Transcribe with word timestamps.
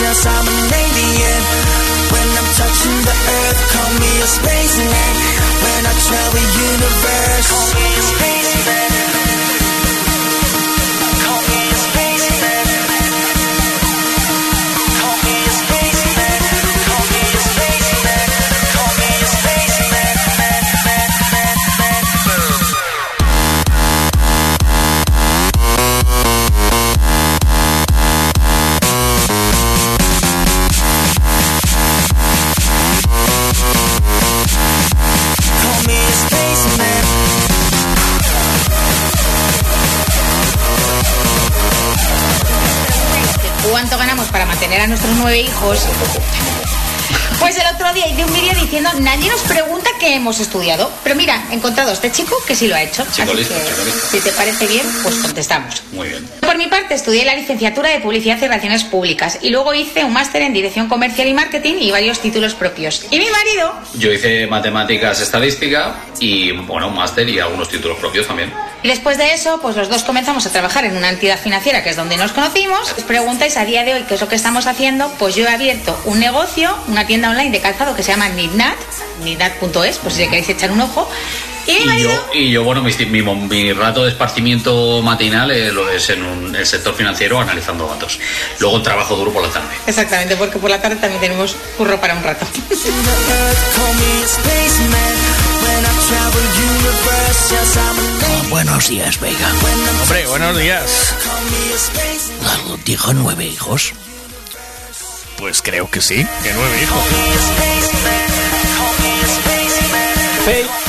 yes, 0.00 0.26
I'm 0.26 0.46
an 0.46 0.70
alien. 0.70 1.42
When 2.12 2.28
I'm 2.38 2.50
touching 2.54 2.98
the 3.02 3.16
earth, 3.16 3.60
call 3.74 3.90
me 3.98 4.10
a 4.22 4.28
spaceman. 4.28 5.14
When 5.62 5.82
I 5.86 5.94
travel 6.06 6.38
universe, 6.38 7.07
Pues 47.40 47.56
el 47.56 47.74
otro 47.74 47.92
día 47.92 48.06
hice 48.08 48.24
un 48.24 48.32
vídeo 48.32 48.52
diciendo 48.54 48.90
nadie 49.00 49.28
nos 49.30 49.40
pregunta 49.42 49.88
qué 49.98 50.14
hemos 50.14 50.40
estudiado. 50.40 50.90
Pero 51.02 51.14
mira, 51.16 51.44
he 51.50 51.54
encontrado 51.54 51.90
a 51.90 51.92
este 51.92 52.10
chico 52.12 52.36
que 52.46 52.54
sí 52.54 52.68
lo 52.68 52.74
ha 52.76 52.82
hecho. 52.82 53.04
Chico 53.12 53.28
Así 53.32 53.38
listo, 53.40 53.54
que, 53.54 53.64
chico 53.68 53.84
listo. 53.84 54.08
si 54.10 54.20
te 54.20 54.32
parece 54.32 54.66
bien, 54.66 54.86
pues 55.02 55.14
contestamos. 55.16 55.82
Muy 55.92 56.08
bien. 56.08 56.28
Por 56.78 56.92
estudié 56.92 57.24
la 57.24 57.34
licenciatura 57.34 57.90
de 57.90 57.98
Publicidad 57.98 58.38
y 58.38 58.42
Relaciones 58.42 58.84
Públicas 58.84 59.38
y 59.42 59.50
luego 59.50 59.74
hice 59.74 60.04
un 60.04 60.12
máster 60.12 60.42
en 60.42 60.52
Dirección 60.52 60.88
Comercial 60.88 61.26
y 61.26 61.34
Marketing 61.34 61.74
y 61.80 61.90
varios 61.90 62.20
títulos 62.20 62.54
propios. 62.54 63.04
Y 63.10 63.18
mi 63.18 63.26
marido, 63.30 63.74
Yo 63.94 64.12
hice 64.12 64.46
matemáticas, 64.46 65.20
estadística 65.20 65.96
y, 66.20 66.52
bueno, 66.52 66.88
un 66.88 66.94
máster 66.94 67.28
y 67.28 67.40
algunos 67.40 67.68
títulos 67.68 67.98
propios 67.98 68.26
también. 68.28 68.52
y 68.82 68.88
después 68.88 69.18
de 69.18 69.34
eso, 69.34 69.58
pues 69.60 69.76
los 69.76 69.88
dos 69.88 70.04
comenzamos 70.04 70.46
a 70.46 70.50
trabajar 70.50 70.84
en 70.84 70.96
una 70.96 71.08
entidad 71.10 71.38
financiera 71.38 71.82
que 71.82 71.90
es 71.90 71.96
donde 71.96 72.16
nos 72.16 72.30
conocimos. 72.32 72.92
Os 72.96 73.04
preguntáis 73.04 73.56
a 73.56 73.64
día 73.64 73.84
de 73.84 73.94
hoy 73.94 74.04
qué 74.08 74.14
es 74.14 74.20
lo 74.20 74.28
que 74.28 74.36
estamos 74.36 74.66
haciendo, 74.66 75.10
pues 75.18 75.34
yo 75.34 75.44
he 75.46 75.50
abierto 75.50 75.98
un 76.04 76.20
negocio, 76.20 76.74
una 76.86 77.06
tienda 77.06 77.30
online 77.30 77.50
de 77.50 77.60
calzado 77.60 77.94
que 77.96 78.02
se 78.04 78.12
llama 78.12 78.28
Nidnat, 78.28 78.78
nidnat.es, 79.24 79.98
pues 79.98 80.14
si 80.14 80.20
le 80.20 80.28
queréis 80.28 80.48
echar 80.48 80.70
un 80.70 80.80
ojo. 80.80 81.08
Y 81.68 81.72
mi 81.72 81.82
Y 81.82 81.86
marido, 81.86 82.10
yo, 82.10 82.30
y 82.32 82.50
yo 82.50 82.64
bueno, 82.64 82.82
mi, 82.82 82.92
mi, 83.06 83.22
mi 83.22 83.72
rato 83.74 84.04
de 84.04 84.10
esparcimiento 84.10 85.02
matinal 85.02 85.50
eh, 85.50 85.70
lo 85.70 85.90
es 85.90 86.08
en 86.08 86.22
un- 86.24 86.56
el 86.56 86.66
sector 86.66 86.94
financiero 86.94 87.38
analizando 87.40 87.86
datos. 87.86 88.18
Luego 88.58 88.80
trabajo 88.82 89.14
duro 89.16 89.32
por 89.32 89.42
la 89.42 89.50
tarde. 89.50 89.68
exactamente, 89.86 90.34
porque 90.36 90.58
por 90.58 90.70
la 90.70 90.80
tarde 90.80 90.96
también 90.96 91.20
tenemos 91.20 91.54
curro 91.76 92.00
para 92.00 92.14
un 92.14 92.22
rato. 92.24 92.46
Buenos 98.50 98.88
días, 98.88 99.20
Vega. 99.20 99.50
Hombre, 100.02 100.26
buenos 100.26 100.56
días. 100.58 101.14
Dijo 102.84 103.12
nueve 103.12 103.44
hijos. 103.46 103.92
Pues 105.36 105.62
creo 105.62 105.90
que 105.90 106.00
sí, 106.00 106.26
que 106.42 106.52
nueve 106.54 106.82
hijos. 106.82 107.04
Call 110.44 110.87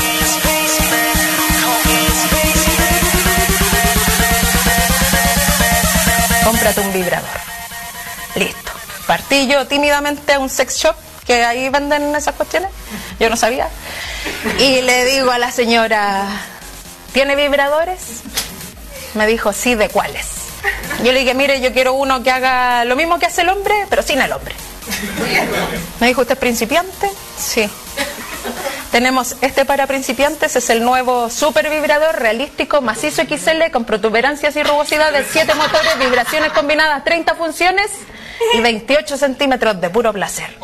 cómprate 6.43 6.81
un 6.81 6.93
vibrador. 6.93 7.29
Listo. 8.35 8.71
Partí 9.07 9.47
yo 9.47 9.65
tímidamente 9.67 10.33
a 10.33 10.39
un 10.39 10.49
sex 10.49 10.77
shop 10.77 10.95
que 11.25 11.43
ahí 11.43 11.69
venden 11.69 12.15
esas 12.15 12.35
cuestiones. 12.35 12.71
Yo 13.19 13.29
no 13.29 13.35
sabía. 13.35 13.69
Y 14.59 14.81
le 14.81 15.05
digo 15.05 15.31
a 15.31 15.37
la 15.37 15.51
señora, 15.51 16.25
¿tiene 17.13 17.35
vibradores? 17.35 18.21
Me 19.13 19.27
dijo, 19.27 19.53
sí, 19.53 19.75
¿de 19.75 19.89
cuáles? 19.89 20.27
Yo 21.03 21.11
le 21.11 21.19
dije, 21.19 21.33
mire, 21.33 21.61
yo 21.61 21.71
quiero 21.73 21.93
uno 21.93 22.21
que 22.23 22.31
haga 22.31 22.85
lo 22.85 22.95
mismo 22.95 23.19
que 23.19 23.25
hace 23.25 23.41
el 23.41 23.49
hombre, 23.49 23.73
pero 23.89 24.03
sin 24.03 24.21
el 24.21 24.31
hombre. 24.31 24.55
Me 25.99 26.07
dijo, 26.07 26.21
¿usted 26.21 26.33
es 26.33 26.39
principiante? 26.39 27.09
Sí. 27.37 27.69
Tenemos 28.91 29.35
este 29.41 29.65
para 29.65 29.85
principiantes, 29.85 30.55
es 30.55 30.69
el 30.71 30.83
nuevo 30.83 31.29
super 31.29 31.69
vibrador 31.69 32.19
realístico 32.19 32.81
macizo 32.81 33.21
XL 33.21 33.69
con 33.71 33.85
protuberancias 33.85 34.55
y 34.55 34.63
rugosidades, 34.63 35.27
7 35.31 35.53
motores, 35.53 35.99
vibraciones 35.99 36.51
combinadas, 36.53 37.03
30 37.03 37.35
funciones 37.35 37.91
y 38.53 38.61
28 38.61 39.17
centímetros 39.17 39.79
de 39.79 39.91
puro 39.91 40.11
placer. 40.11 40.57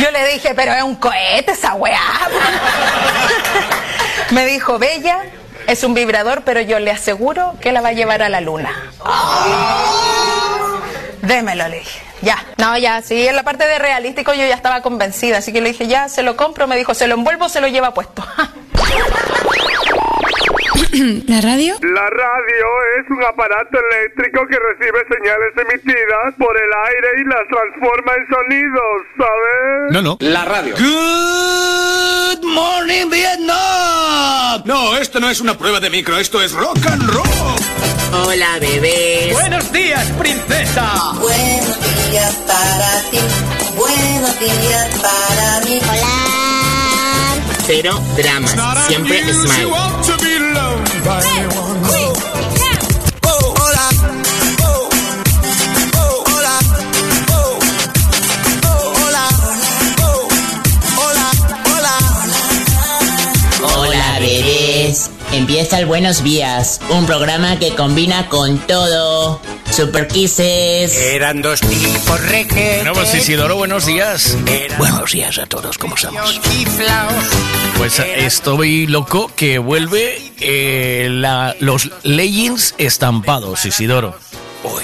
Yo 0.00 0.10
le 0.10 0.32
dije, 0.32 0.52
pero 0.56 0.72
es 0.72 0.82
un 0.82 0.96
cohete 0.96 1.52
esa 1.52 1.74
weá. 1.74 2.00
Me 4.30 4.46
dijo, 4.46 4.80
Bella, 4.80 5.20
es 5.68 5.84
un 5.84 5.94
vibrador, 5.94 6.42
pero 6.44 6.60
yo 6.60 6.80
le 6.80 6.90
aseguro 6.90 7.54
que 7.60 7.70
la 7.70 7.80
va 7.80 7.90
a 7.90 7.92
llevar 7.92 8.22
a 8.22 8.28
la 8.28 8.40
luna. 8.40 8.90
Démelo, 11.22 11.68
le 11.68 11.78
dije. 11.78 12.05
Ya. 12.22 12.38
No, 12.58 12.76
ya, 12.78 13.02
sí, 13.02 13.26
en 13.26 13.36
la 13.36 13.42
parte 13.42 13.66
de 13.66 13.78
realístico 13.78 14.32
yo 14.32 14.46
ya 14.46 14.54
estaba 14.54 14.80
convencida, 14.82 15.38
así 15.38 15.52
que 15.52 15.60
le 15.60 15.70
dije, 15.70 15.86
ya, 15.86 16.08
se 16.08 16.22
lo 16.22 16.36
compro. 16.36 16.66
Me 16.66 16.76
dijo, 16.76 16.94
se 16.94 17.06
lo 17.06 17.14
envuelvo, 17.14 17.48
se 17.48 17.60
lo 17.60 17.68
lleva 17.68 17.94
puesto. 17.94 18.24
¿La 21.26 21.40
radio? 21.42 21.76
La 21.82 22.08
radio 22.08 22.66
es 22.98 23.10
un 23.10 23.22
aparato 23.22 23.78
eléctrico 23.90 24.46
que 24.46 24.58
recibe 24.58 25.04
señales 25.08 25.52
emitidas 25.56 26.34
por 26.38 26.56
el 26.56 26.70
aire 26.88 27.08
y 27.20 27.24
las 27.24 27.46
transforma 27.48 28.12
en 28.14 28.26
sonidos, 28.28 29.02
¿sabes? 29.18 29.92
No, 29.92 30.00
no. 30.02 30.16
La 30.20 30.44
radio. 30.44 30.74
Good 30.76 32.44
morning, 32.44 33.10
Vietnam. 33.10 34.62
No, 34.64 34.96
esto 34.96 35.20
no 35.20 35.28
es 35.28 35.40
una 35.40 35.58
prueba 35.58 35.80
de 35.80 35.90
micro, 35.90 36.16
esto 36.18 36.40
es 36.40 36.52
rock 36.52 36.78
and 36.90 37.02
roll. 37.10 37.26
Hola, 38.24 38.58
bebés. 38.60 39.32
Buenos 39.32 39.70
días, 39.72 40.10
princesa. 40.18 41.12
Buenos 41.20 41.76
días 42.10 42.34
para 42.46 43.10
ti. 43.10 43.18
Buenos 43.76 44.40
días 44.40 44.88
para 45.02 45.60
mí. 45.60 45.80
Cero 47.66 48.00
dramas. 48.16 48.54
Siempre 48.88 49.20
smile. 49.32 49.66
Empieza 65.36 65.78
el 65.78 65.84
Buenos 65.84 66.24
Días, 66.24 66.80
un 66.88 67.04
programa 67.04 67.58
que 67.58 67.74
combina 67.74 68.28
con 68.30 68.58
todo. 68.66 69.40
Super 69.70 70.08
Kisses. 70.08 70.96
Eran 70.96 71.42
dos 71.42 71.60
tipos 71.60 72.20
requetes. 72.30 72.76
Bueno, 72.78 72.94
pues 72.94 73.14
Isidoro, 73.14 73.56
buenos 73.56 73.84
días. 73.84 74.34
Buenos 74.78 75.12
días 75.12 75.36
a 75.38 75.44
todos, 75.46 75.76
¿cómo 75.76 75.94
estamos? 75.96 76.40
Pues 77.76 77.98
estoy 77.98 78.86
loco 78.86 79.30
que 79.36 79.58
vuelve 79.58 80.32
eh, 80.40 81.08
la- 81.10 81.54
los 81.60 81.90
leggings 82.04 82.74
estampados, 82.78 83.66
Isidoro. 83.66 84.18
Uy. 84.64 84.82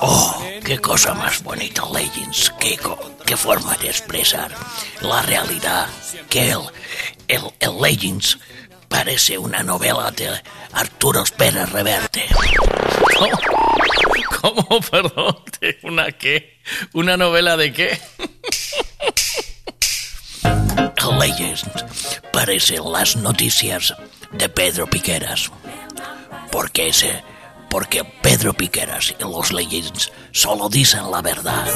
Oh, 0.00 0.42
qué 0.64 0.78
cosa 0.78 1.14
más 1.14 1.40
bonita, 1.44 1.82
Legends. 1.94 2.52
Qué, 2.58 2.76
qué 3.24 3.36
forma 3.36 3.76
de 3.76 3.88
expresar 3.90 4.50
la 5.02 5.22
realidad. 5.22 5.86
Que 6.28 6.50
el, 6.50 6.58
el, 7.28 7.42
el 7.60 7.80
Legends 7.80 8.38
parece 8.88 9.38
una 9.38 9.62
novela 9.62 10.10
de 10.10 10.30
Arturo 10.72 11.24
Pérez 11.36 11.70
Reverte. 11.70 12.24
¿Cómo? 14.40 14.64
¿Cómo? 14.66 14.80
Perdón, 14.80 15.36
¿de 15.60 15.78
una 15.82 16.12
qué? 16.12 16.60
¿Una 16.92 17.16
novela 17.16 17.56
de 17.56 17.72
qué? 17.72 18.00
El 20.96 21.18
Legends 21.18 21.64
parece 22.32 22.78
las 22.78 23.16
noticias 23.16 23.94
de 24.32 24.48
Pedro 24.48 24.86
Piqueras. 24.86 25.50
Porque 26.50 26.88
ese, 26.88 27.22
porque 27.70 28.04
Pedro 28.04 28.52
Piqueras 28.52 29.14
y 29.18 29.22
los 29.22 29.52
Legends 29.52 30.12
solo 30.32 30.68
dicen 30.68 31.10
la 31.10 31.22
verdad. 31.22 31.66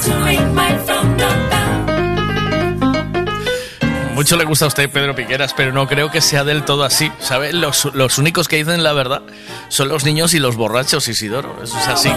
Mucho 4.21 4.37
le 4.37 4.45
gusta 4.45 4.65
a 4.65 4.67
usted 4.67 4.87
Pedro 4.87 5.15
Piqueras, 5.15 5.55
pero 5.57 5.73
no 5.73 5.87
creo 5.87 6.11
que 6.11 6.21
sea 6.21 6.43
del 6.43 6.63
todo 6.63 6.83
así. 6.83 7.11
¿Sabe? 7.19 7.53
Los, 7.53 7.85
los 7.95 8.19
únicos 8.19 8.47
que 8.47 8.57
dicen 8.57 8.83
la 8.83 8.93
verdad 8.93 9.23
son 9.67 9.87
los 9.87 10.05
niños 10.05 10.35
y 10.35 10.39
los 10.39 10.55
borrachos, 10.57 11.07
Isidoro. 11.07 11.63
Eso 11.63 11.75
es 11.79 11.87
así. 11.87 12.11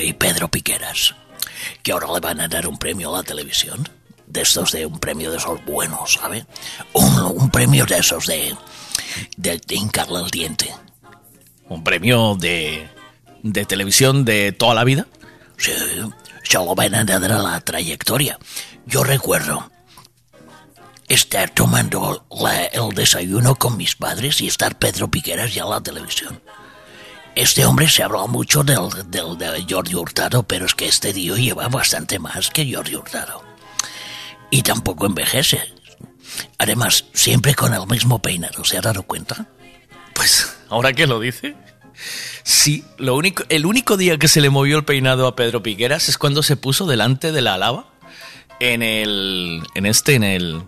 Y 0.00 0.12
Pedro 0.12 0.46
Piqueras, 0.46 1.16
que 1.82 1.90
ahora 1.90 2.06
le 2.14 2.20
van 2.20 2.40
a 2.40 2.46
dar 2.46 2.68
un 2.68 2.78
premio 2.78 3.12
a 3.12 3.18
la 3.18 3.24
televisión. 3.24 3.88
De 4.28 4.42
estos 4.42 4.70
de 4.70 4.86
un 4.86 5.00
premio 5.00 5.32
de 5.32 5.38
esos 5.38 5.64
buenos, 5.64 6.12
¿sabe? 6.12 6.46
Un, 6.92 7.18
un 7.18 7.50
premio 7.50 7.84
de 7.84 7.98
esos 7.98 8.26
de, 8.26 8.54
de, 9.38 9.60
de 9.66 9.74
hincarle 9.74 10.20
el 10.20 10.30
diente. 10.30 10.72
Un 11.68 11.82
premio 11.82 12.36
de, 12.36 12.88
de 13.42 13.64
televisión 13.64 14.24
de 14.24 14.52
toda 14.52 14.74
la 14.74 14.84
vida. 14.84 15.08
Sí, 15.56 15.72
solo 16.44 16.76
van 16.76 16.94
a 16.94 17.02
dar 17.02 17.22
la 17.22 17.60
trayectoria. 17.60 18.38
Yo 18.88 19.04
recuerdo 19.04 19.70
estar 21.08 21.50
tomando 21.50 22.26
el 22.72 22.94
desayuno 22.94 23.54
con 23.54 23.76
mis 23.76 23.94
padres 23.94 24.40
y 24.40 24.46
estar 24.46 24.78
Pedro 24.78 25.10
Piqueras 25.10 25.52
ya 25.52 25.64
en 25.64 25.70
la 25.70 25.82
televisión. 25.82 26.40
Este 27.34 27.66
hombre 27.66 27.86
se 27.90 28.02
habló 28.02 28.26
mucho 28.28 28.64
del, 28.64 28.88
del, 29.10 29.36
de 29.36 29.66
Jordi 29.68 29.94
Hurtado, 29.94 30.42
pero 30.42 30.64
es 30.64 30.74
que 30.74 30.88
este 30.88 31.12
tío 31.12 31.36
lleva 31.36 31.68
bastante 31.68 32.18
más 32.18 32.48
que 32.48 32.72
Jordi 32.72 32.96
Hurtado. 32.96 33.44
Y 34.50 34.62
tampoco 34.62 35.04
envejece. 35.04 35.60
Además, 36.56 37.04
siempre 37.12 37.54
con 37.54 37.74
el 37.74 37.86
mismo 37.86 38.22
peinado, 38.22 38.64
¿se 38.64 38.78
ha 38.78 38.80
dado 38.80 39.02
cuenta? 39.02 39.48
Pues, 40.14 40.56
ahora 40.70 40.94
que 40.94 41.06
lo 41.06 41.20
dice. 41.20 41.56
Sí, 42.42 42.86
lo 42.96 43.16
único, 43.16 43.44
el 43.50 43.66
único 43.66 43.98
día 43.98 44.16
que 44.16 44.28
se 44.28 44.40
le 44.40 44.48
movió 44.48 44.78
el 44.78 44.86
peinado 44.86 45.26
a 45.26 45.36
Pedro 45.36 45.62
Piqueras 45.62 46.08
es 46.08 46.16
cuando 46.16 46.42
se 46.42 46.56
puso 46.56 46.86
delante 46.86 47.32
de 47.32 47.42
la 47.42 47.58
lava 47.58 47.97
en 48.60 48.82
el. 48.82 49.62
en 49.74 49.86
este, 49.86 50.14
en 50.14 50.24
el. 50.24 50.62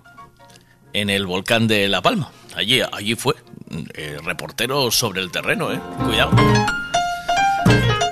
en 0.92 1.10
el 1.10 1.26
volcán 1.26 1.68
de 1.68 1.88
La 1.88 2.02
Palma. 2.02 2.30
Allí, 2.54 2.80
allí 2.80 3.14
fue. 3.14 3.34
Eh, 3.94 4.18
reportero 4.24 4.90
sobre 4.90 5.20
el 5.20 5.30
terreno, 5.30 5.72
eh. 5.72 5.80
Cuidado. 6.04 6.32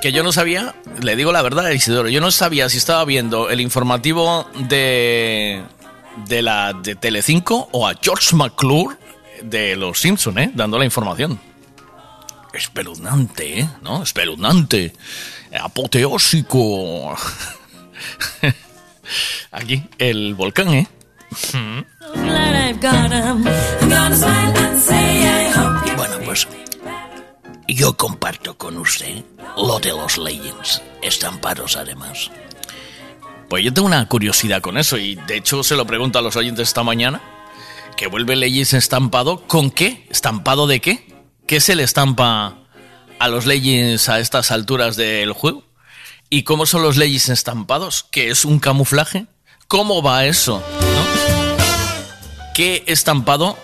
Que 0.00 0.12
yo 0.12 0.22
no 0.22 0.30
sabía, 0.30 0.76
le 1.02 1.16
digo 1.16 1.32
la 1.32 1.42
verdad, 1.42 1.70
Isidoro, 1.70 2.08
yo 2.08 2.20
no 2.20 2.30
sabía 2.30 2.68
si 2.68 2.78
estaba 2.78 3.04
viendo 3.04 3.50
el 3.50 3.60
informativo 3.60 4.48
de. 4.68 5.62
de 6.26 6.42
la 6.42 6.72
de 6.72 6.94
Telecinco 6.94 7.68
o 7.72 7.88
a 7.88 7.94
George 8.00 8.36
McClure 8.36 8.96
de 9.42 9.76
los 9.76 10.00
Simpson, 10.00 10.38
eh, 10.38 10.50
dando 10.54 10.78
la 10.78 10.84
información. 10.84 11.40
Espeluznante, 12.52 13.60
¿eh? 13.60 13.68
¿No? 13.82 14.02
Espeluznante. 14.02 14.92
Apoteósico. 15.60 17.16
Aquí, 19.50 19.82
el 19.98 20.34
volcán, 20.34 20.68
¿eh? 20.74 20.88
Bueno, 25.96 26.18
pues 26.24 26.48
yo 27.66 27.96
comparto 27.96 28.56
con 28.56 28.76
usted 28.78 29.24
lo 29.56 29.78
de 29.78 29.90
los 29.90 30.16
Legends, 30.18 30.82
estampados 31.02 31.76
además. 31.76 32.30
Pues 33.48 33.64
yo 33.64 33.72
tengo 33.72 33.86
una 33.86 34.06
curiosidad 34.08 34.60
con 34.60 34.78
eso 34.78 34.98
y 34.98 35.14
de 35.14 35.36
hecho 35.36 35.62
se 35.62 35.76
lo 35.76 35.86
pregunto 35.86 36.18
a 36.18 36.22
los 36.22 36.36
oyentes 36.36 36.68
esta 36.68 36.82
mañana. 36.82 37.20
Que 37.96 38.06
vuelve 38.06 38.36
Legends 38.36 38.74
estampado, 38.74 39.46
¿con 39.46 39.70
qué? 39.70 40.06
¿Estampado 40.10 40.66
de 40.66 40.80
qué? 40.80 41.08
¿Qué 41.46 41.60
se 41.60 41.74
le 41.74 41.82
estampa 41.82 42.58
a 43.18 43.28
los 43.28 43.44
Legends 43.46 44.08
a 44.08 44.20
estas 44.20 44.50
alturas 44.50 44.96
del 44.96 45.32
juego? 45.32 45.64
¿Y 46.30 46.42
cómo 46.42 46.66
son 46.66 46.82
los 46.82 46.96
Legends 46.98 47.30
estampados? 47.30 48.04
¿Qué 48.10 48.28
es 48.28 48.44
un 48.44 48.58
camuflaje? 48.58 49.26
¿Cómo 49.66 50.02
va 50.02 50.26
eso? 50.26 50.62
¿Qué 52.54 52.84
estampado 52.86 53.56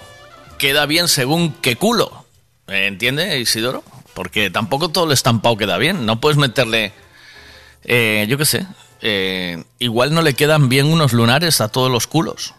queda 0.57 0.87
bien 0.87 1.09
según 1.09 1.53
qué 1.53 1.77
culo? 1.77 2.25
¿Entiende, 2.67 3.39
Isidoro? 3.39 3.85
Porque 4.15 4.49
tampoco 4.49 4.89
todo 4.89 5.05
el 5.05 5.13
estampado 5.13 5.59
queda 5.59 5.77
bien. 5.77 6.07
No 6.07 6.21
puedes 6.21 6.39
meterle, 6.39 6.93
eh, 7.85 8.25
yo 8.31 8.39
qué 8.39 8.47
sé, 8.47 8.67
eh, 9.03 9.63
igual 9.79 10.15
no 10.15 10.23
le 10.23 10.33
quedan 10.33 10.71
bien 10.71 10.87
unos 10.87 11.13
lunares 11.13 11.61
a 11.61 11.69
todos 11.69 11.91
los 11.91 12.07
culos. 12.07 12.55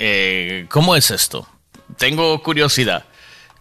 Eh, 0.00 0.66
¿Cómo 0.68 0.96
es 0.96 1.12
esto? 1.12 1.46
Tengo 1.96 2.42
curiosidad. 2.42 3.04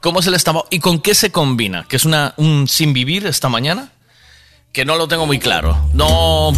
¿Cómo 0.01 0.21
es 0.21 0.27
el 0.27 0.33
estampado? 0.33 0.67
¿Y 0.71 0.79
con 0.79 0.99
qué 1.01 1.13
se 1.13 1.31
combina? 1.31 1.85
¿Que 1.87 1.97
es 1.97 2.05
una, 2.05 2.33
un 2.37 2.67
sin 2.67 2.93
vivir 2.93 3.27
esta 3.27 3.49
mañana? 3.49 3.91
Que 4.71 4.85
no 4.85 4.95
lo 4.95 5.07
tengo 5.07 5.25
muy 5.25 5.39
claro. 5.39 5.77
No. 5.93 6.53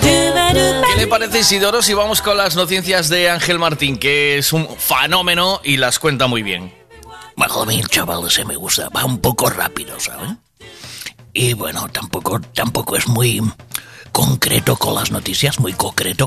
¿Qué 0.00 0.96
le 0.96 1.06
parece 1.06 1.40
Isidoro 1.40 1.82
si 1.82 1.94
vamos 1.94 2.20
con 2.20 2.36
las 2.36 2.56
noticias 2.56 3.08
de 3.08 3.30
Ángel 3.30 3.58
Martín, 3.58 3.96
que 3.98 4.38
es 4.38 4.52
un 4.52 4.68
fenómeno 4.78 5.60
y 5.64 5.78
las 5.78 5.98
cuenta 5.98 6.26
muy 6.26 6.42
bien? 6.42 6.72
El 7.70 7.88
chaval 7.88 8.26
ese 8.26 8.44
me 8.44 8.56
gusta, 8.56 8.88
va 8.90 9.04
un 9.04 9.18
poco 9.18 9.50
rápido, 9.50 9.98
¿sabes? 9.98 10.30
Y 11.32 11.52
bueno, 11.54 11.88
tampoco, 11.88 12.40
tampoco 12.40 12.96
es 12.96 13.08
muy 13.08 13.42
concreto 14.12 14.76
con 14.76 14.94
las 14.94 15.10
noticias, 15.10 15.58
muy 15.58 15.72
concreto. 15.72 16.26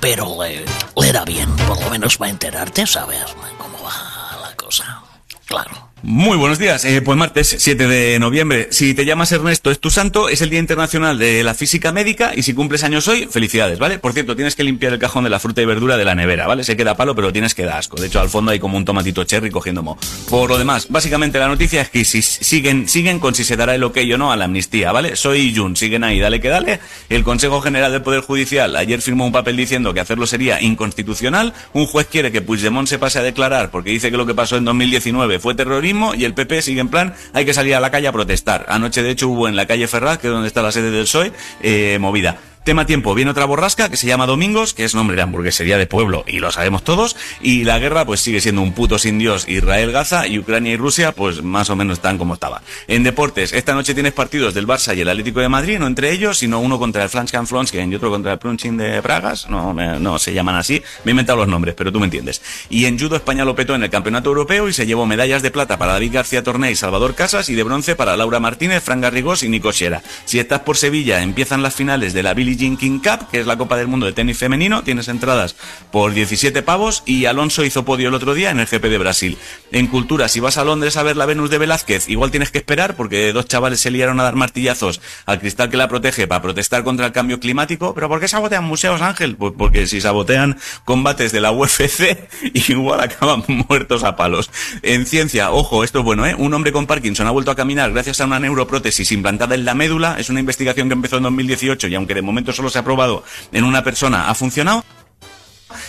Pero 0.00 0.42
le, 0.42 0.64
le 1.00 1.12
da 1.12 1.24
bien, 1.24 1.54
por 1.56 1.80
lo 1.80 1.90
menos 1.90 2.16
para 2.16 2.30
enterarte, 2.30 2.86
saber 2.86 3.26
cómo 3.56 3.78
va 3.84 4.48
la 4.48 4.56
cosa. 4.56 5.02
Claro. 5.46 5.87
Muy 6.02 6.36
buenos 6.36 6.60
días. 6.60 6.84
Eh, 6.84 7.02
pues 7.02 7.18
martes 7.18 7.56
7 7.58 7.88
de 7.88 8.20
noviembre. 8.20 8.68
Si 8.70 8.94
te 8.94 9.04
llamas 9.04 9.32
Ernesto, 9.32 9.72
es 9.72 9.80
tu 9.80 9.90
santo, 9.90 10.28
es 10.28 10.40
el 10.42 10.48
Día 10.48 10.60
Internacional 10.60 11.18
de 11.18 11.42
la 11.42 11.54
Física 11.54 11.90
Médica 11.90 12.32
y 12.36 12.44
si 12.44 12.54
cumples 12.54 12.84
años 12.84 13.08
hoy, 13.08 13.26
felicidades, 13.28 13.80
¿vale? 13.80 13.98
Por 13.98 14.12
cierto, 14.12 14.36
tienes 14.36 14.54
que 14.54 14.62
limpiar 14.62 14.92
el 14.92 15.00
cajón 15.00 15.24
de 15.24 15.30
la 15.30 15.40
fruta 15.40 15.60
y 15.60 15.64
verdura 15.64 15.96
de 15.96 16.04
la 16.04 16.14
nevera, 16.14 16.46
¿vale? 16.46 16.62
Se 16.62 16.76
queda 16.76 16.94
palo, 16.94 17.16
pero 17.16 17.32
tienes 17.32 17.52
que 17.52 17.64
dar 17.64 17.78
asco. 17.78 18.00
De 18.00 18.06
hecho, 18.06 18.20
al 18.20 18.28
fondo 18.28 18.52
hay 18.52 18.60
como 18.60 18.76
un 18.76 18.84
tomatito 18.84 19.24
cherry 19.24 19.50
cogiendo 19.50 19.82
mo. 19.82 19.98
Por 20.30 20.48
lo 20.50 20.56
demás, 20.56 20.86
básicamente 20.88 21.40
la 21.40 21.48
noticia 21.48 21.82
es 21.82 21.90
que 21.90 22.04
si 22.04 22.22
siguen, 22.22 22.88
siguen 22.88 23.18
con 23.18 23.34
si 23.34 23.42
se 23.42 23.56
dará 23.56 23.74
el 23.74 23.82
ok 23.82 23.98
o 24.14 24.18
no 24.18 24.30
a 24.30 24.36
la 24.36 24.44
amnistía, 24.44 24.92
¿vale? 24.92 25.16
Soy 25.16 25.52
Jun, 25.52 25.74
siguen 25.74 26.04
ahí, 26.04 26.20
dale 26.20 26.40
que 26.40 26.48
dale. 26.48 26.78
El 27.08 27.24
Consejo 27.24 27.60
General 27.60 27.90
del 27.90 28.02
Poder 28.02 28.20
Judicial 28.20 28.76
ayer 28.76 29.02
firmó 29.02 29.26
un 29.26 29.32
papel 29.32 29.56
diciendo 29.56 29.92
que 29.92 29.98
hacerlo 29.98 30.28
sería 30.28 30.62
inconstitucional. 30.62 31.54
Un 31.72 31.86
juez 31.86 32.06
quiere 32.06 32.30
que 32.30 32.40
Puigdemont 32.40 32.86
se 32.86 33.00
pase 33.00 33.18
a 33.18 33.22
declarar 33.22 33.72
porque 33.72 33.90
dice 33.90 34.12
que 34.12 34.16
lo 34.16 34.26
que 34.26 34.34
pasó 34.34 34.56
en 34.56 34.64
2019 34.64 35.40
fue 35.40 35.56
terrorismo 35.56 35.87
y 36.14 36.24
el 36.24 36.34
PP 36.34 36.62
sigue 36.62 36.80
en 36.80 36.88
plan, 36.88 37.14
hay 37.32 37.44
que 37.44 37.54
salir 37.54 37.74
a 37.74 37.80
la 37.80 37.90
calle 37.90 38.08
a 38.08 38.12
protestar. 38.12 38.66
Anoche, 38.68 39.02
de 39.02 39.10
hecho, 39.10 39.28
hubo 39.28 39.48
en 39.48 39.56
la 39.56 39.66
calle 39.66 39.86
Ferraz, 39.86 40.18
que 40.18 40.26
es 40.26 40.32
donde 40.32 40.48
está 40.48 40.62
la 40.62 40.72
sede 40.72 40.90
del 40.90 41.04
PSOE, 41.04 41.32
eh, 41.62 41.98
movida. 42.00 42.36
Tema 42.68 42.84
tiempo, 42.84 43.14
viene 43.14 43.30
otra 43.30 43.46
borrasca 43.46 43.88
que 43.88 43.96
se 43.96 44.06
llama 44.06 44.26
Domingos, 44.26 44.74
que 44.74 44.84
es 44.84 44.94
nombre 44.94 45.16
de 45.16 45.22
hamburguesería 45.22 45.78
de 45.78 45.86
pueblo 45.86 46.22
y 46.26 46.38
lo 46.38 46.52
sabemos 46.52 46.84
todos, 46.84 47.16
y 47.40 47.64
la 47.64 47.78
guerra 47.78 48.04
pues 48.04 48.20
sigue 48.20 48.42
siendo 48.42 48.60
un 48.60 48.74
puto 48.74 48.98
sin 48.98 49.18
Dios 49.18 49.48
Israel-Gaza 49.48 50.26
y 50.26 50.38
Ucrania 50.38 50.74
y 50.74 50.76
Rusia 50.76 51.12
pues 51.12 51.42
más 51.42 51.70
o 51.70 51.76
menos 51.76 51.96
están 51.96 52.18
como 52.18 52.34
estaba. 52.34 52.60
En 52.86 53.04
deportes, 53.04 53.54
esta 53.54 53.72
noche 53.72 53.94
tienes 53.94 54.12
partidos 54.12 54.52
del 54.52 54.66
Barça 54.66 54.94
y 54.94 55.00
el 55.00 55.08
Atlético 55.08 55.40
de 55.40 55.48
Madrid, 55.48 55.78
no 55.78 55.86
entre 55.86 56.12
ellos, 56.12 56.36
sino 56.36 56.60
uno 56.60 56.78
contra 56.78 57.04
el 57.04 57.08
Flanscan 57.08 57.46
Flonsken 57.46 57.90
y 57.90 57.94
otro 57.94 58.10
contra 58.10 58.32
el 58.32 58.38
Prunching 58.38 58.76
de 58.76 59.00
Bragas, 59.00 59.48
no, 59.48 59.72
no 59.72 60.18
se 60.18 60.34
llaman 60.34 60.56
así, 60.56 60.82
me 61.04 61.12
he 61.12 61.12
inventado 61.12 61.38
los 61.38 61.48
nombres, 61.48 61.74
pero 61.74 61.90
tú 61.90 62.00
me 62.00 62.04
entiendes. 62.04 62.42
Y 62.68 62.84
en 62.84 62.98
judo 62.98 63.16
España 63.16 63.46
lo 63.46 63.56
petó 63.56 63.76
en 63.76 63.84
el 63.84 63.88
Campeonato 63.88 64.28
Europeo 64.28 64.68
y 64.68 64.74
se 64.74 64.84
llevó 64.84 65.06
medallas 65.06 65.40
de 65.40 65.50
plata 65.50 65.78
para 65.78 65.94
David 65.94 66.12
García 66.12 66.44
Torné 66.44 66.70
y 66.70 66.76
Salvador 66.76 67.14
Casas 67.14 67.48
y 67.48 67.54
de 67.54 67.62
bronce 67.62 67.96
para 67.96 68.14
Laura 68.18 68.40
Martínez, 68.40 68.82
Fran 68.82 69.00
Garrigós 69.00 69.42
y 69.42 69.48
Nico 69.48 69.72
Sierra. 69.72 70.02
Si 70.26 70.38
estás 70.38 70.60
por 70.60 70.76
Sevilla, 70.76 71.22
empiezan 71.22 71.62
las 71.62 71.74
finales 71.74 72.12
de 72.12 72.22
la 72.22 72.34
Billie 72.34 72.57
Jean 72.58 72.76
King 72.76 72.98
Cup, 72.98 73.30
que 73.30 73.40
es 73.40 73.46
la 73.46 73.56
Copa 73.56 73.76
del 73.76 73.88
Mundo 73.88 74.04
de 74.04 74.12
tenis 74.12 74.36
femenino, 74.36 74.82
tienes 74.82 75.08
entradas 75.08 75.56
por 75.90 76.12
17 76.12 76.62
pavos 76.62 77.02
y 77.06 77.24
Alonso 77.24 77.64
hizo 77.64 77.84
podio 77.84 78.08
el 78.08 78.14
otro 78.14 78.34
día 78.34 78.50
en 78.50 78.60
el 78.60 78.66
GP 78.66 78.84
de 78.84 78.98
Brasil. 78.98 79.38
En 79.72 79.86
cultura, 79.86 80.28
si 80.28 80.40
vas 80.40 80.58
a 80.58 80.64
Londres 80.64 80.96
a 80.96 81.02
ver 81.02 81.16
la 81.16 81.26
Venus 81.26 81.50
de 81.50 81.58
Velázquez, 81.58 82.08
igual 82.08 82.30
tienes 82.30 82.50
que 82.50 82.58
esperar 82.58 82.96
porque 82.96 83.32
dos 83.32 83.46
chavales 83.46 83.80
se 83.80 83.90
liaron 83.90 84.20
a 84.20 84.24
dar 84.24 84.34
martillazos 84.34 85.00
al 85.24 85.40
cristal 85.40 85.70
que 85.70 85.76
la 85.76 85.88
protege 85.88 86.26
para 86.26 86.42
protestar 86.42 86.84
contra 86.84 87.06
el 87.06 87.12
cambio 87.12 87.40
climático. 87.40 87.94
¿Pero 87.94 88.08
por 88.08 88.20
qué 88.20 88.28
sabotean 88.28 88.64
museos, 88.64 89.00
Ángel? 89.00 89.36
Pues 89.36 89.54
porque 89.56 89.86
si 89.86 90.00
sabotean 90.00 90.58
combates 90.84 91.32
de 91.32 91.40
la 91.40 91.52
UFC, 91.52 92.28
igual 92.68 93.00
acaban 93.00 93.44
muertos 93.46 94.04
a 94.04 94.16
palos. 94.16 94.50
En 94.82 95.06
ciencia, 95.06 95.52
ojo, 95.52 95.84
esto 95.84 96.00
es 96.00 96.04
bueno, 96.04 96.26
¿eh? 96.26 96.34
Un 96.36 96.52
hombre 96.54 96.72
con 96.72 96.86
Parkinson 96.86 97.26
ha 97.26 97.30
vuelto 97.30 97.50
a 97.50 97.56
caminar 97.56 97.92
gracias 97.92 98.20
a 98.20 98.26
una 98.26 98.40
neuroprótesis 98.40 99.12
implantada 99.12 99.54
en 99.54 99.64
la 99.64 99.74
médula. 99.74 100.16
Es 100.18 100.30
una 100.30 100.40
investigación 100.40 100.88
que 100.88 100.94
empezó 100.94 101.18
en 101.18 101.24
2018 101.24 101.88
y 101.88 101.94
aunque 101.94 102.14
de 102.14 102.22
momento 102.22 102.47
solo 102.52 102.70
se 102.70 102.78
ha 102.78 102.84
probado 102.84 103.24
en 103.52 103.64
una 103.64 103.82
persona, 103.82 104.28
ha 104.28 104.34
funcionado. 104.34 104.84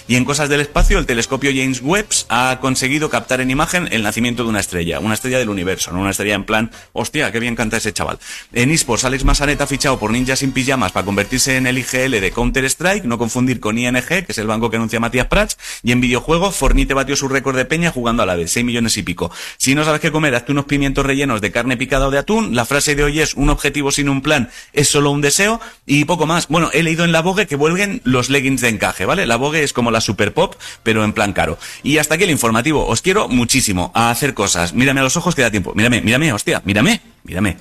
Y 0.09 0.15
en 0.15 0.25
cosas 0.25 0.49
del 0.49 0.59
espacio, 0.59 0.97
el 0.97 1.05
telescopio 1.05 1.51
James 1.53 1.81
Webb 1.83 2.07
ha 2.29 2.57
conseguido 2.59 3.11
captar 3.11 3.41
en 3.41 3.51
imagen 3.51 3.87
el 3.91 4.01
nacimiento 4.01 4.41
de 4.41 4.49
una 4.49 4.59
estrella, 4.59 4.99
una 4.99 5.13
estrella 5.13 5.37
del 5.37 5.49
universo, 5.49 5.91
no 5.91 6.01
una 6.01 6.09
estrella 6.09 6.33
en 6.33 6.45
plan, 6.45 6.71
hostia, 6.93 7.31
qué 7.31 7.39
bien 7.39 7.55
canta 7.55 7.77
ese 7.77 7.93
chaval. 7.93 8.17
En 8.51 8.71
eSports, 8.71 9.05
Alex 9.05 9.23
Masanet 9.23 9.61
ha 9.61 9.67
fichado 9.67 9.99
por 9.99 10.09
Ninjas 10.09 10.39
sin 10.39 10.51
Pijamas 10.51 10.93
para 10.93 11.05
convertirse 11.05 11.57
en 11.57 11.67
el 11.67 11.77
IGL 11.77 12.21
de 12.21 12.31
Counter-Strike, 12.31 13.03
no 13.03 13.19
confundir 13.19 13.59
con 13.59 13.77
ING, 13.77 14.03
que 14.03 14.25
es 14.27 14.37
el 14.39 14.47
banco 14.47 14.71
que 14.71 14.77
anuncia 14.77 14.99
Matías 14.99 15.27
Prats. 15.27 15.59
Y 15.83 15.91
en 15.91 16.01
videojuegos, 16.01 16.55
Fornite 16.55 16.95
batió 16.95 17.15
su 17.15 17.27
récord 17.27 17.55
de 17.55 17.65
peña 17.65 17.91
jugando 17.91 18.23
a 18.23 18.25
la 18.25 18.35
vez, 18.35 18.51
6 18.51 18.65
millones 18.65 18.97
y 18.97 19.03
pico. 19.03 19.29
Si 19.57 19.75
no 19.75 19.85
sabes 19.85 20.01
qué 20.01 20.11
comer, 20.11 20.33
hazte 20.33 20.53
unos 20.53 20.65
pimientos 20.65 21.05
rellenos 21.05 21.39
de 21.39 21.51
carne 21.51 21.77
picada 21.77 22.07
o 22.07 22.09
de 22.09 22.17
atún. 22.17 22.55
La 22.55 22.65
frase 22.65 22.95
de 22.95 23.03
hoy 23.03 23.19
es, 23.19 23.35
un 23.35 23.51
objetivo 23.51 23.91
sin 23.91 24.09
un 24.09 24.23
plan 24.23 24.49
es 24.73 24.87
solo 24.87 25.11
un 25.11 25.21
deseo. 25.21 25.61
Y 25.85 26.05
poco 26.05 26.25
más. 26.25 26.47
Bueno, 26.47 26.71
he 26.73 26.81
leído 26.81 27.05
en 27.05 27.11
la 27.11 27.21
Vogue 27.21 27.45
que 27.45 27.55
vuelven 27.55 28.01
los 28.05 28.31
leggings 28.31 28.61
de 28.61 28.69
encaje, 28.69 29.05
¿vale? 29.05 29.27
La 29.27 29.35
Vogue 29.35 29.61
es 29.61 29.71
como 29.71 29.91
la 29.91 29.98
super 30.01 30.33
pop, 30.33 30.55
pero 30.83 31.03
en 31.03 31.13
plan 31.13 31.33
caro. 31.33 31.57
Y 31.83 31.97
hasta 31.97 32.15
aquí 32.15 32.23
el 32.23 32.31
informativo. 32.31 32.85
Os 32.87 33.01
quiero 33.01 33.27
muchísimo 33.27 33.91
a 33.93 34.09
hacer 34.09 34.33
cosas. 34.33 34.73
Mírame 34.73 34.99
a 34.99 35.03
los 35.03 35.17
ojos 35.17 35.35
que 35.35 35.41
da 35.41 35.51
tiempo. 35.51 35.73
Mírame, 35.75 36.01
mírame, 36.01 36.33
hostia. 36.33 36.61
Mírame, 36.65 37.01
mírame. 37.23 37.57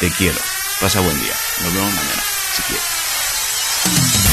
Te 0.00 0.10
quiero. 0.10 0.38
Pasa 0.80 1.00
buen 1.00 1.18
día. 1.20 1.34
Nos 1.62 1.74
vemos 1.74 1.94
mañana, 1.94 2.22
si 2.56 2.62
quieres. 2.62 4.23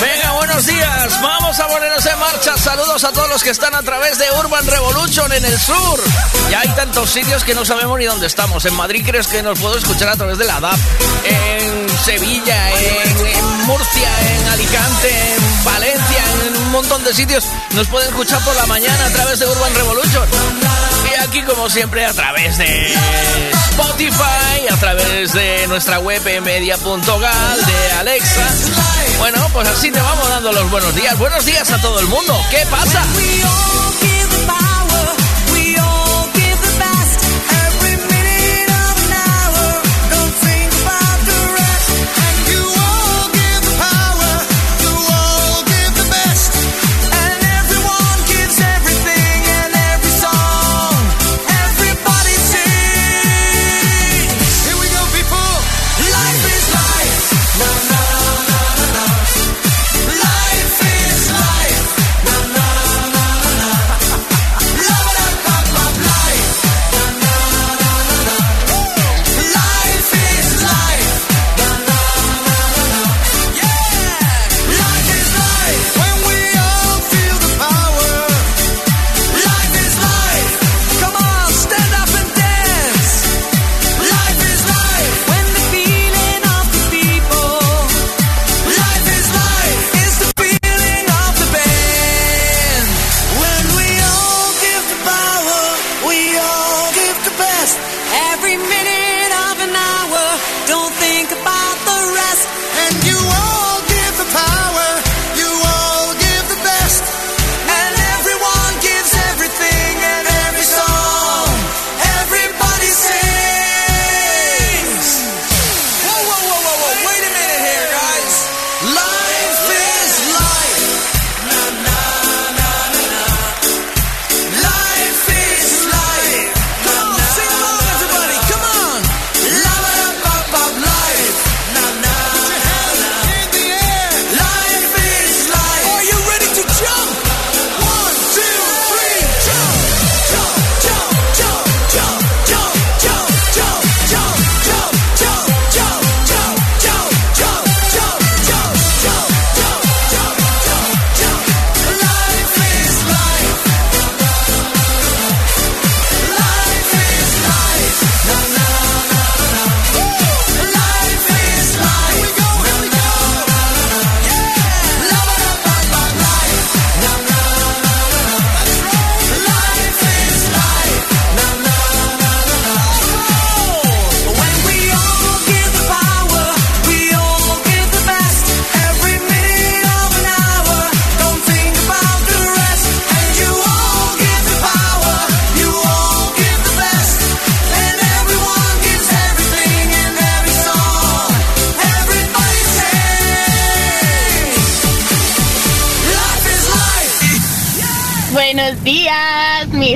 Venga, 0.00 0.32
buenos 0.32 0.66
días. 0.66 1.22
Vamos 1.22 1.58
a 1.60 1.68
ponernos 1.68 2.04
en 2.04 2.18
marcha. 2.18 2.56
Saludos 2.58 3.04
a 3.04 3.12
todos 3.12 3.28
los 3.28 3.42
que 3.42 3.50
están 3.50 3.74
a 3.74 3.82
través 3.82 4.18
de 4.18 4.24
Urban 4.38 4.66
Revolution 4.66 5.32
en 5.32 5.44
el 5.44 5.58
sur. 5.58 6.00
Ya 6.50 6.60
hay 6.60 6.68
tantos 6.70 7.10
sitios 7.10 7.44
que 7.44 7.54
no 7.54 7.64
sabemos 7.64 7.98
ni 7.98 8.04
dónde 8.04 8.26
estamos. 8.26 8.64
En 8.64 8.74
Madrid 8.74 9.04
crees 9.06 9.28
que 9.28 9.42
nos 9.42 9.58
puedo 9.58 9.76
escuchar 9.78 10.08
a 10.08 10.16
través 10.16 10.36
de 10.38 10.44
la 10.44 10.60
DAP. 10.60 10.78
En 11.24 11.88
Sevilla, 12.04 12.72
en, 12.72 13.26
en 13.26 13.66
Murcia, 13.66 14.08
en 14.36 14.48
Alicante, 14.48 15.34
en 15.36 15.64
Valencia, 15.64 16.24
en 16.46 16.56
un 16.56 16.70
montón 16.72 17.04
de 17.04 17.14
sitios. 17.14 17.44
Nos 17.74 17.86
pueden 17.88 18.08
escuchar 18.08 18.42
por 18.44 18.54
la 18.56 18.66
mañana 18.66 19.06
a 19.06 19.10
través 19.10 19.38
de 19.38 19.46
Urban 19.46 19.74
Revolution 19.74 20.28
aquí 21.24 21.42
como 21.42 21.70
siempre 21.70 22.04
a 22.04 22.12
través 22.12 22.58
de 22.58 22.92
Spotify, 23.70 24.68
a 24.70 24.76
través 24.76 25.32
de 25.32 25.66
nuestra 25.68 25.98
web 25.98 26.22
media.gal, 26.42 27.64
de 27.66 27.92
Alexa. 27.92 28.46
Bueno, 29.18 29.38
pues 29.52 29.68
así 29.68 29.90
te 29.90 30.00
vamos 30.00 30.28
dando 30.28 30.52
los 30.52 30.70
buenos 30.70 30.94
días. 30.94 31.18
Buenos 31.18 31.44
días 31.46 31.70
a 31.72 31.80
todo 31.80 32.00
el 32.00 32.06
mundo. 32.06 32.36
¿Qué 32.50 32.64
pasa? 32.70 33.02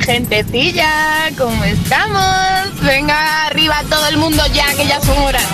gentecilla, 0.00 1.30
¿cómo 1.36 1.64
estamos? 1.64 2.82
Venga, 2.82 3.46
arriba 3.46 3.82
todo 3.88 4.06
el 4.08 4.16
mundo 4.16 4.42
ya, 4.52 4.74
que 4.74 4.86
ya 4.86 5.00
son 5.00 5.18
horas. 5.18 5.44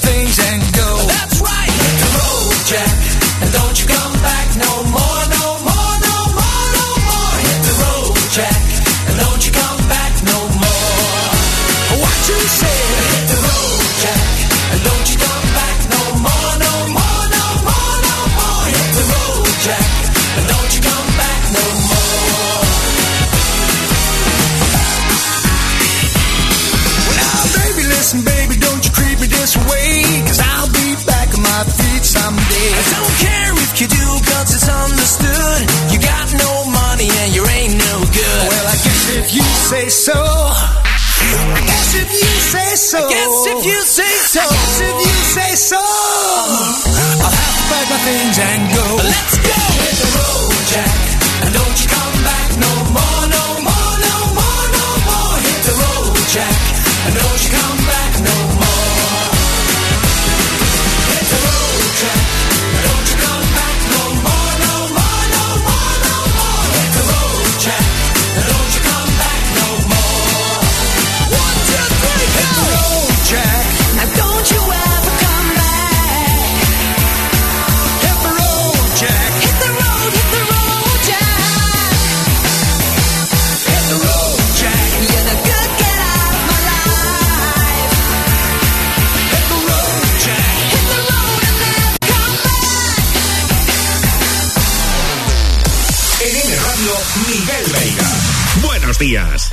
things 0.00 0.38
and 0.38 0.75
once 34.46 34.62
it's 34.62 34.68
understood 34.68 35.60
you 35.90 35.98
got 35.98 36.30
no 36.38 36.70
money 36.70 37.10
and 37.10 37.34
you 37.34 37.42
ain't 37.58 37.74
no 37.74 37.94
good. 38.14 38.46
Well, 38.46 38.66
I 38.70 38.78
guess 38.78 39.16
if 39.16 39.34
you 39.34 39.42
say 39.42 39.88
so. 39.88 40.14
I 40.14 41.62
guess 41.66 41.94
if 41.96 42.12
you 42.12 42.30
say 42.54 42.76
so. 42.76 42.98
I 42.98 43.10
guess 43.10 43.46
if 43.46 43.66
you 43.66 43.82
say 43.82 44.14
so. 44.30 44.40
I 44.40 44.46
guess 44.46 44.80
if 44.86 44.96
you 45.02 45.16
say 45.34 45.54
so. 45.56 45.82
I'll 45.82 47.34
have 47.34 47.56
to 47.58 47.64
pack 47.74 47.90
my 47.90 47.98
things 48.06 48.38
and 48.38 48.62
go. 48.70 48.86
Let's 49.02 49.34
go. 49.34 49.56
Hit 49.82 49.96
the 49.98 50.08
road, 50.14 50.66
Jack. 50.70 51.15
Buenos 98.96 98.98
días. 98.98 99.52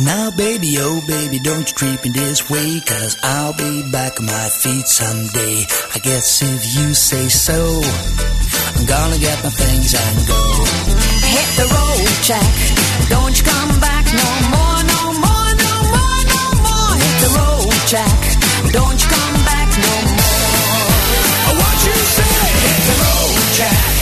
Now, 0.00 0.30
baby, 0.32 0.76
oh, 0.80 1.00
baby, 1.06 1.38
don't 1.38 1.66
you 1.68 1.74
treat 1.74 2.04
me 2.04 2.10
this 2.10 2.50
way, 2.50 2.80
cause 2.80 3.16
I'll 3.22 3.54
be 3.54 3.90
back 3.90 4.18
on 4.20 4.26
my 4.26 4.48
feet 4.50 4.86
someday. 4.86 5.64
I 5.94 5.98
guess 6.00 6.42
if 6.42 6.76
you 6.76 6.94
say 6.94 7.28
so, 7.28 7.80
I'm 8.76 8.86
gonna 8.86 9.18
get 9.18 9.42
my 9.44 9.50
things 9.50 9.94
and 9.94 10.26
go. 10.26 10.42
Hit 11.24 11.48
the 11.56 11.66
road, 11.72 12.08
Jack. 12.22 12.54
Don't 13.08 13.34
you 13.38 13.44
come 13.44 13.80
back 13.80 14.04
no 14.12 14.28
more, 14.52 14.80
no 14.92 15.02
more, 15.24 15.50
no 15.64 15.74
more, 15.94 16.20
no 16.34 16.44
more. 16.68 16.92
Hit 17.00 17.16
the 17.24 17.30
road, 17.38 17.72
Jack. 17.86 18.20
Don't 18.72 18.98
you 19.00 19.08
come 19.08 19.36
back 19.48 19.70
no 19.78 19.94
more. 20.20 20.84
What 21.60 21.76
you 21.86 21.96
say? 22.18 22.34
Hit 22.66 22.80
the 22.88 22.96
road, 23.04 23.54
Jack. 23.56 23.93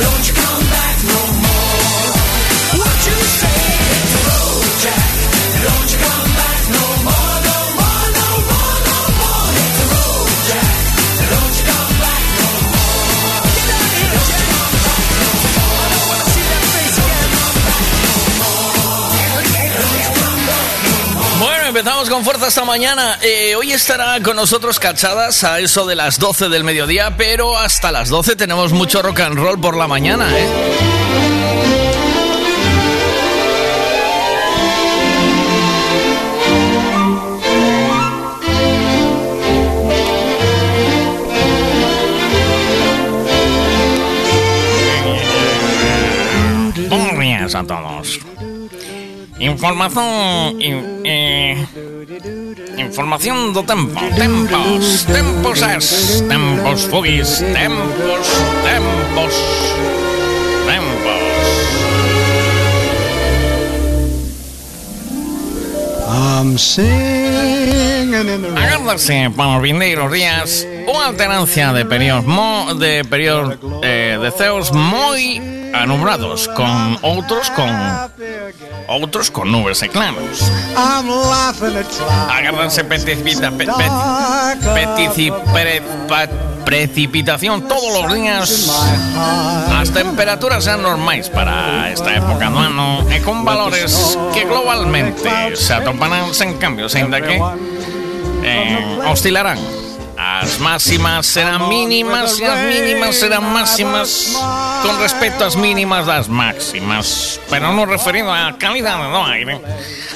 Don't 0.00 0.28
you 0.28 0.34
come 0.34 0.59
empezamos 21.80 22.10
con 22.10 22.24
fuerza 22.24 22.48
esta 22.48 22.64
mañana. 22.66 23.18
Eh, 23.22 23.54
hoy 23.56 23.72
estará 23.72 24.20
con 24.22 24.36
nosotros 24.36 24.78
Cachadas 24.78 25.44
a 25.44 25.60
eso 25.60 25.86
de 25.86 25.96
las 25.96 26.18
12 26.18 26.50
del 26.50 26.62
mediodía, 26.62 27.16
pero 27.16 27.56
hasta 27.56 27.90
las 27.90 28.10
12 28.10 28.36
tenemos 28.36 28.72
mucho 28.74 29.00
rock 29.00 29.20
and 29.20 29.38
roll 29.38 29.58
por 29.58 29.76
la 29.78 29.88
mañana, 29.88 30.28
¿eh? 30.38 30.46
A 47.52 47.64
todos. 47.64 48.20
Información. 49.40 50.60
in- 50.62 51.00
eh, 51.04 51.66
Información 52.78 53.52
do 53.52 53.60
tempo, 53.60 54.00
tempos, 54.16 55.04
tempos 55.04 55.60
es, 55.60 56.24
tempos 56.24 56.88
fugis. 56.88 57.44
Tempos, 57.52 58.24
tempos, 58.64 59.34
tempos. 60.64 61.20
Agárdense 68.56 69.28
para 69.36 69.60
vindeiros 69.60 70.10
días 70.10 70.66
unha 70.90 71.06
alterancia 71.06 71.70
de 71.70 71.86
períodos 71.86 72.26
mo, 72.26 72.74
de 72.74 73.06
períodos 73.06 73.56
eh, 73.86 74.18
de 74.18 74.30
ceos 74.34 74.74
moi 74.74 75.38
anubrados 75.70 76.50
con 76.50 76.98
outros 77.06 77.46
con 77.54 77.70
outros 78.90 79.30
con 79.30 79.46
nubes 79.54 79.82
e 79.86 79.88
claros. 79.88 80.42
Agárdanse 82.26 82.82
precipita, 82.82 83.54
pe, 83.54 83.70
pe, 83.70 83.86
precipitación 86.64 87.66
todos 87.70 88.02
los 88.02 88.12
días. 88.12 88.70
As 89.78 89.90
temperaturas 89.94 90.64
sean 90.66 90.82
normais 90.82 91.30
para 91.30 91.90
esta 91.90 92.14
época 92.18 92.50
do 92.50 92.58
ano 92.58 93.06
e 93.06 93.22
con 93.22 93.46
valores 93.46 94.18
que 94.34 94.44
globalmente 94.44 95.30
se 95.54 95.72
atoparán 95.74 96.34
sen 96.34 96.58
cambios, 96.58 96.94
ainda 96.98 97.22
que 97.22 97.38
eh, 98.42 98.98
oscilarán. 99.06 99.79
As 100.30 100.62
máximas 100.62 101.26
serán 101.26 101.66
mínimas 101.66 102.38
e 102.38 102.46
as 102.46 102.62
mínimas 102.70 103.18
serán 103.18 103.50
máximas 103.50 104.38
con 104.78 104.94
respecto 105.02 105.42
ás 105.42 105.58
mínimas 105.58 106.06
das 106.06 106.30
máximas. 106.30 107.42
Pero 107.50 107.74
no 107.74 107.82
referido 107.82 108.30
á 108.30 108.54
calidade 108.54 109.10
do 109.10 109.18
aire, 109.26 109.58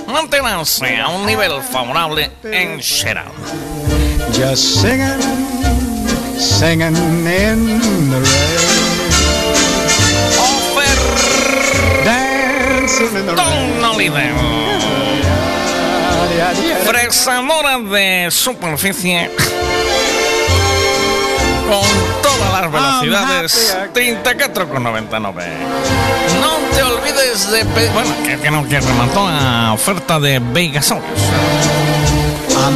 manteránse 0.06 1.02
a 1.02 1.10
un 1.10 1.26
nivel 1.26 1.58
favorable 1.66 2.30
en 2.46 2.78
xeral. 2.78 3.34
Just 4.30 4.78
singing, 4.78 5.18
singing 6.38 6.94
in 7.26 7.58
the 8.14 8.20
rain. 8.22 8.94
Dancing 12.06 13.14
in 13.18 13.26
the 13.26 13.34
rain. 13.34 13.82
Don 13.82 13.98
líder. 13.98 14.30
Fresadora 16.86 17.78
de 17.82 18.30
superficie 18.30 19.30
con 21.80 22.22
todas 22.22 22.52
las 22.62 22.70
velocidades 22.72 23.76
34,99. 23.94 25.44
No 26.40 26.52
te 26.74 26.82
olvides 26.82 27.50
de 27.50 27.64
pedir. 27.66 27.90
Bueno, 27.90 28.14
que, 28.24 28.38
que 28.38 28.50
no 28.50 28.66
que 28.68 28.80
remató 28.80 29.26
a 29.28 29.72
oferta 29.72 30.20
de 30.20 30.40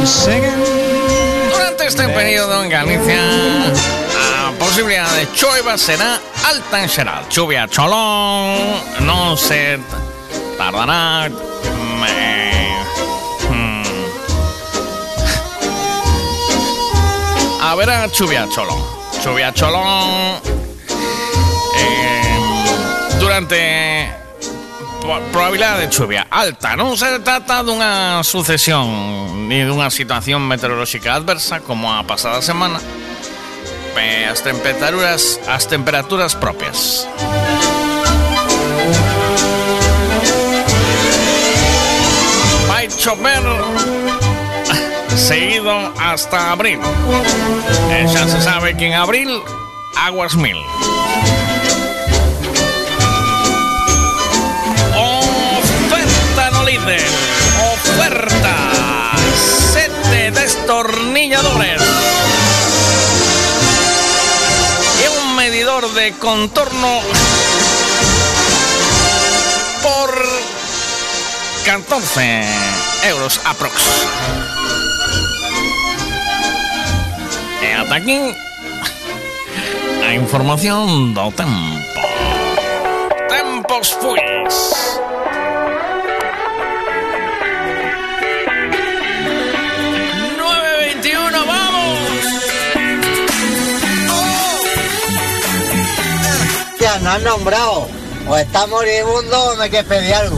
singing. 0.05 0.63
Durante 1.51 1.87
este 1.87 2.07
periodo 2.09 2.63
en 2.63 2.69
Galicia, 2.69 3.19
a 4.47 4.51
posibilidad 4.59 5.09
de 5.15 5.31
choiva 5.33 5.77
será 5.77 6.19
alta 6.45 6.81
en 6.83 6.89
xeral. 6.89 7.23
Chuvia 7.29 7.67
cholón, 7.67 8.83
non 9.07 9.37
se 9.37 9.79
tardará. 10.57 11.29
me- 11.99 12.58
Haberá 17.69 18.09
chuvia 18.11 18.47
cholón. 18.49 18.81
Chuvia 19.23 19.53
cholón. 19.53 20.39
eh, 21.77 22.35
durante 23.19 24.11
probabilidade 25.31 25.81
de 25.85 25.89
chuvia 25.89 26.25
alta. 26.29 26.73
Non 26.75 26.97
se 26.97 27.05
trata 27.21 27.61
dunha 27.61 28.25
sucesión 28.25 29.45
ni 29.45 29.61
dunha 29.61 29.93
situación 29.93 30.41
meteorolóxica 30.49 31.13
adversa 31.13 31.61
como 31.61 31.93
a 31.93 32.01
pasada 32.09 32.41
semana. 32.41 32.81
Pe- 33.93 34.25
As 34.25 34.41
temperaturas, 34.41 35.37
as 35.45 35.65
temperaturas 35.69 36.33
propias. 36.33 37.05
Chover 42.97 43.43
seguido 45.19 45.93
hasta 45.99 46.51
abril. 46.51 46.79
E 47.91 48.07
xa 48.07 48.23
se 48.31 48.39
sabe 48.41 48.75
que 48.77 48.87
en 48.87 48.93
abril 48.95 49.29
aguas 49.99 50.35
mil. 50.35 50.57
Oferta 54.95 56.43
no 56.51 56.63
líder. 56.63 57.03
Oferta. 57.75 58.55
Sete 59.73 60.31
destornilladores. 60.31 61.81
Y 65.03 65.05
un 65.19 65.35
medidor 65.35 65.93
de 65.93 66.13
contorno 66.13 67.01
por 69.83 70.11
14 71.65 72.43
euros 73.03 73.39
aprox. 73.43 73.83
Ata 77.79 77.95
aquí 77.95 78.19
a 80.05 80.13
información 80.13 81.13
do 81.13 81.31
tempo. 81.31 81.79
Tempos 83.29 83.93
fuis. 83.95 84.55
¡9.21, 90.37 91.45
vamos! 91.45 91.99
Ya, 96.79 96.99
no 96.99 97.09
has 97.11 97.21
nombrado. 97.21 97.87
O 98.27 98.37
está 98.37 98.67
moribundo 98.67 99.51
o 99.51 99.55
me 99.55 99.69
quieres 99.69 99.87
pedir 99.87 100.13
algo. 100.13 100.37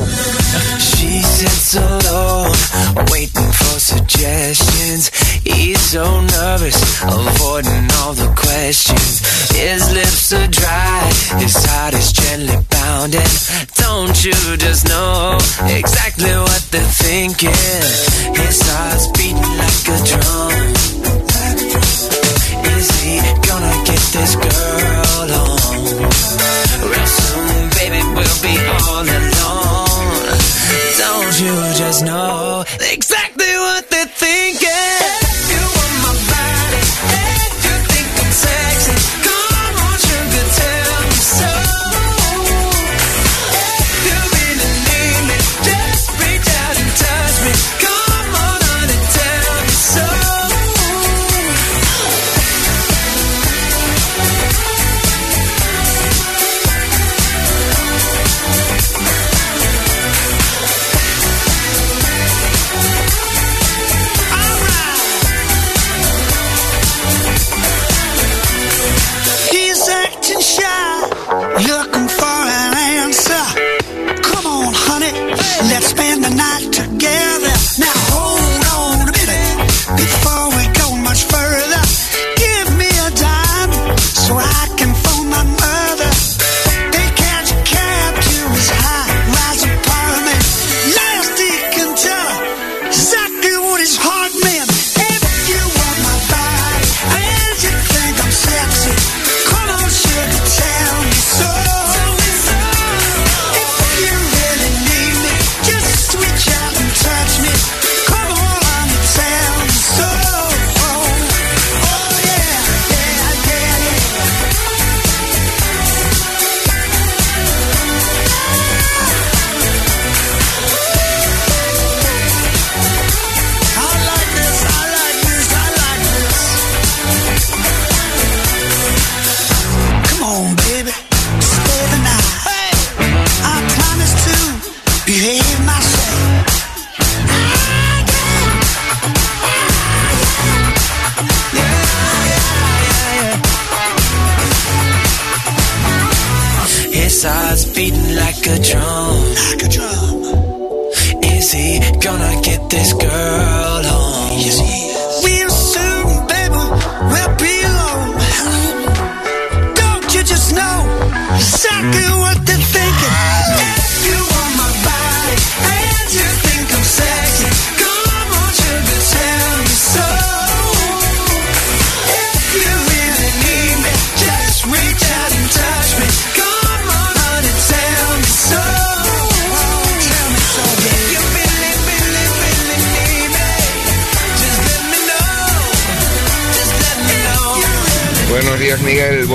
She 0.79 1.21
sits 1.21 1.75
alone, 1.75 2.55
waiting 3.11 3.51
for 3.51 3.79
suggestions. 3.79 5.11
He's 5.43 5.79
so 5.79 6.03
nervous, 6.21 6.77
avoiding 7.01 7.87
all 7.99 8.13
the 8.13 8.31
questions. 8.35 9.21
His 9.51 9.91
lips 9.93 10.31
are 10.33 10.47
dry, 10.47 11.11
his 11.39 11.55
heart 11.65 11.93
is 11.93 12.11
gently 12.11 12.57
pounding. 12.69 13.31
Don't 13.75 14.17
you 14.23 14.33
just 14.57 14.87
know 14.87 15.37
exactly 15.65 16.31
what 16.31 16.61
they're 16.71 16.93
thinking? 17.05 17.49
His 17.49 18.61
heart's 18.61 19.07
beating 19.17 19.55
like 19.63 19.87
a 19.89 19.99
drum. 20.09 21.01
Is 22.77 22.89
he 23.01 23.19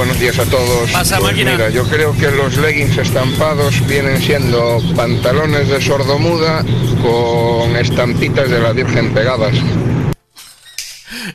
buenos 0.07 0.21
días 0.21 0.39
a 0.39 0.45
todos. 0.49 0.91
Pasa, 0.93 1.19
Pues 1.19 1.33
máquina. 1.33 1.53
mira, 1.53 1.69
yo 1.71 1.83
creo 1.89 2.17
que 2.17 2.31
los 2.31 2.57
leggings 2.59 2.97
estampados 2.97 3.85
vienen 3.89 4.23
siendo 4.23 4.81
pantalones 4.95 5.67
de 5.69 5.83
sordomuda 5.83 6.65
con 7.03 7.75
estampitas 7.77 8.49
de 8.49 8.61
la 8.61 8.71
Virgen 8.73 9.13
pegadas. 9.13 9.57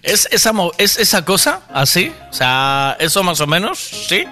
¿Es 0.01 0.27
esa, 0.31 0.53
¿Es 0.77 0.97
esa 0.97 1.25
cosa 1.25 1.61
así? 1.73 2.13
O 2.29 2.33
sea, 2.33 2.95
eso 2.99 3.23
más 3.23 3.41
o 3.41 3.47
menos, 3.47 3.77
¿sí? 4.07 4.23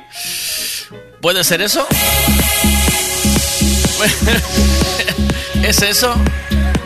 ¿Puede 1.21 1.43
ser 1.43 1.61
eso? 1.61 1.85
¿Es 5.63 5.81
eso? 5.81 6.15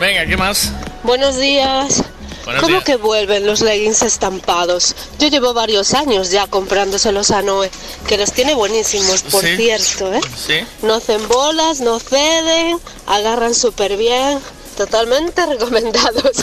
Venga, 0.00 0.26
¿qué 0.26 0.36
más? 0.36 0.72
Buenos 1.04 1.38
días. 1.38 2.02
Buenos 2.44 2.60
¿Cómo 2.62 2.74
días. 2.74 2.84
que 2.84 2.96
vuelven 2.96 3.46
los 3.46 3.60
leggings 3.62 4.02
estampados? 4.02 4.94
Yo 5.18 5.28
llevo 5.28 5.54
varios 5.54 5.94
años 5.94 6.30
ya 6.30 6.46
comprándoselos 6.46 7.30
a 7.30 7.40
Noé, 7.42 7.70
que 8.06 8.18
los 8.18 8.32
tiene 8.32 8.54
buenísimos, 8.54 9.22
por 9.22 9.42
Sí. 9.44 9.56
cierto, 9.56 10.12
¿eh? 10.12 10.20
¿Sí? 10.46 10.54
No 10.82 10.94
hacen 10.94 11.26
bolas, 11.28 11.80
no 11.80 11.98
ceden, 11.98 12.78
agarran 13.06 13.54
súper 13.54 13.96
bien. 13.96 14.38
Totalmente 14.76 15.46
recomendados. 15.46 16.36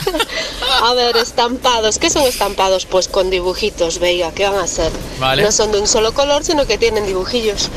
a 0.82 0.94
ver, 0.94 1.16
estampados. 1.16 1.98
¿Qué 1.98 2.10
son 2.10 2.22
estampados? 2.22 2.86
Pues 2.86 3.08
con 3.08 3.30
dibujitos, 3.30 3.98
veiga, 3.98 4.32
¿qué 4.32 4.48
van 4.48 4.58
a? 4.58 4.66
Vale. 5.18 5.42
No 5.42 5.52
son 5.52 5.72
de 5.72 5.80
un 5.80 5.86
solo 5.86 6.12
color, 6.14 6.44
sino 6.44 6.66
que 6.66 6.78
tienen 6.78 7.06
dibujillos. 7.06 7.68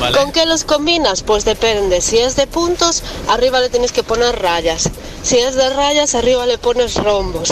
Vale. 0.00 0.18
¿Con 0.18 0.32
qué 0.32 0.46
los 0.46 0.64
combinas? 0.64 1.22
Pues 1.22 1.44
depende. 1.44 2.00
Si 2.00 2.18
es 2.18 2.36
de 2.36 2.46
puntos, 2.46 3.02
arriba 3.28 3.60
le 3.60 3.68
tienes 3.68 3.92
que 3.92 4.02
poner 4.02 4.40
rayas. 4.40 4.90
Si 5.22 5.38
es 5.38 5.54
de 5.54 5.70
rayas, 5.70 6.14
arriba 6.14 6.46
le 6.46 6.58
pones 6.58 6.94
rombos. 6.96 7.50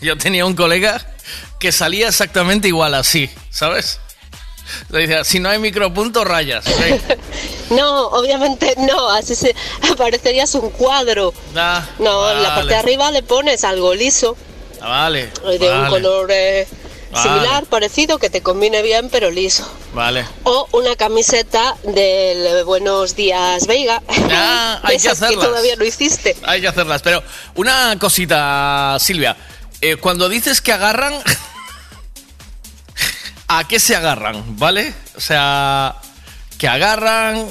Yo 0.00 0.16
tenía 0.16 0.46
un 0.46 0.54
colega 0.54 1.06
que 1.58 1.72
salía 1.72 2.08
exactamente 2.08 2.68
igual 2.68 2.94
así, 2.94 3.30
¿sabes? 3.50 4.00
Le 4.90 5.00
decía, 5.00 5.24
si 5.24 5.40
no 5.40 5.48
hay 5.48 5.58
micropunto, 5.58 6.24
rayas. 6.24 6.64
No, 7.70 8.08
obviamente 8.08 8.74
no, 8.78 9.08
así 9.10 9.34
se 9.34 9.54
aparecerías 9.92 10.54
un 10.54 10.68
cuadro. 10.70 11.32
Ah, 11.56 11.82
No, 11.98 12.30
en 12.30 12.42
la 12.42 12.48
parte 12.54 12.68
de 12.68 12.74
vale. 12.74 12.76
arriba 12.76 13.10
le 13.10 13.22
pones 13.22 13.64
algo 13.64 13.94
liso, 13.94 14.36
Ah, 14.80 14.88
Vale. 15.04 15.30
eh, 15.46 15.58
de 15.58 15.70
un 15.70 15.78
vale, 15.78 15.88
color 15.90 16.30
eh, 16.32 16.66
Vale. 17.12 17.22
similar, 17.28 17.64
parecido, 17.66 18.18
que 18.18 18.28
te 18.28 18.42
combine 18.42 18.82
bien, 18.82 19.08
pero 19.10 19.30
liso. 19.30 19.66
Vale. 19.94 20.26
O 20.44 20.68
una 20.72 20.96
camiseta 20.96 21.76
del 21.84 22.64
Buenos 22.64 23.14
Días 23.16 23.66
Veiga. 23.66 24.02
Ah, 24.30 24.80
hay 24.82 24.96
que 24.98 25.06
Esas 25.06 25.18
que 25.20 25.24
hacerlas. 25.26 25.46
todavía 25.46 25.76
no 25.76 25.84
hiciste. 25.84 26.36
Hay 26.42 26.60
que 26.60 26.68
hacerlas. 26.68 27.00
Pero 27.00 27.22
una 27.54 27.96
cosita, 27.98 28.96
Silvia. 29.00 29.34
Eh, 29.80 29.96
cuando 29.96 30.28
dices 30.28 30.60
que 30.60 30.72
agarran, 30.72 31.14
¿a 33.58 33.68
qué 33.68 33.78
se 33.78 33.94
agarran? 33.96 34.56
¿Vale? 34.58 34.94
O 35.16 35.20
sea, 35.20 35.96
que 36.58 36.68
agarran. 36.68 37.46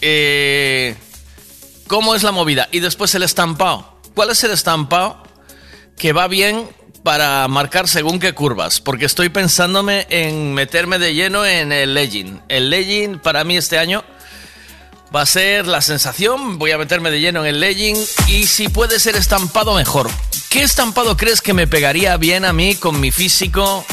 eh, 0.00 0.96
¿Cómo 1.86 2.14
es 2.14 2.22
la 2.22 2.32
movida? 2.32 2.68
Y 2.72 2.80
después 2.80 3.14
el 3.14 3.22
estampado. 3.22 3.98
¿Cuál 4.14 4.30
es 4.30 4.42
el 4.44 4.50
estampado 4.52 5.22
que 5.96 6.12
va 6.12 6.28
bien 6.28 6.68
para 7.02 7.46
marcar 7.48 7.88
según 7.88 8.18
qué 8.18 8.32
curvas? 8.32 8.80
Porque 8.80 9.04
estoy 9.04 9.28
pensándome 9.28 10.06
en 10.10 10.54
meterme 10.54 10.98
de 10.98 11.14
lleno 11.14 11.44
en 11.44 11.72
el 11.72 11.94
legging. 11.94 12.40
El 12.48 12.70
legging 12.70 13.18
para 13.18 13.44
mí 13.44 13.56
este 13.56 13.78
año 13.78 14.02
va 15.14 15.22
a 15.22 15.26
ser 15.26 15.66
la 15.66 15.82
sensación. 15.82 16.58
Voy 16.58 16.70
a 16.70 16.78
meterme 16.78 17.10
de 17.10 17.20
lleno 17.20 17.40
en 17.44 17.46
el 17.54 17.60
legging 17.60 17.96
y 18.28 18.46
si 18.46 18.68
puede 18.68 18.98
ser 18.98 19.16
estampado 19.16 19.74
mejor. 19.74 20.10
¿Qué 20.48 20.62
estampado 20.62 21.16
crees 21.16 21.40
que 21.40 21.52
me 21.52 21.66
pegaría 21.66 22.16
bien 22.16 22.44
a 22.44 22.52
mí 22.52 22.76
con 22.76 22.98
mi 23.00 23.10
físico, 23.10 23.84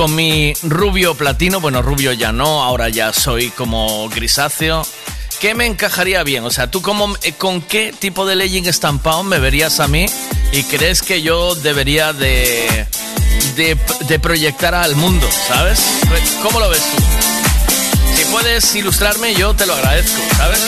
con 0.00 0.14
mi 0.14 0.54
rubio 0.62 1.14
platino? 1.14 1.60
Bueno, 1.60 1.82
rubio 1.82 2.14
ya 2.14 2.32
no, 2.32 2.62
ahora 2.62 2.88
ya 2.88 3.12
soy 3.12 3.50
como 3.50 4.08
grisáceo. 4.08 4.80
¿Qué 5.42 5.54
me 5.54 5.66
encajaría 5.66 6.22
bien? 6.22 6.42
O 6.44 6.50
sea, 6.50 6.70
¿tú 6.70 6.80
cómo, 6.80 7.14
eh, 7.22 7.34
con 7.34 7.60
qué 7.60 7.92
tipo 7.92 8.24
de 8.24 8.34
legging 8.34 8.64
estampado 8.64 9.22
me 9.24 9.38
verías 9.38 9.78
a 9.78 9.88
mí 9.88 10.06
y 10.52 10.62
crees 10.62 11.02
que 11.02 11.20
yo 11.20 11.54
debería 11.54 12.14
de, 12.14 12.86
de, 13.56 13.76
de 14.08 14.18
proyectar 14.18 14.74
al 14.74 14.96
mundo, 14.96 15.28
¿sabes? 15.46 15.78
¿Cómo 16.42 16.60
lo 16.60 16.70
ves 16.70 16.80
tú? 16.80 17.02
Si 18.16 18.24
puedes 18.32 18.74
ilustrarme, 18.74 19.34
yo 19.34 19.52
te 19.52 19.66
lo 19.66 19.74
agradezco, 19.74 20.22
¿sabes? 20.34 20.60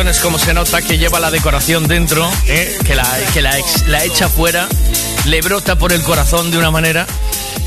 De 0.00 0.04
decoraciones, 0.04 0.20
como 0.20 0.38
se 0.38 0.54
nota 0.54 0.80
que 0.80 0.96
lleva 0.96 1.20
la 1.20 1.30
decoración 1.30 1.86
dentro, 1.86 2.30
¿eh? 2.46 2.78
que, 2.86 2.94
la, 2.94 3.06
que 3.34 3.42
la, 3.42 4.04
echa 4.04 4.28
fuera, 4.28 4.66
le 5.26 5.42
brota 5.42 5.76
por 5.76 5.92
el 5.92 6.02
corazón 6.02 6.50
de 6.50 6.56
una 6.56 6.70
manera, 6.70 7.06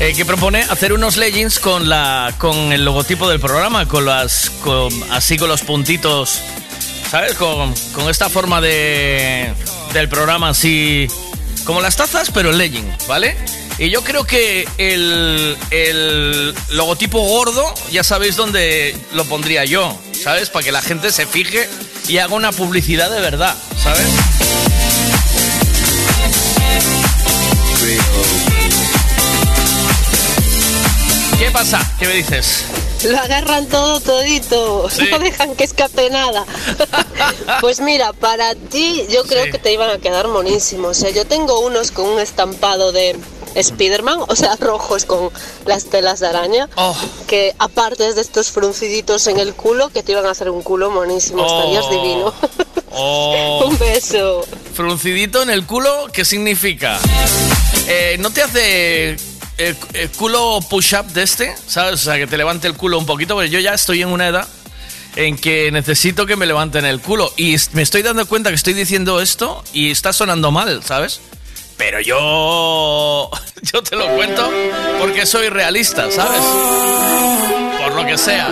eh, 0.00 0.14
que 0.16 0.24
propone 0.24 0.62
hacer 0.62 0.92
unos 0.92 1.16
leggings 1.16 1.60
con, 1.60 1.88
la, 1.88 2.34
con 2.38 2.72
el 2.72 2.84
logotipo 2.84 3.28
del 3.28 3.38
programa, 3.38 3.86
con 3.86 4.04
las, 4.04 4.50
así 5.10 5.36
con 5.36 5.48
los 5.48 5.62
puntitos, 5.62 6.40
¿sabes? 7.08 7.34
Con, 7.34 7.72
con 7.92 8.08
esta 8.10 8.28
forma 8.28 8.60
de, 8.60 9.52
del 9.92 10.08
programa 10.08 10.48
así, 10.48 11.06
como 11.64 11.80
las 11.80 11.96
tazas, 11.96 12.32
pero 12.32 12.50
en 12.50 12.58
legging, 12.58 12.96
¿vale? 13.06 13.36
Y 13.78 13.90
yo 13.90 14.02
creo 14.02 14.24
que 14.24 14.66
el, 14.78 15.56
el 15.70 16.54
logotipo 16.70 17.20
gordo, 17.20 17.72
ya 17.92 18.02
sabéis 18.02 18.34
dónde 18.34 18.96
lo 19.12 19.24
pondría 19.24 19.64
yo, 19.64 19.96
¿sabes? 20.12 20.50
Para 20.50 20.64
que 20.64 20.72
la 20.72 20.82
gente 20.82 21.12
se 21.12 21.26
fije 21.26 21.68
y 22.08 22.18
haga 22.18 22.34
una 22.34 22.52
publicidad 22.52 23.10
de 23.10 23.20
verdad, 23.20 23.54
¿sabes? 23.82 24.06
¿Qué 31.38 31.50
pasa? 31.50 31.80
¿Qué 31.98 32.06
me 32.06 32.14
dices? 32.14 32.64
Lo 33.04 33.18
agarran 33.18 33.66
todo 33.66 34.00
todito, 34.00 34.88
no 35.10 35.18
dejan 35.18 35.54
que 35.56 35.64
escape 35.64 36.08
nada. 36.08 36.46
pues 37.60 37.80
mira, 37.80 38.12
para 38.14 38.54
ti 38.54 39.06
yo 39.10 39.24
creo 39.24 39.44
que 39.50 39.58
te 39.58 39.72
iban 39.72 39.90
a 39.90 39.98
quedar 39.98 40.28
monísimos. 40.28 40.96
O 40.96 41.00
sea, 41.00 41.10
yo 41.10 41.26
tengo 41.26 41.60
unos 41.60 41.90
con 41.90 42.06
un 42.06 42.18
estampado 42.18 42.92
de 42.92 43.16
Spiderman, 43.62 44.18
o 44.28 44.36
sea, 44.36 44.56
rojos 44.56 45.04
con 45.04 45.30
las 45.66 45.84
telas 45.86 46.20
de 46.20 46.26
araña, 46.28 46.68
Oh. 46.76 46.96
que 47.26 47.54
aparte 47.58 48.12
de 48.14 48.20
estos 48.20 48.50
frunciditos 48.50 49.26
en 49.26 49.38
el 49.38 49.54
culo, 49.54 49.88
que 49.90 50.02
te 50.02 50.12
iban 50.12 50.26
a 50.26 50.30
hacer 50.30 50.50
un 50.50 50.62
culo 50.62 50.90
monísimo, 50.90 51.44
estarías 51.46 51.84
Oh. 51.86 51.90
divino. 51.90 52.34
Oh. 52.90 53.64
un 53.68 53.78
beso. 53.78 54.44
Fruncidito 54.74 55.42
en 55.42 55.50
el 55.50 55.64
culo, 55.66 56.06
¿qué 56.12 56.24
significa? 56.24 56.98
Eh, 57.86 58.16
¿No 58.20 58.30
te 58.30 58.42
hace 58.42 59.10
el, 59.58 59.76
el 59.92 60.10
culo 60.16 60.60
push-up 60.68 61.06
de 61.12 61.22
este? 61.22 61.54
¿Sabes? 61.66 61.94
O 61.94 62.04
sea, 62.04 62.16
que 62.16 62.26
te 62.26 62.36
levante 62.36 62.66
el 62.66 62.74
culo 62.74 62.98
un 62.98 63.06
poquito, 63.06 63.34
porque 63.34 63.50
yo 63.50 63.60
ya 63.60 63.74
estoy 63.74 64.02
en 64.02 64.08
una 64.08 64.28
edad 64.28 64.48
en 65.16 65.36
que 65.38 65.70
necesito 65.70 66.26
que 66.26 66.34
me 66.34 66.44
levanten 66.46 66.84
el 66.84 67.00
culo. 67.00 67.32
Y 67.36 67.56
me 67.72 67.82
estoy 67.82 68.02
dando 68.02 68.26
cuenta 68.26 68.48
que 68.50 68.56
estoy 68.56 68.72
diciendo 68.74 69.20
esto 69.20 69.62
y 69.72 69.90
está 69.92 70.12
sonando 70.12 70.50
mal, 70.50 70.82
¿sabes? 70.82 71.20
Pero 71.84 72.00
yo. 72.00 73.30
Yo 73.62 73.82
te 73.82 73.94
lo 73.94 74.08
cuento 74.16 74.50
porque 75.00 75.26
soy 75.26 75.50
realista, 75.50 76.10
¿sabes? 76.10 76.42
Por 77.78 77.94
lo 77.94 78.06
que 78.06 78.16
sea. 78.16 78.48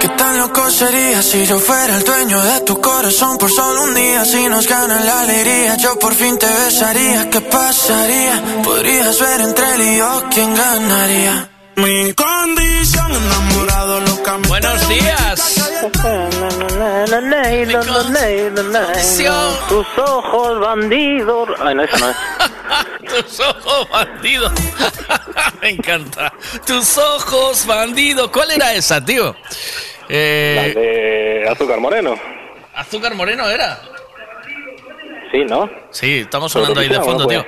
¿Qué 0.00 0.08
tan 0.08 0.38
loco 0.38 0.70
sería 0.70 1.22
si 1.22 1.44
yo 1.46 1.58
fuera 1.58 1.96
el 1.96 2.04
dueño 2.04 2.40
de 2.40 2.60
tu 2.60 2.80
corazón 2.80 3.36
por 3.38 3.50
solo 3.50 3.82
un 3.82 3.94
día? 3.94 4.24
Si 4.24 4.48
nos 4.48 4.66
ganan 4.66 5.04
la 5.04 5.20
alegría, 5.20 5.76
yo 5.76 5.98
por 5.98 6.14
fin 6.14 6.38
te 6.38 6.46
besaría. 6.46 7.28
¿Qué 7.28 7.40
pasaría? 7.42 8.42
Podrías 8.62 9.20
ver 9.20 9.40
entre 9.42 9.74
él 9.74 9.80
y 9.82 9.98
yo 9.98 10.24
quién 10.30 10.54
ganaría. 10.54 11.49
Mi 11.82 12.12
condición 12.12 13.10
enamorado 13.12 14.00
locamente. 14.00 14.48
Buenos 14.48 14.88
días. 14.88 15.54
Tus 19.68 19.86
ojos 19.98 20.60
bandidos. 20.60 21.48
Ay, 21.60 21.74
no, 21.74 21.82
eso 21.84 21.98
no 21.98 22.10
es. 22.10 22.16
Tus 23.26 23.40
ojos 23.40 23.88
bandido. 23.90 24.50
Me 25.62 25.70
encanta. 25.70 26.32
Tus 26.66 26.98
ojos 26.98 27.66
bandido. 27.66 28.30
¿Cuál 28.30 28.50
era 28.52 28.74
esa, 28.74 29.04
tío? 29.04 29.34
Eh, 30.08 30.72
La 30.74 30.80
de 30.80 31.48
Azúcar 31.48 31.80
Moreno. 31.80 32.14
Azúcar 32.74 33.14
Moreno 33.14 33.48
era. 33.48 33.80
Sí, 35.32 35.44
¿no? 35.44 35.70
Sí, 35.90 36.18
estamos 36.20 36.50
sonando 36.52 36.80
ahí 36.80 36.88
de 36.88 36.96
¿cómo 36.96 37.06
fondo, 37.06 37.26
tío. 37.26 37.44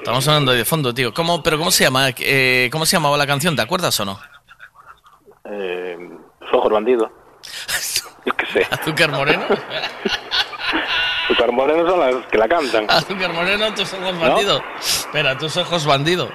Estamos 0.00 0.24
sonando 0.24 0.52
ahí 0.52 0.56
de 0.56 0.64
fondo, 0.64 0.94
tío. 0.94 1.12
¿Cómo, 1.12 1.42
pero 1.42 1.58
¿cómo 1.58 1.70
se 1.70 1.84
llama? 1.84 2.08
Eh, 2.18 2.70
¿Cómo 2.72 2.86
se 2.86 2.96
llamaba 2.96 3.18
la 3.18 3.26
canción? 3.26 3.54
¿Te 3.54 3.60
acuerdas 3.60 4.00
o 4.00 4.06
no? 4.06 4.18
Eh, 5.44 5.98
tus 6.40 6.54
ojos 6.54 6.72
bandidos. 6.72 7.10
Yo 8.24 8.32
qué 8.34 8.46
sé. 8.46 8.66
¿Azúcar 8.70 9.10
Moreno? 9.10 9.42
Azúcar 11.24 11.52
Moreno 11.52 11.86
son 11.86 12.00
las 12.00 12.26
que 12.28 12.38
la 12.38 12.48
cantan. 12.48 12.86
Azúcar 12.88 13.30
Moreno, 13.34 13.74
tus 13.74 13.92
ojos 13.92 14.18
bandido. 14.18 14.62
Espera, 14.78 15.36
tus 15.36 15.56
ojos 15.58 15.84
bandido. 15.84 16.30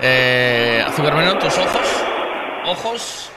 Eh, 0.00 0.82
Azúcar 0.86 1.12
Moreno, 1.12 1.38
tus 1.38 1.58
ojos. 1.58 1.88
Ojos. 2.66 3.30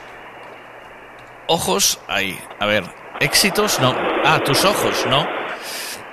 Ojos. 1.48 2.00
Ahí. 2.08 2.40
A 2.58 2.66
ver. 2.66 2.86
Éxitos, 3.20 3.82
no. 3.82 3.94
Ah, 4.24 4.40
tus 4.46 4.64
ojos, 4.64 5.06
no. 5.08 5.28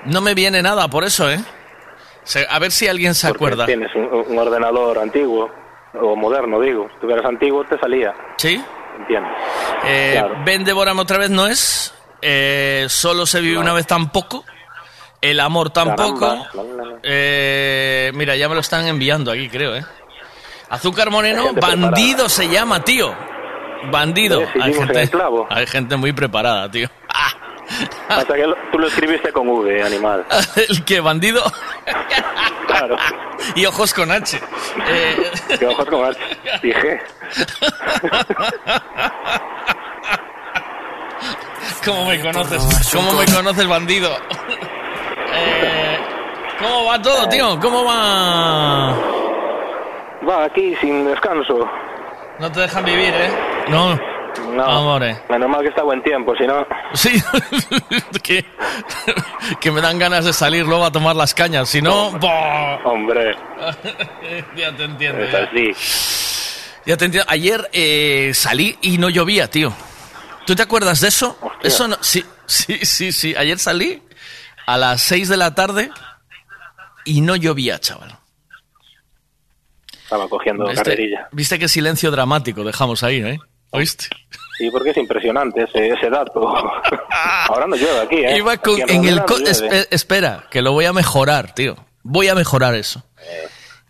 No 0.07 0.21
me 0.23 0.35
viene 0.35 0.61
nada 0.61 0.89
por 0.89 1.05
eso, 1.05 1.31
¿eh? 1.31 1.39
A 2.49 2.59
ver 2.59 2.71
si 2.73 2.89
alguien 2.89 3.15
se 3.15 3.29
Porque 3.29 3.37
acuerda. 3.45 3.67
Tienes 3.67 3.95
un, 3.95 4.05
un 4.29 4.39
ordenador 4.39 4.99
antiguo. 4.99 5.51
O 6.01 6.15
moderno, 6.17 6.61
digo. 6.61 6.89
Si 6.95 7.01
tuvieras 7.01 7.25
antiguo, 7.25 7.65
te 7.65 7.79
salía. 7.79 8.15
¿Sí? 8.37 8.63
Entiendo. 9.01 9.29
Eh, 9.85 10.11
Claro. 10.19 10.37
Ven, 10.45 10.99
otra 10.99 11.19
vez 11.19 11.31
no 11.31 11.47
es. 11.47 11.95
Eh, 12.21 12.87
solo 12.89 13.27
se 13.27 13.41
vive 13.41 13.59
una 13.59 13.73
vez 13.73 13.87
tampoco. 13.87 14.45
El 15.21 15.41
amor 15.41 15.71
tampoco. 15.71 16.21
Caramba. 16.53 16.99
Eh, 17.03 18.13
mira, 18.15 18.37
ya 18.37 18.49
me 18.49 18.55
lo 18.55 18.61
están 18.61 18.87
enviando 18.87 19.33
aquí, 19.33 19.49
creo, 19.49 19.75
¿eh? 19.77 19.85
Azúcar 20.69 21.11
Moreno, 21.11 21.53
bandido 21.55 21.91
preparada. 21.93 22.29
se 22.29 22.49
llama, 22.49 22.85
tío. 22.85 23.15
Bandido. 23.91 24.41
Sí, 24.41 24.47
sí, 24.53 24.61
Hay 24.61 24.75
gente, 24.75 25.11
hay 25.51 25.67
gente 25.67 25.97
muy 25.97 26.13
preparada, 26.13 26.71
tío. 26.71 26.89
Hasta 28.09 28.35
que 28.35 28.47
lo- 28.47 28.57
tú 28.73 28.79
lo 28.79 28.87
escribiste 28.89 29.33
con 29.33 29.49
V, 29.49 29.83
animal. 29.83 30.25
El 30.69 30.85
que 30.85 31.01
bandido. 31.01 31.43
Claro. 32.67 32.97
Y 33.55 33.65
ojos 33.67 33.95
con 33.95 34.11
H. 34.11 34.41
Eh, 34.89 35.31
Que 35.59 35.67
ojos 35.67 35.87
con 35.87 36.05
H. 36.05 36.19
Dije. 36.63 37.01
¿Cómo 41.85 42.07
me 42.07 42.21
conoces? 42.21 42.91
¿Cómo 42.93 43.13
me 43.13 43.25
conoces, 43.27 43.67
bandido? 43.67 44.11
Eh, 45.35 45.99
¿Cómo 46.61 46.85
va 46.87 47.01
todo, 47.01 47.29
tío? 47.29 47.59
¿Cómo 47.61 47.85
va? 47.85 48.95
Va 50.29 50.45
aquí 50.45 50.75
sin 50.81 51.07
descanso. 51.07 51.69
No 52.39 52.51
te 52.53 52.61
dejan 52.61 52.85
vivir, 52.85 53.13
¿eh? 53.15 53.31
No. 53.69 53.99
No. 54.55 54.65
Amore. 54.65 55.21
Menos 55.29 55.49
mal 55.49 55.63
que 55.63 55.69
está 55.69 55.83
buen 55.83 56.03
tiempo, 56.03 56.35
si 56.37 56.47
no. 56.47 56.67
Sí, 56.95 57.23
que, 58.23 58.45
que 59.61 59.71
me 59.71 59.81
dan 59.81 59.99
ganas 59.99 60.25
de 60.25 60.33
salir 60.33 60.65
luego 60.67 60.85
a 60.85 60.93
tomar 60.93 61.15
las 61.17 61.35
cañas. 61.35 61.69
Si 61.69 61.81
no, 61.83 62.11
¡boh! 62.13 62.79
Hombre, 62.85 63.37
ya 64.57 64.75
te 64.77 64.85
entiendo. 64.85 65.23
es 65.25 65.33
Ya, 65.33 65.39
así. 65.45 65.73
Ya 66.87 66.97
te 66.97 67.05
entiendo. 67.05 67.31
Ayer 67.31 67.69
eh, 67.73 68.33
salí 68.35 68.77
y 68.83 68.99
no 68.99 69.09
llovía, 69.11 69.51
tío. 69.51 69.73
¿Tú 70.47 70.55
te 70.55 70.63
acuerdas 70.63 71.01
de 71.01 71.09
eso? 71.09 71.37
Hostia. 71.41 71.69
Eso 71.69 71.89
no. 71.89 71.97
Sí, 72.01 72.25
sí, 72.47 72.79
sí, 72.85 73.13
sí. 73.13 73.35
Ayer 73.37 73.59
salí 73.59 74.03
a 74.67 74.77
las 74.79 75.03
6 75.03 75.29
de 75.29 75.37
la 75.37 75.55
tarde 75.55 75.91
y 77.05 77.21
no 77.21 77.37
llovía, 77.37 77.79
chaval. 77.79 78.17
Estaba 80.05 80.27
cogiendo 80.29 80.65
¿Viste, 80.67 80.83
carrerilla. 80.83 81.29
viste 81.33 81.59
qué 81.59 81.69
silencio 81.69 82.11
dramático 82.11 82.65
dejamos 82.65 83.03
ahí, 83.03 83.17
¿eh? 83.21 83.39
¿Oíste? 83.71 84.07
Sí, 84.57 84.71
porque 84.73 84.91
es 84.91 84.97
impresionante 84.97 85.63
ese, 85.65 85.89
ese 85.91 86.11
dato. 86.11 86.41
Ahora 87.49 87.67
no 87.67 87.77
llueve 87.77 88.01
aquí, 88.01 88.17
¿eh? 88.17 88.39
Iba 88.39 88.57
con- 88.57 88.81
Aquí 88.83 88.93
en 88.93 89.05
el 89.05 89.19
Ronda 89.19 89.27
co- 89.27 89.39
espe- 89.39 89.87
espera, 89.91 90.47
que 90.51 90.63
lo 90.63 90.73
voy 90.73 90.87
a 90.87 90.93
mejorar, 90.93 91.55
tío. 91.55 91.77
Voy 92.03 92.29
a 92.29 92.35
mejorar 92.35 92.75
eso. 92.75 93.05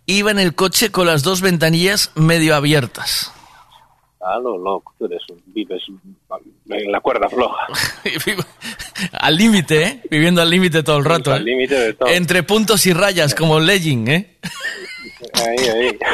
Iba 0.06 0.30
en 0.30 0.38
el 0.38 0.54
coche 0.54 0.90
con 0.90 1.06
las 1.06 1.22
dos 1.22 1.40
ventanillas 1.40 2.10
medio 2.14 2.54
abiertas. 2.54 3.32
Ah, 4.20 4.38
lo 4.42 4.58
loco, 4.58 4.92
tú 4.98 5.06
eres 5.06 5.22
un- 5.30 5.40
vives 5.46 5.82
en 6.68 6.92
la 6.92 7.00
cuerda 7.00 7.28
floja. 7.30 7.66
al 9.12 9.36
límite, 9.36 9.82
¿eh? 9.84 10.02
Viviendo 10.10 10.42
al 10.42 10.50
límite 10.50 10.82
todo 10.82 10.98
el 10.98 11.04
rato, 11.04 11.32
Al 11.32 11.42
¿eh? 11.42 11.44
límite 11.44 11.74
de 11.78 11.94
todo. 11.94 12.08
Entre 12.10 12.42
puntos 12.42 12.84
y 12.86 12.92
rayas, 12.92 13.34
como 13.34 13.58
legging, 13.60 14.08
¿eh? 14.08 14.38
Ahí, 15.34 15.68
ahí. 15.68 15.98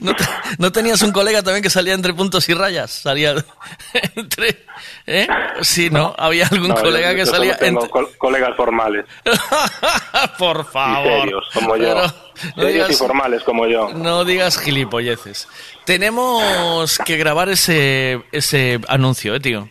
¿No, 0.00 0.14
te- 0.14 0.24
no 0.58 0.72
tenías 0.72 1.02
un 1.02 1.12
colega 1.12 1.42
también 1.42 1.62
que 1.62 1.70
salía 1.70 1.94
entre 1.94 2.14
puntos 2.14 2.48
y 2.48 2.54
rayas? 2.54 2.90
Salía 2.90 3.34
entre... 4.16 4.64
¿Eh? 5.06 5.26
Sí, 5.62 5.90
¿no? 5.90 6.14
Había 6.18 6.46
algún 6.48 6.68
No, 6.68 6.74
colega 6.76 7.10
yo- 7.12 7.16
que 7.18 7.24
yo 7.26 7.30
salía 7.32 7.56
tengo 7.56 7.80
entre... 7.80 7.90
col- 7.90 8.16
colegas 8.18 8.56
formales. 8.56 9.04
Por 10.38 10.70
favor. 10.70 11.06
Y 11.06 11.20
serios, 11.20 11.44
como 11.52 11.76
yo. 11.76 11.94
Pero 11.94 12.68
serios 12.68 12.88
y 12.88 12.92
digas- 12.92 12.98
formales, 12.98 13.42
como 13.42 13.66
yo. 13.66 13.88
No 13.94 14.24
digas 14.24 14.58
gilipolleces. 14.58 15.48
Tenemos 15.84 16.98
que 17.04 17.16
grabar 17.16 17.48
ese, 17.48 18.22
ese 18.32 18.80
anuncio, 18.88 19.34
eh, 19.34 19.40
tío. 19.40 19.68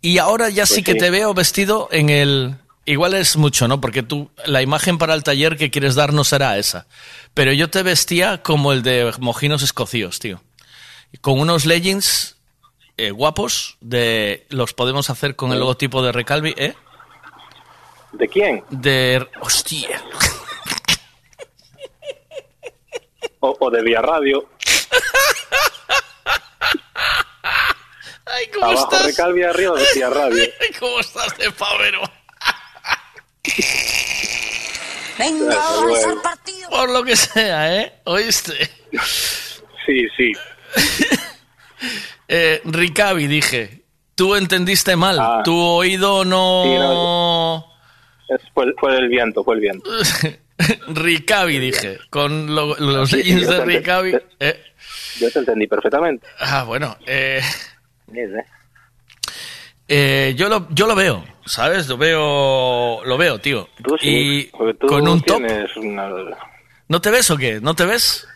Y 0.00 0.18
ahora 0.18 0.48
ya 0.48 0.66
sí 0.66 0.76
Pues 0.82 0.84
que 0.86 0.92
sí. 0.92 0.98
te 0.98 1.10
veo 1.10 1.32
vestido 1.34 1.88
en 1.92 2.08
el, 2.10 2.56
igual 2.84 3.14
es 3.14 3.36
mucho, 3.36 3.68
¿no? 3.68 3.80
Porque 3.80 4.02
tú, 4.02 4.30
la 4.44 4.62
imagen 4.62 4.98
para 4.98 5.14
el 5.14 5.22
taller 5.22 5.56
que 5.56 5.70
quieres 5.70 5.94
dar 5.94 6.12
no 6.12 6.24
será 6.24 6.58
esa. 6.58 6.86
Pero 7.34 7.52
yo 7.52 7.70
te 7.70 7.82
vestía 7.82 8.42
como 8.42 8.72
el 8.72 8.82
de 8.82 9.12
mojinos 9.18 9.62
escocíos, 9.62 10.18
tío. 10.18 10.40
Con 11.20 11.40
unos 11.40 11.66
leggings 11.66 12.36
eh, 12.96 13.10
guapos, 13.10 13.76
de 13.80 14.46
los 14.48 14.74
podemos 14.74 15.10
hacer 15.10 15.36
con 15.36 15.52
el 15.52 15.58
logotipo 15.58 16.02
de 16.02 16.12
Recalvi, 16.12 16.54
¿eh? 16.56 16.74
¿De 18.12 18.28
quién? 18.28 18.62
De... 18.70 19.26
Hostia. 19.40 20.02
O, 23.40 23.56
o 23.58 23.70
de 23.70 23.82
Vía 23.82 24.02
Radio. 24.02 24.46
Ay, 28.26 28.46
¿cómo 28.54 28.66
Abajo 28.66 28.84
estás? 28.84 29.06
Recalvi, 29.06 29.42
arriba 29.42 29.76
de 29.76 29.86
Vía 29.94 30.10
Radio. 30.10 30.44
¿Cómo 30.78 31.00
estás 31.00 31.36
de 31.38 31.50
pavero? 31.50 32.02
Venga, 35.18 35.54
es 35.92 36.04
el 36.04 36.14
luego. 36.14 36.70
Por 36.70 36.90
lo 36.90 37.04
que 37.04 37.16
sea, 37.16 37.76
¿eh? 37.80 37.92
¿Oíste? 38.04 38.70
Sí, 39.86 40.06
sí. 40.16 40.32
Eh, 42.34 42.62
Ricavi, 42.64 43.26
dije. 43.26 43.82
Tú 44.14 44.36
entendiste 44.36 44.96
mal. 44.96 45.42
Tu 45.44 45.54
oído 45.54 46.24
no... 46.24 46.62
Ah. 46.62 46.64
Sí, 46.64 46.78
no, 48.30 48.36
Es- 48.36 48.50
fue, 48.54 48.72
fue 48.78 48.96
el 48.96 49.08
viento, 49.08 49.44
fue 49.44 49.56
el 49.56 49.60
viento. 49.60 49.90
Ricavi, 50.88 51.58
dije. 51.58 51.98
Con 52.08 52.54
lo- 52.54 52.74
los 52.76 53.10
Sí, 53.10 53.22
de 53.34 53.64
Ricavi. 53.66 54.12
te- 54.12 54.24
eh. 54.48 54.62
Yo 55.18 55.30
te 55.30 55.40
entendí 55.40 55.66
perfectamente. 55.66 56.26
Ah, 56.38 56.62
bueno. 56.62 56.96
Eh, 57.06 57.42
eh, 59.88 60.32
yo, 60.36 60.48
lo, 60.48 60.68
yo 60.70 60.86
lo 60.86 60.94
veo, 60.94 61.22
¿sabes? 61.46 61.88
Lo 61.88 61.96
veo, 61.96 63.04
lo 63.04 63.16
veo, 63.18 63.38
tío. 63.40 63.68
Tú 63.82 63.96
sí, 64.00 64.50
y 64.52 64.74
tú 64.74 64.86
con 64.86 65.06
un 65.08 65.20
top. 65.22 65.42
una... 65.76 66.08
¿No 66.88 67.00
te 67.00 67.10
ves 67.10 67.30
o 67.30 67.36
qué? 67.36 67.60
¿No 67.60 67.74
te 67.74 67.84
ves? 67.86 68.26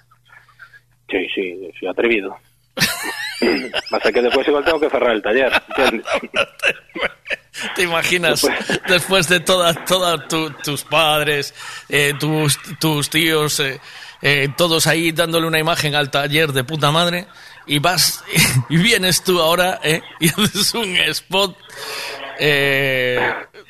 Sí, 1.11 1.27
sí, 1.35 1.71
soy 1.79 1.89
atrevido. 1.89 2.37
Pasa 3.91 4.11
que 4.13 4.23
después 4.23 4.47
igual 4.49 4.65
tengo 4.65 4.81
que 4.81 4.91
cerrar 4.91 5.13
el 5.15 5.23
taller. 5.23 5.53
¿Te 7.75 7.83
imaginas? 7.83 8.47
Después 8.89 9.29
de 9.29 9.41
todas 9.41 9.83
todas 9.87 10.29
tu- 10.29 10.51
tus 10.63 10.85
padres, 10.85 11.55
eh, 11.89 12.13
tus, 12.19 12.59
tus 12.79 13.09
tíos, 13.09 13.61
eh, 13.61 13.81
eh, 14.21 14.49
todos 14.57 14.87
ahí 14.87 15.13
dándole 15.13 15.47
una 15.47 15.59
imagen 15.59 15.95
al 15.95 16.11
taller 16.11 16.53
de 16.53 16.65
puta 16.65 16.91
madre, 16.91 17.27
y 17.67 17.79
vas 17.79 18.23
y 18.69 18.77
vienes 18.77 19.23
tú 19.25 19.41
ahora 19.41 19.81
eh, 19.83 20.03
y 20.21 20.29
haces 20.29 20.75
un 20.75 20.97
spot 20.97 21.57
eh, 22.39 23.21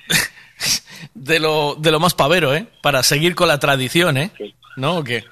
de, 1.14 1.38
lo, 1.38 1.74
de 1.76 1.90
lo 1.90 2.00
más 2.00 2.14
pavero, 2.14 2.54
¿eh? 2.54 2.66
Para 2.82 3.02
seguir 3.02 3.34
con 3.34 3.48
la 3.48 3.58
tradición, 3.58 4.16
¿eh? 4.16 4.30
¿No 4.76 4.98
o 4.98 5.04
qué? 5.04 5.24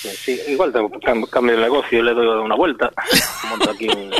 Sí, 0.00 0.40
igual 0.48 0.72
tengo 0.72 0.88
que 0.90 0.98
cam- 0.98 1.28
cambiar 1.28 1.56
el 1.56 1.62
negocio 1.62 1.98
y 1.98 2.02
le 2.02 2.14
doy 2.14 2.26
una 2.26 2.54
vuelta. 2.54 2.90
Monto 3.48 3.70
aquí 3.70 3.88
un, 3.88 4.12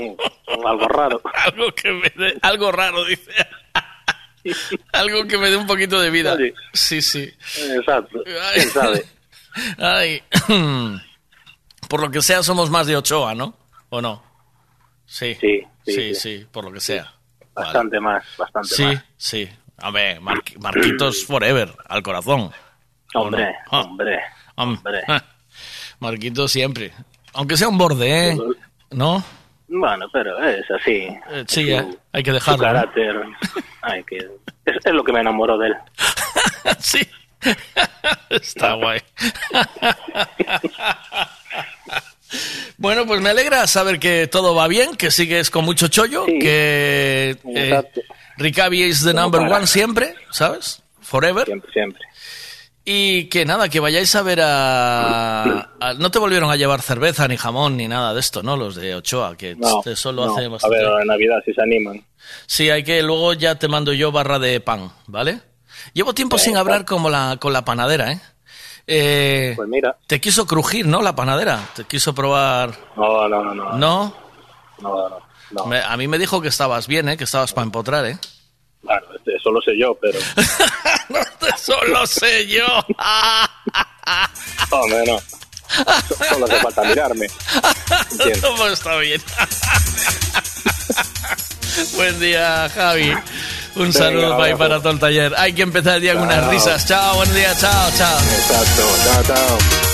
un- 0.00 0.16
un 0.58 0.66
algo 0.66 0.88
raro. 0.88 1.20
Algo 1.46 1.72
que 1.74 1.90
me 1.92 2.12
dé, 2.16 2.36
algo 2.42 2.70
raro, 2.70 3.04
dice. 3.04 3.30
algo 4.92 5.26
que 5.26 5.38
me 5.38 5.48
dé 5.50 5.56
un 5.56 5.66
poquito 5.66 6.00
de 6.00 6.10
vida. 6.10 6.36
Sí, 6.74 7.00
sí. 7.00 7.32
Exacto. 7.78 8.22
¿Quién 8.54 8.68
sabe? 8.70 9.06
Ay. 9.78 10.22
Por 11.88 12.00
lo 12.00 12.10
que 12.10 12.22
sea, 12.22 12.42
somos 12.42 12.70
más 12.70 12.86
de 12.86 12.96
Ochoa, 12.96 13.34
¿no? 13.34 13.54
¿O 13.90 14.00
no? 14.00 14.22
Sí. 15.06 15.34
Sí, 15.40 15.60
sí, 15.84 15.92
sí, 15.92 16.14
sí, 16.14 16.46
por 16.50 16.64
lo 16.64 16.72
que 16.72 16.80
sea. 16.80 17.12
Bastante 17.54 18.00
más, 18.00 18.24
bastante 18.38 18.68
Sí, 18.68 18.84
más. 18.84 19.04
sí. 19.16 19.48
A 19.78 19.90
ver, 19.90 20.20
Marqui- 20.20 20.58
Marquitos 20.60 21.24
Forever, 21.26 21.74
al 21.88 22.02
corazón. 22.02 22.50
¿O 23.14 23.18
no? 23.18 23.22
Hombre, 23.24 23.54
Ah. 23.70 23.80
hombre, 23.80 24.20
hombre. 24.56 25.02
Marquitos 26.00 26.50
siempre. 26.52 26.92
Aunque 27.34 27.56
sea 27.56 27.68
un 27.68 27.78
borde, 27.78 28.30
¿eh? 28.30 28.38
¿No? 28.90 29.22
Bueno, 29.68 30.06
pero 30.12 30.38
es 30.42 30.70
así. 30.70 31.08
Eh, 31.30 31.44
sí, 31.48 31.64
Su- 31.64 31.70
eh, 31.70 31.98
hay 32.12 32.22
que 32.22 32.30
Su 32.30 32.34
dejarlo. 32.34 32.66
¿no? 32.66 32.72
carácter. 32.74 33.22
hay 33.82 34.04
que, 34.04 34.16
es, 34.16 34.76
es 34.84 34.92
lo 34.92 35.02
que 35.04 35.12
me 35.12 35.20
enamoró 35.20 35.56
de 35.58 35.68
él. 35.68 35.76
sí. 36.78 37.00
Está 38.30 38.74
guay. 38.74 39.00
Bueno, 42.78 43.06
pues 43.06 43.20
me 43.20 43.30
alegra 43.30 43.66
saber 43.66 43.98
que 43.98 44.26
todo 44.26 44.54
va 44.54 44.68
bien, 44.68 44.96
que 44.96 45.10
sigues 45.10 45.50
con 45.50 45.64
mucho 45.64 45.88
chollo, 45.88 46.26
que 46.26 47.36
eh. 47.54 47.82
Ricavi 48.38 48.82
is 48.84 49.04
the 49.04 49.12
number 49.14 49.40
one 49.42 49.66
siempre, 49.66 50.14
¿sabes? 50.30 50.82
Forever. 51.00 51.44
Siempre, 51.46 51.70
siempre. 51.72 52.02
Y 52.84 53.26
que 53.26 53.44
nada, 53.44 53.68
que 53.68 53.78
vayáis 53.78 54.12
a 54.16 54.22
ver 54.22 54.40
a, 54.42 55.70
a- 55.78 55.94
No 55.94 56.10
te 56.10 56.18
volvieron 56.18 56.50
a 56.50 56.56
llevar 56.56 56.82
cerveza, 56.82 57.28
ni 57.28 57.36
jamón, 57.36 57.76
ni 57.76 57.86
nada 57.86 58.12
de 58.14 58.18
esto, 58.20 58.42
¿no? 58.42 58.56
Los 58.56 58.74
de 58.74 58.94
Ochoa, 58.96 59.36
que 59.36 59.54
No, 59.54 59.82
eso 59.86 60.10
lo 60.12 60.26
no. 60.26 60.32
hace 60.36 60.46
A 60.66 60.68
ver, 60.68 60.86
en 61.00 61.06
Navidad 61.06 61.36
si 61.44 61.52
se 61.52 61.62
animan. 61.62 62.04
Sí, 62.46 62.70
hay 62.70 62.82
que 62.82 63.02
luego 63.02 63.34
ya 63.34 63.54
te 63.56 63.68
mando 63.68 63.92
yo 63.92 64.10
barra 64.10 64.38
de 64.40 64.58
pan, 64.60 64.90
¿vale? 65.06 65.40
Llevo 65.92 66.12
tiempo 66.14 66.38
sin 66.38 66.56
hablar 66.56 66.84
como 66.84 67.08
la, 67.10 67.36
con 67.40 67.52
la 67.52 67.64
panadera, 67.64 68.12
¿eh? 68.12 68.20
Eh, 68.86 69.52
Pues 69.56 69.68
mira. 69.68 69.96
Te 70.06 70.20
quiso 70.20 70.46
crujir, 70.46 70.86
¿no? 70.86 71.02
La 71.02 71.14
panadera. 71.14 71.60
Te 71.74 71.84
quiso 71.84 72.14
probar. 72.14 72.72
No, 72.96 73.28
no, 73.28 73.42
no, 73.44 73.54
no. 73.54 73.72
¿No? 73.78 74.14
No, 74.80 75.08
no, 75.08 75.18
no. 75.52 75.66
Me- 75.66 75.82
a 75.82 75.96
mí 75.96 76.08
me 76.08 76.18
dijo 76.18 76.40
que 76.40 76.48
estabas 76.48 76.86
bien, 76.86 77.08
¿eh? 77.08 77.16
Que 77.16 77.24
estabas 77.24 77.52
para 77.52 77.64
empotrar, 77.64 78.06
¿eh? 78.06 78.18
Claro, 78.82 79.06
eso 79.24 79.50
lo 79.52 79.60
sé 79.62 79.78
yo, 79.78 79.94
pero... 80.00 80.18
Eso 81.54 81.84
lo 81.86 82.06
sé 82.06 82.46
yo. 82.48 82.64
Hombre, 84.70 85.04
no. 85.06 85.18
So- 86.08 86.24
Solo 86.24 86.46
hace 86.46 86.60
falta 86.60 86.82
mirarme. 86.84 87.26
Pues 88.56 88.72
está 88.78 88.96
bien. 88.96 89.22
Buen 91.96 92.18
día, 92.20 92.68
Javi. 92.74 93.12
Un 93.74 93.82
Venga, 93.84 93.92
saludo 93.92 94.36
para, 94.36 94.56
para 94.56 94.78
todo 94.80 94.90
el 94.92 94.98
taller. 94.98 95.34
Hay 95.36 95.52
que 95.54 95.62
empezar 95.62 95.96
el 95.96 96.02
día 96.02 96.14
con 96.14 96.24
unas 96.24 96.46
risas. 96.48 96.86
Chao, 96.86 97.16
buen 97.16 97.32
día, 97.34 97.54
chao, 97.58 97.90
chao. 97.96 98.18
Exacto. 98.18 98.82
Chao, 99.04 99.22
chao. 99.36 99.91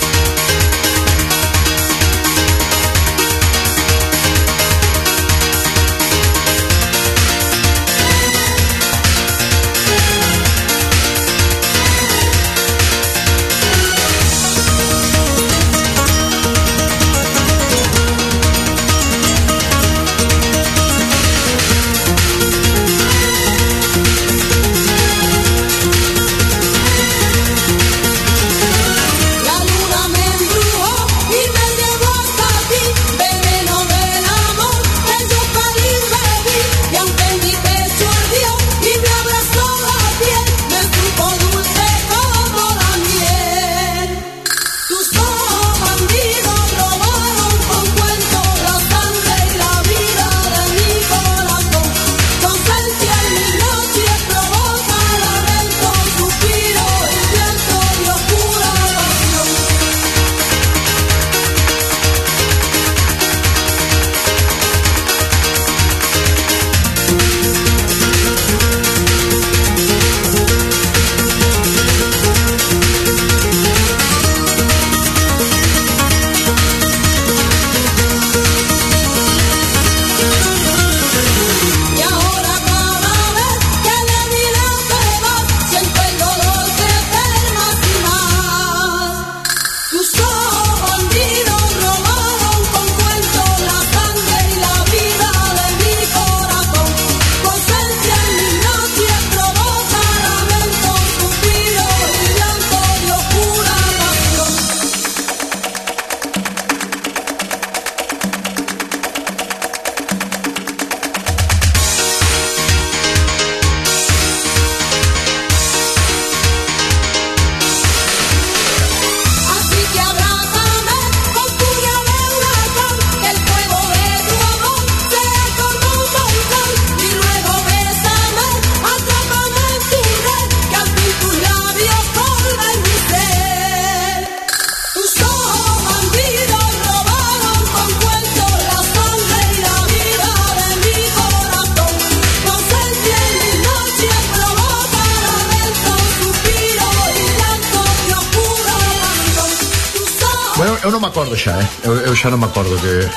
non 150.99 151.07
me 151.07 151.15
acordo 151.15 151.31
xa, 151.39 151.55
eh? 151.55 151.67
eu, 151.87 152.11
eu 152.11 152.13
xa 152.13 152.27
non 152.27 152.43
me 152.43 152.51
acordo 152.51 152.75
que 152.75 153.07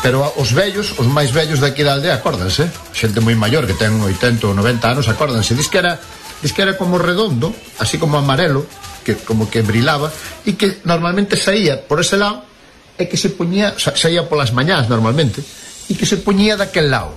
pero 0.00 0.24
os 0.40 0.56
vellos, 0.56 0.96
os 0.96 1.04
máis 1.04 1.28
vellos 1.28 1.60
daqui 1.60 1.84
da 1.84 1.92
aldea 1.92 2.16
acórdanse, 2.16 2.72
xente 2.96 3.20
moi 3.20 3.36
maior 3.36 3.68
que 3.68 3.76
ten 3.76 4.00
80 4.00 4.48
ou 4.48 4.56
90 4.56 4.96
anos 4.96 5.04
acórdanse, 5.04 5.52
Diz 5.52 5.68
que 5.68 5.76
era 5.76 6.00
diz 6.40 6.56
que 6.56 6.64
era 6.64 6.72
como 6.80 6.96
redondo, 6.96 7.52
así 7.76 8.00
como 8.00 8.16
amarelo, 8.16 8.64
que 9.04 9.12
como 9.12 9.52
que 9.52 9.60
brilaba 9.60 10.08
e 10.48 10.56
que 10.56 10.80
normalmente 10.88 11.36
saía 11.36 11.84
por 11.84 12.00
ese 12.00 12.16
lado 12.16 12.48
e 12.96 13.04
que 13.04 13.20
se 13.20 13.28
poñía 13.28 13.76
sa, 13.76 13.92
saía 13.92 14.24
polas 14.24 14.56
mañás 14.56 14.88
normalmente 14.88 15.44
e 15.44 15.92
que 16.00 16.08
se 16.08 16.16
poñía 16.16 16.56
daquel 16.56 16.88
lado 16.88 17.12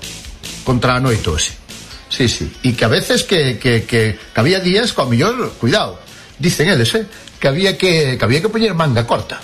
contra 0.67 0.91
a 0.91 0.99
noite 0.99 1.31
ese 1.39 1.55
Sí, 2.11 2.27
sí, 2.27 2.51
e 2.67 2.75
que 2.75 2.83
a 2.83 2.91
veces 2.91 3.23
que, 3.23 3.55
que, 3.55 3.87
que, 3.87 4.17
que 4.19 4.39
había 4.43 4.59
días, 4.59 4.91
coa 4.91 5.07
mellor, 5.07 5.55
cuidado, 5.55 6.01
dicen 6.35 6.67
eles, 6.67 6.89
eh, 6.99 7.07
que 7.39 7.47
había 7.47 7.77
que, 7.77 8.17
que 8.17 8.25
había 8.25 8.41
que 8.41 8.49
poñer 8.49 8.73
manga 8.73 9.07
corta. 9.07 9.39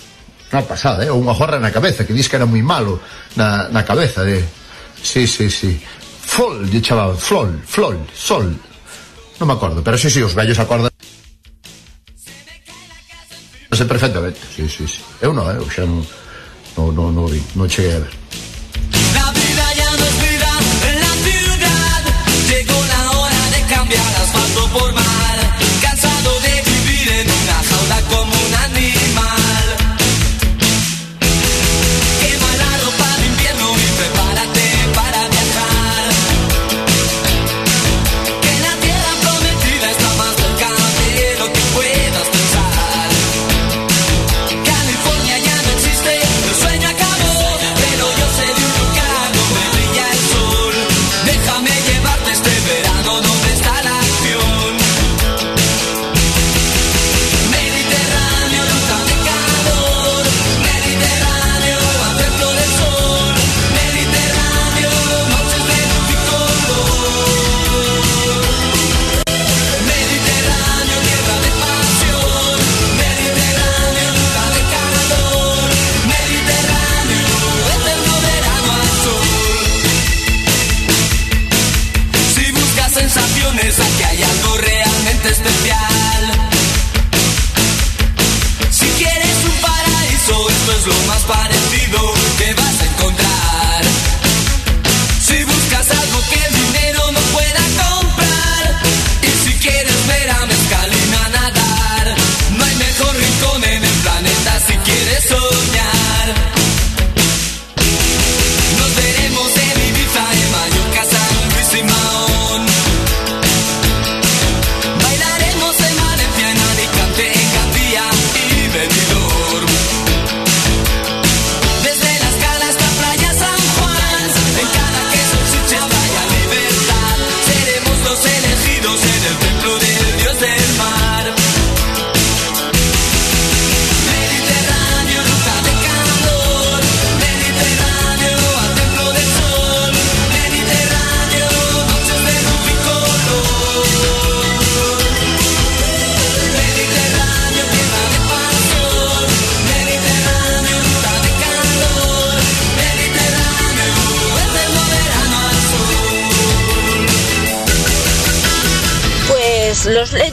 Unha 0.53 0.63
pasada, 0.65 1.01
eh? 1.05 1.09
Ou 1.09 1.21
unha 1.21 1.33
gorra 1.33 1.57
na 1.57 1.73
cabeza, 1.73 2.05
que 2.05 2.13
dis 2.13 2.29
que 2.29 2.37
era 2.37 2.45
moi 2.45 2.61
malo 2.61 3.01
na, 3.39 3.69
na 3.73 3.81
cabeza, 3.81 4.21
de... 4.21 4.43
Sí, 5.01 5.25
sí, 5.25 5.49
sí. 5.49 5.77
Fol, 6.25 6.65
lle 6.69 6.81
chamaban, 6.81 7.17
flol, 7.17 7.61
flol, 7.65 7.97
sol. 8.13 8.49
Non 9.37 9.45
me 9.49 9.55
acordo, 9.57 9.81
pero 9.85 9.97
sí, 9.97 10.09
sí, 10.09 10.21
os 10.21 10.33
vellos 10.33 10.57
acordan 10.57 10.89
Non 13.75 13.83
sei 13.83 13.91
perfectamente. 13.91 14.39
Sí, 14.55 14.69
sí, 14.71 14.87
sí. 14.87 15.01
Eu 15.19 15.35
non, 15.35 15.51
eh? 15.51 15.59
eu 15.59 15.67
xa 15.67 15.83
non, 15.83 15.99
non, 16.79 16.95
non, 16.95 17.11
non, 17.11 17.27
non 17.27 17.67
cheguei 17.67 17.99
a 17.99 18.07
ver. 18.07 18.24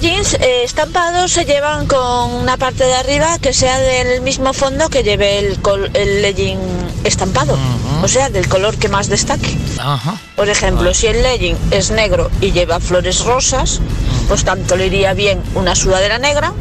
Leggings 0.03 0.35
eh, 0.35 0.65
estampados 0.65 1.31
se 1.31 1.45
llevan 1.45 1.87
con 1.87 2.33
una 2.35 2.57
parte 2.57 2.83
de 2.85 2.93
arriba 2.95 3.39
que 3.39 3.53
sea 3.53 3.79
del 3.79 4.21
mismo 4.21 4.53
fondo 4.53 4.89
que 4.89 5.05
lleve 5.05 5.39
el, 5.39 5.61
col- 5.61 5.93
el 5.95 6.23
legging 6.23 6.59
estampado, 7.05 7.57
o 8.03 8.09
sea, 8.09 8.29
del 8.29 8.49
color 8.49 8.77
que 8.79 8.89
más 8.89 9.07
destaque. 9.09 9.57
Por 10.35 10.49
ejemplo, 10.49 10.93
si 10.93 11.07
el 11.07 11.23
legging 11.23 11.57
es 11.71 11.93
negro 11.93 12.33
y 12.41 12.51
lleva 12.51 12.81
flores 12.81 13.21
rosas, 13.25 13.79
pues 14.27 14.43
tanto 14.45 14.75
le 14.75 14.87
iría 14.89 15.15
bien 15.15 15.41
una 15.55 15.77
sudadera 15.77 16.19
negra 16.19 16.53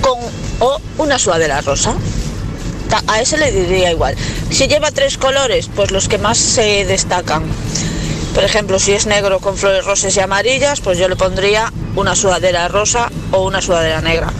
con 0.00 0.18
o 0.58 0.80
una 0.98 1.16
sudadera 1.16 1.60
rosa. 1.60 1.94
A 3.06 3.20
ese 3.20 3.38
le 3.38 3.52
diría 3.52 3.92
igual. 3.92 4.16
Si 4.50 4.66
lleva 4.66 4.90
tres 4.90 5.16
colores, 5.16 5.70
pues 5.76 5.92
los 5.92 6.08
que 6.08 6.18
más 6.18 6.38
se 6.38 6.84
destacan. 6.86 7.44
Por 8.34 8.42
ejemplo, 8.42 8.80
si 8.80 8.92
es 8.92 9.06
negro 9.06 9.38
con 9.38 9.56
flores 9.56 9.84
rosas 9.84 10.16
y 10.16 10.20
amarillas, 10.20 10.80
pues 10.80 10.98
yo 10.98 11.08
le 11.08 11.14
pondría 11.16 11.72
una 11.96 12.14
sudadera 12.14 12.68
rosa 12.68 13.10
o 13.32 13.46
una 13.46 13.60
sudadera 13.60 14.00
negra. 14.00 14.32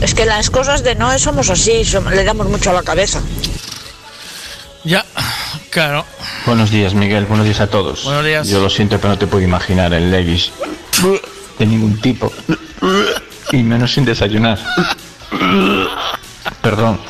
Es 0.00 0.14
que 0.14 0.26
las 0.26 0.50
cosas 0.50 0.82
de 0.82 0.94
Noé 0.94 1.18
somos 1.18 1.48
así, 1.48 1.82
le 2.10 2.24
damos 2.24 2.48
mucho 2.48 2.70
a 2.70 2.72
la 2.72 2.82
cabeza. 2.82 3.20
Ya, 4.84 5.04
claro. 5.70 6.04
Buenos 6.44 6.70
días, 6.70 6.92
Miguel. 6.94 7.26
Buenos 7.26 7.46
días 7.46 7.60
a 7.60 7.68
todos. 7.68 8.02
Buenos 8.02 8.24
días. 8.24 8.48
Yo 8.48 8.60
lo 8.60 8.68
siento, 8.68 8.98
pero 8.98 9.10
no 9.10 9.18
te 9.18 9.28
puedo 9.28 9.44
imaginar 9.44 9.92
en 9.94 10.10
Levis 10.10 10.50
de 11.58 11.66
ningún 11.66 12.00
tipo. 12.00 12.32
Y 13.52 13.62
menos 13.62 13.92
sin 13.92 14.04
desayunar. 14.04 14.58
Perdón. 16.62 17.00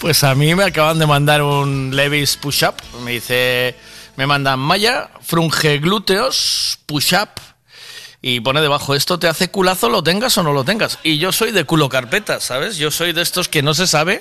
Pues 0.00 0.22
a 0.22 0.34
mí 0.34 0.54
me 0.54 0.64
acaban 0.64 0.98
de 0.98 1.06
mandar 1.06 1.42
un 1.42 1.96
Levis 1.96 2.36
push-up. 2.36 2.74
Me 3.02 3.12
dice, 3.12 3.74
me 4.16 4.26
mandan 4.26 4.58
Maya, 4.58 5.08
frunge 5.22 5.78
glúteos, 5.78 6.78
push-up. 6.84 7.30
Y 8.28 8.40
pone 8.40 8.60
debajo, 8.60 8.96
esto 8.96 9.20
te 9.20 9.28
hace 9.28 9.52
culazo, 9.52 9.88
lo 9.88 10.02
tengas 10.02 10.36
o 10.36 10.42
no 10.42 10.52
lo 10.52 10.64
tengas. 10.64 10.98
Y 11.04 11.18
yo 11.18 11.30
soy 11.30 11.52
de 11.52 11.62
culo 11.62 11.88
carpeta, 11.88 12.40
¿sabes? 12.40 12.76
Yo 12.76 12.90
soy 12.90 13.12
de 13.12 13.22
estos 13.22 13.48
que 13.48 13.62
no 13.62 13.72
se 13.72 13.86
sabe 13.86 14.20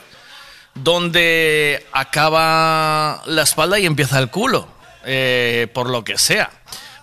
dónde 0.75 1.87
acaba 1.91 3.23
la 3.25 3.41
espalda 3.41 3.79
y 3.79 3.87
empieza 3.87 4.19
el 4.19 4.29
culo. 4.29 4.67
eh, 5.05 5.67
por 5.73 5.89
lo 5.89 6.03
que 6.03 6.19
sea. 6.19 6.51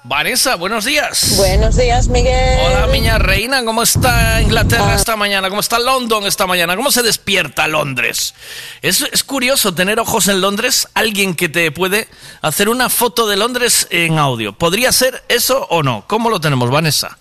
Vanessa, 0.05 0.57
buenos 0.57 0.85
días. 0.85 1.35
Buenos 1.37 1.77
días, 1.77 2.09
Miguel. 2.09 2.59
Hola, 2.67 2.89
miña 2.89 3.19
reina, 3.19 3.65
¿cómo 3.65 3.85
está 3.85 4.43
Inglaterra 4.43 4.97
esta 4.97 5.15
mañana? 5.15 5.49
¿Cómo 5.49 5.61
está 5.61 5.79
London 5.79 6.27
esta 6.27 6.47
mañana? 6.49 6.75
¿Cómo 6.75 6.91
se 6.91 7.03
despierta 7.03 7.69
Londres? 7.69 8.35
Es, 8.83 9.03
es 9.13 9.23
curioso 9.23 9.75
tener 9.75 10.01
ojos 10.01 10.27
en 10.27 10.41
Londres, 10.41 10.89
alguien 10.95 11.37
que 11.37 11.49
te 11.49 11.71
puede 11.71 12.09
hacer 12.41 12.69
una 12.69 12.89
foto 12.89 13.29
de 13.29 13.37
Londres 13.37 13.87
en 13.91 14.19
audio. 14.19 14.53
¿Podría 14.53 14.91
ser 14.91 15.23
eso 15.29 15.69
o 15.71 15.85
no? 15.85 16.05
¿Cómo 16.09 16.31
lo 16.31 16.41
tenemos, 16.41 16.69
Vanessa? 16.69 17.19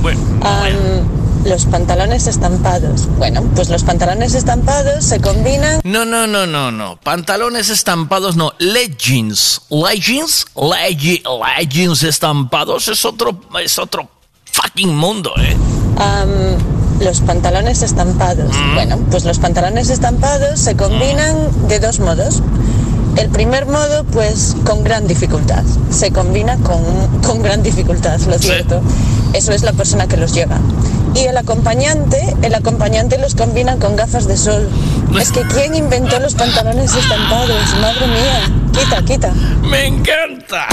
Bueno, 0.00 0.20
Am, 0.42 1.15
los 1.46 1.66
pantalones 1.66 2.26
estampados. 2.26 3.06
Bueno, 3.18 3.42
pues 3.54 3.68
los 3.68 3.84
pantalones 3.84 4.34
estampados 4.34 5.04
se 5.04 5.20
combinan. 5.20 5.80
No, 5.84 6.04
no, 6.04 6.26
no, 6.26 6.46
no, 6.46 6.70
no. 6.70 6.96
Pantalones 7.02 7.70
estampados, 7.70 8.36
no. 8.36 8.52
Leggings. 8.58 9.62
Leggings. 9.70 10.46
Leggi, 10.56 11.22
leggings 11.58 12.02
estampados 12.02 12.88
es 12.88 13.04
otro, 13.04 13.40
es 13.62 13.78
otro 13.78 14.08
fucking 14.52 14.94
mundo, 14.94 15.32
¿eh? 15.38 15.56
Um, 15.96 17.02
los 17.04 17.20
pantalones 17.20 17.82
estampados. 17.82 18.50
Mm. 18.54 18.74
Bueno, 18.74 18.98
pues 19.10 19.24
los 19.24 19.38
pantalones 19.38 19.90
estampados 19.90 20.58
se 20.60 20.76
combinan 20.76 21.36
mm. 21.36 21.68
de 21.68 21.80
dos 21.80 22.00
modos. 22.00 22.42
El 23.16 23.30
primer 23.30 23.66
modo, 23.66 24.04
pues 24.04 24.54
con 24.64 24.84
gran 24.84 25.06
dificultad. 25.06 25.64
Se 25.90 26.12
combina 26.12 26.56
con, 26.58 26.82
con 27.22 27.42
gran 27.42 27.62
dificultad, 27.62 28.20
lo 28.20 28.38
cierto. 28.38 28.82
Eso 29.32 29.52
es 29.52 29.62
la 29.62 29.72
persona 29.72 30.06
que 30.06 30.16
los 30.16 30.32
lleva. 30.32 30.58
Y 31.14 31.20
el 31.20 31.36
acompañante, 31.36 32.36
el 32.42 32.54
acompañante 32.54 33.16
los 33.18 33.34
combina 33.34 33.76
con 33.76 33.96
gafas 33.96 34.28
de 34.28 34.36
sol. 34.36 34.68
Es 35.18 35.32
que 35.32 35.42
¿quién 35.42 35.74
inventó 35.74 36.20
los 36.20 36.34
pantalones 36.34 36.94
estampados? 36.94 37.74
Madre 37.80 38.06
mía, 38.06 38.52
quita, 38.72 39.02
quita. 39.02 39.32
Me 39.62 39.86
encanta. 39.86 40.66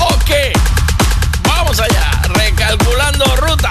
Ok, 0.00 0.30
vamos 1.46 1.78
allá, 1.78 2.22
recalculando 2.34 3.24
ruta. 3.36 3.68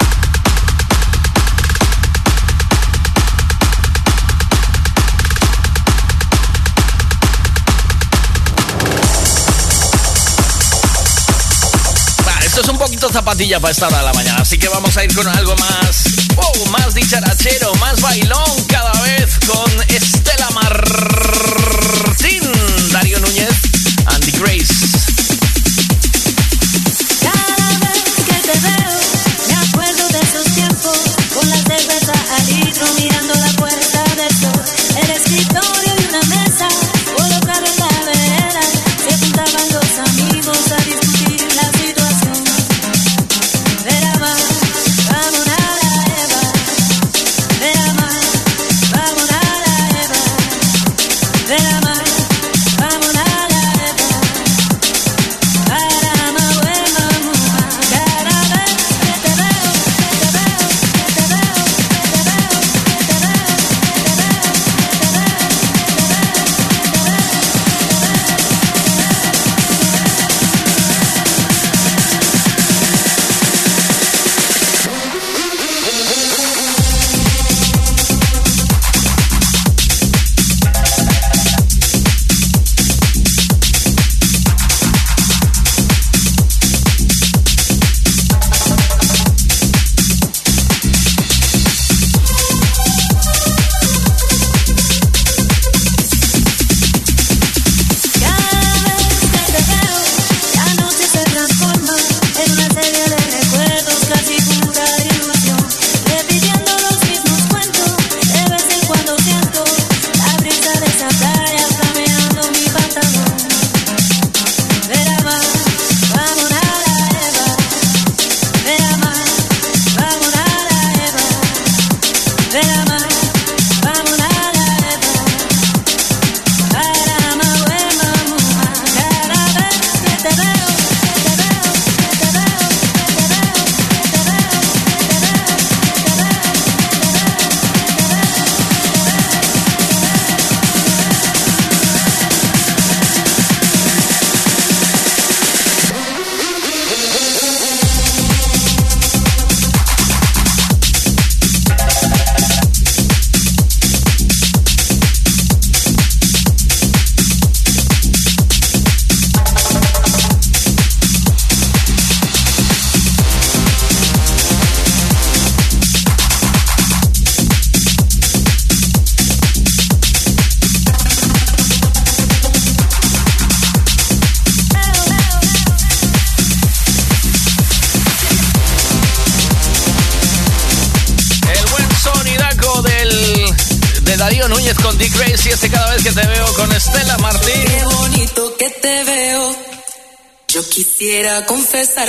necesito 13.04 13.12
zapatilla 13.12 13.60
para 13.60 13.72
esta 13.72 13.86
hora 13.88 13.98
de 13.98 14.04
la 14.04 14.12
mañana, 14.12 14.38
así 14.40 14.58
que 14.58 14.68
vamos 14.68 14.96
a 14.96 15.04
ir 15.04 15.14
con 15.14 15.26
algo 15.26 15.54
más, 15.56 16.04
wow, 16.36 16.66
más 16.70 16.94
dicharachero, 16.94 17.74
más 17.76 18.00
bailón 18.00 18.64
cada 18.66 18.92
vez 19.02 19.38
con 19.46 19.70
Estela 19.88 20.48
Martín. 20.50 22.33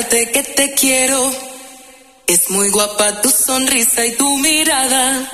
que 0.04 0.44
te 0.44 0.74
quiero. 0.74 1.32
Es 2.28 2.50
muy 2.50 2.70
guapa 2.70 3.22
tu 3.22 3.30
sonrisa 3.30 4.06
y 4.06 4.12
tu 4.16 4.38
mirada. 4.40 5.32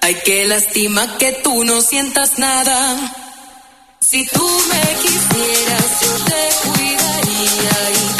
Ay, 0.00 0.16
qué 0.24 0.44
lástima 0.44 1.18
que 1.18 1.32
tú 1.32 1.62
no 1.64 1.80
sientas 1.80 2.38
nada. 2.38 2.96
Si 4.00 4.26
tú 4.26 4.44
me 4.68 4.80
quisieras, 5.02 6.00
yo 6.00 6.24
te 6.24 6.68
cuidaría 6.68 7.76
y 7.92 8.15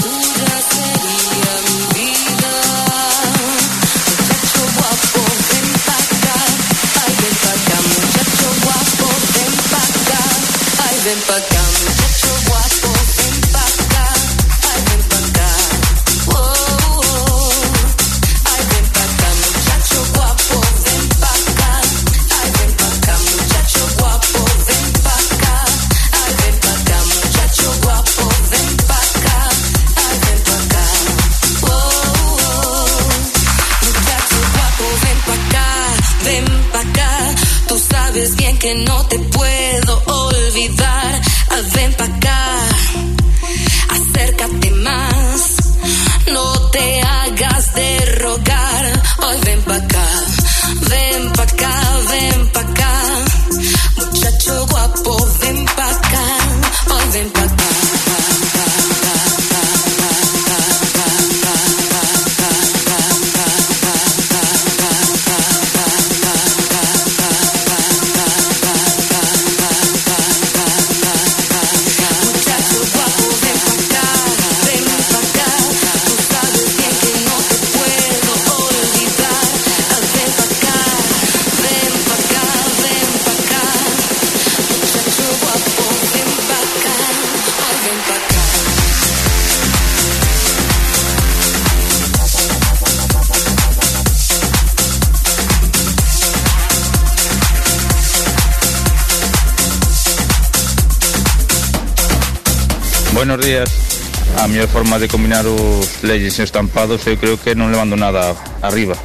A 104.97 104.99
mellor 104.99 105.09
forma 105.09 105.09
de 105.09 105.09
combinar 105.09 105.47
os 105.47 106.03
leggings 106.03 106.39
e 106.39 106.43
os 106.43 106.49
estampados 106.49 107.07
eu 107.07 107.21
creo 107.21 107.37
que 107.37 107.53
non 107.53 107.69
levando 107.69 108.01
nada 108.01 108.33
arriba, 108.65 108.97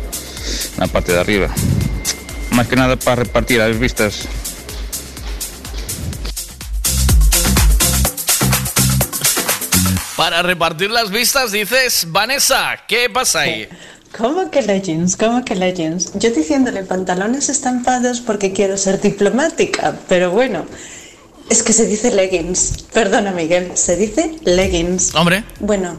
na 0.80 0.88
parte 0.88 1.12
de 1.12 1.20
arriba. 1.20 1.52
Máis 2.56 2.72
que 2.72 2.80
nada 2.80 2.96
para 2.96 3.28
repartir 3.28 3.60
as 3.60 3.76
vistas. 3.76 4.24
Para 10.16 10.40
repartir 10.48 10.96
las 10.96 11.12
vistas 11.12 11.52
dices, 11.52 12.08
Vanessa, 12.08 12.88
¿qué 12.88 13.12
pasa 13.12 13.44
ahí? 13.44 13.68
¿Cómo 14.16 14.48
que 14.48 14.64
leggings? 14.64 15.20
¿Cómo 15.20 15.44
que 15.44 15.60
leggings? 15.60 16.16
Yo 16.16 16.32
diciéndole 16.32 16.88
pantalones 16.88 17.50
estampados 17.50 18.24
porque 18.24 18.54
quiero 18.56 18.78
ser 18.78 19.02
diplomática, 19.02 20.00
pero 20.08 20.32
bueno, 20.32 20.64
es 21.50 21.64
que 21.64 21.74
se 21.74 21.84
dice 21.86 22.16
leggings. 22.16 22.81
Perdona, 22.94 23.32
Miguel, 23.32 23.72
se 23.76 23.96
dice 23.96 24.36
leggings. 24.44 25.16
Hombre, 25.16 25.44
Bueno, 25.60 25.98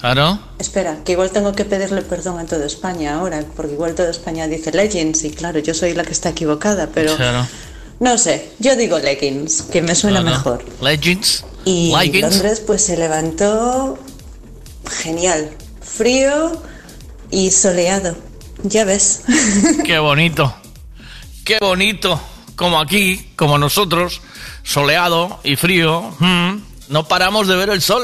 claro. 0.00 0.38
espera, 0.58 0.98
que 1.04 1.12
igual 1.12 1.30
tengo 1.30 1.52
que 1.52 1.64
pedirle 1.66 2.00
perdón 2.02 2.38
a 2.38 2.46
toda 2.46 2.64
España 2.66 3.14
ahora, 3.16 3.44
porque 3.56 3.74
igual 3.74 3.94
toda 3.94 4.10
España 4.10 4.46
dice 4.48 4.72
leggings 4.72 5.24
y 5.24 5.30
claro, 5.30 5.58
yo 5.58 5.74
soy 5.74 5.92
la 5.94 6.04
que 6.04 6.12
está 6.12 6.30
equivocada, 6.30 6.88
pero 6.94 7.14
Claro. 7.16 7.46
no 8.00 8.16
sé, 8.16 8.52
yo 8.58 8.74
digo 8.76 8.98
leggings, 8.98 9.62
que 9.62 9.82
me 9.82 9.94
suena 9.94 10.22
Claro. 10.22 10.36
mejor. 10.36 10.64
Leggings. 10.80 11.44
Y 11.66 11.92
Leggings. 11.94 12.22
Londres 12.36 12.60
pues 12.66 12.82
se 12.86 12.96
levantó 12.96 13.98
genial, 15.02 15.50
frío 15.82 16.52
y 17.30 17.50
soleado. 17.50 18.16
Ya 18.62 18.84
ves. 18.84 19.20
Qué 19.84 19.98
bonito. 19.98 20.54
Qué 21.44 21.58
bonito. 21.60 22.18
Como 22.58 22.80
aquí, 22.80 23.24
como 23.36 23.56
nosotros, 23.56 24.20
soleado 24.64 25.38
y 25.44 25.54
frío. 25.54 26.12
mm, 26.18 26.56
no 26.88 27.06
paramos 27.06 27.46
de 27.46 27.54
ver 27.54 27.70
el 27.70 27.80
sol. 27.80 28.02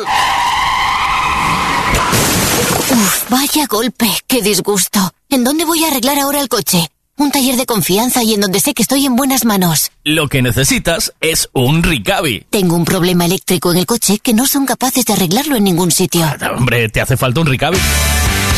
Uf, 2.92 3.30
vaya 3.30 3.66
golpe, 3.66 4.06
qué 4.28 4.42
disgusto. 4.42 5.00
¿En 5.28 5.42
dónde 5.42 5.64
voy 5.64 5.82
a 5.84 5.88
arreglar 5.88 6.20
ahora 6.20 6.40
el 6.40 6.48
coche? 6.48 6.88
Un 7.16 7.32
taller 7.32 7.56
de 7.56 7.66
confianza 7.66 8.22
y 8.22 8.34
en 8.34 8.42
donde 8.42 8.60
sé 8.60 8.74
que 8.74 8.82
estoy 8.82 9.06
en 9.06 9.16
buenas 9.16 9.44
manos. 9.44 9.90
Lo 10.04 10.28
que 10.28 10.40
necesitas 10.40 11.12
es 11.20 11.48
un 11.52 11.82
Ricavi. 11.82 12.46
Tengo 12.50 12.76
un 12.76 12.84
problema 12.84 13.24
eléctrico 13.24 13.72
en 13.72 13.78
el 13.78 13.86
coche 13.86 14.20
que 14.20 14.34
no 14.34 14.46
son 14.46 14.66
capaces 14.66 15.04
de 15.04 15.14
arreglarlo 15.14 15.56
en 15.56 15.64
ningún 15.64 15.90
sitio. 15.90 16.24
Hombre, 16.56 16.88
te 16.90 17.00
hace 17.00 17.16
falta 17.16 17.40
un 17.40 17.48
Ricavi. 17.48 17.78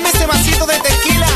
Tráeme 0.00 0.16
ese 0.16 0.26
vasito 0.26 0.66
de 0.66 0.78
tequila, 0.80 1.26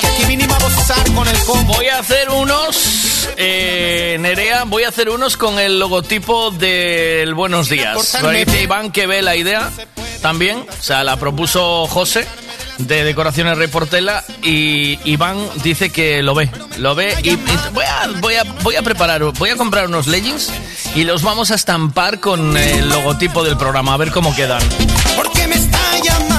que 0.00 0.06
aquí 0.06 0.24
vinimos 0.26 0.56
a 0.56 0.68
gozar 0.68 1.12
con 1.14 1.26
el 1.26 1.38
combo. 1.44 1.72
Voy 1.74 1.86
a 1.86 2.00
hacer 2.00 2.28
unos, 2.28 3.28
eh, 3.38 4.18
Nerea, 4.20 4.64
voy 4.64 4.84
a 4.84 4.88
hacer 4.88 5.08
unos 5.08 5.38
con 5.38 5.58
el 5.58 5.78
logotipo 5.78 6.50
del 6.50 7.32
Buenos 7.34 7.70
Días. 7.70 7.96
Dice 8.30 8.62
Iván 8.62 8.92
que 8.92 9.06
ve 9.06 9.22
la 9.22 9.36
idea 9.36 9.70
también, 10.20 10.66
o 10.68 10.82
sea, 10.82 11.02
la 11.02 11.16
propuso 11.16 11.86
José 11.86 12.26
de 12.76 13.04
Decoraciones 13.04 13.56
Rey 13.56 13.68
Portela 13.68 14.22
y 14.42 14.98
Iván 15.10 15.38
dice 15.62 15.90
que 15.90 16.22
lo 16.22 16.34
ve, 16.34 16.50
lo 16.76 16.94
ve 16.94 17.16
y, 17.22 17.30
y 17.30 17.38
voy, 17.72 17.84
a, 17.84 18.06
voy, 18.20 18.34
a, 18.34 18.44
voy 18.62 18.76
a 18.76 18.82
preparar, 18.82 19.22
voy 19.22 19.50
a 19.50 19.56
comprar 19.56 19.86
unos 19.86 20.06
leggings 20.08 20.50
y 20.94 21.04
los 21.04 21.22
vamos 21.22 21.50
a 21.52 21.54
estampar 21.54 22.20
con 22.20 22.54
el 22.56 22.88
logotipo 22.90 23.42
del 23.44 23.56
programa, 23.56 23.94
a 23.94 23.96
ver 23.96 24.10
cómo 24.10 24.34
quedan. 24.34 24.62
¿Por 25.16 25.30
qué 25.32 25.46
me 25.46 25.54
está 25.54 25.78
llamando? 26.02 26.29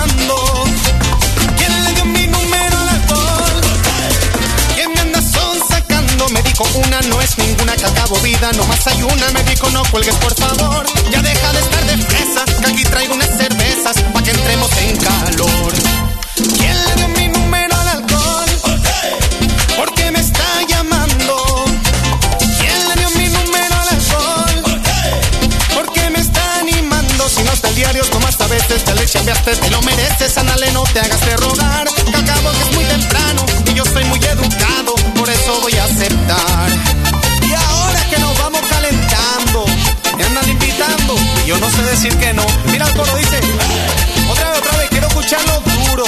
Dijo 6.52 6.66
una 6.80 7.00
no 7.02 7.22
es 7.22 7.38
ninguna 7.38 7.76
que 7.76 7.86
acabo 7.86 8.16
vida, 8.20 8.52
no 8.54 8.66
más 8.66 8.86
hay 8.88 9.02
una. 9.04 9.32
Me 9.32 9.44
dijo 9.44 9.70
no 9.70 9.84
cuelgues 9.92 10.16
por 10.16 10.34
favor. 10.36 10.86
Ya 11.12 11.22
deja 11.22 11.54
de 11.54 11.60
estar 11.60 11.86
de 11.86 11.98
fresa, 11.98 12.46
que 12.46 12.68
aquí 12.72 12.84
traigo 12.84 13.14
unas 13.14 13.30
cervezas 13.30 13.96
pa' 14.14 14.24
que 14.24 14.32
entremos 14.32 14.70
en 14.78 14.98
calor. 14.98 15.74
¿Quién 16.58 16.78
le 16.86 16.96
dio 16.96 17.08
mi 17.10 17.28
número 17.28 17.76
al 17.76 17.88
alcohol? 17.88 18.50
¿Por 19.78 19.94
qué 19.94 20.12
me 20.12 20.20
está 20.20 20.48
llamando? 20.68 21.66
¿Quién 22.60 22.80
le 22.90 22.96
dio 22.96 23.10
mi 23.12 23.28
número 23.30 23.76
al 23.82 23.90
alcohol? 23.90 24.82
¿Por 25.76 25.94
qué 25.94 26.10
me 26.10 26.20
está 26.20 26.60
animando? 26.60 27.30
Si 27.30 27.44
no 27.44 27.52
está 27.52 27.70
el 27.70 27.76
diario, 27.76 28.04
tomas 28.06 28.40
a 28.42 28.48
veces, 28.48 28.84
te 28.84 28.94
le 28.96 29.06
chambeaste, 29.06 29.56
te 29.56 29.70
lo 29.70 29.82
mereces, 29.84 30.38
anale, 30.38 30.72
no 30.72 30.84
te 30.84 31.00
hagas 31.00 31.22
de 31.22 31.38
rogar. 31.38 31.88
Que 31.88 32.04
que 32.04 32.62
es 32.64 32.76
muy 32.76 32.84
temprano 32.86 33.46
y 33.68 33.74
yo 33.74 33.86
soy 33.86 34.04
muy 34.06 34.20
educado, 34.20 34.96
Y 36.04 37.54
ahora 37.54 38.04
que 38.10 38.18
nos 38.18 38.36
vamos 38.40 38.62
calentando, 38.68 39.66
me 40.18 40.24
andan 40.24 40.50
invitando 40.50 41.16
y 41.46 41.48
yo 41.48 41.58
no 41.60 41.70
sé 41.70 41.84
decir 41.84 42.18
que 42.18 42.34
no. 42.34 42.44
Mira 42.72 42.88
el 42.88 42.94
coro 42.96 43.16
dice, 43.16 43.40
otra 44.32 44.50
vez, 44.50 44.60
otra 44.60 44.78
vez, 44.80 44.90
quiero 44.90 45.08
escucharlo 45.08 45.62
duro. 45.62 46.06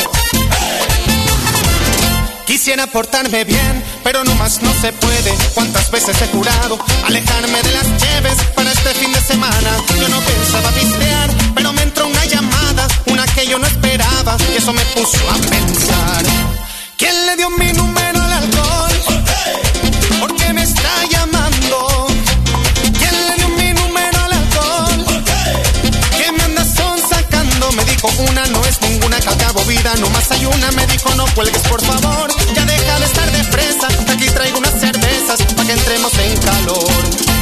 Quisiera 2.48 2.88
portarme 2.88 3.44
bien, 3.44 3.84
pero 4.04 4.24
no 4.24 4.34
más 4.34 4.64
no 4.64 4.74
se 4.82 4.92
puede. 4.94 5.32
¿Cuántas 5.54 5.92
veces 5.92 6.20
he 6.24 6.28
jurado 6.30 6.80
alejarme 7.06 7.62
de 7.62 7.72
las 7.74 7.86
lleves 7.86 8.44
para 8.56 8.72
este 8.72 8.96
fin 8.96 9.14
de 9.14 9.22
semana? 9.22 9.78
Yo 10.00 10.10
no 10.10 10.20
pensaba 10.22 10.72
pistear, 10.72 11.30
pero 11.54 11.72
me 11.72 11.84
entró 11.84 12.08
una 12.08 12.26
llamada, 12.26 12.88
una 13.12 13.26
que 13.28 13.46
yo 13.46 13.60
no 13.60 13.68
esperaba, 13.68 14.38
y 14.52 14.58
eso 14.58 14.74
me 14.74 14.86
puso 14.86 15.20
a 15.30 15.36
pensar. 15.36 16.26
¿Quién 16.98 17.28
le 17.28 17.36
dio 17.36 17.52
mi 17.52 17.72
número 17.74 18.13
una 28.20 28.46
no 28.48 28.62
es 28.66 28.82
ninguna 28.82 29.20
que 29.20 29.30
acabo 29.30 29.64
vida, 29.66 29.94
no 30.00 30.10
más 30.10 30.30
hay 30.32 30.46
una. 30.46 30.72
Me 30.72 30.86
dijo 30.88 31.14
no 31.16 31.26
cuelgues 31.36 31.62
por 31.64 31.82
favor, 31.84 32.30
ya 32.56 32.66
deja 32.66 33.00
de 33.00 33.06
estar 33.06 33.32
de 33.32 33.44
fresa. 33.46 33.88
Aquí 34.12 34.26
traigo 34.28 34.58
unas 34.60 34.80
cervezas 34.80 35.42
para 35.56 35.66
que 35.68 35.74
entremos 35.74 36.14
en 36.20 36.38
calor. 36.38 37.33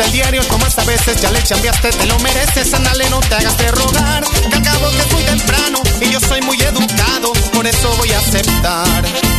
Si 0.00 0.04
no 0.04 0.04
está 0.04 0.04
el 0.04 0.12
diario, 0.12 0.44
tomas 0.44 0.78
a 0.78 0.84
veces, 0.84 1.20
ya 1.20 1.30
le 1.30 1.42
chambeaste, 1.42 1.90
te 1.90 2.06
lo 2.06 2.18
mereces, 2.20 2.72
ándale, 2.74 3.08
no 3.10 3.20
te 3.20 3.34
hagas 3.34 3.56
de 3.58 3.70
rogar. 3.70 4.24
Que 4.50 4.56
acabo 4.56 4.90
que 4.90 4.98
es 4.98 5.12
muy 5.12 5.22
temprano 5.22 5.82
y 6.00 6.10
yo 6.10 6.20
soy 6.20 6.40
muy 6.42 6.60
educado, 6.60 7.32
por 7.52 7.66
eso 7.66 7.94
voy 7.98 8.12
a 8.12 8.18
aceptar. 8.18 9.29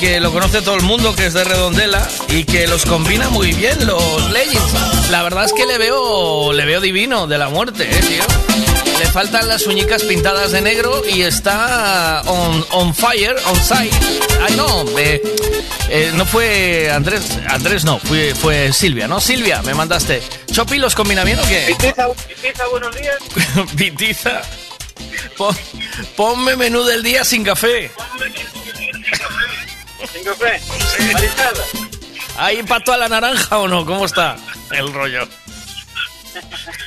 Que 0.00 0.18
lo 0.20 0.32
conoce 0.32 0.62
todo 0.62 0.76
el 0.76 0.82
mundo, 0.82 1.14
que 1.14 1.26
es 1.26 1.34
de 1.34 1.44
Redondela 1.44 2.06
y 2.28 2.44
que 2.44 2.66
los 2.66 2.84
combina 2.86 3.28
muy 3.30 3.52
bien 3.52 3.86
los 3.86 4.30
Legends. 4.30 5.10
La 5.10 5.22
verdad 5.22 5.44
es 5.44 5.52
que 5.52 5.66
le 5.66 5.78
veo, 5.78 6.52
le 6.52 6.64
veo 6.64 6.80
divino 6.80 7.26
de 7.26 7.38
la 7.38 7.48
muerte, 7.48 7.88
eh, 7.90 8.00
tío. 8.00 8.24
Le 8.98 9.06
faltan 9.06 9.48
las 9.48 9.66
uñicas 9.66 10.02
pintadas 10.04 10.52
de 10.52 10.60
negro 10.62 11.02
y 11.06 11.22
está 11.22 12.22
on, 12.26 12.64
on 12.70 12.94
fire, 12.94 13.36
on 13.46 13.56
site. 13.56 13.94
Ay, 14.46 14.54
no, 14.56 14.84
eh, 14.98 15.20
eh, 15.90 16.12
no 16.14 16.24
fue 16.24 16.90
Andrés, 16.90 17.22
Andrés 17.48 17.84
no, 17.84 17.98
fue, 17.98 18.34
fue 18.34 18.72
Silvia, 18.72 19.06
¿no? 19.08 19.20
Silvia, 19.20 19.62
me 19.62 19.74
mandaste. 19.74 20.22
¿Chopi 20.52 20.78
los 20.78 20.94
combina 20.94 21.24
bien 21.24 21.38
o 21.40 21.42
qué? 21.48 21.66
Pitiza, 21.76 22.06
Pitiza, 22.28 22.66
buenos 22.70 22.94
días. 22.96 23.16
Pitiza. 23.76 24.40
Pon- 25.36 25.56
ponme 26.16 26.56
menú 26.56 26.84
del 26.84 27.02
día 27.02 27.24
sin 27.24 27.42
café. 27.44 27.90
Café. 30.24 30.60
Mariscada. 31.12 31.64
¿Hay 32.36 32.62
pato 32.62 32.92
a 32.92 32.96
la 32.96 33.08
naranja 33.08 33.58
o 33.58 33.68
no? 33.68 33.84
¿Cómo 33.84 34.06
está 34.06 34.36
el 34.72 34.92
rollo? 34.92 35.28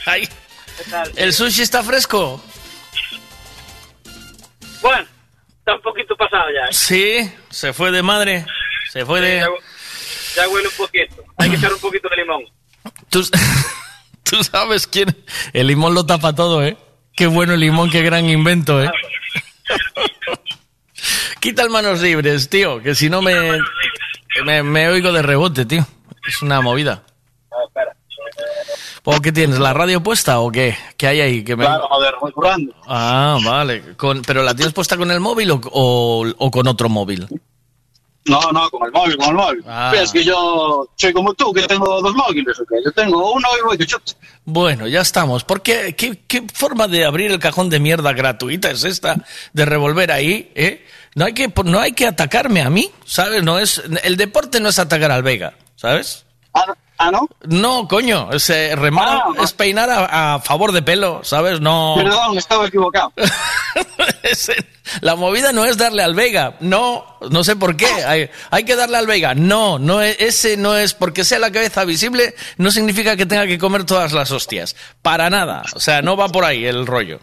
Ay, 0.05 0.27
¿Qué 0.77 0.89
tal? 0.89 1.11
¿El 1.15 1.33
sushi 1.33 1.61
está 1.61 1.83
fresco? 1.83 2.43
Bueno, 4.81 5.07
está 5.59 5.75
un 5.75 5.81
poquito 5.81 6.15
pasado 6.15 6.45
ya. 6.53 6.65
¿eh? 6.65 6.73
Sí, 6.73 7.31
se 7.49 7.73
fue 7.73 7.91
de 7.91 8.03
madre. 8.03 8.45
Se 8.91 9.05
fue 9.05 9.21
de... 9.21 9.37
Ya, 9.37 9.47
ya 10.35 10.49
huele 10.49 10.67
un 10.67 10.73
poquito. 10.75 11.23
Hay 11.37 11.49
que 11.49 11.55
echar 11.55 11.73
un 11.73 11.79
poquito 11.79 12.09
de 12.09 12.17
limón. 12.17 12.43
Tú, 13.09 13.21
tú 14.23 14.43
sabes 14.43 14.87
quién... 14.87 15.15
El 15.53 15.67
limón 15.67 15.93
lo 15.93 16.05
tapa 16.05 16.33
todo, 16.33 16.63
¿eh? 16.63 16.77
Qué 17.15 17.27
bueno 17.27 17.53
el 17.53 17.59
limón, 17.59 17.89
qué 17.89 18.01
gran 18.01 18.29
invento, 18.29 18.83
¿eh? 18.83 18.91
Quita 21.39 21.63
el 21.63 21.69
manos 21.69 22.01
libres, 22.01 22.49
tío, 22.49 22.81
que 22.81 22.95
si 22.95 23.09
no 23.09 23.21
me, 23.21 23.33
me, 24.45 24.63
me 24.63 24.89
oigo 24.89 25.11
de 25.11 25.21
rebote, 25.21 25.65
tío. 25.65 25.85
Es 26.27 26.41
una 26.41 26.61
movida. 26.61 27.03
¿O 29.03 29.21
qué 29.21 29.31
tienes? 29.31 29.57
¿La 29.59 29.73
radio 29.73 30.03
puesta 30.03 30.39
o 30.39 30.51
qué? 30.51 30.75
¿Qué 30.97 31.07
hay 31.07 31.21
ahí? 31.21 31.43
Que 31.43 31.55
me... 31.55 31.63
Claro, 31.63 31.87
joder, 31.87 32.13
voy 32.19 32.31
currando. 32.33 32.73
Ah, 32.87 33.37
vale. 33.45 33.95
Con, 33.95 34.21
¿Pero 34.21 34.43
la 34.43 34.53
tienes 34.53 34.73
puesta 34.73 34.97
con 34.97 35.09
el 35.11 35.21
móvil 35.21 35.51
o, 35.51 35.61
o- 35.71 36.27
o 36.37 36.51
con 36.51 36.67
otro 36.67 36.89
móvil? 36.89 37.25
No, 38.25 38.41
no, 38.51 38.69
con 38.69 38.85
el 38.85 38.91
móvil, 38.91 39.15
con 39.15 39.29
el 39.29 39.33
móvil. 39.35 39.63
Ah. 39.65 39.93
Es 39.95 40.11
que 40.11 40.25
yo 40.25 40.89
soy 40.97 41.13
como 41.13 41.33
tú, 41.33 41.53
que 41.53 41.61
tengo 41.65 42.01
dos 42.01 42.13
móviles, 42.13 42.59
¿ok? 42.59 42.69
Yo 42.83 42.91
tengo 42.91 43.31
uno 43.31 43.47
y 43.57 43.63
voy 43.63 43.77
que. 43.77 43.85
Bueno, 44.43 44.85
ya 44.87 44.99
estamos. 44.99 45.45
¿Por 45.45 45.61
qué, 45.61 45.95
qué, 45.95 46.23
qué 46.27 46.43
forma 46.53 46.89
de 46.89 47.05
abrir 47.05 47.31
el 47.31 47.39
cajón 47.39 47.69
de 47.69 47.79
mierda 47.79 48.11
gratuita 48.11 48.69
es 48.71 48.83
esta? 48.83 49.23
De 49.53 49.63
revolver 49.63 50.11
ahí, 50.11 50.51
¿eh? 50.55 50.85
No 51.17 51.25
hay 51.25 51.33
que, 51.33 51.51
no 51.65 51.79
hay 51.79 51.93
que 51.93 52.05
atacarme 52.05 52.61
a 52.61 52.69
mí, 52.69 52.91
¿sabes? 53.03 53.41
No 53.41 53.57
es, 53.57 53.81
el 54.03 54.17
deporte 54.17 54.59
no 54.59 54.69
es 54.69 54.77
atacar 54.77 55.09
al 55.11 55.23
Vega, 55.23 55.55
¿sabes? 55.75 56.25
Ah, 56.99 57.11
¿no? 57.11 57.27
No, 57.47 57.87
coño, 57.87 58.29
es 58.31 58.47
eh, 58.51 58.75
remar, 58.75 59.07
Ah, 59.07 59.43
es 59.43 59.51
peinar 59.53 59.89
a, 59.89 60.35
a 60.35 60.39
favor 60.39 60.71
de 60.71 60.83
pelo, 60.83 61.21
¿sabes? 61.23 61.59
No. 61.59 61.95
Perdón, 61.97 62.37
estaba 62.37 62.67
equivocado. 62.67 63.11
La 65.01 65.15
movida 65.15 65.51
no 65.51 65.65
es 65.65 65.77
darle 65.77 66.03
al 66.03 66.13
Vega, 66.15 66.55
no, 66.59 67.17
no 67.31 67.43
sé 67.43 67.55
por 67.55 67.75
qué. 67.75 67.87
Hay, 67.87 68.29
hay 68.51 68.63
que 68.63 68.75
darle 68.75 68.97
al 68.97 69.07
Vega, 69.07 69.33
no, 69.33 69.79
no 69.79 70.01
es- 70.01 70.17
ese 70.19 70.55
no 70.57 70.75
es 70.77 70.93
porque 70.93 71.23
sea 71.23 71.39
la 71.39 71.51
cabeza 71.51 71.83
visible, 71.83 72.35
no 72.57 72.71
significa 72.71 73.15
que 73.15 73.25
tenga 73.25 73.47
que 73.47 73.57
comer 73.57 73.83
todas 73.85 74.13
las 74.13 74.31
hostias, 74.31 74.75
para 75.01 75.29
nada. 75.29 75.63
O 75.73 75.79
sea, 75.79 76.01
no 76.01 76.15
va 76.15 76.29
por 76.29 76.45
ahí 76.45 76.65
el 76.65 76.85
rollo. 76.85 77.19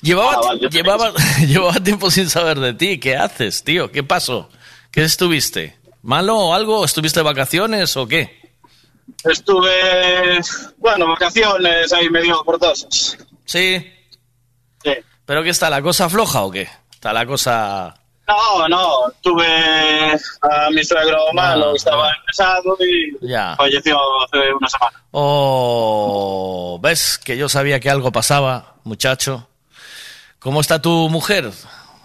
Llevaba, 0.00 0.54
llevaba, 0.54 1.12
llevaba 1.46 1.74
tiempo 1.74 2.10
sin 2.10 2.28
saber 2.28 2.58
de 2.60 2.74
ti. 2.74 2.98
¿Qué 3.00 3.16
haces, 3.16 3.62
tío? 3.64 3.90
¿Qué 3.92 4.02
pasó? 4.02 4.48
¿Qué 4.90 5.02
estuviste? 5.04 5.78
¿Malo 6.02 6.36
o 6.38 6.54
algo? 6.54 6.84
¿Estuviste 6.84 7.20
de 7.20 7.24
vacaciones 7.24 7.96
o 7.96 8.06
qué? 8.06 8.40
Estuve, 9.24 10.40
bueno, 10.78 11.06
vacaciones 11.08 11.92
ahí 11.92 12.08
medio 12.10 12.42
portosas. 12.44 13.16
Sí. 13.44 13.86
Sí. 14.84 14.92
¿Pero 15.24 15.42
qué 15.42 15.50
está? 15.50 15.70
¿La 15.70 15.80
cosa 15.82 16.08
floja 16.08 16.42
o 16.42 16.50
qué? 16.50 16.68
Está 16.92 17.12
la 17.12 17.24
cosa. 17.26 17.94
No, 18.26 18.68
no, 18.68 18.88
tuve 19.20 19.44
a 20.42 20.70
mi 20.70 20.82
suegro 20.84 21.18
malo, 21.34 21.70
Ah, 21.72 21.76
estaba 21.76 22.10
empezado 22.20 22.76
y 22.80 23.28
Ya. 23.28 23.54
falleció 23.56 23.98
hace 24.24 24.38
una 24.54 24.68
semana. 24.68 25.02
Oh, 25.10 26.78
ves 26.80 27.18
que 27.18 27.36
yo 27.36 27.48
sabía 27.48 27.80
que 27.80 27.90
algo 27.90 28.10
pasaba, 28.12 28.76
muchacho. 28.84 29.48
¿Cómo 30.42 30.60
está 30.60 30.80
tu 30.82 31.08
mujer? 31.08 31.50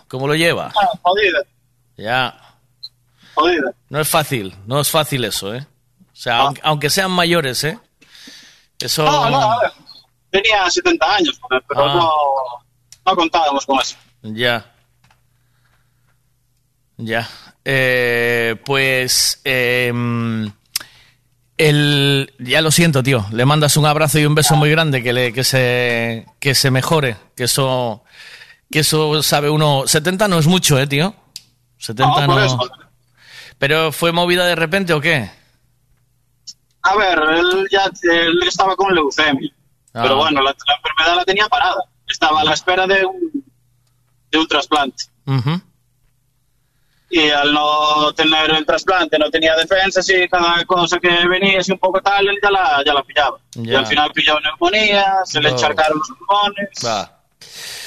¿Cómo 0.07 0.27
lo 0.27 0.35
lleva? 0.35 0.71
Ah, 0.79 0.89
jodida, 1.01 1.39
Ya. 1.97 2.39
jodida. 3.33 3.71
No 3.89 3.99
es 3.99 4.07
fácil, 4.07 4.55
no 4.65 4.79
es 4.79 4.89
fácil 4.89 5.25
eso, 5.25 5.53
¿eh? 5.55 5.65
O 6.11 6.15
sea, 6.19 6.37
aunque, 6.39 6.61
aunque 6.63 6.89
sean 6.89 7.11
mayores, 7.11 7.63
¿eh? 7.63 7.79
Eso. 8.79 9.07
Ah. 9.07 9.29
No, 9.29 9.29
no, 9.29 9.51
a 9.53 9.59
ver, 9.61 9.71
tenía 10.29 10.69
70 10.69 11.15
años, 11.15 11.39
pero 11.49 11.83
Ah. 11.83 11.93
no, 11.95 12.11
no 13.11 13.15
contábamos 13.15 13.65
con 13.65 13.79
eso. 13.79 13.95
Ya. 14.21 14.65
Ya. 16.97 17.27
Eh, 17.65 18.55
pues. 18.65 19.41
em, 19.43 20.51
el, 21.57 22.33
ya 22.39 22.61
lo 22.61 22.71
siento, 22.71 23.01
tío. 23.03 23.25
Le 23.31 23.45
mandas 23.45 23.77
un 23.77 23.85
abrazo 23.85 24.19
y 24.19 24.25
un 24.25 24.35
beso 24.35 24.55
muy 24.55 24.69
grande. 24.69 25.01
Que, 25.03 25.11
le, 25.13 25.33
que, 25.33 25.43
se, 25.43 26.25
que 26.39 26.53
se 26.55 26.69
mejore. 26.71 27.17
Que 27.35 27.43
eso. 27.45 28.03
Que 28.71 28.79
eso 28.79 29.21
sabe 29.23 29.49
uno. 29.49 29.83
70 29.87 30.27
no 30.27 30.39
es 30.39 30.47
mucho, 30.47 30.77
¿eh, 30.79 30.87
tío? 30.87 31.13
70 31.77 32.27
No, 32.27 32.35
no. 32.35 32.43
eso. 32.43 32.59
¿Pero 33.57 33.91
fue 33.91 34.11
movida 34.11 34.45
de 34.45 34.55
repente 34.55 34.93
o 34.93 35.01
qué? 35.01 35.29
A 36.83 36.95
ver, 36.95 37.19
él 37.37 37.67
ya 37.71 37.85
él 38.03 38.39
estaba 38.47 38.75
con 38.75 38.93
leucemia, 38.93 39.51
Ah. 39.93 40.01
pero 40.03 40.17
bueno, 40.17 40.41
la, 40.41 40.51
la 40.51 40.75
enfermedad 40.75 41.15
la 41.17 41.25
tenía 41.25 41.47
parada. 41.47 41.83
Estaba 42.07 42.41
a 42.41 42.43
la 42.43 42.53
espera 42.53 42.85
de 42.87 43.03
un, 43.05 43.43
de 44.31 44.37
un 44.37 44.47
trasplante. 44.47 45.03
Ujú. 45.25 45.61
Y 47.09 47.29
al 47.29 47.53
no 47.53 48.11
tener 48.13 48.51
el 48.51 48.65
trasplante, 48.65 49.17
no 49.17 49.29
tenía 49.29 49.55
defensas 49.55 50.07
y 50.09 50.27
cada 50.27 50.63
cosa 50.65 50.99
que 50.99 51.09
venía 51.27 51.59
así 51.59 51.71
un 51.71 51.79
poco 51.79 52.01
tal, 52.01 52.27
él 52.27 52.35
ya 52.43 52.51
la, 52.51 52.83
ya 52.85 52.93
la 52.93 53.03
pillaba. 53.03 53.37
Y 53.55 53.73
al 53.73 53.85
final 53.87 54.11
pilló 54.13 54.37
neumonía, 54.41 55.05
se 55.25 55.39
le 55.41 55.49
encharcaron 55.49 55.97
los 55.99 56.07
pulmones, 56.09 56.69
Va. 56.85 57.16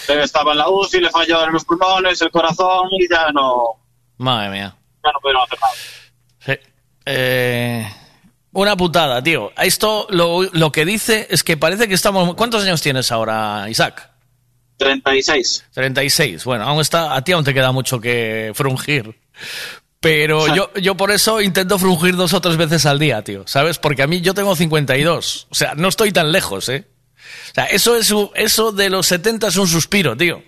Estaba 0.08 0.52
en 0.52 0.58
la 0.58 0.68
UCI, 0.68 1.00
le 1.00 1.10
fallaron 1.10 1.52
los 1.52 1.64
pulmones, 1.64 2.20
el 2.22 2.30
corazón 2.30 2.88
y 2.98 3.08
ya 3.08 3.30
no, 3.32 3.80
Madre 4.18 4.50
mía. 4.50 4.76
ya 5.04 5.12
no 5.12 5.20
pudieron 5.20 5.42
hacer 5.42 5.58
nada. 5.60 5.72
Sí. 6.40 6.70
Eh, 7.06 7.92
una 8.52 8.76
putada, 8.76 9.22
tío. 9.22 9.52
Esto 9.56 10.06
lo, 10.10 10.42
lo 10.42 10.72
que 10.72 10.84
dice 10.84 11.26
es 11.30 11.44
que 11.44 11.56
parece 11.56 11.88
que 11.88 11.94
estamos. 11.94 12.34
¿Cuántos 12.34 12.64
años 12.64 12.82
tienes 12.82 13.12
ahora, 13.12 13.66
Isaac? 13.68 14.10
36. 14.78 15.66
36. 15.72 16.44
Bueno, 16.44 16.64
aún 16.64 16.80
está, 16.80 17.14
a 17.14 17.22
ti 17.22 17.32
aún 17.32 17.44
te 17.44 17.54
queda 17.54 17.70
mucho 17.72 18.00
que 18.00 18.52
frungir. 18.54 19.18
Pero 20.00 20.54
yo, 20.54 20.72
yo 20.74 20.96
por 20.96 21.10
eso 21.10 21.42
intento 21.42 21.78
frungir 21.78 22.16
dos 22.16 22.32
o 22.32 22.40
tres 22.40 22.56
veces 22.56 22.86
al 22.86 22.98
día, 22.98 23.22
tío. 23.22 23.46
¿Sabes? 23.46 23.78
Porque 23.78 24.02
a 24.02 24.06
mí 24.06 24.22
yo 24.22 24.32
tengo 24.32 24.56
52. 24.56 25.48
O 25.50 25.54
sea, 25.54 25.74
no 25.74 25.88
estoy 25.88 26.10
tan 26.10 26.32
lejos, 26.32 26.70
¿eh? 26.70 26.88
O 27.50 27.54
sea, 27.54 27.64
eso, 27.66 27.96
es, 27.96 28.12
eso 28.34 28.72
de 28.72 28.90
los 28.90 29.06
70 29.06 29.48
es 29.48 29.56
un 29.56 29.66
suspiro, 29.68 30.16
tío. 30.16 30.42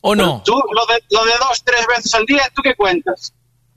¿O 0.00 0.14
no? 0.14 0.42
Tú, 0.44 0.52
lo 0.52 0.86
de, 0.86 1.02
lo 1.10 1.24
de 1.24 1.32
dos, 1.38 1.62
tres 1.64 1.86
veces 1.86 2.14
al 2.14 2.24
día, 2.24 2.50
¿tú 2.54 2.62
qué 2.62 2.74
cuentas? 2.74 3.32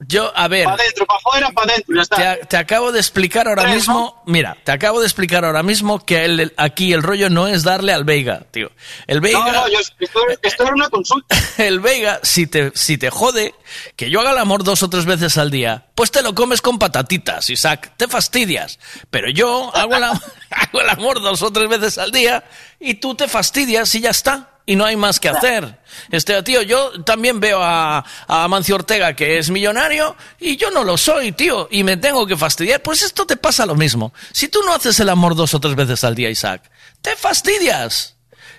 Yo, 0.08 0.32
a 0.36 0.48
ver. 0.48 0.64
Para 0.66 0.82
adentro, 0.82 1.06
para 1.06 1.18
afuera, 1.20 1.50
para 1.52 1.72
adentro, 1.74 1.96
ya 1.96 2.02
está. 2.02 2.16
Te, 2.40 2.46
te 2.48 2.58
acabo 2.58 2.92
de 2.92 3.00
explicar 3.00 3.48
ahora 3.48 3.64
Tres, 3.64 3.76
mismo, 3.76 4.24
mira, 4.26 4.58
te 4.64 4.72
acabo 4.72 5.00
de 5.00 5.06
explicar 5.06 5.46
ahora 5.46 5.62
mismo 5.64 6.04
que 6.04 6.26
el- 6.26 6.40
el- 6.40 6.54
aquí 6.58 6.92
el 6.94 7.04
rollo 7.04 7.30
no 7.30 7.48
es 7.48 7.64
darle 7.64 7.94
al 7.94 8.04
Veiga, 8.04 8.42
tío. 8.52 8.72
El 9.06 9.22
Veiga, 9.22 9.40
No, 9.40 9.52
no, 9.52 9.68
yo, 9.68 9.80
esto, 9.80 10.20
esto 10.42 10.64
era 10.64 10.74
una 10.74 10.90
consulta. 10.90 11.36
el 11.60 11.80
Veiga, 11.80 12.20
si 12.24 12.48
te, 12.48 12.72
si 12.76 12.98
te 12.98 13.10
jode 13.12 13.54
que 13.96 14.10
yo 14.10 14.22
haga 14.22 14.32
el 14.32 14.40
amor 14.40 14.64
dos 14.64 14.82
o 14.84 14.90
tres 14.90 15.06
veces 15.06 15.38
al 15.38 15.52
día, 15.52 15.86
pues 15.94 16.10
te 16.10 16.22
lo 16.24 16.34
comes 16.34 16.62
con 16.62 16.80
patatitas, 16.80 17.50
Isaac, 17.52 17.94
te 17.98 18.08
fastidias. 18.08 18.80
Pero 19.12 19.30
yo 19.30 19.72
hago 19.76 19.96
el, 19.96 20.04
hago 20.50 20.82
el 20.82 20.90
amor 20.90 21.22
dos 21.22 21.42
o 21.44 21.52
tres 21.54 21.70
veces 21.70 21.98
al 22.00 22.12
día 22.12 22.44
y 22.80 22.96
tú 22.96 23.14
te 23.16 23.28
fastidias 23.28 23.94
y 23.96 24.02
ya 24.02 24.10
está. 24.10 24.48
Y 24.72 24.76
no 24.76 24.86
hay 24.86 24.96
más 24.96 25.20
que 25.20 25.28
hacer. 25.30 25.78
Este 26.12 26.42
tío, 26.44 26.62
yo 26.62 27.04
también 27.04 27.40
veo 27.40 27.62
a, 27.62 27.98
a 28.28 28.44
Amancio 28.46 28.76
Ortega 28.76 29.14
que 29.16 29.38
es 29.38 29.50
millonario 29.50 30.16
y 30.40 30.56
yo 30.56 30.72
no 30.72 30.84
lo 30.84 30.98
soy, 30.98 31.34
tío, 31.34 31.68
y 31.72 31.84
me 31.84 31.98
tengo 31.98 32.26
que 32.26 32.38
fastidiar. 32.38 32.82
Pues 32.82 33.02
esto 33.02 33.26
te 33.26 33.36
pasa 33.38 33.66
lo 33.66 33.76
mismo. 33.76 34.14
Si 34.32 34.48
tú 34.48 34.60
no 34.66 34.74
haces 34.74 35.00
el 35.02 35.10
amor 35.10 35.36
dos 35.36 35.54
o 35.54 35.60
tres 35.60 35.76
veces 35.76 36.04
al 36.06 36.16
día, 36.16 36.30
Isaac, 36.30 36.72
te 37.02 37.16
fastidias. 37.16 38.16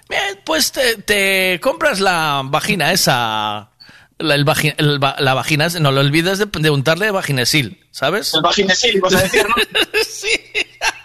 Bien, 0.08 0.40
pues 0.44 0.72
te, 0.72 0.96
te 0.96 1.58
compras 1.62 1.98
la 2.00 2.42
vagina 2.44 2.92
esa. 2.92 3.70
La, 4.18 4.34
el 4.34 4.44
vagi- 4.44 4.74
el 4.76 5.00
la 5.00 5.34
vagina, 5.34 5.68
no 5.80 5.90
lo 5.92 6.00
olvides 6.00 6.38
de, 6.38 6.46
de 6.46 6.70
untarle 6.70 7.10
vaginesil, 7.10 7.84
¿sabes? 7.90 8.34
El 8.34 8.42
vaginesil, 8.42 9.00
vas 9.00 9.14
a 9.14 9.22
decir, 9.22 9.46
¿no? 9.48 9.54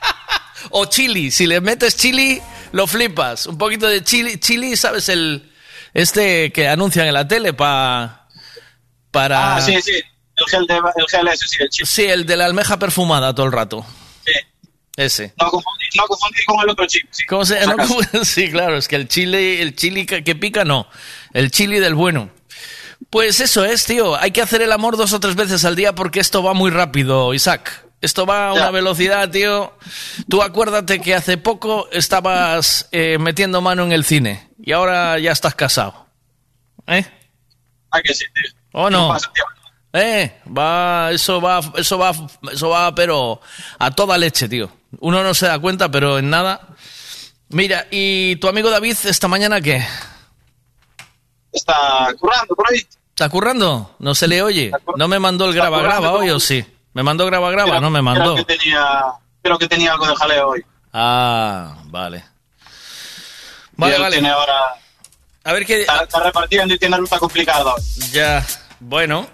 O 0.71 0.85
chili, 0.85 1.31
si 1.31 1.47
le 1.47 1.61
metes 1.61 1.95
chili, 1.95 2.41
lo 2.72 2.88
flipas. 2.88 3.45
Un 3.47 3.57
poquito 3.57 3.88
de 3.88 4.03
chili, 4.03 4.39
chili, 4.39 4.76
¿sabes? 4.78 5.09
El 5.09 5.51
este 5.93 6.51
que 6.51 6.68
anuncian 6.68 7.07
en 7.07 7.13
la 7.13 7.28
tele 7.28 7.53
pa, 7.53 8.28
para... 9.11 9.55
Ah, 9.55 9.61
sí, 9.61 9.82
sí. 9.82 9.91
El 9.91 10.45
gel, 10.49 10.68
de, 10.68 10.76
el 10.76 11.07
gel 11.09 11.28
ese, 11.28 11.47
sí, 11.47 11.57
el 11.63 11.70
chip. 11.70 11.86
Sí, 11.88 12.03
el 12.05 12.26
de 12.26 12.38
la 12.38 12.45
almeja 12.45 12.78
perfumada 12.78 13.34
todo 13.34 13.45
el 13.47 13.51
rato. 13.51 13.84
Sí. 14.26 14.34
Ese. 14.95 15.34
No 15.41 15.49
confundir, 15.49 15.88
no 15.95 16.05
confundir 16.07 16.45
con 16.45 16.59
el 16.61 16.70
otro 16.70 16.86
chip. 16.86 17.07
Sí, 17.11 17.26
¿Cómo 17.26 17.43
se 17.45 17.55
por 17.55 17.63
si 17.63 17.68
no, 17.68 17.74
acaso. 17.74 17.95
¿cómo- 18.11 18.24
Sí, 18.26 18.51
claro, 18.51 18.78
es 18.78 18.88
que 18.88 18.95
el 18.97 19.07
chile, 19.07 19.61
el 19.63 19.76
chili 19.76 20.05
que, 20.05 20.24
que 20.24 20.36
pica, 20.36 20.63
no. 20.65 20.88
El 21.34 21.49
chili 21.51 21.80
del 21.80 21.95
bueno. 21.95 22.30
Pues 23.09 23.39
eso 23.39 23.63
es, 23.65 23.86
tío. 23.86 24.15
Hay 24.15 24.32
que 24.32 24.41
hacer 24.41 24.61
el 24.61 24.72
amor 24.72 24.97
dos 24.97 25.13
o 25.13 25.20
tres 25.20 25.36
veces 25.36 25.65
al 25.65 25.76
día 25.76 25.95
porque 25.95 26.20
esto 26.20 26.43
va 26.43 26.53
muy 26.53 26.70
rápido, 26.72 27.34
Isaac. 27.34 27.86
Esto 27.99 28.25
va 28.25 28.49
a 28.49 28.53
una 28.53 28.69
velocidad, 28.69 29.29
tío. 29.31 29.73
Tú 30.29 30.43
acuérdate 30.43 31.01
que 31.01 31.15
hace 31.15 31.37
poco 31.37 31.89
estabas 31.91 32.87
eh, 32.91 33.17
metiendo 33.19 33.59
mano 33.61 33.83
en 33.83 33.91
el 33.91 34.03
cine 34.03 34.49
y 34.61 34.71
ahora 34.71 35.17
ya 35.17 35.31
estás 35.31 35.55
casado. 35.55 36.05
¿Eh? 36.85 37.05
Ah, 37.91 38.01
que 38.01 38.13
sí, 38.13 38.25
tío. 38.33 38.51
¿O 38.73 38.89
no? 38.89 39.09
pasa, 39.09 39.31
tío. 39.33 39.43
Eh, 39.93 40.41
va, 40.55 41.09
eso 41.11 41.41
va, 41.41 41.59
eso 41.75 41.97
va, 41.97 42.11
eso 42.51 42.69
va, 42.69 42.93
pero 42.93 43.41
a 43.79 43.89
toda 43.89 44.17
leche, 44.17 44.47
tío. 44.47 44.69
Uno 44.99 45.23
no 45.23 45.33
se 45.33 45.47
da 45.47 45.57
cuenta, 45.57 45.89
pero 45.89 46.19
en 46.19 46.29
nada. 46.29 46.67
Mira, 47.49 47.87
¿y 47.89 48.35
tu 48.35 48.47
amigo 48.47 48.69
David 48.69 48.95
esta 49.05 49.27
mañana 49.27 49.59
qué? 49.59 49.83
Está 51.51 52.13
currando 52.19 52.55
por 52.55 52.71
ahí. 52.71 52.85
¿Está 53.09 53.29
currando? 53.29 53.95
No 53.97 54.13
se 54.13 54.27
le 54.27 54.43
oye. 54.43 54.71
¿No 54.97 55.07
me 55.07 55.17
mandó 55.17 55.45
el 55.45 55.55
graba 55.55 55.81
graba 55.81 56.11
hoy 56.11 56.29
o 56.29 56.39
sí? 56.39 56.63
¿Me 56.97 57.03
mandó 57.03 57.27
graba 57.27 57.51
graba? 57.51 57.69
Creo- 57.69 57.81
No 57.81 57.91
me 57.91 58.01
mandó. 58.01 58.33
Creo 58.33 58.45
que 58.47 58.57
tenía, 58.57 59.03
creo 59.43 59.59
que 59.59 59.67
tenía 59.67 59.91
algo 59.91 60.07
de 60.07 60.15
jaleo 60.15 60.47
hoy. 60.47 60.65
Ah, 60.91 61.75
vale. 61.85 62.23
Vale, 63.75 63.99
vale. 63.99 64.15
Tiene 64.15 64.29
ahora, 64.31 64.55
A 65.43 65.53
ver 65.53 65.63
qué. 65.63 65.81
está, 65.81 66.01
está 66.05 66.23
repartiendo 66.23 66.73
y 66.73 66.79
tiene 66.79 66.97
ruta 66.97 67.19
complicada. 67.19 67.75
Ya, 68.11 68.43
bueno. 68.79 69.27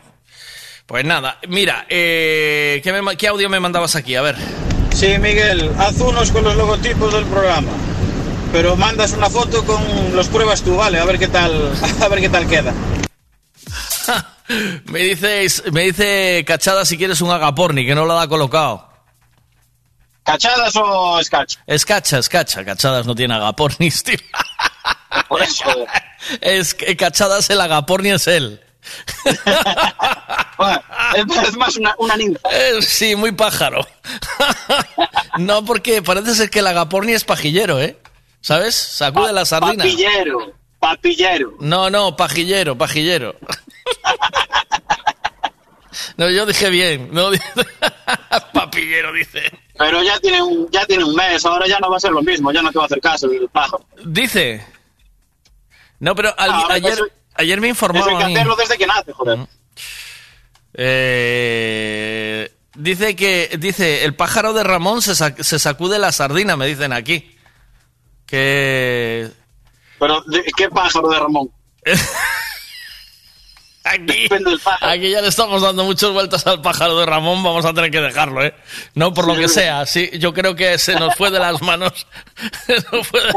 Pues 0.86 1.06
nada, 1.06 1.38
mira, 1.48 1.86
eh, 1.88 2.82
¿qué, 2.84 2.92
me 3.02 3.16
¿qué 3.16 3.30
audio 3.30 3.50
me 3.50 3.62
mandabas 3.62 3.96
aquí? 3.96 4.18
A 4.18 4.22
ver. 4.24 4.36
Sí, 4.94 5.18
Miguel, 5.18 5.72
haz 5.80 5.98
unos 6.02 6.32
con 6.34 6.44
los 6.44 6.58
logotipos 6.58 7.14
del 7.14 7.24
programa. 7.28 7.72
Pero 8.52 8.76
mandas 8.76 9.14
una 9.14 9.30
foto 9.30 9.66
con 9.66 10.14
los 10.14 10.28
pruebas 10.28 10.64
tú, 10.64 10.76
¿vale? 10.76 11.00
A 11.00 11.06
ver 11.06 11.18
qué 11.18 11.30
tal, 11.30 11.72
a 12.02 12.08
ver 12.10 12.20
qué 12.20 12.28
tal 12.28 12.46
queda. 12.46 12.74
Me 14.86 15.00
dices, 15.00 15.64
me 15.72 15.84
dice 15.84 16.44
Cachada 16.46 16.86
si 16.86 16.98
quieres 16.98 17.22
un 17.22 17.32
agaporni, 17.32 17.86
que 17.86 17.96
no 17.96 18.06
lo 18.06 18.20
ha 18.20 18.28
colocado. 18.28 18.90
¿Cachadas 20.24 20.76
o 20.76 21.22
scotch? 21.24 21.58
Escacha, 21.68 22.20
escacha. 22.20 22.64
Cachadas 22.64 23.06
no 23.06 23.14
tiene 23.16 23.34
agapornis, 23.36 24.04
tío. 24.06 24.18
Por 25.28 25.42
eso. 25.42 25.66
Es 26.42 26.74
que 26.74 26.96
Cachadas 26.96 27.50
el 27.50 27.62
agaporni 27.62 28.12
es 28.12 28.28
él. 28.28 28.62
Bueno, 30.56 30.82
es, 31.16 31.58
más 31.58 31.76
una, 31.78 31.96
una 31.98 32.16
ninfa. 32.16 32.48
Eh, 32.52 32.82
sí, 32.82 33.16
muy 33.16 33.32
pájaro. 33.32 33.86
no, 35.40 35.66
porque 35.66 36.02
parece 36.02 36.36
ser 36.36 36.50
que 36.50 36.60
el 36.60 36.68
agaporni 36.68 37.12
es 37.12 37.24
pajillero, 37.24 37.82
¿eh? 37.82 37.98
¿Sabes? 38.40 38.76
Sacude 38.76 39.34
la 39.34 39.46
sardina. 39.46 39.84
Papillero, 39.84 40.54
papillero. 40.80 41.54
No, 41.60 41.90
no, 41.90 42.16
pajillero, 42.16 42.78
pajillero. 42.78 43.36
No, 46.18 46.30
yo 46.30 46.46
dije 46.46 46.70
bien. 46.70 47.10
No, 47.12 47.30
papillero, 48.54 49.12
dice. 49.14 49.42
Pero 49.78 50.02
ya 50.04 50.20
tiene, 50.20 50.42
un, 50.42 50.70
ya 50.72 50.86
tiene 50.86 51.04
un 51.04 51.16
mes, 51.16 51.46
ahora 51.46 51.68
ya 51.68 51.80
no 51.80 51.90
va 51.90 51.98
a 51.98 52.00
ser 52.00 52.12
lo 52.12 52.22
mismo, 52.22 52.52
ya 52.52 52.62
no 52.62 52.72
te 52.72 52.78
va 52.78 52.84
a 52.84 52.88
hacer 52.88 53.00
caso 53.02 53.32
el 53.32 53.48
pájaro. 53.50 53.86
Dice. 54.06 54.66
No, 56.00 56.16
pero 56.16 56.34
al- 56.38 56.52
Ahora, 56.52 56.76
ayer, 56.76 56.94
eso- 56.94 57.06
ayer 57.36 57.62
me 57.62 57.68
Eso 57.70 57.86
hay 57.86 57.90
informaron 57.90 58.18
que 58.18 58.24
hacerlo 58.34 58.56
desde 58.56 58.78
que 58.78 58.88
nace, 58.88 59.12
joder. 59.14 59.40
Eh, 60.76 62.52
dice 62.76 63.16
que 63.16 63.52
dice 63.60 64.04
el 64.06 64.16
pájaro 64.16 64.54
de 64.54 64.64
Ramón 64.64 65.02
se, 65.02 65.12
sac- 65.12 65.42
se 65.44 65.60
sacude 65.60 66.00
la 66.00 66.12
sardina, 66.12 66.56
me 66.58 66.66
dicen 66.68 66.92
aquí. 66.94 67.38
Que 68.26 69.30
Pero, 70.00 70.22
¿de- 70.24 70.44
¿qué 70.58 70.70
pájaro 70.70 71.10
de 71.10 71.20
Ramón? 71.20 71.52
aquí, 73.84 74.28
aquí 74.82 75.10
ya 75.12 75.22
le 75.22 75.28
estamos 75.28 75.62
dando 75.62 75.84
muchas 75.84 76.10
vueltas 76.12 76.46
al 76.48 76.62
pájaro 76.62 76.98
de 77.00 77.06
Ramón, 77.06 77.44
vamos 77.44 77.66
a 77.66 77.74
tener 77.74 77.92
que 77.92 78.00
dejarlo, 78.02 78.44
¿eh? 78.44 78.54
No 78.96 79.14
por 79.14 79.28
lo 79.28 79.36
que 79.36 79.48
sea, 79.48 79.86
sí, 79.86 80.10
yo 80.20 80.34
creo 80.34 80.56
que 80.56 80.78
se 80.78 80.96
nos 80.96 81.16
fue 81.16 81.32
de 81.32 81.40
las 81.40 81.62
manos. 81.62 82.08
Se 82.66 82.76
nos 82.92 83.08
fue 83.08 83.22
de 83.22 83.28
las- 83.28 83.36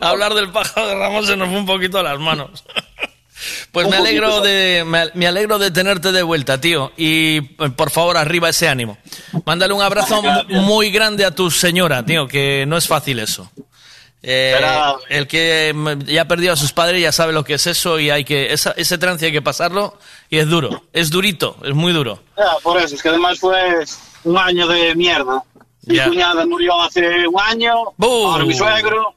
Hablar 0.00 0.34
del 0.34 0.50
pájaro 0.50 0.86
de 0.88 0.94
Ramón 0.94 1.26
se 1.26 1.36
nos 1.36 1.48
fue 1.48 1.58
un 1.58 1.66
poquito 1.66 1.98
de 1.98 2.04
las 2.04 2.18
manos. 2.18 2.64
Pues 3.70 3.86
me 3.90 3.98
alegro 3.98 4.40
de 4.40 4.82
me, 4.86 5.10
me 5.12 5.26
alegro 5.26 5.58
de 5.58 5.70
tenerte 5.70 6.10
de 6.10 6.22
vuelta, 6.22 6.58
tío. 6.58 6.92
Y 6.96 7.36
eh, 7.36 7.70
por 7.76 7.90
favor, 7.90 8.16
arriba 8.16 8.48
ese 8.48 8.66
ánimo. 8.66 8.96
Mándale 9.44 9.74
un 9.74 9.82
abrazo 9.82 10.22
mu- 10.22 10.62
muy 10.62 10.90
grande 10.90 11.26
a 11.26 11.32
tu 11.32 11.50
señora, 11.50 12.02
tío, 12.02 12.26
que 12.26 12.64
no 12.66 12.78
es 12.78 12.88
fácil 12.88 13.18
eso. 13.18 13.52
Eh, 14.28 14.58
el 15.08 15.28
que 15.28 15.72
ya 16.06 16.24
perdió 16.26 16.52
a 16.52 16.56
sus 16.56 16.72
padres 16.72 17.00
ya 17.00 17.12
sabe 17.12 17.32
lo 17.32 17.44
que 17.44 17.54
es 17.54 17.66
eso 17.68 18.00
y 18.00 18.10
hay 18.10 18.24
que 18.24 18.52
esa- 18.52 18.72
ese 18.76 18.98
trance 18.98 19.24
hay 19.26 19.30
que 19.30 19.40
pasarlo 19.40 19.96
y 20.28 20.38
es 20.38 20.48
duro, 20.48 20.82
es 20.92 21.10
durito, 21.10 21.56
es 21.62 21.74
muy 21.74 21.92
duro. 21.92 22.20
Ya, 22.36 22.54
por 22.64 22.76
eso, 22.80 22.96
es 22.96 23.02
que 23.02 23.08
además 23.10 23.38
fue 23.38 23.84
un 24.24 24.36
año 24.36 24.66
de 24.66 24.96
mierda. 24.96 25.44
Mi 25.84 25.94
Ya. 25.94 26.08
cuñada 26.08 26.44
murió 26.44 26.82
hace 26.82 27.28
un 27.28 27.40
año, 27.40 27.74
¡Bu! 27.96 28.26
ahora 28.26 28.44
mi 28.44 28.54
suegro. 28.54 29.14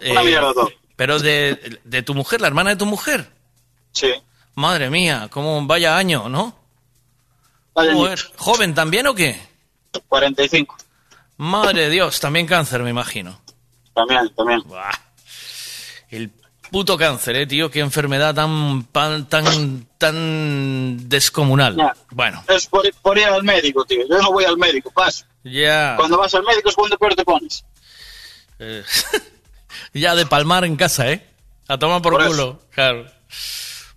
Eh, 0.00 0.10
Una 0.10 0.22
mierda 0.24 0.52
todo. 0.52 0.72
Pero 0.96 1.20
de, 1.20 1.78
de 1.84 2.02
tu 2.02 2.14
mujer, 2.16 2.40
la 2.40 2.48
hermana 2.48 2.70
de 2.70 2.76
tu 2.76 2.86
mujer. 2.86 3.30
Sí. 3.92 4.12
Madre 4.56 4.90
mía, 4.90 5.28
cómo 5.30 5.64
vaya 5.68 5.96
año, 5.96 6.28
¿no? 6.28 6.56
Vaya 7.74 7.94
Joder, 7.94 8.18
¿Joven 8.36 8.74
también 8.74 9.06
o 9.06 9.14
qué? 9.14 9.40
45. 10.08 10.76
Madre 11.36 11.82
de 11.82 11.90
Dios, 11.90 12.18
también 12.18 12.48
cáncer, 12.48 12.82
me 12.82 12.90
imagino. 12.90 13.40
También, 13.98 14.32
también. 14.36 14.60
Buah. 14.64 14.90
El 16.10 16.30
puto 16.70 16.96
cáncer, 16.96 17.34
eh, 17.36 17.46
tío, 17.46 17.70
qué 17.70 17.80
enfermedad 17.80 18.34
tan 18.34 18.84
pan- 18.84 19.28
tan 19.28 19.86
tan 19.98 21.08
descomunal. 21.08 21.76
Ya. 21.76 21.94
Bueno, 22.10 22.44
Es 22.48 22.66
por, 22.66 22.88
por 23.02 23.18
ir 23.18 23.24
al 23.24 23.42
médico, 23.42 23.84
tío. 23.84 24.02
Yo 24.08 24.18
no 24.22 24.30
voy 24.32 24.44
al 24.44 24.56
médico, 24.56 24.90
paso. 24.92 25.24
ya 25.42 25.94
Cuando 25.96 26.16
vas 26.18 26.32
al 26.34 26.44
médico 26.44 26.68
es 26.68 26.74
cuando 26.76 26.96
peor 26.96 27.14
te 27.16 27.24
pones. 27.24 27.64
eh, 28.60 28.84
ya 29.94 30.14
de 30.14 30.26
palmar 30.26 30.64
en 30.64 30.76
casa, 30.76 31.10
¿eh? 31.10 31.26
A 31.66 31.76
tomar 31.78 32.00
por, 32.00 32.12
Por 32.14 32.26
culo, 32.28 32.60
claro. 32.70 33.06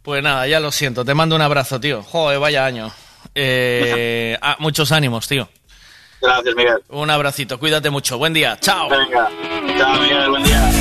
Pues 0.02 0.24
nada, 0.24 0.48
ya 0.48 0.60
lo 0.60 0.72
siento, 0.72 1.06
te 1.06 1.14
mando 1.14 1.36
un 1.36 1.42
abrazo, 1.44 1.80
tío. 1.80 2.02
Joder, 2.04 2.40
vaya 2.40 2.66
año. 2.66 2.92
Eh, 3.36 4.36
ah, 4.42 4.56
muchos 4.60 4.92
ánimos, 4.92 5.28
tío. 5.28 5.48
Gracias, 6.22 6.56
Miguel. 6.56 6.78
Un 6.90 7.10
abracito, 7.10 7.60
cuídate 7.60 7.90
mucho. 7.90 8.18
Buen 8.18 8.34
día, 8.34 8.58
chao. 8.60 8.90
Venga. 8.90 9.30
Chao, 9.82 10.00
Miguel, 10.00 10.30
buen 10.30 10.44
día. 10.44 10.72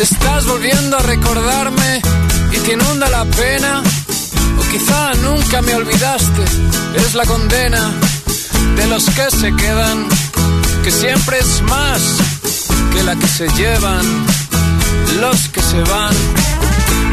Estás 0.00 0.46
volviendo 0.46 0.96
a 0.96 1.02
recordarme 1.02 2.00
y 2.52 2.56
te 2.56 2.72
inunda 2.72 3.10
la 3.10 3.26
pena. 3.26 3.82
O 4.58 4.72
quizá 4.72 5.12
nunca 5.16 5.60
me 5.60 5.74
olvidaste. 5.74 6.42
Es 6.96 7.14
la 7.14 7.26
condena 7.26 7.92
de 8.76 8.86
los 8.86 9.04
que 9.10 9.30
se 9.30 9.54
quedan, 9.54 10.08
que 10.82 10.90
siempre 10.90 11.38
es 11.38 11.60
más 11.60 12.38
que 12.92 13.02
la 13.02 13.16
que 13.16 13.26
se 13.26 13.48
llevan 13.48 14.06
los 15.20 15.48
que 15.48 15.60
se 15.62 15.80
van. 15.82 16.14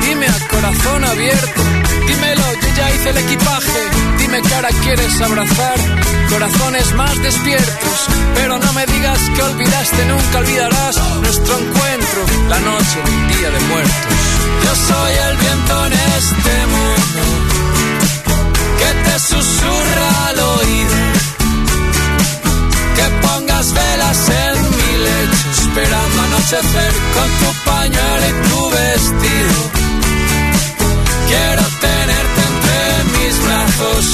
Dime 0.02 0.28
a 0.28 0.48
corazón 0.48 1.04
abierto, 1.04 1.62
dímelo, 2.08 2.44
yo 2.62 2.68
ya 2.78 2.92
hice 2.92 3.10
el 3.10 3.18
equipaje. 3.18 3.82
Dime 4.20 4.42
cara 4.42 4.70
quieres 4.84 5.22
abrazar, 5.22 5.78
corazones 6.30 6.94
más 6.96 7.22
despiertos. 7.22 7.98
Pero 8.36 8.60
no 8.60 8.74
me 8.74 8.86
digas 8.86 9.20
que 9.36 9.42
olvidaste, 9.42 10.06
nunca 10.06 10.40
olvidarás 10.40 10.96
nuestro 11.22 11.60
encuentro, 11.60 12.22
la 12.50 12.60
noche 12.60 12.98
del 13.06 13.38
día 13.38 13.50
de 13.52 13.60
muertos. 13.72 14.26
Yo 14.64 14.76
soy 14.90 15.14
el 15.30 15.38
viento 15.38 15.86
en 15.86 15.94
este 15.94 16.56
mundo 16.76 17.22
que 18.80 19.10
te 19.10 19.20
susurra 19.20 20.28
al 20.28 20.40
oído. 20.40 20.96
Que 22.96 23.28
pongas 23.28 23.74
velas 23.74 24.30
en 24.30 24.55
esperando 25.52 26.22
anochecer 26.22 26.56
anochecer 26.56 26.94
con 27.16 27.30
tu 27.40 27.50
pañuelo 27.64 28.26
y 28.30 28.50
tu 28.50 28.70
vestido. 28.70 29.58
Quiero 31.28 31.64
tenerte 31.82 32.42
entre 32.52 32.80
mis 33.16 33.44
brazos. 33.46 34.06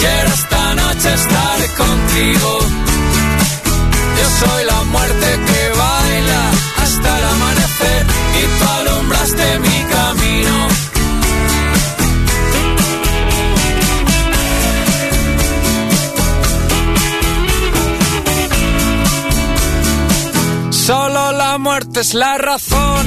Quiero 0.00 0.28
esta 0.34 0.74
noche 0.74 1.14
estar 1.14 1.58
contigo. 1.76 2.58
Yo 4.18 4.46
soy 4.46 4.64
la 4.64 4.82
muerte 4.84 5.26
que 5.46 5.68
baila 5.78 6.50
hasta 6.82 7.18
el 7.18 7.24
amanecer 7.24 8.06
y 8.40 8.58
tú 8.58 8.64
alumbraste 8.78 9.58
mi 9.58 9.84
camino. 9.94 10.75
Solo 20.86 21.32
la 21.32 21.58
muerte 21.58 21.98
es 21.98 22.14
la 22.14 22.38
razón 22.38 23.06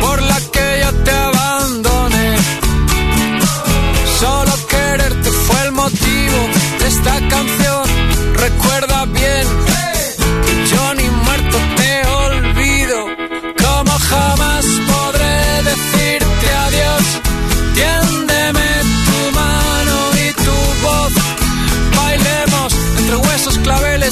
por 0.00 0.22
la 0.22 0.40
que 0.50 0.80
yo 0.82 0.94
te 1.04 1.10
abandoné. 1.10 2.36
Solo 4.18 4.52
quererte 4.66 5.30
fue 5.30 5.62
el 5.66 5.72
motivo 5.72 6.38
de 6.78 6.88
esta 6.88 7.28
canción. 7.28 7.84
Recuerda 8.32 9.04
bien 9.04 9.46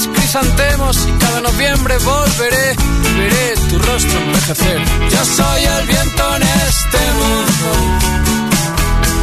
crisantemos. 0.07 0.97
Y 1.09 1.13
cada 1.19 1.41
noviembre 1.41 1.97
volveré. 1.99 2.77
Veré 3.17 3.55
tu 3.69 3.79
rostro 3.79 4.19
envejecer. 4.19 4.81
Yo 5.11 5.25
soy 5.25 5.65
el 5.65 5.87
viento 5.87 6.37
en 6.37 6.43
este 6.43 7.01
mundo 7.21 8.13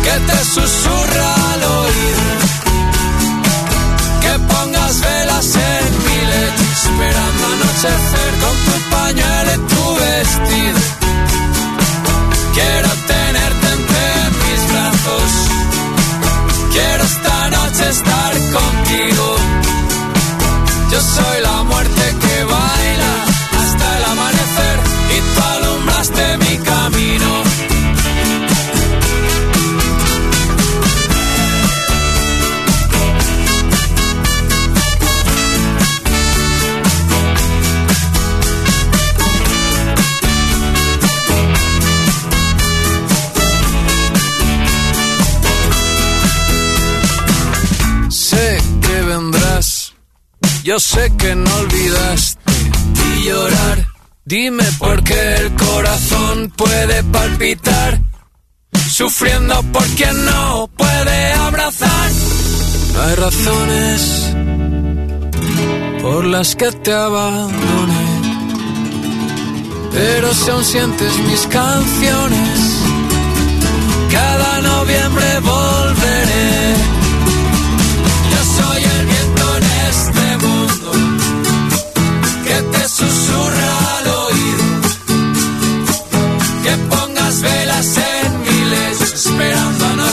que 0.03 0.15
te 0.31 0.45
susurra 0.45 1.33
al 1.53 1.63
oído. 1.63 2.23
Que 4.21 4.39
pongas 4.51 5.01
velas 5.01 5.55
en 5.55 5.89
mi 6.05 6.19
lecho, 6.31 6.63
esperando 6.83 7.45
anochecer 7.55 8.31
con 8.43 8.55
tu 8.65 8.89
pañuelo 8.95 9.51
y 9.53 9.59
tu 9.73 9.95
vestido. 9.95 10.79
Quiero 12.53 12.89
tenerte 13.13 13.67
entre 13.77 14.05
mis 14.39 14.61
brazos. 14.71 15.31
Quiero 16.73 17.03
esta 17.03 17.49
noche 17.49 17.89
estar 17.89 18.33
contigo. 18.57 19.38
Yo 20.99 21.05
soy 21.05 21.38
yo 50.63 50.79
sé 50.79 51.11
que 51.17 51.35
no 51.35 51.55
olvidaste 51.55 52.51
y 53.17 53.23
llorar. 53.23 53.87
Dime 54.25 54.63
por 54.77 55.03
qué 55.03 55.35
el 55.35 55.55
corazón 55.55 56.53
puede 56.55 57.03
palpitar, 57.05 58.01
sufriendo 58.89 59.63
por 59.73 59.85
quien 59.95 60.25
no 60.25 60.69
puede 60.77 61.33
abrazar. 61.33 62.11
Hay 63.01 63.15
razones 63.15 64.35
por 66.01 66.25
las 66.25 66.55
que 66.55 66.71
te 66.71 66.93
abandone, 66.93 68.05
pero 69.91 70.33
si 70.33 70.49
aún 70.51 70.65
sientes 70.65 71.17
mis 71.19 71.47
canciones, 71.47 72.59
cada 74.11 74.61
noviembre 74.61 75.39
volveré. 75.39 75.88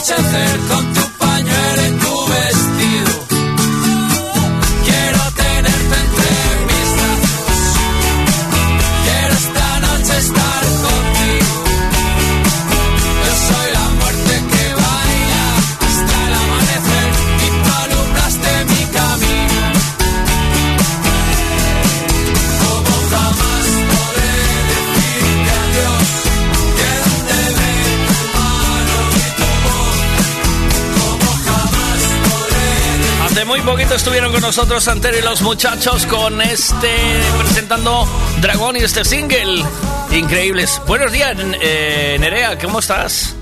Anochecer 0.09 0.61
con 0.69 0.96
muy 33.57 33.65
poquito 33.65 33.95
estuvieron 33.95 34.33
con 34.33 34.43
nosotros 34.43 34.87
Antero 34.89 35.19
y 35.19 35.23
los 35.23 35.41
muchachos 35.41 36.05
con 36.07 36.43
este 36.43 36.91
presentando 37.39 38.07
Dragón 38.41 38.77
y 38.77 38.81
este 38.81 39.05
single. 39.05 39.65
Increíbles. 40.11 40.81
Buenos 40.87 41.11
días, 41.11 41.35
eh, 41.63 42.17
Nerea, 42.21 42.59
¿cómo 42.59 42.81
estás? 42.81 43.35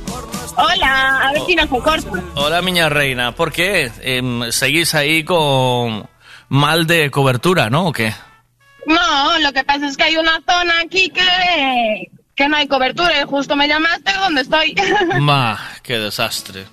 Hola, 0.57 1.21
a 1.21 1.33
ver 1.33 1.43
si 1.47 1.57
no 1.57 1.63
se 1.63 1.69
corta. 1.69 2.23
Hola, 2.37 2.63
miña 2.63 2.89
reina. 2.89 3.35
¿Por 3.35 3.51
qué? 3.51 3.91
Em, 4.03 4.53
¿Seguís 4.53 4.95
ahí 4.95 5.25
con 5.25 6.09
mal 6.49 6.87
de 6.87 7.11
cobertura, 7.11 7.69
no? 7.69 7.87
¿O 7.87 7.93
qué? 7.93 8.15
No, 8.87 9.39
lo 9.41 9.53
que 9.53 9.65
pasa 9.65 9.89
es 9.89 9.97
que 9.97 10.05
hay 10.05 10.17
una 10.17 10.41
zona 10.49 10.75
aquí 10.85 11.11
que, 11.11 12.11
que 12.37 12.49
no 12.49 12.57
hay 12.57 12.69
cobertura 12.69 13.21
y 13.21 13.25
justo 13.25 13.57
me 13.57 13.67
llamaste 13.67 14.13
donde 14.13 14.43
estoy. 14.43 14.77
Ma, 15.21 15.59
qué 15.83 15.99
desastre. 15.99 16.67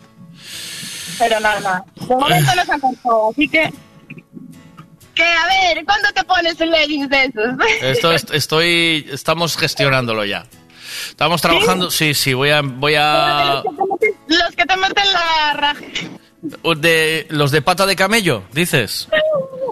Pero 1.22 1.40
nada, 1.40 1.84
de 1.96 2.16
momento 2.16 2.56
no 2.56 2.66
se 2.66 2.72
ha 2.74 2.80
cortado, 2.80 3.30
así 3.32 3.48
que... 3.48 3.72
Que 5.14 5.24
a 5.24 5.46
ver, 5.74 5.86
¿cuándo 5.86 6.08
te 6.14 6.24
pones 6.24 6.60
un 6.62 6.72
leggings 6.72 7.10
de 7.10 7.24
esos? 7.26 7.44
Esto 7.82 8.12
es- 8.14 8.26
estoy, 8.32 9.08
estamos 9.12 9.56
gestionándolo 9.58 10.26
ya. 10.26 10.46
Estamos 11.10 11.42
trabajando, 11.42 11.92
sí, 11.92 12.14
sí, 12.14 12.34
voy 12.34 12.50
a, 12.50 12.62
voy 12.62 12.96
a, 12.98 13.62
Los 14.28 14.56
que 14.56 14.66
te 14.66 14.76
meten 14.78 15.14
la 15.14 15.54
raja. 15.54 15.82
de, 16.78 17.28
los 17.30 17.52
de 17.52 17.62
pata 17.62 17.86
de 17.86 17.96
camello, 17.96 18.44
dices. 18.54 19.08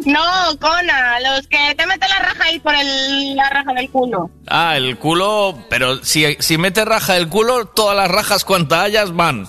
No, 0.05 0.21
Cona, 0.59 1.19
los 1.19 1.47
que 1.47 1.73
te 1.76 1.85
meten 1.85 2.09
la 2.09 2.19
raja 2.19 2.43
ahí 2.45 2.59
por 2.59 2.73
el, 2.76 3.35
la 3.35 3.49
raja 3.49 3.73
del 3.73 3.89
culo. 3.89 4.30
Ah, 4.47 4.77
el 4.77 4.97
culo, 4.97 5.57
pero 5.69 6.03
si, 6.03 6.35
si 6.39 6.57
mete 6.57 6.85
raja 6.85 7.17
el 7.17 7.27
culo, 7.27 7.65
todas 7.65 7.95
las 7.97 8.09
rajas 8.09 8.45
cuantas 8.45 8.80
hayas 8.84 9.13
van 9.15 9.47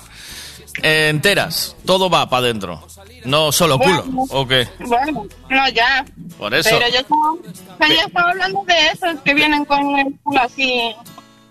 eh, 0.83 1.09
enteras, 1.11 1.77
todo 1.85 2.09
va 2.11 2.29
para 2.29 2.45
adentro, 2.47 2.87
no 3.25 3.53
solo 3.53 3.79
culo, 3.79 4.03
Bueno. 4.05 4.25
¿o 4.31 4.47
qué? 4.47 4.69
Bueno, 4.81 5.27
no, 5.49 5.69
ya. 5.71 6.05
Por 6.39 6.55
eso, 6.55 6.71
Pero 6.71 6.89
yo 6.91 6.99
estaba, 7.01 7.67
pero 7.79 7.95
yo 7.95 8.01
estaba 8.07 8.31
hablando 8.31 8.65
de 8.67 8.87
esos 8.89 9.21
que 9.23 9.35
vienen 9.35 9.65
con 9.65 9.99
el 9.99 10.15
culo 10.23 10.41
así. 10.43 10.95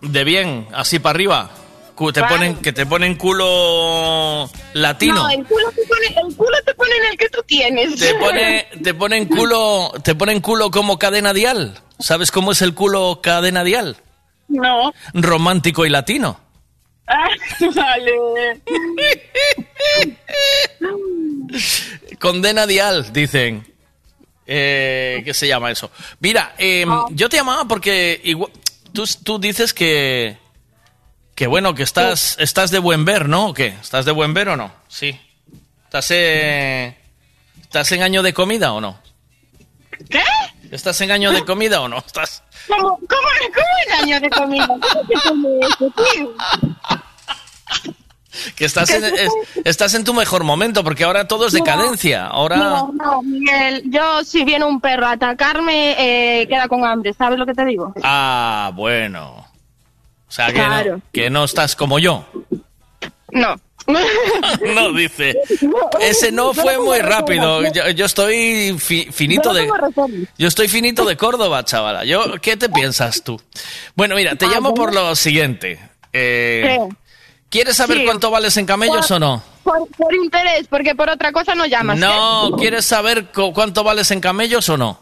de 0.02 0.24
bien, 0.24 0.68
así 0.74 1.00
para 1.00 1.12
arriba, 1.12 1.50
te 2.14 2.22
Vale. 2.22 2.34
ponen, 2.36 2.56
que 2.58 2.72
te 2.72 2.86
ponen 2.86 3.16
culo 3.16 4.50
latino. 4.74 5.16
No, 5.16 5.30
el 5.30 5.46
culo, 5.46 5.70
te 5.76 5.82
pone, 5.86 6.08
el 6.30 6.36
culo 6.36 6.58
te 6.66 6.74
pone 6.74 6.92
en 6.96 7.12
el 7.12 7.18
que 7.18 7.30
tú 7.30 7.44
tienes. 7.46 7.96
Te 7.98 8.14
pone, 8.16 8.68
te 8.82 8.94
ponen 8.94 9.26
culo, 9.26 9.92
te 10.04 10.16
ponen 10.16 10.40
culo 10.40 10.72
como 10.72 10.98
cadena 10.98 11.34
dial. 11.34 11.78
¿Sabes 12.00 12.32
cómo 12.32 12.54
es 12.54 12.62
el 12.62 12.74
culo 12.74 13.20
cadena 13.22 13.64
dial? 13.66 13.98
No. 14.48 14.94
Romántico 15.14 15.86
y 15.86 15.90
latino. 15.90 16.40
Ah, 17.10 17.28
vale. 17.76 18.62
Condena 22.20 22.66
dial, 22.68 23.12
dicen. 23.12 23.66
Eh, 24.46 25.22
¿Qué 25.26 25.34
se 25.34 25.48
llama 25.48 25.72
eso? 25.72 25.92
Mira, 26.20 26.56
eh, 26.58 26.86
yo 27.12 27.30
te 27.30 27.38
llamaba 27.38 27.66
porque 27.66 28.20
igual- 28.24 28.52
tú, 28.94 29.06
tú 29.24 29.38
dices 29.40 29.74
que, 29.74 30.38
que 31.36 31.46
bueno, 31.48 31.76
que 31.76 31.84
estás, 31.84 32.36
estás 32.40 32.72
de 32.72 32.80
buen 32.80 33.06
ver, 33.06 33.30
¿no? 33.30 33.50
¿O 33.50 33.54
qué? 33.54 33.68
¿Estás 33.68 34.06
de 34.06 34.12
buen 34.12 34.34
ver 34.34 34.50
o 34.50 34.58
no? 34.58 34.72
Sí. 34.88 35.20
¿Estás, 35.86 36.08
eh, 36.12 36.96
¿Estás 37.62 37.92
en 37.92 38.02
año 38.02 38.24
de 38.24 38.34
comida 38.34 38.74
o 38.74 38.82
no? 38.82 39.00
¿Qué? 40.10 40.24
¿Estás 40.72 41.00
en 41.02 41.12
año 41.12 41.32
de 41.32 41.46
comida 41.46 41.82
o 41.82 41.88
no? 41.88 41.98
¿Estás... 42.00 42.44
¿Cómo, 42.68 42.90
cómo, 42.98 43.00
cómo 43.08 43.68
el 43.88 44.04
año 44.04 44.20
de 44.20 44.30
comida? 44.30 44.68
¿Cómo 44.68 44.84
se 45.10 45.30
come? 45.30 46.28
Que 48.56 48.66
estás 48.66 48.90
en, 48.92 49.04
es- 49.04 49.34
estás 49.66 49.94
en 49.96 50.04
tu 50.04 50.14
mejor 50.14 50.44
momento, 50.44 50.84
porque 50.84 51.04
ahora 51.04 51.28
todo 51.28 51.48
es 51.48 51.54
decadencia. 51.54 52.28
Ahora. 52.28 52.58
No, 52.58 52.92
no, 52.94 53.22
Miguel, 53.24 53.84
yo 53.88 54.24
si 54.24 54.46
viene 54.46 54.66
un 54.66 54.80
perro 54.80 55.08
a 55.08 55.14
atacarme, 55.14 55.96
eh, 56.42 56.48
queda 56.48 56.68
con 56.68 56.86
hambre, 56.86 57.14
¿sabes 57.14 57.40
lo 57.40 57.46
que 57.46 57.54
te 57.54 57.66
digo? 57.66 57.94
Ah, 58.04 58.72
bueno. 58.76 59.46
O 60.28 60.32
sea, 60.32 60.48
que, 60.48 60.60
no, 60.60 60.66
Claro. 60.66 61.02
que 61.12 61.30
no 61.32 61.44
estás 61.44 61.76
como 61.76 61.98
yo. 62.00 62.24
No. 63.32 63.56
No, 64.76 64.94
dice. 64.94 65.36
Ese 66.00 66.32
no 66.32 66.54
fue 66.54 66.78
muy 66.80 67.00
rápido. 67.00 67.62
Yo, 67.72 67.90
yo 67.90 68.06
estoy 68.06 68.76
fi- 68.80 69.08
finito 69.12 69.54
de. 69.54 69.68
Yo 70.38 70.48
estoy 70.48 70.68
finito 70.68 71.06
de 71.06 71.18
Córdoba, 71.18 71.64
chavala. 71.66 72.06
Yo, 72.06 72.40
¿Qué 72.42 72.58
te 72.58 72.70
piensas 72.70 73.24
tú? 73.24 73.42
Bueno, 73.96 74.16
mira, 74.16 74.36
te 74.36 74.48
llamo 74.48 74.74
por 74.74 74.94
lo 74.94 75.16
siguiente. 75.16 75.80
Eh. 76.14 76.78
¿Quieres 77.50 77.78
saber 77.78 77.98
Sí. 78.00 78.06
cuánto 78.06 78.30
vales 78.30 78.56
en 78.58 78.66
camellos 78.68 79.10
o 79.10 79.18
no? 79.20 79.42
Por, 79.64 79.88
por 79.98 80.14
interés, 80.14 80.68
porque 80.70 80.94
por 80.94 81.10
otra 81.10 81.32
cosa 81.32 81.56
no 81.56 81.66
llamas. 81.66 81.98
No, 81.98 82.52
¿quieres 82.60 82.86
saber 82.86 83.26
cu- 83.34 83.54
cuánto 83.54 83.84
vales 83.84 84.12
en 84.12 84.22
camellos 84.22 84.70
o 84.70 84.78
no? 84.78 85.00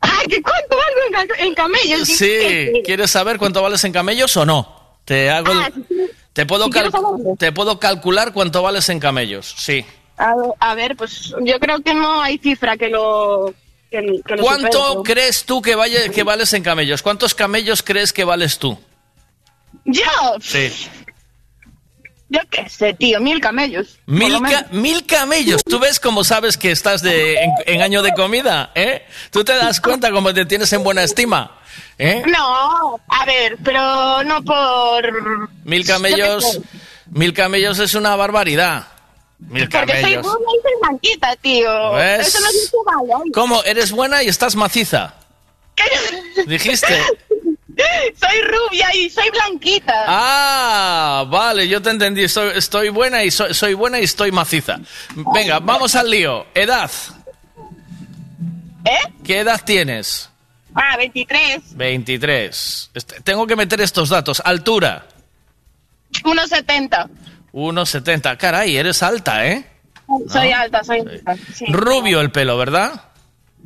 Ay, 0.00 0.26
¿qué 0.28 0.42
cuánto 0.42 0.76
valgo 0.76 1.00
en, 1.20 1.28
ca- 1.28 1.34
en 1.44 1.54
camellos? 1.54 2.08
Sí, 2.08 2.72
¿quieres 2.84 3.10
saber 3.10 3.38
cuánto 3.38 3.62
vales 3.62 3.84
en 3.84 3.92
camellos 3.92 4.36
o 4.36 4.46
no? 4.46 4.98
Te 5.04 5.30
hago 5.30 5.52
el- 5.52 5.58
Ah, 5.58 5.70
sí, 5.74 5.84
sí. 5.88 6.10
Te 6.32 6.46
puedo 6.46 6.68
cal- 6.70 6.90
saberlo. 6.90 7.36
te 7.38 7.52
puedo 7.52 7.78
calcular 7.78 8.32
cuánto 8.32 8.62
vales 8.62 8.88
en 8.88 9.00
camellos. 9.00 9.54
Sí. 9.56 9.84
A, 10.16 10.34
ver- 10.34 10.52
a 10.60 10.74
ver, 10.74 10.96
pues 10.96 11.34
yo 11.42 11.58
creo 11.58 11.80
que 11.82 11.94
no 11.94 12.20
hay 12.22 12.38
cifra 12.38 12.76
que 12.76 12.88
lo. 12.88 13.54
Que, 13.90 14.20
que 14.26 14.36
lo 14.36 14.42
¿Cuánto 14.42 15.02
crees 15.02 15.44
tú 15.44 15.60
que 15.60 15.74
vaya 15.74 16.08
que 16.08 16.22
vales 16.22 16.52
en 16.54 16.62
camellos? 16.62 17.02
¿Cuántos 17.02 17.34
camellos 17.34 17.82
crees 17.82 18.12
que 18.12 18.24
vales 18.24 18.58
tú? 18.58 18.78
Yo, 19.84 20.02
Sí. 20.40 20.70
yo 22.28 22.40
qué 22.50 22.68
sé, 22.70 22.94
tío, 22.94 23.20
mil 23.20 23.40
camellos. 23.40 23.98
Mil, 24.06 24.40
ca- 24.40 24.66
mil 24.70 25.04
camellos. 25.04 25.62
¿Tú 25.64 25.78
ves 25.78 26.00
cómo 26.00 26.24
sabes 26.24 26.56
que 26.56 26.70
estás 26.70 27.02
de, 27.02 27.34
en, 27.42 27.50
en 27.66 27.82
año 27.82 28.02
de 28.02 28.12
comida? 28.14 28.70
¿Eh? 28.74 29.02
¿Tú 29.30 29.44
te 29.44 29.52
das 29.54 29.80
cuenta 29.80 30.10
cómo 30.10 30.32
te 30.32 30.46
tienes 30.46 30.72
en 30.72 30.82
buena 30.82 31.02
estima? 31.02 31.58
¿Eh? 31.98 32.22
No, 32.26 33.00
a 33.08 33.24
ver, 33.24 33.56
pero 33.62 34.24
no 34.24 34.42
por. 34.42 35.48
Mil 35.64 35.84
qué 35.84 35.92
camellos. 35.92 36.60
Mil 37.10 37.32
camellos 37.32 37.78
es 37.78 37.94
una 37.94 38.16
barbaridad. 38.16 38.86
Mil 39.38 39.68
Porque 39.68 40.00
soy 40.00 40.16
rubia 40.16 40.20
y 40.20 40.62
soy 40.62 40.72
blanquita, 40.80 41.36
tío. 41.36 41.92
¿Ves? 41.92 42.28
Eso 42.28 42.40
no 42.40 42.48
es. 42.48 43.32
¿Cómo? 43.32 43.62
¿Eres 43.64 43.92
buena 43.92 44.22
y 44.22 44.28
estás 44.28 44.54
maciza? 44.56 45.14
Dijiste. 46.46 46.98
Soy 47.74 48.40
rubia 48.42 48.94
y 48.94 49.08
soy 49.08 49.30
blanquita. 49.30 50.04
Ah, 50.06 51.24
vale, 51.28 51.66
yo 51.68 51.80
te 51.80 51.90
entendí. 51.90 52.24
Estoy, 52.24 52.52
estoy 52.54 52.90
buena 52.90 53.24
y 53.24 53.30
soy, 53.30 53.54
soy 53.54 53.74
buena 53.74 53.98
y 54.00 54.04
estoy 54.04 54.30
maciza. 54.30 54.78
Venga, 55.34 55.58
vamos 55.58 55.94
al 55.94 56.10
lío. 56.10 56.46
Edad. 56.54 56.90
¿Eh? 58.84 59.12
¿Qué 59.24 59.40
edad 59.40 59.60
tienes? 59.64 60.28
Ah, 60.74 60.96
23, 60.96 61.76
23. 61.76 62.90
Este- 62.94 63.20
Tengo 63.20 63.46
que 63.46 63.56
meter 63.56 63.80
estos 63.80 64.08
datos. 64.08 64.40
Altura. 64.44 65.06
1,70. 66.24 67.08
1,70. 67.52 68.36
Caray, 68.38 68.76
eres 68.76 69.02
alta, 69.02 69.46
¿eh? 69.46 69.66
Soy 70.28 70.50
alta, 70.52 70.82
soy 70.84 71.00
alta. 71.00 71.36
Sí. 71.54 71.66
Rubio 71.66 72.20
el 72.20 72.30
pelo, 72.30 72.56
¿verdad? 72.56 72.92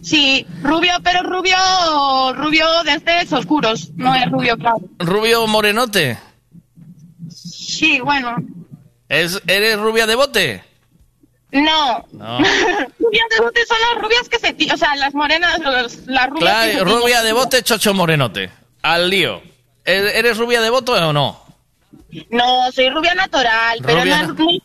Sí, 0.03 0.47
rubio, 0.63 0.93
pero 1.03 1.23
rubio, 1.23 1.57
rubio 2.35 2.67
de 2.85 2.95
estos 2.95 3.41
oscuros, 3.41 3.91
no 3.95 4.15
es 4.15 4.31
rubio 4.31 4.57
claro. 4.57 4.81
Rubio 4.99 5.47
morenote. 5.47 6.19
Sí, 7.31 8.01
bueno, 8.01 8.37
¿Es, 9.09 9.41
¿Eres 9.47 9.79
rubia 9.79 10.07
de 10.07 10.15
bote? 10.17 10.65
No. 11.53 12.05
No. 12.13 12.39
rubias 12.99 13.29
de 13.31 13.41
bote 13.41 13.67
son 13.67 13.77
las 13.93 14.03
rubias 14.03 14.29
que 14.29 14.39
se 14.39 14.73
o 14.73 14.77
sea, 14.77 14.95
las 14.97 15.15
morenas, 15.15 15.59
los- 15.61 16.07
las 16.07 16.29
rubias 16.31 16.67
Claro, 16.73 16.85
rubia 16.85 17.23
de 17.23 17.33
bote, 17.33 17.63
chocho 17.63 17.95
morenote. 17.95 18.51
Al 18.83 19.09
lío. 19.11 19.41
¿E- 19.85 20.13
¿Eres 20.19 20.37
rubia 20.39 20.61
de 20.61 20.71
bote 20.71 20.93
o 20.93 21.13
no? 21.13 21.41
No, 22.31 22.73
soy 22.73 22.91
rubia 22.91 23.15
natural, 23.15 23.79
pero 23.85 24.01
Rubia 24.01 24.23
no 24.23 24.33
es 24.33 24.39
muy- 24.39 24.63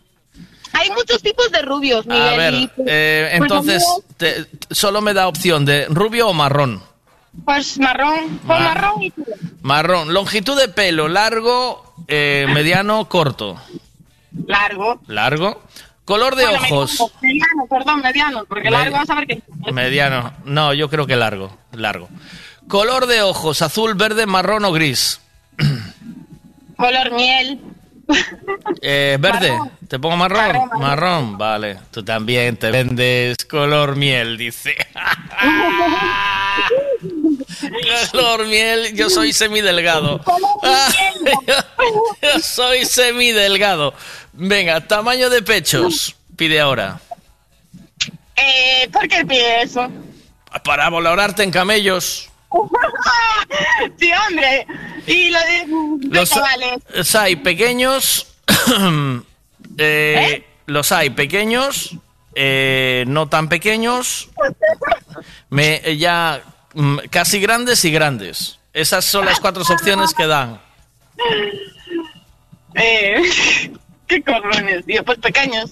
Hay 0.73 0.89
muchos 0.91 1.21
tipos 1.21 1.51
de 1.51 1.61
rubios, 1.63 2.05
Miguel. 2.05 2.23
A 2.23 2.37
ver, 2.37 2.53
y, 2.53 2.67
pues, 2.67 2.87
eh, 2.89 3.25
pues, 3.37 3.41
entonces, 3.41 3.83
te- 4.17 4.45
solo 4.71 5.01
me 5.01 5.13
da 5.13 5.27
opción 5.27 5.65
de 5.65 5.85
rubio 5.89 6.29
o 6.29 6.33
marrón. 6.33 6.81
Pues 7.45 7.77
marrón, 7.77 8.39
Ah. 8.47 8.59
marrón 8.59 9.03
y 9.03 9.11
tú. 9.11 9.25
Marrón. 9.61 10.13
Longitud 10.13 10.57
de 10.59 10.67
pelo, 10.69 11.07
largo, 11.07 11.93
eh, 12.07 12.45
mediano, 12.53 13.07
corto. 13.09 13.57
Largo. 14.47 15.01
Largo. 15.07 15.61
Color 16.11 16.35
de 16.35 16.43
Bueno, 16.45 16.59
ojos. 16.61 17.13
mediano, 17.21 17.67
perdón, 17.69 18.01
mediano, 18.01 18.43
porque 18.43 18.69
largo 18.69 18.97
vas 18.97 19.09
a 19.09 19.15
ver 19.15 19.27
que... 19.27 19.41
Mediano. 19.71 20.33
No, 20.43 20.73
yo 20.73 20.89
creo 20.89 21.07
que 21.07 21.15
largo. 21.15 21.57
Largo. 21.71 22.09
Color 22.67 23.05
de 23.05 23.21
ojos, 23.21 23.61
azul, 23.61 23.93
verde, 23.95 24.25
marrón 24.25 24.65
o 24.65 24.73
gris. 24.73 25.21
Color 26.75 27.13
miel. 27.13 27.61
Eh, 28.81 29.15
verde. 29.21 29.51
Marrón. 29.51 29.71
¿Te 29.87 29.99
pongo 29.99 30.17
marrón? 30.17 30.37
Marrón, 30.39 30.67
marrón. 30.67 30.81
Marrón, 30.81 31.37
vale. 31.37 31.79
Tú 31.91 32.03
también 32.03 32.57
te 32.57 32.71
vendes 32.71 33.37
color 33.45 33.95
miel, 33.95 34.37
dice. 34.37 34.75
color 38.11 38.45
miel, 38.47 38.95
yo 38.95 39.09
soy 39.09 39.33
semidelgado. 39.33 40.21
yo 42.21 42.39
soy 42.41 42.85
semidelgado. 42.85 43.93
Venga, 44.33 44.81
tamaño 44.87 45.29
de 45.29 45.41
pechos. 45.41 46.15
Pide 46.35 46.59
ahora. 46.59 46.99
Eh, 48.35 48.89
¿Por 48.91 49.07
qué 49.07 49.25
pide 49.25 49.61
eso? 49.63 49.89
Para 50.63 50.89
valorarte 50.89 51.43
en 51.43 51.51
camellos. 51.51 52.29
sí, 53.99 54.11
hombre. 54.27 54.65
Y 55.07 55.29
lo 55.29 55.39
de... 55.39 55.67
Los, 56.89 57.15
hay 57.15 57.35
pequeños. 57.37 58.27
eh, 59.77 60.45
Los 60.65 60.91
hay 60.91 61.09
pequeños. 61.11 61.95
eh, 62.35 63.03
no 63.07 63.27
tan 63.29 63.49
pequeños. 63.49 64.29
Me, 65.49 65.81
eh, 65.83 65.97
ya 65.97 66.41
casi 67.09 67.39
grandes 67.39 67.83
y 67.85 67.91
grandes. 67.91 68.59
Esas 68.73 69.05
son 69.05 69.25
las 69.25 69.39
cuatro 69.39 69.63
opciones 69.63 70.13
que 70.13 70.27
dan. 70.27 70.61
Eh, 72.73 73.21
¿Qué 74.07 74.23
corrones, 74.23 74.85
tío? 74.85 75.03
Pues 75.03 75.19
pequeños. 75.19 75.71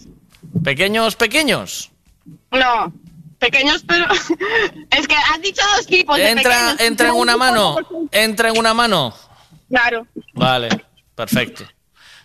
Pequeños, 0.64 1.16
pequeños. 1.16 1.92
No, 2.52 2.94
pequeños, 3.38 3.84
pero... 3.88 4.06
es 4.92 5.08
que 5.08 5.16
has 5.16 5.42
dicho 5.42 5.62
dos 5.76 5.88
tipos 5.88 6.20
Entra, 6.20 6.76
entra 6.80 7.10
en 7.10 7.16
una 7.16 7.38
mano. 7.38 7.78
Entra 8.12 8.50
en 8.50 8.58
una 8.58 8.74
mano. 8.74 9.16
Claro. 9.70 10.08
Vale, 10.34 10.70
perfecto. 11.16 11.66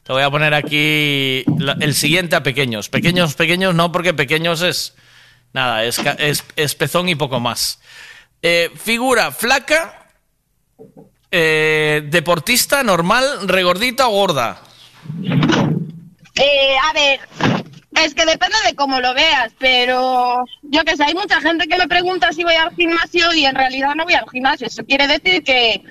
Te 0.02 0.12
voy 0.12 0.22
a 0.22 0.30
poner 0.30 0.52
aquí 0.54 1.44
el 1.80 1.94
siguiente 1.94 2.36
a 2.36 2.42
pequeños. 2.42 2.88
Pequeños, 2.88 3.34
pequeños, 3.34 3.74
no, 3.74 3.90
porque 3.90 4.12
pequeños 4.12 4.60
es. 4.62 4.94
Nada, 5.52 5.84
es, 5.84 6.00
es, 6.18 6.44
es 6.56 6.74
pezón 6.74 7.08
y 7.08 7.14
poco 7.14 7.40
más. 7.40 7.80
Eh, 8.46 8.70
figura 8.76 9.32
flaca, 9.32 10.06
eh, 11.30 12.02
deportista, 12.10 12.82
normal, 12.82 13.48
regordita 13.48 14.06
o 14.06 14.10
gorda. 14.10 14.60
Eh, 16.34 16.76
a 16.76 16.92
ver, 16.92 17.20
es 18.04 18.14
que 18.14 18.26
depende 18.26 18.58
de 18.66 18.74
cómo 18.74 19.00
lo 19.00 19.14
veas, 19.14 19.50
pero 19.58 20.44
yo 20.60 20.84
que 20.84 20.94
sé, 20.94 21.04
hay 21.04 21.14
mucha 21.14 21.40
gente 21.40 21.66
que 21.66 21.78
me 21.78 21.88
pregunta 21.88 22.34
si 22.34 22.44
voy 22.44 22.56
al 22.56 22.74
gimnasio 22.74 23.32
y 23.32 23.46
en 23.46 23.54
realidad 23.54 23.94
no 23.94 24.04
voy 24.04 24.12
al 24.12 24.28
gimnasio. 24.28 24.66
Eso 24.66 24.84
quiere 24.84 25.06
decir 25.06 25.42
que, 25.42 25.82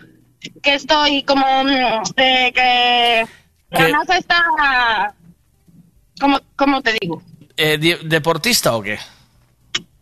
que 0.62 0.76
estoy 0.76 1.24
como... 1.24 1.64
mm, 1.64 2.04
eh, 2.18 3.26
que 3.72 3.88
masa 3.88 4.18
está... 4.20 5.16
¿Cómo, 6.20 6.40
¿Cómo 6.56 6.84
te 6.84 6.96
digo? 7.02 7.20
Eh, 7.58 7.80
¿Deportista 8.04 8.76
o 8.76 8.84
qué? 8.84 9.00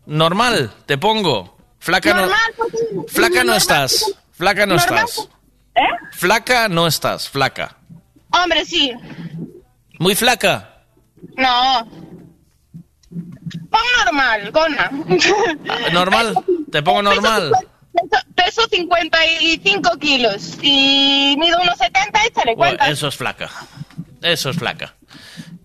Normal, 0.06 0.74
te 0.86 0.98
pongo. 0.98 1.61
Flaca 1.82 2.14
no, 2.14 2.22
Normal, 2.22 2.40
porque- 2.56 2.78
flaca 3.12 3.44
no 3.44 3.56
estás. 3.56 4.06
Flaca 4.32 4.66
no 4.66 4.76
Normal. 4.76 5.06
estás. 5.06 5.30
Flaca 6.14 6.70
no 6.70 6.88
estás, 6.88 7.28
flaca. 7.28 7.76
Hombre, 8.32 8.64
sí. 8.66 8.92
Muy 10.00 10.16
flaca. 10.16 10.84
No. 11.38 11.90
Pon 13.70 13.82
normal, 14.06 14.52
gona. 14.52 14.92
Normal, 15.92 16.36
te 16.72 16.82
pongo 16.84 17.02
normal. 17.02 17.52
Peso, 17.94 18.24
peso 18.36 18.68
55 18.70 19.98
kilos 20.00 20.58
y 20.62 21.36
mido 21.40 21.60
unos 21.62 21.78
70, 21.78 22.26
échale 22.26 22.56
Bueno, 22.56 22.78
cuenta. 22.78 22.90
eso 22.90 23.08
es 23.08 23.16
flaca. 23.18 23.50
Eso 24.22 24.52
es 24.52 24.58
flaca. 24.58 24.94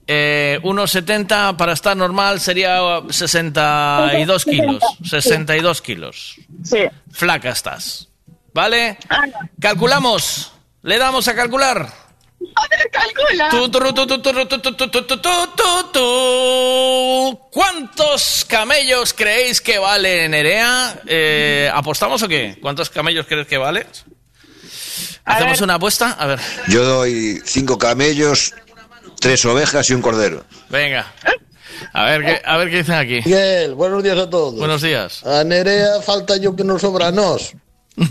Eh, 0.08 0.60
unos 0.62 0.92
70 0.92 1.56
para 1.56 1.72
estar 1.72 1.96
normal 1.96 2.40
sería 2.40 3.02
62 3.08 4.44
kilos. 4.44 4.82
62 5.04 5.82
kilos. 5.82 6.36
Flaca 7.10 7.50
estás. 7.50 8.08
¿Vale? 8.52 8.98
Calculamos. 9.60 10.52
Le 10.82 10.98
damos 10.98 11.26
a 11.26 11.34
calcular. 11.34 11.92
¿Cuántos 17.50 18.44
camellos 18.48 19.12
creéis 19.12 19.60
que 19.60 19.78
vale 19.78 20.28
Nerea? 20.28 21.00
Eh, 21.06 21.70
¿Apostamos 21.74 22.22
o 22.22 22.28
qué? 22.28 22.58
¿Cuántos 22.62 22.90
camellos 22.90 23.26
crees 23.26 23.46
que 23.46 23.58
vale? 23.58 23.86
¿Hacemos 25.24 25.60
una 25.60 25.74
apuesta? 25.74 26.12
A 26.12 26.26
ver. 26.26 26.40
Yo 26.68 26.84
doy 26.84 27.42
cinco 27.44 27.76
camellos 27.76 28.54
tres 29.20 29.44
ovejas 29.44 29.88
y 29.90 29.94
un 29.94 30.02
cordero. 30.02 30.44
Venga. 30.68 31.12
A 31.92 32.04
ver 32.04 32.24
qué, 32.24 32.42
a 32.44 32.56
ver 32.56 32.70
qué 32.70 32.78
dicen 32.78 32.94
aquí. 32.94 33.20
Miguel, 33.24 33.74
buenos 33.74 34.02
días 34.02 34.18
a 34.18 34.28
todos. 34.30 34.56
Buenos 34.56 34.82
días. 34.82 35.24
A 35.24 35.44
Nerea 35.44 36.00
falta 36.02 36.36
yo 36.36 36.56
que 36.56 36.64
nos 36.64 36.80
sobra 36.80 37.08
a 37.08 37.12
nos. 37.12 37.54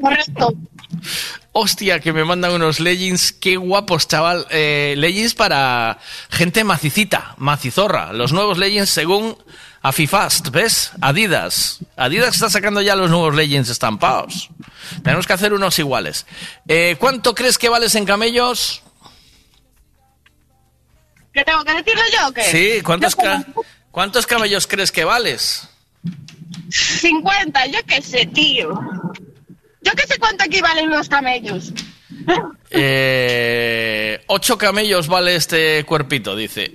Correcto. 0.00 0.54
Hostia, 1.52 2.00
que 2.00 2.12
me 2.12 2.24
mandan 2.24 2.52
unos 2.52 2.80
leggings. 2.80 3.32
Qué 3.32 3.56
guapos, 3.56 4.08
chaval. 4.08 4.46
Eh, 4.50 4.94
leggings 4.98 5.34
para 5.34 5.98
gente 6.28 6.64
macicita, 6.64 7.34
macizorra. 7.38 8.12
Los 8.12 8.32
nuevos 8.32 8.58
leggings 8.58 8.90
según 8.90 9.36
Afifast, 9.80 10.50
¿ves? 10.50 10.90
Adidas. 11.00 11.78
Adidas 11.96 12.34
está 12.34 12.50
sacando 12.50 12.82
ya 12.82 12.96
los 12.96 13.08
nuevos 13.08 13.34
leggings 13.34 13.70
estampados. 13.70 14.50
Tenemos 15.02 15.26
que 15.26 15.32
hacer 15.32 15.54
unos 15.54 15.78
iguales. 15.78 16.26
Eh, 16.68 16.96
¿Cuánto 16.98 17.34
crees 17.34 17.56
que 17.56 17.68
vales 17.68 17.94
en 17.94 18.04
camellos? 18.04 18.82
¿Qué 21.36 21.44
tengo 21.44 21.62
que 21.64 21.74
decirlo 21.74 22.00
yo 22.18 22.28
o 22.28 22.32
qué? 22.32 22.42
Sí, 22.44 22.80
¿cuántos, 22.82 23.14
ca- 23.14 23.44
¿cuántos 23.90 24.26
camellos 24.26 24.66
crees 24.66 24.90
que 24.90 25.04
vales? 25.04 25.68
50, 26.70 27.66
yo 27.66 27.78
qué 27.86 28.00
sé, 28.00 28.24
tío. 28.24 28.70
Yo 29.82 29.92
qué 29.92 30.06
sé 30.06 30.18
cuánto 30.18 30.44
equivalen 30.44 30.88
los 30.88 31.10
camellos. 31.10 31.74
Eh, 32.70 34.24
ocho 34.28 34.56
camellos 34.56 35.08
vale 35.08 35.36
este 35.36 35.84
cuerpito, 35.84 36.34
dice. 36.34 36.72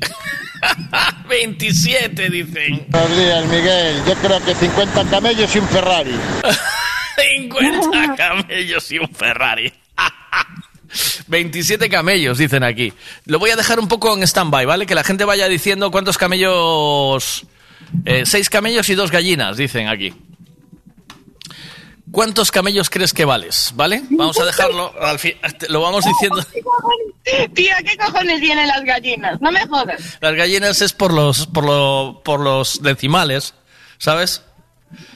27, 1.27 2.29
dicen. 2.29 2.85
Buenos 2.89 3.17
días, 3.17 3.45
Miguel. 3.47 4.03
Yo 4.07 4.13
creo 4.15 4.45
que 4.45 4.53
50 4.53 5.05
camellos 5.09 5.55
y 5.55 5.57
un 5.59 5.67
Ferrari. 5.69 6.15
50 7.39 8.15
camellos 8.15 8.91
y 8.91 8.99
un 8.99 9.09
Ferrari. 9.09 9.73
27 11.27 11.89
camellos, 11.89 12.37
dicen 12.37 12.63
aquí. 12.63 12.93
Lo 13.25 13.39
voy 13.39 13.49
a 13.51 13.55
dejar 13.55 13.79
un 13.79 13.87
poco 13.87 14.13
en 14.15 14.23
stand-by, 14.23 14.65
¿vale? 14.65 14.85
Que 14.85 14.95
la 14.95 15.03
gente 15.03 15.23
vaya 15.25 15.47
diciendo 15.47 15.91
cuántos 15.91 16.17
camellos... 16.17 17.45
Eh, 18.05 18.23
seis 18.25 18.49
camellos 18.49 18.87
y 18.89 18.95
dos 18.95 19.11
gallinas, 19.11 19.57
dicen 19.57 19.87
aquí. 19.89 20.13
¿Cuántos 22.11 22.51
camellos 22.51 22.89
crees 22.89 23.13
que 23.13 23.23
vales? 23.23 23.71
¿Vale? 23.75 24.03
Vamos 24.09 24.37
a 24.39 24.45
dejarlo, 24.45 24.93
al 25.01 25.17
fin, 25.17 25.33
lo 25.69 25.79
vamos 25.81 26.03
diciendo. 26.05 26.43
Tío, 27.53 27.73
¿qué 27.85 27.97
cojones 27.97 28.41
tienen 28.41 28.67
las 28.67 28.83
gallinas? 28.83 29.39
No 29.39 29.51
me 29.51 29.65
jodas. 29.67 30.17
Las 30.19 30.35
gallinas 30.35 30.81
es 30.81 30.91
por 30.91 31.13
los, 31.13 31.47
por 31.47 31.63
lo- 31.65 32.21
por 32.25 32.41
los 32.41 32.81
decimales, 32.81 33.53
¿sabes? 33.97 34.41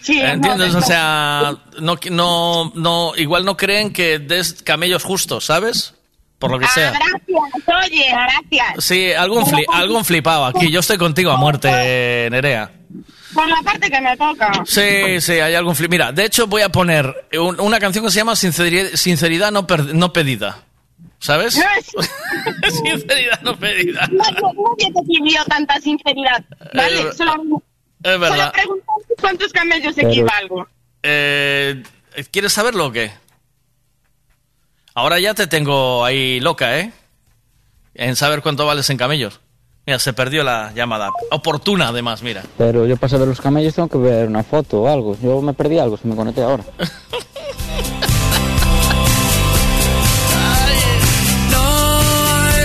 Sí, 0.01 0.19
¿Entiendes? 0.21 0.73
no, 0.73 0.79
O 0.79 0.81
sea, 0.81 1.55
no, 1.79 1.97
no, 2.11 2.71
no, 2.75 3.13
igual 3.17 3.43
no 3.45 3.57
creen 3.57 3.91
que 3.91 4.19
des 4.19 4.61
camellos 4.63 5.03
justos, 5.03 5.45
¿sabes? 5.45 5.93
Por 6.39 6.51
lo 6.51 6.59
que 6.59 6.65
Ah, 6.65 6.71
sea. 6.73 6.91
gracias, 6.91 7.85
oye, 7.85 8.05
gracias. 8.11 8.85
Sí, 8.85 9.11
algún, 9.13 9.43
fli- 9.45 9.65
algún 9.71 10.03
flipado 10.05 10.45
aquí. 10.45 10.69
Yo 10.69 10.81
estoy 10.81 10.97
contigo 10.97 11.31
a 11.31 11.37
muerte, 11.37 12.27
Nerea. 12.29 12.71
Por 13.33 13.47
la 13.49 13.61
parte 13.63 13.89
que 13.89 13.99
me 14.01 14.15
toca. 14.17 14.51
Sí, 14.65 15.19
sí, 15.21 15.33
hay 15.33 15.55
algún 15.55 15.75
flip. 15.75 15.89
Mira, 15.91 16.11
de 16.11 16.25
hecho 16.25 16.47
voy 16.47 16.61
a 16.61 16.69
poner 16.69 17.27
un- 17.39 17.59
una 17.59 17.79
canción 17.79 18.05
que 18.05 18.11
se 18.11 18.17
llama 18.17 18.35
Sinceridad, 18.35 18.89
Sinceridad 18.95 19.51
no, 19.51 19.65
per- 19.67 19.93
no 19.95 20.13
pedida. 20.13 20.59
¿Sabes? 21.19 21.55
Sinceridad 22.83 23.41
no 23.41 23.57
pedida. 23.57 24.07
Nadie, 24.11 24.41
nadie 24.41 24.93
te 24.93 25.01
pidió 25.07 25.43
tanta 25.45 25.79
sinceridad, 25.81 26.43
¿vale? 26.73 27.01
Eh, 27.01 27.13
solo, 27.17 27.61
Es 28.05 28.19
verdad. 28.19 28.53
solo 28.63 28.81
cuántos 29.19 29.51
camellos 29.51 29.93
Pero- 29.95 30.09
equivalgo. 30.09 30.67
Eh, 31.03 31.83
¿Quieres 32.31 32.53
saberlo 32.53 32.85
o 32.87 32.91
qué? 32.91 33.11
Ahora 34.93 35.19
ya 35.19 35.33
te 35.33 35.47
tengo 35.47 36.05
ahí 36.05 36.39
loca, 36.39 36.79
¿eh? 36.79 36.93
En 37.95 38.15
saber 38.15 38.41
cuánto 38.41 38.65
vales 38.65 38.89
en 38.89 38.97
camellos. 38.97 39.39
Mira, 39.85 39.99
se 39.99 40.13
perdió 40.13 40.43
la 40.43 40.71
llamada. 40.73 41.11
Oportuna, 41.31 41.89
además, 41.89 42.21
mira. 42.23 42.43
Pero 42.57 42.85
yo 42.87 42.95
para 42.97 43.09
saber 43.11 43.27
los 43.27 43.41
camellos 43.41 43.75
tengo 43.75 43.89
que 43.89 43.97
ver 43.97 44.27
una 44.27 44.43
foto 44.43 44.81
o 44.83 44.87
algo. 44.87 45.17
Yo 45.21 45.41
me 45.41 45.53
perdí 45.53 45.77
algo, 45.79 45.97
si 45.97 46.07
me 46.07 46.15
conecté 46.15 46.41
ahora. 46.43 46.63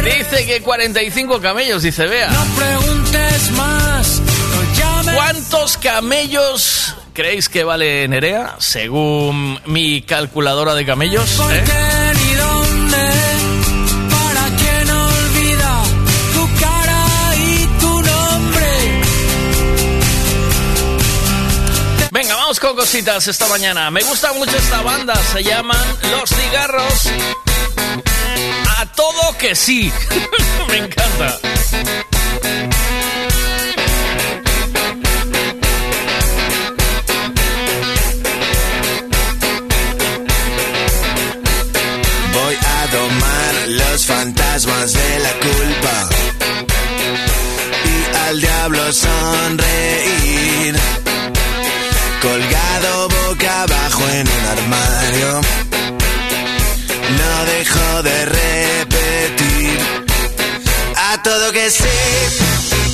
Dice 0.04 0.46
que 0.46 0.62
45 0.62 1.40
camellos, 1.40 1.82
dice 1.82 2.06
Bea. 2.06 2.30
No 2.30 2.44
preguntes 2.56 3.50
más. 3.52 3.79
¿Cuántos 5.14 5.76
camellos 5.76 6.94
creéis 7.12 7.48
que 7.48 7.64
vale 7.64 8.06
Nerea? 8.08 8.56
Según 8.58 9.60
mi 9.66 10.02
calculadora 10.02 10.74
de 10.74 10.86
camellos. 10.86 11.30
¿Por 11.30 11.52
¿eh? 11.52 11.62
Venga, 22.12 22.34
vamos 22.34 22.58
con 22.58 22.74
cositas 22.74 23.28
esta 23.28 23.46
mañana. 23.46 23.90
Me 23.90 24.02
gusta 24.02 24.32
mucho 24.32 24.56
esta 24.56 24.82
banda, 24.82 25.14
se 25.32 25.44
llaman 25.44 25.78
Los 26.10 26.28
Cigarros. 26.28 27.08
A 28.78 28.86
todo 28.92 29.38
que 29.38 29.54
sí. 29.54 29.92
Me 30.68 30.78
encanta. 30.78 31.38
Fantasmas 44.10 44.92
de 44.92 45.18
la 45.20 45.32
culpa 45.46 46.08
y 47.84 48.16
al 48.28 48.40
diablo 48.40 48.92
sonreír. 48.92 50.74
Colgado 52.20 53.08
boca 53.08 53.62
abajo 53.62 54.02
en 54.08 54.28
un 54.28 54.44
armario, 54.56 55.40
no 57.18 57.44
dejo 57.54 58.02
de 58.02 58.24
repetir 58.26 59.78
a 60.96 61.22
todo 61.22 61.52
que 61.52 61.70
sí. 61.70 62.89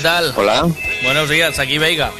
¿Qué 0.00 0.04
tal? 0.04 0.32
Hola. 0.34 0.66
Buenos 1.02 1.28
días, 1.28 1.58
aquí 1.58 1.76
Veiga. 1.76 2.10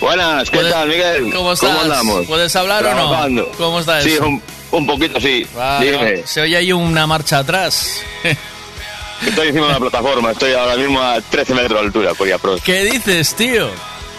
Buenas, 0.00 0.50
¿qué 0.50 0.56
¿Puedes- 0.56 0.72
tal, 0.72 0.88
Miguel? 0.88 1.32
¿Cómo 1.32 1.52
estás? 1.52 1.78
andamos? 1.82 2.26
¿Puedes 2.26 2.56
hablar 2.56 2.84
o 2.84 3.28
no? 3.28 3.46
¿Cómo 3.56 3.78
está 3.78 4.02
Sí, 4.02 4.16
un, 4.18 4.42
un 4.72 4.84
poquito 4.84 5.20
sí. 5.20 5.46
Vale, 5.54 5.92
Dime. 5.92 6.26
Se 6.26 6.40
oye 6.40 6.56
ahí 6.56 6.72
una 6.72 7.06
marcha 7.06 7.38
atrás. 7.38 8.00
Estoy 9.24 9.48
encima 9.50 9.66
de 9.66 9.70
una 9.76 9.80
plataforma, 9.88 10.32
estoy 10.32 10.52
ahora 10.54 10.74
mismo 10.74 11.00
a 11.00 11.20
13 11.20 11.54
metros 11.54 11.78
de 11.80 11.86
altura, 11.86 12.14
por 12.14 12.40
pro. 12.40 12.56
¿Qué 12.64 12.82
dices, 12.86 13.36
tío? 13.36 13.70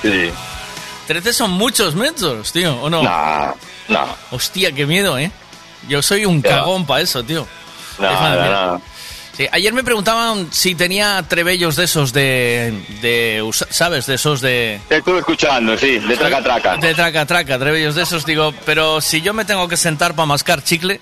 Sí. 0.02 0.32
13 1.08 1.34
son 1.34 1.52
muchos 1.52 1.94
metros, 1.94 2.54
tío, 2.54 2.74
¿o 2.82 2.90
no? 2.90 3.04
Nah, 3.04 3.52
nah. 3.90 4.06
Hostia, 4.32 4.72
qué 4.72 4.86
miedo, 4.86 5.18
¿eh? 5.20 5.30
Yo 5.90 6.02
soy 6.02 6.24
un 6.24 6.42
cagón 6.42 6.86
para 6.86 7.02
eso, 7.02 7.22
tío. 7.22 7.46
Más, 8.00 8.12
mira. 8.22 8.50
nada. 8.50 8.82
Sí, 9.38 9.46
ayer 9.52 9.74
me 9.74 9.84
preguntaban 9.84 10.48
si 10.52 10.76
tenía 10.76 11.22
trebellos 11.28 11.76
de 11.76 11.84
esos 11.84 12.14
de, 12.14 12.74
de 13.02 13.50
¿sabes? 13.70 14.06
De 14.06 14.16
esos 14.16 14.40
de... 14.40 14.80
Te 14.88 14.98
estuve 14.98 15.20
escuchando, 15.20 15.78
sí, 15.78 16.00
de 16.00 16.16
traca 16.16 16.42
traca. 16.42 16.78
De 16.78 16.94
traca 16.96 17.26
traca, 17.26 17.60
trebellos 17.60 17.96
de 17.96 18.04
esos, 18.04 18.26
digo, 18.26 18.54
pero 18.66 19.02
si 19.02 19.22
yo 19.22 19.34
me 19.34 19.44
tengo 19.44 19.68
que 19.68 19.76
sentar 19.76 20.16
para 20.16 20.26
mascar 20.26 20.64
chicle, 20.64 21.02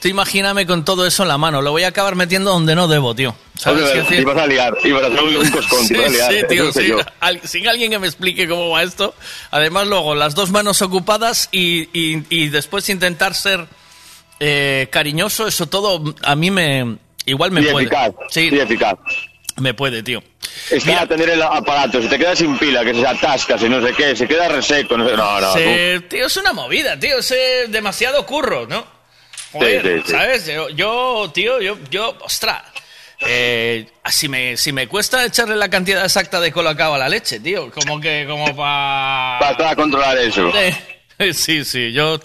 tú 0.00 0.08
imagíname 0.08 0.66
con 0.66 0.86
todo 0.86 1.06
eso 1.06 1.22
en 1.24 1.28
la 1.28 1.36
mano, 1.36 1.60
lo 1.60 1.70
voy 1.72 1.82
a 1.82 1.88
acabar 1.88 2.14
metiendo 2.16 2.50
donde 2.50 2.74
no 2.74 2.88
debo, 2.88 3.14
tío. 3.14 3.36
¿Sabes 3.58 3.90
qué 3.90 3.98
decir? 3.98 4.20
Ibas 4.20 4.38
a 4.38 4.46
liar, 4.46 4.74
ibas 4.82 5.02
a 5.02 5.06
hacer 5.08 5.22
un, 5.22 5.50
coscón, 5.50 5.84
Sí, 5.86 5.94
a 5.96 6.08
liar. 6.08 6.32
sí, 6.32 6.38
tío, 6.48 6.72
sí. 6.72 6.92
Al- 7.20 7.40
sin 7.44 7.68
alguien 7.68 7.90
que 7.90 7.98
me 7.98 8.06
explique 8.06 8.48
cómo 8.48 8.70
va 8.70 8.82
esto. 8.84 9.14
Además, 9.50 9.86
luego, 9.86 10.14
las 10.14 10.34
dos 10.34 10.50
manos 10.50 10.80
ocupadas 10.80 11.50
y, 11.52 11.82
y- 11.92 12.24
y 12.30 12.48
después 12.48 12.88
intentar 12.88 13.34
ser 13.34 13.66
eh, 14.40 14.88
cariñoso, 14.90 15.46
eso 15.46 15.66
todo 15.66 16.14
a 16.22 16.34
mí 16.36 16.50
me... 16.50 16.96
Igual 17.26 17.50
me 17.50 17.60
Y 17.60 17.64
puede. 17.66 17.86
eficaz, 17.86 18.12
Sí, 18.30 18.48
y 18.52 18.58
eficaz. 18.58 18.94
me 19.56 19.74
puede, 19.74 20.02
tío. 20.02 20.22
Es 20.70 20.84
que 20.84 20.92
a 20.94 21.06
tener 21.06 21.28
el 21.30 21.42
aparato, 21.42 22.00
si 22.00 22.08
te 22.08 22.18
quedas 22.18 22.38
sin 22.38 22.56
pila, 22.58 22.84
que 22.84 22.94
se 22.94 23.06
atasca, 23.06 23.58
si 23.58 23.68
no 23.68 23.84
sé 23.86 23.92
qué, 23.94 24.16
se 24.16 24.26
queda 24.26 24.48
reseco, 24.48 24.96
no 24.96 25.08
sé, 25.08 25.16
no, 25.16 25.40
no. 25.40 25.52
Se- 25.52 26.00
tío, 26.08 26.26
es 26.26 26.36
una 26.38 26.52
movida, 26.52 26.98
tío, 26.98 27.18
es 27.18 27.30
eh, 27.32 27.66
demasiado 27.68 28.24
curro, 28.24 28.66
¿no? 28.66 28.86
Joder, 29.52 29.82
Sí, 29.82 29.88
sí, 29.88 30.02
sí. 30.06 30.12
¿sabes? 30.12 30.46
Yo, 30.46 30.68
yo, 30.70 31.30
tío, 31.34 31.60
yo, 31.60 31.76
yo, 31.90 32.16
ostras. 32.22 32.62
Eh, 33.20 33.86
si, 34.10 34.28
me, 34.28 34.56
si 34.58 34.72
me 34.72 34.88
cuesta 34.88 35.24
echarle 35.24 35.56
la 35.56 35.70
cantidad 35.70 36.04
exacta 36.04 36.38
de 36.40 36.52
colacao 36.52 36.94
a 36.94 36.98
la 36.98 37.08
leche, 37.08 37.40
tío, 37.40 37.70
como 37.70 37.98
que, 38.00 38.26
como 38.28 38.54
para... 38.54 39.38
Para 39.56 39.74
controlar 39.76 40.16
eso. 40.18 40.52
Sí, 41.32 41.64
sí, 41.64 41.92
yo 41.92 42.20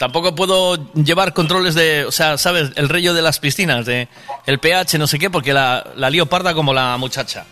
tampoco 0.00 0.34
puedo 0.34 0.78
llevar 0.94 1.34
controles 1.34 1.74
de, 1.74 2.06
o 2.06 2.10
sea, 2.10 2.38
¿sabes? 2.38 2.70
El 2.76 2.88
rello 2.88 3.12
de 3.12 3.20
las 3.20 3.38
piscinas, 3.38 3.84
de 3.84 4.08
el 4.46 4.58
pH, 4.58 4.96
no 4.98 5.06
sé 5.06 5.18
qué, 5.18 5.28
porque 5.28 5.52
la, 5.52 5.92
la 5.94 6.08
lío 6.08 6.24
parda 6.24 6.54
como 6.54 6.72
la 6.72 6.96
muchacha. 6.96 7.44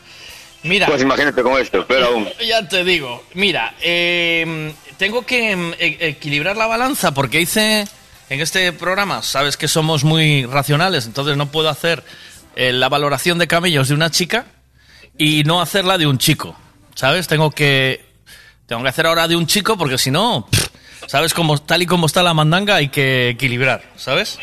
Mira. 0.63 0.87
Pues 0.87 1.03
imagínate 1.03 1.43
con 1.43 1.61
esto, 1.61 1.85
pero 1.87 2.07
aún. 2.07 2.27
Ya 2.49 2.67
te 2.67 2.85
digo, 2.85 3.23
mira, 3.35 3.75
eh, 3.83 4.73
tengo 4.97 5.27
que 5.27 5.55
mm, 5.55 5.73
e- 5.79 5.99
equilibrar 6.09 6.57
la 6.57 6.67
balanza 6.67 7.13
porque 7.13 7.39
hice 7.39 7.87
en 8.31 8.41
este 8.41 8.73
programa, 8.73 9.23
sabes 9.23 9.59
que 9.59 9.69
somos 9.69 10.03
muy 10.03 10.47
racionales, 10.47 11.05
entonces 11.05 11.37
no 11.37 11.51
puedo 11.51 11.69
hacer 11.69 12.03
eh, 12.57 12.73
la 12.73 12.89
valoración 12.89 13.37
de 13.37 13.47
camellos 13.47 13.89
de 13.89 13.95
una 13.95 14.11
chica 14.11 14.47
y 15.19 15.45
no 15.45 15.61
hacerla 15.61 15.99
de 15.99 16.07
un 16.07 16.17
chico, 16.17 16.57
¿sabes? 16.95 17.29
Tengo 17.29 17.51
que 17.51 18.07
tengo 18.67 18.83
que 18.83 18.89
hacer 18.89 19.07
ahora 19.07 19.29
de 19.29 19.37
un 19.37 19.47
chico 19.47 19.77
porque 19.77 19.99
si 19.99 20.11
no, 20.11 20.47
pff, 20.51 20.69
sabes 21.09 21.35
cómo 21.35 21.59
tal 21.59 21.83
y 21.83 21.87
como 21.87 22.07
está 22.07 22.23
la 22.23 22.33
mandanga 22.35 22.77
hay 22.77 22.89
que 22.91 23.31
equilibrar, 23.31 23.83
¿sabes? 23.97 24.39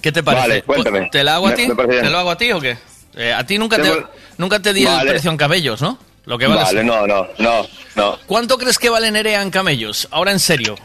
¿Qué 0.00 0.10
te 0.12 0.22
parece? 0.22 0.48
Vale, 0.48 0.62
cuéntame. 0.62 1.08
¿Te 1.10 1.22
la 1.24 1.36
hago 1.36 1.48
a 1.48 1.54
ti? 1.54 1.66
¿Te 1.68 2.10
lo 2.10 2.18
hago 2.18 2.30
a 2.30 2.36
ti 2.36 2.52
o 2.52 2.60
qué? 2.60 2.76
Eh, 3.16 3.32
a 3.32 3.44
ti 3.46 3.58
nunca 3.58 3.76
te, 3.76 3.82
Tengo- 3.84 4.08
nunca 4.38 4.60
te 4.60 4.72
di 4.72 4.84
el 4.86 5.06
precio 5.08 5.30
en 5.30 5.36
cabellos, 5.36 5.80
¿no? 5.82 5.98
Lo 6.24 6.38
que 6.38 6.46
vale. 6.46 6.62
Vale, 6.62 6.84
no, 6.84 7.06
no, 7.06 7.26
no, 7.38 7.66
no. 7.96 8.18
¿Cuánto 8.26 8.56
crees 8.58 8.78
que 8.78 8.88
vale 8.88 9.10
Nerea 9.10 9.42
en 9.42 9.50
camellos? 9.50 10.08
Ahora 10.10 10.30
en 10.32 10.38
serio. 10.40 10.76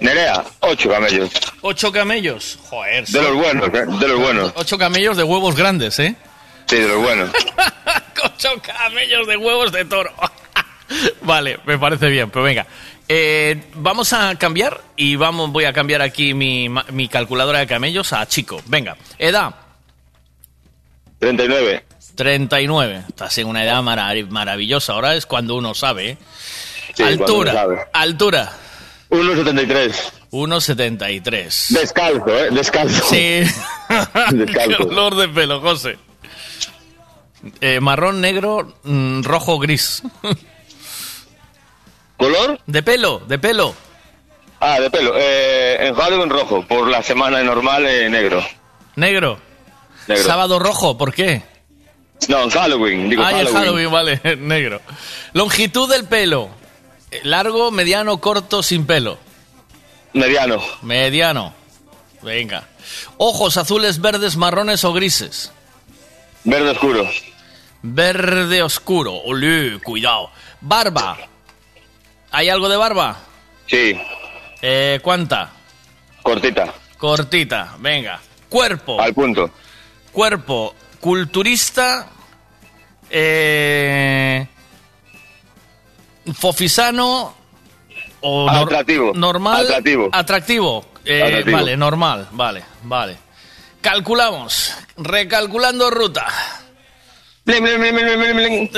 Nerea, 0.00 0.42
ocho 0.60 0.88
camellos. 0.90 1.30
¿Ocho 1.60 1.92
camellos? 1.92 2.58
Joder. 2.68 3.06
De 3.06 3.22
los 3.22 3.34
buenos, 3.34 3.68
¿eh? 3.68 3.86
De 4.00 4.08
los 4.08 4.18
buenos. 4.18 4.52
Ocho 4.56 4.78
camellos 4.78 5.16
de 5.16 5.22
huevos 5.24 5.54
grandes, 5.54 5.98
¿eh? 5.98 6.16
Sí, 6.66 6.76
de 6.76 6.88
los 6.88 6.98
buenos. 7.02 7.30
Ocho 8.24 8.50
camellos 8.62 9.26
de 9.26 9.36
huevos 9.36 9.72
de 9.72 9.84
toro. 9.84 10.12
vale, 11.22 11.58
me 11.66 11.78
parece 11.78 12.08
bien, 12.08 12.30
pero 12.30 12.44
venga. 12.44 12.66
Eh, 13.08 13.60
vamos 13.74 14.12
a 14.12 14.36
cambiar 14.36 14.80
y 14.96 15.16
vamos, 15.16 15.50
voy 15.50 15.64
a 15.64 15.72
cambiar 15.72 16.00
aquí 16.02 16.32
mi, 16.34 16.68
mi 16.92 17.08
calculadora 17.08 17.58
de 17.58 17.66
camellos 17.66 18.12
a 18.12 18.26
chico. 18.26 18.60
Venga, 18.66 18.96
edad 19.18 19.54
39. 21.18 21.84
39. 22.14 23.04
Estás 23.08 23.38
en 23.38 23.46
una 23.46 23.64
edad 23.64 23.82
mara- 23.82 24.12
maravillosa. 24.28 24.92
Ahora 24.94 25.14
es 25.16 25.26
cuando 25.26 25.54
uno 25.56 25.74
sabe. 25.74 26.10
¿eh? 26.10 26.18
Sí, 26.94 27.02
altura. 27.02 27.52
uno 27.52 27.60
sabe. 27.60 27.78
Altura. 27.92 28.52
1,73. 29.10 29.94
1,73. 30.30 31.68
Descalzo, 31.70 32.28
¿eh? 32.38 32.48
Descalzo. 32.50 33.04
Sí. 33.08 33.42
Descalzo. 34.32 34.84
olor 34.84 35.16
de 35.16 35.28
pelo, 35.28 35.60
José. 35.60 35.98
Eh, 37.60 37.80
marrón, 37.80 38.20
negro, 38.20 38.76
mm, 38.84 39.22
rojo, 39.22 39.58
gris. 39.58 40.02
¿Color? 42.20 42.60
De 42.66 42.82
pelo, 42.82 43.20
de 43.20 43.38
pelo. 43.38 43.74
Ah, 44.60 44.78
de 44.78 44.90
pelo. 44.90 45.14
Eh, 45.16 45.86
en 45.86 45.94
Halloween 45.94 46.28
rojo. 46.28 46.62
Por 46.68 46.86
la 46.86 47.02
semana 47.02 47.42
normal, 47.42 47.86
eh, 47.86 48.10
negro. 48.10 48.44
Negro. 48.96 49.38
Negro. 50.06 50.24
Sábado 50.24 50.58
rojo, 50.58 50.98
¿por 50.98 51.14
qué? 51.14 51.42
No, 52.28 52.42
en 52.42 52.50
Halloween. 52.50 53.08
Digo 53.08 53.22
el 53.22 53.34
Halloween. 53.34 53.54
Halloween, 53.54 53.90
vale, 53.90 54.20
negro. 54.36 54.82
Longitud 55.32 55.88
del 55.90 56.04
pelo. 56.04 56.50
Eh, 57.10 57.22
Largo, 57.24 57.70
mediano, 57.70 58.20
corto, 58.20 58.62
sin 58.62 58.84
pelo. 58.84 59.16
Mediano. 60.12 60.62
Mediano. 60.82 61.54
Venga. 62.20 62.68
Ojos 63.16 63.56
azules, 63.56 63.98
verdes, 64.02 64.36
marrones 64.36 64.84
o 64.84 64.92
grises. 64.92 65.52
Verde 66.44 66.68
oscuro. 66.68 67.08
Verde 67.80 68.62
oscuro. 68.62 69.14
Olé, 69.14 69.80
cuidado. 69.82 70.28
Barba. 70.60 71.16
¿Hay 72.32 72.48
algo 72.48 72.68
de 72.68 72.76
barba? 72.76 73.16
Sí. 73.66 73.98
Eh, 74.62 75.00
¿Cuánta? 75.02 75.50
Cortita. 76.22 76.72
Cortita. 76.98 77.76
Venga. 77.78 78.20
Cuerpo. 78.48 79.00
Al 79.00 79.14
punto. 79.14 79.50
Cuerpo. 80.12 80.74
Culturista. 81.00 82.08
Eh, 83.08 84.46
fofisano. 86.34 87.34
o 88.20 88.48
Atractivo. 88.50 89.12
normal, 89.14 89.64
Atractivo. 89.64 90.08
atractivo. 90.12 90.86
Eh, 91.04 91.22
Atractivo. 91.22 91.56
Vale, 91.56 91.76
normal, 91.76 92.28
vale, 92.32 92.62
vale. 92.82 93.16
Calculamos, 93.80 94.74
recalculando 94.98 95.88
ruta. 95.90 96.26
Bling, 97.46 97.62
bling, 97.64 97.78
bling, 97.80 98.68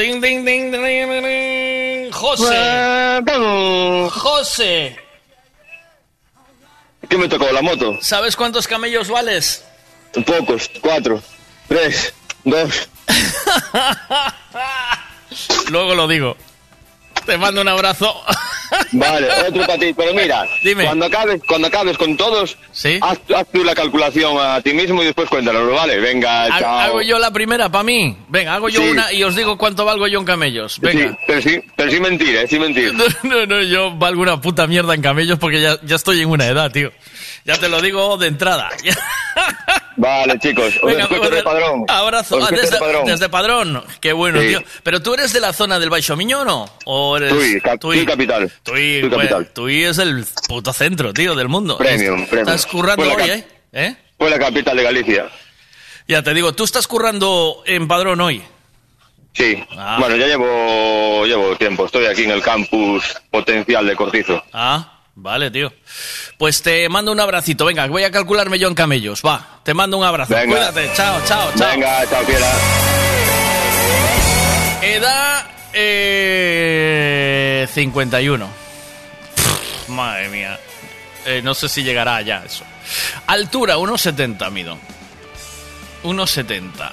José, 2.12 3.22
José, 4.10 4.96
¿Qué 7.08 7.18
me 7.18 7.28
tocó? 7.28 7.50
¿La 7.50 7.62
moto? 7.62 7.98
¿sabes 8.00 8.36
cuántos 8.36 8.68
camellos 8.68 9.08
vales? 9.08 9.64
Pocos. 10.26 10.70
Cuatro. 10.80 11.22
Tres. 11.68 12.14
Dos. 12.44 12.88
Luego 15.70 15.94
lo 15.94 16.06
digo. 16.06 16.36
Te 17.26 17.38
mando 17.38 17.60
un 17.60 17.68
abrazo. 17.68 18.14
Vale, 18.92 19.28
otro 19.48 19.66
para 19.66 19.78
ti. 19.78 19.92
Pero 19.96 20.14
mira, 20.14 20.46
Dime. 20.62 20.84
cuando 20.84 21.06
acabes, 21.06 21.40
cuando 21.46 21.68
acabes 21.68 21.96
con 21.98 22.16
todos, 22.16 22.56
haz, 23.00 23.18
haz 23.34 23.46
tú 23.52 23.64
la 23.64 23.74
calculación 23.74 24.36
a 24.40 24.60
ti 24.60 24.72
mismo 24.72 25.02
y 25.02 25.06
después 25.06 25.28
cuéntanoslo, 25.28 25.72
¿vale? 25.74 25.98
Venga, 26.00 26.44
Ha- 26.44 26.58
chao. 26.60 26.78
Hago 26.80 27.02
yo 27.02 27.18
la 27.18 27.30
primera 27.30 27.68
para 27.70 27.84
mí. 27.84 28.16
Venga, 28.28 28.54
hago 28.54 28.68
yo 28.68 28.80
Sí. 28.80 28.88
una 28.90 29.12
y 29.12 29.22
os 29.22 29.36
digo 29.36 29.56
cuánto 29.58 29.84
valgo 29.84 30.06
yo 30.06 30.18
en 30.18 30.24
camellos. 30.24 30.74
Sí, 30.74 30.80
Venga. 30.82 31.18
pero 31.26 31.42
sí, 31.42 31.60
pero 31.76 31.90
sí 31.90 32.00
mentir, 32.00 32.36
¿eh? 32.36 32.46
Sí 32.48 32.58
mentir. 32.58 32.92
No, 33.02 33.04
no, 33.22 33.46
no, 33.46 33.62
yo 33.62 33.92
valgo 33.96 34.22
una 34.22 34.40
puta 34.40 34.66
mierda 34.66 34.94
en 34.94 35.02
camellos 35.02 35.38
porque 35.38 35.60
ya, 35.60 35.78
ya 35.82 35.96
estoy 35.96 36.20
en 36.20 36.28
una 36.28 36.46
edad, 36.46 36.70
tío. 36.70 36.90
Ya 37.44 37.58
te 37.58 37.68
lo 37.68 37.80
digo 37.80 38.16
de 38.16 38.26
entrada. 38.28 38.68
Vale, 39.96 40.38
chicos. 40.38 40.74
Os 40.82 40.90
Venga, 40.90 41.02
escucho 41.04 41.30
de 41.30 41.42
padrón. 41.42 41.84
Abrazo. 41.88 42.38
Ah, 42.42 42.48
desde, 42.50 42.70
de 42.70 42.78
padrón. 42.78 43.04
desde 43.06 43.28
Padrón. 43.28 43.84
Qué 44.00 44.12
bueno, 44.12 44.40
Sí. 44.40 44.48
tío. 44.48 44.62
Pero 44.82 45.00
tú 45.02 45.14
eres 45.14 45.32
de 45.32 45.40
la 45.40 45.52
zona 45.52 45.78
del 45.78 45.90
Baixo 45.90 46.16
Miñono 46.16 46.66
o 46.84 47.16
eres 47.16 47.30
Tui, 47.30 47.60
Tui 47.78 48.06
capital. 48.06 48.50
Tui, 48.62 48.74
Tui 49.00 49.00
bueno, 49.02 49.16
capital. 49.18 49.46
Tui 49.52 49.84
es 49.84 49.98
el 49.98 50.24
puto 50.48 50.72
centro, 50.72 51.12
tío, 51.12 51.34
del 51.34 51.48
mundo. 51.48 51.76
Premium, 51.78 52.26
premium. 52.26 52.48
Estás 52.48 52.66
currando 52.66 53.02
hoy, 53.04 53.30
¿eh? 53.30 53.46
¿eh? 53.72 53.96
Fue 54.18 54.30
la 54.30 54.38
capital 54.38 54.76
de 54.76 54.82
Galicia. 54.82 55.26
Ya 56.08 56.22
te 56.22 56.34
digo, 56.34 56.52
tú 56.54 56.64
estás 56.64 56.86
currando 56.86 57.62
en 57.66 57.86
Padrón 57.88 58.20
hoy. 58.20 58.42
Sí. 59.34 59.62
Ah. 59.78 59.96
Bueno, 59.98 60.16
ya 60.16 60.26
llevo, 60.26 61.24
llevo 61.26 61.56
tiempo. 61.56 61.86
Estoy 61.86 62.06
aquí 62.06 62.24
en 62.24 62.32
el 62.32 62.42
campus 62.42 63.02
potencial 63.30 63.86
de 63.86 63.96
Cortizo. 63.96 64.42
Ah, 64.52 65.00
vale, 65.14 65.50
tío. 65.50 65.72
Pues 66.38 66.62
te 66.62 66.88
mando 66.88 67.12
un 67.12 67.20
abracito. 67.20 67.64
Venga, 67.64 67.86
voy 67.86 68.04
a 68.04 68.10
calcularme 68.10 68.58
yo 68.58 68.68
en 68.68 68.74
camellos. 68.74 69.22
Va, 69.24 69.60
te 69.62 69.74
mando 69.74 69.98
un 69.98 70.04
abrazo. 70.04 70.34
Venga. 70.34 70.56
Cuídate. 70.56 70.90
Chao, 70.94 71.20
chao, 71.26 71.52
chao. 71.56 71.70
Venga, 71.70 72.06
chao, 72.08 72.24
fiera. 72.24 72.52
Edad 74.82 75.46
eh, 75.72 77.68
51. 77.72 78.48
Pff, 79.36 79.88
madre 79.88 80.28
mía. 80.28 80.58
Eh, 81.24 81.40
no 81.42 81.54
sé 81.54 81.68
si 81.68 81.82
llegará 81.82 82.20
ya 82.22 82.42
eso. 82.44 82.64
Altura 83.26 83.76
1,70 83.76 84.50
mido. 84.50 84.76
1,70. 86.02 86.90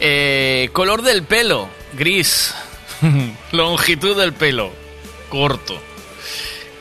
Eh, 0.00 0.70
color 0.72 1.02
del 1.02 1.24
pelo, 1.24 1.68
gris. 1.92 2.54
Longitud 3.52 4.16
del 4.16 4.32
pelo, 4.32 4.72
corto. 5.28 5.80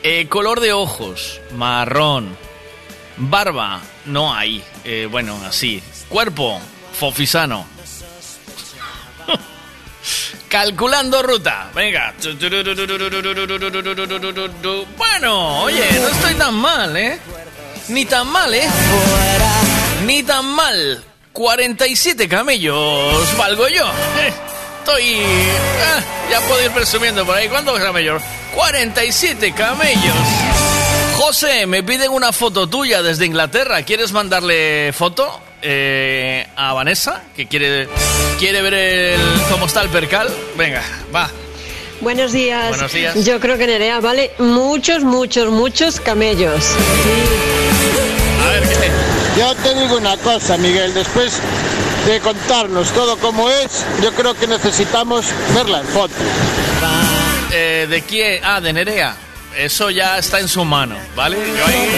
Eh, 0.03 0.27
color 0.27 0.59
de 0.59 0.73
ojos, 0.73 1.39
marrón. 1.55 2.35
Barba, 3.17 3.81
no 4.05 4.33
hay. 4.33 4.63
Eh, 4.83 5.07
bueno, 5.09 5.39
así. 5.45 5.81
Cuerpo, 6.09 6.59
fofisano. 6.97 7.67
Calculando 10.49 11.21
ruta. 11.21 11.69
Venga. 11.75 12.15
Bueno, 14.97 15.63
oye, 15.63 15.99
no 15.99 16.07
estoy 16.07 16.33
tan 16.33 16.55
mal, 16.55 16.97
¿eh? 16.97 17.19
Ni 17.89 18.05
tan 18.05 18.27
mal, 18.27 18.53
¿eh? 18.53 18.67
Ni 20.05 20.23
tan 20.23 20.45
mal. 20.47 21.03
47 21.31 22.27
camellos 22.27 23.37
valgo 23.37 23.67
yo. 23.67 23.85
Estoy... 24.85 25.21
ah, 25.21 26.01
ya 26.31 26.41
puedo 26.41 26.63
ir 26.65 26.71
presumiendo 26.71 27.23
por 27.25 27.35
ahí. 27.35 27.47
¿Cuántos 27.47 27.79
camellos? 27.79 28.21
47 28.55 29.53
camellos. 29.53 30.15
José, 31.17 31.67
me 31.67 31.83
piden 31.83 32.11
una 32.11 32.31
foto 32.33 32.67
tuya 32.67 33.03
desde 33.03 33.27
Inglaterra. 33.27 33.83
¿Quieres 33.83 34.11
mandarle 34.11 34.91
foto 34.91 35.39
eh, 35.61 36.47
a 36.55 36.73
Vanessa? 36.73 37.21
Que 37.35 37.47
quiere, 37.47 37.87
quiere 38.39 38.61
ver 38.63 38.73
el- 38.73 39.41
cómo 39.51 39.67
está 39.67 39.81
el 39.83 39.89
percal. 39.89 40.33
Venga, 40.57 40.81
va. 41.13 41.29
Buenos 42.01 42.31
días. 42.31 42.69
Buenos 42.69 42.91
días. 42.91 43.23
Yo 43.23 43.39
creo 43.39 43.59
que 43.59 43.67
Nerea 43.67 43.99
vale 43.99 44.31
muchos, 44.39 45.03
muchos, 45.03 45.51
muchos 45.51 45.99
camellos. 45.99 46.65
A 48.43 48.49
ver, 48.49 48.63
¿qué? 48.67 48.91
Yo 49.39 49.53
te 49.57 49.75
digo 49.75 49.97
una 49.97 50.17
cosa, 50.17 50.57
Miguel, 50.57 50.91
después 50.95 51.39
de 52.05 52.19
contarnos 52.19 52.91
todo 52.91 53.17
como 53.17 53.49
es, 53.49 53.85
yo 54.01 54.11
creo 54.13 54.33
que 54.33 54.47
necesitamos 54.47 55.25
verla 55.53 55.81
en 55.81 55.87
foto. 55.87 56.13
Eh, 57.51 57.87
¿De 57.89 58.01
quién? 58.01 58.43
Ah, 58.43 58.61
de 58.61 58.73
Nerea. 58.73 59.15
Eso 59.55 59.89
ya 59.89 60.17
está 60.17 60.39
en 60.39 60.47
su 60.47 60.63
mano, 60.63 60.97
¿vale? 61.15 61.37
Yo 61.37 61.65
ahí... 61.65 61.89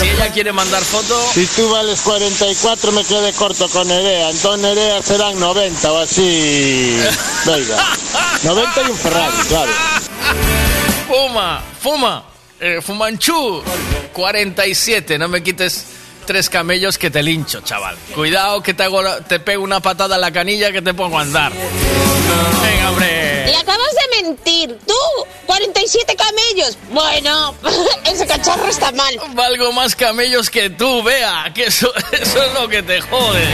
Si 0.00 0.08
ella 0.08 0.32
quiere 0.32 0.52
mandar 0.52 0.82
foto... 0.82 1.20
Si 1.32 1.46
tú 1.48 1.70
vales 1.70 2.00
44 2.00 2.92
me 2.92 3.04
quedé 3.04 3.32
corto 3.34 3.68
con 3.68 3.86
Nerea, 3.86 4.30
entonces 4.30 4.62
Nerea 4.62 5.02
serán 5.02 5.38
90 5.38 5.92
o 5.92 5.98
así. 5.98 6.98
Venga. 7.46 7.76
90 8.42 8.82
y 8.82 8.90
un 8.90 8.96
Ferrari, 8.96 9.36
claro. 9.48 9.72
Fuma, 11.06 11.62
fuma, 11.80 12.24
eh, 12.58 12.80
Fumanchú, 12.82 13.62
47, 14.12 15.18
no 15.18 15.28
me 15.28 15.42
quites 15.42 15.84
tres 16.24 16.50
camellos 16.50 16.98
que 16.98 17.10
te 17.10 17.22
lincho, 17.22 17.60
chaval. 17.60 17.96
Cuidado 18.14 18.62
que 18.62 18.74
te, 18.74 18.82
hago, 18.82 19.02
te 19.28 19.40
pego 19.40 19.62
una 19.62 19.80
patada 19.80 20.16
en 20.16 20.20
la 20.20 20.32
canilla 20.32 20.72
que 20.72 20.82
te 20.82 20.94
pongo 20.94 21.18
a 21.18 21.22
andar. 21.22 21.52
Venga, 21.52 22.90
hombre. 22.90 23.46
Le 23.46 23.56
acabas 23.56 23.90
de 23.94 24.22
mentir, 24.22 24.78
tú, 24.86 24.94
47 25.46 26.16
camellos. 26.16 26.78
Bueno, 26.90 27.54
ese 28.04 28.26
cacharro 28.26 28.66
está 28.66 28.92
mal. 28.92 29.14
Valgo 29.34 29.72
más 29.72 29.94
camellos 29.94 30.50
que 30.50 30.70
tú, 30.70 31.02
vea, 31.02 31.52
que 31.54 31.64
eso, 31.64 31.92
eso 32.12 32.42
es 32.42 32.54
lo 32.54 32.68
que 32.68 32.82
te 32.82 33.00
jode. 33.00 33.46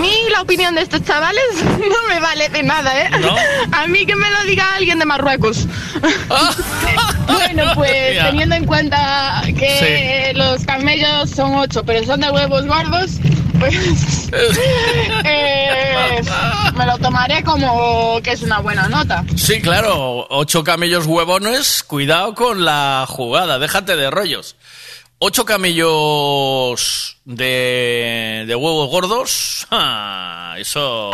Mí 0.00 0.14
la 0.30 0.42
opinión 0.42 0.74
de 0.74 0.82
estos 0.82 1.02
chavales 1.02 1.42
no 1.62 2.08
me 2.08 2.20
vale 2.20 2.48
de 2.48 2.62
nada, 2.62 2.98
¿eh? 3.00 3.10
¿No? 3.20 3.34
A 3.72 3.86
mí 3.86 4.06
que 4.06 4.14
me 4.14 4.30
lo 4.30 4.44
diga 4.44 4.74
alguien 4.74 4.98
de 4.98 5.04
Marruecos. 5.04 5.66
bueno, 7.26 7.64
pues 7.74 8.18
teniendo 8.22 8.54
en 8.54 8.64
cuenta 8.64 9.42
que 9.58 10.32
los 10.34 10.64
camellos 10.64 11.30
son 11.30 11.54
ocho, 11.54 11.82
pero 11.84 12.04
son 12.04 12.20
de 12.20 12.30
huevos 12.30 12.66
gordos, 12.66 13.12
pues 13.58 14.28
eh, 15.24 16.20
me 16.76 16.86
lo 16.86 16.98
tomaré 16.98 17.42
como 17.42 18.20
que 18.22 18.32
es 18.32 18.42
una 18.42 18.60
buena 18.60 18.88
nota. 18.88 19.24
Sí, 19.36 19.60
claro, 19.60 20.26
ocho 20.30 20.62
camellos 20.64 21.06
huevones, 21.06 21.82
cuidado 21.82 22.34
con 22.34 22.64
la 22.64 23.04
jugada, 23.08 23.58
déjate 23.58 23.96
de 23.96 24.10
rollos. 24.10 24.56
Ocho 25.20 25.44
camellos 25.44 27.16
de, 27.24 28.44
de 28.46 28.54
huevos 28.54 28.88
gordos, 28.88 29.66
ah, 29.70 30.54
eso... 30.58 31.10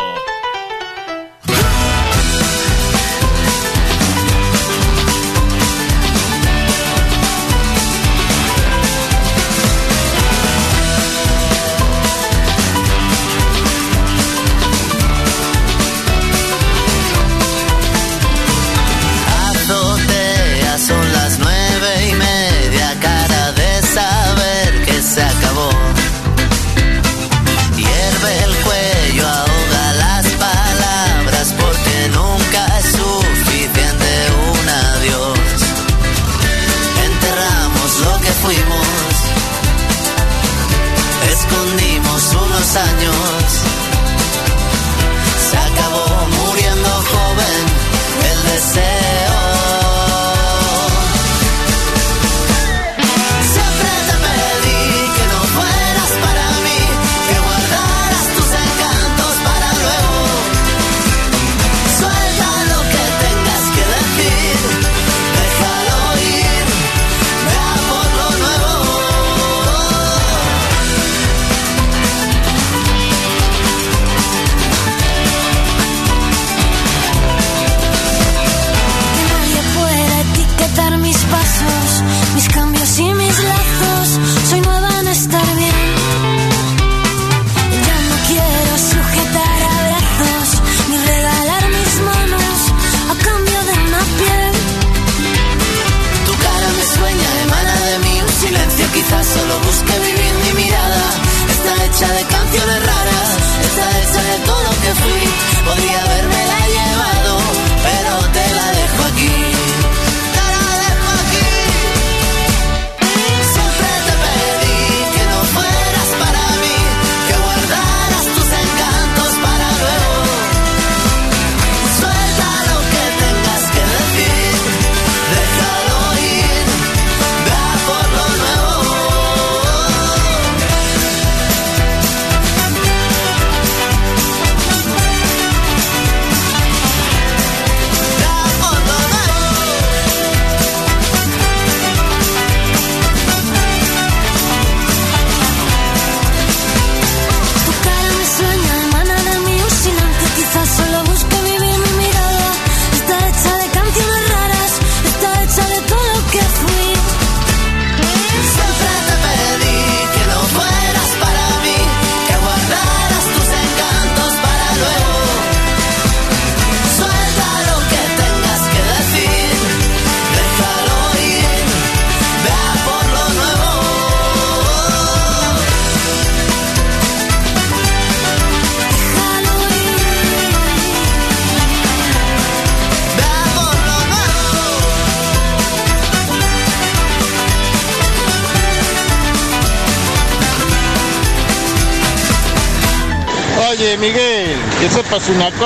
Quizás 99.05 99.27
solo 99.27 99.59
busque 99.59 99.99
vivir 99.99 100.33
mi 100.45 100.63
mirada. 100.63 101.03
Está 101.47 101.85
hecha 101.85 102.11
de 102.11 102.23
canciones 102.25 102.84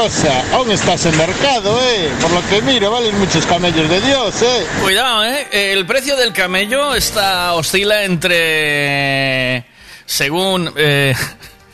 cosa, 0.04 0.56
aún 0.56 0.72
estás 0.72 1.06
en 1.08 1.18
mercado, 1.18 1.78
¿eh? 1.82 2.10
Por 2.22 2.32
lo 2.32 2.48
que 2.48 2.62
miro, 2.62 2.90
valen 2.90 3.20
muchos 3.20 3.46
camellos 3.46 3.90
de 3.90 4.00
Dios, 4.00 4.42
¿eh? 4.44 4.66
Cuidado, 4.82 5.26
¿eh? 5.26 5.74
El 5.74 5.86
precio 5.86 6.16
del 6.16 6.32
camello 6.32 6.96
está 6.96 7.54
oscila 7.54 8.06
entre... 8.06 9.66
Según... 10.06 10.72
eh, 10.78 11.14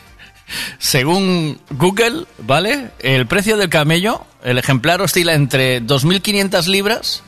según 0.80 1.62
Google, 1.70 2.26
¿vale? 2.40 2.90
El 2.98 3.28
precio 3.28 3.58
del 3.58 3.70
camello, 3.70 4.26
el 4.44 4.58
ejemplar 4.58 5.04
oscila 5.04 5.36
entre 5.36 5.84
2.500 5.84 6.66
libras 6.66 7.22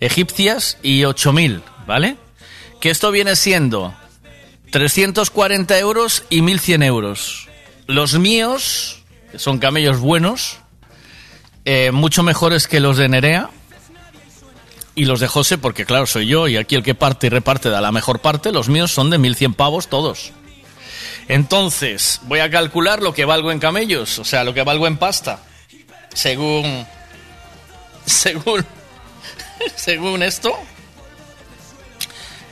egipcias 0.00 0.76
y 0.82 1.02
8.000, 1.02 1.62
¿vale? 1.86 2.16
Que 2.80 2.90
esto 2.90 3.12
viene 3.12 3.36
siendo 3.36 3.94
340 4.72 5.78
euros 5.78 6.24
y 6.30 6.40
1.100 6.40 6.84
euros. 6.84 7.48
Los 7.86 8.18
míos, 8.18 9.04
son 9.36 9.58
camellos 9.58 9.98
buenos, 9.98 10.58
eh, 11.64 11.90
mucho 11.92 12.22
mejores 12.22 12.68
que 12.68 12.80
los 12.80 12.96
de 12.96 13.08
Nerea 13.08 13.50
y 14.94 15.04
los 15.04 15.20
de 15.20 15.26
José, 15.28 15.58
porque 15.58 15.84
claro, 15.84 16.06
soy 16.06 16.26
yo 16.26 16.48
y 16.48 16.56
aquí 16.56 16.74
el 16.74 16.82
que 16.82 16.94
parte 16.94 17.26
y 17.26 17.30
reparte 17.30 17.68
da 17.68 17.80
la 17.80 17.92
mejor 17.92 18.20
parte, 18.20 18.52
los 18.52 18.68
míos 18.68 18.92
son 18.92 19.10
de 19.10 19.18
1.100 19.18 19.54
pavos 19.54 19.88
todos. 19.88 20.32
Entonces, 21.28 22.20
voy 22.24 22.38
a 22.38 22.50
calcular 22.50 23.02
lo 23.02 23.12
que 23.12 23.24
valgo 23.24 23.50
en 23.50 23.58
camellos, 23.58 24.18
o 24.20 24.24
sea, 24.24 24.44
lo 24.44 24.54
que 24.54 24.62
valgo 24.62 24.86
en 24.86 24.96
pasta, 24.96 25.40
según... 26.14 26.86
Según... 28.06 28.64
Según 29.74 30.22
esto, 30.22 30.54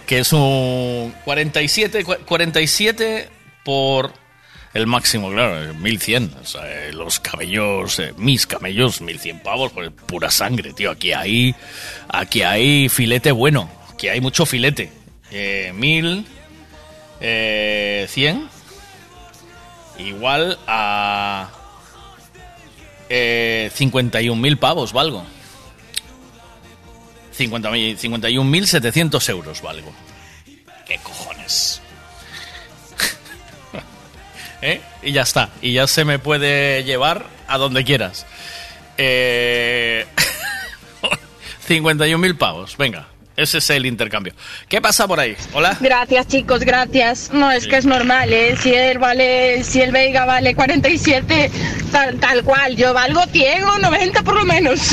que 0.07 0.19
es 0.21 0.33
un 0.33 1.15
47, 1.25 2.05
cua- 2.05 2.19
47 2.25 3.31
por 3.65 4.13
el 4.75 4.87
máximo, 4.89 5.31
claro, 5.31 5.73
1100. 5.75 6.35
O 6.43 6.45
sea, 6.45 6.63
eh, 6.69 6.93
los 6.93 7.21
camellos, 7.21 7.99
eh, 8.01 8.13
mis 8.17 8.47
camellos, 8.47 9.01
1100 9.01 9.41
pavos, 9.41 9.73
pues 9.73 9.91
pura 10.07 10.31
sangre, 10.31 10.73
tío. 10.73 10.91
Aquí 10.91 11.13
hay, 11.13 11.55
aquí 12.09 12.43
hay 12.43 12.89
filete 12.89 13.33
bueno, 13.33 13.71
aquí 13.93 14.09
hay 14.09 14.21
mucho 14.21 14.45
filete. 14.45 14.93
Eh, 15.31 15.73
1000, 15.75 16.27
eh, 17.21 18.07
100, 18.09 18.49
igual 19.99 20.59
a 20.67 21.51
eh, 23.09 23.71
51.000 23.77 24.59
pavos 24.59 24.93
valgo. 24.93 25.25
50.000 27.37 27.99
51.700 27.99 29.29
euros 29.31 29.63
valgo. 29.63 29.93
¿Qué 30.87 30.99
cojones? 30.99 31.81
¿Eh? 34.65 34.81
Y 35.03 35.13
ya 35.13 35.23
está. 35.23 35.51
Y 35.61 35.75
ya 35.75 35.87
se 35.87 36.07
me 36.07 36.19
puede 36.19 36.85
llevar 36.85 37.27
a 37.47 37.59
donde 37.59 37.85
quieras. 37.85 38.25
Eh... 38.97 40.07
51.000 41.69 42.39
pavos. 42.39 42.75
Venga, 42.79 43.07
ese 43.37 43.59
es 43.59 43.69
el 43.69 43.85
intercambio. 43.85 44.33
¿Qué 44.67 44.81
pasa 44.81 45.07
por 45.07 45.21
ahí? 45.21 45.37
Hola. 45.53 45.77
Gracias, 45.81 46.29
chicos, 46.29 46.61
gracias. 46.61 47.31
No, 47.31 47.53
es 47.53 47.67
que 47.67 47.77
es 47.77 47.85
normal, 47.85 48.33
¿eh? 48.33 48.57
Si 48.57 48.73
él 48.73 48.99
vale, 48.99 49.63
si 49.65 49.83
el 49.83 49.93
Veiga 49.93 50.25
vale 50.25 50.55
47, 50.55 51.51
tal, 51.93 52.19
tal 52.19 52.43
cual. 52.43 52.75
Yo 52.75 52.95
valgo 52.95 53.21
ciego, 53.33 53.79
90 53.79 54.23
por 54.23 54.35
lo 54.35 54.47
menos. 54.47 54.81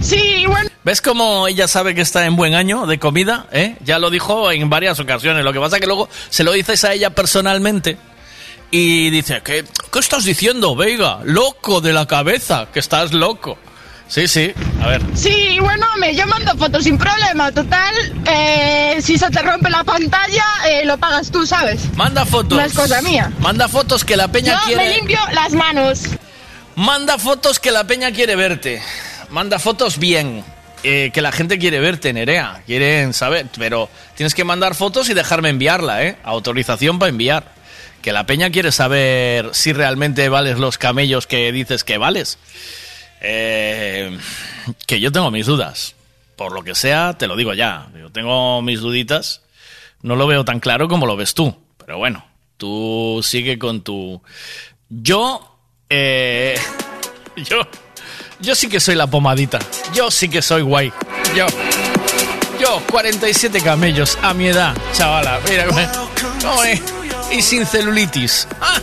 sí, 0.00 0.44
bueno. 0.46 0.70
¿Ves 0.84 1.00
cómo 1.00 1.48
ella 1.48 1.66
sabe 1.66 1.94
que 1.94 2.00
está 2.00 2.26
en 2.26 2.36
buen 2.36 2.54
año 2.54 2.86
de 2.86 2.98
comida? 2.98 3.46
¿Eh? 3.52 3.76
Ya 3.84 3.98
lo 3.98 4.10
dijo 4.10 4.50
en 4.52 4.70
varias 4.70 5.00
ocasiones. 5.00 5.44
Lo 5.44 5.52
que 5.52 5.60
pasa 5.60 5.76
es 5.76 5.80
que 5.80 5.86
luego 5.86 6.08
se 6.30 6.44
lo 6.44 6.52
dices 6.52 6.84
a 6.84 6.92
ella 6.92 7.10
personalmente 7.10 7.96
y 8.70 9.10
dice, 9.10 9.40
¿qué, 9.44 9.64
qué 9.92 9.98
estás 9.98 10.24
diciendo, 10.24 10.76
Veiga? 10.76 11.20
Loco 11.24 11.80
de 11.80 11.92
la 11.92 12.06
cabeza, 12.06 12.68
que 12.72 12.78
estás 12.80 13.12
loco. 13.12 13.58
Sí, 14.08 14.28
sí, 14.28 14.52
a 14.82 14.86
ver. 14.86 15.02
Sí, 15.14 15.58
bueno, 15.60 15.84
me 15.98 16.14
yo 16.14 16.26
mando 16.28 16.56
fotos 16.56 16.84
sin 16.84 16.96
problema. 16.96 17.50
Total, 17.50 17.92
eh, 18.24 18.98
si 19.02 19.18
se 19.18 19.28
te 19.30 19.42
rompe 19.42 19.68
la 19.68 19.82
pantalla, 19.82 20.44
eh, 20.68 20.84
lo 20.84 20.96
pagas 20.96 21.32
tú, 21.32 21.44
¿sabes? 21.44 21.92
Manda 21.96 22.24
fotos. 22.24 22.56
No 22.58 22.64
es 22.64 22.72
cosa 22.72 23.02
mía. 23.02 23.32
Manda 23.40 23.66
fotos 23.66 24.04
que 24.04 24.16
la 24.16 24.28
peña 24.28 24.52
Yo 24.60 24.66
quiere... 24.66 24.88
me 24.88 24.94
limpio 24.96 25.18
las 25.32 25.52
manos. 25.52 26.02
Manda 26.76 27.18
fotos 27.18 27.58
que 27.58 27.72
la 27.72 27.84
peña 27.84 28.12
quiere 28.12 28.36
verte. 28.36 28.80
Manda 29.30 29.58
fotos 29.58 29.98
bien. 29.98 30.44
eh, 30.82 31.10
que 31.12 31.20
la 31.22 31.32
gente 31.32 31.58
quiere 31.58 31.80
verte, 31.80 32.12
Nerea. 32.12 32.62
Quieren 32.66 33.12
saber. 33.12 33.46
Pero 33.58 33.88
tienes 34.14 34.34
que 34.34 34.44
mandar 34.44 34.74
fotos 34.74 35.08
y 35.08 35.14
dejarme 35.14 35.48
enviarla, 35.48 36.04
¿eh? 36.04 36.16
Autorización 36.22 36.98
para 36.98 37.10
enviar. 37.10 37.54
Que 38.02 38.12
la 38.12 38.24
peña 38.24 38.50
quiere 38.50 38.70
saber 38.70 39.50
si 39.52 39.72
realmente 39.72 40.28
vales 40.28 40.58
los 40.58 40.78
camellos 40.78 41.26
que 41.26 41.50
dices 41.50 41.82
que 41.82 41.98
vales. 41.98 42.38
Eh, 43.20 44.16
que 44.86 45.00
yo 45.00 45.10
tengo 45.10 45.30
mis 45.32 45.46
dudas. 45.46 45.96
Por 46.36 46.52
lo 46.52 46.62
que 46.62 46.74
sea, 46.76 47.14
te 47.18 47.26
lo 47.26 47.34
digo 47.34 47.52
ya. 47.54 47.88
Yo 47.98 48.12
tengo 48.12 48.62
mis 48.62 48.80
duditas. 48.80 49.42
No 50.02 50.14
lo 50.14 50.26
veo 50.28 50.44
tan 50.44 50.60
claro 50.60 50.86
como 50.86 51.06
lo 51.06 51.16
ves 51.16 51.34
tú. 51.34 51.56
Pero 51.78 51.98
bueno, 51.98 52.24
tú 52.58 53.20
sigue 53.24 53.58
con 53.58 53.80
tu... 53.82 54.22
Yo... 54.88 55.58
Eh, 55.90 56.56
yo... 57.36 57.56
Yo 58.40 58.54
sí 58.54 58.68
que 58.68 58.80
soy 58.80 58.94
la 58.94 59.06
pomadita. 59.06 59.58
Yo 59.94 60.10
sí 60.10 60.28
que 60.28 60.42
soy 60.42 60.62
guay. 60.62 60.92
Yo... 61.34 61.46
Yo, 62.60 62.82
47 62.90 63.60
camellos 63.60 64.16
a 64.22 64.32
mi 64.32 64.46
edad, 64.46 64.74
chavala. 64.94 65.40
Mira 65.48 65.66
cómo 65.66 66.62
es. 66.64 66.80
Y 67.30 67.42
sin 67.42 67.66
celulitis. 67.66 68.48
Ah. 68.62 68.80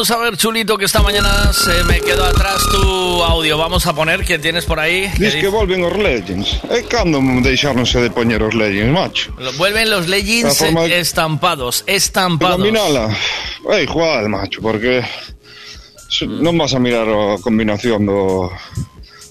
Vamos 0.00 0.10
a 0.12 0.16
ver, 0.16 0.36
Chulito, 0.38 0.78
que 0.78 0.86
esta 0.86 1.02
mañana 1.02 1.52
se 1.52 1.84
me 1.84 2.00
quedó 2.00 2.24
atrás 2.24 2.56
tu 2.72 3.22
audio. 3.22 3.58
Vamos 3.58 3.86
a 3.86 3.92
poner 3.92 4.24
que 4.24 4.38
tienes 4.38 4.64
por 4.64 4.80
ahí. 4.80 5.10
que 5.12 5.24
Diz 5.24 5.32
que 5.34 5.36
dice- 5.42 5.48
volven 5.48 5.84
os 5.84 5.92
Legends. 5.94 6.58
E 6.72 6.88
cando 6.88 7.20
deixarnos 7.44 7.92
de 7.92 8.08
poñer 8.08 8.40
os 8.42 8.54
Legends, 8.54 8.88
macho? 8.96 9.30
Vuelven 9.58 9.90
los 9.90 10.08
Legends 10.08 10.56
forma- 10.56 10.86
estampados, 10.86 11.84
estampados. 11.86 12.56
Combinala. 12.56 13.14
É 13.68 13.82
igual, 13.84 14.30
macho, 14.32 14.62
porque 14.64 15.04
non 16.24 16.56
vas 16.56 16.72
a 16.72 16.80
mirar 16.80 17.04
a 17.04 17.36
combinación 17.44 18.08
do, 18.08 18.48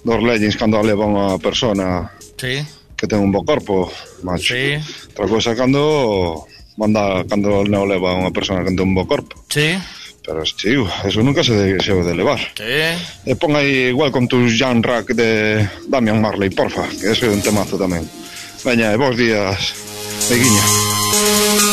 dos 0.05 0.19
Legends 0.21 0.53
cando 0.53 0.77
a 0.77 0.85
leva 0.85 1.01
unha 1.09 1.41
persona 1.41 2.13
Sí. 2.37 2.61
que 2.93 3.09
ten 3.09 3.17
un 3.25 3.33
bo 3.33 3.41
corpo, 3.41 3.89
macho. 4.21 4.53
Sí. 4.53 4.77
Outra 5.17 5.25
cosa 5.33 5.57
cando 5.57 6.45
manda 6.77 7.25
cando 7.25 7.65
non 7.65 7.89
leva 7.89 8.13
unha 8.13 8.29
persona 8.29 8.61
que 8.61 8.69
ten 8.69 8.85
un 8.85 8.93
bo 8.93 9.09
corpo. 9.09 9.33
Sí. 9.49 9.73
Pero 10.29 10.43
estiu, 10.43 10.85
eso 11.03 11.23
nunca 11.23 11.43
se 11.43 11.53
debe, 11.53 11.81
se 11.81 11.89
debe 11.91 12.05
de 12.05 12.13
levar. 12.13 12.39
¿Qué? 12.53 12.93
E 13.25 13.33
eh, 13.33 13.35
pon 13.35 13.57
aí 13.57 13.89
Welcome 13.89 14.29
to 14.29 14.45
Jan 14.45 14.85
Rack 14.85 15.17
de 15.17 15.65
Damian 15.89 16.21
Marley, 16.21 16.53
porfa, 16.53 16.85
que 16.85 17.09
eso 17.09 17.25
é 17.25 17.33
un 17.33 17.41
temazo 17.41 17.81
tamén. 17.81 18.05
Veña, 18.61 18.93
e 18.93 18.97
eh, 19.01 19.15
días, 19.17 19.73
Beguiña. 20.29 21.68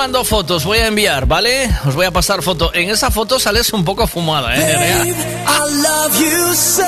Mandó 0.00 0.24
fotos, 0.24 0.64
voy 0.64 0.78
a 0.78 0.86
enviar, 0.86 1.26
¿vale? 1.26 1.70
Os 1.84 1.94
voy 1.94 2.06
a 2.06 2.10
pasar 2.10 2.42
foto. 2.42 2.72
En 2.72 2.88
esa 2.88 3.10
foto 3.10 3.38
sales 3.38 3.70
un 3.74 3.84
poco 3.84 4.06
fumada, 4.06 4.56
¿eh, 4.56 5.14
I 5.46 5.58
love 5.82 6.18
you 6.18 6.54
so. 6.54 6.82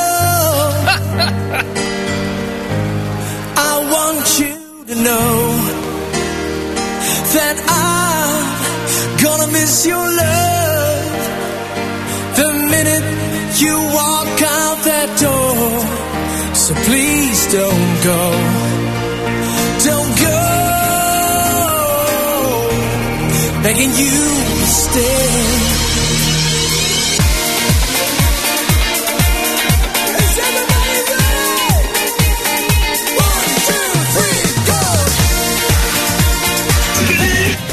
I 3.55 3.87
want 3.93 4.39
you 4.39 4.57
to 4.87 4.95
know 4.95 5.53
that 7.35 7.57
I'm 7.69 8.47
gonna 9.23 9.49
miss 9.49 9.85
your 9.85 10.09
love 10.23 11.03
the 12.37 12.51
minute 12.71 13.05
you 13.59 13.77
walk 13.93 14.41
out 14.41 14.85
that 14.85 15.09
door. 15.21 15.83
So 16.55 16.75
please 16.87 17.47
don't 17.53 18.05
go. 18.05 18.42
Begging 23.73 23.91
you 23.97 24.21
to 24.61 24.67
stay. 24.67 26.53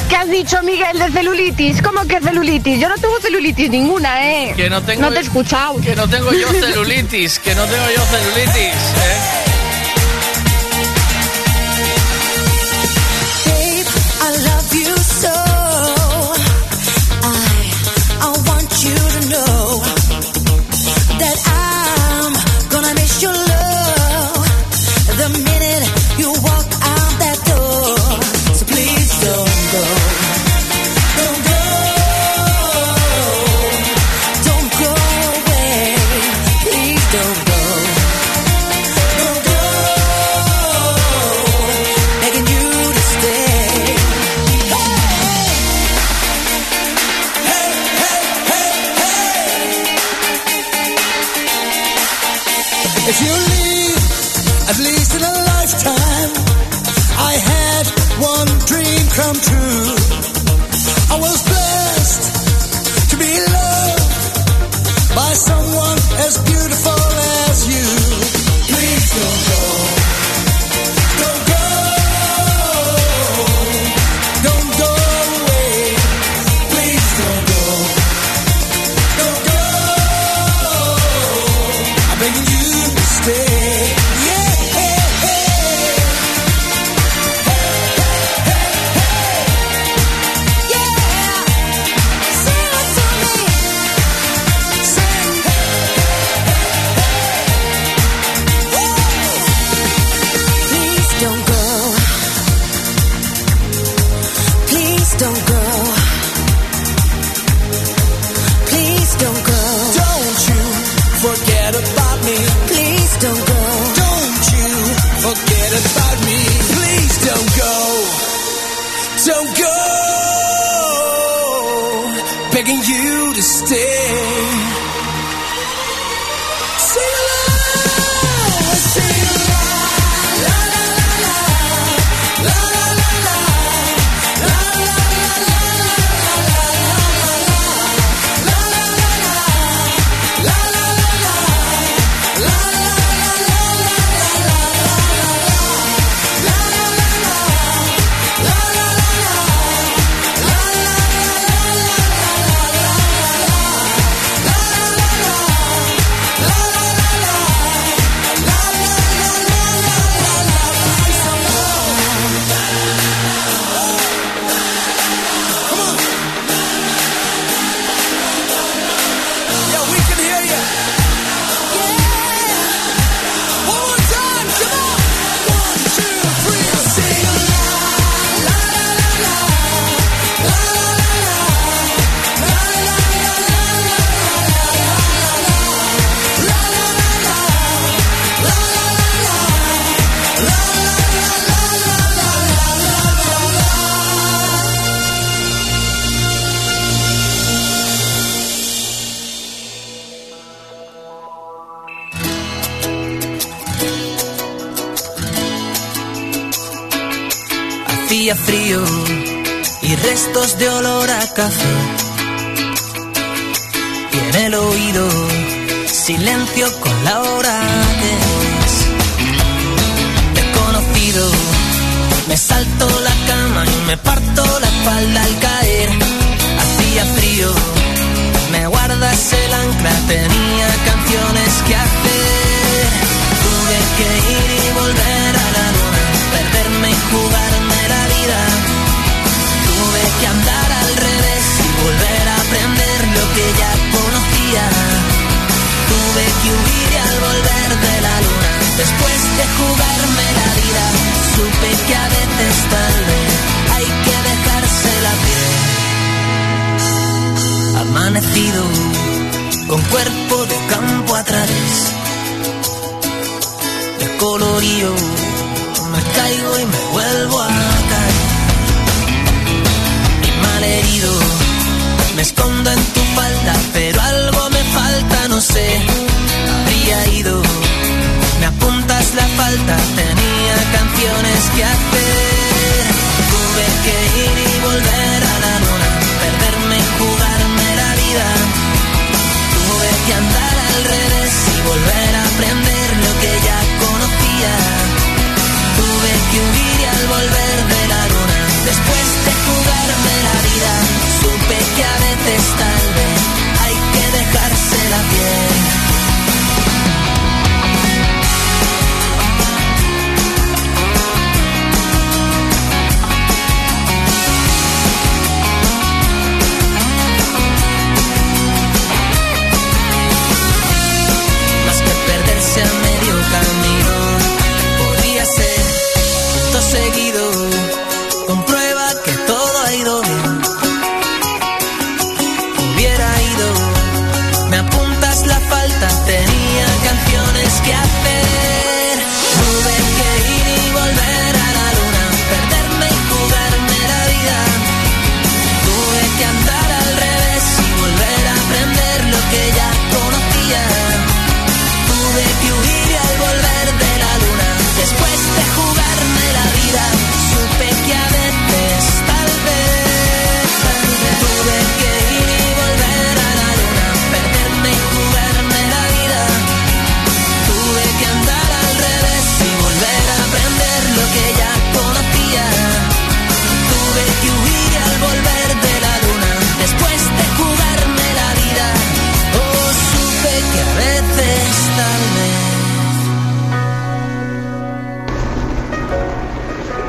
¿Qué 0.09 0.15
has 0.15 0.29
dicho, 0.29 0.61
Miguel, 0.63 0.97
de 0.97 1.11
celulitis? 1.11 1.81
¿Cómo 1.81 2.01
que 2.07 2.19
celulitis? 2.19 2.79
Yo 2.79 2.89
no 2.89 2.95
tengo 2.95 3.19
celulitis 3.21 3.69
ninguna, 3.69 4.27
¿eh? 4.31 4.53
Que 4.55 4.69
no 4.69 4.81
tengo- 4.81 5.01
No 5.03 5.11
te 5.11 5.19
he 5.19 5.21
escuchado. 5.21 5.79
Que 5.81 5.95
no 5.95 6.07
tengo 6.09 6.31
yo 6.33 6.47
celulitis, 6.59 7.39
que 7.39 7.53
no 7.53 7.65
tengo 7.65 7.85
yo 7.95 8.03
celulitis, 8.05 8.73
¿eh? 8.73 9.48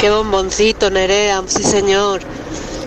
Qué 0.00 0.08
bomboncito, 0.08 0.90
Nerea, 0.90 1.42
sí 1.46 1.62
señor. 1.62 2.22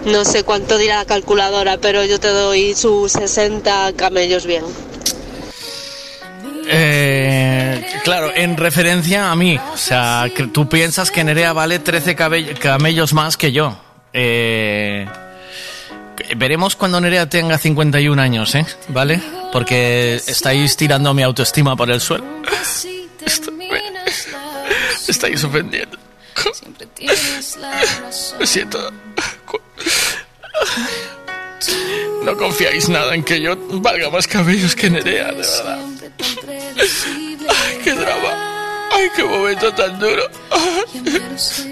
No 0.06 0.26
sé 0.26 0.44
cuánto 0.44 0.80
dirá 0.80 0.96
la 0.96 1.06
calculadora, 1.06 1.78
pero 1.78 2.04
yo 2.04 2.20
te 2.20 2.30
doy 2.30 2.74
sus 2.74 3.12
60 3.12 3.94
camellos 3.96 4.48
bien. 4.48 4.64
Eh, 6.68 7.86
claro, 8.04 8.32
en 8.34 8.58
referencia 8.58 9.32
a 9.32 9.36
mí. 9.36 9.60
O 9.74 9.78
sea, 9.78 10.26
tú 10.52 10.68
piensas 10.68 11.12
que 11.12 11.24
Nerea 11.24 11.54
vale 11.54 11.78
13 11.78 12.16
camellos 12.60 13.14
más 13.14 13.38
que 13.38 13.52
yo. 13.52 13.78
Eh, 14.12 15.06
veremos 16.36 16.76
cuando 16.76 17.00
Nerea 17.00 17.30
tenga 17.30 17.60
51 17.60 18.20
años, 18.20 18.56
¿eh? 18.56 18.66
¿Vale? 18.88 19.22
Porque 19.52 20.16
estáis 20.16 20.76
tirando 20.76 21.14
mi 21.14 21.22
autoestima 21.22 21.76
por 21.76 21.92
el 21.92 22.02
suelo. 22.02 22.26
Esto, 23.24 23.52
estáis 25.08 25.44
ofendiendo. 25.44 25.98
Lo 28.40 28.46
siento. 28.46 28.92
No 32.24 32.38
confiáis 32.38 32.90
nada 32.90 33.16
en 33.16 33.24
que 33.24 33.42
yo 33.42 33.56
valga 33.82 34.10
más 34.10 34.28
cabellos 34.28 34.76
que 34.76 34.90
Nerea, 34.90 35.32
de 35.32 35.36
verdad. 35.36 35.80
Ay, 37.50 37.80
qué 37.84 37.92
drama. 37.94 38.53
Ay, 38.96 39.10
qué 39.16 39.24
momento 39.24 39.72
tan 39.74 40.00
duro. 40.00 40.24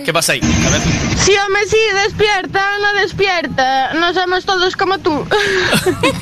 ¿Qué 0.03 0.11
pasa 0.11 0.33
ahí? 0.33 0.41
A 0.41 0.69
ver. 0.71 0.81
Sí, 1.17 1.33
hombre, 1.45 1.61
sí, 1.67 1.77
despierta, 2.05 2.63
no 2.81 2.93
despierta. 3.01 3.93
No 3.93 4.13
somos 4.13 4.43
todos 4.45 4.75
como 4.75 4.97
tú. 4.99 5.25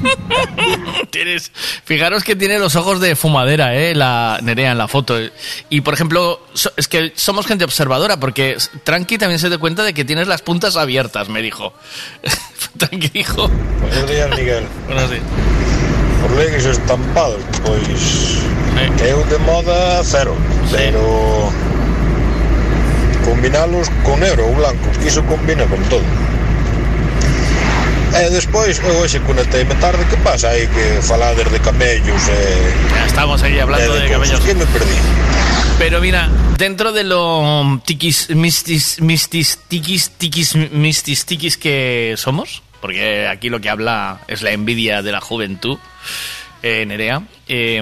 Tienes, 1.12 1.52
fijaros 1.86 2.24
que 2.24 2.36
tiene 2.36 2.60
los 2.60 2.76
ojos 2.76 3.00
de 3.00 3.16
fumadera, 3.16 3.76
¿eh? 3.76 3.96
La 3.96 4.40
Nerea 4.44 4.72
en 4.74 4.78
la 4.78 4.88
foto. 4.88 5.18
Y 5.70 5.82
por 5.82 5.94
ejemplo, 5.94 6.42
so- 6.54 6.72
es 6.76 6.88
que 6.88 7.14
somos 7.16 7.48
gente 7.48 7.64
observadora, 7.64 8.20
porque 8.20 8.58
Tranqui 8.84 9.18
también 9.18 9.40
se 9.40 9.50
da 9.50 9.58
cuenta 9.58 9.84
de 9.84 9.94
que 9.94 10.06
tienes 10.06 10.28
las 10.28 10.42
puntas 10.42 10.76
abiertas, 10.76 11.30
me 11.30 11.42
dijo. 11.42 11.74
Tranqui 12.78 13.10
dijo. 13.10 13.48
Buenos 13.82 14.10
días, 14.10 14.30
Miguel. 14.38 14.66
Buenos 14.88 15.10
días. 15.10 15.24
os 16.26 16.32
legues 16.38 16.66
estampados, 16.66 17.44
pois 17.66 18.44
é. 18.78 19.12
eu 19.12 19.24
de 19.26 19.38
moda 19.40 20.02
cero, 20.04 20.36
pero 20.72 21.52
combinalos 23.26 23.90
con 24.04 24.20
negro 24.20 24.48
ou 24.48 24.56
blanco, 24.56 24.90
que 25.00 25.08
iso 25.08 25.24
combina 25.24 25.66
con 25.66 25.82
todo. 25.90 26.04
E 28.10 28.30
despois, 28.32 28.80
eu 28.80 29.04
hoxe 29.04 29.20
conecteime 29.20 29.76
tarde, 29.76 30.04
que 30.10 30.18
pasa 30.18 30.50
aí 30.50 30.68
que 30.68 31.00
falades 31.06 31.46
de 31.52 31.60
camellos 31.60 32.28
e... 32.28 32.32
Eh, 32.32 33.06
Estamos 33.06 33.44
aí 33.44 33.60
hablando 33.60 33.94
de, 33.94 34.00
de, 34.00 34.06
de 34.08 34.12
camellos. 34.12 34.40
Que 34.40 34.56
me 34.56 34.66
perdí. 34.66 34.98
Pero 35.78 36.02
mira, 36.02 36.28
dentro 36.58 36.92
de 36.92 37.04
lo 37.04 37.80
tiquis, 37.86 38.30
mistis, 38.30 39.00
mistis, 39.00 39.60
tiquis, 39.70 40.12
tiquis, 40.18 40.56
mistis, 40.56 41.24
tiquis 41.26 41.56
que 41.56 42.16
somos, 42.18 42.64
porque 42.82 43.28
aquí 43.28 43.50
lo 43.50 43.60
que 43.62 43.70
habla 43.70 44.22
es 44.28 44.42
la 44.42 44.52
envidia 44.52 45.02
de 45.02 45.12
la 45.12 45.22
juventud, 45.22 45.78
eh, 46.64 46.86
Nerea, 46.86 47.24
eh, 47.48 47.82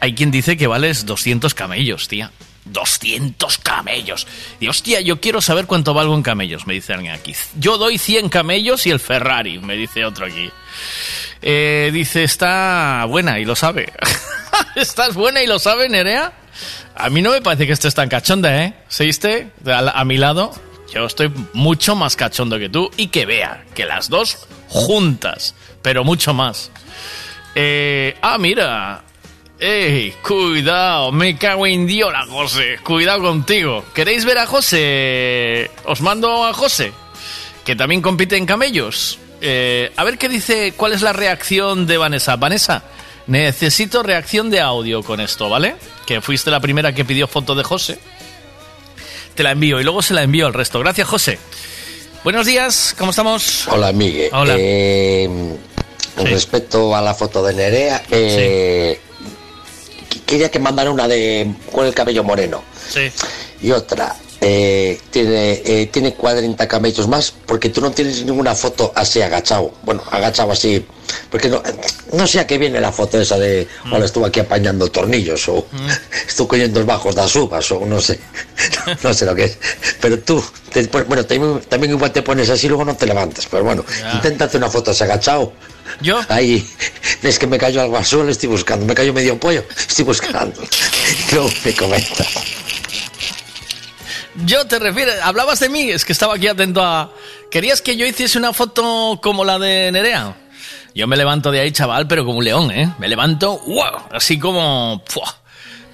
hay 0.00 0.14
quien 0.14 0.30
dice 0.30 0.56
que 0.56 0.66
vales 0.66 1.06
200 1.06 1.54
camellos, 1.54 2.08
tía. 2.08 2.30
200 2.66 3.58
camellos. 3.58 4.26
Y 4.60 4.68
hostia, 4.68 5.00
yo 5.00 5.20
quiero 5.20 5.40
saber 5.40 5.66
cuánto 5.66 5.94
valgo 5.94 6.14
en 6.14 6.22
camellos, 6.22 6.66
me 6.66 6.74
dice 6.74 6.92
alguien 6.92 7.12
aquí. 7.12 7.34
Yo 7.58 7.78
doy 7.78 7.98
100 7.98 8.28
camellos 8.28 8.86
y 8.86 8.90
el 8.90 9.00
Ferrari, 9.00 9.58
me 9.58 9.76
dice 9.76 10.04
otro 10.04 10.26
aquí. 10.26 10.50
Eh, 11.42 11.90
dice, 11.92 12.24
está 12.24 13.04
buena 13.08 13.38
y 13.38 13.44
lo 13.44 13.54
sabe. 13.54 13.92
¿Estás 14.74 15.14
buena 15.14 15.42
y 15.42 15.46
lo 15.46 15.58
sabe, 15.58 15.88
Nerea? 15.88 16.32
A 16.94 17.10
mí 17.10 17.22
no 17.22 17.30
me 17.30 17.42
parece 17.42 17.66
que 17.66 17.72
estés 17.72 17.94
tan 17.94 18.08
cachonda, 18.08 18.64
¿eh? 18.64 18.74
¿Seguiste? 18.88 19.50
A, 19.66 20.00
a 20.00 20.04
mi 20.04 20.16
lado, 20.16 20.52
yo 20.92 21.06
estoy 21.06 21.30
mucho 21.52 21.94
más 21.94 22.16
cachondo 22.16 22.58
que 22.58 22.68
tú 22.68 22.90
y 22.96 23.08
que 23.08 23.26
vea 23.26 23.64
que 23.74 23.84
las 23.84 24.08
dos 24.08 24.46
juntas, 24.68 25.54
pero 25.82 26.04
mucho 26.04 26.34
más. 26.34 26.70
Eh, 27.54 28.16
ah, 28.22 28.38
mira. 28.38 29.02
¡Ey! 29.58 30.12
Cuidado, 30.22 31.12
me 31.12 31.38
cago 31.38 31.66
en 31.66 31.86
Diola, 31.86 32.26
José. 32.26 32.76
Cuidado 32.82 33.22
contigo. 33.22 33.84
¿Queréis 33.94 34.26
ver 34.26 34.36
a 34.36 34.46
José? 34.46 35.70
Os 35.86 36.02
mando 36.02 36.44
a 36.44 36.52
José, 36.52 36.92
que 37.64 37.74
también 37.74 38.02
compite 38.02 38.36
en 38.36 38.44
camellos. 38.44 39.18
Eh, 39.40 39.92
a 39.96 40.04
ver 40.04 40.18
qué 40.18 40.28
dice, 40.28 40.74
cuál 40.76 40.92
es 40.92 41.00
la 41.00 41.14
reacción 41.14 41.86
de 41.86 41.96
Vanessa. 41.96 42.36
Vanessa, 42.36 42.82
necesito 43.26 44.02
reacción 44.02 44.50
de 44.50 44.60
audio 44.60 45.02
con 45.02 45.20
esto, 45.20 45.48
¿vale? 45.48 45.76
Que 46.06 46.20
fuiste 46.20 46.50
la 46.50 46.60
primera 46.60 46.94
que 46.94 47.06
pidió 47.06 47.26
foto 47.26 47.54
de 47.54 47.64
José. 47.64 47.98
Te 49.36 49.42
la 49.42 49.50
envío 49.52 49.78
y 49.80 49.84
luego 49.84 50.00
se 50.02 50.14
la 50.14 50.22
envío 50.22 50.46
al 50.46 50.54
resto. 50.54 50.80
Gracias, 50.80 51.06
José. 51.06 51.38
Buenos 52.24 52.46
días, 52.46 52.94
¿cómo 52.98 53.10
estamos? 53.10 53.68
Hola, 53.68 53.92
Miguel. 53.92 54.30
Hola. 54.32 54.54
Eh, 54.58 55.28
con 56.16 56.26
respecto 56.26 56.96
a 56.96 57.02
la 57.02 57.14
foto 57.14 57.44
de 57.44 57.52
Nerea, 57.52 58.02
eh, 58.10 58.98
qu- 60.10 60.20
quería 60.24 60.50
que 60.50 60.58
mandara 60.58 60.90
una 60.90 61.06
de 61.06 61.52
con 61.70 61.84
el 61.86 61.94
cabello 61.94 62.24
moreno 62.24 62.64
Sí. 62.88 63.12
y 63.60 63.70
otra. 63.70 64.16
Eh, 64.40 65.00
tiene, 65.10 65.62
eh, 65.64 65.88
tiene 65.92 66.14
40 66.14 66.68
camellos 66.68 67.08
más 67.08 67.32
porque 67.46 67.70
tú 67.70 67.80
no 67.80 67.90
tienes 67.90 68.24
ninguna 68.24 68.54
foto 68.54 68.92
así 68.94 69.20
agachado. 69.22 69.72
Bueno, 69.82 70.02
agachado 70.10 70.52
así. 70.52 70.84
Porque 71.30 71.48
no, 71.48 71.62
no 72.12 72.26
sé 72.26 72.40
a 72.40 72.46
qué 72.46 72.58
viene 72.58 72.80
la 72.80 72.90
foto 72.92 73.20
esa 73.20 73.38
de, 73.38 73.66
bueno, 73.88 74.04
estuvo 74.04 74.26
aquí 74.26 74.40
apañando 74.40 74.90
tornillos 74.90 75.48
o 75.48 75.66
estuvo 76.28 76.48
cogiendo 76.48 76.80
los 76.80 76.86
bajos 76.86 77.14
de 77.14 77.22
las 77.22 77.34
uvas 77.36 77.70
o 77.72 77.86
no 77.86 78.00
sé. 78.00 78.18
no 79.02 79.14
sé 79.14 79.24
lo 79.24 79.34
que 79.34 79.44
es. 79.44 79.58
Pero 80.00 80.18
tú, 80.18 80.44
te 80.72 80.84
pon- 80.88 81.04
bueno, 81.08 81.24
también, 81.24 81.60
también 81.68 81.92
igual 81.92 82.12
te 82.12 82.22
pones 82.22 82.50
así 82.50 82.66
y 82.66 82.68
luego 82.68 82.84
no 82.84 82.96
te 82.96 83.06
levantas. 83.06 83.46
Pero 83.50 83.64
bueno, 83.64 83.84
Ya. 84.00 84.12
intenta 84.14 84.44
hacer 84.46 84.58
una 84.58 84.70
foto 84.70 84.90
así 84.90 85.04
agachado. 85.04 85.52
¿Yo? 86.00 86.20
Ahí, 86.28 86.68
es 87.22 87.38
que 87.38 87.46
me 87.46 87.56
cayó 87.58 87.80
algo 87.80 87.96
al 87.96 88.04
suelo, 88.04 88.28
estoy 88.30 88.48
buscando. 88.48 88.84
Me 88.84 88.94
cayó 88.94 89.14
medio 89.14 89.38
pollo, 89.38 89.64
estoy 89.88 90.04
buscando. 90.04 90.60
Luego 91.32 91.48
me 91.64 91.72
comentas. 91.74 92.26
Yo 94.44 94.66
te 94.66 94.78
refiero, 94.78 95.12
hablabas 95.22 95.60
de 95.60 95.68
mí, 95.68 95.90
es 95.90 96.04
que 96.04 96.12
estaba 96.12 96.34
aquí 96.34 96.46
atento 96.46 96.82
a... 96.82 97.10
¿Querías 97.50 97.80
que 97.80 97.96
yo 97.96 98.06
hiciese 98.06 98.38
una 98.38 98.52
foto 98.52 99.18
como 99.22 99.44
la 99.44 99.58
de 99.58 99.90
Nerea? 99.92 100.36
Yo 100.94 101.06
me 101.06 101.16
levanto 101.16 101.50
de 101.50 101.60
ahí, 101.60 101.72
chaval, 101.72 102.06
pero 102.06 102.24
como 102.24 102.38
un 102.38 102.44
león, 102.44 102.70
¿eh? 102.70 102.92
Me 102.98 103.08
levanto, 103.08 103.58
¡wow! 103.66 104.08
Así 104.12 104.38
como... 104.38 105.02
¡fua! 105.06 105.36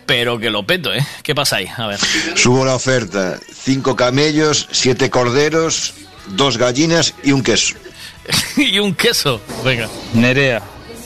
Pero 0.07 0.39
que 0.39 0.51
lo 0.51 0.67
peto, 0.67 0.93
¿eh? 0.93 1.07
¿Qué 1.23 1.35
pasa 1.35 1.57
ahí? 1.57 1.69
A 1.77 1.87
ver. 1.87 2.01
Subo 2.35 2.65
la 2.65 2.75
oferta. 2.75 3.39
Cinco 3.53 3.95
camellos, 3.95 4.69
siete 4.71 5.11
corderos, 5.11 5.95
dos 6.29 6.59
gallinas 6.59 7.15
y 7.23 7.33
un 7.33 7.43
queso. 7.43 7.75
y 8.57 8.79
un 8.79 8.95
queso. 8.95 9.41
Venga. 9.65 9.89
Nerea, 10.15 10.63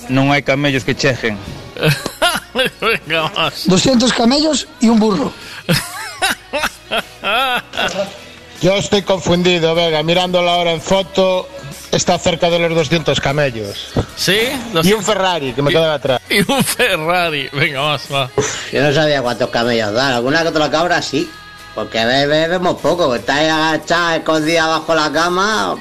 non 0.08 0.32
hai 0.32 0.42
camellos 0.42 0.84
que 0.84 0.96
chejen. 0.96 1.36
Venga, 2.80 3.28
más. 3.36 3.68
200 3.68 4.12
camellos 4.12 4.66
y 4.80 4.88
un 4.88 4.98
burro. 4.98 5.32
Yo 8.62 8.74
estoy 8.76 9.02
confundido, 9.02 9.74
Vega. 9.74 10.02
Mirándolo 10.02 10.48
ahora 10.50 10.72
en 10.72 10.80
foto, 10.80 11.48
está 11.92 12.18
cerca 12.18 12.48
de 12.48 12.58
los 12.58 12.74
200 12.74 13.20
camellos. 13.20 13.88
¿Sí? 14.16 14.38
Y 14.82 14.92
un 14.92 15.02
Ferrari, 15.04 15.52
que 15.52 15.60
me 15.62 15.70
quedaba 15.70 15.94
atrás. 15.94 16.20
Y 16.30 16.38
un 16.50 16.64
Ferrari. 16.64 17.48
Venga, 17.52 17.82
más, 17.82 18.02
va. 18.12 18.30
Yo 18.72 18.82
no 18.82 18.92
sabía 18.94 19.20
cuántos 19.22 19.50
camellos 19.50 19.92
dar. 19.92 20.14
Alguna 20.14 20.42
que 20.42 20.48
otra 20.48 20.70
cabra 20.70 21.02
sí. 21.02 21.30
Porque 21.74 22.02
ve- 22.06 22.26
ve- 22.26 22.48
vemos 22.48 22.80
poco. 22.80 23.12
Que 23.12 23.18
está 23.18 23.36
ahí 23.36 23.48
agachada, 23.48 24.16
escondida 24.16 24.66
bajo 24.66 24.94
la 24.94 25.12
cama. 25.12 25.76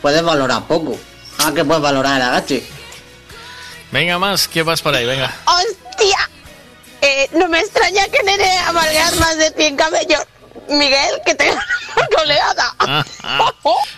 Puedes 0.00 0.22
valorar 0.22 0.62
poco. 0.68 0.96
Ah, 1.38 1.50
que 1.52 1.64
puedes 1.64 1.82
valorar 1.82 2.16
el 2.16 2.22
agache. 2.22 2.64
Venga, 3.90 4.18
más. 4.18 4.46
¿Qué 4.46 4.62
vas 4.62 4.80
por 4.82 4.94
ahí? 4.94 5.04
Venga. 5.04 5.34
¡Hostia! 5.46 6.30
Eh, 7.00 7.28
no 7.32 7.48
me 7.48 7.60
extraña 7.60 8.06
que 8.08 8.22
Nerea 8.22 8.72
valga 8.72 9.10
más 9.20 9.38
de 9.38 9.50
100 9.50 9.76
camellos. 9.76 10.26
Miguel, 10.68 11.20
que 11.24 11.34
te 11.34 11.50
por 11.94 12.08
goleada. 12.18 12.74
Ah, 12.78 13.04
ah. 13.22 13.52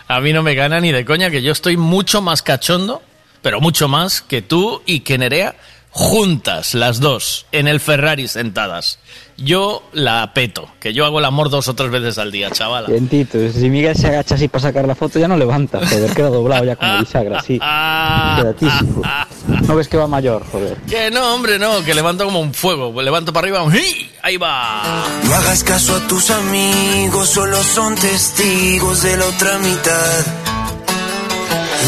A 0.08 0.20
mí 0.20 0.32
no 0.32 0.42
me 0.42 0.54
gana 0.54 0.80
ni 0.80 0.92
de 0.92 1.04
coña 1.04 1.30
que 1.30 1.42
yo 1.42 1.52
estoy 1.52 1.76
mucho 1.76 2.20
más 2.20 2.42
cachondo, 2.42 3.02
pero 3.42 3.60
mucho 3.60 3.88
más 3.88 4.20
que 4.22 4.42
tú 4.42 4.82
y 4.86 5.00
que 5.00 5.18
Nerea 5.18 5.56
juntas 5.90 6.74
las 6.74 7.00
dos 7.00 7.46
en 7.52 7.68
el 7.68 7.80
Ferrari 7.80 8.28
sentadas. 8.28 8.98
Yo 9.36 9.82
la 9.92 10.34
peto, 10.34 10.68
que 10.80 10.92
yo 10.92 11.06
hago 11.06 11.18
el 11.18 11.24
amor 11.24 11.48
dos 11.48 11.66
o 11.68 11.74
tres 11.74 11.90
veces 11.90 12.18
al 12.18 12.30
día, 12.30 12.50
chavala. 12.50 12.88
Vientito, 12.88 13.38
si 13.50 13.70
Miguel 13.70 13.96
se 13.96 14.08
agacha 14.08 14.34
así 14.34 14.48
para 14.48 14.62
sacar 14.62 14.86
la 14.86 14.94
foto 14.94 15.18
ya 15.18 15.28
no 15.28 15.36
levanta, 15.36 15.78
joder, 15.78 16.12
queda 16.14 16.28
doblado 16.28 16.64
ya 16.64 16.76
como 16.76 16.98
bisagra, 16.98 17.38
así. 17.38 17.58
Queda 17.58 18.52
tísico. 18.58 19.02
No 19.66 19.76
ves 19.76 19.88
que 19.88 19.96
va 19.96 20.06
mayor, 20.06 20.44
joder. 20.50 20.76
Que 20.88 21.10
no, 21.10 21.34
hombre, 21.34 21.58
no, 21.58 21.82
que 21.82 21.94
levanto 21.94 22.24
como 22.24 22.40
un 22.40 22.52
fuego. 22.52 23.00
Levanto 23.00 23.32
para 23.32 23.46
arriba, 23.46 23.62
¡uy! 23.62 24.10
ahí 24.22 24.36
va. 24.36 24.82
No 25.24 25.34
hagas 25.34 25.64
caso 25.64 25.96
a 25.96 26.06
tus 26.06 26.30
amigos, 26.30 27.28
solo 27.30 27.62
son 27.62 27.94
testigos 27.94 29.02
de 29.02 29.16
la 29.16 29.24
otra 29.26 29.58
mitad. 29.58 30.24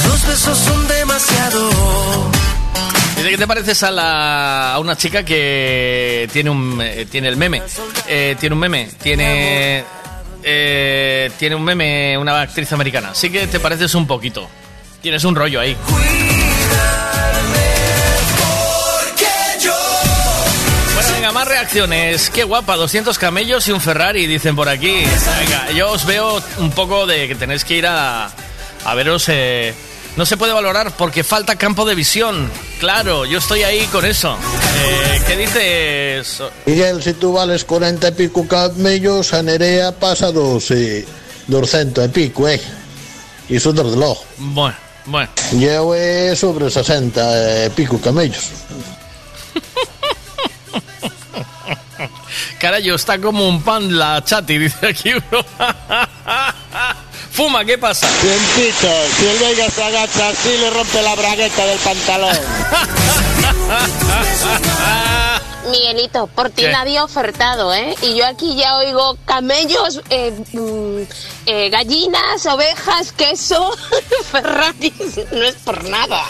Dos 0.07 0.27
besos 0.27 0.59
son 0.59 0.89
demasiado. 0.89 1.70
Dice, 3.23 3.31
¿qué 3.31 3.39
te 3.39 3.47
pareces 3.47 3.81
a, 3.85 3.93
la, 3.93 4.74
a 4.74 4.81
una 4.81 4.97
chica 4.97 5.24
que 5.24 6.28
tiene 6.32 6.51
un 6.51 6.82
eh, 6.82 7.07
tiene 7.09 7.28
el 7.28 7.36
meme? 7.36 7.62
Eh, 8.09 8.35
tiene 8.40 8.53
un 8.53 8.59
meme, 8.59 8.89
tiene 9.01 9.85
eh, 10.43 11.31
tiene 11.39 11.55
un 11.55 11.62
meme, 11.62 12.19
una 12.19 12.40
actriz 12.40 12.73
americana. 12.73 13.15
Sí 13.15 13.31
que 13.31 13.47
te 13.47 13.61
pareces 13.61 13.94
un 13.94 14.09
poquito. 14.09 14.51
Tienes 15.01 15.23
un 15.23 15.36
rollo 15.36 15.61
ahí. 15.61 15.77
Bueno, 20.94 21.12
venga, 21.15 21.31
más 21.31 21.47
reacciones. 21.47 22.28
Qué 22.28 22.43
guapa, 22.43 22.74
200 22.74 23.16
camellos 23.19 23.69
y 23.69 23.70
un 23.70 23.81
Ferrari, 23.81 24.27
dicen 24.27 24.57
por 24.57 24.69
aquí. 24.69 25.05
Venga, 25.39 25.70
yo 25.70 25.93
os 25.93 26.05
veo 26.07 26.43
un 26.59 26.73
poco 26.73 27.07
de 27.07 27.28
que 27.28 27.36
tenéis 27.36 27.65
que 27.65 27.77
ir 27.77 27.86
a, 27.86 28.32
a 28.85 28.94
veros 28.97 29.28
eh, 29.28 29.74
No 30.17 30.27
se 30.27 30.37
puede 30.37 30.53
valorar 30.53 30.95
porque 30.97 31.25
falta 31.25 31.57
campo 31.57 31.85
de 31.87 31.95
visión. 31.95 32.51
Claro, 32.79 33.25
yo 33.25 33.39
estoy 33.39 33.63
ahí 33.63 33.87
con 33.87 34.05
eso. 34.05 34.37
Eh, 34.85 35.23
¿Qué 35.27 35.37
dices? 35.37 36.43
Miguel, 36.67 37.03
si 37.03 37.15
tú 37.15 37.33
vales 37.33 37.65
40 37.65 38.09
e 38.09 38.13
pico 38.13 38.47
camellos, 38.47 39.33
a 39.33 39.43
Nerea 39.43 39.93
pasa 39.93 40.31
dos, 40.31 40.71
eh, 40.71 41.07
200 41.47 42.05
e 42.05 42.09
pico, 42.11 42.47
eh. 42.47 42.61
Iso 43.49 43.73
desde 43.73 43.97
logo. 43.97 44.23
Bueno, 44.37 44.77
bueno. 45.07 45.31
Eu 45.53 45.95
é 45.95 46.37
sobre 46.37 46.71
60 46.71 47.65
e 47.65 47.71
pico 47.71 47.99
camellos. 47.99 48.51
Carayo, 52.61 52.95
está 52.95 53.19
como 53.19 53.49
un 53.49 53.63
pan 53.63 53.99
la 53.99 54.23
chati, 54.23 54.59
dice 54.59 54.87
aquí 54.87 55.15
uno. 55.15 55.43
Fuma, 57.33 57.65
¿qué 57.65 57.79
pasa? 57.79 58.07
Cientito, 58.09 58.89
si 59.17 59.27
el 59.27 59.39
Veiga 59.39 59.71
se 59.71 59.83
agacha 59.83 60.29
así, 60.29 60.51
le 60.59 60.71
rompe 60.71 61.01
la 61.03 61.15
bragueta 61.15 61.65
del 61.65 61.79
pantalón. 61.79 62.37
Miguelito, 65.71 66.27
por 66.27 66.51
ti 66.51 66.63
¿Qué? 66.63 66.73
nadie 66.73 66.99
ha 66.99 67.05
ofertado, 67.05 67.73
¿eh? 67.73 67.95
Y 68.03 68.17
yo 68.17 68.27
aquí 68.27 68.57
ya 68.57 68.77
oigo 68.77 69.17
camellos, 69.25 70.03
eh, 70.11 70.33
mm, 70.53 71.03
eh, 71.47 71.71
gallinas, 71.71 72.45
ovejas, 72.45 73.13
queso, 73.13 73.75
Ferraris. 74.31 74.93
No 75.31 75.45
es 75.45 75.55
por 75.55 75.85
nada. 75.85 76.23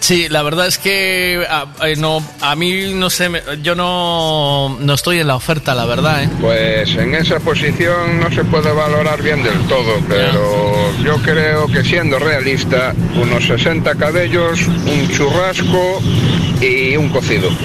Sí, 0.00 0.28
la 0.28 0.42
verdad 0.42 0.66
es 0.66 0.76
que 0.78 1.44
a, 1.48 1.66
eh, 1.86 1.96
no, 1.96 2.22
a 2.40 2.54
mí 2.56 2.92
no 2.94 3.08
sé, 3.10 3.28
me- 3.28 3.42
yo 3.62 3.74
no, 3.74 4.76
no 4.80 4.94
estoy 4.94 5.18
en 5.20 5.26
la 5.28 5.36
oferta, 5.36 5.74
la 5.74 5.86
verdad, 5.86 6.24
¿eh? 6.24 6.28
Pues 6.40 6.90
en 6.96 7.14
esa 7.14 7.40
posición 7.40 8.20
no 8.20 8.30
se 8.30 8.44
puede 8.44 8.70
valorar 8.72 9.22
bien 9.22 9.42
del 9.42 9.58
todo, 9.66 10.00
pero 10.08 10.92
yo 11.02 11.16
creo 11.22 11.66
que 11.68 11.82
siendo 11.84 12.18
realista, 12.18 12.94
unos 13.20 13.46
60 13.46 13.94
cabellos, 13.94 14.60
un 14.66 15.08
churrasco 15.10 16.00
y 16.60 16.96
un 16.96 17.08
cocido. 17.10 17.48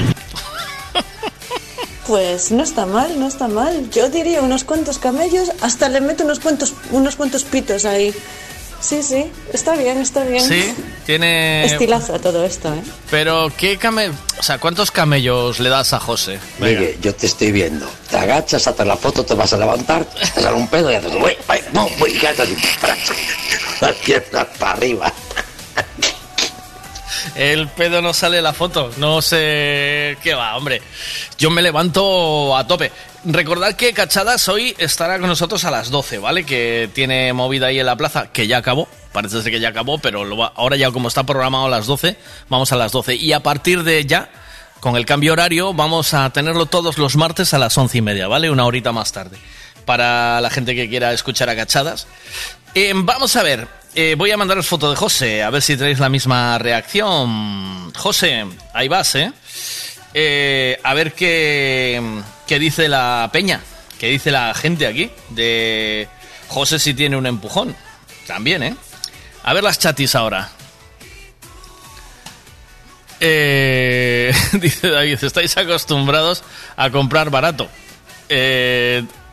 Pues 2.08 2.52
no 2.52 2.64
está 2.64 2.86
mal, 2.86 3.18
no 3.18 3.28
está 3.28 3.48
mal. 3.48 3.90
Yo 3.92 4.10
diría 4.10 4.42
unos 4.42 4.66
cuantos 4.66 5.00
camellos, 5.00 5.50
hasta 5.62 5.88
le 5.88 6.02
meto 6.02 6.26
unos 6.26 6.42
cuantos, 6.42 6.74
unos 6.92 7.16
cuantos 7.16 7.46
pitos 7.46 7.86
ahí. 7.86 8.14
Sí, 8.84 9.02
sí, 9.02 9.32
está 9.54 9.78
bien, 9.78 9.98
está 9.98 10.26
bien. 10.26 10.46
Sí, 10.46 10.74
tiene... 11.06 11.64
Estilazo 11.64 12.20
todo 12.20 12.44
esto, 12.44 12.68
¿eh? 12.74 12.82
Pero, 13.10 13.50
¿qué 13.56 13.78
came... 13.78 14.10
O 14.38 14.44
sea, 14.44 14.58
¿cuántos 14.58 14.92
camellos 14.92 15.62
le 15.62 15.70
das 15.70 15.94
a 15.94 16.02
José? 16.02 16.38
Venga. 16.60 16.82
Miguel, 16.82 16.98
yo 17.00 17.16
te 17.16 17.28
estoy 17.28 17.54
viendo. 17.54 17.90
Te 18.10 18.18
agachas, 18.18 18.68
haces 18.68 18.86
la 18.86 18.98
foto, 18.98 19.24
te 19.24 19.36
vas 19.36 19.54
a 19.54 19.58
levantar, 19.58 20.04
te 20.04 20.42
sale 20.42 20.58
un 20.58 20.68
pedo 20.68 20.92
y 20.92 20.96
haces, 20.96 21.14
uy, 21.14 21.32
uy, 21.50 21.60
no, 21.72 21.88
uy, 22.02 22.12
y 22.12 22.20
para 24.60 24.72
arriba. 24.74 25.14
El 27.36 27.68
pedo 27.70 28.02
no 28.02 28.14
sale 28.14 28.42
la 28.42 28.54
foto, 28.54 28.92
no 28.98 29.22
sé 29.22 30.18
qué 30.22 30.34
va, 30.34 30.56
hombre. 30.56 30.82
Yo 31.38 31.50
me 31.50 31.62
levanto 31.62 32.56
a 32.56 32.68
tope. 32.68 32.92
Recordad 33.26 33.76
que 33.76 33.94
Cachadas 33.94 34.48
hoy 34.50 34.76
estará 34.78 35.18
con 35.20 35.30
nosotros 35.30 35.64
a 35.66 35.72
las 35.72 35.90
12, 35.90 36.18
¿vale? 36.18 36.46
Que 36.46 36.90
tiene 36.94 37.32
movida 37.34 37.68
ahí 37.68 37.80
en 37.80 37.86
la 37.86 37.96
plaza, 37.96 38.32
que 38.32 38.48
ya 38.48 38.58
acabó. 38.58 38.88
Parece 39.12 39.42
ser 39.42 39.52
que 39.52 39.60
ya 39.60 39.70
acabó, 39.70 39.98
pero 39.98 40.52
ahora 40.56 40.76
ya 40.76 40.92
como 40.92 41.08
está 41.08 41.24
programado 41.24 41.66
a 41.66 41.70
las 41.70 41.86
12, 41.86 42.18
vamos 42.50 42.72
a 42.72 42.76
las 42.76 42.92
12. 42.92 43.16
Y 43.16 43.32
a 43.32 43.42
partir 43.42 43.84
de 43.84 44.06
ya, 44.06 44.30
con 44.80 44.98
el 44.98 45.06
cambio 45.06 45.34
horario, 45.34 45.74
vamos 45.74 46.14
a 46.14 46.30
tenerlo 46.32 46.66
todos 46.66 46.98
los 46.98 47.16
martes 47.16 47.54
a 47.54 47.60
las 47.60 47.78
once 47.78 48.00
y 48.00 48.02
media, 48.02 48.28
¿vale? 48.28 48.50
Una 48.50 48.66
horita 48.66 48.92
más 48.92 49.12
tarde. 49.12 49.38
Para 49.86 50.42
la 50.42 50.50
gente 50.50 50.76
que 50.76 50.90
quiera 50.90 51.14
escuchar 51.14 51.50
a 51.50 51.56
Cachadas. 51.56 52.08
Eh, 52.76 52.92
vamos 52.96 53.36
a 53.36 53.44
ver, 53.44 53.68
eh, 53.96 54.16
voy 54.18 54.32
a 54.32 54.38
mandaros 54.38 54.66
foto 54.66 54.90
de 54.90 54.96
José, 54.96 55.44
a 55.44 55.50
ver 55.50 55.62
si 55.62 55.78
tenéis 55.78 56.00
la 56.00 56.10
misma 56.10 56.58
reacción. 56.58 57.94
José, 57.94 58.46
ahí 58.74 58.88
vas, 58.88 59.14
¿eh? 59.16 59.32
Eh, 60.14 60.80
a 60.84 60.94
ver 60.94 61.14
qué, 61.14 62.02
qué 62.48 62.60
dice 62.60 62.88
la 62.90 63.30
peña, 63.32 63.62
qué 64.00 64.08
dice 64.08 64.32
la 64.32 64.54
gente 64.54 64.88
aquí 64.88 65.12
de 65.30 66.08
José 66.48 66.80
si 66.80 66.94
tiene 66.94 67.18
un 67.18 67.28
empujón. 67.28 67.76
También, 68.26 68.64
¿eh? 68.64 68.76
A 69.44 69.54
ver 69.54 69.64
las 69.64 69.78
chatis 69.78 70.16
ahora. 70.16 70.50
Eh, 73.20 74.34
dice 74.54 74.90
David, 74.90 75.24
estáis 75.24 75.56
acostumbrados 75.56 76.44
a 76.78 76.90
comprar 76.90 77.30
barato. 77.30 77.70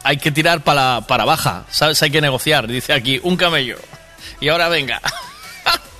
Hay 0.03 0.17
que 0.19 0.31
tirar 0.31 0.63
para, 0.63 1.03
para 1.07 1.25
baja, 1.25 1.65
¿sabes? 1.71 2.03
Hay 2.03 2.11
que 2.11 2.21
negociar. 2.21 2.67
Dice 2.67 2.93
aquí, 2.93 3.19
un 3.23 3.37
camello. 3.37 3.79
Y 4.41 4.49
ahora 4.49 4.69
venga. 4.69 5.01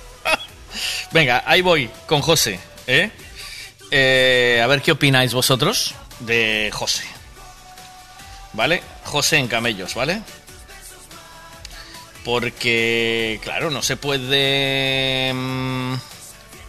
venga, 1.11 1.43
ahí 1.45 1.61
voy 1.61 1.89
con 2.07 2.21
José. 2.21 2.59
¿eh? 2.87 3.11
Eh, 3.91 4.61
a 4.63 4.67
ver 4.67 4.81
qué 4.81 4.91
opináis 4.91 5.33
vosotros 5.33 5.95
de 6.19 6.69
José. 6.73 7.03
¿Vale? 8.53 8.83
José 9.03 9.37
en 9.37 9.47
camellos, 9.47 9.95
¿vale? 9.95 10.21
Porque, 12.23 13.39
claro, 13.43 13.69
no 13.69 13.81
se 13.81 13.97
puede 13.97 15.33
mm, 15.33 15.95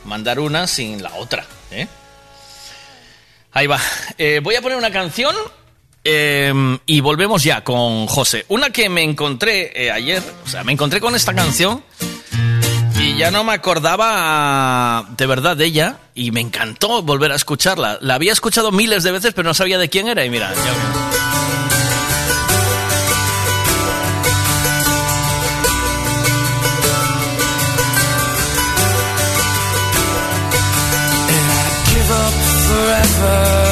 mandar 0.04 0.40
una 0.40 0.66
sin 0.66 1.02
la 1.02 1.14
otra, 1.14 1.44
¿eh? 1.70 1.86
Ahí 3.52 3.66
va. 3.66 3.80
Eh, 4.16 4.40
voy 4.42 4.54
a 4.54 4.62
poner 4.62 4.78
una 4.78 4.90
canción 4.90 5.36
eh, 6.04 6.52
y 6.86 7.00
volvemos 7.00 7.42
ya 7.44 7.62
con 7.64 8.06
José. 8.06 8.44
Una 8.48 8.70
que 8.70 8.88
me 8.88 9.02
encontré 9.02 9.72
eh, 9.74 9.90
ayer, 9.90 10.22
o 10.44 10.48
sea, 10.48 10.64
me 10.64 10.72
encontré 10.72 11.00
con 11.00 11.14
esta 11.14 11.34
canción 11.34 11.82
y 13.00 13.16
ya 13.16 13.30
no 13.30 13.44
me 13.44 13.52
acordaba 13.52 15.06
de 15.16 15.26
verdad 15.26 15.56
de 15.56 15.66
ella 15.66 15.98
y 16.14 16.30
me 16.30 16.40
encantó 16.40 17.02
volver 17.02 17.32
a 17.32 17.36
escucharla. 17.36 17.98
La 18.00 18.14
había 18.14 18.32
escuchado 18.32 18.70
miles 18.72 19.02
de 19.02 19.12
veces, 19.12 19.32
pero 19.34 19.48
no 19.48 19.54
sabía 19.54 19.78
de 19.78 19.88
quién 19.88 20.08
era 20.08 20.24
y 20.24 20.30
mira, 20.30 20.52
ya- 20.52 21.08
forever 32.68 33.72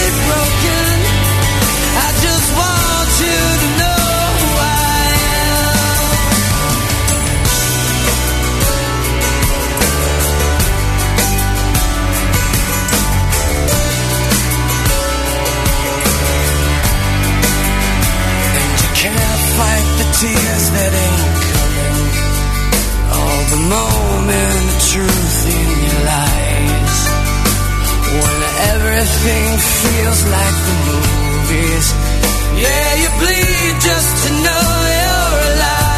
tears 20.21 20.65
that 20.77 20.93
ain't 21.05 21.37
coming. 21.49 21.97
All 23.17 23.43
the 23.53 23.61
moment 23.73 24.65
of 24.69 24.77
truth 24.93 25.39
in 25.49 25.69
your 25.87 26.01
lies. 26.13 26.99
When 28.21 28.39
everything 28.73 29.49
feels 29.81 30.21
like 30.37 30.57
the 30.67 30.75
movies. 30.89 31.87
Yeah, 32.63 32.89
you 33.01 33.09
bleed 33.17 33.75
just 33.81 34.11
to 34.23 34.29
know 34.45 34.65
you're 35.01 35.37
alive. 35.49 35.90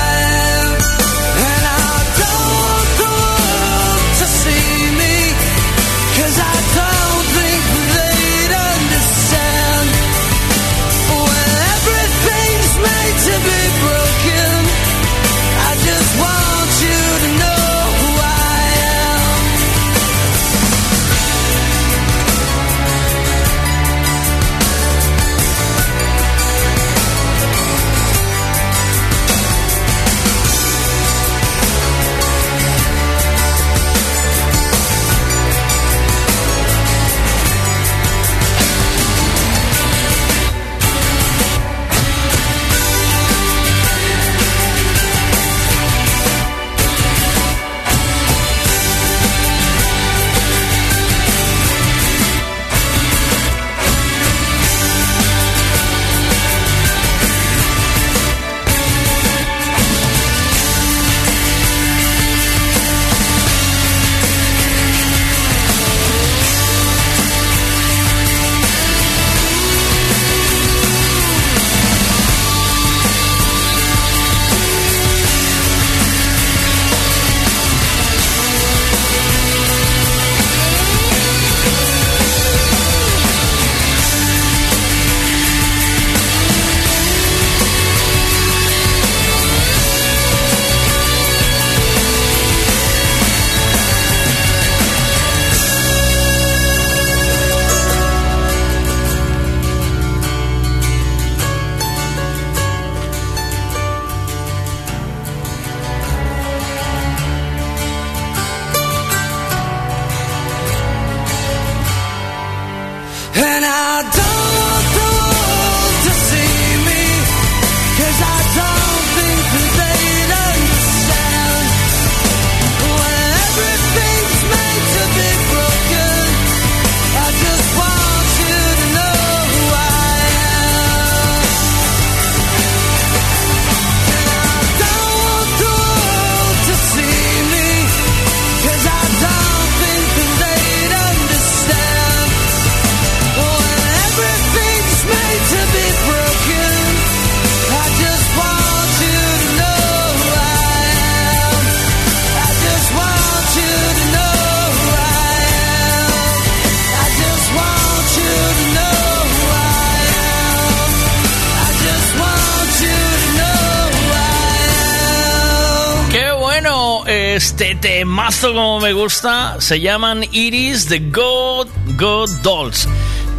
Temazo 168.03 168.51
como 168.53 168.81
me 168.81 168.91
gusta. 168.91 169.55
Se 169.61 169.79
llaman 169.79 170.25
Iris 170.33 170.89
de 170.89 170.99
God, 170.99 171.69
God 171.97 172.29
Dolls. 172.41 172.85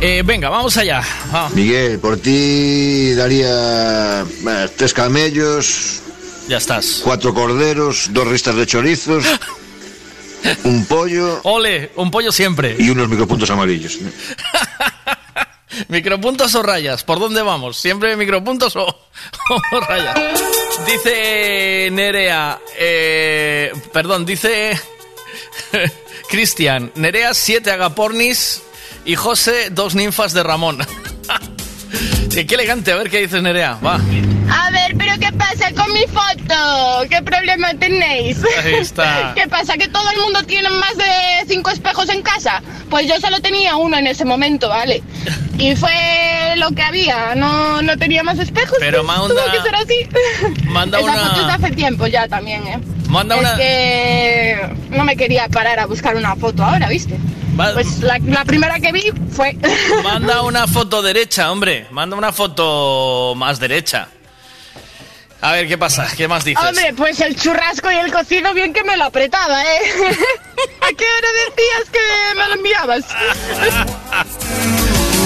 Eh, 0.00 0.22
venga, 0.24 0.48
vamos 0.48 0.74
allá. 0.78 1.02
Ah, 1.30 1.50
Miguel, 1.52 1.98
por 1.98 2.16
ti 2.16 3.12
daría 3.12 4.24
bueno, 4.40 4.70
tres 4.74 4.94
camellos, 4.94 6.00
ya 6.48 6.56
estás. 6.56 7.02
cuatro 7.04 7.34
corderos, 7.34 8.08
dos 8.14 8.26
ristas 8.26 8.56
de 8.56 8.66
chorizos, 8.66 9.26
un 10.64 10.86
pollo 10.86 11.40
Ole, 11.42 11.92
un 11.96 12.10
pollo 12.10 12.32
siempre. 12.32 12.74
y 12.78 12.88
unos 12.88 13.06
micropuntos 13.10 13.50
amarillos. 13.50 13.98
Micropuntos 15.88 16.54
o 16.54 16.62
rayas, 16.62 17.02
¿por 17.04 17.18
dónde 17.18 17.42
vamos? 17.42 17.76
¿Siempre 17.76 18.16
micropuntos 18.16 18.76
o, 18.76 18.86
o 19.72 19.80
rayas? 19.80 20.14
Dice 20.86 21.88
Nerea, 21.92 22.60
eh, 22.76 23.72
perdón, 23.92 24.26
dice 24.26 24.78
Cristian, 26.28 26.92
Nerea 26.96 27.32
siete 27.32 27.70
agapornis 27.70 28.62
y 29.05 29.14
José 29.14 29.70
dos 29.70 29.94
ninfas 29.94 30.32
de 30.34 30.42
Ramón. 30.42 30.78
Qué 32.30 32.46
elegante, 32.55 32.90
a 32.92 32.96
ver 32.96 33.09
qué 33.09 33.20
dices 33.20 33.40
Nerea, 33.40 33.78
va. 33.84 34.01
A 34.50 34.70
ver, 34.70 34.94
pero 34.96 35.12
¿qué 35.18 35.32
pasa 35.32 35.72
con 35.74 35.92
mi 35.92 36.04
foto? 36.06 37.08
¿Qué 37.10 37.22
problema 37.22 37.72
tenéis? 37.78 38.38
Ahí 38.62 38.74
está. 38.74 39.32
¿Qué 39.36 39.48
pasa? 39.48 39.74
¿Que 39.76 39.88
todo 39.88 40.08
el 40.10 40.18
mundo 40.20 40.42
tiene 40.44 40.68
más 40.70 40.96
de 40.96 41.04
cinco 41.48 41.70
espejos 41.70 42.08
en 42.08 42.22
casa? 42.22 42.62
Pues 42.90 43.06
yo 43.08 43.18
solo 43.20 43.40
tenía 43.40 43.76
uno 43.76 43.96
en 43.98 44.06
ese 44.06 44.24
momento, 44.24 44.68
¿vale? 44.68 45.02
Y 45.58 45.74
fue 45.76 46.54
lo 46.56 46.70
que 46.72 46.82
había, 46.82 47.34
no, 47.34 47.80
no 47.82 47.96
tenía 47.96 48.22
más 48.22 48.38
espejos. 48.38 48.76
Pero 48.80 49.04
pues, 49.04 49.18
manda- 49.18 49.34
Tuvo 49.34 49.52
que 49.52 49.62
ser 49.62 49.74
así. 49.76 50.64
manda 50.64 50.98
Esa 50.98 51.10
una- 51.10 51.20
foto 51.28 51.48
es 51.48 51.54
hace 51.54 51.70
tiempo 51.72 52.06
ya 52.06 52.28
también, 52.28 52.66
¿eh? 52.66 52.78
Manda 53.08 53.36
es 53.36 53.40
una- 53.40 53.56
que 53.56 54.68
no 54.90 55.04
me 55.04 55.16
quería 55.16 55.48
parar 55.48 55.78
a 55.80 55.86
buscar 55.86 56.16
una 56.16 56.34
foto 56.36 56.64
ahora, 56.64 56.88
¿viste? 56.88 57.18
Pues 57.56 58.00
la, 58.00 58.18
la 58.24 58.44
primera 58.44 58.80
que 58.80 58.90
vi 58.90 59.12
fue... 59.30 59.56
Manda 60.02 60.42
una 60.42 60.66
foto 60.66 61.02
derecha, 61.02 61.52
hombre. 61.52 61.86
Manda 61.92 62.16
una 62.16 62.32
foto 62.32 63.34
más 63.36 63.60
derecha. 63.60 64.08
A 65.44 65.52
ver, 65.52 65.68
¿qué 65.68 65.76
pasa? 65.76 66.08
¿Qué 66.16 66.26
más 66.26 66.42
dices? 66.42 66.64
Hombre, 66.64 66.94
pues 66.96 67.20
el 67.20 67.36
churrasco 67.36 67.92
y 67.92 67.96
el 67.96 68.10
cocido 68.10 68.54
bien 68.54 68.72
que 68.72 68.82
me 68.82 68.96
lo 68.96 69.04
apretaba, 69.04 69.62
¿eh? 69.62 69.78
¿A 70.80 70.88
qué 70.88 71.04
hora 71.04 71.28
decías 71.50 71.90
que 71.92 72.00
me 72.34 72.48
lo 72.48 72.54
enviabas? 72.54 73.04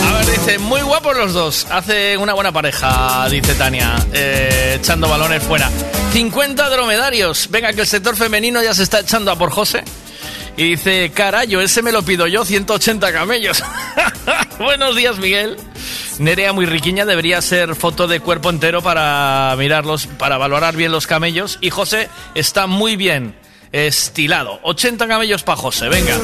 A 0.05 0.13
ver, 0.15 0.27
dice, 0.27 0.59
muy 0.59 0.81
guapos 0.81 1.17
los 1.17 1.33
dos. 1.35 1.69
Hace 1.71 2.17
una 2.17 2.35
buena 2.35 2.51
pareja, 2.51 3.29
dice 3.29 3.55
Tania, 3.55 3.95
eh, 4.13 4.79
echando 4.81 5.09
balones 5.09 5.41
fuera. 5.45 5.71
50 6.13 6.69
dromedarios. 6.69 7.49
Venga, 7.49 7.73
que 7.73 7.83
el 7.83 7.87
sector 7.87 8.17
femenino 8.17 8.61
ya 8.61 8.75
se 8.75 8.83
está 8.83 8.99
echando 8.99 9.31
a 9.31 9.39
por 9.39 9.53
José. 9.53 9.85
Y 10.59 10.71
dice, 10.71 11.13
carayo, 11.15 11.61
ese 11.61 11.83
me 11.83 11.93
lo 11.93 12.03
pido 12.03 12.27
yo, 12.27 12.45
180 12.45 13.13
camellos. 13.13 13.63
Buenos 14.59 14.97
días, 14.97 15.17
Miguel. 15.17 15.57
Nerea 16.19 16.53
muy 16.53 16.67
riquiña 16.67 17.05
debería 17.05 17.41
ser 17.43 17.77
foto 17.77 18.09
de 18.09 18.19
cuerpo 18.19 18.51
entero 18.51 18.83
para 18.83 19.55
mirarlos, 19.57 20.09
para 20.09 20.37
valorar 20.37 20.75
bien 20.75 20.91
los 20.91 21.07
camellos. 21.07 21.59
Y 21.61 21.71
José 21.71 22.09
está 22.35 22.67
muy 22.67 22.97
bien 22.97 23.37
estilado. 23.71 24.59
80 24.65 25.07
camellos 25.07 25.45
para 25.45 25.59
José, 25.59 25.89
venga. 25.89 26.19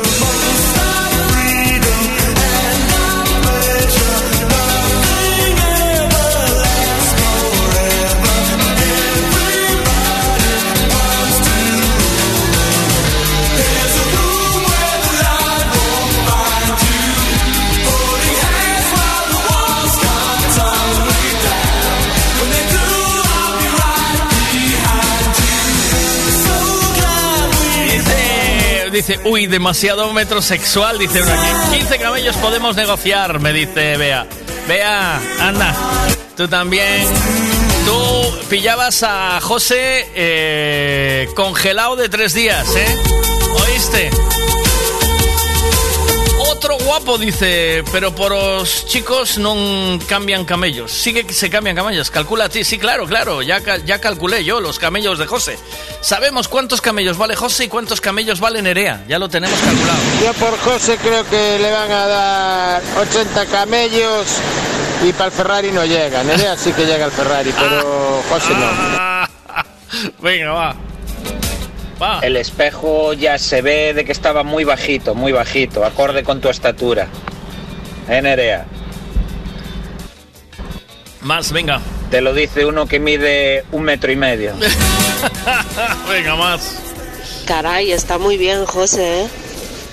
Dice, 29.06 29.20
uy, 29.24 29.46
demasiado 29.46 30.10
metrosexual, 30.14 30.98
dice 30.98 31.20
uno 31.20 31.30
aquí. 31.30 31.76
15 31.76 31.98
camellos 31.98 32.34
podemos 32.36 32.74
negociar, 32.74 33.38
me 33.38 33.52
dice 33.52 33.98
Bea. 33.98 34.26
Bea, 34.66 35.20
anda, 35.40 35.74
tú 36.34 36.48
también. 36.48 37.06
Tú 37.84 38.46
pillabas 38.48 39.02
a 39.02 39.42
José 39.42 40.10
eh, 40.14 41.28
congelado 41.36 41.96
de 41.96 42.08
tres 42.08 42.32
días, 42.32 42.66
¿eh? 42.76 42.98
¿Oíste? 43.66 44.10
Otro 46.64 46.78
guapo 46.78 47.18
dice, 47.18 47.84
pero 47.92 48.14
por 48.14 48.32
los 48.32 48.86
chicos 48.86 49.36
no 49.36 49.98
cambian 50.08 50.46
camellos. 50.46 50.92
Sí 50.92 51.12
que 51.12 51.30
se 51.30 51.50
cambian 51.50 51.76
camellos. 51.76 52.10
Calcula 52.10 52.46
a 52.46 52.48
ti. 52.48 52.64
Sí, 52.64 52.78
claro, 52.78 53.06
claro. 53.06 53.42
Ya, 53.42 53.60
ya 53.84 54.00
calculé 54.00 54.44
yo 54.44 54.62
los 54.62 54.78
camellos 54.78 55.18
de 55.18 55.26
José. 55.26 55.58
Sabemos 56.00 56.48
cuántos 56.48 56.80
camellos 56.80 57.18
vale 57.18 57.36
José 57.36 57.64
y 57.64 57.68
cuántos 57.68 58.00
camellos 58.00 58.40
vale 58.40 58.62
Nerea. 58.62 59.04
Ya 59.06 59.18
lo 59.18 59.28
tenemos 59.28 59.60
calculado. 59.60 59.98
Yo 60.24 60.32
por 60.32 60.58
José 60.60 60.96
creo 61.02 61.28
que 61.28 61.58
le 61.58 61.70
van 61.70 61.92
a 61.92 62.06
dar 62.06 62.82
80 62.98 63.44
camellos 63.44 64.26
y 65.06 65.12
para 65.12 65.26
el 65.26 65.32
Ferrari 65.32 65.70
no 65.70 65.84
llega. 65.84 66.24
Nerea 66.24 66.56
sí 66.56 66.72
que 66.72 66.86
llega 66.86 67.04
al 67.04 67.12
Ferrari, 67.12 67.52
pero 67.58 68.22
José 68.30 68.54
no. 68.54 70.12
Venga, 70.22 70.52
va. 70.52 70.74
El 72.22 72.36
espejo 72.36 73.12
ya 73.12 73.38
se 73.38 73.62
ve 73.62 73.94
de 73.94 74.04
que 74.04 74.12
estaba 74.12 74.42
muy 74.42 74.64
bajito, 74.64 75.14
muy 75.14 75.32
bajito, 75.32 75.84
acorde 75.84 76.22
con 76.22 76.40
tu 76.40 76.48
estatura. 76.48 77.08
¿Eh, 78.08 78.20
Nerea? 78.20 78.66
Más, 81.22 81.52
venga. 81.52 81.80
Te 82.10 82.20
lo 82.20 82.34
dice 82.34 82.66
uno 82.66 82.86
que 82.86 83.00
mide 83.00 83.64
un 83.72 83.82
metro 83.82 84.12
y 84.12 84.16
medio. 84.16 84.54
venga, 86.08 86.36
más. 86.36 86.76
Caray, 87.46 87.92
está 87.92 88.18
muy 88.18 88.36
bien, 88.36 88.64
José, 88.66 89.22
¿eh? 89.22 89.28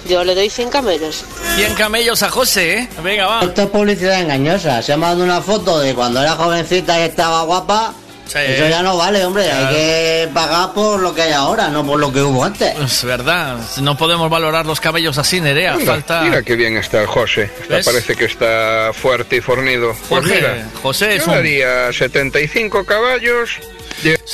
Yo 0.09 0.23
le 0.23 0.35
doy 0.35 0.49
100 0.49 0.69
camellos. 0.69 1.23
100 1.55 1.75
camellos 1.75 2.23
a 2.23 2.29
José, 2.29 2.79
¿eh? 2.79 2.89
Venga, 3.03 3.27
va. 3.27 3.41
Esto 3.41 3.63
es 3.63 3.69
publicidad 3.69 4.19
engañosa. 4.19 4.81
Se 4.81 4.93
ha 4.93 4.97
mandado 4.97 5.23
una 5.23 5.41
foto 5.41 5.79
de 5.79 5.93
cuando 5.93 6.21
era 6.21 6.35
jovencita 6.35 6.99
y 6.99 7.03
estaba 7.03 7.43
guapa. 7.43 7.93
Eso 8.35 8.67
ya 8.69 8.81
no 8.81 8.97
vale, 8.97 9.23
hombre. 9.25 9.45
Claro. 9.45 9.67
Hay 9.67 9.75
que 9.75 10.29
pagar 10.33 10.73
por 10.73 10.99
lo 11.01 11.13
que 11.13 11.21
hay 11.23 11.31
ahora, 11.33 11.67
no 11.69 11.85
por 11.85 11.99
lo 11.99 12.11
que 12.11 12.21
hubo 12.21 12.43
antes. 12.43 12.77
Es 12.79 13.03
verdad. 13.03 13.57
No 13.81 13.97
podemos 13.97 14.29
valorar 14.29 14.65
los 14.65 14.79
camellos 14.79 15.17
así, 15.17 15.41
Nerea. 15.41 15.73
Mira, 15.75 15.91
Falta. 15.93 16.21
mira 16.21 16.41
qué 16.43 16.55
bien 16.55 16.77
está 16.77 17.01
el 17.01 17.07
José. 17.07 17.49
Está- 17.61 17.81
parece 17.83 18.15
que 18.15 18.25
está 18.25 18.91
fuerte 18.93 19.37
y 19.37 19.41
fornido. 19.41 19.93
Pues 20.09 20.23
mira, 20.25 20.67
José 20.81 21.15
es 21.15 21.25
yo 21.25 21.31
un- 21.31 21.37
daría 21.37 21.91
75 21.91 22.85
caballos. 22.85 23.51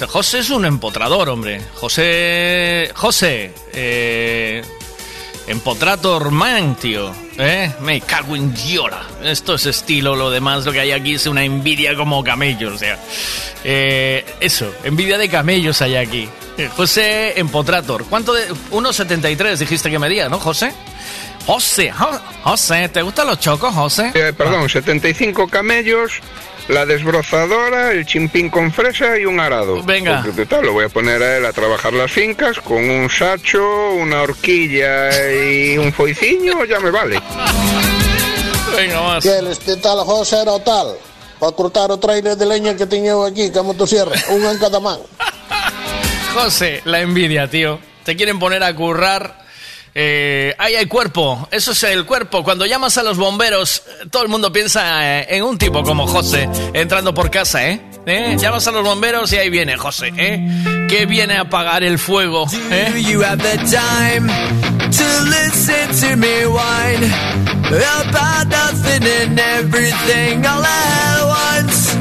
José 0.08 0.40
es 0.40 0.50
un 0.50 0.66
empotrador, 0.66 1.28
hombre. 1.30 1.60
José. 1.76 2.92
José. 2.96 3.52
Eh, 3.74 4.62
empotrator 5.48 6.32
man, 6.32 6.76
tío. 6.76 7.14
¿Eh? 7.38 7.72
Me 7.82 8.02
cago 8.02 8.36
en 8.36 8.54
diola. 8.54 9.02
Esto 9.24 9.56
es 9.56 9.66
estilo, 9.66 10.16
lo 10.16 10.30
demás, 10.30 10.66
lo 10.66 10.72
que 10.72 10.80
hay 10.80 10.92
aquí 10.92 11.16
es 11.16 11.26
una 11.28 11.44
envidia 11.44 11.96
como 11.96 12.24
camellos. 12.24 12.74
O 12.74 12.78
sea. 12.78 12.98
eh, 13.64 14.26
eso, 14.40 14.72
envidia 14.84 15.18
de 15.18 15.30
camellos 15.30 15.82
hay 15.82 15.96
aquí. 15.96 16.28
Eh, 16.58 16.70
José 16.76 17.40
Empotrator. 17.40 18.06
¿Cuánto 18.10 18.34
de.? 18.34 18.50
1,73 18.72 19.58
dijiste 19.58 19.92
que 19.92 20.00
medía, 20.00 20.28
¿no, 20.30 20.40
José? 20.40 20.74
José, 21.46 21.92
Jo- 21.92 22.20
José, 22.44 22.90
¿te 22.90 23.02
gustan 23.02 23.28
los 23.28 23.40
chocos, 23.40 23.74
José? 23.74 24.12
Eh, 24.14 24.34
perdón, 24.36 24.68
75 24.68 25.48
camellos, 25.48 26.14
la 26.68 26.86
desbrozadora, 26.86 27.92
el 27.92 28.06
chimpín 28.06 28.50
con 28.50 28.72
fresa 28.72 29.18
y 29.18 29.26
un 29.26 29.40
arado. 29.40 29.82
Venga. 29.84 30.22
Porque, 30.24 30.46
total, 30.46 30.66
lo 30.66 30.74
voy 30.74 30.86
a 30.86 30.90
poner 30.90 31.22
a 31.22 31.38
él 31.38 31.46
a 31.46 31.54
trabajar 31.54 31.94
las 31.94 32.12
fincas 32.12 32.60
con 32.60 32.90
un 32.90 33.10
sacho, 33.10 33.92
una 33.92 34.22
horquilla 34.22 35.10
y 35.34 35.78
un 35.78 35.94
foiciño, 35.94 36.66
ya 36.66 36.80
me 36.80 36.92
vale. 36.92 37.22
Venga, 38.76 39.02
más. 39.02 39.24
Que 39.24 39.40
este 39.52 39.78
tal 39.78 40.00
José 40.00 40.42
era 40.42 40.52
o 40.52 40.60
tal. 40.60 40.96
Para 41.40 41.52
cortar 41.52 41.92
o 41.92 41.98
trailer 41.98 42.36
de 42.36 42.46
leña 42.46 42.76
que 42.76 42.86
tenía 42.86 43.14
aquí, 43.26 43.52
que 43.52 43.60
a 43.60 43.64
motosierra. 43.64 44.16
Un 44.30 44.44
en 44.44 44.58
cada 44.58 44.80
man. 44.80 45.00
José, 46.34 46.82
la 46.86 47.00
envidia, 47.00 47.48
tío. 47.50 47.80
Te 48.04 48.16
quieren 48.16 48.40
poner 48.40 48.64
a 48.64 48.76
currar. 48.76 49.47
Eh, 50.00 50.54
ahí 50.60 50.76
hay 50.76 50.86
cuerpo, 50.86 51.50
eso 51.50 51.72
es 51.72 51.82
el 51.82 52.06
cuerpo. 52.06 52.44
Cuando 52.44 52.68
llamas 52.68 53.00
a 53.00 53.04
los 53.04 53.18
bomberos, 53.18 53.82
todo 54.12 54.22
el 54.22 54.30
mundo 54.30 54.54
piensa 54.54 55.22
eh, 55.22 55.26
en 55.36 55.44
un 55.44 55.58
tipo 55.58 55.82
como 55.82 56.06
José 56.06 56.48
entrando 56.74 57.16
por 57.16 57.32
casa, 57.32 57.68
¿eh? 57.68 57.82
¿Eh? 58.06 58.38
Llamas 58.40 58.68
a 58.68 58.72
los 58.72 58.84
bomberos 58.84 59.34
y 59.34 59.38
ahí 59.38 59.50
viene 59.50 59.76
José, 59.76 60.14
¿eh? 60.16 60.86
Que 60.88 61.08
viene 61.08 61.38
a 61.38 61.42
apagar 61.42 61.82
el 61.82 61.98
fuego, 61.98 62.46
¿eh? 62.70 62.94
You 63.02 63.24
have 63.24 63.42
the 63.42 63.58
time 63.58 64.28
to 64.92 65.24
listen 65.32 66.12
to 66.12 66.16
me 66.16 66.46
whine 66.46 67.04
about 67.72 68.50
nothing 68.50 69.04
and 69.04 69.40
everything 69.40 70.46
all 70.46 70.64
at 70.64 71.26
once. 71.26 71.98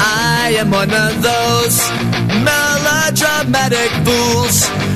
I 0.00 0.56
am 0.58 0.70
one 0.70 0.94
of 0.94 1.20
those 1.20 1.90
melodramatic 2.42 3.16
dramatic 3.16 3.90
fools. 4.06 4.95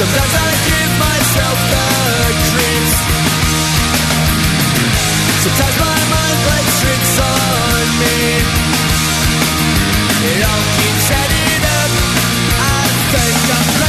Sometimes 0.00 0.32
I 0.32 0.50
give 0.64 0.92
myself 0.98 1.58
the 1.72 1.84
creeps. 2.48 2.96
Sometimes 5.44 5.76
my 5.78 6.09
Don't 10.50 10.78
you 10.82 10.92
it 11.30 11.62
up. 11.62 11.90
I 12.58 12.82
think 13.12 13.38
I'm 13.54 13.79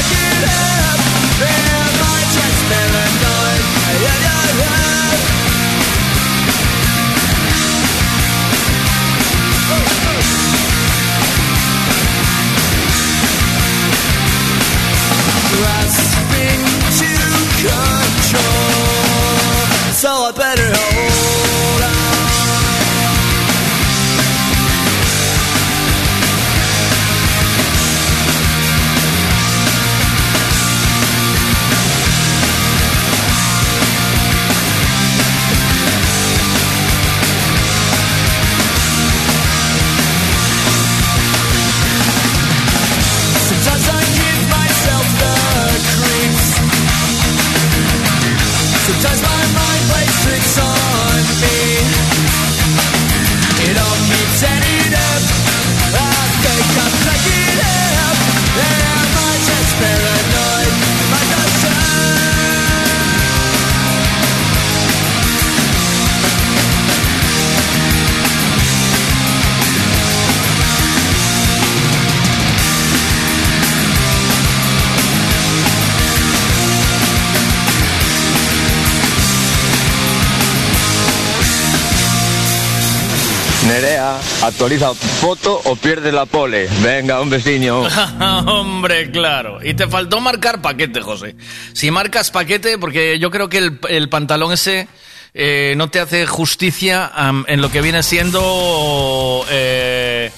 actualiza 84.51 84.93
foto 84.93 85.61
o 85.63 85.75
pierde 85.75 86.11
la 86.11 86.25
pole. 86.25 86.67
Venga, 86.83 87.21
un 87.21 87.29
vecino. 87.29 87.81
Hombre, 88.19 89.09
claro. 89.11 89.59
Y 89.63 89.73
te 89.73 89.87
faltó 89.87 90.19
marcar 90.19 90.61
paquete, 90.61 91.01
José. 91.01 91.35
Si 91.73 91.89
marcas 91.89 92.31
paquete, 92.31 92.77
porque 92.77 93.17
yo 93.17 93.31
creo 93.31 93.49
que 93.49 93.57
el, 93.57 93.79
el 93.89 94.09
pantalón 94.09 94.53
ese 94.53 94.87
eh, 95.33 95.73
no 95.77 95.89
te 95.89 95.99
hace 95.99 96.25
justicia 96.25 97.09
en 97.47 97.61
lo 97.61 97.71
que 97.71 97.81
viene 97.81 98.03
siendo 98.03 99.45
eh, 99.49 100.31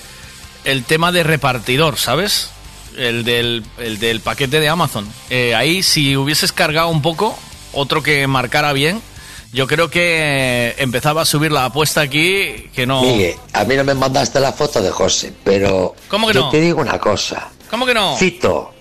el 0.64 0.84
tema 0.84 1.12
de 1.12 1.24
repartidor, 1.24 1.98
¿sabes? 1.98 2.52
El 2.96 3.24
del, 3.24 3.64
el 3.80 3.98
del 3.98 4.20
paquete 4.20 4.60
de 4.60 4.70
Amazon. 4.70 5.08
Eh, 5.32 5.56
ahí, 5.56 5.82
si 5.82 6.16
hubieses 6.16 6.52
cargado 6.52 6.90
un 6.90 7.02
poco, 7.02 7.38
otro 7.72 8.04
que 8.04 8.28
marcara 8.28 8.72
bien, 8.74 9.02
yo 9.54 9.68
creo 9.68 9.90
que 9.90 10.76
empezaba 10.80 11.22
a 11.22 11.26
subir 11.26 11.52
la 11.52 11.66
apuesta 11.66 12.02
aquí, 12.02 12.70
que 12.74 12.88
no... 12.88 13.04
Miguel, 13.04 13.36
a 13.54 13.64
mí 13.64 13.76
no 13.76 13.84
me 13.84 13.94
mandaste 13.94 14.40
la 14.40 14.52
foto 14.52 14.82
de 14.82 14.90
José, 14.90 15.32
pero 15.44 15.96
¿Cómo 16.08 16.28
que 16.28 16.34
yo 16.34 16.42
no? 16.42 16.50
te 16.50 16.60
digo 16.60 16.82
una 16.82 17.00
cosa. 17.00 17.50
¿Cómo 17.70 17.86
que 17.86 17.94
no? 17.94 18.18
Fito, 18.18 18.74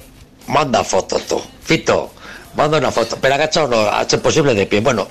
manda 0.46 0.82
foto 0.82 1.20
tú. 1.20 1.42
Fito, 1.62 2.12
manda 2.56 2.78
una 2.78 2.90
foto. 2.90 3.18
Pero 3.20 3.34
agachado 3.34 3.68
no, 3.68 3.88
hace 3.88 4.16
posible 4.18 4.54
de 4.54 4.66
pie. 4.66 4.80
Bueno, 4.80 5.08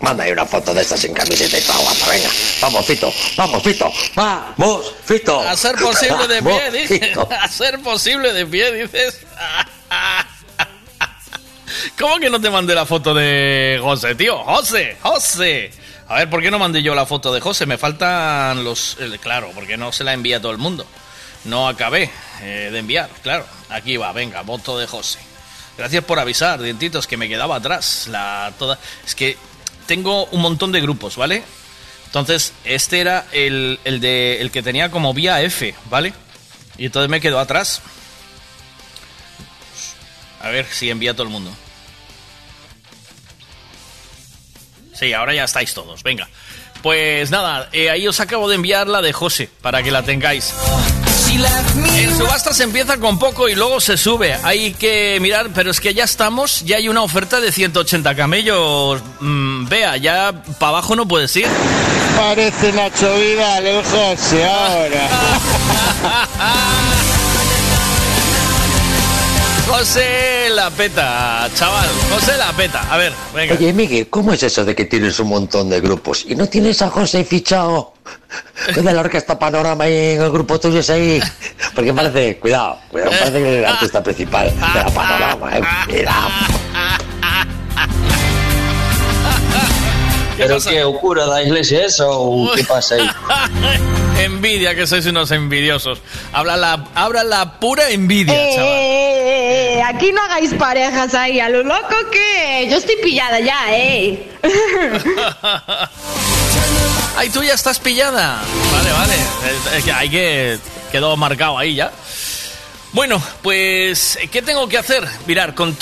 manda 0.00 0.22
ahí 0.24 0.32
una 0.32 0.46
foto 0.46 0.72
de 0.72 0.82
estas 0.82 1.00
sin 1.00 1.12
camiseta 1.12 1.58
y 1.58 1.62
toda 1.62 1.78
guapa. 1.78 2.10
Venga, 2.10 2.30
vamos, 2.60 2.86
Fito, 2.86 3.12
vamos, 3.36 3.62
Fito, 3.62 3.92
vamos, 4.14 4.94
Fito. 5.04 5.40
A 5.40 5.56
ser 5.56 5.74
posible 5.76 6.28
de 6.28 6.42
pie, 6.42 6.70
dices. 6.70 7.18
A 7.42 7.48
ser 7.48 7.80
posible 7.80 8.32
de 8.32 8.46
pie, 8.46 8.72
dices. 8.72 9.18
¿Cómo 11.98 12.18
que 12.18 12.30
no 12.30 12.40
te 12.40 12.50
mandé 12.50 12.74
la 12.74 12.86
foto 12.86 13.14
de 13.14 13.78
José, 13.82 14.14
tío? 14.14 14.38
José, 14.44 14.96
José. 15.02 15.70
A 16.08 16.16
ver, 16.16 16.30
¿por 16.30 16.40
qué 16.40 16.50
no 16.50 16.58
mandé 16.58 16.82
yo 16.82 16.94
la 16.94 17.06
foto 17.06 17.32
de 17.32 17.40
José? 17.40 17.66
Me 17.66 17.76
faltan 17.78 18.64
los... 18.64 18.96
claro, 19.20 19.50
porque 19.54 19.76
no 19.76 19.92
se 19.92 20.04
la 20.04 20.12
envía 20.12 20.40
todo 20.40 20.52
el 20.52 20.58
mundo. 20.58 20.86
No 21.44 21.68
acabé 21.68 22.10
eh, 22.42 22.70
de 22.72 22.78
enviar, 22.78 23.08
claro. 23.22 23.46
Aquí 23.68 23.96
va, 23.96 24.12
venga, 24.12 24.42
voto 24.42 24.78
de 24.78 24.86
José. 24.86 25.18
Gracias 25.76 26.02
por 26.04 26.18
avisar, 26.18 26.60
dientitos, 26.60 27.06
que 27.06 27.16
me 27.16 27.28
quedaba 27.28 27.56
atrás. 27.56 28.08
La 28.10 28.52
toda. 28.58 28.78
Es 29.06 29.14
que 29.14 29.36
tengo 29.86 30.24
un 30.26 30.40
montón 30.40 30.72
de 30.72 30.80
grupos, 30.80 31.16
¿vale? 31.16 31.42
Entonces, 32.06 32.52
este 32.64 33.00
era 33.00 33.26
el, 33.32 33.78
el 33.84 34.00
de 34.00 34.40
el 34.40 34.50
que 34.50 34.62
tenía 34.62 34.90
como 34.90 35.14
vía 35.14 35.42
F, 35.42 35.74
¿vale? 35.90 36.14
Y 36.78 36.86
entonces 36.86 37.10
me 37.10 37.20
quedó 37.20 37.38
atrás. 37.38 37.82
A 40.40 40.50
ver 40.50 40.66
si 40.66 40.90
envía 40.90 41.12
todo 41.14 41.24
el 41.24 41.30
mundo. 41.30 41.50
Sí, 44.94 45.12
ahora 45.12 45.34
ya 45.34 45.44
estáis 45.44 45.74
todos, 45.74 46.02
venga. 46.02 46.28
Pues 46.82 47.30
nada, 47.30 47.68
eh, 47.72 47.90
ahí 47.90 48.06
os 48.06 48.20
acabo 48.20 48.48
de 48.48 48.54
enviar 48.54 48.86
la 48.86 49.02
de 49.02 49.12
José, 49.12 49.48
para 49.62 49.82
que 49.82 49.90
la 49.90 50.02
tengáis. 50.02 50.54
En 51.94 52.16
subasta 52.16 52.52
se 52.54 52.64
empieza 52.64 52.98
con 52.98 53.18
poco 53.18 53.48
y 53.48 53.54
luego 53.54 53.80
se 53.80 53.96
sube. 53.96 54.34
Hay 54.42 54.72
que 54.72 55.18
mirar, 55.20 55.50
pero 55.54 55.70
es 55.70 55.78
que 55.78 55.94
ya 55.94 56.04
estamos, 56.04 56.64
ya 56.64 56.78
hay 56.78 56.88
una 56.88 57.02
oferta 57.02 57.40
de 57.40 57.52
180 57.52 58.14
camellos. 58.14 59.00
Mm, 59.20 59.68
vea, 59.68 59.96
ya 59.98 60.42
para 60.58 60.70
abajo 60.70 60.96
no 60.96 61.06
puedes 61.06 61.36
ir. 61.36 61.46
Parece 62.16 62.72
Nacho 62.72 63.14
Vidal, 63.14 63.66
el 63.66 63.84
José, 63.84 64.44
ahora. 64.46 65.08
José 69.68 70.48
la 70.54 70.70
peta, 70.70 71.46
chaval. 71.54 71.86
José 72.10 72.38
la 72.38 72.52
peta. 72.52 72.82
A 72.90 72.96
ver, 72.96 73.12
venga. 73.34 73.54
Oye, 73.54 73.72
Miguel, 73.74 74.08
¿cómo 74.08 74.32
es 74.32 74.42
eso 74.42 74.64
de 74.64 74.74
que 74.74 74.86
tienes 74.86 75.20
un 75.20 75.28
montón 75.28 75.68
de 75.68 75.80
grupos 75.80 76.24
y 76.26 76.34
no 76.34 76.48
tienes 76.48 76.80
a 76.80 76.88
José 76.88 77.22
fichado? 77.22 77.92
¿Qué 78.74 78.80
de 78.80 78.92
la 78.94 79.00
orquesta 79.00 79.38
Panorama 79.38 79.84
ahí 79.84 80.14
en 80.14 80.22
el 80.22 80.30
grupo 80.30 80.58
tuyo 80.58 80.80
es 80.80 80.88
ahí? 80.88 81.20
Porque 81.74 81.92
parece, 81.92 82.38
cuidado, 82.38 82.78
cuidado, 82.90 83.10
parece 83.10 83.32
que 83.32 83.52
es 83.52 83.58
el 83.58 83.64
artista 83.66 84.02
principal 84.02 84.46
de 84.48 84.78
la 84.80 84.90
Panorama, 84.90 85.58
eh. 85.58 85.62
Mira. 85.88 86.14
¿Pero 90.38 90.58
qué, 90.60 90.82
o 90.84 90.98
cura 90.98 91.26
da 91.26 91.42
iglesia 91.42 91.84
eso 91.84 92.08
o 92.10 92.52
qué 92.54 92.64
pasa 92.64 92.94
ahí? 92.94 93.10
envidia, 94.24 94.74
que 94.74 94.86
sois 94.86 95.04
unos 95.06 95.30
envidiosos. 95.30 96.00
Habla 96.32 96.56
la, 96.56 96.84
habla 96.94 97.24
la 97.24 97.58
pura 97.60 97.90
envidia, 97.90 98.34
chaval. 98.54 98.68
Eh, 98.72 99.82
aquí 99.84 100.12
no 100.12 100.20
hagáis 100.22 100.54
parejas 100.54 101.14
ahí 101.14 101.38
a 101.40 101.48
lo 101.48 101.62
loco 101.62 101.94
que 102.10 102.66
yo 102.70 102.76
estoy 102.78 102.96
pillada 103.02 103.38
ya, 103.40 103.58
eh. 103.70 104.28
Ay, 107.16 107.28
tú 107.30 107.42
ya 107.42 107.54
estás 107.54 107.78
pillada. 107.80 108.40
Vale, 108.72 108.92
vale. 108.92 109.14
Es- 109.14 109.74
es 109.78 109.84
que 109.84 109.92
hay 109.92 110.08
que. 110.08 110.58
Quedó 110.92 111.16
marcado 111.16 111.58
ahí 111.58 111.74
ya. 111.74 111.90
Bueno, 112.98 113.22
pues, 113.42 114.18
¿qué 114.32 114.42
tengo 114.42 114.68
que 114.68 114.76
hacer? 114.76 115.06
Mirar, 115.28 115.54
con, 115.54 115.76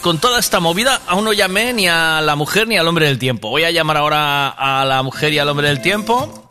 con 0.00 0.18
toda 0.18 0.40
esta 0.40 0.58
movida, 0.58 1.00
aún 1.06 1.24
no 1.24 1.32
llamé 1.32 1.72
ni 1.72 1.86
a 1.86 2.20
la 2.20 2.34
mujer 2.34 2.66
ni 2.66 2.76
al 2.76 2.88
hombre 2.88 3.06
del 3.06 3.16
tiempo. 3.16 3.48
Voy 3.48 3.62
a 3.62 3.70
llamar 3.70 3.96
ahora 3.96 4.48
a 4.48 4.84
la 4.84 5.04
mujer 5.04 5.32
y 5.32 5.38
al 5.38 5.48
hombre 5.48 5.68
del 5.68 5.80
tiempo. 5.80 6.50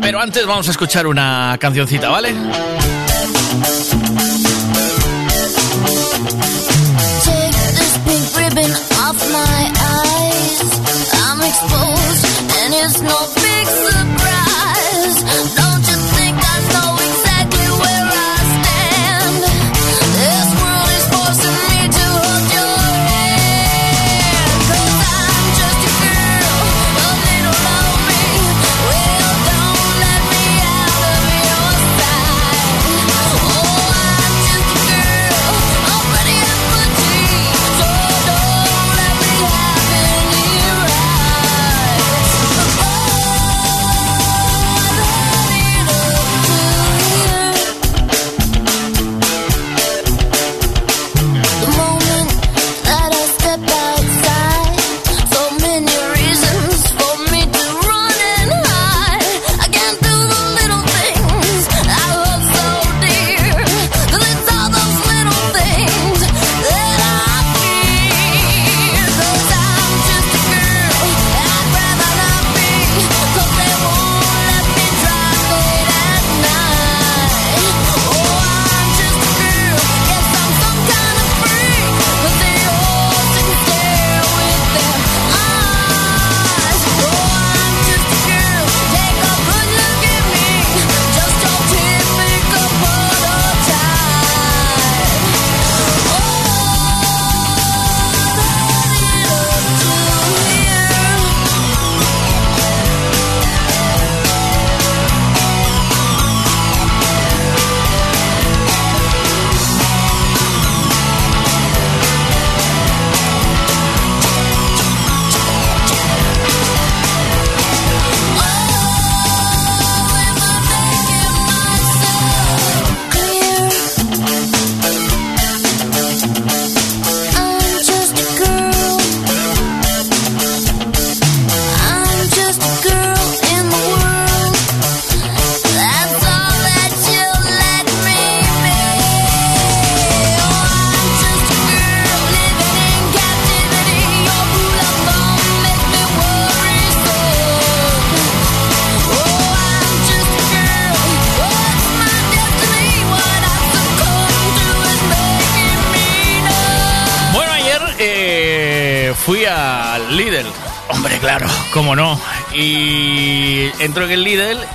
Pero 0.00 0.18
antes 0.18 0.44
vamos 0.46 0.66
a 0.66 0.72
escuchar 0.72 1.06
una 1.06 1.56
cancioncita, 1.60 2.08
¿vale? 2.08 2.34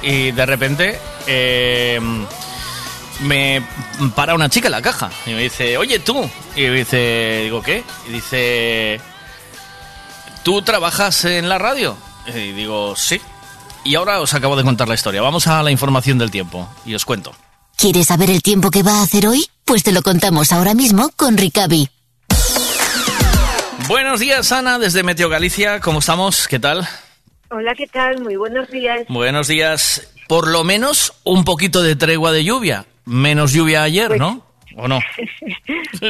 Y 0.08 0.32
de 0.32 0.46
repente 0.46 1.00
eh, 1.28 2.00
me 3.20 3.62
para 4.16 4.36
una 4.36 4.48
chica 4.48 4.70
en 4.70 4.72
la 4.72 4.82
caja 4.82 5.12
y 5.26 5.32
me 5.32 5.44
dice, 5.44 5.78
oye 5.78 6.00
tú. 6.00 6.30
Y 6.56 6.62
me 6.62 6.72
dice, 6.72 7.42
digo, 7.44 7.62
¿qué? 7.62 7.84
Y 8.08 8.14
dice, 8.14 9.02
¿tú 10.44 10.62
trabajas 10.62 11.26
en 11.26 11.50
la 11.50 11.58
radio? 11.58 11.98
Y 12.28 12.54
digo, 12.54 12.96
sí. 12.96 13.20
Y 13.84 13.96
ahora 13.96 14.22
os 14.22 14.34
acabo 14.34 14.56
de 14.56 14.64
contar 14.64 14.88
la 14.88 14.96
historia. 14.96 15.22
Vamos 15.22 15.48
a 15.48 15.62
la 15.62 15.72
información 15.72 16.18
del 16.18 16.32
tiempo 16.32 16.70
y 16.86 16.96
os 16.96 17.04
cuento. 17.04 17.36
¿Quieres 17.76 18.08
saber 18.08 18.30
el 18.30 18.42
tiempo 18.42 18.72
que 18.72 18.84
va 18.84 19.00
a 19.00 19.04
hacer 19.04 19.28
hoy? 19.28 19.46
Pues 19.66 19.84
te 19.84 19.92
lo 19.92 20.02
contamos 20.04 20.54
ahora 20.54 20.74
mismo 20.74 21.12
con 21.18 21.36
Ricavi. 21.36 21.90
Buenos 23.90 24.22
días, 24.22 24.52
Ana, 24.54 24.80
desde 24.80 25.04
Meteo 25.04 25.28
Galicia. 25.28 25.82
¿Cómo 25.82 26.00
estamos? 26.00 26.48
¿Qué 26.48 26.60
tal? 26.60 26.88
Hola, 27.50 27.76
¿qué 27.76 27.88
tal? 27.88 28.22
Muy 28.22 28.36
buenos 28.36 28.70
días. 28.70 29.06
Buenos 29.08 29.48
días. 29.48 30.14
Por 30.28 30.50
lo 30.50 30.66
menos 30.66 31.14
un 31.24 31.46
poquito 31.46 31.82
de 31.82 31.96
tregua 31.96 32.34
de 32.34 32.44
lluvia. 32.44 32.86
Menos 33.06 33.54
lluvia 33.54 33.84
ayer, 33.84 34.20
¿no? 34.20 34.47
¿O 34.78 34.88
no? 34.88 35.00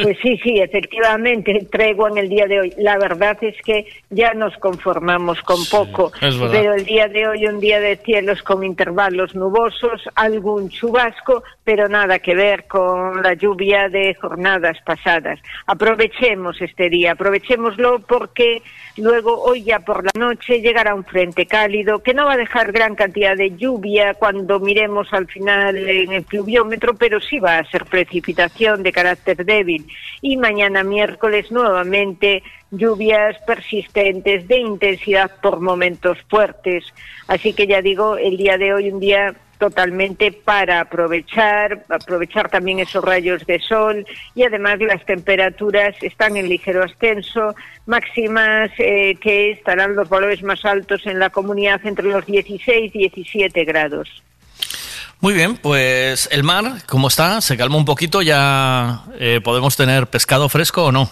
Pues 0.02 0.18
sí, 0.22 0.38
sí, 0.42 0.60
efectivamente, 0.60 1.66
tregua 1.70 2.10
en 2.10 2.18
el 2.18 2.28
día 2.28 2.46
de 2.46 2.60
hoy. 2.60 2.74
La 2.76 2.98
verdad 2.98 3.36
es 3.40 3.56
que 3.62 3.86
ya 4.10 4.34
nos 4.34 4.56
conformamos 4.58 5.40
con 5.42 5.64
poco, 5.66 6.12
pero 6.20 6.74
el 6.74 6.84
día 6.84 7.08
de 7.08 7.26
hoy 7.26 7.46
un 7.46 7.58
día 7.58 7.80
de 7.80 7.96
cielos 7.96 8.42
con 8.42 8.62
intervalos 8.62 9.34
nubosos, 9.34 10.02
algún 10.14 10.68
chubasco, 10.68 11.42
pero 11.64 11.88
nada 11.88 12.18
que 12.18 12.34
ver 12.34 12.66
con 12.66 13.22
la 13.22 13.34
lluvia 13.34 13.88
de 13.88 14.14
jornadas 14.14 14.76
pasadas. 14.84 15.40
Aprovechemos 15.66 16.60
este 16.60 16.90
día, 16.90 17.12
aprovechémoslo 17.12 18.00
porque 18.00 18.62
luego 18.98 19.42
hoy 19.42 19.62
ya 19.62 19.80
por 19.80 20.04
la 20.04 20.10
noche 20.18 20.60
llegará 20.60 20.94
un 20.94 21.04
frente 21.04 21.46
cálido 21.46 22.02
que 22.02 22.14
no 22.14 22.26
va 22.26 22.34
a 22.34 22.38
dejar 22.38 22.72
gran 22.72 22.94
cantidad 22.94 23.36
de 23.36 23.56
lluvia 23.56 24.14
cuando 24.14 24.60
miremos 24.60 25.08
al 25.12 25.26
final 25.26 25.76
en 25.76 26.12
el 26.12 26.24
pluviómetro, 26.24 26.94
pero 26.94 27.20
sí 27.20 27.38
va 27.38 27.58
a 27.58 27.70
ser 27.70 27.86
precipitación 27.86 28.57
de 28.58 28.92
carácter 28.92 29.44
débil. 29.44 29.86
Y 30.20 30.36
mañana 30.36 30.82
miércoles 30.82 31.50
nuevamente 31.52 32.42
lluvias 32.70 33.38
persistentes 33.46 34.48
de 34.48 34.58
intensidad 34.58 35.30
por 35.40 35.60
momentos 35.60 36.18
fuertes. 36.28 36.84
Así 37.28 37.52
que 37.52 37.66
ya 37.66 37.80
digo, 37.80 38.16
el 38.16 38.36
día 38.36 38.58
de 38.58 38.74
hoy 38.74 38.90
un 38.90 39.00
día 39.00 39.34
totalmente 39.58 40.30
para 40.32 40.80
aprovechar, 40.80 41.84
aprovechar 41.88 42.48
también 42.48 42.78
esos 42.78 43.04
rayos 43.04 43.44
de 43.46 43.58
sol 43.58 44.06
y 44.34 44.44
además 44.44 44.78
las 44.80 45.04
temperaturas 45.04 45.96
están 46.00 46.36
en 46.36 46.48
ligero 46.48 46.84
ascenso, 46.84 47.54
máximas 47.86 48.70
eh, 48.78 49.16
que 49.20 49.50
estarán 49.50 49.96
los 49.96 50.08
valores 50.08 50.42
más 50.42 50.64
altos 50.64 51.06
en 51.06 51.18
la 51.18 51.30
comunidad 51.30 51.80
entre 51.84 52.08
los 52.08 52.24
16 52.24 52.94
y 52.94 52.98
17 52.98 53.64
grados. 53.64 54.22
Muy 55.20 55.34
bien, 55.34 55.56
pues 55.56 56.28
el 56.30 56.44
mar, 56.44 56.64
¿cómo 56.86 57.08
está? 57.08 57.40
¿Se 57.40 57.56
calma 57.56 57.76
un 57.76 57.84
poquito? 57.84 58.22
¿Ya 58.22 59.02
eh, 59.18 59.40
podemos 59.42 59.76
tener 59.76 60.06
pescado 60.06 60.48
fresco 60.48 60.84
o 60.84 60.92
no? 60.92 61.10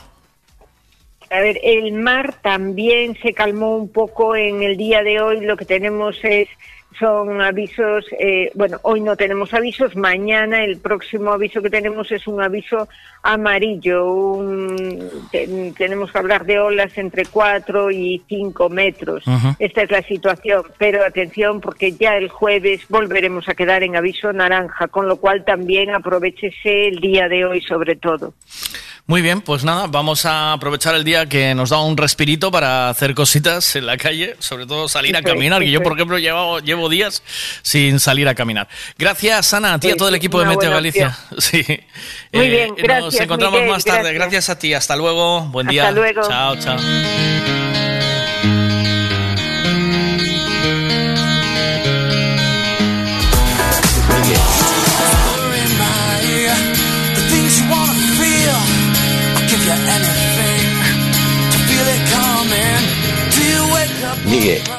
A 1.28 1.40
ver, 1.40 1.58
el 1.64 1.92
mar 1.92 2.36
también 2.40 3.18
se 3.20 3.32
calmó 3.32 3.76
un 3.76 3.88
poco 3.88 4.36
en 4.36 4.62
el 4.62 4.76
día 4.76 5.02
de 5.02 5.20
hoy. 5.20 5.40
Lo 5.44 5.56
que 5.56 5.64
tenemos 5.64 6.16
es 6.22 6.48
son 6.98 7.40
avisos, 7.42 8.06
eh, 8.18 8.50
bueno, 8.54 8.78
hoy 8.82 9.00
no 9.00 9.16
tenemos 9.16 9.52
avisos, 9.54 9.94
mañana 9.96 10.64
el 10.64 10.78
próximo 10.78 11.32
aviso 11.32 11.60
que 11.62 11.70
tenemos 11.70 12.10
es 12.10 12.26
un 12.26 12.42
aviso 12.42 12.88
amarillo, 13.22 14.06
un- 14.12 15.10
te- 15.30 15.72
tenemos 15.76 16.10
que 16.12 16.18
hablar 16.18 16.44
de 16.46 16.58
olas 16.58 16.96
entre 16.96 17.24
4 17.26 17.90
y 17.90 18.22
5 18.28 18.68
metros. 18.68 19.24
Esta 19.58 19.82
es 19.82 19.90
la 19.90 20.02
situación, 20.02 20.62
pero 20.78 21.04
atención 21.04 21.60
porque 21.60 21.92
ya 21.92 22.16
el 22.16 22.28
jueves 22.28 22.82
volveremos 22.88 23.48
a 23.48 23.54
quedar 23.54 23.82
en 23.82 23.96
aviso 23.96 24.32
naranja, 24.32 24.88
con 24.88 25.08
lo 25.08 25.16
cual 25.16 25.44
también 25.44 25.90
aprovechese 25.94 26.88
el 26.88 27.00
día 27.00 27.28
de 27.28 27.44
hoy 27.44 27.60
sobre 27.60 27.96
todo. 27.96 28.34
Muy 29.08 29.22
bien, 29.22 29.40
pues 29.40 29.62
nada, 29.62 29.86
vamos 29.86 30.26
a 30.26 30.52
aprovechar 30.54 30.96
el 30.96 31.04
día 31.04 31.26
que 31.26 31.54
nos 31.54 31.70
da 31.70 31.78
un 31.80 31.96
respirito 31.96 32.50
para 32.50 32.88
hacer 32.88 33.14
cositas 33.14 33.76
en 33.76 33.86
la 33.86 33.96
calle, 33.96 34.34
sobre 34.40 34.66
todo 34.66 34.88
salir 34.88 35.16
a 35.16 35.22
caminar, 35.22 35.62
que 35.62 35.70
yo, 35.70 35.80
por 35.80 35.92
ejemplo, 35.92 36.18
llevo, 36.18 36.58
llevo 36.58 36.88
días 36.88 37.22
sin 37.62 38.00
salir 38.00 38.26
a 38.28 38.34
caminar. 38.34 38.66
Gracias, 38.98 39.54
Ana, 39.54 39.74
a 39.74 39.78
ti 39.78 39.88
y 39.88 39.90
a 39.92 39.96
todo 39.96 40.08
el 40.08 40.16
equipo 40.16 40.40
de 40.40 40.46
Meteo 40.46 40.70
Galicia. 40.72 41.16
Sí. 41.38 41.62
Muy 42.32 42.46
Eh, 42.46 42.50
bien, 42.50 42.68
Nos 42.70 42.78
gracias, 42.78 43.20
encontramos 43.22 43.60
Miguel, 43.60 43.70
más 43.72 43.84
tarde. 43.84 44.12
gracias. 44.12 44.18
Gracias 44.18 44.50
a 44.50 44.58
ti. 44.58 44.74
Hasta 44.74 44.96
luego. 44.96 45.42
Buen 45.42 45.68
día. 45.68 45.82
Hasta 45.84 45.94
luego. 45.94 46.22
Chao, 46.26 46.56
chao. 46.56 47.65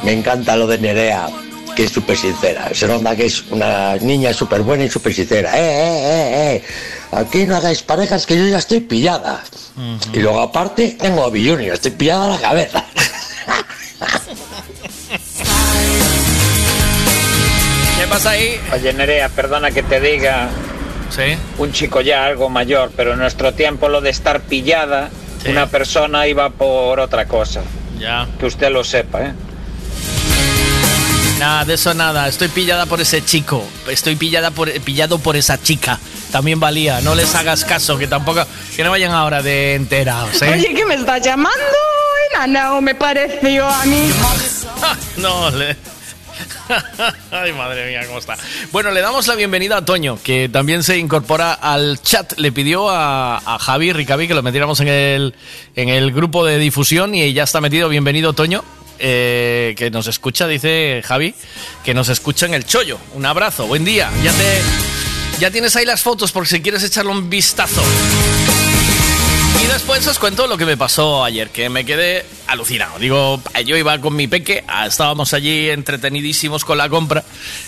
Me 0.03 0.13
encanta 0.13 0.55
lo 0.55 0.67
de 0.67 0.77
Nerea, 0.77 1.27
que 1.75 1.83
es 1.83 1.91
súper 1.91 2.17
sincera. 2.17 2.69
Se 2.73 2.87
nota 2.87 3.15
que 3.15 3.25
es 3.25 3.43
una 3.51 3.95
niña 3.97 4.33
súper 4.33 4.61
buena 4.61 4.85
y 4.85 4.89
súper 4.89 5.13
sincera. 5.13 5.57
¡Eh, 5.57 5.61
eh, 5.61 6.01
eh, 6.03 6.55
eh! 6.55 6.63
Aquí 7.11 7.45
no 7.45 7.55
hagáis 7.55 7.81
parejas 7.83 8.25
que 8.25 8.37
yo 8.37 8.47
ya 8.47 8.57
estoy 8.57 8.79
pillada. 8.81 9.43
Y 10.13 10.19
luego 10.19 10.41
aparte 10.41 10.97
tengo 10.99 11.23
a 11.23 11.29
Bill 11.29 11.51
Junior, 11.51 11.75
estoy 11.75 11.91
pillada 11.91 12.25
a 12.25 12.29
la 12.29 12.39
cabeza. 12.39 12.83
¿Qué 17.99 18.07
pasa 18.07 18.31
ahí? 18.31 18.59
Oye, 18.73 18.93
Nerea, 18.93 19.29
perdona 19.29 19.71
que 19.71 19.83
te 19.83 19.99
diga. 19.99 20.49
Sí. 21.09 21.37
Un 21.57 21.71
chico 21.71 22.01
ya 22.01 22.25
algo 22.25 22.49
mayor, 22.49 22.91
pero 22.95 23.13
en 23.13 23.19
nuestro 23.19 23.53
tiempo 23.53 23.87
lo 23.87 24.01
de 24.01 24.09
estar 24.09 24.41
pillada, 24.41 25.09
una 25.47 25.67
persona 25.67 26.27
iba 26.27 26.49
por 26.49 26.99
otra 26.99 27.27
cosa. 27.27 27.61
Ya. 27.99 28.27
Que 28.39 28.45
usted 28.45 28.71
lo 28.71 28.83
sepa, 28.83 29.21
¿eh? 29.21 29.33
Nada, 31.39 31.65
de 31.65 31.75
eso 31.75 31.93
nada. 31.93 32.27
Estoy 32.27 32.47
pillada 32.47 32.87
por 32.87 32.99
ese 32.99 33.23
chico. 33.23 33.63
Estoy 33.87 34.15
pillada 34.15 34.49
por, 34.49 34.71
pillado 34.81 35.19
por 35.19 35.35
esa 35.35 35.61
chica. 35.61 35.99
También 36.31 36.59
valía. 36.59 36.99
No 37.01 37.13
les 37.13 37.35
hagas 37.35 37.63
caso, 37.63 37.97
que 37.97 38.07
tampoco. 38.07 38.43
Que 38.75 38.83
no 38.83 38.89
vayan 38.89 39.11
ahora 39.11 39.43
de 39.43 39.75
enterados, 39.75 40.41
¿eh? 40.41 40.51
Oye, 40.53 40.73
¿qué 40.73 40.85
me 40.85 40.95
estás 40.95 41.21
llamando? 41.21 41.59
Enana, 42.33 42.81
me 42.81 42.95
pareció 42.95 43.67
a 43.67 43.85
mí. 43.85 44.11
No, 45.17 45.49
le... 45.49 45.75
Ay, 47.31 47.51
madre 47.53 47.89
mía, 47.89 48.05
cómo 48.05 48.19
está. 48.19 48.37
Bueno, 48.71 48.91
le 48.91 49.01
damos 49.01 49.25
la 49.27 49.35
bienvenida 49.35 49.77
a 49.77 49.85
Toño, 49.85 50.19
que 50.21 50.49
también 50.49 50.83
se 50.83 50.97
incorpora 50.97 51.53
al 51.53 51.99
chat. 52.01 52.37
Le 52.37 52.51
pidió 52.51 52.89
a, 52.89 53.37
a 53.37 53.57
Javi 53.57 53.93
Ricavi 53.93 54.27
que 54.27 54.35
lo 54.35 54.43
metiéramos 54.43 54.79
en 54.81 54.87
el, 54.87 55.35
en 55.75 55.89
el 55.89 56.11
grupo 56.11 56.45
de 56.45 56.59
difusión 56.59 57.15
y 57.15 57.33
ya 57.33 57.43
está 57.43 57.61
metido. 57.61 57.89
Bienvenido, 57.89 58.33
Toño. 58.33 58.63
Eh, 58.99 59.75
que 59.77 59.89
nos 59.91 60.07
escucha, 60.07 60.47
dice 60.47 61.01
Javi, 61.03 61.33
que 61.83 61.93
nos 61.93 62.09
escucha 62.09 62.45
en 62.45 62.53
el 62.53 62.65
chollo. 62.65 62.99
Un 63.13 63.25
abrazo, 63.25 63.67
buen 63.67 63.85
día. 63.85 64.09
Ya 64.23 64.31
te. 64.31 64.61
Ya 65.39 65.51
tienes 65.51 65.75
ahí 65.75 65.85
las 65.85 66.01
fotos 66.01 66.31
por 66.31 66.47
si 66.47 66.61
quieres 66.61 66.83
echarle 66.83 67.11
un 67.11 67.29
vistazo. 67.29 67.83
Y 69.61 69.65
después 69.67 70.05
os 70.07 70.17
cuento 70.17 70.47
lo 70.47 70.57
que 70.57 70.65
me 70.65 70.77
pasó 70.77 71.23
ayer, 71.23 71.49
que 71.49 71.69
me 71.69 71.85
quedé 71.85 72.25
alucinado. 72.47 72.97
Digo, 72.99 73.41
yo 73.65 73.75
iba 73.75 73.99
con 73.99 74.15
mi 74.15 74.27
peque, 74.27 74.63
ah, 74.67 74.87
estábamos 74.87 75.33
allí 75.33 75.69
entretenidísimos 75.69 76.63
con 76.63 76.77
la 76.77 76.89
compra 76.89 77.23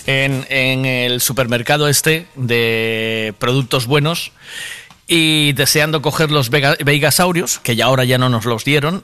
en, 0.05 0.45
en 0.49 0.85
el 0.85 1.21
supermercado 1.21 1.87
este 1.87 2.27
de 2.35 3.33
productos 3.39 3.85
buenos 3.85 4.31
y 5.11 5.53
deseando 5.53 6.03
coger 6.03 6.29
los 6.29 6.51
veigasaurios, 6.51 7.57
que 7.59 7.75
ya 7.75 7.85
ahora 7.85 8.05
ya 8.05 8.19
no 8.19 8.29
nos 8.29 8.45
los 8.45 8.63
dieron, 8.63 9.03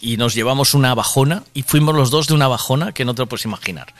y 0.00 0.16
nos 0.16 0.34
llevamos 0.34 0.74
una 0.74 0.94
bajona, 0.94 1.42
y 1.54 1.64
fuimos 1.64 1.96
los 1.96 2.10
dos 2.10 2.28
de 2.28 2.34
una 2.34 2.46
bajona 2.46 2.92
que 2.92 3.04
no 3.04 3.16
te 3.16 3.22
lo 3.22 3.26
puedes 3.26 3.44
imaginar. 3.46 3.92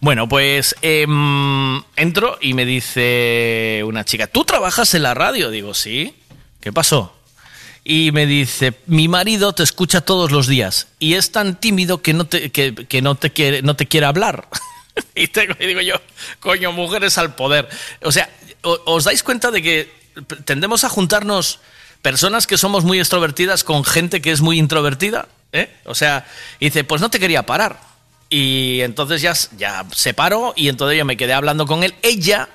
Bueno, 0.00 0.28
pues 0.28 0.74
em, 0.82 1.80
entro 1.94 2.38
y 2.40 2.54
me 2.54 2.64
dice 2.66 3.82
una 3.86 4.04
chica, 4.04 4.26
¿tú 4.26 4.44
trabajas 4.44 4.94
en 4.94 5.04
la 5.04 5.14
radio? 5.14 5.50
Digo, 5.50 5.74
sí. 5.74 6.12
¿Qué 6.60 6.72
pasó? 6.72 7.12
Y 7.84 8.10
me 8.10 8.26
dice, 8.26 8.74
mi 8.86 9.06
marido 9.06 9.52
te 9.52 9.62
escucha 9.62 10.00
todos 10.00 10.32
los 10.32 10.48
días 10.48 10.88
y 10.98 11.14
es 11.14 11.30
tan 11.30 11.54
tímido 11.60 12.02
que 12.02 12.14
no 12.14 12.24
te, 12.26 12.50
que, 12.50 13.00
no 13.00 13.14
te, 13.14 13.30
quiere, 13.32 13.62
no 13.62 13.76
te 13.76 13.86
quiere 13.86 14.06
hablar. 14.06 14.48
y, 15.14 15.28
tengo- 15.28 15.54
y 15.60 15.66
digo 15.66 15.82
yo, 15.82 15.94
coño, 16.40 16.72
mujeres 16.72 17.16
al 17.16 17.36
poder. 17.36 17.68
O 18.02 18.10
sea, 18.10 18.28
¿os 18.62 19.04
dais 19.04 19.22
cuenta 19.22 19.52
de 19.52 19.62
que 19.62 20.05
tendemos 20.44 20.84
a 20.84 20.88
juntarnos 20.88 21.60
personas 22.02 22.46
que 22.46 22.58
somos 22.58 22.84
muy 22.84 22.98
extrovertidas 22.98 23.64
con 23.64 23.84
gente 23.84 24.20
que 24.20 24.32
es 24.32 24.40
muy 24.40 24.58
introvertida? 24.58 25.28
¿eh? 25.52 25.74
O 25.84 25.94
sea, 25.94 26.26
dice, 26.60 26.84
pues 26.84 27.00
no 27.00 27.10
te 27.10 27.18
quería 27.18 27.46
parar. 27.46 27.80
Y 28.28 28.80
entonces 28.80 29.22
ya, 29.22 29.34
ya 29.56 29.86
se 29.92 30.14
paró 30.14 30.52
y 30.56 30.68
entonces 30.68 30.98
yo 30.98 31.04
me 31.04 31.16
quedé 31.16 31.32
hablando 31.32 31.66
con 31.66 31.84
él. 31.84 31.94
Ella, 32.02 32.48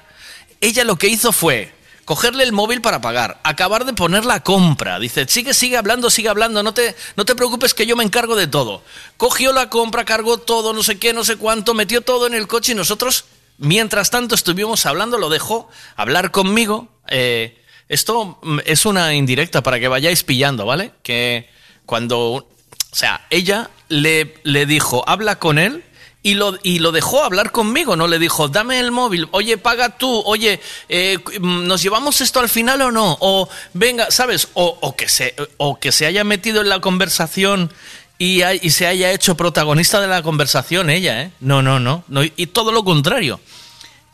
ella 0.60 0.84
lo 0.84 0.98
que 0.98 1.08
hizo 1.08 1.32
fue 1.32 1.74
cogerle 2.06 2.44
el 2.44 2.52
móvil 2.52 2.82
para 2.82 3.00
pagar, 3.00 3.40
acabar 3.44 3.86
de 3.86 3.94
poner 3.94 4.26
la 4.26 4.44
compra. 4.44 5.00
Dice, 5.00 5.26
sigue, 5.28 5.54
sigue 5.54 5.78
hablando, 5.78 6.10
sigue 6.10 6.28
hablando, 6.30 6.62
no 6.62 6.74
te, 6.74 6.96
no 7.16 7.24
te 7.24 7.36
preocupes 7.36 7.74
que 7.74 7.86
yo 7.86 7.96
me 7.96 8.04
encargo 8.04 8.36
de 8.36 8.48
todo. 8.48 8.84
Cogió 9.18 9.54
la 9.54 9.70
compra, 9.70 10.04
cargó 10.04 10.38
todo, 10.38 10.74
no 10.74 10.84
sé 10.84 11.00
qué, 11.00 11.14
no 11.14 11.24
sé 11.24 11.38
cuánto, 11.38 11.74
metió 11.74 12.02
todo 12.02 12.28
en 12.28 12.34
el 12.34 12.48
coche 12.48 12.74
y 12.74 12.76
nosotros, 12.76 13.26
mientras 13.58 14.10
tanto 14.10 14.36
estuvimos 14.36 14.86
hablando, 14.86 15.18
lo 15.18 15.30
dejó 15.30 15.70
hablar 15.96 16.32
conmigo. 16.32 16.90
Eh, 17.08 17.58
esto 17.90 18.40
mm, 18.42 18.60
es 18.66 18.86
una 18.86 19.14
indirecta 19.14 19.62
para 19.62 19.80
que 19.80 19.88
vayáis 19.88 20.24
pillando, 20.24 20.66
¿vale? 20.66 20.92
Que 21.04 21.50
cuando, 21.86 22.20
o 22.20 22.48
sea, 22.92 23.26
ella 23.30 23.70
le, 23.90 24.36
le 24.44 24.66
dijo, 24.66 25.04
habla 25.08 25.40
con 25.40 25.60
él. 25.60 25.84
Y 26.24 26.36
lo, 26.36 26.56
y 26.62 26.78
lo 26.78 26.92
dejó 26.92 27.24
hablar 27.24 27.52
conmigo, 27.52 27.96
no 27.96 28.08
le 28.08 28.20
dijo, 28.20 28.48
dame 28.48 28.80
el 28.80 28.92
móvil, 28.92 29.28
oye, 29.32 29.58
paga 29.58 29.98
tú, 29.98 30.22
oye, 30.28 30.60
eh, 30.88 31.18
¿nos 31.42 31.82
llevamos 31.82 32.22
esto 32.22 32.40
al 32.40 32.48
final 32.48 32.80
o 32.84 32.92
no? 32.92 33.18
O 33.22 33.50
venga, 33.74 34.12
¿sabes? 34.12 34.50
O, 34.54 34.78
o 34.82 34.96
que, 34.96 35.10
se, 35.10 35.34
o 35.58 35.80
que 35.80 35.92
se 35.92 36.06
haya 36.06 36.24
metido 36.24 36.62
en 36.62 36.70
la 36.70 36.80
conversación 36.80 37.74
y 38.20 38.44
se 38.70 38.86
haya 38.86 39.12
hecho 39.12 39.36
protagonista 39.36 40.00
de 40.00 40.06
la 40.08 40.22
conversación 40.22 40.92
ella, 40.92 41.24
¿eh? 41.24 41.32
No, 41.40 41.64
no, 41.64 41.80
no, 41.80 42.04
no 42.08 42.22
y 42.24 42.46
todo 42.46 42.72
lo 42.72 42.84
contrario. 42.84 43.40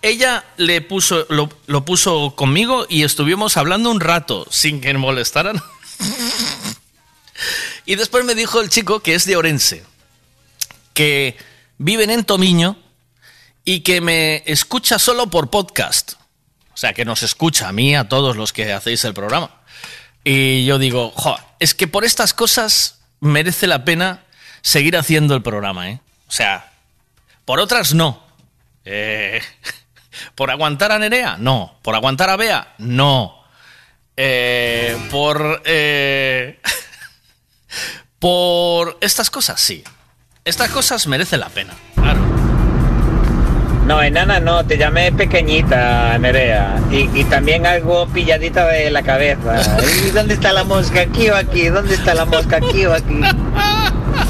Ella 0.07 0.45
le 0.55 0.79
puso, 0.79 1.27
lo, 1.27 1.83
puso 1.83 2.33
conmigo 2.33 2.85
y 2.87 3.03
estuvimos 3.03 3.57
hablando 3.57 3.91
un 3.91 3.99
rato 3.99 4.47
sin 4.49 4.79
que 4.79 4.93
me 4.93 4.99
molestaran. 4.99 5.61
y 7.85 7.95
después 7.95 8.23
me 8.23 8.33
dijo 8.33 8.61
el 8.61 8.69
chico 8.69 9.01
que 9.01 9.15
es 9.15 9.25
de 9.25 9.35
Orense, 9.35 9.83
que 10.93 11.35
viven 11.77 12.09
en 12.09 12.23
Tomiño 12.23 12.77
y 13.65 13.81
que 13.81 13.99
me 13.99 14.43
escucha 14.45 14.97
solo 14.97 15.29
por 15.29 15.49
podcast. 15.49 16.13
O 16.73 16.77
sea, 16.77 16.93
que 16.93 17.03
nos 17.03 17.21
escucha 17.21 17.67
a 17.67 17.73
mí, 17.73 17.93
a 17.93 18.07
todos 18.07 18.37
los 18.37 18.53
que 18.53 18.71
hacéis 18.71 19.03
el 19.03 19.13
programa. 19.13 19.59
Y 20.23 20.63
yo 20.63 20.79
digo, 20.79 21.11
jo, 21.17 21.37
es 21.59 21.73
que 21.73 21.89
por 21.89 22.05
estas 22.05 22.33
cosas 22.33 23.01
merece 23.19 23.67
la 23.67 23.83
pena 23.83 24.23
seguir 24.61 24.95
haciendo 24.95 25.35
el 25.35 25.41
programa, 25.41 25.89
¿eh? 25.89 25.99
O 26.29 26.31
sea, 26.31 26.71
por 27.43 27.59
otras 27.59 27.93
no. 27.93 28.25
Eh, 28.85 29.41
¿Por 30.35 30.51
aguantar 30.51 30.91
a 30.91 30.99
Nerea? 30.99 31.37
No. 31.37 31.77
¿Por 31.81 31.95
aguantar 31.95 32.29
a 32.29 32.35
Bea? 32.35 32.73
No. 32.77 33.43
Eh, 34.15 34.97
por... 35.11 35.61
eh, 35.65 36.59
por 38.19 38.97
estas 39.01 39.29
cosas, 39.29 39.59
sí. 39.61 39.83
Estas 40.45 40.69
cosas 40.69 41.07
merecen 41.07 41.39
la 41.41 41.49
pena. 41.49 41.73
No, 43.85 44.01
enana 44.03 44.41
no, 44.41 44.65
te 44.65 44.77
llamé 44.77 45.13
pequeñita, 45.13 46.17
Nerea. 46.17 46.77
Y, 46.91 47.09
y 47.21 47.23
también 47.23 47.65
algo 47.65 48.05
pilladita 48.07 48.65
de 48.67 48.91
la 48.91 49.01
cabeza. 49.01 49.61
¿Y 50.05 50.11
dónde 50.11 50.33
está 50.33 50.51
la 50.51 50.65
mosca? 50.65 51.01
¿Aquí 51.01 51.29
o 51.29 51.35
aquí? 51.35 51.69
¿Dónde 51.69 51.95
está 51.95 52.13
la 52.13 52.25
mosca? 52.25 52.57
¿Aquí 52.57 52.85
o 52.85 52.93
aquí? 52.93 53.21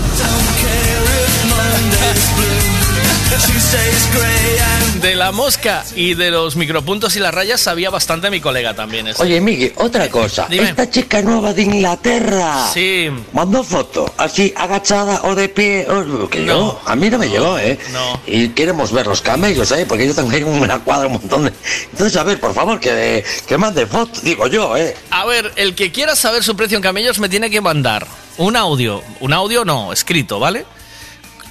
De 5.01 5.13
la 5.15 5.31
mosca 5.31 5.85
y 5.95 6.15
de 6.15 6.31
los 6.31 6.55
micropuntos 6.55 7.15
y 7.15 7.19
las 7.19 7.33
rayas 7.33 7.61
sabía 7.61 7.89
bastante 7.91 8.29
mi 8.31 8.41
colega 8.41 8.73
también. 8.73 9.07
Oye, 9.19 9.39
Miguel, 9.39 9.73
otra 9.75 10.09
cosa. 10.09 10.47
Dime. 10.49 10.69
Esta 10.69 10.89
chica 10.89 11.21
nueva 11.21 11.53
de 11.53 11.61
Inglaterra. 11.61 12.67
Sí. 12.73 13.09
Mandó 13.33 13.63
foto, 13.63 14.11
así 14.17 14.51
agachada 14.57 15.21
o 15.23 15.35
de 15.35 15.49
pie. 15.49 15.85
o- 15.87 16.27
que 16.29 16.45
yo, 16.45 16.81
a 16.85 16.95
mí 16.95 17.09
no 17.11 17.19
me 17.19 17.29
llegó, 17.29 17.59
¿eh? 17.59 17.77
no. 17.93 18.19
Y 18.25 18.49
queremos 18.49 18.91
ver 18.91 19.05
los 19.05 19.21
camellos, 19.21 19.71
¿eh? 19.71 19.85
Porque 19.87 20.07
yo 20.07 20.15
tengo 20.15 20.31
ahí 20.31 20.41
una 20.43 20.79
cuadra 20.79 21.05
un 21.07 21.13
montón 21.13 21.45
de. 21.45 21.53
Entonces, 21.91 22.17
a 22.17 22.23
ver, 22.23 22.39
por 22.39 22.53
favor, 22.55 22.79
que, 22.79 23.23
que 23.47 23.57
mande 23.57 23.85
foto, 23.85 24.19
digo 24.21 24.47
yo, 24.47 24.75
¿eh? 24.77 24.95
A 25.11 25.25
ver, 25.25 25.53
el 25.57 25.75
que 25.75 25.91
quiera 25.91 26.15
saber 26.15 26.43
su 26.43 26.55
precio 26.55 26.75
en 26.77 26.81
camellos 26.83 27.19
me 27.19 27.29
tiene 27.29 27.49
que 27.51 27.61
mandar 27.61 28.07
un 28.37 28.55
audio. 28.55 29.03
Un 29.19 29.31
audio 29.33 29.63
no, 29.63 29.93
escrito, 29.93 30.39
¿vale? 30.39 30.65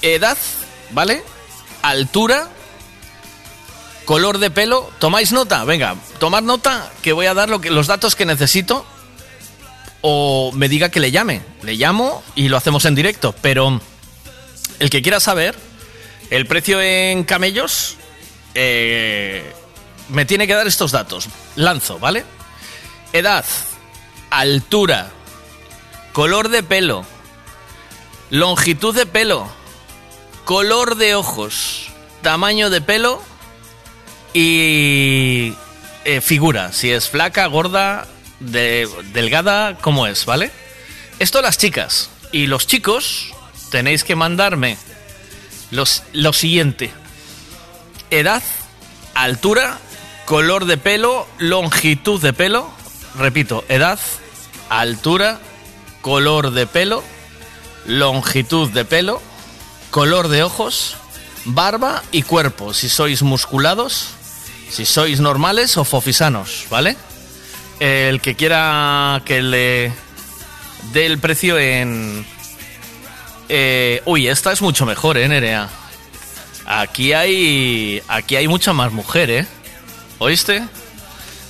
Edad, 0.02 0.36
¿vale? 0.90 1.22
Altura, 1.88 2.48
color 4.04 4.38
de 4.38 4.50
pelo. 4.50 4.90
¿Tomáis 4.98 5.30
nota? 5.30 5.62
Venga, 5.64 5.94
tomad 6.18 6.42
nota 6.42 6.90
que 7.00 7.12
voy 7.12 7.26
a 7.26 7.34
dar 7.34 7.48
los 7.48 7.86
datos 7.86 8.16
que 8.16 8.26
necesito. 8.26 8.84
O 10.00 10.50
me 10.52 10.68
diga 10.68 10.88
que 10.88 10.98
le 10.98 11.12
llame. 11.12 11.42
Le 11.62 11.74
llamo 11.74 12.24
y 12.34 12.48
lo 12.48 12.56
hacemos 12.56 12.84
en 12.86 12.96
directo. 12.96 13.34
Pero 13.40 13.80
el 14.80 14.90
que 14.90 15.00
quiera 15.00 15.20
saber 15.20 15.54
el 16.30 16.46
precio 16.46 16.80
en 16.80 17.22
camellos, 17.22 17.96
eh, 18.54 19.52
me 20.08 20.24
tiene 20.24 20.48
que 20.48 20.54
dar 20.54 20.66
estos 20.66 20.90
datos. 20.90 21.28
Lanzo, 21.54 22.00
¿vale? 22.00 22.24
Edad, 23.12 23.44
altura, 24.30 25.10
color 26.12 26.48
de 26.48 26.64
pelo, 26.64 27.04
longitud 28.30 28.94
de 28.94 29.06
pelo, 29.06 29.48
color 30.46 30.94
de 30.94 31.16
ojos, 31.16 31.88
tamaño 32.22 32.70
de 32.70 32.80
pelo 32.80 33.20
y 34.32 35.52
eh, 36.04 36.20
figura. 36.20 36.72
Si 36.72 36.90
es 36.92 37.08
flaca, 37.08 37.46
gorda, 37.46 38.06
de- 38.38 38.88
delgada, 39.12 39.76
¿cómo 39.80 40.06
es? 40.06 40.24
¿Vale? 40.24 40.52
Esto 41.18 41.42
las 41.42 41.58
chicas. 41.58 42.10
Y 42.30 42.46
los 42.46 42.68
chicos 42.68 43.32
tenéis 43.72 44.04
que 44.04 44.14
mandarme 44.14 44.78
los, 45.72 46.04
lo 46.12 46.32
siguiente. 46.32 46.92
Edad, 48.10 48.42
altura, 49.14 49.78
color 50.26 50.66
de 50.66 50.76
pelo, 50.76 51.26
longitud 51.38 52.22
de 52.22 52.32
pelo. 52.32 52.70
Repito, 53.18 53.64
edad, 53.68 53.98
altura, 54.68 55.40
color 56.02 56.52
de 56.52 56.68
pelo, 56.68 57.02
longitud 57.86 58.70
de 58.70 58.84
pelo, 58.84 59.20
color 59.96 60.28
de 60.28 60.42
ojos, 60.42 60.94
barba 61.46 62.02
y 62.12 62.20
cuerpo. 62.20 62.74
Si 62.74 62.90
sois 62.90 63.22
musculados, 63.22 64.10
si 64.68 64.84
sois 64.84 65.20
normales 65.20 65.78
o 65.78 65.84
fofisanos, 65.84 66.66
¿vale? 66.68 66.98
El 67.80 68.20
que 68.20 68.34
quiera 68.34 69.22
que 69.24 69.40
le 69.40 69.90
dé 70.92 71.06
el 71.06 71.18
precio 71.18 71.58
en... 71.58 72.26
eh, 73.48 74.02
uy, 74.04 74.28
esta 74.28 74.52
es 74.52 74.60
mucho 74.60 74.84
mejor, 74.84 75.16
¿eh, 75.16 75.28
Nerea? 75.28 75.70
Aquí 76.66 77.14
hay... 77.14 78.02
Aquí 78.06 78.36
hay 78.36 78.48
mucha 78.48 78.74
más 78.74 78.92
mujer, 78.92 79.30
¿eh? 79.30 79.46
¿Oíste? 80.18 80.62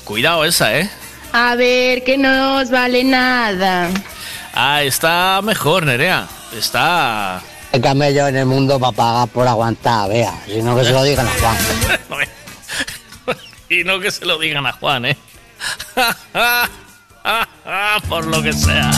Cuidado 0.05 0.45
esa, 0.45 0.79
¿eh? 0.79 0.89
A 1.33 1.57
ver, 1.57 2.05
que 2.05 2.17
no 2.17 2.59
os 2.59 2.71
vale 2.71 3.03
nada. 3.03 3.91
Ah, 4.55 4.85
está 4.85 5.41
mejor, 5.43 5.85
Nerea. 5.85 6.29
Está... 6.57 7.43
El 7.77 7.83
camello 7.83 8.27
en 8.27 8.37
el 8.37 8.47
mundo 8.47 8.81
va 8.81 8.89
a 8.89 8.93
pagar 8.93 9.29
por 9.29 9.47
aguantar, 9.47 10.09
vea. 10.09 10.33
Si 10.47 10.63
no, 10.63 10.75
que 10.75 10.83
se 10.83 10.93
lo 10.93 11.05
digan 11.05 11.27
a 11.27 11.31
Juan. 11.31 11.57
y 13.69 13.85
no 13.85 14.01
que 14.01 14.11
se 14.11 14.25
lo 14.25 14.39
digan 14.39 14.65
a 14.65 14.73
Juan, 14.73 15.05
¿eh? 15.05 15.17
Por 18.09 18.27
lo 18.29 18.43
que 18.43 18.55
sea. 18.55 18.91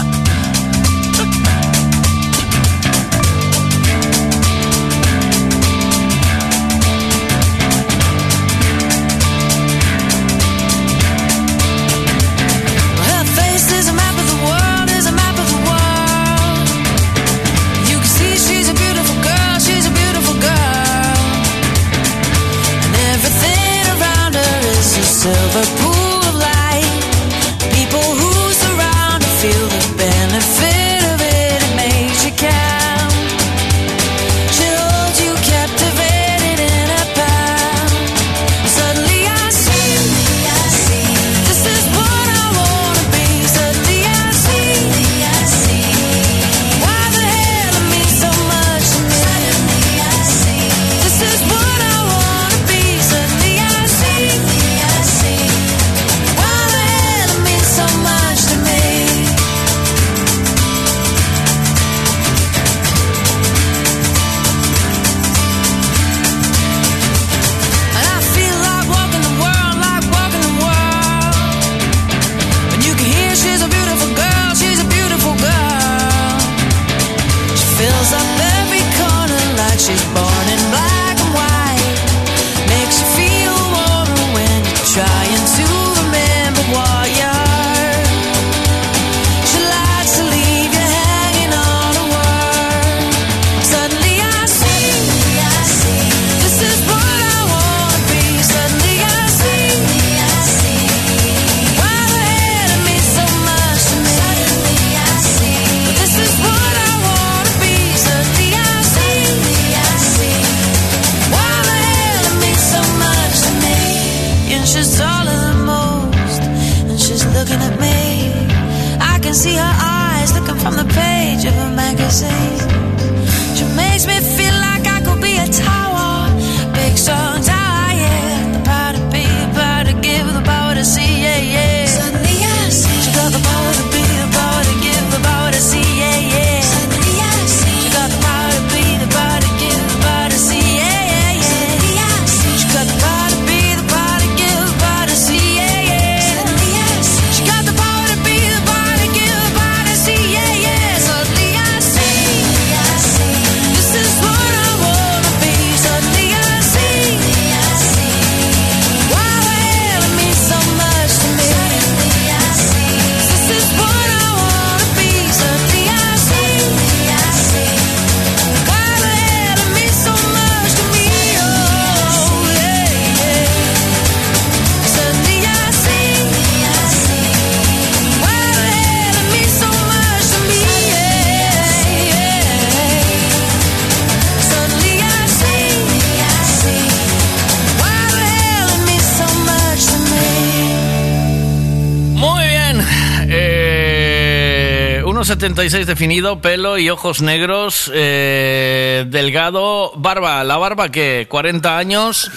1,76 195.59 195.87
definido, 195.87 196.41
pelo 196.41 196.79
y 196.79 196.89
ojos 196.89 197.21
negros, 197.21 197.91
eh, 197.93 199.05
delgado, 199.09 199.91
barba. 199.97 200.45
¿La 200.45 200.57
barba 200.57 200.91
qué? 200.91 201.27
40 201.29 201.77
años. 201.77 202.31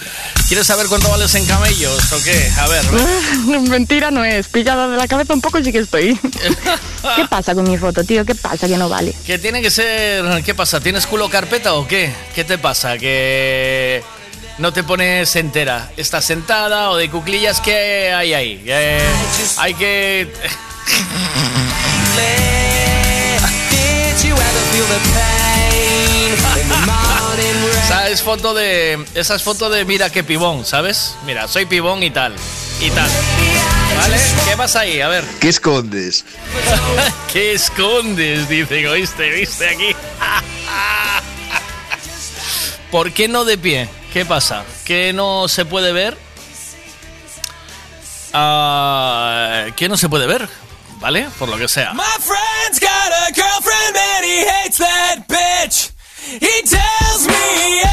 ¿Quieres 0.48 0.66
saber 0.66 0.88
cuánto 0.88 1.08
vales 1.08 1.32
en 1.36 1.46
camellos 1.46 2.12
o 2.12 2.20
qué? 2.24 2.50
A 2.58 2.66
ver. 2.66 2.84
Mentira 3.68 4.10
no 4.10 4.24
es. 4.24 4.48
Pillada 4.48 4.88
de 4.88 4.96
la 4.96 5.06
cabeza 5.06 5.34
un 5.34 5.40
poco 5.40 5.62
sí 5.62 5.70
que 5.70 5.78
estoy. 5.78 6.18
¿Qué 7.16 7.24
pasa 7.30 7.54
con 7.54 7.70
mi 7.70 7.78
foto, 7.78 8.02
tío? 8.02 8.24
¿Qué 8.24 8.34
pasa 8.34 8.66
que 8.66 8.76
no 8.76 8.88
vale? 8.88 9.14
Que 9.24 9.38
tiene 9.38 9.62
que 9.62 9.70
ser... 9.70 10.42
¿Qué 10.42 10.56
pasa? 10.56 10.80
¿Tienes 10.80 11.06
culo 11.06 11.30
carpeta 11.30 11.74
o 11.74 11.86
qué? 11.86 12.12
¿Qué 12.34 12.42
te 12.42 12.58
pasa? 12.58 12.98
Que 12.98 14.02
no 14.58 14.72
te 14.72 14.82
pones 14.82 15.36
entera. 15.36 15.92
¿Estás 15.96 16.24
sentada 16.24 16.90
o 16.90 16.96
de 16.96 17.08
cuclillas? 17.08 17.60
¿Qué 17.60 18.12
hay 18.12 18.34
ahí? 18.34 18.64
Eh, 18.66 19.00
hay 19.58 19.74
que... 19.74 20.32
Esa 27.84 28.08
es 28.12 28.22
foto 28.22 28.54
de. 28.54 29.04
Esa 29.14 29.34
es 29.34 29.42
foto 29.42 29.68
de 29.70 29.84
mira 29.84 30.10
qué 30.10 30.24
pibón, 30.24 30.64
¿sabes? 30.64 31.14
Mira, 31.26 31.46
soy 31.48 31.66
pibón 31.66 32.02
y 32.02 32.10
tal. 32.10 32.34
Y 32.80 32.90
tal. 32.90 33.08
¿Vale? 33.96 34.16
¿Qué 34.48 34.56
pasa 34.56 34.80
ahí? 34.80 35.00
A 35.00 35.08
ver. 35.08 35.24
¿Qué 35.40 35.48
escondes? 35.48 36.24
¿Qué 37.32 37.52
escondes? 37.52 38.48
Dice, 38.48 38.88
¿oíste? 38.88 39.30
¿Viste 39.30 39.68
aquí? 39.68 39.94
¿Por 42.90 43.12
qué 43.12 43.28
no 43.28 43.44
de 43.44 43.58
pie? 43.58 43.88
¿Qué 44.12 44.24
pasa? 44.24 44.64
¿Qué 44.84 45.12
no 45.12 45.46
se 45.48 45.64
puede 45.64 45.92
ver? 45.92 46.16
Ah, 48.32 49.66
¿Qué 49.76 49.88
no 49.88 49.96
se 49.96 50.08
puede 50.08 50.26
ver? 50.26 50.48
¿Vale? 51.00 51.28
Por 51.38 51.48
lo 51.48 51.56
que 51.58 51.68
sea. 51.68 51.92
My 51.94 52.02
friend's 52.20 52.78
got 52.78 53.12
a 53.12 53.32
girlfriend 53.34 53.96
and 53.96 54.24
he 54.24 54.46
hates 54.46 54.61
that 55.14 55.28
bitch. 55.28 55.92
He 56.40 56.62
tells 56.62 57.26
me 57.26 57.91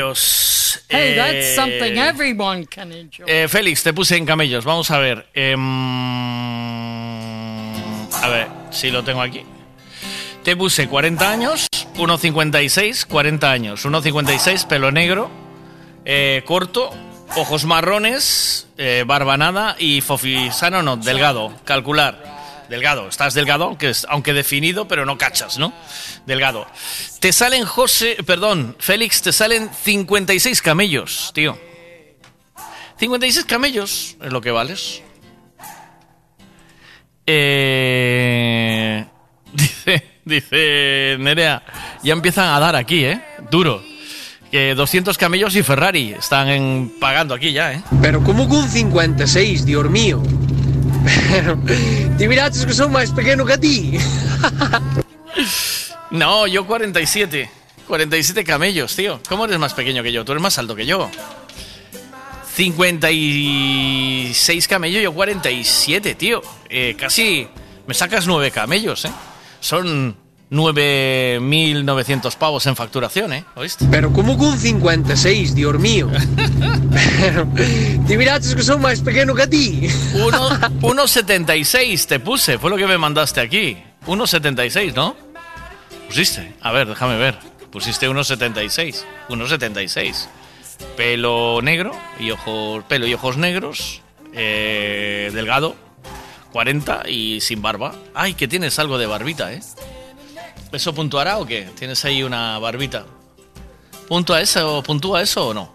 camellos. 0.00 0.82
Hey, 0.88 1.12
Eh, 1.12 1.16
that's 1.16 1.54
something 1.54 1.98
everyone 1.98 2.66
can 2.66 2.92
enjoy. 2.92 3.24
eh, 3.28 3.48
Félix, 3.48 3.82
te 3.82 3.92
puse 3.92 4.16
en 4.16 4.26
camellos. 4.26 4.64
Vamos 4.64 4.90
a 4.90 4.98
ver. 4.98 5.26
em, 5.34 5.56
a 8.22 8.28
ver, 8.28 8.46
si 8.70 8.90
lo 8.90 9.02
tengo 9.04 9.22
aquí. 9.22 9.42
Te 10.44 10.56
puse 10.56 10.88
40 10.88 11.28
años, 11.30 11.66
1,56, 11.96 13.04
40 13.06 13.50
años. 13.50 13.84
1,56, 13.84 14.64
pelo 14.66 14.92
negro, 14.92 15.28
eh, 16.04 16.42
corto, 16.46 16.90
ojos 17.36 17.64
marrones, 17.64 18.68
eh, 18.78 19.02
barba 19.06 19.36
nada 19.36 19.74
y 19.78 20.00
fofisano 20.02 20.82
no, 20.82 20.96
delgado, 20.96 21.52
calcular. 21.64 22.35
Delgado, 22.68 23.08
estás 23.08 23.34
delgado, 23.34 23.76
aunque, 24.08 24.32
definido, 24.32 24.88
pero 24.88 25.06
no 25.06 25.18
cachas, 25.18 25.58
¿no? 25.58 25.72
Delgado. 26.26 26.66
Te 27.20 27.32
salen, 27.32 27.64
José, 27.64 28.16
perdón, 28.26 28.76
Félix, 28.78 29.22
te 29.22 29.32
salen 29.32 29.70
56 29.72 30.62
camellos, 30.62 31.30
tío. 31.34 31.58
56 32.98 33.44
camellos 33.44 34.16
es 34.22 34.32
lo 34.32 34.40
que 34.40 34.50
vales. 34.50 35.02
Eh, 37.26 39.04
dice, 39.52 40.20
dice 40.24 41.16
Nerea, 41.18 41.62
ya 42.02 42.12
empiezan 42.12 42.48
a 42.48 42.60
dar 42.60 42.76
aquí, 42.76 43.04
¿eh? 43.04 43.20
Duro. 43.50 43.82
Que 44.50 44.74
200 44.74 45.18
camellos 45.18 45.56
y 45.56 45.62
Ferrari 45.62 46.12
están 46.12 46.92
pagando 47.00 47.34
aquí 47.34 47.52
ya, 47.52 47.72
¿eh? 47.72 47.82
Pero 48.00 48.22
como 48.22 48.48
con 48.48 48.68
56, 48.68 49.66
Dios 49.66 49.90
mío. 49.90 50.22
Pero, 51.06 51.56
ti 52.18 52.28
miraches 52.28 52.66
que 52.66 52.74
son 52.74 52.90
máis 52.90 53.14
pequeno 53.14 53.46
que 53.46 53.54
a 53.54 53.60
ti. 53.60 53.98
No, 56.08 56.46
yo 56.46 56.64
47. 56.66 57.50
47 57.86 58.44
camellos, 58.44 58.94
tío. 58.94 59.18
¿Cómo 59.28 59.44
eres 59.44 59.58
más 59.58 59.74
pequeño 59.74 60.04
que 60.04 60.12
yo? 60.12 60.24
Tú 60.24 60.30
eres 60.32 60.42
más 60.42 60.56
alto 60.56 60.76
que 60.76 60.86
yo. 60.86 61.10
56 62.54 64.68
camellos, 64.68 65.02
yo 65.02 65.12
47, 65.12 66.14
tío. 66.14 66.40
Eh, 66.70 66.96
casi 66.98 67.46
me 67.86 67.92
sacas 67.92 68.26
9 68.26 68.50
camellos, 68.50 69.04
¿eh? 69.04 69.12
Son 69.60 70.16
9.900 70.50 72.36
pavos 72.36 72.66
en 72.66 72.76
facturación, 72.76 73.32
¿eh? 73.32 73.44
¿Oíste? 73.56 73.86
Pero 73.90 74.12
como 74.12 74.36
con 74.38 74.56
56, 74.58 75.54
Dios 75.54 75.78
mío. 75.78 76.08
Pero, 77.20 77.46
miraches 78.16 78.54
que 78.54 78.62
son 78.62 78.80
máis 78.80 79.00
pequeno 79.02 79.34
que 79.34 79.42
a 79.42 79.50
ti. 79.50 79.88
Uno- 80.14 80.50
1,76 80.80 82.06
te 82.06 82.20
puse, 82.20 82.58
fue 82.58 82.70
lo 82.70 82.76
que 82.76 82.86
me 82.86 82.96
mandaste 82.98 83.40
aquí. 83.40 83.76
1,76, 84.06 84.94
¿no? 84.94 85.16
Pusiste. 86.06 86.54
A 86.60 86.70
ver, 86.72 86.86
déjame 86.88 87.16
ver. 87.18 87.36
Pusiste 87.70 88.08
1,76. 88.08 89.02
1,76. 89.28 90.28
Pelo 90.96 91.60
negro 91.62 91.90
y 92.20 92.30
ojos, 92.30 92.84
pelo 92.84 93.06
y 93.06 93.14
ojos 93.14 93.36
negros. 93.36 94.02
eh, 94.32 95.30
delgado. 95.34 95.74
40 96.52 97.08
y 97.08 97.40
sin 97.40 97.60
barba. 97.60 97.94
Ay, 98.14 98.34
que 98.34 98.46
tienes 98.48 98.78
algo 98.78 98.96
de 98.98 99.06
barbita, 99.06 99.52
¿eh? 99.52 99.60
¿Eso 100.72 100.94
puntuará 100.94 101.38
o 101.38 101.46
qué? 101.46 101.68
¿Tienes 101.78 102.04
ahí 102.04 102.22
una 102.22 102.58
barbita? 102.58 103.06
¿Puntúa 104.08 104.40
eso, 104.40 104.82
puntúa 104.82 105.22
eso 105.22 105.48
o 105.48 105.54
no? 105.54 105.72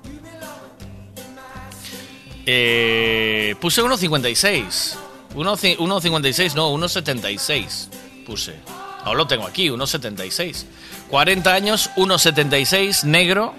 Eh, 2.46 3.56
puse 3.60 3.82
1.56. 3.82 4.96
1.ci- 5.36 5.78
1.56, 5.78 6.54
no, 6.56 6.72
1.76 6.74 7.88
puse. 8.26 8.56
Ahora 9.04 9.18
lo 9.20 9.28
tengo 9.28 9.46
aquí, 9.48 9.70
1.76. 9.70 10.66
40 11.10 11.54
años, 11.54 11.90
1.76, 11.96 13.04
negro. 13.06 13.54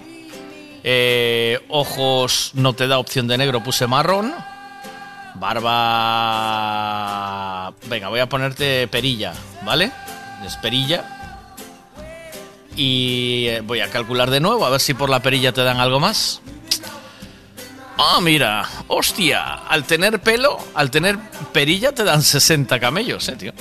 Eh, 0.83 1.59
ojos, 1.69 2.51
no 2.53 2.73
te 2.73 2.87
da 2.87 2.97
opción 2.99 3.27
de 3.27 3.37
negro, 3.37 3.63
puse 3.63 3.87
marrón. 3.87 4.33
Barba... 6.43 7.73
Venga, 7.87 8.09
voy 8.09 8.19
a 8.19 8.29
ponerte 8.29 8.87
perilla, 8.87 9.33
¿vale? 9.65 9.91
Es 10.45 10.55
perilla. 10.57 11.21
Y 12.75 13.47
eh, 13.47 13.61
voy 13.61 13.81
a 13.81 13.89
calcular 13.89 14.29
de 14.31 14.39
nuevo, 14.39 14.65
a 14.65 14.69
ver 14.69 14.79
si 14.79 14.93
por 14.93 15.09
la 15.09 15.21
perilla 15.21 15.51
te 15.51 15.63
dan 15.63 15.79
algo 15.79 15.99
más. 15.99 16.41
Ah, 17.97 18.19
mira, 18.21 18.67
hostia, 18.87 19.53
al 19.53 19.83
tener 19.83 20.19
pelo, 20.19 20.57
al 20.73 20.89
tener 20.89 21.17
perilla 21.51 21.91
te 21.91 22.03
dan 22.03 22.23
60 22.23 22.79
camellos, 22.79 23.27
eh, 23.29 23.35
tío. 23.35 23.53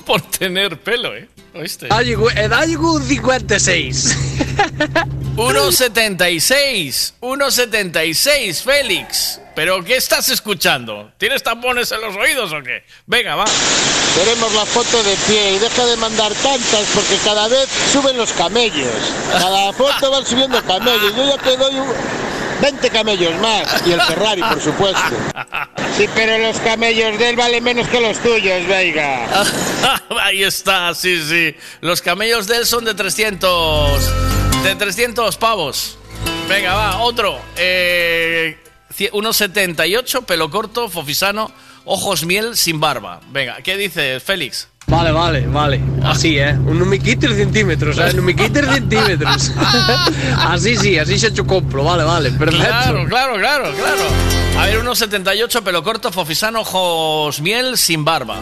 Por 0.06 0.20
tener 0.22 0.78
pelo, 0.80 1.14
eh. 1.14 1.28
¿Oíste? 1.54 1.86
Edad 1.86 2.02
llegó, 2.02 2.30
edad 2.30 2.66
llegó 2.66 2.92
un 2.94 3.02
56. 3.02 4.16
1.76, 5.36 7.12
1.76, 7.20 8.62
Félix. 8.62 9.40
¿Pero 9.54 9.82
qué 9.84 9.96
estás 9.96 10.28
escuchando? 10.28 11.10
¿Tienes 11.18 11.42
tapones 11.42 11.90
en 11.92 12.00
los 12.00 12.16
oídos 12.16 12.52
o 12.52 12.62
qué? 12.62 12.84
Venga, 13.06 13.34
va. 13.34 13.44
Queremos 14.14 14.52
la 14.54 14.64
foto 14.66 15.02
de 15.02 15.14
pie 15.26 15.52
y 15.54 15.58
deja 15.58 15.86
de 15.86 15.96
mandar 15.96 16.32
tantas 16.34 16.84
porque 16.94 17.16
cada 17.24 17.48
vez 17.48 17.68
suben 17.92 18.16
los 18.16 18.32
camellos. 18.32 18.88
Cada 19.32 19.72
foto 19.72 20.10
van 20.10 20.24
subiendo 20.26 20.62
camellos. 20.64 21.14
Yo 21.16 21.26
ya 21.36 21.42
te 21.42 21.56
doy 21.56 21.74
un- 21.74 21.92
20 22.60 22.90
camellos 22.90 23.34
más. 23.40 23.82
Y 23.86 23.92
el 23.92 24.00
Ferrari, 24.02 24.42
por 24.42 24.60
supuesto. 24.60 25.00
Sí, 25.96 26.08
pero 26.14 26.38
los 26.38 26.56
camellos 26.60 27.18
de 27.18 27.28
él 27.30 27.36
valen 27.36 27.62
menos 27.62 27.86
que 27.88 28.00
los 28.00 28.18
tuyos, 28.20 28.66
Veiga. 28.66 29.26
Ahí 30.22 30.42
está, 30.44 30.94
sí, 30.94 31.20
sí. 31.28 31.54
Los 31.82 32.00
camellos 32.00 32.46
de 32.46 32.56
él 32.58 32.64
son 32.66 32.86
de 32.86 32.94
300. 32.94 34.00
De 34.62 34.76
300 34.76 35.36
pavos. 35.36 35.98
Venga, 36.48 36.72
va, 36.74 37.02
otro. 37.02 37.38
Eh, 37.56 38.56
cie- 38.96 39.10
1,78, 39.10 40.24
pelo 40.24 40.48
corto, 40.48 40.88
fofisano, 40.88 41.52
ojos 41.84 42.24
miel, 42.24 42.56
sin 42.56 42.80
barba. 42.80 43.20
Venga, 43.30 43.56
¿qué 43.62 43.76
dices, 43.76 44.22
Félix? 44.22 44.68
Vale, 44.90 45.12
vale, 45.12 45.46
vale. 45.46 45.80
Así, 46.02 46.36
eh. 46.38 46.52
Non 46.52 46.82
mi 46.88 46.98
quites 46.98 47.30
centímetros, 47.36 47.96
eh. 47.98 48.12
Non 48.12 48.24
mi 48.24 48.34
quites 48.34 48.66
centímetros. 48.66 49.52
así 50.50 50.76
sí, 50.76 50.98
así 50.98 51.16
se 51.16 51.28
hecho 51.28 51.46
compro. 51.46 51.84
Vale, 51.84 52.02
vale, 52.02 52.30
perfecto. 52.32 52.66
Claro, 52.66 53.06
claro, 53.06 53.34
claro, 53.38 53.72
claro. 53.72 54.02
A 54.58 54.66
ver, 54.66 54.82
1,78, 54.82 55.62
pelo 55.62 55.82
corto, 55.84 56.10
fofisano, 56.10 56.60
ojos 56.62 57.40
miel, 57.40 57.78
sin 57.78 58.04
barba. 58.04 58.40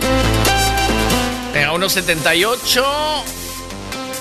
Venga, 1.53 1.73
1,78. 1.75 2.83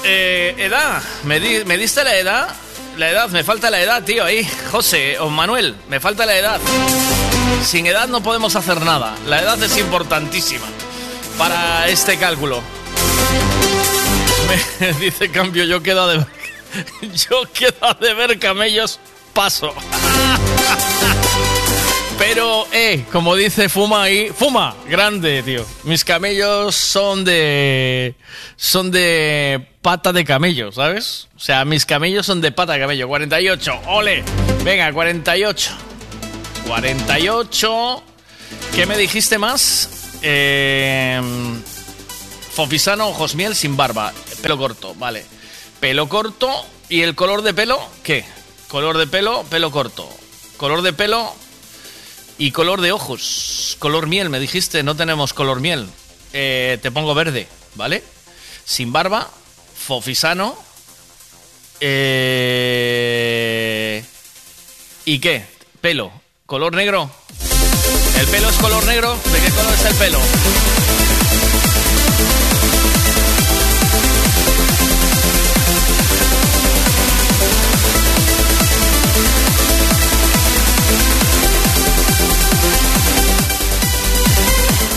Eh, 0.03 0.53
edad. 0.59 1.01
¿Me, 1.23 1.39
di- 1.39 1.63
¿Me 1.65 1.77
diste 1.77 2.03
la 2.03 2.15
edad? 2.17 2.49
La 2.97 3.09
edad, 3.09 3.29
me 3.29 3.43
falta 3.45 3.69
la 3.69 3.79
edad, 3.81 4.03
tío, 4.03 4.25
ahí. 4.25 4.45
José 4.69 5.17
o 5.19 5.29
Manuel, 5.29 5.75
me 5.87 5.99
falta 6.01 6.25
la 6.25 6.35
edad. 6.37 6.59
Sin 7.63 7.85
edad 7.87 8.09
no 8.09 8.21
podemos 8.21 8.55
hacer 8.57 8.81
nada. 8.81 9.15
La 9.27 9.41
edad 9.41 9.61
es 9.63 9.77
importantísima 9.77 10.65
para 11.37 11.87
este 11.87 12.17
cálculo. 12.17 12.61
Me 14.79 14.93
dice 14.99 15.29
cambio, 15.29 15.63
yo 15.65 15.81
quedo 15.81 16.07
de 16.07 16.25
yo 17.29 17.43
quedo 17.53 17.93
de 17.99 18.13
ver 18.13 18.39
camellos, 18.39 18.99
paso. 19.33 19.73
Pero, 22.17 22.65
eh, 22.71 23.05
como 23.11 23.35
dice 23.35 23.69
Fuma 23.69 24.03
ahí, 24.03 24.31
Fuma, 24.35 24.75
grande, 24.89 25.43
tío. 25.43 25.63
Mis 25.83 26.03
camellos 26.03 26.75
son 26.75 27.23
de. 27.23 28.15
son 28.55 28.89
de 28.89 29.67
pata 29.83 30.11
de 30.11 30.25
camello, 30.25 30.71
¿sabes? 30.71 31.27
O 31.35 31.39
sea, 31.39 31.63
mis 31.63 31.85
camellos 31.85 32.25
son 32.25 32.41
de 32.41 32.51
pata 32.51 32.73
de 32.73 32.79
camello. 32.79 33.07
48, 33.07 33.81
ole. 33.87 34.23
Venga, 34.63 34.91
48. 34.91 35.71
48. 36.67 38.03
¿Qué 38.75 38.85
me 38.87 38.97
dijiste 38.97 39.37
más? 39.37 39.96
Eh, 40.21 41.21
Fofisano, 42.51 43.09
ojos 43.09 43.35
miel, 43.35 43.55
sin 43.55 43.77
barba. 43.77 44.11
Pelo 44.41 44.57
corto, 44.57 44.95
vale. 44.95 45.23
Pelo 45.79 46.09
corto. 46.09 46.49
¿Y 46.89 47.01
el 47.01 47.13
color 47.15 47.43
de 47.43 47.53
pelo? 47.53 47.79
¿Qué? 48.03 48.25
Color 48.67 48.97
de 48.97 49.05
pelo, 49.07 49.43
pelo 49.43 49.69
corto. 49.71 50.09
Color 50.57 50.81
de 50.81 50.91
pelo 50.93 51.35
y 52.37 52.51
color 52.51 52.81
de 52.81 52.91
ojos. 52.91 53.75
Color 53.79 54.07
miel, 54.07 54.29
me 54.29 54.39
dijiste, 54.39 54.81
no 54.83 54.95
tenemos 54.95 55.33
color 55.33 55.59
miel. 55.59 55.87
Eh, 56.33 56.79
te 56.81 56.91
pongo 56.91 57.13
verde, 57.13 57.47
¿vale? 57.75 58.03
Sin 58.65 58.91
barba, 58.91 59.29
fofisano. 59.75 60.57
Eh, 61.79 62.83
¿Y 65.05 65.19
qué? 65.19 65.45
Pelo. 65.79 66.11
¿Color 66.45 66.73
negro? 66.75 67.11
¿El 68.19 68.25
pelo 68.27 68.49
es 68.49 68.57
color 68.57 68.83
negro? 68.85 69.17
¿De 69.31 69.39
qué 69.39 69.51
color 69.51 69.73
es 69.73 69.85
el 69.85 69.95
pelo? 69.95 70.19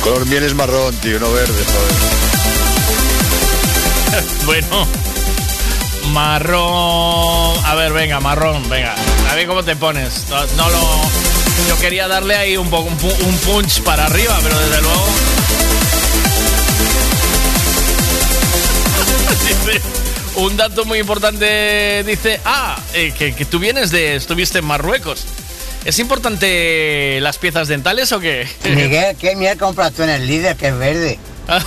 Color 0.02 0.26
miel 0.26 0.44
es 0.44 0.54
marrón, 0.54 0.94
tío, 0.96 1.20
no 1.20 1.30
verde, 1.30 1.64
joder. 1.64 2.10
bueno. 4.46 4.86
Marrón. 6.12 7.64
A 7.64 7.74
ver, 7.74 7.92
venga, 7.92 8.18
marrón, 8.20 8.68
venga. 8.68 8.94
A 9.30 9.34
ver 9.34 9.46
cómo 9.46 9.62
te 9.62 9.76
pones. 9.76 10.26
No, 10.28 10.44
no 10.56 10.70
lo. 10.70 11.29
Yo 11.68 11.78
quería 11.78 12.08
darle 12.08 12.36
ahí 12.36 12.56
un 12.56 12.68
poco 12.70 12.88
un, 12.88 12.98
pu- 12.98 13.22
un 13.26 13.36
punch 13.38 13.82
para 13.82 14.06
arriba, 14.06 14.38
pero 14.42 14.58
desde 14.58 14.80
luego. 14.82 15.06
Dice, 19.46 19.80
un 20.36 20.56
dato 20.56 20.84
muy 20.84 20.98
importante 20.98 22.04
dice, 22.06 22.40
ah, 22.44 22.78
eh, 22.94 23.12
que, 23.16 23.34
que 23.34 23.44
tú 23.44 23.58
vienes 23.58 23.90
de, 23.90 24.16
estuviste 24.16 24.58
en 24.58 24.64
Marruecos. 24.64 25.24
¿Es 25.84 25.98
importante 25.98 27.18
las 27.22 27.38
piezas 27.38 27.68
dentales 27.68 28.12
o 28.12 28.20
qué? 28.20 28.46
Miguel, 28.64 29.16
¿qué 29.16 29.34
miel 29.34 29.56
compras 29.58 29.92
tú 29.92 30.02
en 30.02 30.10
el 30.10 30.26
líder 30.26 30.56
que 30.56 30.68
es 30.68 30.78
verde? 30.78 31.18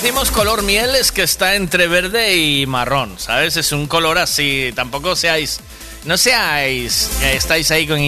decimos 0.00 0.30
color 0.30 0.62
miel 0.62 0.94
es 0.94 1.10
que 1.10 1.22
está 1.22 1.56
entre 1.56 1.88
verde 1.88 2.36
y 2.36 2.66
marrón, 2.66 3.18
¿sabes? 3.18 3.56
Es 3.56 3.72
un 3.72 3.88
color 3.88 4.18
así, 4.18 4.72
tampoco 4.74 5.16
seáis... 5.16 5.60
No 6.04 6.16
seáis... 6.16 7.10
eh, 7.22 7.34
estáis 7.36 7.68
ahí 7.72 7.86
con... 7.86 7.98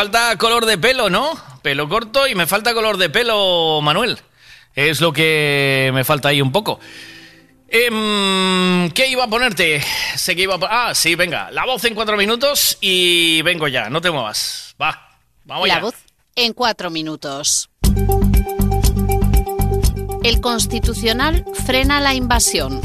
falta 0.00 0.34
color 0.38 0.64
de 0.64 0.78
pelo, 0.78 1.10
¿no? 1.10 1.30
Pelo 1.60 1.86
corto 1.86 2.26
y 2.26 2.34
me 2.34 2.46
falta 2.46 2.72
color 2.72 2.96
de 2.96 3.10
pelo, 3.10 3.82
Manuel. 3.82 4.18
Es 4.74 5.02
lo 5.02 5.12
que 5.12 5.90
me 5.92 6.04
falta 6.04 6.30
ahí 6.30 6.40
un 6.40 6.50
poco. 6.50 6.80
Em, 7.68 8.90
¿Qué 8.92 9.08
iba 9.08 9.24
a 9.24 9.28
ponerte? 9.28 9.82
Sé 10.16 10.34
que 10.34 10.44
iba 10.44 10.54
a... 10.54 10.88
Ah, 10.88 10.94
sí, 10.94 11.16
venga. 11.16 11.50
La 11.50 11.66
voz 11.66 11.84
en 11.84 11.94
cuatro 11.94 12.16
minutos 12.16 12.78
y 12.80 13.42
vengo 13.42 13.68
ya. 13.68 13.90
No 13.90 14.00
te 14.00 14.10
muevas. 14.10 14.74
Va, 14.80 15.18
vamos 15.44 15.68
La 15.68 15.74
ya. 15.74 15.80
voz 15.82 15.96
en 16.34 16.54
cuatro 16.54 16.88
minutos. 16.88 17.68
El 20.24 20.40
Constitucional 20.40 21.44
frena 21.66 22.00
la 22.00 22.14
invasión. 22.14 22.80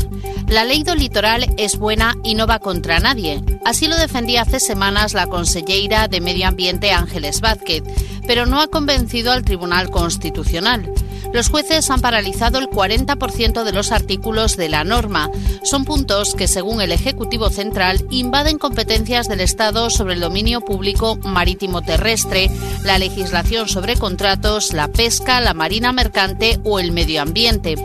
La 0.48 0.64
ley 0.64 0.84
do 0.84 0.96
litoral 0.96 1.54
es 1.58 1.78
buena 1.78 2.16
y 2.24 2.36
no 2.36 2.46
va 2.46 2.60
contra 2.60 3.00
nadie. 3.00 3.44
Así 3.66 3.88
lo 3.88 3.96
defendía 3.96 4.44
hace 4.44 4.60
semanas 4.60 5.14
la 5.14 5.26
conselleira 5.26 6.08
de 6.08 6.22
Medio 6.22 6.48
Ambiente 6.48 6.92
Ángeles 6.92 7.42
Vázquez, 7.42 7.84
pero 8.28 8.46
no 8.46 8.62
ha 8.62 8.68
convencido 8.68 9.32
al 9.32 9.44
Tribunal 9.44 9.90
Constitucional. 9.90 10.88
Los 11.34 11.50
jueces 11.50 11.90
han 11.90 12.02
paralizado 12.02 12.60
el 12.60 12.68
40% 12.68 13.64
de 13.64 13.72
los 13.72 13.92
artículos 13.92 14.58
de 14.58 14.70
la 14.70 14.84
norma. 14.84 15.30
Son 15.64 15.86
puntos 15.86 16.34
que, 16.34 16.48
según 16.48 16.82
el 16.82 16.92
Ejecutivo 16.92 17.50
Central, 17.50 18.06
invaden 18.10 18.58
competencias 18.58 19.28
del 19.28 19.42
Estado 19.42 19.90
sobre 19.90 20.14
el 20.14 20.20
dominio 20.20 20.62
público 20.62 21.18
marítimo 21.18 21.82
terrestre, 21.82 22.50
la 22.84 22.98
legislación 22.98 23.68
sobre 23.68 23.98
contratos, 23.98 24.74
la 24.74 24.88
pesca, 24.88 25.42
la 25.42 25.54
marina 25.54 25.92
mercante 25.92 26.60
o 26.64 26.80
el 26.80 26.92
medio 26.92 27.22
ambiente. 27.22 27.76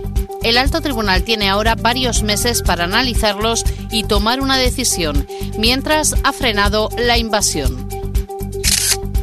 El 0.42 0.56
alto 0.56 0.80
tribunal 0.80 1.22
tiene 1.22 1.50
ahora 1.50 1.74
varios 1.74 2.22
meses 2.22 2.62
para 2.62 2.84
analizarlos 2.84 3.64
y 3.90 4.04
tomar 4.04 4.40
una 4.40 4.56
decisión, 4.56 5.26
mientras 5.58 6.14
ha 6.24 6.32
frenado 6.32 6.88
la 6.96 7.18
invasión. 7.18 7.88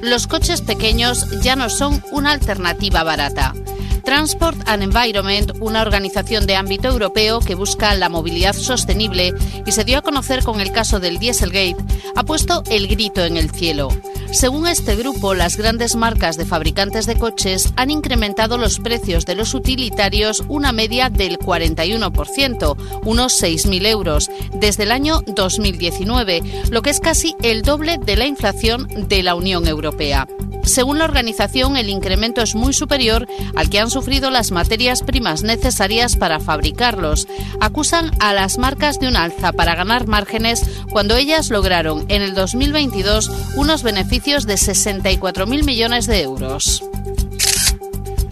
Los 0.02 0.28
coches 0.28 0.62
pequeños 0.62 1.42
ya 1.42 1.56
no 1.56 1.70
son 1.70 2.04
una 2.12 2.32
alternativa 2.32 3.04
barata. 3.04 3.56
Transport 4.03 4.58
and 4.66 4.84
Environment, 4.84 5.51
una 5.59 5.82
organización 5.82 6.45
de 6.45 6.56
ámbito 6.56 6.88
europeo 6.88 7.40
que 7.40 7.56
busca 7.56 7.95
la 7.95 8.09
movilidad 8.09 8.53
sostenible 8.53 9.34
y 9.66 9.72
se 9.72 9.84
dio 9.84 9.98
a 9.98 10.01
conocer 10.01 10.43
con 10.43 10.59
el 10.59 10.72
caso 10.72 11.00
del 11.00 11.19
Dieselgate, 11.19 11.77
ha 12.16 12.24
puesto 12.24 12.64
el 12.69 12.88
grito 12.88 13.24
en 13.24 13.38
el 13.38 13.51
cielo. 13.51 13.90
Según 14.32 14.67
este 14.67 14.95
grupo, 14.95 15.34
las 15.34 15.56
grandes 15.56 15.95
marcas 15.95 16.35
de 16.35 16.45
fabricantes 16.45 17.06
de 17.06 17.16
coches 17.16 17.74
han 17.77 17.90
incrementado 17.90 18.58
los 18.58 18.80
precios 18.80 19.26
de 19.26 19.35
los 19.35 19.53
utilitarios 19.53 20.43
una 20.50 20.72
media 20.74 21.09
del 21.09 21.40
41%, 21.40 23.01
unos 23.06 23.42
6.000 23.42 23.88
euros, 23.88 24.30
desde 24.53 24.84
el 24.84 24.92
año 24.92 25.22
2019, 25.26 26.42
lo 26.69 26.82
que 26.82 26.90
es 26.90 27.00
casi 27.00 27.35
el 27.42 27.61
doble 27.61 27.98
de 27.98 28.17
la 28.17 28.26
inflación 28.26 28.88
de 29.08 29.24
la 29.24 29.35
Unión 29.35 29.67
Europea. 29.67 30.27
Según 30.64 30.98
la 30.98 31.06
organización, 31.06 31.77
el 31.77 31.90
incremento 31.90 32.42
es 32.42 32.53
muy 32.53 32.74
superior 32.74 33.26
al 33.56 33.69
que 33.69 33.80
han 33.80 33.87
sufrido 33.90 34.30
las 34.30 34.52
materias 34.52 35.04
primas 35.04 35.44
necesarias 35.44 36.16
para 36.16 36.40
fabricarlos. 36.40 37.28
Acusan 37.60 38.12
a 38.20 38.34
las 38.34 38.58
marcas 38.58 39.00
de 39.00 39.08
un 39.08 39.16
alza 39.16 39.52
para 39.52 39.76
ganar 39.76 40.08
márgenes 40.08 40.64
cuando 40.90 41.16
ellas 41.16 41.50
lograron 41.50 42.06
en 42.10 42.22
el 42.22 42.34
2022 42.34 43.32
unos 43.56 43.84
beneficios 43.84 44.46
de 44.46 44.56
64.000 44.56 45.66
millones 45.66 46.08
de 46.08 46.22
euros. 46.22 46.84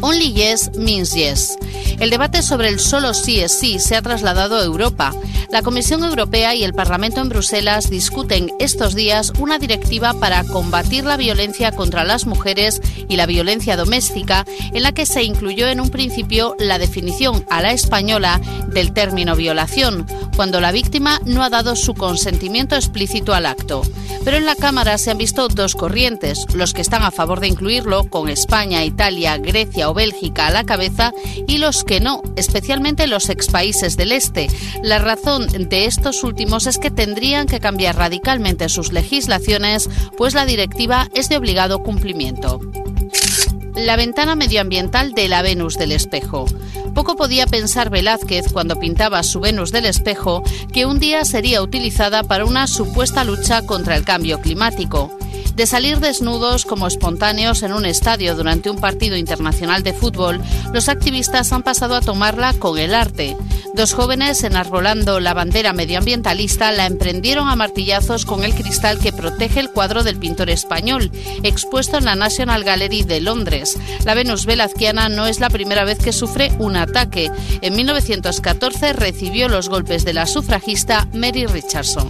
Only 0.07 0.33
yes 0.33 0.69
means 0.77 1.15
yes. 1.15 1.57
El 1.99 2.11
debate 2.11 2.43
sobre 2.43 2.67
el 2.67 2.79
solo 2.79 3.15
sí 3.15 3.39
es 3.39 3.57
sí 3.57 3.79
se 3.79 3.95
ha 3.95 4.03
trasladado 4.03 4.57
a 4.57 4.63
Europa. 4.63 5.15
La 5.49 5.63
Comisión 5.63 6.03
Europea 6.03 6.53
y 6.53 6.63
el 6.63 6.75
Parlamento 6.75 7.21
en 7.21 7.29
Bruselas 7.29 7.89
discuten 7.89 8.51
estos 8.59 8.93
días 8.93 9.33
una 9.39 9.57
directiva 9.57 10.13
para 10.13 10.43
combatir 10.43 11.05
la 11.05 11.17
violencia 11.17 11.71
contra 11.71 12.03
las 12.03 12.27
mujeres 12.27 12.83
y 13.07 13.15
la 13.15 13.25
violencia 13.25 13.77
doméstica, 13.77 14.45
en 14.73 14.83
la 14.83 14.91
que 14.91 15.07
se 15.07 15.23
incluyó 15.23 15.67
en 15.69 15.81
un 15.81 15.89
principio 15.89 16.55
la 16.59 16.77
definición 16.77 17.43
a 17.49 17.63
la 17.63 17.71
española 17.71 18.39
del 18.67 18.93
término 18.93 19.35
violación, 19.35 20.05
cuando 20.35 20.61
la 20.61 20.71
víctima 20.71 21.19
no 21.25 21.43
ha 21.43 21.49
dado 21.49 21.75
su 21.75 21.95
consentimiento 21.95 22.75
explícito 22.75 23.33
al 23.33 23.47
acto. 23.47 23.81
Pero 24.23 24.37
en 24.37 24.45
la 24.45 24.55
Cámara 24.55 24.97
se 24.97 25.09
han 25.11 25.17
visto 25.17 25.47
dos 25.47 25.73
corrientes, 25.75 26.45
los 26.53 26.73
que 26.73 26.81
están 26.81 27.03
a 27.03 27.11
favor 27.11 27.39
de 27.39 27.47
incluirlo, 27.47 28.03
con 28.09 28.29
España, 28.29 28.83
Italia, 28.83 29.37
Grecia 29.37 29.89
o 29.89 29.93
Bélgica 29.95 30.47
a 30.47 30.51
la 30.51 30.63
cabeza, 30.63 31.11
y 31.47 31.57
los 31.57 31.83
que 31.83 31.99
no, 31.99 32.21
especialmente 32.35 33.07
los 33.07 33.29
ex 33.29 33.47
países 33.47 33.97
del 33.97 34.11
Este. 34.11 34.47
La 34.83 34.99
razón 34.99 35.47
de 35.47 35.85
estos 35.85 36.23
últimos 36.23 36.67
es 36.67 36.77
que 36.77 36.91
tendrían 36.91 37.47
que 37.47 37.59
cambiar 37.59 37.95
radicalmente 37.95 38.69
sus 38.69 38.91
legislaciones, 38.91 39.89
pues 40.17 40.35
la 40.35 40.45
directiva 40.45 41.09
es 41.15 41.29
de 41.29 41.37
obligado 41.37 41.81
cumplimiento. 41.81 42.59
La 43.75 43.97
ventana 43.97 44.35
medioambiental 44.35 45.13
de 45.13 45.27
la 45.27 45.41
Venus 45.41 45.77
del 45.77 45.91
Espejo. 45.91 46.45
Poco 46.93 47.17
podía 47.17 47.45
pensar 47.45 47.89
Velázquez 47.89 48.53
cuando 48.53 48.79
pintaba 48.79 49.21
su 49.21 49.41
Venus 49.41 49.73
del 49.73 49.85
Espejo 49.85 50.43
que 50.71 50.85
un 50.85 50.97
día 50.97 51.25
sería 51.25 51.61
utilizada 51.61 52.23
para 52.23 52.45
una 52.45 52.67
supuesta 52.67 53.25
lucha 53.25 53.65
contra 53.65 53.97
el 53.97 54.05
cambio 54.05 54.39
climático. 54.39 55.11
De 55.55 55.65
salir 55.65 56.01
desnudos 56.01 56.65
como 56.65 56.85
espontáneos 56.85 57.63
en 57.63 57.71
un 57.71 57.85
estadio 57.85 58.35
durante 58.35 58.69
un 58.69 58.77
partido 58.77 59.15
internacional 59.15 59.83
de 59.83 59.93
fútbol, 59.93 60.41
los 60.73 60.89
activistas 60.89 61.53
han 61.53 61.63
pasado 61.63 61.95
a 61.95 62.01
tomarla 62.01 62.53
con 62.53 62.77
el 62.77 62.93
arte. 62.93 63.37
Dos 63.73 63.93
jóvenes, 63.93 64.43
enarbolando 64.43 65.21
la 65.21 65.33
bandera 65.33 65.71
medioambientalista, 65.71 66.73
la 66.73 66.85
emprendieron 66.85 67.47
a 67.47 67.55
martillazos 67.55 68.25
con 68.25 68.43
el 68.43 68.53
cristal 68.53 68.99
que 68.99 69.13
protege 69.13 69.61
el 69.61 69.69
cuadro 69.69 70.03
del 70.03 70.17
pintor 70.17 70.49
español, 70.49 71.09
expuesto 71.43 71.97
en 71.97 72.05
la 72.05 72.15
National 72.15 72.65
Gallery 72.65 73.03
de 73.03 73.21
Londres. 73.21 73.77
La 74.03 74.13
Venus 74.13 74.45
velazquiana 74.45 75.07
no 75.07 75.25
es 75.25 75.39
la 75.39 75.49
primera 75.49 75.85
vez 75.85 75.99
que 75.99 76.11
sufre 76.11 76.51
un 76.59 76.75
ataque. 76.75 77.31
En 77.61 77.75
1914 77.77 78.91
recibió 78.91 79.47
los 79.47 79.69
golpes 79.69 80.03
de 80.03 80.13
la 80.13 80.25
sufragista 80.25 81.07
Mary 81.13 81.45
Richardson. 81.45 82.09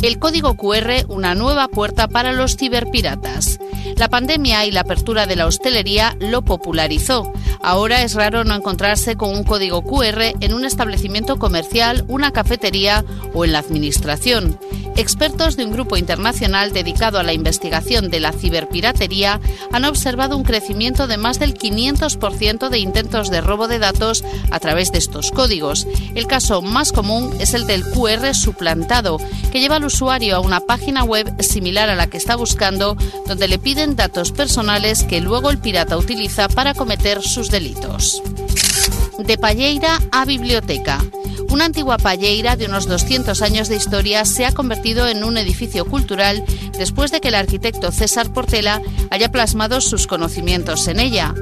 El 0.00 0.20
código 0.20 0.54
QR, 0.56 1.06
una 1.08 1.34
nueva 1.34 1.66
puerta 1.66 2.06
para 2.06 2.32
los 2.32 2.56
ciberpiratas. 2.56 3.58
La 3.96 4.08
pandemia 4.08 4.64
y 4.64 4.70
la 4.70 4.82
apertura 4.82 5.26
de 5.26 5.34
la 5.34 5.46
hostelería 5.46 6.16
lo 6.20 6.42
popularizó. 6.42 7.32
Ahora 7.60 8.02
es 8.02 8.14
raro 8.14 8.44
no 8.44 8.54
encontrarse 8.54 9.16
con 9.16 9.30
un 9.30 9.42
código 9.42 9.82
QR 9.82 10.36
en 10.40 10.54
un 10.54 10.64
establecimiento 10.64 11.40
comercial, 11.40 12.04
una 12.06 12.32
cafetería 12.32 13.04
o 13.34 13.44
en 13.44 13.52
la 13.52 13.58
administración. 13.58 14.58
Expertos 14.98 15.56
de 15.56 15.64
un 15.64 15.72
grupo 15.72 15.96
internacional 15.96 16.72
dedicado 16.72 17.20
a 17.20 17.22
la 17.22 17.32
investigación 17.32 18.10
de 18.10 18.18
la 18.18 18.32
ciberpiratería 18.32 19.40
han 19.70 19.84
observado 19.84 20.36
un 20.36 20.42
crecimiento 20.42 21.06
de 21.06 21.16
más 21.16 21.38
del 21.38 21.54
500% 21.54 22.68
de 22.68 22.78
intentos 22.80 23.30
de 23.30 23.40
robo 23.40 23.68
de 23.68 23.78
datos 23.78 24.24
a 24.50 24.58
través 24.58 24.90
de 24.90 24.98
estos 24.98 25.30
códigos. 25.30 25.86
El 26.16 26.26
caso 26.26 26.62
más 26.62 26.90
común 26.90 27.32
es 27.38 27.54
el 27.54 27.68
del 27.68 27.84
QR 27.84 28.34
suplantado, 28.34 29.18
que 29.52 29.60
lleva 29.60 29.76
al 29.76 29.84
usuario 29.88 30.36
a 30.36 30.40
una 30.40 30.60
página 30.60 31.02
web 31.02 31.42
similar 31.42 31.90
a 31.90 31.96
la 31.96 32.06
que 32.06 32.18
está 32.18 32.36
buscando, 32.36 32.96
donde 33.26 33.48
le 33.48 33.58
piden 33.58 33.96
datos 33.96 34.32
personales 34.32 35.02
que 35.02 35.20
luego 35.20 35.50
el 35.50 35.58
pirata 35.58 35.96
utiliza 35.96 36.48
para 36.48 36.74
cometer 36.74 37.22
sus 37.22 37.50
delitos. 37.50 38.22
De 39.18 39.36
Palleira 39.36 40.00
a 40.12 40.24
biblioteca. 40.24 41.04
Una 41.50 41.64
antigua 41.64 41.96
palleira 41.98 42.56
de 42.56 42.66
unos 42.66 42.86
200 42.86 43.42
años 43.42 43.68
de 43.68 43.76
historia 43.76 44.24
se 44.24 44.44
ha 44.44 44.52
convertido 44.52 45.08
en 45.08 45.24
un 45.24 45.38
edificio 45.38 45.86
cultural 45.86 46.44
después 46.78 47.10
de 47.10 47.20
que 47.20 47.28
el 47.28 47.34
arquitecto 47.34 47.90
César 47.90 48.32
Portela 48.32 48.80
haya 49.10 49.30
plasmado 49.30 49.80
sus 49.80 50.06
conocimientos 50.06 50.86
en 50.88 51.00
ella. 51.00 51.34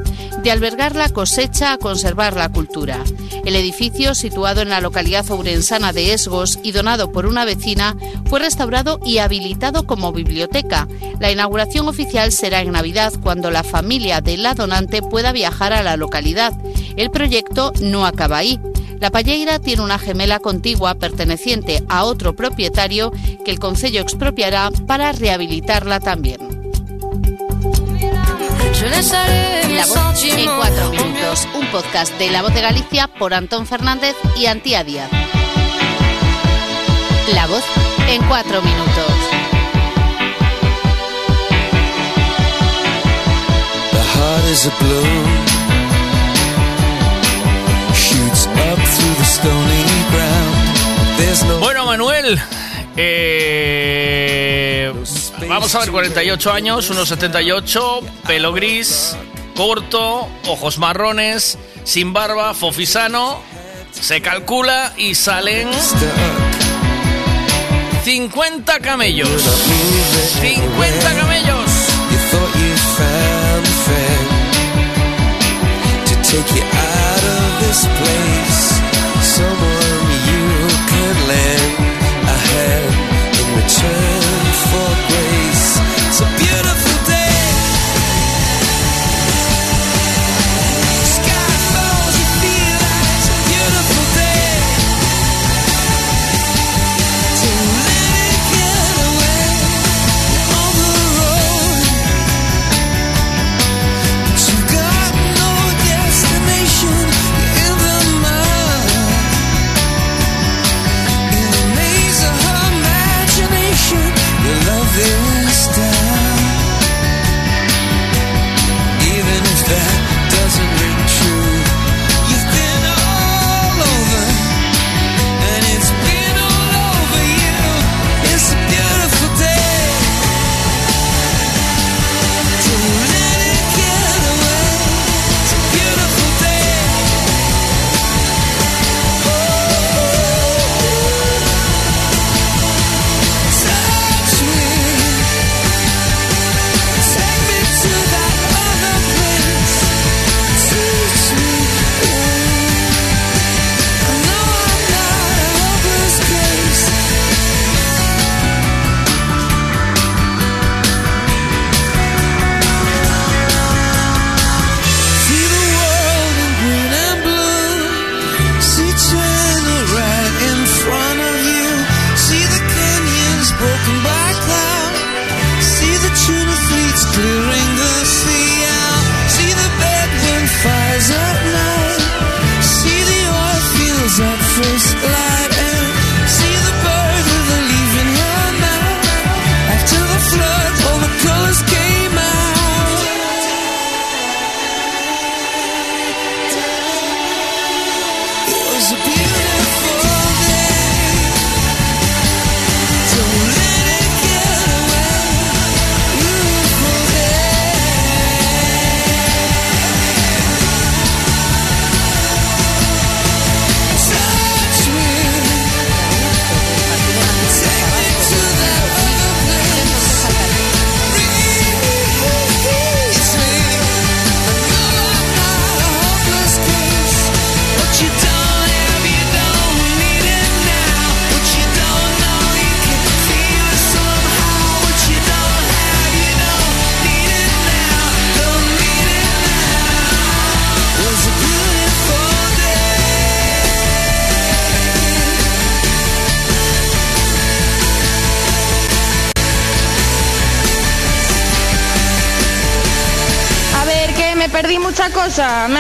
De 0.42 0.50
albergar 0.50 0.94
la 0.94 1.08
cosecha 1.08 1.72
a 1.72 1.78
conservar 1.78 2.36
la 2.36 2.48
cultura. 2.48 3.02
El 3.44 3.56
edificio, 3.56 4.14
situado 4.14 4.60
en 4.60 4.70
la 4.70 4.80
localidad 4.80 5.30
ourensana 5.30 5.92
de 5.92 6.12
Esgos 6.12 6.58
y 6.62 6.72
donado 6.72 7.12
por 7.12 7.26
una 7.26 7.44
vecina, 7.44 7.96
fue 8.26 8.40
restaurado 8.40 9.00
y 9.04 9.18
habilitado 9.18 9.86
como 9.86 10.12
biblioteca. 10.12 10.88
La 11.20 11.30
inauguración 11.30 11.88
oficial 11.88 12.32
será 12.32 12.60
en 12.60 12.72
Navidad, 12.72 13.12
cuando 13.22 13.50
la 13.50 13.62
familia 13.62 14.20
de 14.20 14.36
la 14.36 14.54
donante 14.54 15.02
pueda 15.02 15.32
viajar 15.32 15.72
a 15.72 15.82
la 15.82 15.96
localidad. 15.96 16.54
El 16.96 17.10
proyecto 17.10 17.72
no 17.80 18.06
acaba 18.06 18.38
ahí. 18.38 18.60
La 19.00 19.10
Palleira 19.10 19.58
tiene 19.58 19.82
una 19.82 19.98
gemela 19.98 20.40
contigua 20.40 20.94
perteneciente 20.94 21.84
a 21.88 22.04
otro 22.04 22.34
propietario 22.34 23.12
que 23.44 23.50
el 23.50 23.58
Concello 23.58 24.00
expropiará 24.00 24.70
para 24.86 25.12
rehabilitarla 25.12 26.00
también. 26.00 26.56
La 29.76 29.86
voz 29.86 30.24
en 30.24 30.46
cuatro 30.56 30.90
minutos, 30.90 31.48
un 31.54 31.66
podcast 31.70 32.12
de 32.18 32.30
La 32.30 32.42
Voz 32.42 32.54
de 32.54 32.60
Galicia 32.62 33.08
por 33.08 33.34
Antón 33.34 33.66
Fernández 33.66 34.14
y 34.36 34.46
Antía 34.46 34.84
Díaz. 34.84 35.10
La 37.34 37.46
voz 37.46 37.64
en 38.08 38.22
cuatro 38.28 38.62
minutos. 38.62 39.12
The 43.92 44.02
heart 44.14 44.44
is 44.52 44.66
a 44.66 44.72
blue, 44.78 45.45
Bueno, 51.60 51.86
Manuel, 51.86 52.40
eh, 52.96 54.92
Vamos 55.48 55.74
a 55.74 55.80
ver, 55.80 55.90
48 55.90 56.52
años, 56.52 56.90
unos 56.90 57.08
78, 57.08 58.00
pelo 58.26 58.52
gris, 58.52 59.16
corto, 59.54 60.28
ojos 60.46 60.78
marrones, 60.78 61.58
sin 61.84 62.12
barba, 62.12 62.52
fofisano. 62.54 63.40
Se 63.92 64.20
calcula 64.20 64.92
y 64.96 65.14
salen 65.14 65.68
50 68.04 68.80
camellos. 68.80 69.28
50 70.40 71.14
camellos. 71.14 71.55
Return 83.66 83.95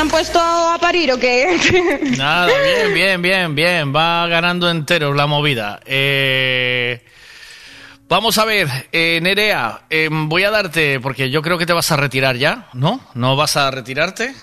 puesto 0.08 0.40
a 0.40 0.78
parir 0.78 1.12
o 1.12 1.18
qué? 1.18 2.00
Nada, 2.16 2.46
bien, 2.46 2.94
bien, 2.94 3.22
bien, 3.22 3.54
bien. 3.54 3.94
Va 3.94 4.26
ganando 4.26 4.70
enteros 4.70 5.16
la 5.16 5.26
movida. 5.26 5.80
Eh, 5.84 7.04
vamos 8.08 8.38
a 8.38 8.44
ver, 8.44 8.68
eh, 8.92 9.18
Nerea, 9.22 9.82
eh, 9.90 10.08
voy 10.10 10.44
a 10.44 10.50
darte, 10.50 11.00
porque 11.00 11.30
yo 11.30 11.42
creo 11.42 11.58
que 11.58 11.66
te 11.66 11.72
vas 11.72 11.90
a 11.92 11.96
retirar 11.96 12.36
ya, 12.36 12.68
¿no? 12.72 13.00
¿No 13.14 13.36
vas 13.36 13.56
a 13.56 13.70
retirarte? 13.70 14.34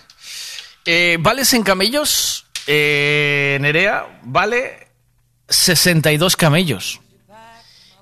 Eh, 0.85 1.17
¿Vales 1.19 1.53
en 1.53 1.64
camellos? 1.64 2.45
Nerea, 2.66 4.22
vale 4.24 4.88
62 5.50 6.35
camellos. 6.35 7.01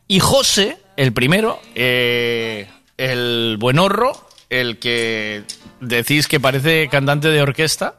Y 0.08 0.20
José, 0.20 0.78
el 0.98 1.14
primero, 1.14 1.60
el 1.74 3.58
buenorro, 3.58 4.30
el 4.50 4.78
que 4.78 5.44
decís 5.82 6.28
que 6.28 6.40
parece 6.40 6.88
cantante 6.88 7.28
de 7.28 7.42
orquesta, 7.42 7.96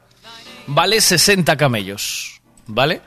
vale 0.65 0.99
60 1.01 1.55
camellos, 1.57 2.41
¿vale? 2.65 3.01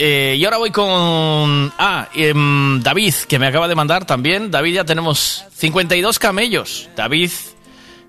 Eh, 0.00 0.36
y 0.38 0.44
ahora 0.44 0.58
voy 0.58 0.70
con... 0.70 1.72
Ah, 1.76 2.08
em, 2.14 2.80
David, 2.80 3.14
que 3.26 3.40
me 3.40 3.48
acaba 3.48 3.66
de 3.66 3.74
mandar 3.74 4.04
también. 4.04 4.48
David, 4.48 4.74
ya 4.74 4.84
tenemos 4.84 5.44
52 5.56 6.20
camellos. 6.20 6.88
David 6.94 7.32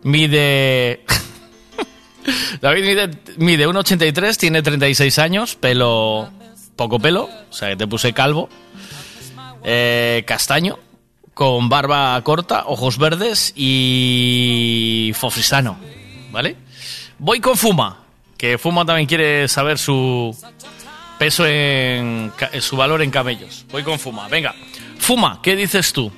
mide... 0.03 1.03
David 2.61 2.83
mide, 2.83 3.09
mide 3.37 3.67
1,83, 3.67 4.37
tiene 4.37 4.61
36 4.61 5.17
años, 5.17 5.55
pelo... 5.55 6.29
Poco 6.75 6.99
pelo, 6.99 7.27
o 7.49 7.53
sea 7.53 7.69
que 7.69 7.75
te 7.75 7.87
puse 7.87 8.13
calvo. 8.13 8.47
Eh, 9.63 10.23
castaño, 10.25 10.79
con 11.33 11.69
barba 11.69 12.21
corta, 12.23 12.63
ojos 12.67 12.97
verdes 12.97 13.53
y 13.55 15.11
fofisano, 15.15 15.77
¿vale? 16.31 16.55
Voy 17.17 17.39
con 17.39 17.57
Fuma, 17.57 18.03
que 18.37 18.57
Fuma 18.57 18.85
también 18.85 19.07
quiere 19.07 19.47
saber 19.47 19.77
su 19.77 20.35
peso 21.17 21.45
en 21.45 22.31
ca- 22.35 22.49
su 22.61 22.75
valor 22.77 23.01
en 23.01 23.11
camellos. 23.11 23.65
Voy 23.71 23.83
con 23.83 23.99
Fuma, 23.99 24.27
venga. 24.27 24.53
Fuma, 24.97 25.39
¿qué 25.41 25.55
dices 25.55 25.91
tú? 25.93 26.11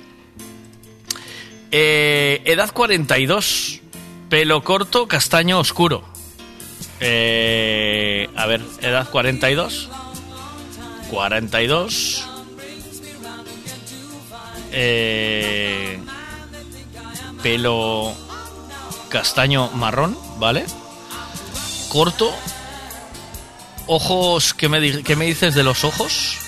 Eh, 1.70 2.42
edad 2.44 2.70
42, 2.72 3.80
pelo 4.28 4.62
corto, 4.62 5.08
castaño 5.08 5.58
oscuro. 5.58 6.04
Eh, 7.00 8.28
a 8.36 8.46
ver, 8.46 8.60
edad 8.80 9.08
42. 9.10 9.88
42. 11.10 12.28
Eh, 14.72 16.00
pelo 17.42 18.14
castaño 19.08 19.70
marrón, 19.74 20.16
¿vale? 20.38 20.64
Corto. 21.88 22.32
Ojos, 23.86 24.54
¿qué 24.54 24.68
me, 24.68 25.02
qué 25.02 25.16
me 25.16 25.26
dices 25.26 25.54
de 25.54 25.62
los 25.62 25.84
ojos? 25.84 26.38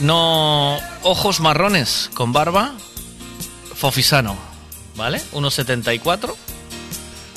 No, 0.00 0.78
ojos 1.02 1.40
marrones 1.40 2.10
con 2.14 2.32
barba, 2.32 2.72
Fofisano, 3.74 4.36
¿vale? 4.96 5.22
1,74. 5.32 6.34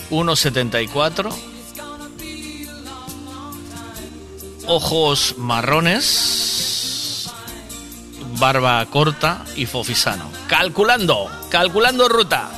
1,74. 0.10 1.34
Ojos 4.68 5.36
marrones, 5.38 6.75
barba 8.38 8.86
corta 8.88 9.44
y 9.56 9.66
Fofisano. 9.66 10.32
Calculando, 10.48 11.30
calculando 11.50 12.08
ruta. 12.08 12.50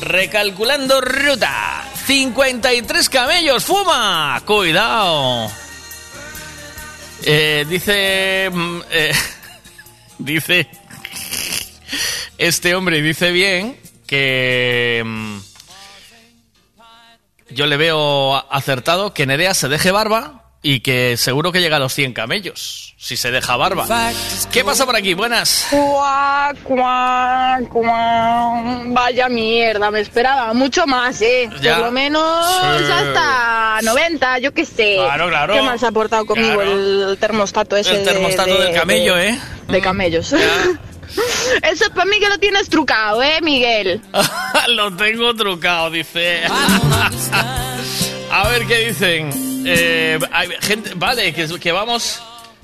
Recalculando 0.00 1.00
ruta. 1.00 1.84
53 2.06 3.08
camellos, 3.08 3.64
fuma. 3.64 4.40
Cuidado. 4.44 5.50
Eh, 7.24 7.64
dice. 7.68 8.50
mm, 8.52 8.80
eh, 8.90 9.12
dice. 10.18 10.68
Este 12.38 12.74
hombre 12.74 13.00
dice 13.02 13.30
bien 13.30 13.78
que. 14.06 15.02
mm, 15.04 15.38
Yo 17.50 17.66
le 17.66 17.76
veo 17.76 18.34
acertado 18.52 19.12
que 19.14 19.26
Nerea 19.26 19.54
se 19.54 19.68
deje 19.68 19.90
barba 19.90 20.41
y 20.62 20.80
que 20.80 21.16
seguro 21.16 21.50
que 21.52 21.60
llega 21.60 21.76
a 21.76 21.80
los 21.80 21.92
100 21.92 22.12
camellos. 22.12 22.94
Si 22.96 23.16
se 23.16 23.32
deja 23.32 23.56
barba. 23.56 23.84
¿Qué 24.52 24.64
pasa 24.64 24.86
por 24.86 24.94
aquí? 24.94 25.14
Buenas. 25.14 25.66
Cuac, 25.70 26.56
cuac, 26.62 27.68
cuac. 27.68 28.84
Vaya 28.86 29.28
mierda, 29.28 29.90
me 29.90 29.98
esperaba 30.00 30.54
mucho 30.54 30.86
más, 30.86 31.20
¿eh? 31.20 31.50
Ya. 31.60 31.76
Por 31.78 31.86
lo 31.86 31.90
menos 31.90 32.46
Sí. 32.78 32.84
hasta 32.92 33.80
90, 33.82 34.38
yo 34.38 34.54
qué 34.54 34.64
sé. 34.64 34.94
Claro, 34.98 35.28
claro. 35.28 35.54
¿Qué 35.54 35.62
más 35.62 35.82
ha 35.82 35.88
aportado 35.88 36.24
conmigo 36.26 36.54
Claro. 36.54 37.10
el 37.10 37.18
termostato 37.18 37.76
ese? 37.76 37.96
El 37.96 38.04
termostato 38.04 38.56
de- 38.56 38.64
del 38.66 38.74
camello, 38.74 39.16
de- 39.16 39.30
¿eh? 39.30 39.38
De 39.66 39.80
camellos. 39.80 40.32
Eso 41.62 41.84
es 41.84 41.90
para 41.90 42.04
mí 42.06 42.18
que 42.20 42.28
lo 42.28 42.38
tienes 42.38 42.68
trucado, 42.68 43.20
¿eh, 43.22 43.40
Miguel? 43.42 44.00
Lo 44.68 44.94
tengo 44.96 45.34
trucado, 45.34 45.90
dice. 45.90 46.42
A 48.30 48.48
ver 48.48 48.64
qué 48.66 48.88
dicen. 48.88 49.51
Eh, 49.64 50.18
hay 50.32 50.48
gente, 50.60 50.92
vale, 50.96 51.32
que, 51.32 51.72
vamos. 51.72 52.20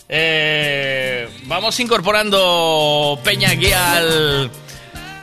eh, 0.09 1.29
vamos 1.45 1.79
incorporando 1.81 3.19
Peña 3.23 3.51
aquí 3.51 3.73
al. 3.73 4.51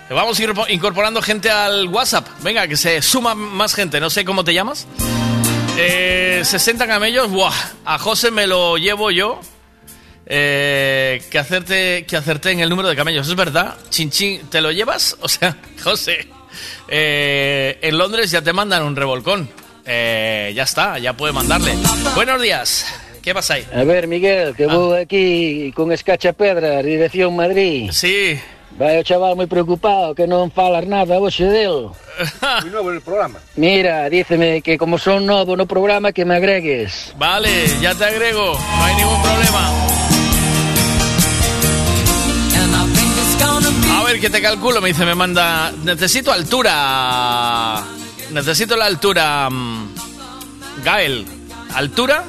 Vamos 0.10 0.40
incorpo- 0.40 0.68
incorporando 0.70 1.22
gente 1.22 1.50
al 1.50 1.88
WhatsApp. 1.88 2.28
Venga, 2.42 2.68
que 2.68 2.78
se 2.78 3.02
suma 3.02 3.34
más 3.36 3.74
gente. 3.74 4.00
No 4.00 4.10
sé 4.10 4.24
cómo 4.24 4.44
te 4.44 4.54
llamas. 4.54 4.86
Eh, 5.78 6.42
60 6.44 6.86
camellos. 6.88 7.30
Buah, 7.32 7.54
a 7.86 7.98
José 7.98 8.30
me 8.32 8.46
lo 8.48 8.78
llevo 8.78 9.10
yo. 9.12 9.40
Eh, 10.28 11.22
que 11.30 11.38
hacerte 11.38 12.06
que 12.08 12.18
hacerte 12.18 12.50
en 12.52 12.60
el 12.60 12.70
número 12.70 12.88
de 12.90 12.96
camellos, 12.96 13.28
es 13.28 13.36
verdad. 13.36 13.76
Chinchín, 13.90 14.48
¿te 14.50 14.62
lo 14.62 14.72
llevas? 14.72 15.18
O 15.22 15.28
sea, 15.28 15.58
José, 15.84 16.28
eh, 16.88 17.78
en 17.82 17.98
Londres 17.98 18.32
ya 18.32 18.42
te 18.42 18.54
mandan 18.54 18.84
un 18.84 18.96
revolcón. 18.96 19.50
Eh, 19.86 20.52
ya 20.56 20.64
está, 20.64 20.98
ya 21.00 21.14
puede 21.14 21.34
mandarle. 21.34 21.74
Buenos 22.16 22.42
días, 22.42 22.86
¿qué 23.22 23.34
pasa 23.34 23.56
ahí? 23.56 23.68
A 23.74 23.84
ver, 23.84 24.08
Miguel, 24.08 24.56
que 24.56 24.66
voy 24.66 25.00
aquí 25.00 25.72
con 25.76 25.92
Escacha 25.92 26.34
Pedra, 26.34 26.82
dirección 26.82 27.36
Madrid. 27.36 27.90
Sí. 27.92 28.40
Vai 28.78 29.00
o 29.00 29.04
chaval 29.08 29.40
moi 29.40 29.48
preocupado 29.48 30.12
que 30.12 30.28
non 30.28 30.52
falas 30.52 30.84
nada 30.84 31.16
hoxe 31.16 31.48
del. 31.48 31.96
Muy 32.60 32.72
nuevo 32.76 32.92
en 32.92 33.00
el 33.00 33.02
programa. 33.02 33.40
Mira, 33.56 34.12
díceme 34.12 34.60
que 34.60 34.76
como 34.76 35.00
son 35.00 35.24
novo 35.24 35.56
no 35.56 35.64
programa 35.64 36.12
que 36.12 36.28
me 36.28 36.36
agregues. 36.36 37.16
Vale, 37.16 37.48
ya 37.80 37.96
te 37.96 38.04
agrego, 38.04 38.60
no 38.60 38.84
hay 38.84 38.96
ningún 39.00 39.22
problema. 39.24 39.64
A 43.96 44.04
ver, 44.04 44.20
que 44.20 44.30
te 44.30 44.42
calculo, 44.42 44.82
me 44.82 44.90
dice, 44.90 45.06
me 45.06 45.16
manda. 45.16 45.72
Necesito 45.72 46.34
altura. 46.34 47.82
Necesito 48.36 48.76
la 48.76 48.86
altura. 48.86 49.50
mm, 49.50 49.96
Gael, 50.84 51.26
altura. 51.74 52.26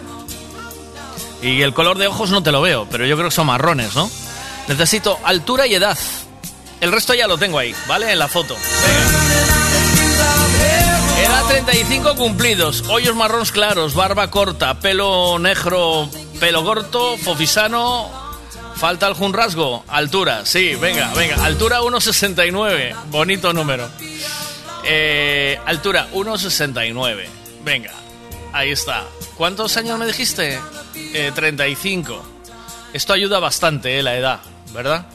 Y 1.42 1.62
el 1.62 1.74
color 1.74 1.98
de 1.98 2.06
ojos 2.06 2.30
no 2.30 2.44
te 2.44 2.52
lo 2.52 2.62
veo, 2.62 2.86
pero 2.88 3.04
yo 3.06 3.16
creo 3.16 3.28
que 3.28 3.34
son 3.34 3.48
marrones, 3.48 3.96
¿no? 3.96 4.08
Necesito 4.68 5.18
altura 5.24 5.66
y 5.66 5.74
edad. 5.74 5.98
El 6.80 6.92
resto 6.92 7.12
ya 7.12 7.26
lo 7.26 7.38
tengo 7.38 7.58
ahí, 7.58 7.74
¿vale? 7.88 8.12
En 8.12 8.20
la 8.20 8.28
foto. 8.28 8.54
Venga. 8.54 9.16
Edad 11.24 11.44
35 11.48 12.14
cumplidos, 12.14 12.84
hoyos 12.88 13.16
marrones 13.16 13.50
claros, 13.50 13.94
barba 13.94 14.30
corta, 14.30 14.78
pelo 14.78 15.40
negro, 15.40 16.08
pelo 16.38 16.62
corto, 16.62 17.16
fofisano, 17.18 18.08
falta 18.76 19.06
algún 19.06 19.32
rasgo, 19.32 19.82
altura, 19.88 20.46
sí, 20.46 20.76
venga, 20.76 21.12
venga, 21.14 21.44
altura 21.44 21.80
1,69, 21.80 22.94
bonito 23.10 23.52
número. 23.52 23.88
Eh, 24.88 25.58
altura 25.66 26.08
1,69, 26.12 27.26
venga, 27.64 27.92
ahí 28.52 28.70
está. 28.70 29.04
¿Cuántos 29.36 29.76
años 29.76 29.98
me 29.98 30.06
dijiste? 30.06 30.60
Eh, 30.94 31.32
35. 31.34 32.24
Esto 32.92 33.12
ayuda 33.12 33.40
bastante, 33.40 33.98
eh, 33.98 34.02
la 34.02 34.16
edad, 34.16 34.40
¿verdad? 34.72 35.06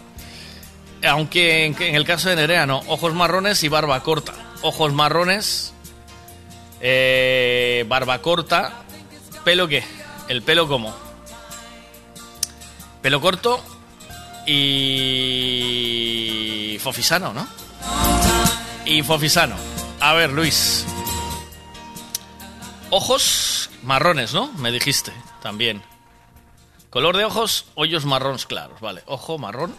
Aunque 1.07 1.65
en, 1.65 1.81
en 1.81 1.95
el 1.95 2.03
caso 2.05 2.29
de 2.29 2.35
Nerea 2.35 2.65
no, 2.65 2.83
ojos 2.87 3.13
marrones 3.13 3.63
y 3.63 3.69
barba 3.69 4.03
corta. 4.03 4.33
Ojos 4.61 4.91
marrones, 4.93 5.73
eh, 6.81 7.85
barba 7.87 8.19
corta, 8.21 8.83
pelo 9.45 9.67
qué, 9.67 9.83
el 10.27 10.41
pelo 10.41 10.67
como. 10.67 10.93
Pelo 13.01 13.21
corto 13.21 13.63
y 14.45 15.47
fofisano, 16.81 17.33
¿no? 17.33 17.47
Y 18.85 19.03
fofisano. 19.03 19.55
A 19.99 20.13
ver, 20.13 20.31
Luis. 20.31 20.85
Ojos 22.89 23.69
marrones, 23.83 24.33
¿no? 24.33 24.51
Me 24.53 24.71
dijiste 24.71 25.13
también. 25.41 25.81
Color 26.89 27.15
de 27.15 27.25
ojos, 27.25 27.67
hoyos 27.75 28.05
marrones 28.05 28.45
claros, 28.45 28.81
vale. 28.81 29.01
Ojo 29.05 29.37
marrón. 29.37 29.73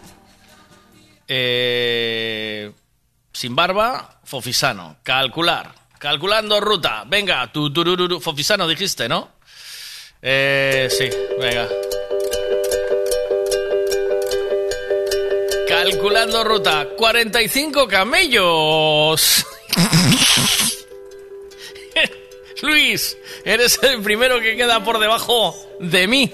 Eh, 1.28 2.72
sin 3.32 3.54
barba, 3.54 4.20
fofisano. 4.24 4.96
Calcular. 5.02 5.74
Calculando 5.98 6.60
ruta. 6.60 7.04
Venga, 7.06 7.52
tu 7.52 7.72
turururu. 7.72 8.20
Fofisano 8.20 8.66
dijiste, 8.66 9.08
¿no? 9.08 9.28
Eh, 10.22 10.88
sí, 10.90 11.10
venga. 11.38 11.68
Calculando 15.82 16.44
ruta. 16.44 16.86
45 16.96 17.88
camellos. 17.88 19.44
Luis, 22.62 23.18
eres 23.44 23.80
el 23.82 24.00
primero 24.00 24.40
que 24.40 24.54
queda 24.54 24.84
por 24.84 25.00
debajo 25.00 25.56
de 25.80 26.06
mí. 26.06 26.32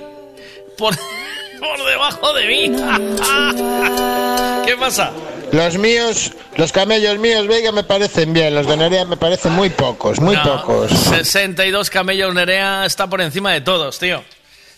Por, 0.77 0.95
por 1.61 1.87
debajo 1.87 2.35
de 2.35 2.47
mí. 2.47 2.67
¿Qué 4.67 4.77
pasa? 4.77 5.13
Los 5.51 5.79
míos, 5.79 6.33
los 6.57 6.71
camellos 6.71 7.19
míos, 7.19 7.47
Vega, 7.47 7.73
me 7.73 7.85
parecen 7.85 8.35
bien. 8.35 8.55
Los 8.55 8.67
de 8.67 8.77
Nerea 8.77 9.07
me 9.07 9.17
parecen 9.17 9.53
muy 9.53 9.71
pocos, 9.71 10.21
muy 10.21 10.37
No, 10.37 10.43
pocos. 10.43 10.91
62 10.91 11.89
camellos 11.89 12.35
Nerea 12.35 12.85
está 12.85 13.07
por 13.07 13.23
encima 13.23 13.55
de 13.55 13.63
todos, 13.63 13.99
tío. 13.99 14.23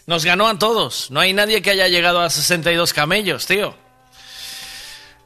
Nos 0.06 0.24
ganó 0.24 0.46
a 0.46 0.56
todos. 0.60 1.10
No 1.10 1.18
hay 1.18 1.32
nadie 1.32 1.60
que 1.60 1.70
haya 1.70 1.88
llegado 1.88 2.20
a 2.20 2.30
62 2.30 2.92
camellos, 2.92 3.46
tío. 3.46 3.74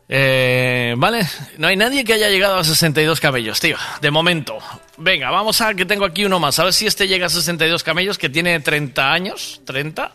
Eh, 0.09 0.95
vale, 0.99 1.27
no 1.57 1.67
hay 1.67 1.77
nadie 1.77 2.05
que 2.05 2.13
haya 2.13 2.29
llegado 2.29 2.59
a 2.59 2.65
62 2.65 3.21
camellos, 3.21 3.61
tío. 3.61 3.77
De 4.01 4.11
momento. 4.11 4.59
Venga, 4.97 5.31
vamos 5.31 5.61
a 5.61 5.75
que 5.75 5.85
tengo 5.87 6.05
aquí 6.05 6.25
uno 6.25 6.39
más. 6.39 6.59
A 6.59 6.65
ver 6.65 6.73
si 6.73 6.87
este 6.87 7.09
llega 7.09 7.27
a 7.27 7.31
62 7.31 7.83
camellos, 7.83 8.19
que 8.19 8.29
tiene 8.29 8.61
30 8.61 9.13
años. 9.13 9.61
¿30? 9.65 10.11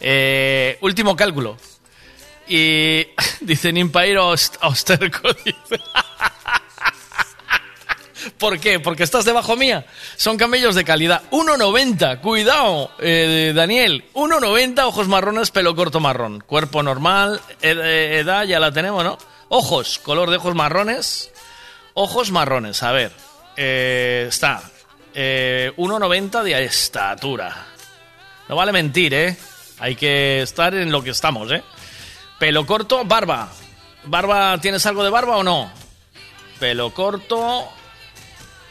Eh, 0.00 0.78
último 0.80 1.14
cálculo. 1.14 1.56
Y 2.48 3.06
dice 3.40 3.72
Nimpairo 3.72 4.34
Austerco. 4.60 5.28
¿Por 8.38 8.58
qué? 8.58 8.80
Porque 8.80 9.02
estás 9.02 9.24
debajo 9.24 9.56
mía. 9.56 9.86
Son 10.16 10.36
camellos 10.36 10.74
de 10.74 10.84
calidad. 10.84 11.22
1,90. 11.30 12.20
Cuidado, 12.20 12.90
eh, 12.98 13.52
Daniel. 13.54 14.04
1,90, 14.14 14.86
ojos 14.86 15.08
marrones, 15.08 15.50
pelo 15.50 15.74
corto 15.74 16.00
marrón. 16.00 16.40
Cuerpo 16.40 16.82
normal, 16.82 17.40
eh, 17.60 18.18
edad 18.20 18.44
ya 18.44 18.60
la 18.60 18.72
tenemos, 18.72 19.04
¿no? 19.04 19.18
Ojos, 19.48 19.98
color 19.98 20.30
de 20.30 20.36
ojos 20.36 20.54
marrones. 20.54 21.30
Ojos 21.94 22.30
marrones, 22.30 22.82
a 22.82 22.92
ver. 22.92 23.12
Eh, 23.56 24.26
está. 24.28 24.62
Eh, 25.14 25.72
1,90 25.76 26.42
de 26.42 26.64
estatura. 26.64 27.66
No 28.48 28.56
vale 28.56 28.72
mentir, 28.72 29.12
¿eh? 29.14 29.36
Hay 29.78 29.96
que 29.96 30.42
estar 30.42 30.74
en 30.74 30.90
lo 30.90 31.02
que 31.02 31.10
estamos, 31.10 31.50
¿eh? 31.52 31.62
Pelo 32.38 32.66
corto, 32.66 33.04
barba. 33.04 33.50
¿Barba? 34.04 34.58
¿Tienes 34.58 34.84
algo 34.86 35.04
de 35.04 35.10
barba 35.10 35.36
o 35.36 35.42
no? 35.42 35.70
Pelo 36.58 36.92
corto, 36.94 37.68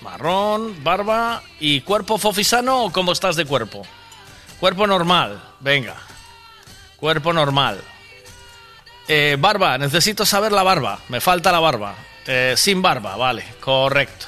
marrón, 0.02 0.84
barba 0.84 1.42
y 1.60 1.82
cuerpo 1.82 2.18
fofisano 2.18 2.86
o 2.86 2.92
cómo 2.92 3.12
estás 3.12 3.36
de 3.36 3.46
cuerpo? 3.46 3.86
Cuerpo 4.60 4.86
normal, 4.86 5.42
venga. 5.60 5.96
Cuerpo 6.98 7.34
normal. 7.34 7.82
Eh, 9.08 9.36
barba, 9.40 9.78
necesito 9.78 10.26
saber 10.26 10.52
la 10.52 10.64
barba. 10.64 11.00
Me 11.10 11.20
falta 11.20 11.52
la 11.52 11.60
barba. 11.60 11.96
Eh, 12.28 12.54
sin 12.56 12.82
barba, 12.82 13.16
vale, 13.18 13.44
correcto. 13.60 14.28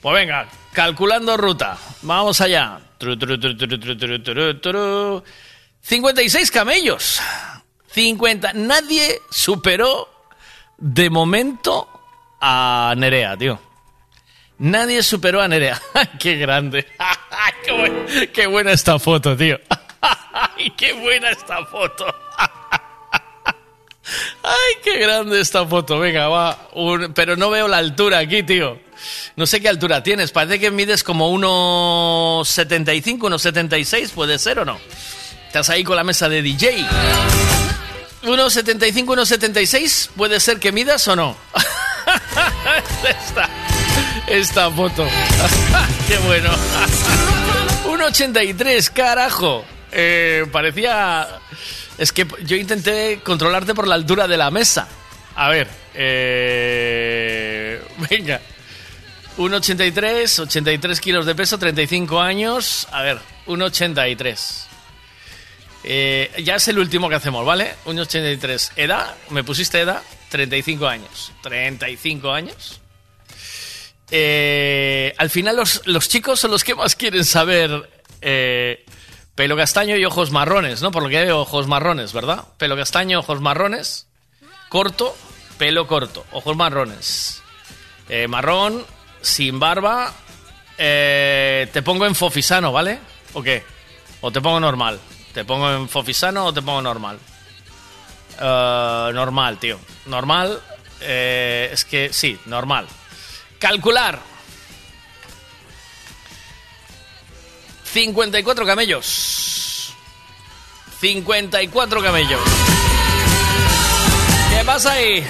Pues 0.00 0.14
venga, 0.14 0.46
calculando 0.72 1.36
ruta. 1.36 1.78
Vamos 2.02 2.40
allá. 2.40 2.78
Tru, 2.98 3.18
tru, 3.18 3.40
tru, 3.40 3.56
tru, 3.56 3.78
tru, 3.78 3.98
tru, 3.98 4.22
tru, 4.22 4.60
tru. 4.60 5.24
56 5.80 6.50
camellos. 6.50 7.20
50. 7.92 8.52
Nadie 8.54 9.20
superó 9.30 10.08
de 10.76 11.08
momento 11.08 11.88
a 12.40 12.94
Nerea, 12.96 13.36
tío. 13.36 13.58
Nadie 14.58 15.02
superó 15.02 15.40
a 15.40 15.48
Nerea. 15.48 15.80
¡Qué 16.18 16.36
grande! 16.36 16.86
qué, 17.64 17.72
buen- 17.72 18.30
qué 18.32 18.46
buena 18.46 18.72
esta 18.72 18.98
foto, 18.98 19.36
tío! 19.36 19.58
¡Ay, 20.00 20.70
qué 20.76 20.92
buena 20.92 21.30
esta 21.30 21.64
foto! 21.66 22.06
¡Ay, 24.42 24.74
qué 24.82 24.98
grande 24.98 25.40
esta 25.40 25.66
foto! 25.66 25.98
Venga, 25.98 26.28
va. 26.28 26.68
Pero 27.14 27.36
no 27.36 27.50
veo 27.50 27.66
la 27.68 27.78
altura 27.78 28.18
aquí, 28.18 28.42
tío. 28.42 28.78
No 29.36 29.46
sé 29.46 29.60
qué 29.60 29.68
altura 29.68 30.02
tienes. 30.02 30.30
Parece 30.30 30.60
que 30.60 30.70
mides 30.70 31.02
como 31.02 31.32
1,75, 31.36 33.18
1,76. 33.18 34.10
¿Puede 34.10 34.38
ser 34.38 34.58
o 34.58 34.64
no? 34.64 34.78
Estás 35.46 35.70
ahí 35.70 35.82
con 35.84 35.96
la 35.96 36.04
mesa 36.04 36.28
de 36.28 36.42
DJ. 36.42 36.84
1,75, 38.22 39.04
1,76. 39.04 40.10
¿Puede 40.16 40.38
ser 40.40 40.58
que 40.60 40.70
midas 40.72 41.08
o 41.08 41.16
no? 41.16 41.36
esta, 43.08 43.48
esta 44.34 44.70
foto. 44.70 45.06
qué 46.08 46.18
bueno. 46.18 46.50
1,83, 47.86 48.90
carajo. 48.92 49.64
Eh, 49.92 50.46
parecía... 50.50 51.28
Es 51.96 52.12
que 52.12 52.26
yo 52.42 52.56
intenté 52.56 53.20
controlarte 53.22 53.74
por 53.74 53.86
la 53.86 53.94
altura 53.94 54.26
de 54.26 54.36
la 54.36 54.50
mesa. 54.50 54.88
A 55.36 55.48
ver. 55.48 55.68
eh, 55.94 57.80
Venga. 58.10 58.40
1,83, 59.36 60.40
83 60.40 61.00
kilos 61.00 61.26
de 61.26 61.34
peso, 61.34 61.58
35 61.58 62.20
años. 62.20 62.88
A 62.90 63.02
ver, 63.02 63.18
1,83. 63.46 64.64
Eh, 65.84 66.32
ya 66.42 66.56
es 66.56 66.68
el 66.68 66.78
último 66.78 67.08
que 67.08 67.14
hacemos, 67.16 67.44
¿vale? 67.46 67.74
1,83. 67.84 68.72
Edad, 68.76 69.14
me 69.30 69.44
pusiste 69.44 69.80
edad, 69.80 70.02
35 70.30 70.86
años. 70.88 71.32
35 71.42 72.32
años. 72.32 72.80
Eh, 74.10 75.14
al 75.16 75.30
final 75.30 75.56
los, 75.56 76.08
chicos 76.08 76.40
son 76.40 76.50
los 76.50 76.62
que 76.62 76.74
más 76.74 76.94
quieren 76.94 77.24
saber 77.24 77.90
eh, 78.20 78.84
pelo 79.34 79.56
castaño 79.56 79.96
y 79.96 80.04
ojos 80.04 80.30
marrones, 80.30 80.82
¿no? 80.82 80.90
Por 80.90 81.02
lo 81.02 81.08
que 81.08 81.24
veo, 81.24 81.40
ojos 81.40 81.66
marrones, 81.66 82.12
¿verdad? 82.12 82.44
Pelo 82.58 82.76
castaño, 82.76 83.20
ojos 83.20 83.40
marrones. 83.40 84.06
Corto, 84.68 85.16
pelo 85.58 85.86
corto, 85.86 86.24
ojos 86.32 86.56
marrones. 86.56 87.42
Eh, 88.08 88.28
marrón, 88.28 88.84
sin 89.22 89.58
barba. 89.58 90.12
eh, 90.78 91.68
te 91.72 91.82
pongo 91.82 92.06
en 92.06 92.14
fofisano, 92.14 92.72
¿vale? 92.72 92.98
¿O 93.32 93.42
qué? 93.42 93.64
¿O 94.20 94.30
te 94.30 94.40
pongo 94.40 94.60
normal? 94.60 95.00
¿Te 95.32 95.44
pongo 95.44 95.72
en 95.72 95.88
fofisano 95.88 96.46
o 96.46 96.52
te 96.52 96.62
pongo 96.62 96.82
normal? 96.82 97.18
Eh, 98.40 99.10
normal, 99.14 99.58
tío. 99.58 99.78
Normal. 100.06 100.60
eh, 101.00 101.70
es 101.72 101.84
que 101.84 102.12
sí, 102.12 102.38
normal. 102.46 102.86
Calcular. 103.64 104.20
54 107.94 108.66
camellos. 108.66 109.94
54 111.00 112.02
camellos. 112.02 112.40
¿Qué 114.50 114.64
pasa 114.66 114.92
ahí? 114.92 115.24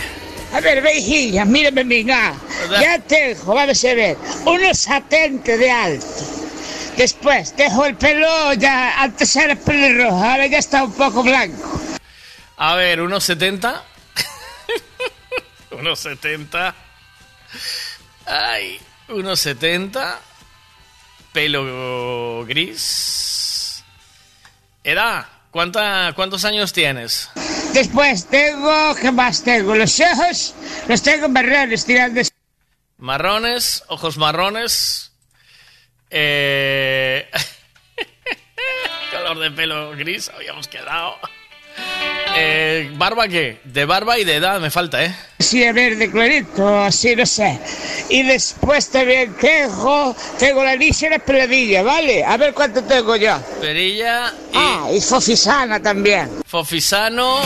A 0.52 0.58
ver, 0.58 0.82
vejilla, 0.82 1.44
mírame, 1.44 1.84
venga. 1.84 2.34
Ya 2.80 2.98
tengo, 2.98 3.54
vamos 3.54 3.84
a 3.84 3.94
ver, 3.94 4.18
unos 4.46 4.78
70 4.78 5.56
de 5.56 5.70
alto. 5.70 6.06
Después, 6.96 7.56
dejo 7.56 7.86
el 7.86 7.94
pelo, 7.94 8.52
ya 8.54 9.00
antes 9.00 9.36
era 9.36 9.54
pelirrojo, 9.54 10.16
ahora 10.16 10.48
ya 10.48 10.58
está 10.58 10.82
un 10.82 10.92
poco 10.94 11.22
blanco. 11.22 11.80
A 12.56 12.74
ver, 12.74 13.00
unos 13.00 13.22
70. 13.22 13.84
unos 15.70 16.00
70. 16.00 16.74
Ay, 18.26 18.80
unos 19.08 19.40
70. 19.40 20.20
Pelo 21.32 22.44
gris. 22.46 23.84
Edad, 24.82 25.26
¿cuánta, 25.50 26.12
¿cuántos 26.14 26.44
años 26.44 26.72
tienes? 26.72 27.30
Después 27.72 28.26
tengo, 28.28 28.94
¿qué 28.94 29.10
más 29.10 29.42
tengo? 29.42 29.74
Los 29.74 29.98
ojos, 30.00 30.54
los 30.88 31.02
tengo 31.02 31.28
marrones 31.28 31.84
tirando. 31.84 32.20
Marrones, 32.98 33.82
ojos 33.88 34.16
marrones. 34.16 35.12
Eh... 36.10 37.28
Color 39.10 39.38
de 39.38 39.50
pelo 39.50 39.90
gris, 39.92 40.28
habíamos 40.28 40.68
quedado. 40.68 41.18
Eh, 42.36 42.90
¿Barba 42.94 43.28
qué? 43.28 43.60
De 43.64 43.84
barba 43.84 44.18
y 44.18 44.24
de 44.24 44.36
edad 44.36 44.58
me 44.60 44.68
falta, 44.70 45.04
¿eh? 45.04 45.14
Sí, 45.38 45.60
verde 45.72 46.10
clarito, 46.10 46.82
así 46.82 47.14
no 47.14 47.24
sé. 47.26 47.58
Y 48.08 48.22
después 48.24 48.90
también 48.90 49.34
tengo, 49.34 50.16
tengo 50.38 50.64
la 50.64 50.74
lisa 50.74 51.06
y 51.06 51.10
la 51.10 51.18
peladilla, 51.20 51.82
¿vale? 51.84 52.24
A 52.24 52.36
ver 52.36 52.52
cuánto 52.52 52.82
tengo 52.82 53.14
yo. 53.14 53.38
Perilla 53.60 54.32
y 54.52 54.56
Ah, 54.56 54.88
y 54.92 55.00
fofisana 55.00 55.80
también. 55.80 56.28
Fofisano. 56.46 57.40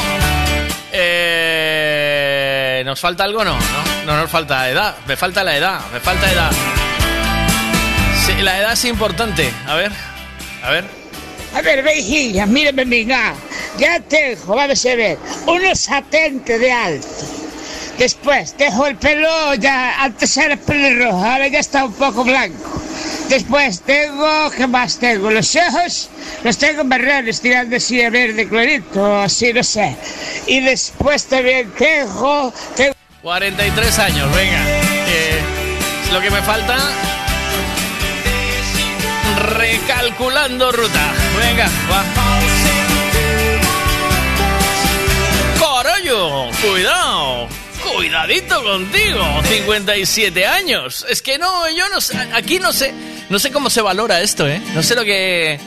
Eh, 0.91 2.83
¿Nos 2.87 2.99
falta 2.99 3.25
algo? 3.25 3.45
No, 3.45 3.53
no, 3.59 4.05
no 4.07 4.17
nos 4.17 4.31
falta 4.31 4.71
edad. 4.71 4.97
Me 5.07 5.17
falta 5.17 5.45
la 5.45 5.57
edad, 5.57 5.81
me 5.93 6.01
falta 6.01 6.33
edad. 6.33 6.51
Sí, 8.27 8.33
la 8.43 8.59
edad 8.59 8.73
es 8.73 8.85
importante. 8.87 9.51
A 9.67 9.75
ver, 9.75 9.93
a 10.63 10.71
ver. 10.71 10.85
A 11.55 11.61
ver, 11.63 11.83
vejilla, 11.83 12.47
mírame, 12.47 12.85
venga. 12.85 13.35
Ya 13.79 14.01
tengo, 14.01 14.57
vamos 14.57 14.85
a 14.85 14.95
ver, 14.97 15.19
unos 15.47 15.79
70 15.79 16.59
de 16.59 16.73
alto. 16.73 17.07
Después, 17.97 18.57
dejo 18.57 18.87
el 18.87 18.97
pelo, 18.97 19.55
ya 19.55 20.03
antes 20.03 20.37
era 20.37 20.57
pelirrojo, 20.57 21.25
ahora 21.25 21.49
ya 21.49 21.61
está 21.61 21.85
un 21.85 21.93
poco 21.93 22.25
blanco. 22.25 22.81
Después 23.29 23.83
tengo, 23.83 24.51
¿qué 24.57 24.67
más 24.67 24.99
tengo? 24.99 25.31
Los 25.31 25.55
ojos, 25.57 26.09
los 26.43 26.59
tengo 26.59 26.83
marrones 26.85 27.41
tirando 27.41 27.77
así 27.77 28.03
a 28.03 28.11
verde 28.11 28.49
clarito, 28.49 29.19
así 29.19 29.53
no 29.53 29.63
sé. 29.63 29.97
Y 30.47 30.61
después 30.61 31.27
también 31.27 31.71
tengo, 31.79 32.53
tengo 32.75 32.95
43 33.23 33.99
años, 33.99 34.35
venga. 34.35 34.61
Eh, 35.09 35.41
es 36.05 36.13
lo 36.13 36.21
que 36.21 36.31
me 36.31 36.41
falta. 36.43 36.77
Recalculando 39.57 40.73
ruta. 40.73 41.13
Venga, 41.39 41.69
va. 41.91 42.28
Cuidado. 46.09 47.49
Cuidadito 47.83 48.63
contigo. 48.65 49.43
57 49.45 50.47
años. 50.47 51.05
Es 51.09 51.21
que 51.21 51.37
no, 51.37 51.69
yo 51.69 51.87
no 51.91 52.01
sé. 52.01 52.17
Aquí 52.33 52.59
no 52.59 52.73
sé. 52.73 52.95
No 53.29 53.39
sé 53.39 53.53
cómo 53.53 53.69
se 53.69 53.83
valora 53.83 54.23
esto, 54.23 54.49
¿eh? 54.49 54.61
No 54.75 54.83
sé 54.83 54.95
lo 54.95 55.05
que. 55.05 55.61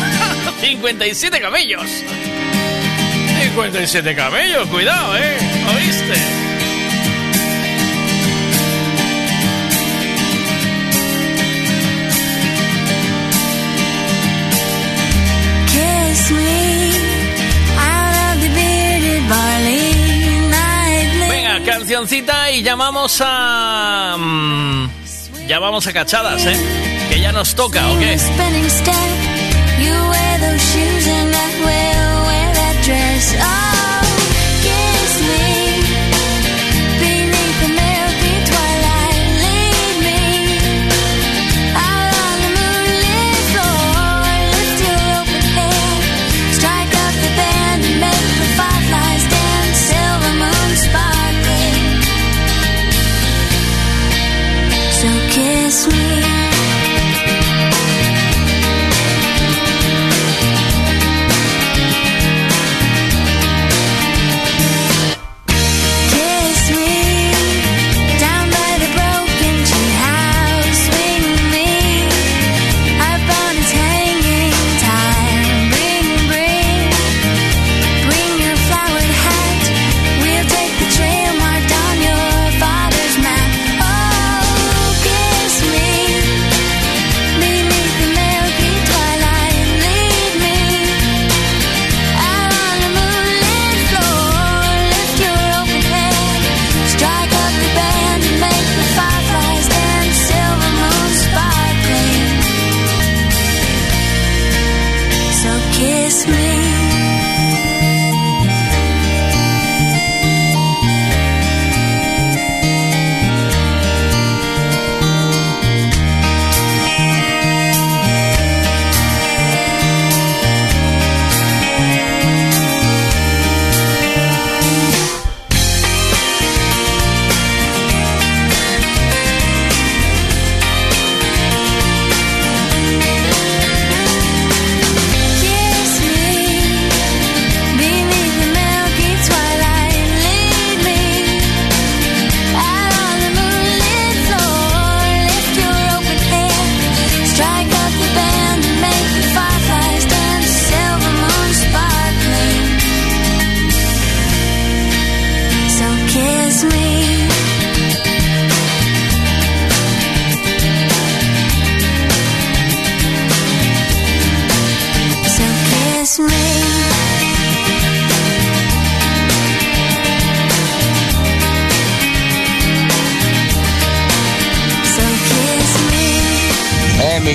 57 0.60 1.40
camellos. 1.40 1.86
57 3.54 4.14
camellos, 4.14 4.68
cuidado, 4.68 5.16
¿eh? 5.16 5.38
¿Oíste? 5.74 6.14
Kiss 15.66 16.57
cancioncita 21.88 22.50
y 22.50 22.62
llamamos 22.62 23.22
a. 23.24 24.14
mm, 24.18 24.90
llamamos 25.46 25.86
a 25.86 25.92
cachadas, 25.94 26.44
¿eh? 26.44 26.54
Que 27.08 27.18
ya 27.18 27.32
nos 27.32 27.54
toca, 27.54 27.88
¿o 27.88 27.98
qué? 27.98 28.18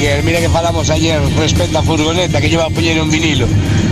Miguel, 0.03 0.23
mira 0.25 0.41
que 0.41 0.49
falamos 0.49 0.89
ayer 0.89 1.17
respecto 1.37 1.79
a 1.79 1.81
furgoneta 1.81 2.41
que 2.41 2.49
lleva 2.49 2.65
a 2.65 2.67
un 2.67 3.09
vinilo. 3.09 3.47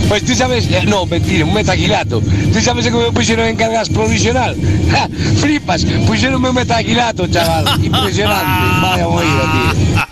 Pues 0.10 0.26
tú 0.26 0.36
sabes, 0.36 0.70
eh, 0.70 0.84
no, 0.86 1.06
mentira, 1.06 1.46
un 1.46 1.54
metaquilato. 1.54 2.22
Tú 2.52 2.60
sabes 2.60 2.84
que 2.84 2.92
me 2.92 3.14
pusieron 3.14 3.48
en 3.48 3.56
cargas 3.56 3.88
provisional. 3.88 4.58
Ja, 4.92 5.08
flipas, 5.40 5.86
pusieron 6.06 6.44
un 6.44 6.54
metaquilato, 6.54 7.28
chaval. 7.28 7.82
Impresionante. 7.82 8.44
Vaya 8.82 9.08
movida, 9.08 9.54
tío. 9.54 10.11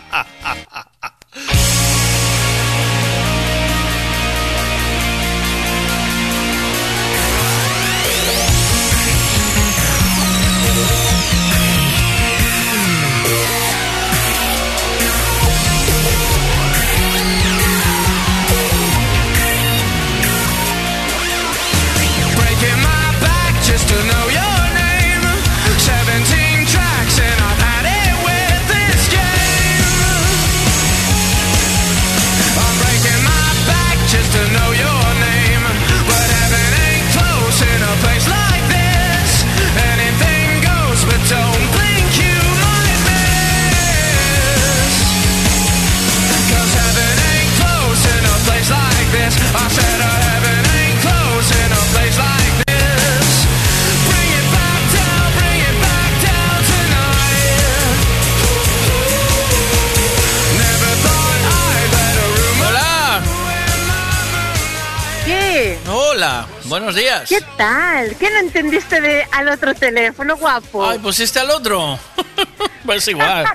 Días. 67.28 67.42
¿Qué 67.42 67.48
tal? 67.58 68.16
¿Qué 68.18 68.30
no 68.30 68.38
entendiste 68.40 69.02
de 69.02 69.26
al 69.32 69.50
otro 69.50 69.74
teléfono, 69.76 70.36
guapo? 70.38 70.86
Ay, 70.88 71.00
pusiste 71.00 71.40
al 71.40 71.50
otro. 71.52 71.98
pues 72.86 73.08
igual. 73.08 73.46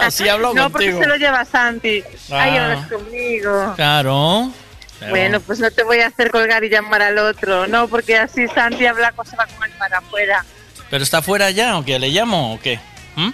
Así 0.00 0.28
hablo 0.28 0.54
no, 0.54 0.70
porque 0.70 0.86
contigo. 0.92 1.00
se 1.02 1.06
lo 1.08 1.16
lleva 1.16 1.44
Santi. 1.44 2.02
Ahí 2.30 2.56
Ah. 2.56 2.64
hablas 2.64 2.88
conmigo. 2.92 3.72
Claro. 3.76 4.52
Pero- 5.00 5.10
Bueno, 5.10 5.40
pues 5.40 5.58
no 5.58 5.70
te 5.70 5.82
voy 5.82 5.98
a 6.00 6.06
hacer 6.06 6.30
colgar 6.30 6.62
y 6.62 6.68
llamar 6.68 7.02
al 7.02 7.18
otro, 7.18 7.66
no, 7.66 7.88
porque 7.88 8.16
así 8.16 8.46
Santi 8.48 8.86
habla 8.86 9.12
se 9.28 9.34
va 9.36 9.46
con 9.46 9.64
él 9.64 9.72
para 9.76 9.98
afuera. 9.98 10.44
¿Pero 10.90 11.02
está 11.02 11.20
fuera 11.22 11.50
ya 11.50 11.76
o 11.76 11.84
qué? 11.84 11.98
¿Le 11.98 12.08
llamo 12.10 12.54
o 12.54 12.60
qué? 12.60 12.78
¿Mm? 13.16 13.30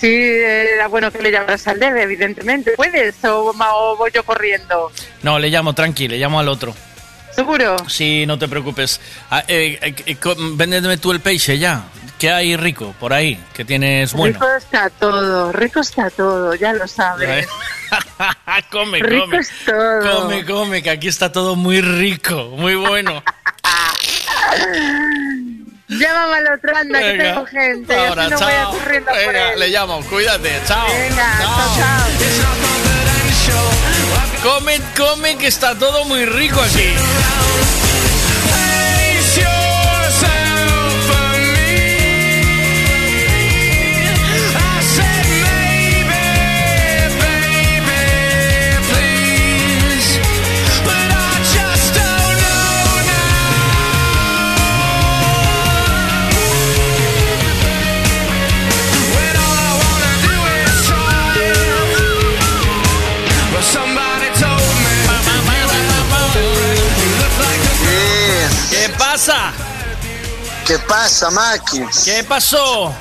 Sí, 0.00 0.08
era 0.14 0.86
bueno 0.88 1.10
que 1.10 1.20
le 1.20 1.30
llamaras 1.32 1.66
al 1.68 1.78
debe, 1.80 2.02
evidentemente. 2.02 2.72
¿Puedes 2.76 3.22
o, 3.24 3.46
o 3.54 3.96
voy 3.96 4.10
yo 4.12 4.22
corriendo? 4.24 4.90
No, 5.22 5.38
le 5.38 5.48
llamo, 5.50 5.74
tranqui, 5.74 6.08
le 6.08 6.18
llamo 6.18 6.38
al 6.40 6.48
otro. 6.48 6.74
¿Seguro? 7.36 7.76
Sí, 7.88 8.24
no 8.26 8.36
te 8.38 8.48
preocupes. 8.48 8.98
Ah, 9.30 9.44
eh, 9.46 9.78
eh, 10.06 10.16
véndeme 10.54 10.96
tú 10.96 11.12
el 11.12 11.20
peixe 11.20 11.58
ya. 11.58 11.84
¿Qué 12.18 12.30
hay 12.32 12.56
rico 12.56 12.94
por 12.98 13.12
ahí? 13.12 13.38
Que 13.52 13.66
tienes 13.66 14.14
bueno. 14.14 14.32
Rico 14.40 14.48
está 14.56 14.88
todo, 14.88 15.52
rico 15.52 15.80
está 15.80 16.08
todo, 16.08 16.54
ya 16.54 16.72
lo 16.72 16.88
sabes. 16.88 17.46
come, 18.72 19.00
Rico 19.00 19.24
come. 19.26 19.36
es 19.38 19.50
todo. 19.66 20.22
Come, 20.22 20.46
come, 20.46 20.82
que 20.82 20.88
aquí 20.90 21.08
está 21.08 21.30
todo 21.30 21.56
muy 21.56 21.82
rico, 21.82 22.54
muy 22.56 22.74
bueno. 22.74 23.22
Llámame 25.88 26.34
al 26.36 26.52
otro, 26.54 26.74
anda, 26.76 26.98
que 26.98 27.04
Venga, 27.12 27.24
tengo 27.24 27.46
gente. 27.46 27.94
ahora, 27.94 28.22
así 28.22 28.30
no 28.32 28.38
chao. 28.38 28.48
voy 28.48 28.56
a 28.56 28.64
corriendo 28.80 29.10
por 29.10 29.18
Venga, 29.20 29.52
él. 29.52 29.60
le 29.60 29.68
llamo, 29.68 30.00
cuídate, 30.08 30.50
chao. 30.66 30.86
Venga, 30.88 31.38
chao, 31.38 31.76
chao. 31.76 32.06
Come, 34.42 34.80
come, 34.96 35.36
que 35.36 35.46
está 35.46 35.78
todo 35.78 36.04
muy 36.04 36.24
rico 36.26 36.60
aquí. 36.60 36.94
Pasa? 69.26 69.52
¿Qué 70.66 70.78
pasa, 70.80 71.30
Maki? 71.30 71.80
¿Qué 72.04 72.24
pasó? 72.24 72.94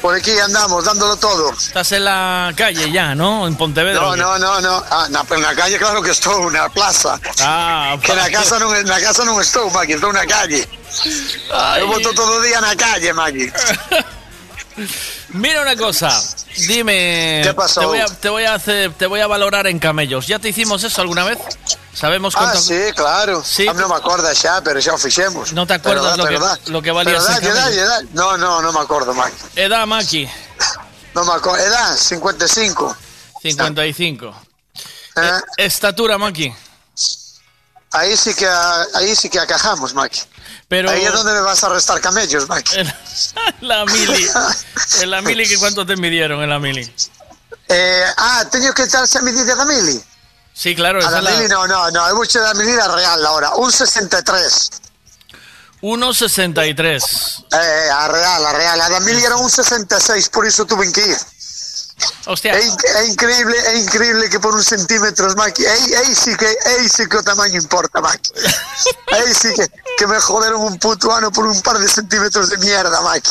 Por 0.00 0.14
aquí 0.14 0.30
andamos, 0.38 0.84
dándolo 0.84 1.16
todo. 1.16 1.52
Estás 1.52 1.92
en 1.92 2.04
la 2.04 2.52
calle 2.54 2.92
ya, 2.92 3.14
¿no? 3.14 3.46
En 3.46 3.56
Pontevedra. 3.56 4.00
No, 4.00 4.16
no, 4.16 4.38
no, 4.38 4.60
no. 4.60 4.84
Ah, 4.90 5.06
na, 5.10 5.24
pero 5.24 5.40
na 5.40 5.54
calle 5.54 5.78
claro 5.78 6.02
que 6.02 6.10
estou, 6.10 6.50
na 6.50 6.68
plaza. 6.68 7.18
Ah, 7.40 7.96
Que 8.02 8.14
na 8.14 8.30
casa 8.30 8.58
non, 8.58 8.70
na 8.84 9.00
casa 9.00 9.24
non 9.24 9.40
estou, 9.40 9.70
Maki, 9.70 9.94
estou 9.94 10.12
na 10.12 10.26
calle. 10.26 10.68
Eu 11.80 11.88
voto 11.88 12.12
todo 12.14 12.38
o 12.38 12.42
día 12.42 12.60
na 12.60 12.76
calle, 12.76 13.12
Maki. 13.12 13.50
Mira 15.30 15.62
una 15.62 15.76
cosa, 15.76 16.10
dime. 16.68 17.40
¿Qué 17.42 17.54
pasó? 17.54 17.80
Te 17.80 17.86
voy 17.86 17.98
a, 18.00 18.06
te 18.06 18.28
voy 18.28 18.44
a 18.44 18.54
hacer, 18.54 18.92
te 18.92 19.06
voy 19.06 19.20
a 19.20 19.26
valorar 19.26 19.66
en 19.66 19.78
camellos. 19.78 20.26
¿Ya 20.26 20.38
te 20.38 20.50
hicimos 20.50 20.84
eso 20.84 21.00
alguna 21.00 21.24
vez? 21.24 21.38
¿Sabemos 21.94 22.34
Ah, 22.36 22.40
cuánto? 22.50 22.60
sí, 22.60 22.80
claro. 22.94 23.42
Sí. 23.44 23.66
Ah, 23.68 23.72
non 23.72 23.88
me 23.88 23.94
acordo 23.96 24.26
xa, 24.34 24.60
pero 24.62 24.82
xa 24.82 24.94
o 24.94 24.98
fixemos. 24.98 25.52
¿No 25.54 25.66
te 25.66 25.74
acuerdas 25.74 26.18
lo 26.18 26.26
que- 26.26 26.70
lo 26.70 26.82
que 26.82 26.90
valía 26.90 27.14
pero 27.18 27.24
camello? 27.24 27.54
dalle, 27.54 27.82
dalle. 27.84 28.08
No, 28.12 28.36
no, 28.36 28.60
non 28.60 28.74
me 28.74 28.80
acordo, 28.82 29.14
Maki. 29.14 29.36
Edad, 29.56 29.86
Maki, 29.86 30.28
Non 31.14 31.22
me 31.26 31.32
acordo. 31.32 31.62
Edad, 31.62 31.94
55. 31.96 32.96
55. 33.40 34.34
Eh, 35.16 35.20
Eh, 35.22 35.40
Estatura, 35.70 36.18
Maki. 36.18 36.50
Ahí 37.92 38.16
sí 38.16 38.34
que 38.34 38.48
ahí 38.94 39.14
sí 39.14 39.30
que 39.30 39.38
acajamos, 39.38 39.94
Maki. 39.94 40.20
Pero 40.66 40.90
Ahí 40.90 41.04
es 41.04 41.12
donde 41.12 41.32
me 41.32 41.40
vas 41.42 41.62
a 41.62 41.68
restar 41.68 42.00
camellos, 42.00 42.48
Maki. 42.48 42.74
la 43.60 43.84
mili. 43.86 44.26
En 45.00 45.10
la 45.10 45.22
mili, 45.22 45.46
¿qué 45.46 45.56
¿cuánto 45.58 45.86
te 45.86 45.94
midieron 45.96 46.42
en 46.42 46.50
la 46.50 46.58
mili? 46.58 46.82
Eh, 47.68 48.04
ah, 48.16 48.44
teño 48.50 48.74
que 48.74 48.82
echarse 48.82 49.18
a 49.18 49.22
medida 49.22 49.54
da 49.54 49.64
mili. 49.64 50.02
Sí, 50.54 50.74
claro, 50.76 51.00
esa 51.00 51.10
da 51.10 51.18
es 51.18 51.24
la 51.24 51.48
no, 51.48 51.66
no, 51.66 51.90
no, 51.90 52.08
eu 52.08 52.14
vou 52.14 52.24
che 52.24 52.38
da 52.38 52.54
medida 52.54 52.86
real 52.94 53.26
ahora, 53.26 53.56
un 53.56 53.72
63. 53.72 54.70
1,63. 55.82 57.44
Eh, 57.52 57.90
a 57.90 58.06
real, 58.06 58.46
a 58.46 58.52
real, 58.52 58.80
a 58.80 58.88
da 58.88 59.00
mili 59.00 59.22
era 59.22 59.36
un 59.36 59.50
66, 59.50 60.28
por 60.30 60.46
iso 60.46 60.64
tuve 60.64 60.90
que 60.92 61.00
ir. 61.00 61.18
Hostia. 62.26 62.52
É 62.54 63.06
increíble, 63.06 63.56
é 63.56 63.78
increíble 63.78 64.30
que 64.30 64.38
por 64.38 64.54
un 64.54 64.62
centímetros, 64.62 65.36
Maki, 65.36 65.66
aí 65.66 66.14
sí 66.14 66.34
que, 66.36 66.46
aí 66.46 66.88
sí 66.88 67.06
que 67.08 67.16
o 67.16 67.22
tamaño 67.22 67.58
importa, 67.58 68.00
Maki. 68.00 68.32
Aí 69.14 69.32
sí 69.32 69.52
que, 69.54 69.68
que 69.96 70.06
me 70.08 70.18
joderon 70.18 70.60
un 70.62 70.76
puto 70.78 71.12
ano 71.12 71.30
por 71.30 71.46
un 71.46 71.60
par 71.62 71.78
de 71.78 71.86
centímetros 71.86 72.50
de 72.50 72.58
mierda, 72.58 73.00
Maki. 73.02 73.30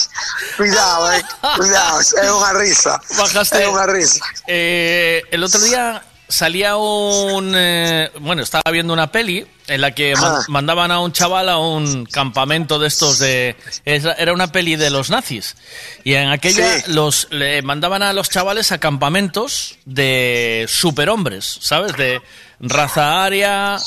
Cuidado, 0.56 1.12
eh, 1.12 1.24
cuidado, 1.58 2.00
é 2.22 2.32
unha 2.32 2.54
risa. 2.54 3.02
Bajaste. 3.18 3.60
É 3.60 3.68
unha 3.68 3.84
risa. 3.84 4.24
Eh, 4.48 5.24
el 5.32 5.44
otro 5.44 5.60
día 5.60 6.02
salía 6.34 6.76
un. 6.78 7.54
eh, 7.56 8.10
bueno, 8.20 8.42
estaba 8.42 8.72
viendo 8.72 8.92
una 8.94 9.12
peli 9.12 9.46
en 9.68 9.82
la 9.82 9.92
que 9.92 10.14
Ah. 10.18 10.40
mandaban 10.50 10.92
a 10.92 11.00
un 11.00 11.12
chaval 11.14 11.48
a 11.50 11.58
un 11.58 12.06
campamento 12.06 12.80
de 12.80 12.88
estos 12.88 13.20
de. 13.20 13.56
Era 13.86 14.14
era 14.14 14.34
una 14.34 14.52
peli 14.52 14.76
de 14.76 14.90
los 14.90 15.10
nazis. 15.10 15.56
Y 16.04 16.16
en 16.16 16.30
aquella 16.30 16.80
Sí. 16.80 16.92
los 16.92 17.28
le 17.32 17.62
mandaban 17.62 18.04
a 18.04 18.12
los 18.14 18.30
chavales 18.30 18.72
a 18.72 18.80
campamentos 18.80 19.78
de 19.86 20.66
superhombres, 20.68 21.60
¿sabes? 21.62 21.96
De 21.98 22.22
raza 22.64 23.24
aria. 23.26 23.78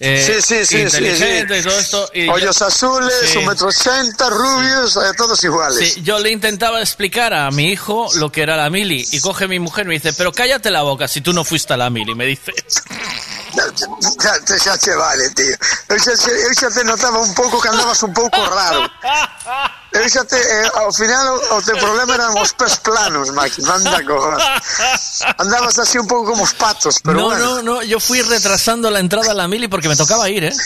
eh, 0.00 0.22
Sí, 0.26 0.42
sí, 0.42 0.66
sí, 0.66 0.80
inteligente 0.80 1.54
sí, 1.54 1.60
y 1.60 1.62
todo 1.62 1.78
esto. 1.78 2.10
Y 2.14 2.26
yo- 2.26 2.50
azules, 2.50 3.36
un 3.36 3.46
metro 3.46 3.68
ochenta, 3.68 4.28
rubios, 4.30 4.96
eh, 4.96 5.12
todos 5.16 5.42
iguales. 5.44 5.96
Yo 6.02 6.18
le 6.18 6.30
intentaba 6.30 6.80
explicar 6.80 7.32
a 7.32 7.50
mi 7.50 7.70
hijo 7.72 8.08
lo 8.14 8.30
que 8.30 8.42
era 8.42 8.56
la 8.56 8.70
mili 8.70 9.04
y 9.12 9.20
coge 9.20 9.48
mi 9.48 9.58
mujer 9.58 9.86
y 9.86 9.88
me 9.88 9.94
dice, 9.94 10.12
pero 10.12 10.32
cállate 10.32 10.70
la 10.70 10.82
boca 10.82 11.08
si 11.08 11.20
tú 11.20 11.32
no 11.32 11.44
fuiste 11.44 11.74
a 11.74 11.76
la 11.76 11.90
mili, 11.90 12.14
me 12.14 12.26
dice. 12.26 12.52
Xa 14.58 14.78
che 14.78 14.94
vale, 14.94 15.30
tío. 15.30 15.56
Eu 15.88 15.98
xa 15.98 16.68
te 16.70 16.84
notaba 16.84 17.18
un 17.20 17.34
pouco 17.34 17.60
que 17.60 17.68
andabas 17.68 18.02
un 18.02 18.12
pouco 18.12 18.36
raro. 18.46 18.82
E 19.90 19.98
fíxate, 20.04 20.36
eh, 20.36 20.70
ao 20.74 20.92
final 20.92 21.40
o, 21.56 21.62
teu 21.64 21.76
problema 21.80 22.12
eran 22.12 22.36
os 22.36 22.52
pés 22.52 22.76
planos, 22.76 23.32
Maki, 23.32 23.62
manda 23.64 24.04
cojones. 24.04 24.44
Andabas 25.38 25.78
así 25.78 25.96
un 25.96 26.06
pouco 26.06 26.32
como 26.32 26.44
os 26.44 26.52
patos, 26.52 27.00
pero 27.02 27.16
no, 27.16 27.24
bueno. 27.32 27.44
no, 27.44 27.62
no, 27.62 27.82
yo 27.82 27.98
fui 27.98 28.20
retrasando 28.20 28.90
la 28.90 29.00
entrada 29.00 29.32
a 29.32 29.34
la 29.34 29.48
mili 29.48 29.66
porque 29.66 29.88
me 29.88 29.96
tocaba 29.96 30.28
ir, 30.28 30.44
¿eh? 30.44 30.56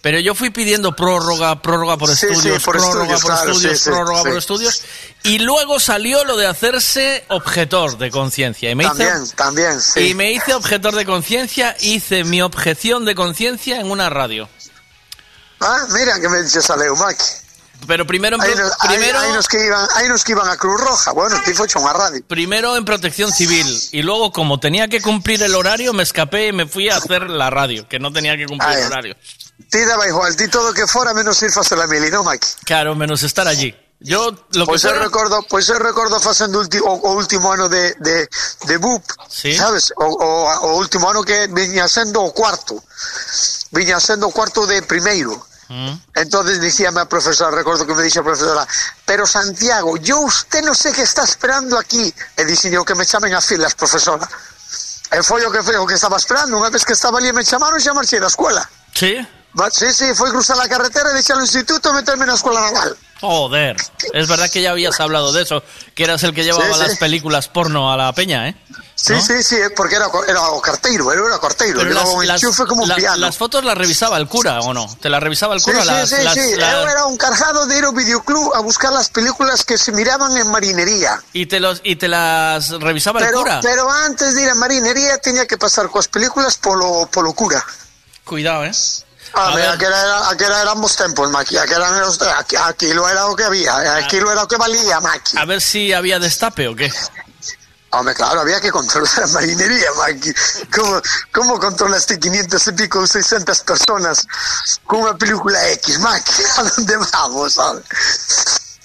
Pero 0.00 0.20
yo 0.20 0.34
fui 0.34 0.48
pidiendo 0.48 0.96
prórroga, 0.96 1.60
prórroga 1.60 1.98
por 1.98 2.08
Sí, 2.08 2.16
sí, 2.16 2.32
estudios, 2.32 2.62
por 2.62 2.76
prórroga 2.78 3.14
estudios, 3.14 3.20
por 3.20 3.30
claro, 3.30 3.52
estudios, 3.52 3.78
sí, 3.78 3.90
prórroga 3.90 4.22
por 4.22 4.36
estudios. 4.38 4.82
Y 5.24 5.38
luego 5.40 5.78
salió 5.78 6.24
lo 6.24 6.38
de 6.38 6.46
hacerse 6.46 7.26
objetor 7.28 7.98
de 7.98 8.10
conciencia. 8.10 8.70
Y 8.70 8.74
me 8.74 8.84
hice, 8.84 9.04
También, 9.04 9.30
también, 9.36 9.80
sí. 9.82 10.00
y 10.08 10.14
me 10.14 10.32
hice 10.32 10.54
objetor 10.54 10.94
de 10.94 11.04
conciencia, 11.04 11.76
hice 11.80 12.24
mi 12.24 12.40
objeción 12.40 13.04
de 13.04 13.14
conciencia 13.14 13.80
en 13.80 13.90
una 13.90 14.08
radio. 14.08 14.48
Ah, 15.60 15.86
mira 15.90 16.18
que 16.18 16.28
me 16.30 16.42
dices 16.42 16.70
a 16.70 16.76
Leo, 16.76 16.96
Maki. 16.96 17.41
Pero 17.86 18.06
primero, 18.06 18.36
en 18.36 18.42
hai, 18.42 18.54
primero, 18.88 19.18
hai 19.18 19.32
nos 19.32 19.48
que 19.48 19.58
iban, 19.58 19.84
hai 19.96 20.06
nos 20.08 20.22
que 20.24 20.32
iban 20.32 20.48
a 20.48 20.56
Cruz 20.56 20.80
Roja. 20.80 21.10
Bueno, 21.12 21.36
ti 21.44 21.52
foche 21.54 21.78
unha 21.82 21.90
radio. 21.92 22.22
primero 22.28 22.76
en 22.78 22.84
protección 22.84 23.32
civil. 23.32 23.66
Y 23.90 24.02
luego, 24.02 24.30
como 24.32 24.60
tenía 24.60 24.86
que 24.88 25.02
cumplir 25.02 25.42
el 25.42 25.54
horario, 25.54 25.92
me 25.92 26.02
escapé 26.02 26.48
y 26.48 26.52
me 26.52 26.66
fui 26.66 26.88
a 26.88 26.96
hacer 26.96 27.28
la 27.28 27.50
radio, 27.50 27.88
que 27.88 27.98
no 27.98 28.12
tenía 28.12 28.36
que 28.36 28.46
cumplir 28.46 28.70
Ah, 28.70 28.78
el 28.78 28.86
horario. 28.86 29.14
Ti 29.70 29.80
daba 29.84 30.06
igual, 30.06 30.34
ti 30.36 30.48
todo 30.48 30.72
que 30.72 30.86
fora 30.86 31.12
menos 31.14 31.40
ir 31.42 31.50
a 31.50 31.86
mili, 31.86 32.10
non, 32.10 32.24
Maki? 32.24 32.48
Claro, 32.64 32.94
menos 32.94 33.22
estar 33.22 33.46
allí. 33.48 33.74
Yo 34.04 34.34
lo 34.58 34.66
Pois 34.66 34.82
que 34.82 34.88
eu 34.88 34.94
fuera- 34.94 35.04
recordo, 35.06 35.36
pois 35.46 35.68
eu 35.70 35.78
recordo 35.78 36.18
facendo 36.18 36.58
ulti, 36.58 36.78
o, 36.82 36.90
o 36.90 37.10
último 37.14 37.52
ano 37.52 37.68
de, 37.68 37.94
de, 38.02 38.26
de 38.66 38.76
BUP, 38.78 39.04
Sí. 39.30 39.54
sabes? 39.54 39.92
O, 39.94 40.06
o, 40.06 40.74
o 40.74 40.76
último 40.78 41.06
ano 41.08 41.22
que 41.22 41.46
viña 41.46 41.86
sendo 41.86 42.18
o 42.22 42.34
cuarto. 42.34 42.82
Viña 43.70 44.00
sendo 44.00 44.26
o 44.26 44.32
cuarto 44.34 44.66
de 44.66 44.82
primeiro. 44.82 45.46
Mm. 45.72 45.94
Entonces 46.16 46.60
dicíame 46.60 47.00
a 47.00 47.06
profesora, 47.06 47.50
recordo 47.56 47.86
que 47.86 47.94
me 47.94 48.02
dixe 48.02 48.20
a 48.20 48.22
profesora, 48.22 48.68
pero 49.06 49.26
Santiago, 49.26 49.96
yo 49.96 50.20
usted 50.20 50.62
no 50.62 50.74
sé 50.74 50.92
que 50.92 51.00
está 51.00 51.24
esperando 51.24 51.78
aquí. 51.78 52.12
E 52.36 52.44
dixen 52.44 52.76
que 52.84 52.94
me 52.94 53.08
chamen 53.08 53.32
a 53.32 53.40
filas, 53.40 53.72
profesora. 53.72 54.28
E 55.08 55.22
foi 55.24 55.40
o 55.48 55.50
que 55.50 55.64
foi 55.64 55.80
o 55.80 55.88
que 55.88 55.96
estaba 55.96 56.20
esperando, 56.20 56.60
unha 56.60 56.68
vez 56.68 56.84
que 56.84 56.92
estaba 56.92 57.16
ali 57.16 57.32
me 57.32 57.40
chamaron 57.40 57.80
xa 57.80 57.96
marchei 57.96 58.20
da 58.20 58.28
escola. 58.28 58.60
Sí? 58.92 59.16
Va, 59.56 59.72
sí, 59.72 59.88
sí, 59.96 60.12
foi 60.12 60.28
cruzar 60.28 60.60
a 60.60 60.68
carretera 60.68 61.08
e 61.08 61.16
deixar 61.16 61.40
o 61.40 61.44
instituto 61.44 61.88
e 61.88 61.96
meterme 61.96 62.28
na 62.28 62.36
escola 62.36 62.60
naval. 62.60 62.92
Joder, 63.22 63.76
es 64.12 64.28
verdad 64.28 64.50
que 64.50 64.60
ya 64.60 64.72
habías 64.72 64.98
hablado 65.00 65.32
de 65.32 65.42
eso, 65.42 65.62
que 65.94 66.04
eras 66.04 66.22
el 66.24 66.34
que 66.34 66.42
llevaba 66.44 66.66
Sí, 66.66 66.74
sí. 66.74 66.80
las 66.80 66.98
películas 66.98 67.48
porno 67.48 67.90
a 67.92 67.96
la 67.96 68.12
peña, 68.12 68.48
¿eh? 68.48 68.56
Sí, 68.96 69.12
¿No? 69.14 69.22
sí, 69.22 69.42
sí, 69.42 69.56
porque 69.76 69.94
era, 69.96 70.06
era 70.28 70.40
carteiro, 70.62 71.10
era, 71.12 71.38
carteiro, 71.40 71.78
Pero 71.80 71.90
las, 71.94 72.08
un 72.08 72.26
las- 72.26 72.42
como 72.68 72.82
un 72.82 72.88
las- 72.88 72.98
piano. 72.98 73.16
las 73.16 73.36
fotos 73.36 73.64
las 73.64 73.78
revisaba 73.78 74.16
el 74.18 74.26
cura, 74.28 74.60
¿o 74.60 74.74
no? 74.74 74.86
¿Te 75.00 75.08
las 75.08 75.22
revisaba 75.22 75.54
el 75.54 75.60
Sí, 75.60 75.70
cura? 75.70 75.82
sí, 75.82 75.88
las, 75.88 76.08
sí, 76.10 76.16
las- 76.22 76.34
sí. 76.34 76.54
las- 76.56 76.74
Eu 76.74 76.88
era 76.88 77.06
un 77.06 77.16
cargado 77.16 77.66
de 77.66 77.78
ir 77.78 77.84
ao 77.84 77.92
videoclub 77.92 78.54
a 78.54 78.60
buscar 78.60 78.92
las 78.92 79.08
películas 79.08 79.64
que 79.64 79.78
se 79.78 79.92
miraban 79.92 80.36
en 80.36 80.48
marinería. 80.50 81.22
y, 81.32 81.46
te 81.46 81.58
los, 81.60 81.80
¿Y 81.84 81.96
te 81.96 82.08
las 82.08 82.70
revisaba 82.70 83.20
el 83.20 83.26
Pero, 83.26 83.38
cura? 83.38 83.60
pero 83.62 83.88
antes 83.90 84.34
de 84.34 84.42
ir 84.42 84.50
a 84.50 84.54
marinería 84.56 85.18
tenía 85.18 85.46
que 85.46 85.56
pasar 85.58 85.88
coas 85.88 86.08
películas 86.08 86.56
polo, 86.58 87.08
polo 87.10 87.32
cura. 87.32 87.64
Cuidado, 88.24 88.64
¿eh? 88.64 88.72
Ah, 89.34 89.48
A 89.48 89.50
mira, 89.54 89.62
ver. 89.62 89.74
aquela 89.76 90.00
era, 90.02 90.28
aquela 90.30 90.60
éramos 90.62 90.94
tempos, 90.96 91.30
Maki, 91.30 91.56
aquela 91.56 91.88
eran 91.88 92.02
os, 92.02 92.20
aquí, 92.20 92.56
aquilo 92.56 93.08
era 93.08 93.26
o 93.26 93.34
que 93.36 93.44
había, 93.44 93.96
aquilo 93.96 94.30
era 94.30 94.42
o 94.42 94.48
que 94.48 94.56
valía, 94.56 95.00
Maki. 95.00 95.38
A 95.38 95.44
ver 95.46 95.60
si 95.62 95.92
había 95.92 96.18
destape 96.18 96.68
o 96.68 96.76
qué. 96.76 96.92
Hombre, 97.94 98.14
claro, 98.14 98.40
había 98.40 98.60
que 98.60 98.70
controlar 98.70 99.22
a 99.24 99.26
marinería, 99.28 99.88
Maki. 99.96 100.32
¿Cómo, 100.74 101.00
cómo 101.32 101.58
controlaste 101.60 102.18
500 102.18 102.66
y 102.68 102.72
pico, 102.72 103.06
600 103.06 103.60
personas 103.60 104.26
con 104.86 105.00
una 105.02 105.16
película 105.16 105.68
X, 105.70 105.98
Maki? 105.98 106.42
¿A 106.58 106.62
dónde 106.64 106.96
vamos, 107.12 107.54
sabes? 107.54 107.82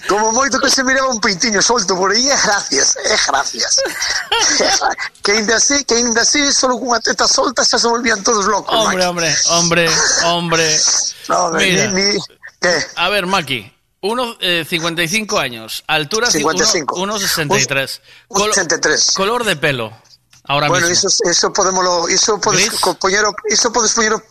Como 0.06 0.30
moito 0.32 0.60
que 0.60 0.70
se 0.70 0.84
miraba 0.84 1.08
un 1.10 1.18
pintiño 1.18 1.60
solto 1.60 1.96
por 1.98 2.12
aí, 2.14 2.30
é 2.30 2.36
gracias, 2.38 2.94
é 3.02 3.16
gracias. 3.26 3.82
que 5.22 5.32
ainda 5.32 5.56
así, 5.56 5.84
que 5.84 5.94
ainda 5.94 6.22
así, 6.22 6.52
solo 6.52 6.78
con 6.78 6.94
unha 6.94 7.00
teta 7.02 7.26
solta 7.26 7.66
xa 7.66 7.76
se 7.82 7.88
volvían 7.90 8.22
todos 8.22 8.46
locos, 8.46 8.70
Hombre, 8.70 9.02
Maki. 9.02 9.08
hombre, 9.10 9.30
hombre, 9.50 9.84
hombre. 10.24 10.66
Hombre, 11.28 11.60
Mira. 11.66 11.86
ni- 11.90 12.14
ni- 12.14 12.18
¿qué? 12.62 12.74
A 12.96 13.08
ver, 13.10 13.26
Maki. 13.26 13.66
Uno, 14.00 14.36
eh, 14.38 14.62
55 14.62 15.34
años, 15.42 15.82
altura 15.90 16.30
55. 16.30 16.94
1,63. 16.94 18.00
Un- 18.28 18.42
un 18.42 18.52
63. 18.54 19.10
Color 19.18 19.42
de 19.44 19.56
pelo. 19.56 19.90
Ahora 20.44 20.68
bueno, 20.68 20.86
mismo. 20.88 21.08
iso, 21.10 21.28
iso 21.28 21.52
podémolo, 21.52 22.08
iso 22.08 22.40
podes 22.40 22.70
Gris? 22.70 22.80
co- 22.80 22.94
poñer, 22.94 23.24
o- 23.26 23.34
iso 23.50 23.72
podes 23.74 23.92
poñer 23.92 24.14
o, 24.14 24.22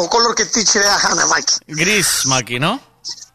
o 0.00 0.08
color 0.08 0.34
que 0.34 0.46
ti 0.46 0.64
che 0.64 0.80
a 0.80 0.98
gana, 0.98 1.26
Maki. 1.26 1.54
Gris, 1.68 2.24
Maki, 2.26 2.58
¿no? 2.58 2.80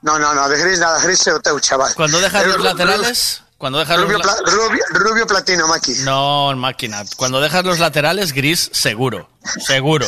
No, 0.06 0.20
no, 0.22 0.34
no, 0.38 0.48
de 0.48 0.58
gris 0.62 0.78
nada, 0.80 1.02
gris 1.02 1.26
é 1.26 1.34
o 1.34 1.42
teu, 1.42 1.58
chaval. 1.60 1.90
Cuando 1.98 2.22
dejas 2.22 2.46
los 2.46 2.62
laterales. 2.62 3.42
Cuando 3.58 3.80
dejas 3.80 3.98
Rubio, 3.98 4.18
los 4.20 4.28
la- 4.28 4.36
pla- 4.38 4.52
rubio, 4.52 4.84
rubio 4.92 5.26
platino, 5.26 5.66
Maki. 5.68 5.94
No, 6.06 6.54
máquina. 6.56 7.04
Cuando 7.16 7.40
dejas 7.42 7.64
los 7.66 7.80
laterales, 7.80 8.34
gris, 8.34 8.70
seguro. 8.72 9.30
Seguro. 9.66 10.06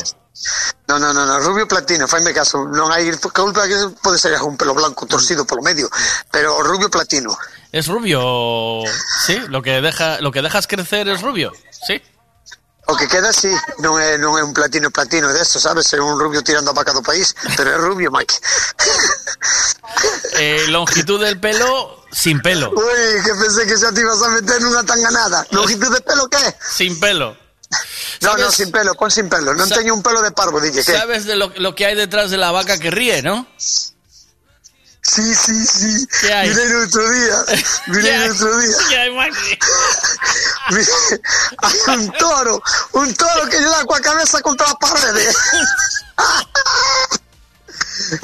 No, 0.88 1.00
no, 1.00 1.14
no, 1.14 1.26
no, 1.26 1.40
rubio 1.40 1.68
platino, 1.68 2.06
faime 2.08 2.30
caso. 2.32 2.62
Non 2.70 2.94
hai 2.94 3.10
culpa 3.34 3.66
que 3.66 3.74
pode 4.06 4.22
ser 4.22 4.38
un 4.46 4.54
pelo 4.54 4.78
blanco 4.78 5.10
torcido 5.10 5.50
polo 5.50 5.66
medio, 5.66 5.90
pero 6.30 6.62
rubio 6.62 6.92
platino. 6.94 7.34
Es 7.74 7.88
rubio. 7.90 8.84
Sí, 9.26 9.42
lo 9.50 9.64
que 9.66 9.82
deja, 9.82 10.22
lo 10.22 10.30
que 10.30 10.46
dejas 10.46 10.68
crecer 10.70 11.08
es 11.10 11.26
rubio. 11.26 11.50
Sí. 11.88 11.98
O 12.86 12.96
que 12.96 13.08
queda 13.10 13.34
sí, 13.34 13.50
non 13.84 13.98
é, 14.00 14.16
non 14.22 14.38
é 14.38 14.44
un 14.46 14.54
platino 14.54 14.88
platino 14.94 15.28
desto, 15.34 15.58
sabes? 15.60 15.90
É 15.92 16.00
un 16.00 16.16
rubio 16.22 16.40
tirando 16.46 16.70
a 16.72 16.78
vaca 16.78 16.94
do 16.94 17.02
país, 17.04 17.34
pero 17.58 17.74
é 17.74 17.78
rubio, 17.82 18.14
Maki. 18.14 18.38
Eh, 20.40 20.66
longitud 20.70 21.20
del 21.22 21.40
pelo, 21.40 22.06
sin 22.12 22.42
pelo. 22.42 22.70
Ui, 22.72 23.24
que 23.24 23.34
pensé 23.36 23.66
que 23.66 23.78
xa 23.78 23.92
te 23.92 24.02
ibas 24.02 24.22
a 24.22 24.30
meter 24.30 24.62
nunha 24.62 24.84
tanganada. 24.84 25.46
Longitud 25.52 25.94
de 25.94 26.02
pelo 26.02 26.30
que? 26.30 26.56
Sin 26.76 27.00
pelo. 27.00 27.38
No, 28.22 28.38
no, 28.38 28.52
sin 28.52 28.72
pelo, 28.72 28.96
pon 28.96 29.12
sin 29.12 29.30
pelo. 29.30 29.54
Sa- 29.68 29.76
teño 29.76 29.94
un 29.94 30.02
pelo 30.02 30.22
de 30.22 30.32
parvo, 30.32 30.60
dille 30.62 30.84
que. 30.84 30.92
¿Sabes 30.94 31.26
de 31.26 31.36
lo, 31.36 31.52
lo 31.58 31.76
que 31.76 31.86
hay 31.86 31.96
detrás 31.96 32.32
de 32.32 32.38
la 32.38 32.52
vaca 32.52 32.78
que 32.78 32.92
ríe, 32.92 33.22
no? 33.22 33.46
Sí, 35.02 35.34
sí, 35.36 35.66
sí. 35.66 36.08
¿Qué 36.22 36.34
hay? 36.34 36.50
Miré 36.50 36.64
el 36.64 36.76
otro 36.88 37.10
día. 37.10 37.46
Miré 37.88 38.02
¿Qué 38.02 38.16
el 38.26 38.32
otro 38.32 38.58
día. 38.58 38.78
¿Qué 38.90 38.98
hay, 38.98 39.10
Hay 41.64 41.96
un 41.96 42.12
toro, 42.14 42.62
un 42.92 43.14
toro 43.16 43.50
que 43.50 43.58
lle 43.60 43.70
dá 43.70 43.86
coa 43.86 44.02
cabeza 44.02 44.42
contra 44.42 44.68
a 44.68 44.76
parede. 44.80 45.34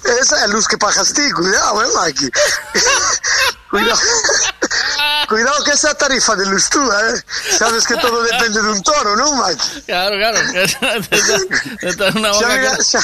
Esa 0.04 0.40
é 0.40 0.44
a 0.44 0.48
luz 0.48 0.68
que 0.68 0.78
pagas 0.78 1.12
ti, 1.14 1.32
cuidado, 1.32 1.82
eh, 1.82 1.94
Maki. 1.94 2.30
Cuidado. 3.74 4.00
Cuidado 5.28 5.64
que 5.64 5.72
esa 5.72 5.94
tarifa 5.96 6.36
de 6.36 6.46
luz 6.46 6.70
túa, 6.70 7.10
eh. 7.10 7.24
Sabes 7.58 7.88
que 7.88 7.96
todo 7.96 8.22
depende 8.24 8.60
dun 8.62 8.84
toro, 8.84 9.16
non, 9.16 9.34
Maki? 9.40 9.82
Claro, 9.88 10.14
claro. 10.20 10.38
De 10.52 11.90
Xa, 11.90 12.48
mira, 12.54 12.78
que- 12.78 12.84
xa, 12.84 13.02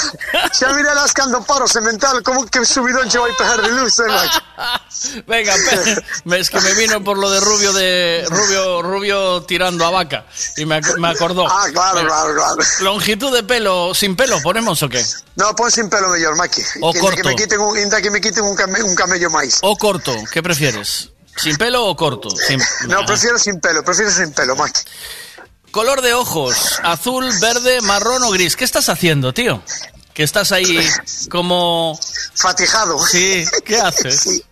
xa 0.53 0.67
mirarás 0.73 1.13
cando 1.13 1.41
paro 1.43 1.65
semental 1.67 2.21
como 2.21 2.45
que 2.45 2.61
subidón 2.65 3.09
che 3.09 3.17
vai 3.17 3.31
pegar 3.33 3.61
de 3.61 3.69
luz, 3.71 3.97
eh, 3.99 4.07
Maki? 4.11 4.39
Venga, 5.31 5.55
es 5.55 6.49
que 6.49 6.59
me 6.59 6.73
vino 6.73 7.01
por 7.03 7.17
lo 7.17 7.31
de 7.31 7.39
rubio 7.39 7.71
de 7.73 8.25
rubio 8.29 8.81
rubio 8.81 9.41
tirando 9.43 9.85
a 9.85 9.89
vaca 9.89 10.25
y 10.57 10.65
me, 10.65 10.81
ac- 10.81 10.97
me 10.99 11.07
acordó. 11.09 11.47
Ah, 11.47 11.65
claro, 11.71 12.05
claro, 12.05 12.35
claro. 12.35 12.57
Longitud 12.81 13.33
de 13.33 13.43
pelo 13.43 13.93
sin 13.95 14.15
pelo 14.17 14.41
ponemos 14.41 14.83
o 14.83 14.89
qué? 14.89 15.03
No, 15.35 15.55
pon 15.55 15.71
sin 15.71 15.89
pelo 15.89 16.09
mellor, 16.09 16.35
Maki. 16.35 16.61
O 16.81 16.91
Que- 16.91 16.99
corto. 16.99 17.15
Que 17.15 17.23
me 17.29 17.35
quiten 17.35 17.59
un, 17.61 17.73
que 17.89 18.11
me 18.11 18.19
quiten 18.21 18.43
un, 18.43 18.55
came- 18.57 18.83
un 18.83 18.93
camello 18.93 19.29
máis. 19.31 19.57
O 19.61 19.77
corto, 19.77 20.11
¿qué 20.33 20.43
prefieres? 20.43 20.58
¿Sin 21.35 21.55
pelo 21.57 21.85
o 21.85 21.95
corto? 21.95 22.29
Sin- 22.29 22.61
No, 22.87 23.05
prefiero 23.05 23.39
sin 23.39 23.59
pelo, 23.61 23.83
prefiero 23.83 24.11
sin 24.11 24.31
pelo, 24.33 24.55
Maki. 24.55 24.81
Color 25.71 26.01
de 26.01 26.13
ojos, 26.13 26.79
azul, 26.83 27.29
verde, 27.39 27.79
marrón 27.81 28.23
o 28.23 28.31
gris. 28.31 28.55
¿Qué 28.55 28.65
estás 28.65 28.89
haciendo, 28.89 29.33
tío? 29.33 29.61
Que 30.13 30.23
estás 30.23 30.51
ahí 30.51 30.79
como 31.29 31.97
Fatijado. 32.35 32.99
Sí, 33.05 33.45
¿qué 33.63 33.77
haces? 33.79 34.19
Sí. 34.21 34.43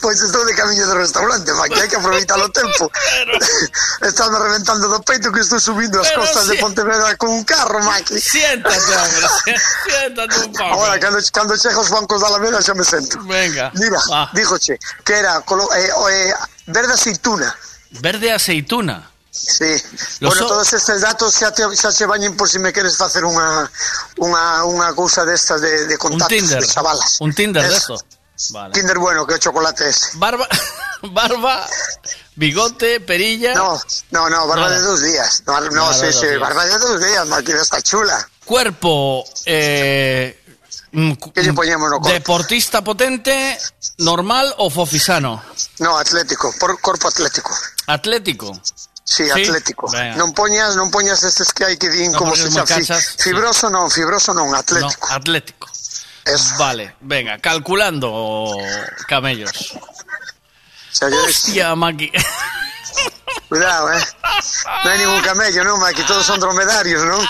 Pois 0.00 0.20
estou 0.22 0.44
de 0.46 0.54
camiño 0.54 0.86
do 0.86 0.94
restaurante, 0.94 1.52
Maki, 1.52 1.76
hai 1.80 1.88
que 1.88 1.96
aproveitar 1.96 2.38
o 2.40 2.48
tempo. 2.48 2.90
Estás 4.00 4.28
reventando 4.32 4.88
do 4.88 5.00
peito 5.02 5.30
que 5.32 5.40
estou 5.40 5.60
subindo 5.60 6.00
as 6.00 6.08
Pero 6.08 6.20
costas 6.22 6.44
sí. 6.44 6.50
de 6.50 6.56
Pontevedra 6.56 7.16
con 7.16 7.30
un 7.30 7.44
carro, 7.44 7.80
Maki. 7.84 8.18
Siéntate, 8.18 8.76
hombre. 8.96 9.28
Siéntate 9.84 10.36
un 10.40 10.52
poco. 10.52 10.64
Ahora, 10.72 10.98
cando, 10.98 11.18
cando 11.32 11.56
chego 11.58 11.80
aos 11.80 11.90
bancos 11.90 12.20
da 12.20 12.28
Alameda 12.28 12.62
xa 12.62 12.72
me 12.74 12.84
sento. 12.84 13.20
Venga. 13.28 13.70
Mira, 13.74 14.00
va. 14.10 14.30
díjoche 14.32 14.78
que 15.04 15.14
era 15.18 15.40
colo, 15.42 15.68
eh, 15.74 15.90
eh, 16.10 16.34
verde 16.66 16.94
aceituna. 16.94 17.54
Verde 18.00 18.32
aceituna. 18.32 19.06
Sí. 19.30 19.70
Los 20.20 20.32
bueno, 20.34 20.46
o- 20.46 20.48
todos 20.48 20.72
estes 20.72 21.00
datos 21.02 21.34
xa 21.36 21.52
te, 21.52 21.62
xa 21.76 21.92
che 21.92 22.06
bañen 22.06 22.36
por 22.36 22.48
si 22.48 22.58
me 22.58 22.72
queres 22.72 22.96
facer 22.96 23.22
unha 23.24 23.68
unha 24.18 24.64
unha 24.66 24.88
cousa 24.96 25.24
destas 25.28 25.60
de, 25.60 25.86
de 25.86 25.94
Un 25.94 25.98
contactos 26.00 26.28
Tinder. 26.38 26.60
de 26.60 26.66
chavalas. 26.66 27.20
Un 27.20 27.32
Tinder 27.34 27.62
de 27.68 27.76
Eso. 27.76 27.94
eso. 27.94 28.04
Vale. 28.50 28.72
Tinder 28.72 28.98
bueno, 28.98 29.26
que 29.26 29.38
chocolate 29.38 29.88
ese. 29.88 30.08
Barba, 30.14 30.48
barba, 31.12 31.66
bigote, 32.36 33.00
perilla. 33.00 33.54
No, 33.54 33.78
no, 34.10 34.30
no, 34.30 34.46
barba 34.46 34.68
Nada. 34.68 34.78
de 34.78 34.82
dos 34.82 35.02
días. 35.02 35.42
No, 35.46 35.60
no 35.60 35.92
sí, 35.92 36.06
sí, 36.12 36.26
días. 36.26 36.40
barba 36.40 36.64
de 36.64 36.78
dos 36.78 37.00
días, 37.00 37.26
máquina 37.26 37.60
está 37.62 37.82
chula. 37.82 38.28
Cuerpo, 38.44 39.24
eh, 39.46 40.36
Mm, 40.92 41.12
poñemos 41.54 41.88
no 41.88 41.98
corpo? 42.00 42.08
Deportista 42.12 42.82
potente, 42.82 43.56
normal 43.98 44.52
o 44.58 44.68
fofisano? 44.70 45.40
No, 45.78 45.96
atlético, 45.96 46.52
por 46.58 46.80
corpo 46.80 47.06
atlético. 47.06 47.54
Atlético. 47.86 48.60
Sí, 49.04 49.24
Sí? 49.34 49.42
atlético. 49.42 49.86
Venga. 49.90 50.16
Non 50.18 50.34
poñas, 50.34 50.74
non 50.74 50.90
poñas 50.90 51.22
estes 51.22 51.54
que 51.54 51.62
hai 51.62 51.78
que 51.78 51.86
din 51.90 52.10
No, 52.10 52.18
como 52.18 52.34
se 52.34 52.50
xa 52.50 52.66
fi, 52.66 52.82
casas, 52.82 53.14
sí. 53.14 53.30
fibroso 53.30 53.70
non, 53.70 53.86
fibroso 53.86 54.34
non, 54.34 54.50
atlético. 54.50 55.06
No, 55.06 55.14
atlético. 55.14 55.69
Vale, 56.58 56.94
venga, 57.00 57.38
calculando 57.38 58.56
camellos. 59.06 59.74
Hostia, 61.26 61.74
Maki. 61.74 62.10
Cuidado, 63.48 63.92
eh. 63.92 64.02
Non 64.84 64.92
hai 64.92 64.98
ningún 64.98 65.20
camello, 65.22 65.64
non, 65.64 65.78
Maki, 65.80 66.02
todos 66.06 66.26
son 66.26 66.38
dromedarios, 66.38 67.02
non? 67.02 67.18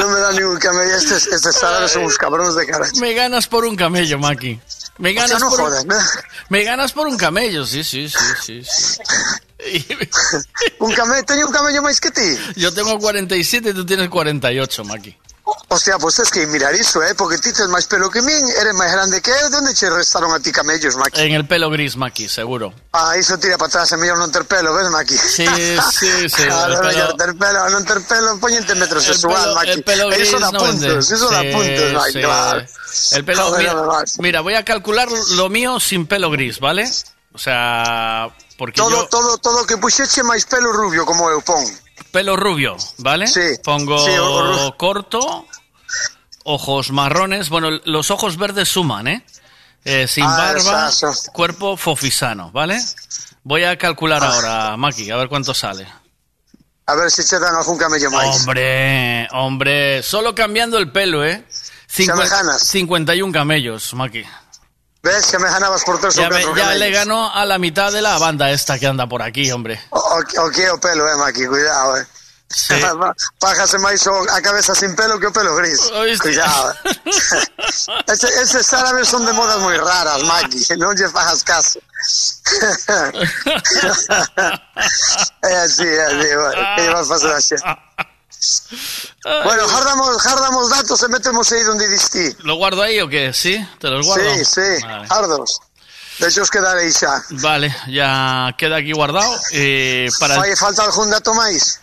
non 0.00 0.08
me 0.12 0.18
dan 0.20 0.32
ningún 0.36 0.58
camello, 0.58 0.96
estes, 0.96 1.28
estes 1.28 1.62
árabes 1.62 1.92
son 1.92 2.04
uns 2.08 2.16
cabróns 2.16 2.56
de 2.56 2.64
cara. 2.66 2.88
Me 3.00 3.12
ganas 3.12 3.46
por 3.48 3.64
un 3.64 3.76
camello, 3.76 4.18
Maki. 4.18 4.60
Me 4.98 5.10
O 5.10 5.12
sea, 5.12 5.22
ganas 5.22 5.40
no 5.40 5.50
por 5.50 5.60
un... 5.60 5.88
¿no? 5.88 5.94
Me 6.48 6.64
ganas 6.64 6.92
por 6.92 7.06
un 7.06 7.16
camello, 7.16 7.64
sí, 7.66 7.82
sí, 7.82 8.08
sí, 8.08 8.18
sí. 8.42 8.64
sí. 8.64 9.02
Un 10.80 10.92
camello, 10.92 11.22
teño 11.24 11.46
un 11.46 11.52
camello 11.52 11.82
máis 11.86 12.02
que 12.02 12.10
ti. 12.10 12.34
Yo 12.58 12.74
tengo 12.74 12.98
47 12.98 13.70
y 13.70 13.74
tú 13.74 13.86
tienes 13.86 14.08
48, 14.10 14.84
Maki. 14.84 15.16
Hostia, 15.68 15.96
pues 15.98 16.18
es 16.18 16.30
que 16.30 16.46
mirar 16.46 16.74
iso, 16.74 17.02
eh, 17.02 17.14
porque 17.16 17.38
ti 17.38 17.50
tes 17.52 17.64
máis 17.68 17.88
pelo 17.88 18.10
que 18.12 18.20
min, 18.20 18.36
eres 18.60 18.74
máis 18.76 18.92
grande 18.92 19.22
que 19.24 19.32
eu, 19.32 19.48
de 19.48 19.56
onde 19.56 19.72
che 19.72 19.88
restaron 19.88 20.28
a 20.34 20.40
ti 20.40 20.52
camellos, 20.52 20.96
Maki? 21.00 21.16
En 21.20 21.32
el 21.32 21.46
pelo 21.48 21.70
gris, 21.70 21.96
Maki, 21.96 22.28
seguro. 22.28 22.74
Ah, 22.92 23.16
iso 23.16 23.38
tira 23.40 23.56
para 23.56 23.68
atrás, 23.72 23.88
é 23.92 23.96
mellor 23.96 24.20
non 24.20 24.28
ter 24.28 24.44
pelo, 24.44 24.76
ves, 24.76 24.92
Maki? 24.92 25.16
Sí, 25.16 25.48
sí, 25.96 26.12
sí. 26.28 26.44
Claro, 26.44 26.76
el 26.76 26.76
é 26.76 26.80
pelo- 26.80 26.92
mellor 26.92 27.12
ter 27.16 27.32
pelo, 27.40 27.60
non 27.72 27.82
ter 27.88 28.00
pelo, 28.04 28.28
poñente 28.36 28.76
metrosexual, 28.76 29.32
pelo- 29.32 29.54
Maki. 29.56 29.70
el 29.72 29.80
pelo 29.82 30.04
gris 30.12 30.28
da 30.36 30.50
no 30.52 30.60
puntos, 30.60 30.76
vende. 30.76 31.24
da 31.32 31.40
Sí, 31.40 31.48
puntos, 31.56 31.88
Maki, 31.96 32.12
sí. 32.12 32.20
claro. 32.20 32.60
El 33.16 33.22
pelo, 33.24 33.42
mira, 33.56 33.72
no 33.72 33.84
vas. 33.88 34.10
mira, 34.20 34.38
voy 34.44 34.54
a 34.60 34.64
calcular 34.68 35.08
lo 35.08 35.48
mío 35.48 35.80
sin 35.80 36.04
pelo 36.06 36.28
gris, 36.30 36.60
¿vale? 36.60 36.84
O 37.32 37.38
sea, 37.40 38.28
porque 38.58 38.76
Todo, 38.76 38.90
yo 38.90 39.08
todo, 39.08 39.38
todo 39.38 39.64
que 39.64 39.80
puxeche 39.80 40.20
máis 40.22 40.44
pelo 40.44 40.68
rubio 40.68 41.08
como 41.08 41.32
eu 41.32 41.40
pon. 41.40 41.64
Pelo 42.10 42.36
rubio, 42.36 42.76
¿vale? 42.98 43.26
Sí, 43.26 43.40
Pongo 43.64 43.98
sí, 44.04 44.12
o- 44.18 44.74
corto, 44.76 45.46
ojos 46.44 46.90
marrones, 46.90 47.48
bueno, 47.48 47.70
los 47.84 48.10
ojos 48.10 48.36
verdes 48.36 48.68
suman, 48.68 49.08
¿eh? 49.08 49.24
Eh, 49.84 50.06
sin 50.06 50.24
Ah, 50.24 50.36
barba, 50.36 50.88
eso, 50.88 51.12
cuerpo 51.32 51.76
fofisano, 51.76 52.50
¿vale? 52.52 52.80
Voy 53.42 53.64
a 53.64 53.76
calcular 53.76 54.22
ahora, 54.22 54.76
Maki, 54.76 55.10
a 55.10 55.16
ver 55.16 55.28
cuánto 55.28 55.52
sale. 55.54 55.86
A 56.86 56.94
ver 56.94 57.10
se 57.10 57.24
che 57.24 57.38
dan 57.38 57.54
algún 57.54 57.78
camello 57.78 58.10
máis. 58.10 58.36
Hombre, 58.42 59.28
hombre, 59.32 60.02
solo 60.02 60.34
cambiando 60.34 60.78
el 60.78 60.90
pelo, 60.90 61.24
¿eh? 61.24 61.44
Cincu- 61.88 62.14
Semejanas. 62.14 62.62
51 62.66 63.32
camellos, 63.32 63.94
Maki. 63.94 64.24
Ves 65.02 65.26
que 65.26 65.38
me 65.38 65.48
ganabas 65.50 65.82
por 65.84 65.98
tres 66.00 66.14
Ya, 66.14 66.24
ou 66.24 66.30
me- 66.30 66.36
catro 66.42 66.56
ya 66.56 66.74
le 66.78 66.90
ganó 66.90 67.30
a 67.34 67.44
la 67.44 67.58
mitad 67.58 67.90
de 67.90 68.00
la 68.00 68.16
banda 68.18 68.50
esta 68.50 68.78
que 68.78 68.86
anda 68.86 69.06
por 69.08 69.20
aquí, 69.22 69.50
hombre. 69.50 69.80
O, 69.90 69.98
o, 69.98 70.18
o 70.22 70.50
é 70.54 70.72
o 70.72 70.78
pelo, 70.78 71.08
eh, 71.08 71.16
Maki, 71.16 71.46
cuidado, 71.46 71.96
eh. 71.98 72.06
Pájase 73.40 73.78
máis 73.80 74.04
o, 74.06 74.12
a 74.30 74.40
cabeza 74.44 74.74
sin 74.76 74.94
pelo 74.94 75.18
que 75.18 75.26
o 75.26 75.32
pelo 75.32 75.56
gris. 75.56 75.80
Cuidado. 76.20 76.74
eh. 76.84 78.12
Eses 78.42 78.72
árabes 78.74 79.08
son 79.08 79.24
de 79.26 79.32
modas 79.32 79.58
moi 79.58 79.74
raras, 79.80 80.22
Maki. 80.22 80.62
Non 80.78 80.94
lle 80.94 81.08
fajas 81.10 81.42
caso. 81.42 81.80
é 85.42 85.54
así, 85.66 85.82
é 85.88 86.04
así. 86.06 86.28
Bueno, 86.36 86.62
lle 86.76 86.88
vas 86.94 87.08
facer 87.08 87.32
así? 87.32 87.54
Bueno, 89.44 89.68
jardamos, 89.68 90.22
jardamos 90.22 90.70
datos 90.70 91.02
e 91.02 91.08
metemos 91.08 91.52
aí 91.52 91.62
donde 91.62 91.88
distí. 91.88 92.26
¿Lo 92.42 92.56
guardo 92.56 92.82
ahí 92.82 93.00
o 93.00 93.08
qué? 93.08 93.32
¿Sí? 93.32 93.54
¿Te 93.78 93.88
los 93.88 94.04
guardo? 94.06 94.24
Sí, 94.34 94.44
sí, 94.44 94.82
Vale. 94.82 95.06
jardos. 95.08 95.60
Deixos 96.18 96.50
quedar 96.50 96.76
aí 96.76 96.92
xa. 96.92 97.22
Vale, 97.40 97.74
ya 97.88 98.50
queda 98.58 98.76
aquí 98.78 98.92
guardado. 98.92 99.30
eh, 99.52 100.08
para 100.18 100.36
Fai 100.36 100.54
falta 100.56 100.82
algún 100.84 101.08
dato 101.10 101.32
máis? 101.34 101.80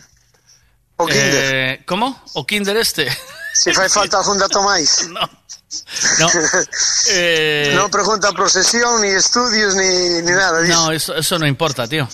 O 0.98 1.06
Kinder? 1.08 1.80
Eh, 1.80 1.84
¿Cómo? 1.88 2.12
¿O 2.36 2.46
Kinder 2.46 2.76
este? 2.78 3.08
Si 3.56 3.72
fai 3.74 3.88
falta 3.98 4.18
algún 4.20 4.38
dato 4.38 4.62
máis? 4.62 5.08
No. 5.16 5.24
No. 6.20 6.28
Eh, 7.14 7.74
Non 7.78 7.90
pregunta 7.94 8.34
procesión, 8.34 9.02
ni 9.06 9.10
estudios, 9.14 9.76
ni, 9.78 10.22
ni 10.26 10.34
nada 10.34 10.60
disso. 10.66 10.74
no, 10.76 10.92
eso, 10.92 11.14
eso 11.16 11.38
no 11.40 11.46
importa, 11.48 11.88
tío. 11.88 12.10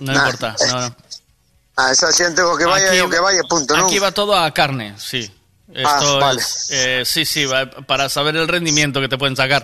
No 0.00 0.12
Nah. 0.12 0.24
importa. 0.24 0.56
No, 0.72 0.80
no. 0.88 0.96
Ah, 1.78 1.92
esa 1.94 2.10
xente 2.10 2.42
o 2.42 2.58
que 2.58 2.66
vaya 2.66 2.90
o 3.04 3.08
que 3.08 3.22
vaya, 3.22 3.38
punto, 3.46 3.78
non? 3.78 3.86
Aquí 3.86 4.02
va 4.02 4.10
todo 4.10 4.34
a 4.34 4.50
carne, 4.50 4.98
sí. 4.98 5.22
Esto 5.70 6.18
Ah, 6.18 6.32
vale. 6.34 6.40
es, 6.42 6.66
eh, 6.74 7.02
sí, 7.06 7.22
sí, 7.24 7.46
para 7.86 8.08
saber 8.08 8.34
el 8.34 8.48
rendimiento 8.48 9.00
que 9.00 9.06
te 9.08 9.16
pueden 9.16 9.36
sacar. 9.36 9.62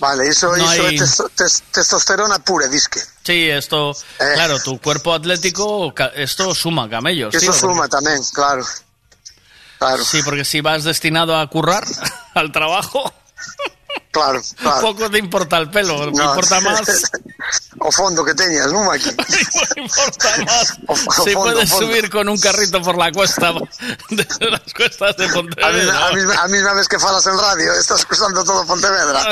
Vale, 0.00 0.26
iso, 0.26 0.50
No 0.56 0.64
iso 0.64 0.82
hay- 0.88 0.98
tes- 0.98 1.62
testosterona 1.70 2.40
pura, 2.40 2.66
disque. 2.66 2.98
Sí, 3.22 3.46
esto, 3.48 3.92
Eh. 4.18 4.32
claro, 4.34 4.58
tu 4.58 4.80
cuerpo 4.80 5.14
atlético, 5.14 5.94
esto 6.16 6.54
suma 6.56 6.88
camellos. 6.90 7.30
Eso 7.34 7.52
suma 7.52 7.86
tamén, 7.86 8.18
claro. 8.34 8.66
Claro, 9.78 10.02
Sí, 10.02 10.22
porque 10.24 10.44
si 10.44 10.60
vas 10.60 10.82
destinado 10.82 11.36
a 11.38 11.46
currar 11.46 11.84
al 12.34 12.50
trabajo, 12.50 13.12
claro, 14.12 14.40
claro. 14.60 14.80
poco 14.82 15.10
te 15.10 15.18
importa 15.18 15.56
el 15.58 15.70
pelo, 15.70 15.98
me 15.98 16.12
No. 16.12 16.24
importa 16.30 16.60
más, 16.60 16.80
o 17.80 17.90
fondo 17.90 18.22
que 18.24 18.34
teñas, 18.34 18.70
non, 18.70 18.84
Maki? 18.86 19.08
importa 19.76 20.28
más. 20.46 20.78
O- 20.86 20.92
o 20.92 21.24
si 21.24 21.32
fondo, 21.32 21.52
puedes 21.54 21.70
fondo. 21.70 21.86
subir 21.86 22.10
con 22.10 22.28
un 22.28 22.38
carrito 22.38 22.80
por 22.82 22.96
la 22.98 23.10
cuesta 23.10 23.50
de 24.10 24.50
las 24.50 24.62
cuestas 24.76 25.16
de 25.16 25.26
A 25.26 25.32
Pontevedra. 25.32 26.06
a, 26.06 26.12
mesma, 26.12 26.34
a 26.42 26.48
mesma 26.48 26.72
vez 26.74 26.86
que 26.86 26.98
falas 27.00 27.26
en 27.26 27.38
radio, 27.38 27.72
estás 27.72 28.04
cruzando 28.04 28.44
todo 28.44 28.64
Pontevedra. 28.66 29.24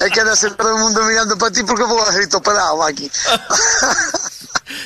e 0.00 0.10
quedas 0.10 0.40
todo 0.56 0.74
o 0.74 0.78
mundo 0.78 1.02
mirando 1.04 1.38
para 1.38 1.52
ti 1.52 1.62
porque 1.62 1.84
vou 1.84 2.00
a 2.02 2.10
grito 2.12 2.42
pelado, 2.42 2.76
Maki. 2.82 3.06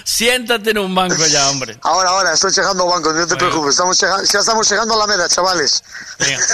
Siéntate 0.05 0.71
en 0.71 0.79
un 0.79 0.95
banco 0.95 1.27
ya, 1.27 1.49
hombre. 1.51 1.79
Ahora, 1.83 2.11
ahora, 2.11 2.33
estoy 2.35 2.53
llegando 2.53 2.85
al 2.85 2.91
banco, 2.91 3.13
no 3.13 3.27
te 3.27 3.37
preocupes. 3.37 3.71
Estamos 3.71 3.99
ya 3.99 4.17
estamos 4.41 4.71
llegando 4.71 4.95
a 4.95 4.99
la 4.99 5.07
meta, 5.07 5.29
chavales. 5.29 5.83
Venga. 6.19 6.45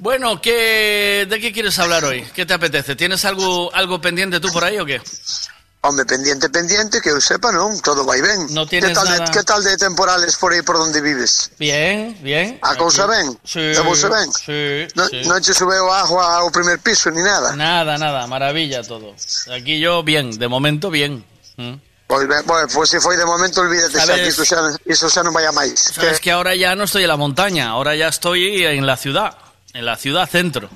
Bueno, 0.00 0.40
¿qué, 0.40 1.26
¿de 1.28 1.40
qué 1.40 1.52
quieres 1.52 1.78
hablar 1.78 2.04
hoy? 2.04 2.22
¿Qué 2.34 2.44
te 2.44 2.54
apetece? 2.54 2.96
¿Tienes 2.96 3.24
algo, 3.24 3.72
algo 3.74 4.00
pendiente 4.00 4.40
tú 4.40 4.48
por 4.52 4.64
ahí 4.64 4.78
o 4.78 4.84
qué? 4.84 5.00
Hombre, 5.84 6.04
pendiente, 6.06 6.48
pendiente, 6.48 7.00
que 7.00 7.10
eu 7.10 7.18
sepa, 7.20 7.50
non? 7.50 7.74
Todo 7.82 8.04
vai 8.06 8.22
ben. 8.22 8.46
No 8.54 8.66
tienes 8.70 8.90
que 8.90 8.94
tal, 8.94 9.04
nada- 9.08 9.24
de, 9.26 9.30
que 9.34 9.42
tal 9.42 9.64
de 9.64 9.76
temporales 9.76 10.36
por 10.38 10.52
aí 10.52 10.62
por 10.62 10.78
donde 10.78 11.00
vives? 11.00 11.50
Bien, 11.58 12.14
bien. 12.22 12.56
A 12.62 12.76
cousa 12.76 13.04
ben? 13.10 13.34
Sí, 13.42 13.58
Levouse 13.74 14.06
ben? 14.08 14.30
sí, 14.30 14.86
No, 14.94 15.08
sí. 15.10 15.26
non 15.26 15.42
che 15.42 15.50
subeu 15.52 15.90
agua 15.90 16.38
ao 16.38 16.50
primer 16.54 16.78
piso 16.78 17.10
ni 17.10 17.18
nada? 17.20 17.50
Nada, 17.58 17.98
nada, 17.98 18.28
maravilla 18.30 18.84
todo. 18.86 19.16
Aquí 19.50 19.80
yo 19.80 20.04
bien, 20.04 20.30
de 20.38 20.46
momento 20.46 20.88
bien. 20.88 21.26
¿Mm? 21.58 21.74
Pois 22.06 22.28
ben, 22.28 22.44
bueno, 22.44 22.68
pois 22.72 22.90
se 22.90 23.00
foi 23.00 23.16
de 23.16 23.24
momento, 23.24 23.60
olvídate 23.60 23.98
xa, 23.98 24.14
que 24.14 24.28
iso 24.28 24.44
xa, 24.44 24.76
iso 24.84 25.08
xa 25.08 25.22
non 25.24 25.32
vai 25.32 25.46
a 25.46 25.52
máis. 25.52 25.96
Sabes 25.96 26.20
que 26.20 26.30
ahora 26.30 26.54
ya 26.54 26.74
no 26.76 26.84
estoy 26.84 27.02
en 27.04 27.08
la 27.08 27.16
montaña, 27.16 27.70
ahora 27.70 27.96
ya 27.96 28.08
estoy 28.08 28.64
en 28.64 28.84
la 28.84 28.96
ciudad, 28.96 29.38
en 29.72 29.84
la 29.86 29.96
ciudad 29.96 30.28
centro. 30.28 30.68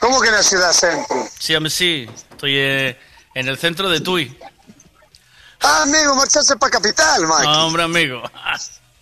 Como 0.00 0.20
que 0.20 0.30
na 0.30 0.42
ciudad 0.42 0.72
centro? 0.72 1.28
Sí, 1.38 1.54
hombre, 1.54 1.70
sí, 1.70 2.08
estoy 2.30 2.54
eh, 2.56 2.98
en 3.34 3.48
el 3.48 3.58
centro 3.58 3.88
de 3.88 4.00
Tui. 4.00 4.36
Ah, 5.60 5.82
amigo, 5.82 6.14
marchaste 6.14 6.56
pa 6.56 6.70
capital, 6.70 7.26
Mike. 7.26 7.42
No, 7.42 7.66
hombre, 7.66 7.82
amigo. 7.82 8.22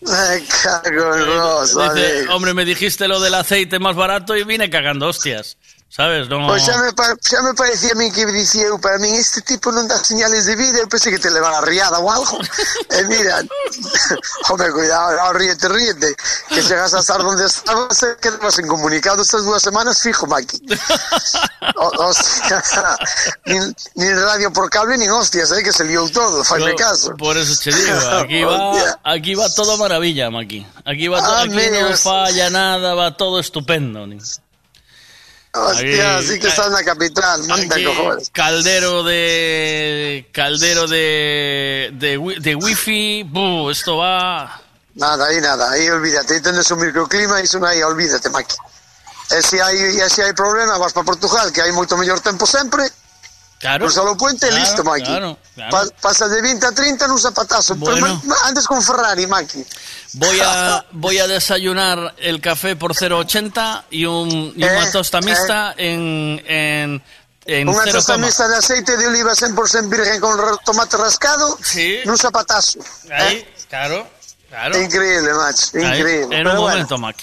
Ay, 0.07 0.47
cago 0.63 1.15
en 1.15 1.65
Dice, 1.65 2.19
amigo. 2.19 2.35
hombre, 2.35 2.55
me 2.55 2.65
dijiste 2.65 3.09
lo 3.09 3.21
del 3.21 3.35
aceite 3.35 3.79
más 3.79 3.97
barato 3.97 4.37
y 4.37 4.45
vine 4.45 4.69
cagando 4.71 5.09
hostias. 5.09 5.57
¿Sabes? 5.89 6.29
No. 6.29 6.47
Pois 6.47 6.63
xa 6.63 6.77
me, 6.83 6.91
xa 7.23 7.43
me 7.43 7.55
parecía 7.55 7.93
a 7.93 7.95
mí 7.95 8.11
que 8.11 8.27
dicía 8.27 8.67
eu, 8.67 8.79
para 8.79 8.99
min 8.99 9.15
este 9.15 9.41
tipo 9.41 9.71
non 9.71 9.87
dá 9.87 9.97
señales 10.03 10.45
de 10.45 10.59
vida, 10.59 10.83
eu 10.83 10.91
pensei 10.91 11.15
que 11.15 11.23
te 11.23 11.31
levara 11.31 11.63
riada 11.63 12.03
ou 12.03 12.11
algo. 12.11 12.37
e 12.91 13.01
mira, 13.07 13.41
home, 14.51 14.69
cuidado, 14.75 15.15
no, 15.15 15.33
ríete, 15.33 15.71
ríete, 15.71 16.11
que 16.51 16.61
chegas 16.61 16.93
a 16.93 17.01
estar 17.01 17.23
donde 17.23 17.47
estabas 17.47 17.97
e 18.03 18.19
quedas 18.19 18.59
incomunicado 18.59 19.23
estas 19.23 19.47
dúas 19.47 19.63
semanas 19.63 20.03
fijo, 20.03 20.27
Maki. 20.27 20.59
O, 21.77 21.91
hostia, 22.09 22.63
nin, 23.45 23.75
nin 23.97 24.15
radio 24.23 24.53
por 24.53 24.71
cable, 24.71 24.97
nin 24.97 25.11
hostias, 25.11 25.51
eh, 25.51 25.63
que 25.65 25.73
se 25.73 25.85
liou 25.85 26.09
todo, 26.09 26.45
faime 26.45 26.75
caso. 26.75 27.17
Por 27.17 27.37
eso 27.37 27.59
te 27.59 27.75
digo, 27.75 27.99
aquí 28.23 28.45
va, 28.45 29.01
aquí 29.03 29.35
va 29.35 29.49
todo 29.51 29.77
maravilla, 29.77 30.31
Maki. 30.31 30.67
Aquí 30.85 31.09
va 31.09 31.19
todo, 31.19 31.37
aquí 31.37 31.51
no 31.51 31.61
Amigos. 31.61 32.01
falla 32.01 32.51
nada, 32.51 32.95
va 32.95 33.17
todo 33.17 33.41
estupendo. 33.41 34.07
Hostia, 35.57 36.17
así 36.19 36.39
que 36.39 36.49
está 36.49 36.67
en 36.67 36.73
la 36.73 36.85
capital, 36.85 37.43
manda 37.49 37.77
cojones. 37.83 38.29
caldero 38.33 39.03
de 39.05 40.29
caldero 40.33 40.87
de 40.87 41.91
de, 41.95 42.19
de 42.41 42.55
wifi, 42.55 43.25
buh, 43.25 43.71
esto 43.71 43.97
va 43.99 44.61
Nada, 44.95 45.27
aí 45.27 45.41
nada, 45.41 45.71
aí 45.71 45.91
olvídate, 45.91 46.35
aí 46.35 46.41
tendes 46.41 46.71
un 46.71 46.81
microclima, 46.81 47.41
iso 47.41 47.59
non 47.61 47.69
hai, 47.69 47.85
olvídate, 47.85 48.29
Maki. 48.33 48.57
E 49.29 49.43
se 49.45 49.61
hai, 49.61 49.77
e 49.77 50.09
se 50.09 50.23
hai 50.25 50.33
problema, 50.33 50.79
vas 50.81 50.93
para 50.97 51.05
Portugal, 51.05 51.53
que 51.53 51.61
hai 51.61 51.73
moito 51.73 51.97
mellor 52.01 52.21
tempo 52.21 52.47
sempre, 52.47 52.85
Claro. 53.57 53.89
Cruzar 53.89 54.05
o 54.05 54.17
puente 54.21 54.45
Claro, 54.49 54.61
listo, 54.61 54.85
Maki. 54.85 55.05
claro, 55.09 55.37
claro. 55.57 55.71
Pa- 55.73 55.89
pasa 56.13 56.29
de 56.29 56.41
20 56.45 56.61
a 56.69 56.73
30 56.77 57.09
nun 57.09 57.17
zapatazo. 57.17 57.73
Pero 57.81 57.97
Bueno. 58.05 58.21
ma- 58.29 58.37
antes 58.53 58.69
con 58.69 58.81
Ferrari, 58.85 59.25
Maki. 59.27 59.65
Voy 60.17 60.41
a, 60.41 60.85
voy 60.93 61.19
a 61.19 61.27
desayunar 61.29 62.15
el 62.19 62.41
café 62.41 62.75
por 62.77 62.95
0,80 62.95 63.85
y, 63.91 64.05
un, 64.07 64.53
y 64.57 64.65
una 64.65 64.85
Eh, 64.89 64.91
tosta 64.93 65.21
mixta 65.21 65.75
en, 65.77 66.41
en, 66.49 67.03
en 67.45 67.65
Unha 67.69 67.85
0, 67.85 68.01
tosta 68.01 68.17
mixta 68.17 68.49
de 68.49 68.57
aceite 68.57 68.97
de 68.97 69.07
oliva 69.13 69.37
100% 69.37 69.53
virgen 69.93 70.19
con 70.21 70.35
tomate 70.65 70.97
rascado 70.97 71.57
Sí. 71.61 72.01
nun 72.09 72.17
zapatazo. 72.17 72.81
Ahí, 73.13 73.45
claro, 73.69 74.09
claro. 74.49 74.75
Increíble, 74.81 75.31
macho, 75.37 75.77
Ahí, 75.77 75.85
increíble. 75.85 76.33
en 76.33 76.43
Pero 76.43 76.51
un 76.51 76.57
bueno. 76.65 76.71
momento, 76.81 76.97
Mac. 76.99 77.17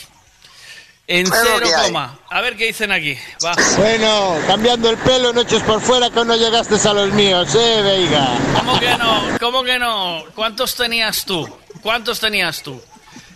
En 1.06 1.26
Es 1.26 1.34
cero 1.34 1.68
coma. 1.86 2.18
A 2.30 2.42
ver 2.42 2.56
qué 2.56 2.68
dicen 2.68 2.92
aquí. 2.92 3.18
Va. 3.44 3.54
Bueno, 3.78 4.38
cambiando 4.48 4.90
el 4.90 4.98
pelo, 4.98 5.34
noches 5.34 5.62
por 5.64 5.82
fuera 5.82 6.10
que 6.10 6.24
no 6.24 6.36
llegaste 6.36 6.76
a 6.88 6.94
los 6.94 7.12
míos, 7.12 7.54
eh, 7.56 7.82
Veiga. 7.82 8.38
¿Cómo 8.58 8.80
que 8.80 8.98
no? 8.98 9.22
¿Cómo 9.40 9.64
que 9.64 9.80
no? 9.80 10.24
¿Cuántos 10.34 10.76
tenías 10.76 11.26
tú? 11.26 11.46
¿Cuántos 11.82 12.22
tenías 12.22 12.64
tú? 12.64 12.82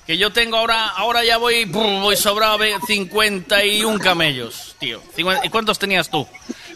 Que 0.08 0.18
yo 0.18 0.32
tengo 0.32 0.56
ahora, 0.56 0.88
ahora 0.88 1.26
ya 1.26 1.36
voy, 1.38 1.66
voy 1.66 2.16
sobrado 2.16 2.58
de 2.60 2.74
51 2.88 4.00
camellos, 4.00 4.74
tío. 4.80 5.02
¿Y 5.18 5.50
cuántos 5.50 5.77
tenías 5.77 6.10
tú? 6.10 6.26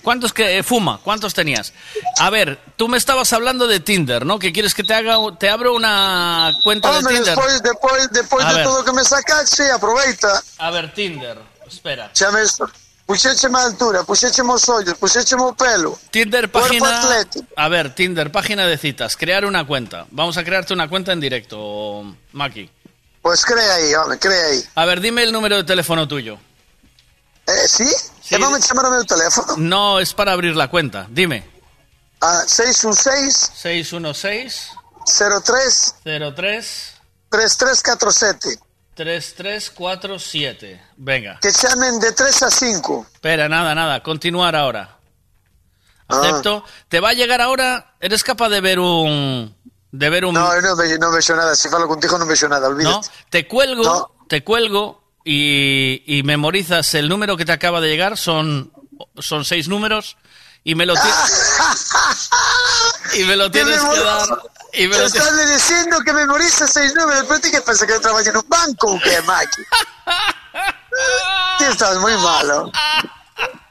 ¿Cuántos 0.04 0.34
que 0.34 0.58
eh, 0.58 0.64
fuma? 0.64 1.00
¿Cuántos 1.02 1.34
tenías? 1.34 1.72
A 2.20 2.30
ver, 2.30 2.60
tú 2.76 2.90
me 2.90 2.98
estabas 2.98 3.32
hablando 3.32 3.68
de 3.68 3.80
Tinder, 3.80 4.26
¿no? 4.26 4.38
Que 4.38 4.52
quieres 4.52 4.74
que 4.74 4.84
te 4.84 4.94
haga, 4.94 5.16
te 5.40 5.50
abro 5.50 5.74
una 5.74 6.52
cuenta 6.62 6.92
de 6.92 6.98
Hombre, 6.98 7.16
Tinder. 7.16 7.36
despois, 7.36 7.64
despois, 7.64 8.12
despois 8.12 8.46
A 8.46 8.50
de 8.50 8.56
ver. 8.56 8.64
todo 8.66 8.84
que 8.84 8.92
me 8.92 9.04
sacaxe, 9.06 9.72
aproveita. 9.72 10.44
A 10.58 10.70
ver, 10.72 10.94
Tinder. 10.94 11.38
Espera. 11.66 12.12
Chame 12.12 12.44
isto. 12.44 12.70
Puxécheme 13.06 13.58
a 13.58 13.64
altura, 13.64 14.04
puxécheme 14.04 14.54
os 14.54 14.68
ollos, 14.70 14.98
puxécheme 14.98 15.42
o 15.44 15.54
pelo. 15.54 15.98
Tinder 16.12 16.52
página. 16.52 17.02
A 17.56 17.68
ver, 17.70 17.96
Tinder 17.96 18.32
página 18.32 18.68
de 18.68 18.78
citas. 18.78 19.16
Crear 19.16 19.46
una 19.46 19.66
cuenta. 19.66 20.06
Vamos 20.12 20.38
a 20.38 20.44
crearte 20.44 20.74
una 20.74 20.90
cuenta 20.90 21.12
en 21.14 21.20
directo, 21.20 22.04
Maki. 22.34 22.70
Pues 23.22 23.46
crea 23.46 23.76
aí, 23.76 23.94
home, 23.96 24.18
crea 24.18 24.46
aí. 24.48 24.64
A 24.76 24.86
ver, 24.86 25.00
dime 25.00 25.24
el 25.24 25.32
número 25.32 25.58
de 25.58 25.64
teléfono 25.64 26.08
tuyo. 26.08 26.40
Eh, 27.48 27.68
sí? 27.68 27.88
Sí. 28.22 28.36
Vamos 28.40 28.66
chamar 28.66 28.86
o 28.86 28.92
meu 28.92 29.06
teléfono. 29.06 29.56
No 29.58 30.00
es 30.00 30.14
para 30.14 30.32
abrir 30.32 30.56
la 30.56 30.70
cuenta. 30.70 31.08
Dime. 31.10 31.44
A 32.22 32.48
616 32.48 33.52
616 33.56 34.72
03 35.06 35.96
03 36.04 37.02
3347. 37.30 38.60
3347. 38.94 40.82
Venga. 40.98 41.40
Que 41.42 41.52
chamen 41.52 42.00
de 42.00 42.12
3 42.12 42.44
a 42.44 42.52
5. 42.52 43.08
Espera, 43.14 43.48
nada, 43.50 43.74
nada. 43.74 44.04
Continuar 44.04 44.56
ahora. 44.56 44.98
Ah. 46.08 46.20
Acepto. 46.20 46.64
¿Te 46.90 47.00
va 47.00 47.10
a 47.10 47.14
llegar 47.14 47.42
ahora? 47.42 47.96
¿Eres 48.00 48.24
capaz 48.24 48.50
de 48.50 48.62
ver 48.62 48.80
un. 48.80 49.56
De 49.92 50.10
ver 50.10 50.26
un. 50.26 50.34
No, 50.34 50.50
vexo, 50.50 50.98
non 50.98 51.12
vexo 51.12 51.36
nada. 51.36 51.56
Se 51.56 51.70
falo 51.70 51.88
contigo 51.88 52.18
non 52.18 52.28
vexo 52.28 52.48
nada, 52.48 52.68
¿no? 52.70 52.76
olvídate. 52.76 53.10
Te 53.30 53.48
cuelgo, 53.48 53.84
No. 53.84 54.12
te 54.28 54.44
cuelgo 54.44 55.02
y, 55.24 56.02
y 56.08 56.24
memorizas 56.24 56.94
el 56.96 57.08
número 57.10 57.38
que 57.38 57.46
te 57.46 57.52
acaba 57.52 57.82
de 57.82 57.90
llegar. 57.90 58.18
Son, 58.18 58.72
son 59.20 59.46
seis 59.46 59.68
números 59.68 60.18
y 60.64 60.76
me 60.76 60.86
lo 60.86 60.94
tienes. 60.96 61.92
y 63.20 63.24
me 63.26 63.36
lo 63.36 63.52
tienes 63.52 63.80
que 63.82 64.00
dar. 64.00 64.28
Y 64.74 64.88
me 64.88 64.98
lo 64.98 65.06
Estás 65.06 65.28
tienes- 65.28 65.50
diciendo 65.52 66.00
que 66.06 66.14
memoriza 66.14 66.66
seis 66.68 66.96
números, 66.96 67.26
pero 67.28 67.40
ti 67.42 67.52
que 67.52 67.60
pensa 67.62 67.86
que 67.86 67.92
eu 67.94 68.00
traballo 68.00 68.32
en 68.32 68.38
un 68.38 68.48
banco 68.48 68.96
ou 68.96 69.00
que, 69.04 69.20
Maki? 69.28 69.64
Estás 71.68 71.98
moi 72.00 72.16
malo. 72.18 72.72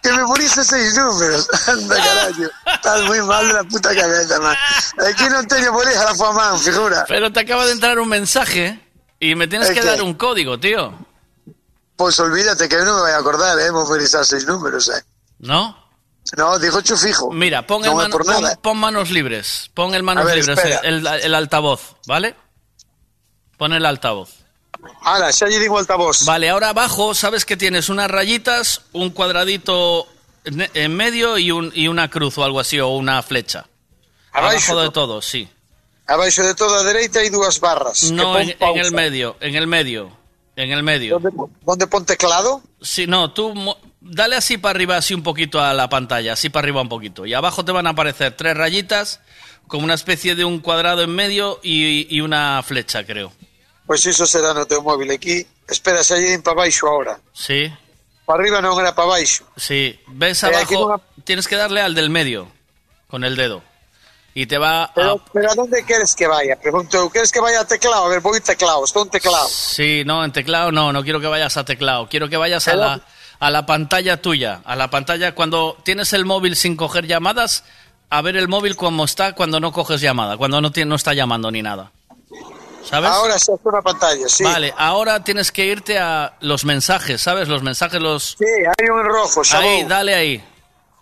Que 0.02 0.12
memoriza 0.12 0.64
seis 0.64 0.96
números. 0.96 1.48
Anda, 1.68 1.96
carallo. 2.04 2.48
Estás 2.66 3.02
moi 3.04 3.20
mal 3.20 3.44
de 3.46 3.54
la 3.54 3.64
puta 3.64 3.92
cabeza, 3.92 4.40
man. 4.40 4.56
Aquí 5.04 5.28
non 5.28 5.44
teño 5.44 5.72
bolija 5.76 6.04
la 6.08 6.14
man, 6.32 6.56
figura. 6.56 7.04
Pero 7.08 7.28
te 7.32 7.40
acaba 7.44 7.66
de 7.68 7.72
entrar 7.72 7.98
un 8.00 8.08
mensaje 8.08 8.80
y 9.20 9.34
me 9.36 9.46
tienes 9.46 9.68
¿El 9.68 9.74
que 9.76 9.84
dar 9.84 10.00
un 10.00 10.14
código, 10.14 10.58
tío. 10.58 10.96
Pues 12.00 12.16
olvídate 12.16 12.64
que 12.68 12.80
non 12.80 12.96
me 12.96 13.12
voy 13.12 13.12
a 13.12 13.20
acordar, 13.20 13.60
eh, 13.60 13.68
memorizar 13.68 14.24
seis 14.24 14.48
números, 14.48 14.88
eh. 14.88 15.04
¿No? 15.44 15.76
No, 16.36 16.58
dijo 16.58 16.80
chu 16.80 16.96
fijo. 16.96 17.30
Mira, 17.32 17.66
pon, 17.66 17.84
el 17.84 17.90
No, 17.92 18.08
por 18.08 18.24
pon- 18.62 18.78
manos 18.78 19.10
libres. 19.10 19.68
Pon 19.74 19.94
el 19.94 20.02
manos 20.02 20.24
A 20.24 20.26
ver, 20.32 20.36
libres, 20.40 20.80
el, 20.82 21.04
el 21.06 21.34
altavoz, 21.34 21.96
¿vale? 22.06 22.36
Pon 23.58 23.72
el 23.72 23.84
altavoz. 23.84 24.39
Ala, 25.02 25.32
xa 25.32 25.46
lle 25.48 25.58
digo 25.58 25.78
altavoz. 25.78 26.24
Vale, 26.24 26.48
ahora 26.50 26.70
abajo 26.70 27.14
sabes 27.14 27.44
que 27.44 27.56
tienes 27.56 27.88
unas 27.88 28.10
rayitas, 28.10 28.82
un 28.92 29.10
cuadradito 29.10 30.06
en 30.44 30.94
medio 30.96 31.38
y, 31.38 31.50
un, 31.50 31.70
y 31.74 31.88
una 31.88 32.08
cruz 32.10 32.38
o 32.38 32.44
algo 32.44 32.60
así, 32.60 32.78
o 32.80 32.88
una 32.88 33.22
flecha. 33.22 33.66
Abaixo, 34.32 34.72
abajo 34.72 34.80
de 34.80 34.86
¿no? 34.86 34.92
todo, 34.92 35.22
sí. 35.22 35.48
Abaixo 36.06 36.42
de 36.42 36.54
toda 36.54 36.80
a 36.80 36.84
dereita 36.84 37.20
hai 37.20 37.30
dúas 37.30 37.60
barras. 37.60 38.10
No, 38.10 38.34
que 38.34 38.42
en, 38.42 38.48
pon 38.58 38.58
pausa. 38.58 38.80
en 38.80 38.86
el 38.86 38.92
medio, 38.92 39.36
en 39.40 39.54
el 39.54 39.66
medio, 39.66 40.10
en 40.56 40.70
el 40.72 40.82
medio. 40.82 41.18
¿Dónde, 41.20 41.30
¿Dónde 41.62 41.86
pon 41.86 42.04
teclado? 42.04 42.62
Sí, 42.82 43.06
no, 43.06 43.30
tú 43.32 43.54
mo- 43.54 43.78
dale 44.00 44.34
así 44.36 44.58
para 44.58 44.74
arriba, 44.74 44.96
así 44.96 45.14
un 45.14 45.22
poquito 45.22 45.60
a 45.60 45.72
la 45.74 45.88
pantalla, 45.88 46.32
así 46.32 46.48
para 46.48 46.64
arriba 46.64 46.80
un 46.82 46.88
poquito. 46.88 47.26
Y 47.26 47.34
abajo 47.34 47.64
te 47.64 47.70
van 47.72 47.86
a 47.86 47.90
aparecer 47.90 48.34
tres 48.36 48.56
rayitas, 48.56 49.20
como 49.68 49.84
una 49.84 49.94
especie 49.94 50.34
de 50.34 50.44
un 50.44 50.58
cuadrado 50.58 51.02
en 51.02 51.10
medio 51.14 51.60
y, 51.62 52.06
y 52.14 52.20
una 52.22 52.60
flecha, 52.66 53.04
creo. 53.04 53.32
Pois 53.90 54.06
iso 54.06 54.22
será 54.22 54.54
no 54.54 54.70
teu 54.70 54.78
móvil 54.86 55.10
aquí. 55.10 55.42
Espera, 55.66 55.98
lle 56.06 56.30
din 56.30 56.42
para 56.46 56.62
baixo 56.62 56.86
ahora. 56.86 57.18
Sí, 57.34 57.66
Para 58.22 58.38
arriba 58.38 58.62
non 58.62 58.78
era 58.78 58.94
para 58.94 59.18
baixo. 59.18 59.42
sí. 59.58 59.98
¿Ves 60.06 60.46
Eh, 60.46 60.54
abajo? 60.54 60.94
no 60.94 61.02
Tienes 61.26 61.50
que 61.50 61.58
darle 61.58 61.82
al 61.82 61.98
del 61.98 62.06
medio, 62.06 62.46
con 63.10 63.24
el 63.26 63.34
dedo. 63.34 63.66
Y 64.32 64.46
te 64.46 64.58
va 64.62 64.84
a... 64.84 64.94
Pero, 64.94 65.18
pero 65.34 65.50
a 65.50 65.54
dónde 65.58 65.82
queres 65.84 66.14
que 66.14 66.30
vaya? 66.30 66.54
Pregunto, 66.54 67.02
eu, 67.02 67.10
queres 67.10 67.34
que 67.34 67.42
vaya 67.42 67.60
a 67.62 67.66
teclado? 67.66 68.06
A 68.06 68.08
ver, 68.14 68.20
voy 68.22 68.38
teclado, 68.40 68.84
estou 68.86 69.02
en 69.02 69.10
teclado. 69.10 69.48
Sí, 69.50 70.04
no, 70.06 70.22
en 70.24 70.30
teclado 70.30 70.70
no, 70.70 70.92
no 70.94 71.02
quiero 71.02 71.18
que 71.18 71.26
vayas 71.26 71.56
a 71.58 71.64
teclado. 71.66 72.06
Quiero 72.06 72.28
que 72.30 72.36
vayas 72.38 72.68
a 72.70 72.76
la, 72.78 73.02
a 73.42 73.50
la 73.50 73.66
pantalla 73.66 74.22
tuya. 74.22 74.62
A 74.64 74.76
la 74.78 74.86
pantalla 74.88 75.34
cuando 75.34 75.76
tienes 75.82 76.12
el 76.14 76.24
móvil 76.24 76.54
sin 76.54 76.76
coger 76.78 77.08
llamadas, 77.10 77.64
a 78.08 78.22
ver 78.22 78.36
el 78.38 78.46
móvil 78.46 78.76
como 78.78 79.02
está 79.04 79.34
cuando 79.34 79.58
no 79.58 79.72
coges 79.72 80.00
llamada, 80.00 80.36
cuando 80.38 80.60
no, 80.60 80.70
tiene, 80.70 80.90
no 80.90 80.94
está 80.94 81.12
llamando 81.12 81.50
ni 81.50 81.60
nada. 81.62 81.90
¿Sabes? 82.84 83.10
Ahora 83.10 83.38
xa 83.38 83.54
estou 83.54 83.72
na 83.72 83.82
pantalla, 83.82 84.28
sí. 84.28 84.44
Vale, 84.44 84.72
ahora 84.76 85.22
tienes 85.22 85.52
que 85.52 85.64
irte 85.66 85.98
a 85.98 86.34
los 86.40 86.64
mensajes, 86.64 87.20
¿sabes? 87.20 87.48
Los 87.48 87.62
mensajes, 87.62 88.00
los... 88.00 88.36
Sí, 88.38 88.44
hai 88.46 88.88
un 88.90 89.04
rojo, 89.04 89.44
xa 89.44 89.58
Ahí, 89.58 89.84
dale 89.84 90.14
ahí. 90.14 90.44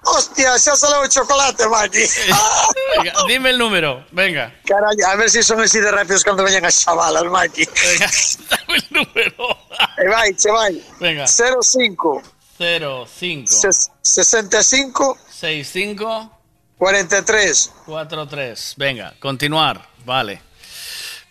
Hostia, 0.05 0.59
xa 0.59 0.77
salou 0.77 1.03
o 1.05 1.09
chocolate, 1.09 1.67
Maki. 1.69 2.05
Venga, 2.97 3.13
dime 3.27 3.51
el 3.51 3.59
número, 3.59 4.07
venga. 4.13 4.55
Carallo, 4.65 5.07
a 5.07 5.17
ver 5.17 5.29
si 5.29 5.43
son 5.43 5.61
así 5.61 5.81
de 5.81 5.91
rápidos 5.91 6.23
cando 6.23 6.43
veñan 6.45 6.65
as 6.65 6.83
chavalas, 6.85 7.25
Maki. 7.25 7.67
Venga, 7.67 8.09
dame 8.51 8.79
el 8.79 8.87
número. 8.91 9.59
E 9.99 10.09
vai, 10.09 10.35
che 10.35 10.51
vai. 10.51 10.83
Venga. 11.01 11.27
05 11.27 12.23
0, 12.59 13.07
5, 13.07 13.53
ses- 13.53 13.91
65 14.03 15.19
6, 15.31 15.69
5, 15.69 16.31
43. 16.79 17.73
4, 17.87 18.27
3. 18.27 18.75
Venga, 18.77 19.15
continuar. 19.21 19.89
Vale. 20.05 20.48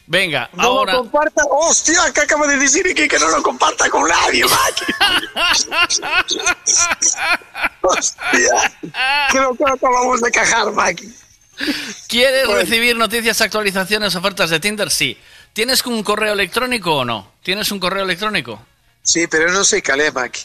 Venga, 0.10 0.50
No 0.54 0.64
ahora... 0.64 0.94
lo 0.94 1.00
comparta. 1.04 1.44
Hostia, 1.50 2.00
que 2.14 2.22
acaba 2.22 2.48
de 2.48 2.56
decir 2.58 2.88
aquí 2.90 3.08
que 3.08 3.20
no 3.20 3.28
lo 3.30 3.44
comparta 3.44 3.90
con 3.90 4.08
nadie, 4.08 4.44
Maki. 4.46 4.86
Hostia. 7.82 8.78
Creo 9.32 9.56
que 9.56 9.64
acabamos 9.66 10.22
de 10.22 10.32
cajar, 10.32 10.72
Maki. 10.72 11.14
¿Quieres 12.08 12.46
Bueno. 12.46 12.62
recibir 12.62 12.96
noticias, 12.96 13.42
actualizaciones, 13.42 14.16
ofertas 14.16 14.50
de 14.50 14.60
Tinder? 14.60 14.90
Sí. 14.92 15.18
¿Tienes 15.54 15.84
un 15.86 16.04
correo 16.04 16.34
electrónico 16.34 16.98
o 16.98 17.06
no? 17.06 17.34
¿Tienes 17.44 17.72
un 17.72 17.80
correo 17.80 18.04
electrónico? 18.04 18.62
Sí, 19.02 19.26
pero 19.28 19.48
non 19.52 19.64
sei 19.64 19.82
calé, 19.82 20.12
Maki. 20.12 20.44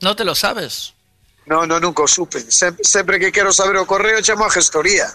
No 0.00 0.16
te 0.16 0.24
lo 0.24 0.34
sabes. 0.34 0.94
No, 1.46 1.64
no, 1.68 1.78
nunca 1.78 2.04
supe. 2.08 2.40
Sempre 2.50 3.20
que 3.20 3.30
quero 3.30 3.52
saber 3.52 3.76
o 3.76 3.86
correo 3.86 4.20
chamo 4.24 4.44
a 4.44 4.50
gestoría. 4.50 5.06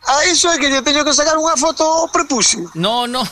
Ah, 0.07 0.26
iso 0.26 0.52
é 0.52 0.59
que 0.59 0.68
yo 0.68 0.83
teño 0.83 1.02
que 1.05 1.15
sacar 1.15 1.39
unha 1.39 1.57
foto 1.57 2.10
prepucio. 2.12 2.70
No, 2.75 3.07
no. 3.07 3.25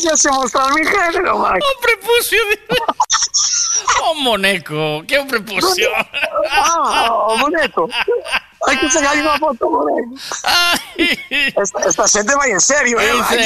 Ya 0.00 0.16
sé 0.16 0.30
mostrar 0.30 0.72
mi 0.74 0.84
género, 0.84 1.38
Marco. 1.38 1.66
Un 1.66 1.82
prepucio. 1.82 2.38
Oh, 4.02 4.14
moneco. 4.14 5.02
¿Qué 5.06 5.18
un 5.18 5.28
prepucio? 5.28 5.88
Ah, 6.50 7.36
moneco. 7.38 7.88
Hai 8.66 8.74
que 8.76 8.90
sacar 8.90 9.14
unha 9.14 9.38
foto, 9.38 9.70
moneco. 9.70 10.18
Esta, 11.62 11.78
esta 11.86 12.04
xente 12.10 12.34
vai 12.34 12.50
en 12.50 12.60
serio, 12.60 12.98
eh. 12.98 13.12
Dice, 13.14 13.42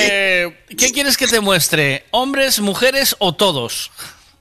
¿qué 0.72 0.88
quieres 0.90 1.16
que 1.20 1.28
te 1.28 1.40
muestre? 1.40 2.08
¿Hombres, 2.10 2.60
mujeres 2.60 3.14
o 3.20 3.36
todos? 3.36 3.92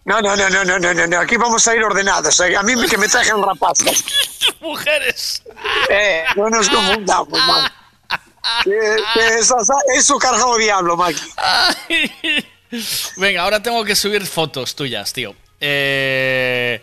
No, 0.05 0.19
no, 0.21 0.35
no, 0.35 0.49
no, 0.49 0.63
no, 0.65 0.79
no, 0.79 0.93
no, 0.93 1.07
no, 1.07 1.19
aquí 1.19 1.37
vamos 1.37 1.67
a 1.67 1.75
ir 1.75 1.83
ordenados. 1.83 2.39
eh. 2.39 2.55
A 2.55 2.63
mí 2.63 2.73
que 2.87 2.97
me 2.97 3.07
trajen 3.07 3.41
rapazas. 3.43 4.03
Mujeres. 4.61 5.43
Eh, 5.89 6.23
no 6.35 6.49
nos 6.49 6.69
confundamos, 6.69 7.37
man. 7.37 7.69
Que, 8.63 8.71
que 9.13 9.39
esa- 9.39 9.57
esa- 9.61 9.73
eso 9.95 10.17
cargado 10.17 10.57
diablo, 10.57 10.97
Maki. 10.97 11.21
Venga, 13.17 13.41
ahora 13.43 13.61
tengo 13.61 13.83
que 13.83 13.95
subir 13.95 14.25
fotos 14.25 14.75
tuyas, 14.75 15.11
tío. 15.13 15.35
Eh, 15.59 16.81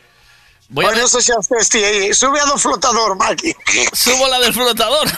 voy 0.69 0.85
a 0.85 0.89
Bueno, 0.89 1.05
eso 1.05 1.21
xa 1.21 1.35
estés, 1.41 1.69
tío. 1.69 2.15
Sube 2.15 2.41
a 2.41 2.45
do 2.45 2.57
flotador, 2.59 3.17
Maki. 3.17 3.55
Subo 3.93 4.29
la 4.29 4.39
del 4.41 4.53
flotador. 4.55 5.09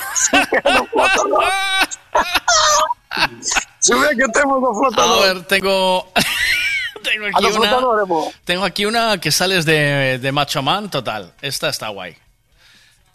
Sube 3.80 4.08
que 4.16 4.28
temos 4.32 4.60
do 4.60 4.70
A 4.70 4.74
flotador. 4.74 5.34
ver, 5.34 5.44
tengo. 5.46 6.12
tengo 7.02 7.26
A 7.26 7.28
aquí 7.38 7.46
una. 7.46 7.52
flotador. 7.70 8.32
Tengo 8.44 8.64
aquí 8.64 8.84
una 8.86 9.18
que 9.20 9.32
sales 9.32 9.64
de, 9.64 10.18
de 10.18 10.32
Macho 10.32 10.62
Man 10.62 10.90
total. 10.90 11.34
Esta 11.42 11.68
está 11.68 11.88
guay. 11.88 12.16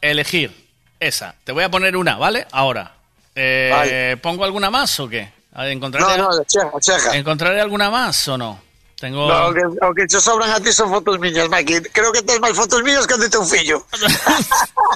Elegir. 0.01 0.65
Esa. 0.99 1.35
Te 1.43 1.51
voy 1.51 1.63
a 1.63 1.69
poner 1.71 1.95
una, 1.97 2.17
¿vale? 2.17 2.47
Ahora. 2.51 2.94
Eh, 3.35 3.69
Vale. 3.71 4.17
¿Pongo 4.17 4.45
alguna 4.45 4.69
más 4.71 4.99
o 4.99 5.07
qué? 5.09 5.29
¿Encontraré, 5.57 6.17
No, 6.17 6.29
no, 6.29 6.43
cheja, 6.45 6.71
cheja. 6.79 7.15
¿Encontraré 7.15 7.61
alguna 7.61 7.89
más 7.89 8.27
o 8.27 8.37
no? 8.37 8.61
Tengo. 8.99 9.27
No, 9.27 9.47
o 9.47 9.53
que, 9.53 9.61
o 9.81 9.93
que 9.93 10.05
te 10.07 10.19
sobran 10.21 10.49
a 10.51 10.59
ti 10.59 10.71
son 10.71 10.89
fotos 10.89 11.19
miñas, 11.19 11.49
Maki. 11.49 11.81
Creo 11.91 12.11
que 12.13 12.21
tens 12.23 12.39
máis 12.39 12.55
fotos 12.55 12.81
miñas 12.81 13.05
que 13.07 13.17
de 13.19 13.27
teu 13.29 13.43
fillo. 13.43 13.83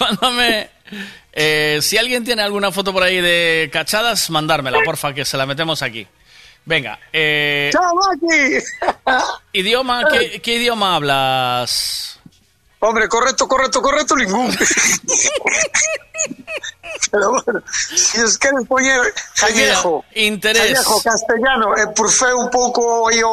Mándame. 0.00 0.70
eh, 1.32 1.78
si 1.82 1.98
alguien 1.98 2.24
tiene 2.24 2.42
alguna 2.42 2.70
foto 2.70 2.92
por 2.92 3.02
ahí 3.02 3.20
de 3.20 3.68
cachadas, 3.72 4.30
mandármela, 4.30 4.78
porfa, 4.84 5.12
que 5.12 5.24
se 5.24 5.36
la 5.36 5.46
metemos 5.46 5.82
aquí. 5.82 6.06
Venga. 6.64 6.98
Eh, 7.12 7.70
¡Chao, 7.72 7.92
Maki! 7.94 8.64
idioma, 9.52 10.04
¿qué, 10.10 10.40
qué 10.40 10.54
idioma 10.56 10.96
hablas? 10.96 12.13
Hombre, 12.86 13.08
correcto, 13.08 13.48
correcto, 13.48 13.80
correcto, 13.80 14.14
ningún. 14.16 14.54
Pero 17.10 17.30
bueno, 17.30 17.62
si 17.94 18.20
os 18.20 18.38
queres 18.38 18.66
poñer 18.68 19.00
Mira, 19.54 19.80
interés. 20.14 20.62
gallego, 20.74 21.02
castellano, 21.02 21.76
e 21.76 21.86
por 21.94 22.10
fe 22.10 22.32
un 22.34 22.50
pouco 22.50 23.08
aí 23.08 23.22
o, 23.22 23.30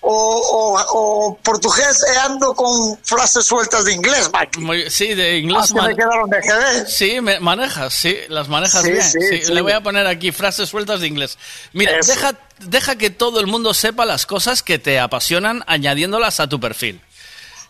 o, 0.00 0.12
o, 0.12 0.76
o 0.92 1.36
portugués 1.42 2.02
e 2.12 2.18
ando 2.18 2.54
con 2.54 2.70
frases 3.04 3.44
sueltas 3.46 3.84
de 3.84 3.92
inglés. 3.92 4.30
Muy- 4.58 4.90
sí, 4.90 5.14
de 5.14 5.38
inglés. 5.38 5.64
Así 5.64 5.74
me 5.74 5.94
quedaron 5.96 6.28
de 6.30 6.40
GD. 6.40 6.86
Sí, 6.86 7.20
me- 7.20 7.40
manejas, 7.40 7.94
sí, 7.94 8.16
las 8.28 8.48
manejas 8.48 8.82
Sí, 8.82 8.90
bien. 8.92 9.02
sí, 9.02 9.18
sí. 9.20 9.44
sí. 9.46 9.52
Le 9.52 9.60
voy 9.62 9.72
a 9.72 9.80
poner 9.80 10.06
aquí 10.06 10.30
frases 10.32 10.68
sueltas 10.68 11.00
de 11.00 11.06
inglés. 11.06 11.38
Mira, 11.72 11.98
Eso. 11.98 12.12
deja, 12.12 12.34
deja 12.60 12.96
que 12.96 13.10
todo 13.10 13.40
el 13.40 13.46
mundo 13.46 13.72
sepa 13.74 14.04
las 14.04 14.26
cosas 14.26 14.62
que 14.62 14.78
te 14.78 15.00
apasionan 15.00 15.64
añadiéndolas 15.66 16.40
a 16.40 16.48
tu 16.48 16.60
perfil. 16.60 17.00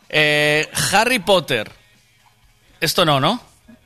Eh, 0.09 0.71
Harry 0.93 1.19
Potter. 1.21 1.71
Esto 2.81 3.05
no, 3.05 3.21
¿no? 3.21 3.41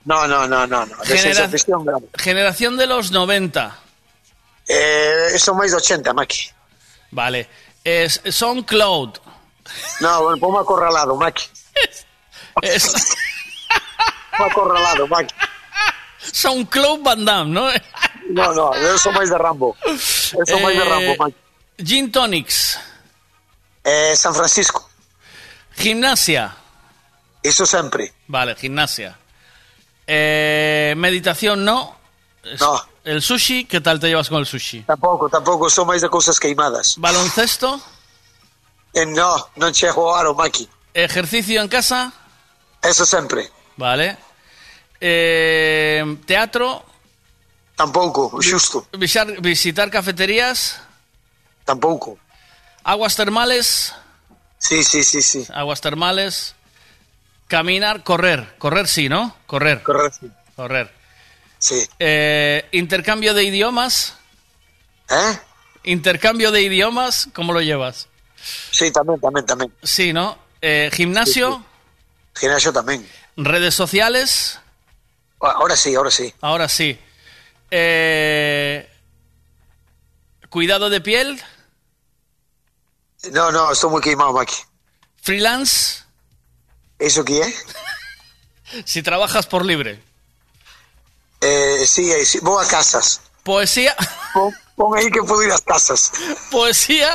No, 0.05 0.27
no, 0.27 0.47
no, 0.49 0.67
no, 0.67 0.87
no. 0.87 0.97
De 1.05 1.17
Genera- 1.19 1.49
ficción. 1.49 1.85
Generación 2.19 2.77
de 2.77 2.87
los 2.87 3.11
90. 3.11 3.79
Eh, 4.69 5.39
son 5.39 5.57
máis 5.59 5.71
de 5.75 5.79
80, 5.79 6.13
Maki. 6.15 6.51
Vale. 7.11 7.49
Es, 7.83 8.21
son 8.31 8.63
Cloud. 8.63 9.19
No, 10.01 10.23
bueno, 10.23 10.39
ponme 10.39 10.59
acorralado, 10.61 11.17
Maki. 11.17 11.45
Es, 12.63 12.93
acorralado, 14.39 15.07
Maki. 15.09 15.35
son 16.21 16.65
Cloud 16.67 17.01
Van 17.03 17.25
Damme, 17.25 17.51
¿no? 17.51 17.67
No, 18.31 18.53
no, 18.55 18.75
eso 18.75 19.11
máis 19.11 19.31
de 19.31 19.39
Rambo. 19.39 19.75
Eso 19.83 20.59
máis 20.63 20.77
de 20.79 20.85
Eh, 20.85 20.89
Rambo, 20.89 21.13
Maki. 21.19 21.37
Gin 21.83 22.13
Tonics. 22.13 22.79
Eh, 23.83 24.15
San 24.15 24.35
Francisco. 24.35 24.89
Gimnasia. 25.75 26.57
Eso 27.43 27.67
sempre. 27.67 28.13
Vale, 28.29 28.55
gimnasia. 28.55 29.19
Eh, 30.07 30.95
meditación 30.97 31.65
no. 31.65 31.97
No. 32.61 32.83
El 33.05 33.21
sushi, 33.21 33.65
¿qué 33.65 33.81
tal 33.81 33.99
te 33.99 34.09
llevas 34.09 34.29
con 34.29 34.39
el 34.39 34.47
sushi? 34.47 34.83
Tampouco, 34.83 35.29
tampouco, 35.29 35.69
son 35.69 35.91
máis 35.91 36.03
de 36.03 36.09
cousas 36.09 36.39
queimadas. 36.39 36.95
Baloncesto. 36.99 37.83
Eh, 38.95 39.07
no, 39.07 39.51
non 39.59 39.73
chego 39.75 40.07
ao 40.07 40.15
aro, 40.15 40.35
Maki. 40.35 40.69
Ejercicio 40.95 41.59
en 41.63 41.69
casa. 41.69 42.13
Eso 42.83 43.07
sempre. 43.07 43.51
Vale. 43.77 44.19
Eh, 45.01 46.05
teatro. 46.27 46.85
Tampouco, 47.75 48.39
xusto. 48.39 48.87
Visitar, 48.95 49.41
visitar 49.41 49.91
cafeterías. 49.91 50.79
Tampouco. 51.65 52.19
Aguas 52.85 53.17
termales. 53.17 53.95
Sí, 54.63 54.85
sí, 54.85 55.03
sí, 55.03 55.21
sí. 55.23 55.45
Aguas 55.53 55.81
termales. 55.81 56.55
Caminar, 57.49 58.05
correr. 58.05 58.55
Correr 58.59 58.87
sí, 58.87 59.09
¿no? 59.09 59.37
Correr. 59.47 59.83
Correr, 59.83 60.13
sí. 60.13 60.31
Correr. 60.55 60.93
Sí. 61.59 61.85
Eh, 61.99 62.69
intercambio 62.71 63.35
de 63.35 63.43
idiomas. 63.43 64.15
¿Eh? 65.11 65.39
Intercambio 65.85 66.53
de 66.53 66.63
idiomas, 66.63 67.29
¿cómo 67.35 67.53
lo 67.53 67.61
llevas? 67.61 68.07
Sí, 68.71 68.91
tamén, 68.93 69.19
tamén, 69.21 69.45
tamén. 69.45 69.71
Sí, 69.83 70.13
¿no? 70.13 70.39
Eh, 70.63 70.91
gimnasio, 70.95 71.65
Gimnasio 72.39 72.73
tamén. 72.73 73.03
redes 73.37 73.75
sociales. 73.75 74.61
Ah, 75.43 75.55
Ahora 75.59 75.75
sí, 75.77 75.93
ahora 75.95 76.11
sí. 76.11 76.33
Ahora 76.41 76.69
sí. 76.69 76.97
Eh, 77.71 78.89
cuidado 80.51 80.89
de 80.89 81.01
piel, 81.01 81.43
No, 83.31 83.53
no, 83.53 83.71
estou 83.71 83.91
moi 83.91 84.03
queimado, 84.03 84.33
Maki. 84.35 84.57
freelance, 85.23 86.03
Eso 86.99 87.23
que 87.25 87.39
é? 87.43 87.49
si 88.85 89.03
trabajas 89.03 89.47
por 89.47 89.65
libre. 89.65 90.03
Eh, 91.41 91.85
sí, 91.87 92.11
eh, 92.13 92.25
sí, 92.25 92.39
vou 92.43 92.59
a 92.59 92.67
casas. 92.67 93.21
Poesía, 93.43 93.95
Pon, 94.35 94.55
pon 94.79 94.95
aí 94.99 95.11
que 95.11 95.19
podo 95.23 95.43
ir 95.43 95.51
ás 95.51 95.63
casas. 95.63 96.13
poesía, 96.51 97.11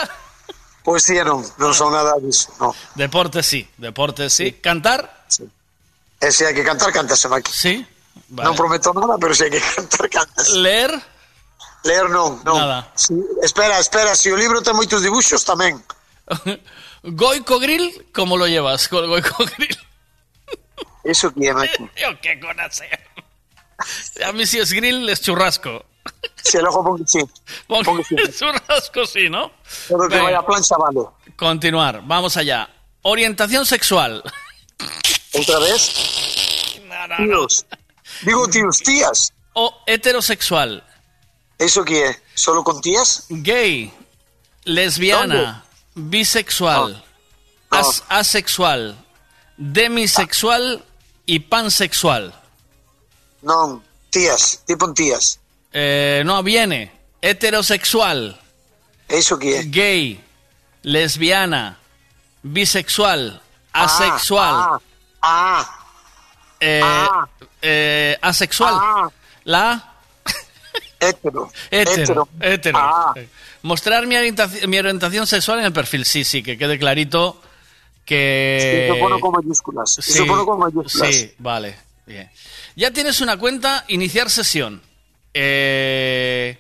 Poesía 0.84 1.24
non, 1.28 1.44
non 1.60 1.72
son 1.76 1.92
nada 1.92 2.16
disso, 2.20 2.52
no. 2.60 2.72
deporte 2.96 3.44
sí, 3.44 3.68
deporte 3.80 4.30
sí. 4.32 4.56
Cantar, 4.64 5.08
E 6.20 6.32
se 6.34 6.48
hai 6.48 6.54
que 6.56 6.64
cantar, 6.66 6.90
cántase, 6.92 7.28
Maki. 7.30 7.52
sí. 7.52 7.84
Non 8.32 8.56
prometo 8.60 8.92
nada, 8.92 9.16
pero 9.22 9.32
se 9.36 9.48
hai 9.48 9.52
que 9.56 9.62
cantar, 9.76 10.08
cantas. 10.12 10.50
Ler? 10.56 10.92
Ler 11.88 12.08
non, 12.12 12.40
non. 12.44 12.58
Nada. 12.60 12.92
Si, 12.96 13.16
espera, 13.44 13.80
espera, 13.80 14.16
se 14.16 14.32
o 14.32 14.36
libro 14.40 14.60
ten 14.64 14.76
moitos 14.76 15.00
dibuxos 15.04 15.44
tamén. 15.48 15.80
Goico 17.04 17.60
Grill, 17.60 18.08
¿cómo 18.14 18.38
lo 18.38 18.48
llevas 18.48 18.88
con 18.88 19.08
Goico 19.08 19.46
Grill? 19.58 19.78
Eso 21.04 21.34
que 21.34 21.48
é, 21.48 21.54
Maki. 21.54 21.90
Yo 22.02 22.20
qué 22.22 22.40
conoce. 22.40 22.90
A 24.26 24.32
mí 24.34 24.46
si 24.46 24.60
es 24.60 24.72
grill 24.74 25.08
es 25.08 25.22
churrasco. 25.22 25.86
Se 26.44 26.62
logo 26.62 26.84
pon 26.84 26.98
que 26.98 27.08
sí. 27.08 27.20
Pon- 27.68 27.84
Pon 27.86 27.98
que 28.04 28.04
sí. 28.04 28.16
churrasco 28.40 29.06
sí, 29.06 29.30
¿no? 29.30 29.52
Todo 29.88 30.08
que 30.10 30.16
Venga. 30.16 30.24
vaya 30.24 30.42
plancha 30.46 30.76
vale. 30.78 31.02
Continuar, 31.36 32.02
vamos 32.06 32.36
allá. 32.38 32.70
Orientación 33.04 33.66
sexual. 33.66 34.24
Outra 35.34 35.60
vez? 35.60 36.82
Tíos. 37.18 37.66
Digo 38.24 38.48
tíos, 38.50 38.80
tías. 38.82 39.32
O 39.54 39.74
heterosexual. 39.86 40.84
Eso 41.60 41.86
que 41.86 42.04
é? 42.10 42.22
Solo 42.34 42.64
con 42.64 42.82
tías? 42.82 43.26
Gay. 43.30 43.94
Lesbiana. 44.66 45.64
Bisexual. 45.98 47.04
as- 47.72 48.04
asexual. 48.08 48.96
Demisexual 49.58 50.86
y 51.26 51.40
pansexual. 51.40 52.34
Non, 53.42 53.82
tías, 54.14 54.62
tipo 54.66 54.94
tías. 54.94 55.40
Eh, 55.74 56.22
no, 56.26 56.44
viene. 56.44 56.92
Heterosexual. 57.22 58.40
Eso 59.10 59.38
que 59.40 59.58
é? 59.58 59.64
Gay. 59.66 60.22
Lesbiana. 60.84 61.78
Bisexual. 62.44 63.42
Asexual. 63.74 64.54
Ah, 64.54 64.80
ah, 65.22 65.66
eh, 66.60 66.82
ah. 66.84 67.28
eh, 67.62 68.18
asexual. 68.22 68.74
Ah. 68.78 69.10
La 69.44 69.94
hetero. 71.00 71.52
hetero. 71.72 72.28
hetero. 72.40 72.80
Ah. 73.58 73.60
Mostrar 73.64 74.06
mi 74.08 74.16
orientación, 74.16 74.70
mi 74.70 74.78
orientación 74.80 75.28
sexual 75.28 75.60
en 75.60 75.66
el 75.66 75.74
perfil. 75.74 76.06
Sí, 76.06 76.24
sí, 76.24 76.44
que 76.44 76.58
quede 76.58 76.78
clarito 76.80 77.42
que. 78.06 78.88
Eso 78.90 79.00
pone 79.00 79.20
con 79.20 79.32
mayúsculas. 79.32 80.00
Pone 80.28 80.46
con 80.46 80.60
mayúsculas. 80.60 81.16
Sí, 81.16 81.34
vale. 81.40 81.76
Bien. 82.06 82.30
Ya 82.76 82.92
tienes 82.92 83.20
una 83.22 83.38
cuenta, 83.38 83.84
iniciar 83.90 84.30
sesión. 84.30 84.82
Eh, 85.34 86.58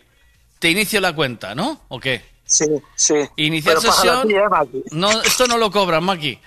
te 0.59 0.69
inicio 0.69 0.99
la 0.99 1.13
cuenta, 1.13 1.55
¿no? 1.55 1.81
¿O 1.87 1.99
qué? 1.99 2.23
Sí, 2.45 2.65
sí. 2.95 3.15
Iniciar 3.37 3.77
Pero 3.79 3.91
sesión. 3.93 4.27
ti, 4.27 4.35
eh, 4.35 4.49
Maki. 4.49 4.83
No, 4.91 5.09
esto 5.21 5.47
no 5.47 5.57
lo 5.57 5.71
cobran, 5.71 6.03
Maki. 6.03 6.39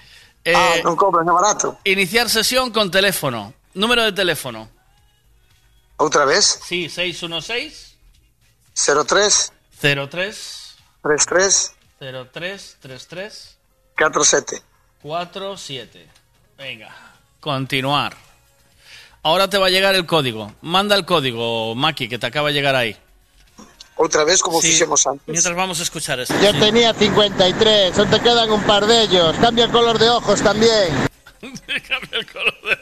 Eh, 0.44 0.54
Ah, 0.56 0.80
non 0.84 0.96
cobran, 0.96 1.28
é 1.28 1.32
barato. 1.36 1.76
Iniciar 1.84 2.28
sesión 2.32 2.72
con 2.72 2.90
teléfono. 2.90 3.52
Número 3.74 4.02
de 4.04 4.12
teléfono. 4.12 4.68
Outra 6.00 6.24
vez? 6.24 6.60
Sí, 6.64 6.88
616 6.88 7.96
03 8.74 9.52
03 9.80 10.76
33 11.02 11.72
03 12.32 12.76
33 12.80 13.56
47. 13.96 14.62
47. 15.02 16.06
Venga, 16.58 16.94
continuar. 17.40 18.14
Ahora 19.22 19.48
te 19.48 19.58
va 19.58 19.66
a 19.66 19.70
llegar 19.70 19.94
el 19.94 20.06
código. 20.06 20.52
Manda 20.62 20.96
el 20.96 21.04
código, 21.04 21.74
Maki, 21.74 22.08
que 22.08 22.18
te 22.18 22.26
acaba 22.26 22.48
de 22.48 22.54
llegar 22.54 22.74
ahí. 22.74 22.96
Outra 23.96 24.24
vez 24.24 24.40
como 24.40 24.60
Sí. 24.62 24.68
fixemos 24.68 25.06
antes. 25.06 25.28
Mientras 25.28 25.54
vamos 25.54 25.78
a 25.80 25.82
escuchar 25.82 26.20
esto. 26.20 26.34
Yo 26.40 26.58
tenía 26.58 26.94
53, 26.94 27.98
aún 27.98 28.08
te 28.10 28.20
quedan 28.20 28.50
un 28.50 28.62
par 28.62 28.86
de 28.86 29.02
ellos. 29.02 29.36
Cambia 29.40 29.66
el 29.66 29.70
color 29.70 29.98
de 29.98 30.08
ojos 30.08 30.40
también. 30.42 30.88
Cambia 31.40 32.18
el 32.18 32.26
color 32.32 32.54
de 32.62 32.78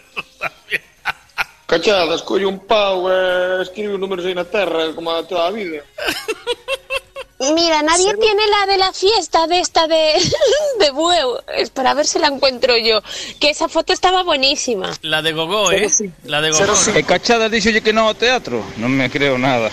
Cachadas, 1.69 2.23
colle 2.23 2.47
un 2.47 2.65
pau 2.65 3.13
e 3.13 3.61
escribe 3.61 3.93
un 3.93 4.01
número 4.01 4.25
na 4.33 4.49
terra 4.49 4.89
como 4.97 5.13
a 5.13 5.21
toda 5.21 5.49
a 5.49 5.51
vida. 5.53 5.85
Mira, 7.55 7.83
nadie 7.83 8.17
tiene 8.17 8.43
la 8.49 8.67
de 8.73 8.79
la 8.79 8.93
fiesta 8.93 9.47
de 9.47 9.61
esta 9.61 9.87
de, 9.87 10.15
de 10.81 10.91
Bueu. 10.91 11.39
Espera 11.55 11.91
a 11.91 11.95
ver 11.95 12.07
si 12.07 12.19
la 12.19 12.29
encuentro 12.29 12.75
yo. 12.79 13.01
Que 13.39 13.51
esa 13.51 13.69
foto 13.69 13.93
estaba 13.93 14.23
buenísima. 14.23 14.97
La 15.03 15.21
de 15.21 15.33
Gogó, 15.33 15.71
¿eh? 15.71 15.89
La 16.25 16.41
de 16.41 16.51
Gogó. 16.51 16.73
E 16.97 17.05
Cachada 17.05 17.51
dixolle 17.51 17.83
que 17.83 17.93
no 17.93 18.17
teatro. 18.17 18.65
Non 18.81 18.91
me 18.91 19.11
creo 19.13 19.37
nada. 19.37 19.69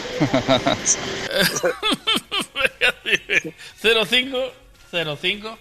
05 3.80 4.52
05 4.92 5.58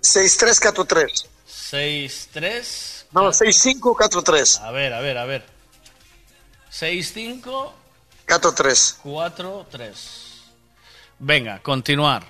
6343. 0.00 1.26
63 1.48 3.06
No, 3.12 3.32
6543. 3.32 4.60
A 4.60 4.70
ver, 4.70 4.92
a 4.92 5.00
ver, 5.00 5.18
a 5.18 5.24
ver. 5.24 5.59
65 6.70 7.74
43. 8.26 8.98
43. 9.02 10.42
Venga, 11.18 11.60
continuar. 11.62 12.24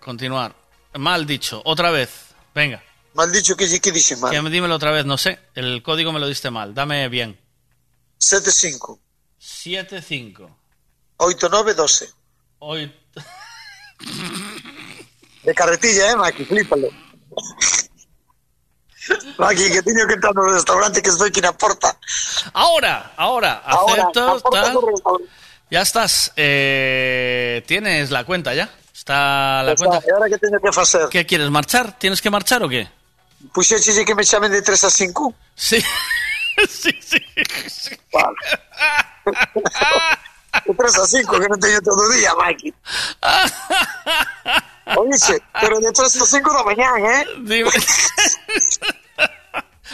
Continuar. 0.00 0.54
Mal 0.94 1.26
dicho, 1.26 1.62
otra 1.64 1.90
vez. 1.90 2.10
Venga. 2.54 2.82
Mal 3.14 3.32
dicho 3.32 3.56
que 3.56 3.80
que 3.80 3.90
dice 3.90 4.16
mal. 4.16 4.30
Que 4.30 4.42
me 4.42 4.50
dímelo 4.50 4.74
otra 4.74 4.90
vez, 4.92 5.04
no 5.06 5.18
sé. 5.18 5.38
El 5.54 5.82
código 5.82 6.12
me 6.12 6.20
lo 6.20 6.28
diste 6.28 6.50
mal. 6.50 6.74
Dame 6.74 7.08
bien. 7.08 7.38
75 8.18 9.00
75. 9.38 10.50
8912. 11.16 12.10
Hoy. 12.58 12.92
De 15.42 15.54
carretilla, 15.54 16.12
eh, 16.12 16.16
Maki, 16.16 16.44
flípalo. 16.44 16.88
Maki, 19.38 19.70
que 19.70 19.82
teño 19.82 20.06
que 20.06 20.14
entrar 20.14 20.34
no 20.34 20.42
restaurante 20.44 21.02
que 21.02 21.10
estoy 21.10 21.28
aquí 21.30 21.40
na 21.40 21.52
porta. 21.52 21.96
Ahora, 22.52 23.12
ahora, 23.16 23.62
restaurante. 23.66 24.20
Ya 25.70 25.82
estás. 25.82 26.32
Eh, 26.36 27.62
Tienes 27.66 28.10
la 28.10 28.24
cuenta 28.24 28.54
ya. 28.54 28.68
Está 28.94 29.62
la 29.62 29.72
Está, 29.72 29.86
cuenta. 29.86 30.06
e 30.06 30.12
ahora 30.12 30.28
que 30.28 30.38
teño 30.38 30.58
que 30.60 30.72
facer? 30.72 31.08
¿Qué 31.10 31.24
quieres? 31.24 31.50
¿Marchar? 31.50 31.98
¿Tienes 31.98 32.20
que 32.20 32.30
marchar 32.30 32.62
o 32.62 32.68
qué? 32.68 32.88
Puxeche 33.52 34.04
que 34.04 34.14
me 34.14 34.24
chamen 34.24 34.50
de 34.50 34.62
3 34.62 34.84
a 34.84 34.90
5. 34.90 35.34
Sí. 35.54 35.78
sí, 36.68 36.90
sí. 37.00 37.18
Vale. 38.12 38.36
de 40.66 40.74
3 40.74 40.98
a 40.98 41.06
5 41.06 41.40
que 41.40 41.48
non 41.48 41.60
teño 41.60 41.78
todo 41.84 42.02
o 42.02 42.10
día, 42.10 42.34
Maki. 42.34 42.74
Oíxe, 44.96 45.42
pero 45.60 45.78
de 45.80 45.92
3 45.92 46.16
a 46.22 46.26
5 46.26 46.52
da 46.52 46.62
mañán, 46.64 47.04
eh? 47.04 47.26
Dime. 47.40 47.70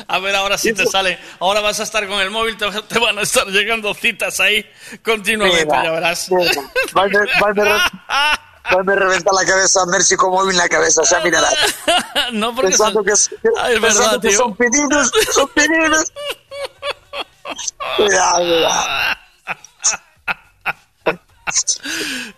A 0.09 0.19
ver, 0.19 0.35
ahora 0.35 0.59
sí 0.59 0.73
te 0.73 0.87
sale. 0.87 1.19
Ahora 1.39 1.61
vas 1.61 1.79
a 1.81 1.85
estar 1.85 2.07
con 2.09 2.21
el 2.21 2.31
móvil, 2.31 2.57
te, 2.57 2.69
te 2.83 2.99
van 2.99 3.17
a 3.19 3.23
estar 3.23 3.47
llegando 3.47 3.95
citas 3.95 4.41
ahí 4.41 4.65
continuamente, 5.05 5.67
Mira, 5.67 5.85
ya 5.85 5.91
verás. 5.93 6.31
mira, 6.31 6.51
re, 7.65 7.79
vaime 8.73 8.95
reventar 8.97 9.33
la 9.35 9.45
cabeza 9.45 9.83
a 9.83 9.87
Mercy 9.87 10.17
con 10.17 10.31
móvil 10.33 10.51
en 10.53 10.57
la 10.59 10.69
cabeza, 10.69 11.03
xa 11.05 11.21
mirarás. 11.21 11.55
no, 12.33 12.55
porque 12.55 12.71
pensando 12.71 12.95
son- 13.01 13.05
que, 13.05 13.13
es- 13.13 13.31
es 13.33 13.81
pensando 13.81 14.19
verdad, 14.19 14.21
que 14.21 14.33
son 14.35 14.57
pedidos, 14.57 15.13
son 15.33 15.49
pedidos. 15.49 16.13
Cuidado, 17.97 18.37
cuidado. 18.39 19.17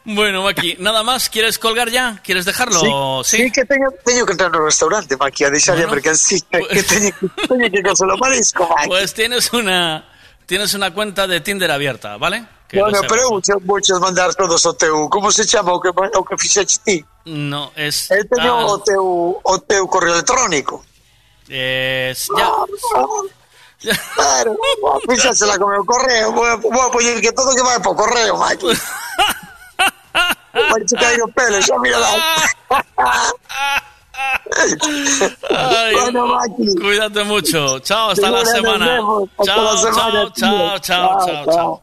Bueno, 0.05 0.43
Maki, 0.43 0.77
nada 0.79 1.03
más. 1.03 1.29
¿Quieres 1.29 1.59
colgar 1.59 1.91
ya? 1.91 2.21
¿Quieres 2.25 2.45
dejarlo? 2.45 3.23
Sí, 3.25 3.37
sí, 3.37 3.51
que 3.51 3.65
teño, 3.65 3.89
teño 4.05 4.25
que 4.27 4.33
entrar 4.33 4.51
no 4.51 4.65
restaurante, 4.65 5.17
Maki, 5.17 5.45
a 5.45 5.51
deixar 5.51 5.75
Bueno. 5.77 5.91
a 5.91 5.95
mercancía, 5.95 6.39
que 6.71 6.83
teño, 6.83 7.11
que 7.21 7.49
teño 7.49 7.71
que 7.71 7.83
coser 7.83 8.09
o 8.11 8.17
marisco, 8.19 8.69
Maki. 8.69 8.89
Pues 8.89 9.15
tienes 9.15 9.53
una 9.53 10.09
tienes 10.47 10.75
una 10.75 10.93
cuenta 10.95 11.27
de 11.27 11.41
Tinder 11.41 11.71
abierta, 11.71 12.17
¿vale? 12.19 12.47
Que 12.69 12.79
no, 12.79 12.87
lo 12.87 12.93
no, 12.93 12.97
sepas. 13.03 13.11
pero 13.17 13.29
vouche- 13.31 13.61
vouches 13.63 13.99
mandar 14.01 14.35
todos 14.35 14.65
o 14.67 14.75
teu, 14.75 15.09
como 15.09 15.31
se 15.31 15.47
chama 15.47 15.73
o 15.73 15.81
que, 15.81 15.89
o 15.91 16.25
que 16.25 16.37
ti? 16.85 17.05
No, 17.25 17.73
es. 17.77 18.11
Eu 18.11 18.27
teño 18.29 18.55
ah, 18.59 18.67
o 18.67 18.79
teu, 18.79 19.41
o 19.43 19.59
teu 19.61 19.87
correo 19.89 20.15
electrónico. 20.15 20.85
es- 21.49 22.29
ya. 22.37 22.51
Claro, 24.15 24.57
fíxasela 25.09 25.59
con 25.59 25.73
o 25.75 25.85
correo, 25.85 26.33
que 27.21 27.33
todo 27.33 27.55
que 27.55 27.63
vai 27.63 27.79
po 27.81 27.95
correo, 27.95 28.37
Maki. 28.39 28.67
Vai 30.71 30.85
che 30.89 30.97
caer 30.97 31.23
o 31.23 31.29
pelo, 31.29 31.61
xa 31.63 31.79
mira 31.79 31.99
lá. 31.99 32.13
Ay, 35.51 35.95
Bueno, 35.95 36.27
Maki. 36.27 36.75
cuídate 36.81 37.25
mucho. 37.25 37.79
Chao, 37.81 38.11
hasta 38.11 38.31
la 38.31 38.45
semana. 38.45 38.87
Chao, 39.45 39.77
chao, 39.93 40.31
chao, 40.35 40.79
chao, 40.81 41.45
Chao, 41.47 41.83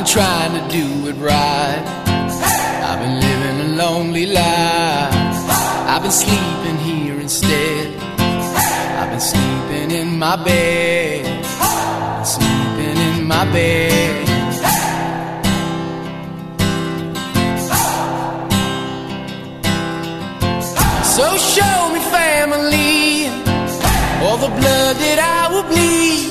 been 0.00 0.08
trying 0.08 0.52
to 0.52 0.62
do 0.72 1.08
it 1.08 1.16
right. 1.16 1.84
I've 2.88 3.00
been 3.00 3.20
living 3.20 3.60
a 3.66 3.76
lonely 3.76 4.24
life. 4.24 5.14
I've 5.92 6.00
been 6.00 6.10
sleeping 6.10 6.78
here 6.78 7.20
instead. 7.20 7.94
I've 8.98 9.10
been 9.10 9.20
sleeping 9.20 9.90
in 9.90 10.18
my 10.18 10.42
bed. 10.42 11.44
Sleeping 12.26 12.96
in 13.08 13.26
my 13.26 13.44
bed. 13.52 14.26
So 21.04 21.36
show 21.36 21.92
me 21.92 22.00
family, 22.16 23.26
all 24.24 24.38
the 24.38 24.48
blood 24.48 24.96
that 24.96 25.18
I 25.18 25.52
will 25.52 25.64
bleed. 25.64 26.29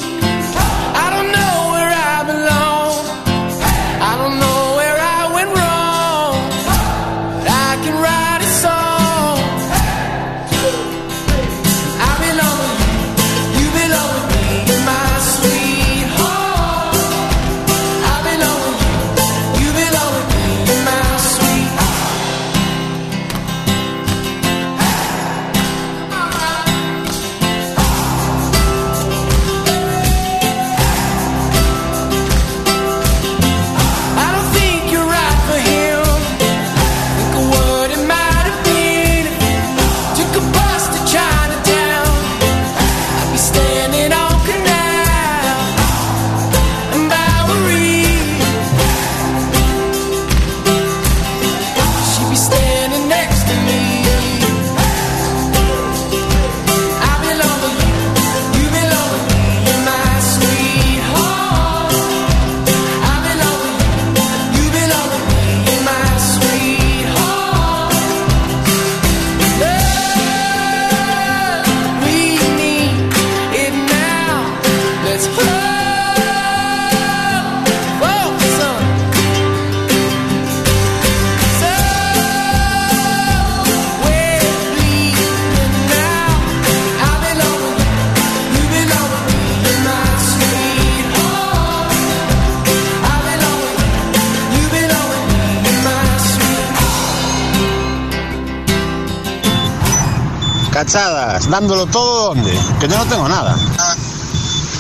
dándolo 101.50 101.86
todo 101.88 102.30
donde, 102.36 102.52
que 102.80 102.88
yo 102.88 102.98
no 102.98 103.06
tengo 103.06 103.28
nada. 103.28 103.56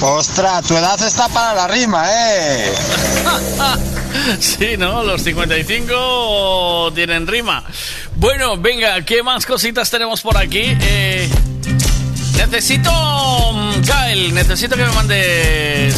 Ostras, 0.01 0.65
tu 0.65 0.77
edad 0.77 1.01
está 1.01 1.27
para 1.27 1.53
la 1.53 1.67
rima, 1.67 2.05
¿eh? 2.09 2.73
sí, 4.39 4.77
¿no? 4.77 5.03
Los 5.03 5.23
55 5.23 6.91
tienen 6.95 7.27
rima. 7.27 7.63
Bueno, 8.15 8.55
venga, 8.57 9.01
¿qué 9.03 9.23
más 9.23 9.45
cositas 9.45 9.89
tenemos 9.89 10.21
por 10.21 10.37
aquí? 10.37 10.77
Eh, 10.81 11.27
necesito, 12.37 12.91
mm, 12.91 13.81
Kyle, 13.81 14.33
necesito 14.33 14.75
que 14.75 14.85
me 14.85 14.91
mandes... 14.91 15.95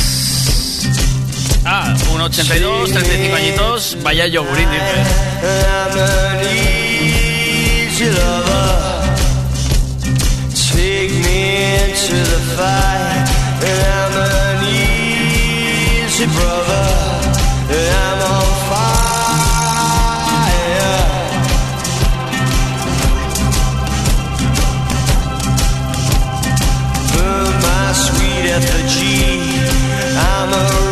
Ah, 1.64 1.94
un 2.12 2.22
82, 2.22 2.92
35 2.92 3.36
añitos, 3.36 3.98
vaya 4.02 4.26
yogurín. 4.26 4.68
to 12.12 12.18
the. 12.18 12.40
And 13.70 13.80
I'm 13.98 14.16
an 14.20 14.60
easy 14.68 16.28
brother. 16.36 16.86
And 17.76 17.88
I'm 18.06 18.20
on 18.36 18.48
fire. 18.70 19.82
Burn 27.14 27.52
my 27.64 27.86
sweet. 27.94 28.46
I'm 30.28 30.52
a 30.52 30.91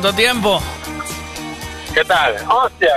¿Cuánto 0.00 0.16
tiempo? 0.16 0.62
¿Qué 1.92 2.04
tal? 2.04 2.36
Hostia, 2.48 2.94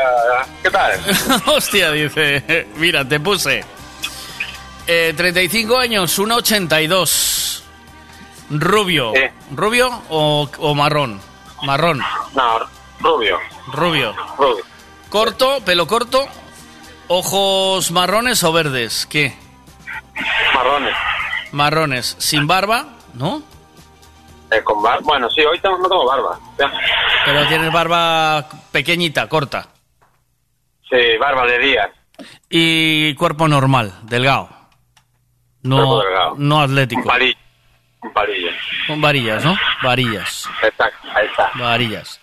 ¿qué 0.61 0.69
tal? 0.69 0.99
Hostia, 1.47 1.91
dice. 1.93 2.67
Mira, 2.75 3.03
te 3.03 3.19
puse. 3.19 3.65
Eh, 4.85 5.11
35 5.17 5.79
años, 5.79 6.19
1,82. 6.19 7.63
Rubio. 8.51 9.13
¿Rubio 9.49 10.03
o, 10.09 10.47
o 10.59 10.75
marrón? 10.75 11.19
Marrón. 11.63 12.03
No, 12.35 12.59
rubio. 12.99 13.39
Rubio. 13.73 14.13
Rubio. 14.37 14.63
Corto, 15.09 15.59
pelo 15.65 15.87
corto. 15.87 16.27
Ojos 17.07 17.89
marrones 17.89 18.43
o 18.43 18.53
verdes. 18.53 19.07
¿Qué? 19.07 19.35
Marrones. 20.53 20.95
Marrones. 21.51 22.15
Sin 22.19 22.45
barba, 22.45 22.89
¿no? 23.15 23.41
Eh, 24.51 24.61
con 24.63 24.81
bar- 24.83 25.01
Bueno, 25.01 25.29
sí, 25.29 25.41
hoy 25.41 25.57
tengo- 25.59 25.77
no 25.77 25.87
tengo 25.89 26.05
barba. 26.05 26.37
Pero 27.25 27.47
tienes 27.47 27.71
barba 27.71 28.45
pequeñita, 28.71 29.27
corta. 29.29 29.67
Sí, 30.89 31.17
barba 31.19 31.45
de 31.45 31.57
día. 31.59 31.91
Y 32.49 33.15
cuerpo 33.15 33.47
normal, 33.47 33.93
delgado. 34.03 34.49
No, 35.63 35.77
Cuerpo 35.77 36.01
delgado. 36.03 36.35
no 36.37 36.61
atlético. 36.61 37.01
Un 37.01 38.13
palillo. 38.13 38.49
Con 38.87 38.99
varillas, 38.99 39.45
¿no? 39.45 39.55
Varillas. 39.83 40.49
Exacto, 40.63 41.07
ahí 41.15 41.27
está. 41.27 41.51
Varillas. 41.55 42.19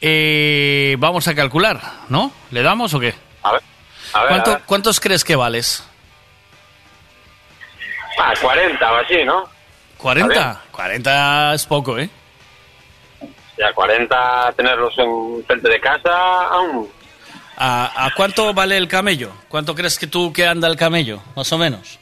Eh, 0.00 0.96
vamos 0.98 1.28
a 1.28 1.34
calcular, 1.34 1.80
¿no? 2.08 2.32
¿Le 2.50 2.62
damos 2.62 2.92
o 2.94 3.00
qué? 3.00 3.14
A 3.42 3.52
ver. 3.52 3.62
A 4.14 4.20
ver, 4.20 4.28
¿Cuánto- 4.28 4.50
a 4.50 4.54
ver. 4.54 4.62
¿Cuántos 4.66 4.98
crees 5.00 5.22
que 5.24 5.36
vales? 5.36 5.86
Ah, 8.18 8.32
40 8.40 8.92
o 8.92 8.96
así, 8.96 9.24
¿no? 9.24 9.48
¿40? 10.04 10.58
40 10.70 11.54
es 11.54 11.64
poco, 11.64 11.98
¿eh? 11.98 12.10
Ya 13.56 13.72
40 13.72 14.52
tenerlos 14.54 14.92
en 14.98 15.42
frente 15.46 15.68
de 15.70 15.80
casa, 15.80 16.46
aún. 16.48 16.90
¿A, 17.56 18.06
a 18.06 18.10
cuánto 18.14 18.52
vale 18.52 18.76
el 18.76 18.86
camello? 18.86 19.32
¿Cuánto 19.48 19.74
crees 19.74 19.98
que 19.98 20.06
tú 20.06 20.30
que 20.30 20.46
anda 20.46 20.68
el 20.68 20.76
camello? 20.76 21.22
Más 21.34 21.50
o 21.52 21.56
menos. 21.56 21.98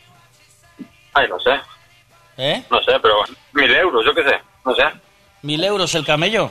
Ay, 1.15 1.29
no 1.29 1.39
sé. 1.39 1.61
¿Eh? 2.39 2.65
No 2.69 2.83
sé, 2.83 2.99
pero 3.01 3.23
mil 3.53 3.73
euros, 3.73 4.05
yo 4.05 4.13
qué 4.15 4.25
sé. 4.29 4.41
No 4.65 4.75
sé. 4.75 4.83
¿Mil 5.43 5.63
euros 5.63 5.95
el 5.95 6.05
camello? 6.05 6.51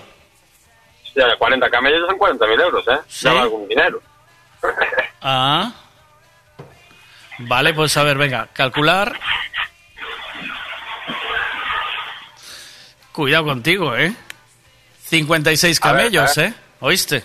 Ya, 1.15 1.35
40 1.37 1.69
camellos 1.69 2.07
son 2.07 2.17
40 2.17 2.47
mil 2.47 2.61
euros, 2.61 2.87
¿eh? 2.87 2.99
¿Sí? 3.09 3.25
Ya 3.25 3.41
algún 3.41 3.67
dinero. 3.67 4.01
Ah. 5.21 5.69
Vale, 7.39 7.73
pues 7.73 7.97
a 7.97 8.03
ver, 8.03 8.17
venga, 8.17 8.47
calcular. 8.53 9.19
Cuidado 13.11 13.45
contigo, 13.45 13.95
¿eh? 13.95 14.13
56 15.05 15.79
A 15.81 15.91
ver, 15.91 15.97
camellos, 16.03 16.35
ver. 16.35 16.45
¿eh? 16.49 16.53
¿Oíste? 16.79 17.23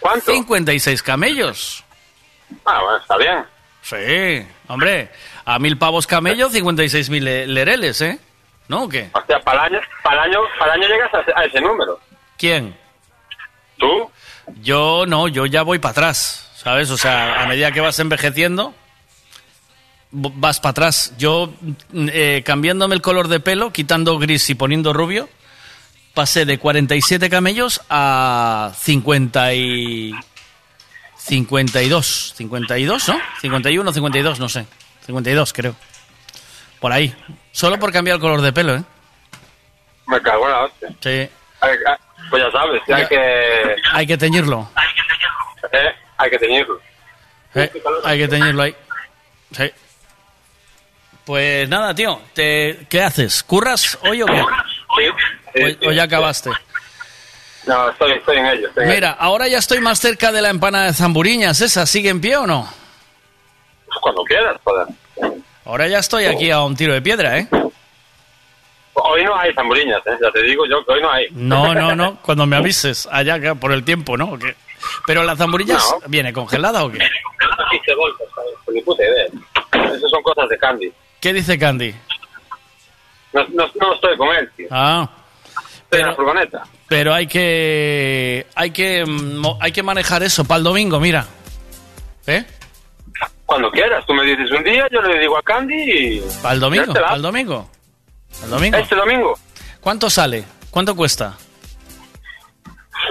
¿Cuánto? 0.00 0.32
56 0.32 1.02
camellos. 1.02 1.84
Ah, 2.64 2.80
bueno, 2.82 2.96
está 2.98 3.16
bien. 3.18 3.44
Sí, 3.82 4.46
hombre, 4.68 5.10
a 5.44 5.58
mil 5.58 5.76
pavos 5.78 6.06
camello, 6.06 6.48
56 6.48 7.10
mil 7.10 7.24
le- 7.24 7.46
lereles, 7.46 8.00
¿eh? 8.00 8.18
¿No 8.68 8.84
o 8.84 8.88
qué? 8.88 9.10
O 9.12 9.22
sea, 9.26 9.38
para 9.40 9.66
el 9.66 9.74
año, 9.74 9.86
para 10.02 10.24
el 10.24 10.30
año, 10.32 10.40
para 10.58 10.74
el 10.74 10.82
año 10.82 10.88
llegas 10.94 11.14
a, 11.14 11.20
ese- 11.20 11.32
a 11.36 11.44
ese 11.44 11.60
número. 11.60 12.00
¿Quién? 12.38 12.76
¿Tú? 13.78 14.10
Yo 14.62 15.04
no, 15.06 15.28
yo 15.28 15.46
ya 15.46 15.62
voy 15.62 15.78
para 15.78 15.92
atrás, 15.92 16.50
¿sabes? 16.56 16.90
O 16.90 16.96
sea, 16.96 17.42
a 17.42 17.46
medida 17.46 17.72
que 17.72 17.80
vas 17.80 17.98
envejeciendo, 17.98 18.74
vas 20.12 20.60
para 20.60 20.70
atrás. 20.70 21.14
Yo, 21.18 21.52
mm, 21.92 22.08
eh, 22.12 22.42
cambiándome 22.44 22.94
el 22.94 23.02
color 23.02 23.28
de 23.28 23.40
pelo, 23.40 23.72
quitando 23.72 24.18
gris 24.18 24.48
y 24.50 24.54
poniendo 24.54 24.92
rubio, 24.92 25.28
pasé 26.14 26.44
de 26.44 26.58
47 26.58 27.30
camellos 27.30 27.80
a 27.88 28.72
50 28.78 29.54
y... 29.54 30.12
52, 31.16 32.32
52, 32.36 33.08
¿no? 33.08 33.20
51, 33.40 33.92
52, 33.92 34.40
no 34.40 34.48
sé. 34.48 34.66
52, 35.06 35.52
creo. 35.52 35.76
Por 36.80 36.92
ahí. 36.92 37.14
Solo 37.52 37.78
por 37.78 37.92
cambiar 37.92 38.14
el 38.16 38.20
color 38.20 38.40
de 38.40 38.52
pelo, 38.52 38.74
¿eh? 38.76 38.82
Me 40.06 40.20
cago 40.22 40.46
en 40.46 40.50
la 40.52 40.64
hostia. 40.64 40.88
Sí. 41.00 41.08
Hay- 41.60 41.70
hay- 41.86 41.96
Pues 42.30 42.42
ya 42.42 42.50
sabes, 42.50 42.80
hay 42.88 43.06
que, 43.06 43.76
Hay 43.92 44.06
que 44.06 44.16
teñirlo. 44.16 44.70
eh, 45.72 45.78
hay 46.16 46.30
que 46.30 46.38
teñirlo. 46.38 46.80
Eh, 47.54 47.70
hay 48.04 48.18
que 48.18 48.28
teñirlo 48.28 48.62
ahí. 48.62 48.74
Sí. 49.52 49.70
Pues 51.30 51.68
nada, 51.68 51.94
tío. 51.94 52.20
Te, 52.34 52.86
¿Qué 52.90 53.00
haces? 53.00 53.44
¿Curras 53.44 53.96
hoy 54.02 54.20
o 54.20 54.26
qué? 54.26 54.42
Sí, 55.54 55.78
¿O, 55.86 55.90
o 55.90 55.92
ya 55.92 56.02
acabaste? 56.02 56.50
No, 57.66 57.88
estoy, 57.88 58.12
estoy 58.14 58.38
en 58.38 58.46
ello. 58.46 58.66
estoy 58.66 58.82
en 58.82 58.90
Mira, 58.90 59.10
ahora 59.12 59.46
ya 59.46 59.58
estoy 59.58 59.78
más 59.78 60.00
cerca 60.00 60.32
de 60.32 60.42
la 60.42 60.50
empanada 60.50 60.86
de 60.86 60.92
zamburiñas. 60.92 61.60
¿Esa 61.60 61.86
sigue 61.86 62.08
en 62.08 62.20
pie 62.20 62.36
o 62.36 62.48
no? 62.48 62.62
ello. 62.62 64.00
Cuando 64.00 64.24
quieras, 64.24 64.56
joder. 64.64 64.88
Ahora 65.66 65.86
ya 65.86 65.98
estoy 66.00 66.24
aquí 66.24 66.50
a 66.50 66.62
un 66.62 66.74
tiro 66.74 66.94
de 66.94 67.00
piedra, 67.00 67.38
¿eh? 67.38 67.46
Hoy 68.94 69.22
no 69.24 69.36
hay 69.38 69.54
zamburiñas, 69.54 70.04
¿eh? 70.08 70.18
Ya 70.20 70.32
te 70.32 70.42
digo 70.42 70.66
yo 70.66 70.84
que 70.84 70.92
hoy 70.94 71.00
no 71.00 71.12
hay. 71.12 71.26
No, 71.30 71.72
no, 71.74 71.94
no. 71.94 72.16
Cuando 72.22 72.44
me 72.44 72.56
avises. 72.56 73.08
Allá, 73.12 73.54
por 73.54 73.70
el 73.70 73.84
tiempo, 73.84 74.16
¿no? 74.16 74.32
¿O 74.32 74.36
qué? 74.36 74.56
Pero 75.06 75.22
la 75.22 75.36
zamburillas 75.36 75.94
No. 76.02 76.08
viene 76.08 76.32
congelada 76.32 76.82
o 76.82 76.90
qué? 76.90 76.98
15 76.98 77.94
bolsas, 77.94 78.26
¿sabes? 78.34 78.50
Por 78.64 78.74
ni 78.74 78.80
puta 78.82 79.04
idea. 79.04 79.26
Esas 79.94 80.10
son 80.10 80.22
cosas 80.24 80.48
de 80.48 80.58
Candy. 80.58 80.92
¿Qué 81.20 81.32
dice 81.32 81.58
Candy? 81.58 81.94
No, 83.32 83.42
no, 83.48 83.64
no 83.80 83.94
estoy 83.94 84.16
con 84.16 84.34
él, 84.36 84.50
tío. 84.56 84.66
Ah, 84.70 85.08
Estoy 85.82 86.00
en 86.00 86.06
la 86.06 86.14
furgoneta. 86.14 86.62
pero 86.88 87.12
hay 87.12 87.26
que 87.26 88.46
hay 88.54 88.70
que 88.70 89.04
mm, 89.04 89.42
hay 89.60 89.72
que 89.72 89.82
manejar 89.82 90.22
eso 90.22 90.44
para 90.44 90.58
el 90.58 90.64
domingo, 90.64 91.00
mira. 91.00 91.26
¿Eh? 92.26 92.44
Cuando 93.44 93.70
quieras, 93.72 94.04
tú 94.06 94.14
me 94.14 94.24
dices 94.24 94.50
un 94.52 94.62
día, 94.62 94.86
yo 94.92 95.02
le 95.02 95.18
digo 95.18 95.36
a 95.36 95.42
Candy 95.42 95.74
y... 95.74 96.20
Para 96.40 96.54
el 96.54 96.60
domingo, 96.60 96.92
para 96.94 97.16
el 97.16 97.22
domingo. 97.22 97.68
¿El 98.44 98.50
domingo? 98.50 98.76
¿Este 98.78 98.94
domingo? 98.94 99.36
¿Cuánto 99.80 100.08
sale? 100.08 100.44
¿Cuánto 100.70 100.94
cuesta? 100.94 101.36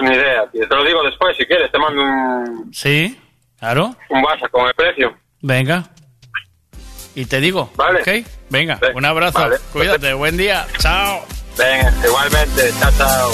Ni 0.00 0.08
idea, 0.14 0.46
tío. 0.50 0.66
Te 0.66 0.74
lo 0.74 0.82
digo 0.84 1.02
después, 1.04 1.36
si 1.36 1.44
quieres. 1.44 1.70
Te 1.70 1.78
mando 1.78 2.00
un, 2.02 2.70
Sí, 2.72 3.20
claro. 3.58 3.94
un 4.08 4.24
WhatsApp 4.24 4.50
con 4.50 4.66
el 4.66 4.74
precio. 4.74 5.14
Venga. 5.42 5.84
Y 7.14 7.24
te 7.26 7.40
digo, 7.40 7.70
Vale. 7.76 8.00
¿ok? 8.00 8.26
Venga, 8.50 8.76
Ve- 8.76 8.92
un 8.94 9.04
abrazo. 9.04 9.38
vale. 9.38 9.56
Cuídate, 9.72 10.12
buen 10.14 10.36
día. 10.36 10.66
Chao. 10.78 11.24
Venga, 11.56 11.92
igualmente. 12.04 12.72
Chao, 12.80 12.90
chao. 12.96 13.30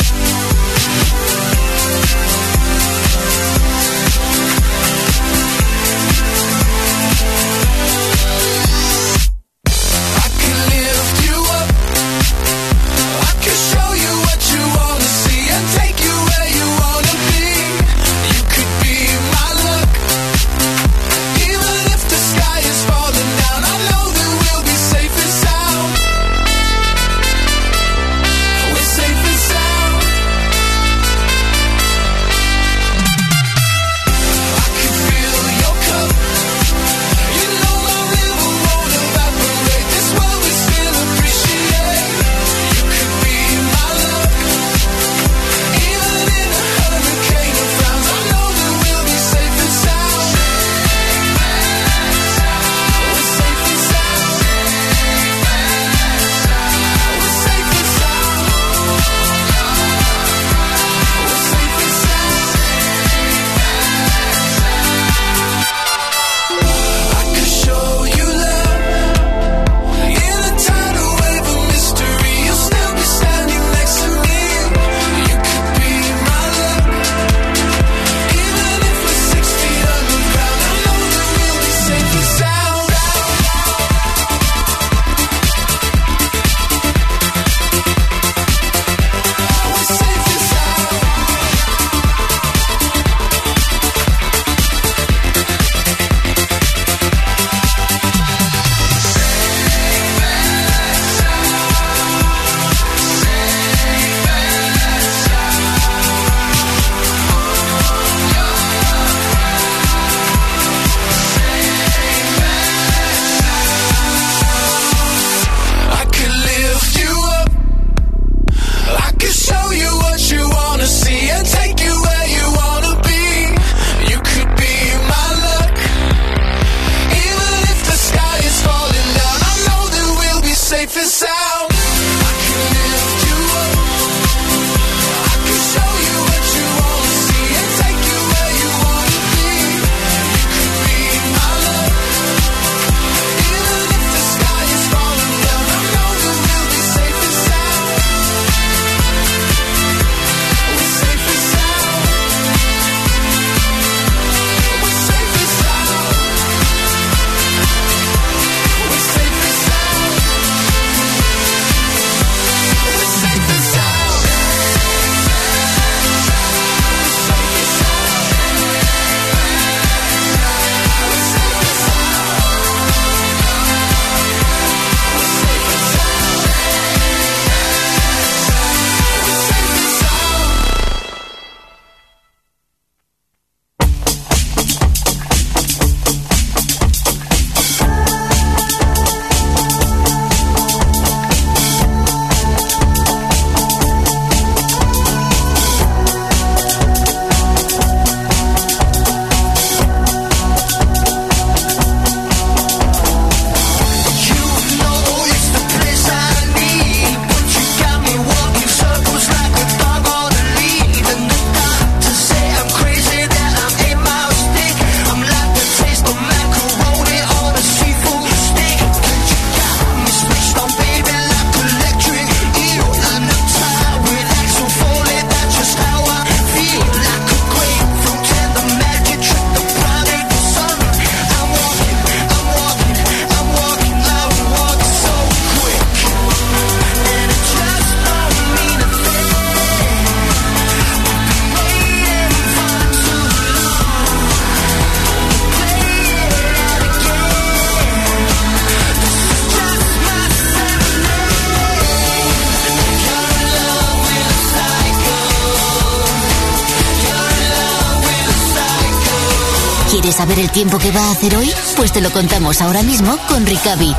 Tiempo 260.57 260.79
que 260.79 260.91
va 260.91 261.01
a 261.01 261.11
hacer 261.11 261.37
hoy? 261.37 261.51
Pues 261.77 261.93
te 261.93 262.01
lo 262.01 262.11
contamos 262.11 262.63
ahora 262.63 262.83
mismo 262.83 263.19
con 263.29 263.45
Ricavi. 263.45 263.93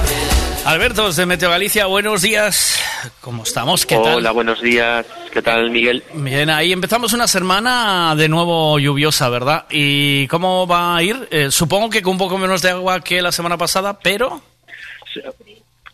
Alberto, 0.65 1.11
de 1.11 1.25
Meteo 1.27 1.51
Galicia, 1.51 1.85
buenos 1.85 2.23
días. 2.23 2.81
¿Cómo 3.21 3.43
estamos? 3.43 3.85
¿Qué 3.85 3.93
tal? 3.93 4.15
Hola, 4.15 4.31
buenos 4.31 4.59
días. 4.59 5.05
¿Qué 5.31 5.43
tal, 5.43 5.69
Miguel? 5.69 6.03
Bien, 6.15 6.49
ahí 6.49 6.73
empezamos 6.73 7.13
una 7.13 7.27
semana 7.27 8.15
de 8.15 8.27
nuevo 8.27 8.79
lluviosa, 8.79 9.29
¿verdad? 9.29 9.65
¿Y 9.69 10.25
cómo 10.29 10.65
va 10.65 10.97
a 10.97 11.03
ir? 11.03 11.27
Eh, 11.29 11.51
supongo 11.51 11.91
que 11.91 12.01
con 12.01 12.13
un 12.13 12.17
poco 12.17 12.39
menos 12.39 12.63
de 12.63 12.71
agua 12.71 13.01
que 13.01 13.21
la 13.21 13.31
semana 13.31 13.55
pasada, 13.55 13.99
pero... 13.99 14.41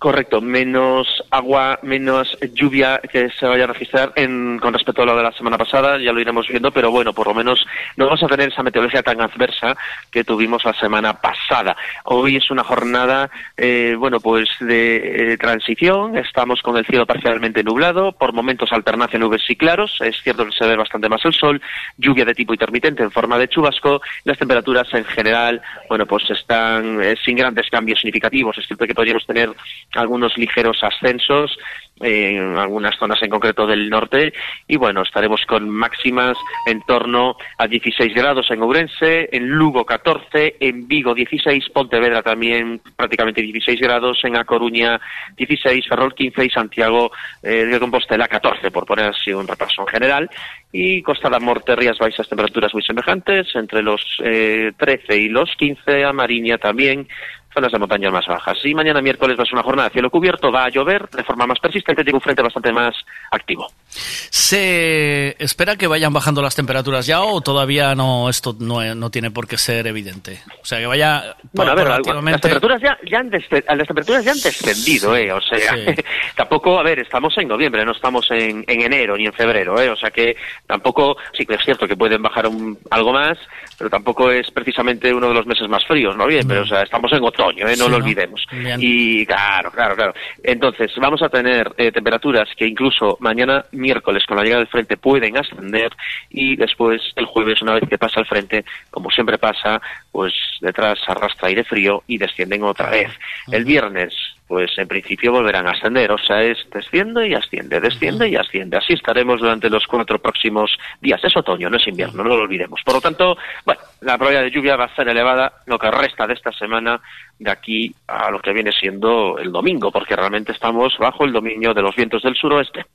Correcto, 0.04 0.42
menos 0.42 1.08
agua, 1.30 1.80
menos 1.82 2.38
lluvia 2.54 3.00
que 3.10 3.30
se 3.40 3.46
vaya 3.46 3.64
a 3.64 3.68
registrar 3.68 4.12
en, 4.18 4.60
con 4.60 4.74
respecto 4.74 5.02
a 5.02 5.06
lo 5.06 5.16
de 5.16 5.24
la 5.24 5.32
semana 5.32 5.58
pasada, 5.58 5.98
ya 5.98 6.12
lo 6.12 6.20
iremos 6.20 6.46
viendo, 6.46 6.72
pero 6.72 6.92
bueno, 6.92 7.14
por 7.14 7.28
lo 7.28 7.34
menos 7.34 7.66
no 8.04 8.10
vamos 8.10 8.24
a 8.24 8.28
tener 8.28 8.50
esa 8.50 8.64
meteorología 8.64 9.02
tan 9.02 9.22
adversa 9.22 9.78
que 10.12 10.26
tuvimos 10.26 10.66
la 10.66 10.74
semana 10.74 11.14
pasada. 11.14 11.74
Hoy 12.04 12.36
es 12.36 12.52
una 12.52 12.62
jornada, 12.62 13.30
eh, 13.56 13.96
bueno, 13.98 14.20
pues 14.20 14.50
de 14.60 15.34
eh, 15.34 15.38
transición, 15.38 16.18
estamos 16.18 16.62
con 16.62 16.76
el 16.76 16.86
cielo 16.86 17.06
parcialmente 17.06 17.64
nublado, 17.64 18.12
por 18.12 18.34
momentos 18.34 18.74
alternancia 18.74 19.18
nubes 19.18 19.50
y 19.50 19.56
claros, 19.56 19.96
es 20.02 20.22
cierto 20.22 20.46
que 20.46 20.52
se 20.52 20.68
ve 20.68 20.76
bastante 20.76 21.08
más 21.08 21.24
el 21.24 21.34
sol, 21.34 21.62
lluvia 21.98 22.26
de 22.26 22.36
tipo 22.36 22.54
intermitente 22.54 23.04
en 23.04 23.12
forma 23.12 23.38
de 23.38 23.48
chubasco, 23.48 24.02
las 24.26 24.38
temperaturas 24.38 24.94
en 24.94 25.06
general, 25.06 25.62
bueno, 25.88 26.06
pues 26.06 26.30
están 26.30 27.02
eh, 27.02 27.16
sin 27.24 27.38
grandes 27.38 27.70
cambios 27.70 28.02
significativos, 28.02 28.58
es 28.58 28.68
cierto 28.68 28.86
que 28.86 28.96
podríamos 28.96 29.26
tener 29.26 29.50
algunos 29.96 30.38
ligeros 30.38 30.84
ascensos 30.84 31.58
en 32.04 32.58
algunas 32.58 32.98
zonas 32.98 33.22
en 33.24 33.30
concreto 33.30 33.66
del 33.66 33.90
norte 33.90 34.34
y 34.68 34.78
bueno, 34.78 35.02
estaremos 35.02 35.46
con 35.46 35.70
máximas 35.70 36.38
en 36.68 36.82
torno 36.82 37.38
a 37.58 37.68
16 37.68 38.14
grados 38.14 38.52
en 38.52 38.62
Ourense, 38.62 39.30
en 39.32 39.48
Lugo 39.50 39.86
14, 39.86 40.58
en 40.60 40.88
Vigo 40.88 41.14
16, 41.14 41.70
Pontevedra 41.70 42.22
también 42.22 42.82
prácticamente 42.96 43.42
16 43.42 43.80
grados, 43.80 44.20
en 44.24 44.38
A 44.38 44.44
Coruña 44.44 45.00
16, 45.38 45.88
Ferrol 45.88 46.14
15 46.14 46.46
y 46.46 46.50
Santiago 46.50 47.12
eh, 47.42 47.66
de 47.66 47.80
Compostela 47.80 48.28
14, 48.28 48.72
por 48.72 48.86
poner 48.86 49.08
así 49.08 49.32
un 49.34 49.48
repaso 49.48 49.82
en 49.82 49.88
general. 49.88 50.30
Y 50.72 51.04
Costa 51.04 51.30
da 51.30 51.40
Morte, 51.40 51.76
Rías 51.76 52.00
Baixas, 52.00 52.28
temperaturas 52.28 52.74
muy 52.74 52.82
semejantes, 52.82 53.48
entre 53.56 53.84
los 53.84 54.02
eh, 54.24 54.72
13 54.76 55.18
y 55.18 55.30
los 55.30 55.56
15, 55.56 56.04
a 56.04 56.14
Mariña 56.14 56.58
también, 56.58 57.08
zonas 57.54 57.72
de 57.72 57.80
montañas 57.80 58.12
más 58.12 58.26
bajas. 58.28 58.58
Y 58.64 58.74
mañana 58.74 59.02
miércoles 59.02 59.38
va 59.38 59.44
a 59.44 59.46
ser 59.46 59.56
una 59.56 59.64
jornada 59.64 59.90
de 59.90 59.94
cielo 59.94 60.10
cubierto, 60.10 60.52
va 60.52 60.66
a 60.66 60.70
llover 60.70 61.10
de 61.10 61.24
forma 61.24 61.48
más 61.48 61.60
persistente, 61.60 62.04
tiene 62.04 62.18
un 62.18 62.22
frente 62.22 62.42
bastante 62.42 62.72
más 62.72 62.96
activo. 63.32 63.68
¿Se 63.96 65.36
espera 65.44 65.76
que 65.76 65.88
vayan 65.88 66.12
bajando 66.14 66.42
las 66.42 66.56
temperaturas 66.56 67.06
ya 67.06 67.22
o 67.22 67.42
todavía 67.42 67.96
no 67.96 68.30
esto 68.30 68.56
no, 68.60 68.96
no 68.96 69.10
tiene 69.10 69.32
por 69.32 69.48
qué 69.48 69.58
ser 69.58 69.88
evidente? 69.88 70.42
O 70.62 70.66
sea, 70.66 70.80
que 70.80 70.86
vaya 70.86 71.36
Bueno, 71.54 71.72
a 71.72 71.76
ver, 71.76 71.88
las 71.88 72.02
temperaturas 72.42 72.82
ya, 72.82 72.98
ya 73.10 73.20
han 73.20 73.30
las 73.32 73.88
temperaturas 73.88 74.26
ya 74.26 74.32
han 74.32 74.40
descendido, 74.42 75.16
eh, 75.16 75.32
o 75.32 75.42
sea, 75.42 75.76
tampoco, 76.36 76.80
a 76.80 76.84
ver, 76.84 77.00
estamos 77.00 77.38
en 77.38 77.48
noviembre, 77.48 77.86
no 77.86 77.92
estamos 77.92 78.30
en, 78.32 78.64
en 78.68 78.82
enero 78.82 79.16
ni 79.18 79.26
en 79.26 79.34
febrero, 79.34 79.80
eh, 79.82 79.90
o 79.90 79.96
sea 79.96 80.12
que 80.12 80.36
tampoco, 80.68 81.18
sí 81.38 81.46
que 81.46 81.56
es 81.56 81.64
cierto 81.64 81.88
que 81.88 81.96
pueden 81.96 82.22
bajar 82.22 82.48
un- 82.48 82.78
algo 82.90 83.14
más, 83.14 83.38
pero 83.78 83.90
tampoco 83.90 84.32
es 84.32 84.50
precisamente 84.52 85.14
uno 85.14 85.28
de 85.30 85.34
los 85.36 85.46
meses 85.46 85.68
más 85.70 85.86
fríos, 85.86 86.16
noviembre, 86.18 86.60
o 86.60 86.66
sea, 86.66 86.82
estamos 86.82 87.12
en 87.14 87.24
otoño, 87.24 87.68
eh, 87.68 87.76
no 87.78 87.86
Sí, 87.86 87.92
lo 87.92 87.98
¿no? 88.00 88.04
olvidemos. 88.04 88.46
Bien. 88.52 88.80
Y 88.82 89.26
claro, 89.26 89.72
claro, 89.72 89.96
claro. 89.96 90.14
Entonces, 90.44 90.92
vamos 90.98 91.22
a 91.22 91.30
tener 91.30 91.72
eh, 91.78 91.92
temperaturas 91.92 92.48
que 92.58 92.66
incluso 92.66 93.18
mañana 93.20 93.66
miércoles 93.84 94.26
con 94.26 94.38
la 94.38 94.44
llegada 94.44 94.62
del 94.62 94.72
frente 94.72 94.98
pueden 94.98 95.38
ascender 95.38 95.92
y 96.30 96.56
después 96.56 97.02
el 97.16 97.26
jueves, 97.26 97.62
una 97.62 97.76
vez 97.76 97.84
que 97.88 97.98
pasa 97.98 98.22
el 98.22 98.26
frente, 98.26 98.66
como 98.90 99.12
siempre 99.12 99.38
pasa, 99.38 99.82
pues 100.12 100.34
detrás 100.62 100.98
arrastra 101.08 101.50
aire 101.50 101.64
frío 101.64 102.04
y 102.08 102.18
descienden 102.18 102.64
otra 102.64 102.90
vez. 102.90 103.12
El 103.52 103.66
viernes, 103.66 104.16
pues 104.48 104.72
en 104.78 104.88
principio 104.88 105.32
volverán 105.32 105.68
a 105.68 105.72
ascender, 105.72 106.12
o 106.12 106.18
sea, 106.18 106.42
es 106.44 106.58
desciende 106.72 107.28
y 107.28 107.34
asciende, 107.34 107.80
desciende 107.80 108.30
y 108.30 108.36
asciende. 108.36 108.78
Así 108.78 108.94
estaremos 108.94 109.40
durante 109.40 109.70
los 109.70 109.86
cuatro 109.88 110.20
próximos 110.20 110.78
días. 111.02 111.24
Es 111.24 111.36
otoño, 111.36 111.70
no 111.70 111.78
es 111.78 111.88
invierno, 111.88 112.24
no 112.24 112.36
lo 112.36 112.44
olvidemos. 112.44 112.82
Por 112.84 112.96
lo 112.96 113.02
tanto, 113.02 113.38
bueno, 113.66 113.82
la 114.02 114.18
probabilidad 114.18 114.44
de 114.44 114.52
lluvia 114.52 114.76
va 114.76 114.86
a 114.86 114.96
ser 114.96 115.10
elevada 115.10 115.54
lo 115.66 115.78
que 115.78 115.92
resta 115.92 116.28
de 116.28 116.34
esta 116.34 116.52
semana 116.52 117.02
de 117.40 117.52
aquí 117.52 117.96
a 118.08 118.32
lo 118.32 118.40
que 118.40 118.54
viene 118.54 118.72
siendo 118.72 119.38
el 119.38 119.52
domingo, 119.52 119.92
porque 119.92 120.16
realmente 120.16 120.52
estamos 120.52 120.98
bajo 120.98 121.26
el 121.26 121.34
dominio 121.34 121.74
de 121.74 121.82
los 121.82 121.96
vientos 121.96 122.22
del 122.24 122.36
suroeste. 122.36 122.86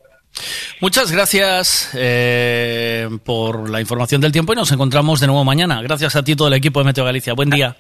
Muchas 0.80 1.10
gracias 1.10 1.90
eh, 1.94 3.08
por 3.24 3.68
la 3.70 3.80
información 3.80 4.20
del 4.20 4.32
tiempo 4.32 4.52
y 4.52 4.56
nos 4.56 4.70
encontramos 4.72 5.20
de 5.20 5.26
nuevo 5.26 5.44
mañana. 5.44 5.82
Gracias 5.82 6.16
a 6.16 6.22
ti 6.22 6.32
y 6.32 6.36
todo 6.36 6.48
el 6.48 6.54
equipo 6.54 6.80
de 6.80 6.86
Meteo 6.86 7.04
Galicia. 7.04 7.34
Buen 7.34 7.50
día. 7.50 7.76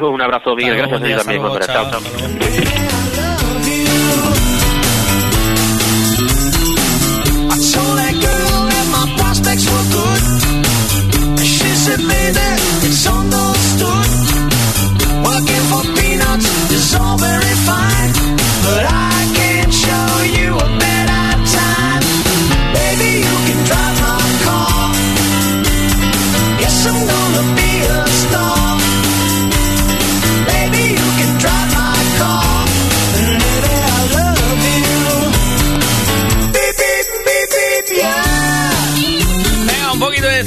Un 0.00 0.22
abrazo, 0.22 0.54
Miguel. 0.54 0.76
Gracias 0.76 1.00
a 1.00 1.04
ti 1.04 1.14
también. 1.14 1.18
hasta 1.18 1.32
luego, 1.32 1.58
Chao, 1.58 1.90
chao, 1.90 2.00
chao. 2.00 2.80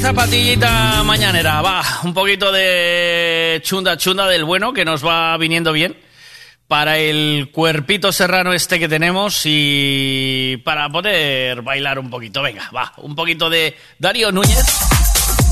Zapatillita 0.04 1.02
mañanera, 1.02 1.62
va. 1.62 1.82
Un 2.02 2.12
poquito 2.12 2.52
de 2.52 3.58
chunda 3.64 3.96
chunda 3.96 4.26
del 4.26 4.44
bueno 4.44 4.74
que 4.74 4.84
nos 4.84 5.02
va 5.02 5.34
viniendo 5.38 5.72
bien 5.72 5.96
para 6.68 6.98
el 6.98 7.48
cuerpito 7.50 8.12
serrano 8.12 8.52
este 8.52 8.78
que 8.78 8.86
tenemos 8.86 9.40
y 9.46 10.58
para 10.62 10.90
poder 10.90 11.62
bailar 11.62 11.98
un 11.98 12.10
poquito. 12.10 12.42
Venga, 12.42 12.70
va. 12.76 12.92
Un 12.98 13.14
poquito 13.16 13.48
de 13.48 13.78
Darío 13.98 14.30
Núñez 14.30 14.66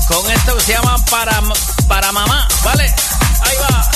con 0.07 0.31
esto 0.31 0.55
que 0.55 0.61
se 0.61 0.73
llama 0.73 0.97
Para, 1.09 1.41
para 1.87 2.11
Mamá, 2.11 2.47
¿vale? 2.63 2.83
Ahí 3.41 3.57
va. 3.59 3.91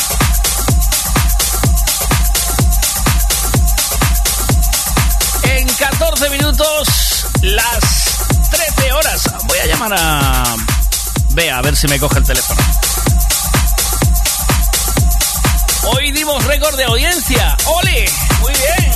En 5.55 5.67
14 5.67 6.29
minutos, 6.31 7.27
las 7.43 8.16
13 8.49 8.91
horas. 8.93 9.21
Voy 9.47 9.57
a 9.59 9.65
llamar 9.65 9.93
a 9.93 10.55
Bea 11.31 11.57
a 11.57 11.61
ver 11.61 11.75
si 11.75 11.87
me 11.87 11.99
coge 11.99 12.19
el 12.19 12.25
teléfono. 12.25 12.61
Hoy 15.83 16.11
dimos 16.11 16.43
récord 16.45 16.75
de 16.75 16.83
audiencia. 16.83 17.55
¡Ole! 17.65 18.05
Muy 18.41 18.53
bien. 18.53 18.86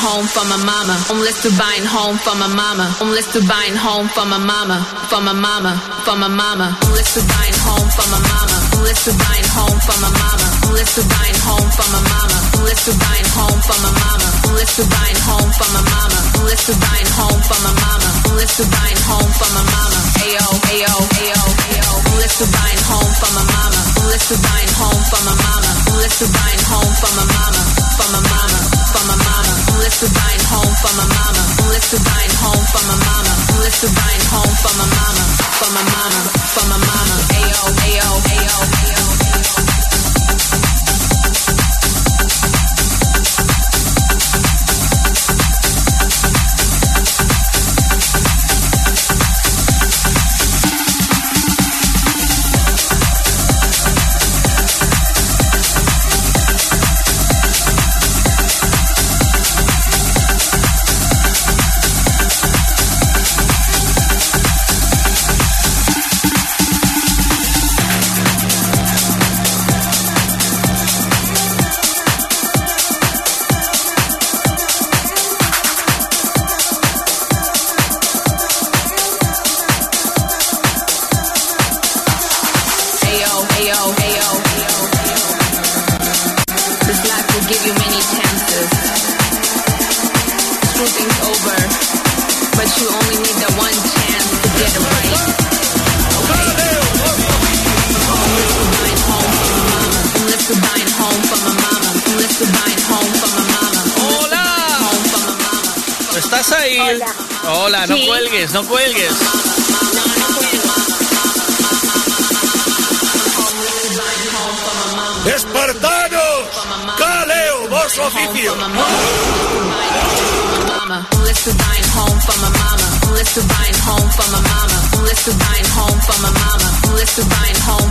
Home 0.00 0.24
for 0.24 0.44
my 0.48 0.56
mama. 0.56 0.96
Homeless 1.12 1.44
to 1.44 1.50
buying 1.60 1.84
home 1.84 2.16
for 2.16 2.32
my 2.40 2.48
mama. 2.48 2.88
Homeless 2.96 3.28
to 3.36 3.40
buying 3.44 3.76
home 3.76 4.08
for 4.08 4.24
my 4.24 4.40
mama. 4.40 4.80
For 5.12 5.20
my 5.20 5.36
mama. 5.36 5.76
For 6.08 6.16
my 6.16 6.28
mama. 6.28 6.72
Homeless 6.80 7.14
to 7.14 7.22
buying 7.28 7.58
home 7.60 7.88
for 7.92 8.06
my 8.08 8.20
mama. 8.24 8.56
Homeless 8.72 9.00
to 9.04 9.12
buying 9.12 9.48
home 9.52 9.78
for 9.84 9.96
my 10.00 10.08
mama. 10.08 10.46
Homeless 10.64 10.90
to 10.96 11.02
buying 11.04 11.40
home 11.44 11.68
for 11.76 11.88
my 11.92 12.00
mama. 12.00 12.38
Homeless 12.56 12.80
to 12.88 12.92
buying 12.96 13.28
home 13.36 13.60
for 13.60 13.78
my 13.84 13.92
mama. 14.00 14.28
Homeless 14.40 14.72
to 14.80 14.84
buying 14.88 15.20
home 15.20 15.50
for 15.52 15.68
my 15.76 15.82
mama. 15.84 16.18
Unless 16.40 16.62
to 16.66 16.74
buying 16.80 17.10
home 17.20 17.40
for 17.44 17.58
my 17.60 17.72
mama. 17.76 18.08
Unless 18.32 18.52
to 18.56 18.64
buying 18.72 19.00
home 19.04 19.30
for 19.36 19.50
my 19.52 19.62
mama. 19.68 20.00
Ayo, 20.24 20.46
ayo, 20.72 20.94
ayo, 21.20 21.40
ayo. 21.76 21.88
Unless 22.08 22.34
to 22.40 22.46
buying 22.48 22.82
home 22.88 23.12
for 23.20 23.30
my 23.36 23.44
mama. 23.52 23.80
Unless 24.00 24.24
to 24.32 24.36
buying 24.48 24.72
home 24.80 25.02
for 25.12 25.20
my 25.28 25.34
mama. 25.44 25.70
Unless 25.92 26.14
to 26.24 26.26
buying 26.32 26.62
home 26.72 26.92
for 27.04 27.12
my 27.20 27.26
mama. 27.36 27.62
For 28.00 28.08
my 28.16 28.22
mama. 28.24 28.79
For 28.90 29.04
my 29.06 29.16
mama. 29.16 29.54
Unless 29.72 30.00
to 30.02 30.08
buying 30.10 30.44
home 30.50 30.74
for 30.82 30.92
my 30.98 31.06
mama. 31.06 31.42
Unless 31.62 31.86
to 31.94 31.98
buying 32.02 32.34
home 32.42 32.64
for 32.72 32.82
my 32.90 32.96
mama. 33.06 33.32
Unless 33.54 33.76
to 33.82 33.88
buying 33.94 34.24
home 34.34 34.54
for 34.62 34.72
my 34.78 34.86
mama. 34.86 35.24
For 35.58 35.70
my 35.76 35.84
mama. 35.94 36.20
For 36.54 36.64
my 36.70 36.78
mama. 36.78 37.16
Ayo, 37.38 37.62
ayo, 37.86 38.08
ayo, 38.34 38.56
ayo. 38.82 39.06
Ayo, 39.30 39.79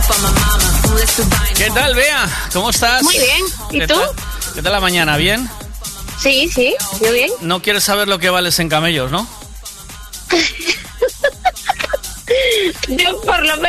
for 0.02 0.18
my 0.22 0.30
mama. 0.32 0.68
Unless 0.98 1.18
you're 1.18 1.28
buying 1.28 1.56
¿Qué 1.56 1.70
tal, 1.70 1.94
Bea? 1.94 2.28
¿Cómo 2.52 2.70
estás? 2.70 3.02
Muy 3.02 3.16
bien. 3.16 3.44
¿Y 3.70 3.78
¿Qué 3.80 3.86
tú? 3.86 4.00
¿Qué 4.54 4.62
tal 4.62 4.72
la 4.72 4.80
mañana? 4.80 5.16
¿Bien? 5.16 5.48
Sí, 6.18 6.50
sí, 6.52 6.74
yo 7.02 7.12
bien. 7.12 7.30
No 7.40 7.62
quieres 7.62 7.84
saber 7.84 8.08
lo 8.08 8.18
que 8.18 8.30
vales 8.30 8.58
en 8.58 8.68
camellos, 8.68 9.10
¿no? 9.10 9.26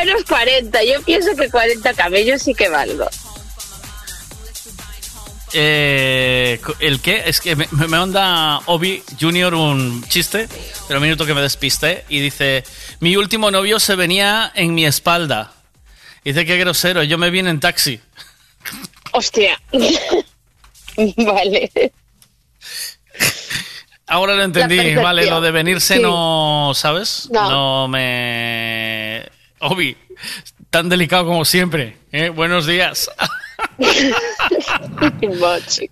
Menos 0.04 0.24
40. 0.28 0.84
Yo 0.84 1.02
pienso 1.02 1.34
que 1.36 1.50
40 1.50 1.94
camellos 1.94 2.42
sí 2.42 2.54
que 2.54 2.68
valgo. 2.68 3.08
Eh, 5.54 6.58
¿El 6.80 7.00
qué? 7.00 7.24
Es 7.26 7.40
que 7.40 7.54
me, 7.56 7.68
me 7.72 7.86
manda 7.86 8.60
Obi 8.66 9.02
Junior 9.20 9.52
un 9.54 10.02
chiste, 10.08 10.48
pero 10.88 10.98
un 10.98 11.04
minuto 11.04 11.26
que 11.26 11.34
me 11.34 11.42
despiste, 11.42 12.04
y 12.08 12.20
dice, 12.20 12.64
mi 13.00 13.16
último 13.16 13.50
novio 13.50 13.78
se 13.78 13.94
venía 13.94 14.50
en 14.54 14.74
mi 14.74 14.86
espalda. 14.86 15.52
Dice, 16.24 16.46
qué 16.46 16.56
grosero, 16.56 17.02
yo 17.02 17.18
me 17.18 17.28
vine 17.30 17.50
en 17.50 17.60
taxi. 17.60 18.00
Hostia. 19.12 19.60
vale. 21.18 21.70
Ahora 24.06 24.34
lo 24.34 24.42
entendí, 24.44 24.94
vale, 24.94 25.26
lo 25.26 25.40
de 25.40 25.50
venirse 25.50 25.96
Sí. 25.96 26.02
no, 26.02 26.72
¿sabes? 26.74 27.28
No. 27.30 27.88
me... 27.88 29.26
Obi, 29.62 29.96
tan 30.70 30.88
delicado 30.88 31.24
como 31.26 31.44
siempre. 31.44 31.96
¿eh? 32.12 32.28
Buenos 32.28 32.66
días. 32.66 33.10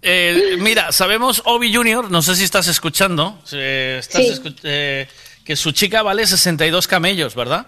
Eh, 0.03 0.57
mira, 0.59 0.93
sabemos, 0.93 1.43
Obi 1.45 1.73
Junior, 1.75 2.11
no 2.11 2.23
sé 2.23 2.35
si 2.37 2.45
estás 2.45 2.67
escuchando, 2.67 3.39
eh, 3.53 3.97
estás 4.01 4.23
Sí. 4.23 4.31
escu- 4.33 4.59
eh, 4.65 5.09
que 5.45 5.57
su 5.57 5.73
chica 5.73 6.03
vale 6.03 6.27
62 6.27 6.87
camellos, 6.87 7.35
¿verdad? 7.35 7.67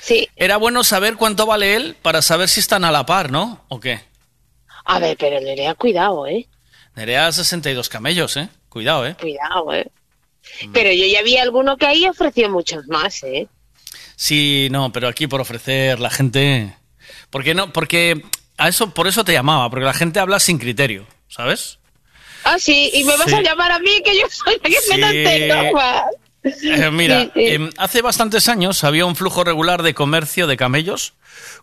Sí. 0.00 0.28
Era 0.36 0.56
bueno 0.56 0.84
saber 0.84 1.14
cuánto 1.16 1.46
vale 1.46 1.74
él 1.76 1.96
para 2.02 2.22
saber 2.22 2.48
si 2.48 2.60
están 2.60 2.84
a 2.84 2.92
la 2.92 3.06
par, 3.06 3.30
¿no? 3.30 3.64
¿O 3.68 3.80
qué? 3.80 4.00
A 4.84 4.98
ver, 4.98 5.16
pero 5.18 5.40
Nerea, 5.40 5.74
cuidado, 5.74 6.26
¿eh? 6.26 6.46
Nerea 6.94 7.30
62 7.32 7.88
camellos, 7.88 8.36
¿eh? 8.36 8.48
Cuidado, 8.68 9.06
¿eh? 9.06 9.16
Cuidado, 9.20 9.72
¿eh? 9.72 9.90
Pero 10.72 10.92
yo 10.92 11.06
ya 11.06 11.22
vi 11.22 11.36
alguno 11.38 11.76
que 11.76 11.86
ahí 11.86 12.06
ofreció 12.06 12.48
muchos 12.50 12.86
más, 12.88 13.22
¿eh? 13.24 13.48
Sí, 14.16 14.68
no, 14.70 14.90
pero 14.92 15.08
aquí 15.08 15.26
por 15.26 15.40
ofrecer 15.40 16.00
la 16.00 16.10
gente... 16.10 16.74
¿Por 17.30 17.44
qué 17.44 17.54
no? 17.54 17.72
Porque 17.72 18.24
a 18.56 18.68
eso, 18.68 18.90
por 18.94 19.06
eso 19.06 19.24
te 19.24 19.32
llamaba, 19.32 19.68
porque 19.70 19.84
la 19.84 19.92
gente 19.94 20.18
habla 20.18 20.40
sin 20.40 20.58
criterio, 20.58 21.06
¿sabes? 21.28 21.78
Ah, 22.44 22.58
sí, 22.58 22.90
y 22.94 23.04
me 23.04 23.16
vas 23.16 23.32
a 23.32 23.40
llamar 23.42 23.72
a 23.72 23.78
mí 23.78 23.90
que 24.04 24.18
yo 24.18 24.26
soy 24.30 24.54
la 24.62 24.68
que 24.68 24.76
Sí. 24.80 25.00
me 25.00 25.24
tengo 25.24 25.72
más. 25.72 26.02
Eh, 26.44 26.90
mira, 26.92 27.24
Sí, 27.24 27.30
em, 27.34 27.70
hace 27.76 28.02
bastantes 28.02 28.48
años 28.48 28.84
había 28.84 29.04
un 29.04 29.16
flujo 29.16 29.42
regular 29.42 29.82
de 29.82 29.94
comercio 29.94 30.46
de 30.46 30.56
camellos 30.56 31.14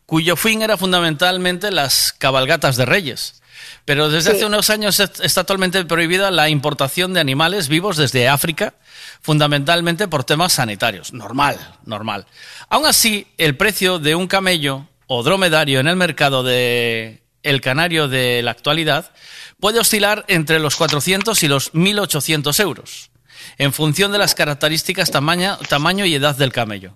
cuyo 0.06 0.36
fin 0.36 0.62
era 0.62 0.76
fundamentalmente 0.78 1.72
las 1.72 2.12
cabalgatas 2.12 2.76
de 2.76 2.86
reyes. 2.86 3.42
Pero 3.86 4.10
desde 4.10 4.32
Sí. 4.32 4.38
hace 4.38 4.46
unos 4.46 4.70
años 4.70 5.00
est- 5.00 5.20
está 5.20 5.44
totalmente 5.44 5.84
prohibida 5.86 6.32
la 6.32 6.48
importación 6.50 7.14
de 7.14 7.20
animales 7.20 7.68
vivos 7.68 7.98
desde 7.98 8.30
África, 8.30 8.76
fundamentalmente 9.22 10.08
por 10.08 10.24
temas 10.24 10.54
sanitarios. 10.54 11.12
Normal, 11.14 11.58
normal. 11.86 12.26
Aún 12.70 12.86
así, 12.86 13.28
el 13.38 13.58
precio 13.58 14.00
de 14.00 14.16
un 14.16 14.28
camello 14.28 14.88
o 15.08 15.24
dromedario 15.24 15.80
en 15.80 15.88
el 15.88 15.96
mercado 15.96 16.44
de 16.44 17.22
el 17.44 17.60
canario 17.60 18.08
de 18.08 18.42
la 18.42 18.52
actualidad 18.52 19.12
puede 19.60 19.80
oscilar 19.80 20.24
entre 20.30 20.60
los 20.60 20.78
400 20.78 21.44
y 21.44 21.50
los 21.50 21.74
1.800 21.74 22.60
euros, 22.62 23.10
en 23.58 23.74
función 23.74 24.14
de 24.14 24.18
las 24.18 24.34
características, 24.34 25.12
tamaño, 25.12 25.58
tamaño 25.68 26.06
y 26.06 26.16
edad 26.16 26.38
del 26.38 26.54
camello. 26.54 26.96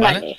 Vale. 0.00 0.38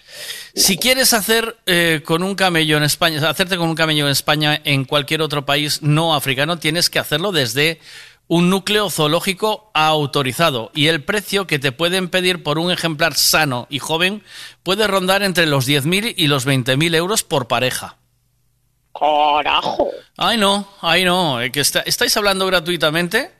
Si 0.56 0.78
quieres 0.78 1.14
hacer 1.14 1.58
eh, 1.66 2.02
con 2.06 2.24
un 2.24 2.36
camello 2.36 2.78
en 2.78 2.84
España, 2.84 3.28
hacerte 3.30 3.58
con 3.58 3.70
un 3.70 3.76
camello 3.76 4.06
en 4.06 4.12
España 4.12 4.60
en 4.64 4.86
cualquier 4.86 5.22
otro 5.22 5.46
país 5.46 5.82
no 5.82 6.14
africano, 6.16 6.60
tienes 6.60 6.90
que 6.90 7.00
hacerlo 7.00 7.32
desde 7.32 7.80
un 8.28 8.50
núcleo 8.50 8.90
zoológico 8.90 9.70
autorizado 9.74 10.72
y 10.74 10.88
el 10.88 11.04
precio 11.04 11.46
que 11.48 11.60
te 11.60 11.72
pueden 11.72 12.08
pedir 12.10 12.42
por 12.42 12.58
un 12.60 12.72
ejemplar 12.72 13.16
sano 13.16 13.68
y 13.70 13.80
joven 13.80 14.24
puede 14.64 14.88
rondar 14.88 15.24
entre 15.24 15.46
los 15.46 15.68
10.000 15.68 16.14
y 16.16 16.28
los 16.28 16.46
20.000 16.48 16.96
euros 16.96 17.24
por 17.24 17.48
pareja. 17.48 17.98
Carajo. 18.98 19.90
Ay, 20.18 20.38
no, 20.38 20.68
ay, 20.82 21.04
no, 21.04 21.42
eh, 21.42 21.52
que 21.52 21.60
está- 21.62 21.82
estáis 21.82 22.16
hablando 22.16 22.46
gratuitamente 22.46 23.32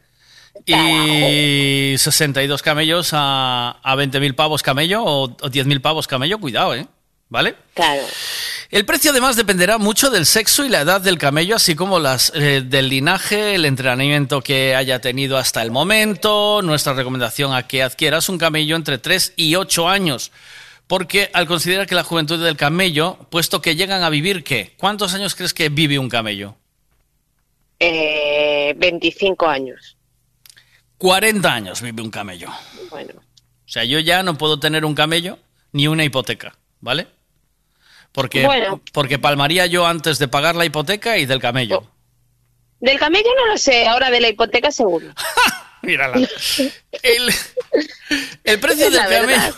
y 0.66 1.96
62 1.98 2.62
camellos 2.62 3.10
a, 3.14 3.80
a 3.84 3.96
20.000 3.96 4.36
pavos 4.36 4.62
camello 4.64 5.04
o, 5.04 5.24
o 5.24 5.50
10.000 5.50 5.82
pavos 5.82 6.08
camello, 6.08 6.40
cuidado, 6.40 6.76
¿eh? 6.76 6.88
¿Vale? 7.30 7.56
Claro. 7.74 8.04
El 8.70 8.86
precio 8.86 9.12
además 9.12 9.36
dependerá 9.36 9.78
mucho 9.78 10.10
del 10.10 10.26
sexo 10.26 10.66
y 10.66 10.70
la 10.70 10.82
edad 10.82 11.02
del 11.02 11.18
camello, 11.18 11.56
así 11.56 11.76
como 11.76 12.00
las, 12.00 12.32
eh, 12.36 12.62
del 12.66 12.90
linaje, 12.90 13.56
el 13.56 13.66
entrenamiento 13.66 14.42
que 14.42 14.76
haya 14.76 15.00
tenido 15.00 15.38
hasta 15.38 15.62
el 15.62 15.72
momento. 15.72 16.62
Nuestra 16.62 16.94
recomendación 16.94 17.54
a 17.54 17.68
que 17.68 17.82
adquieras 17.82 18.30
un 18.30 18.38
camello 18.38 18.76
entre 18.76 19.00
3 19.00 19.34
y 19.36 19.56
8 19.56 19.90
años. 19.90 20.32
Porque 20.88 21.30
al 21.34 21.48
considerar 21.48 21.88
que 21.88 21.96
la 21.96 22.04
juventud 22.04 22.44
del 22.44 22.58
camello, 22.58 23.18
puesto 23.30 23.62
que 23.62 23.76
llegan 23.76 24.04
a 24.04 24.10
vivir, 24.10 24.44
¿qué? 24.44 24.74
¿Cuántos 24.78 25.14
años 25.14 25.34
crees 25.34 25.54
que 25.54 25.70
vive 25.70 25.98
un 25.98 26.10
camello? 26.10 26.56
Eh, 27.80 28.74
25 28.78 29.48
años. 29.48 29.93
40 31.04 31.54
años 31.54 31.82
vive 31.82 32.02
un 32.02 32.10
camello. 32.10 32.48
Bueno. 32.90 33.12
O 33.18 33.70
sea, 33.70 33.84
yo 33.84 34.00
ya 34.00 34.24
no 34.24 34.38
puedo 34.38 34.58
tener 34.58 34.86
un 34.86 34.96
camello 34.96 35.38
ni 35.74 35.86
una 35.90 36.06
hipoteca, 36.06 36.56
¿vale? 36.80 37.08
Porque, 38.14 38.46
Bueno. 38.46 38.82
porque 38.94 39.20
palmaría 39.20 39.66
yo 39.66 39.86
antes 39.86 40.18
de 40.18 40.30
pagar 40.30 40.56
la 40.56 40.64
hipoteca 40.64 41.18
y 41.18 41.26
del 41.26 41.42
camello. 41.42 41.86
Del 42.80 42.98
camello 42.98 43.28
no 43.36 43.48
lo 43.52 43.58
sé, 43.58 43.86
ahora 43.86 44.10
de 44.12 44.22
la 44.22 44.30
hipoteca 44.30 44.72
seguro. 44.72 45.08
Mírala. 45.82 46.16
El, 47.02 47.34
el 48.46 48.60
precio 48.62 48.90
del 48.90 48.94
verdad. 49.02 49.20
camello. 49.20 49.56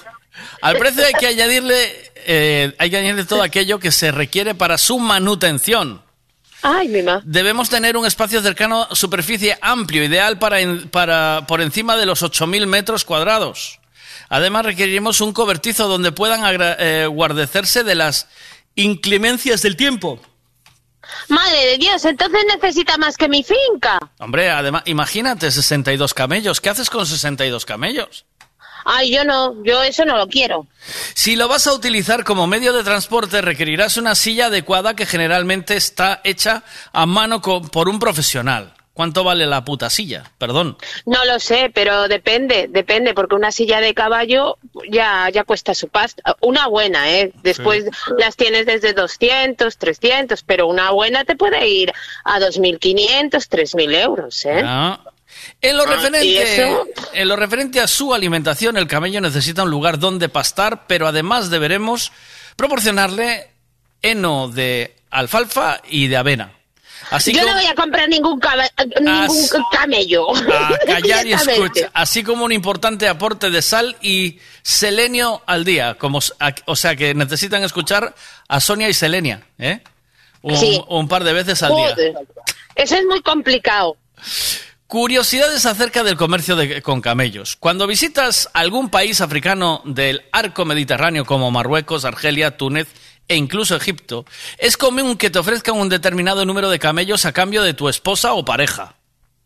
Al 0.61 0.77
precio 0.80 1.06
hay 1.06 1.14
que 1.14 1.27
añadirle, 1.27 2.11
eh, 2.25 2.74
hay 2.80 2.90
que 2.90 2.98
añadirle 2.98 3.25
todo 3.25 3.43
aquello 3.43 3.77
que 3.77 3.91
se 3.91 4.09
requiere 4.11 4.56
para 4.56 4.80
su 4.80 4.98
manutención. 4.98 6.01
Ay, 6.67 6.87
mi 6.87 7.03
ma. 7.03 7.21
Debemos 7.23 7.69
tener 7.69 7.95
un 7.95 8.05
espacio 8.07 8.41
cercano 8.41 8.87
superficie 8.91 9.55
amplio, 9.61 10.03
ideal 10.03 10.39
para, 10.39 10.57
para 10.89 11.45
por 11.47 11.61
encima 11.61 11.95
de 11.95 12.07
los 12.07 12.23
8.000 12.23 12.65
metros 12.65 13.05
cuadrados. 13.05 13.79
Además, 14.29 14.65
requeriremos 14.65 15.21
un 15.21 15.31
cobertizo 15.33 15.87
donde 15.87 16.11
puedan 16.11 16.43
agra- 16.43 16.75
eh, 16.79 17.05
guardecerse 17.05 17.83
de 17.83 17.93
las 17.93 18.27
inclemencias 18.73 19.61
del 19.61 19.75
tiempo. 19.75 20.19
Madre 21.29 21.65
de 21.67 21.77
Dios, 21.77 22.03
entonces 22.05 22.39
necesita 22.51 22.97
más 22.97 23.15
que 23.15 23.29
mi 23.29 23.43
finca. 23.43 23.99
Hombre, 24.17 24.49
además, 24.49 24.81
imagínate 24.85 25.51
62 25.51 26.15
camellos. 26.15 26.61
¿Qué 26.61 26.69
haces 26.69 26.89
con 26.89 27.05
62 27.05 27.63
camellos? 27.65 28.25
Ay, 28.85 29.11
yo 29.14 29.23
no, 29.25 29.55
yo 29.64 29.81
eso 29.83 30.05
no 30.05 30.15
lo 30.17 30.27
quiero. 30.27 30.67
Si 31.15 31.35
lo 31.35 31.47
vas 31.47 31.65
a 31.67 31.73
utilizar 31.73 32.23
como 32.23 32.45
medio 32.47 32.72
de 32.72 32.83
transporte, 32.83 33.41
requerirás 33.41 33.97
una 33.97 34.14
silla 34.15 34.45
adecuada 34.45 34.95
que 34.95 35.05
generalmente 35.05 35.75
está 35.75 36.22
hecha 36.23 36.64
a 36.93 37.05
mano 37.05 37.41
co- 37.41 37.61
por 37.64 37.89
un 37.89 37.99
profesional. 37.99 38.73
¿Cuánto 38.93 39.25
vale 39.25 39.45
la 39.45 39.65
puta 39.65 39.89
silla? 39.89 40.23
Perdón. 40.38 40.77
No 41.05 41.25
lo 41.25 41.38
sé, 41.41 41.69
pero 41.73 42.07
depende, 42.07 42.67
depende, 42.69 43.14
porque 43.14 43.35
una 43.35 43.51
silla 43.51 43.81
de 43.81 43.93
caballo 43.93 44.57
ya, 44.89 45.30
ya 45.33 45.43
cuesta 45.43 45.75
su 45.75 45.89
pasta. 45.89 46.38
Una 46.39 46.67
buena, 46.67 47.11
¿eh? 47.11 47.33
Después 47.43 47.83
las 48.17 48.38
tienes 48.38 48.65
desde 48.65 48.93
200, 48.93 49.77
300, 49.77 50.43
pero 50.43 50.67
una 50.67 50.91
buena 50.91 51.25
te 51.25 51.35
puede 51.35 51.67
ir 51.67 51.91
a 52.23 52.39
2.500, 52.39 53.47
3.000 53.49 53.93
euros, 53.95 54.45
¿eh? 54.45 54.61
Ah. 54.64 55.01
En 55.61 55.77
lo, 55.77 55.83
Ah, 55.83 56.83
en 57.14 57.27
lo 57.27 57.35
referente 57.35 57.80
a 57.82 57.88
su 57.88 58.14
alimentación, 58.14 58.77
el 58.77 58.88
camello 58.88 59.19
necesita 59.22 59.64
un 59.64 59.69
lugar 59.72 59.99
donde 59.99 60.30
pastar, 60.30 60.85
pero 60.88 61.07
además 61.07 61.49
deberemos 61.49 62.11
proporcionarle 62.56 63.49
heno 64.01 64.48
de 64.49 64.95
alfalfa 65.11 65.82
y 65.90 66.07
de 66.07 66.17
avena. 66.17 66.51
Así 67.11 67.33
yo 67.33 67.41
como, 67.41 67.53
no 67.53 67.59
voy 67.61 67.67
a 67.67 67.75
comprar 67.75 68.09
ningún, 68.09 68.40
ningún 69.01 69.48
camello. 69.72 70.35
a 70.35 70.77
callar 70.88 71.25
y 71.25 71.30
Directamente. 71.30 71.51
escucha, 71.53 71.91
así 71.93 72.24
como 72.24 72.45
un 72.45 72.51
importante 72.51 73.07
aporte 73.07 73.49
de 73.51 73.61
sal 73.61 73.95
y 74.01 74.40
selenio 74.64 75.43
al 75.45 75.64
día. 75.65 75.95
Como, 75.95 76.19
a- 76.40 76.56
o 76.65 76.75
sea 76.75 76.95
que 76.95 77.14
necesitan 77.14 77.64
escuchar 77.64 78.15
a 78.48 78.59
Sonia 78.59 78.90
y 78.90 78.93
Selenia, 78.93 79.41
¿eh? 79.59 79.82
Un, 80.41 80.57
Sí. 80.57 80.82
un 80.88 81.07
par 81.07 81.24
de 81.24 81.33
veces 81.33 81.61
al 81.64 81.75
día. 81.75 81.95
Eso 82.75 82.95
es 82.95 83.06
muy 83.06 83.22
complicado. 83.22 83.98
Curiosidades 84.88 85.65
acerca 85.65 86.03
del 86.03 86.15
comercio 86.15 86.55
de- 86.55 86.81
con 86.81 87.01
camellos. 87.01 87.55
Cuando 87.55 87.88
visitas 87.88 88.49
algún 88.53 88.89
país 88.89 89.19
africano 89.19 89.81
del 89.83 90.23
arco 90.31 90.64
mediterráneo 90.64 91.25
como 91.25 91.49
Marruecos, 91.49 92.05
Argelia, 92.05 92.55
Túnez 92.55 92.88
e 93.27 93.35
incluso 93.35 93.75
Egipto, 93.75 94.25
es 94.59 94.77
común 94.77 95.17
que 95.17 95.31
te 95.31 95.39
ofrezcan 95.39 95.75
un 95.75 95.89
determinado 95.89 96.45
número 96.45 96.69
de 96.69 96.77
camellos 96.77 97.25
a 97.25 97.33
cambio 97.33 97.64
de 97.64 97.73
tu 97.73 97.89
esposa 97.89 98.33
o 98.33 98.45
pareja. 98.45 98.95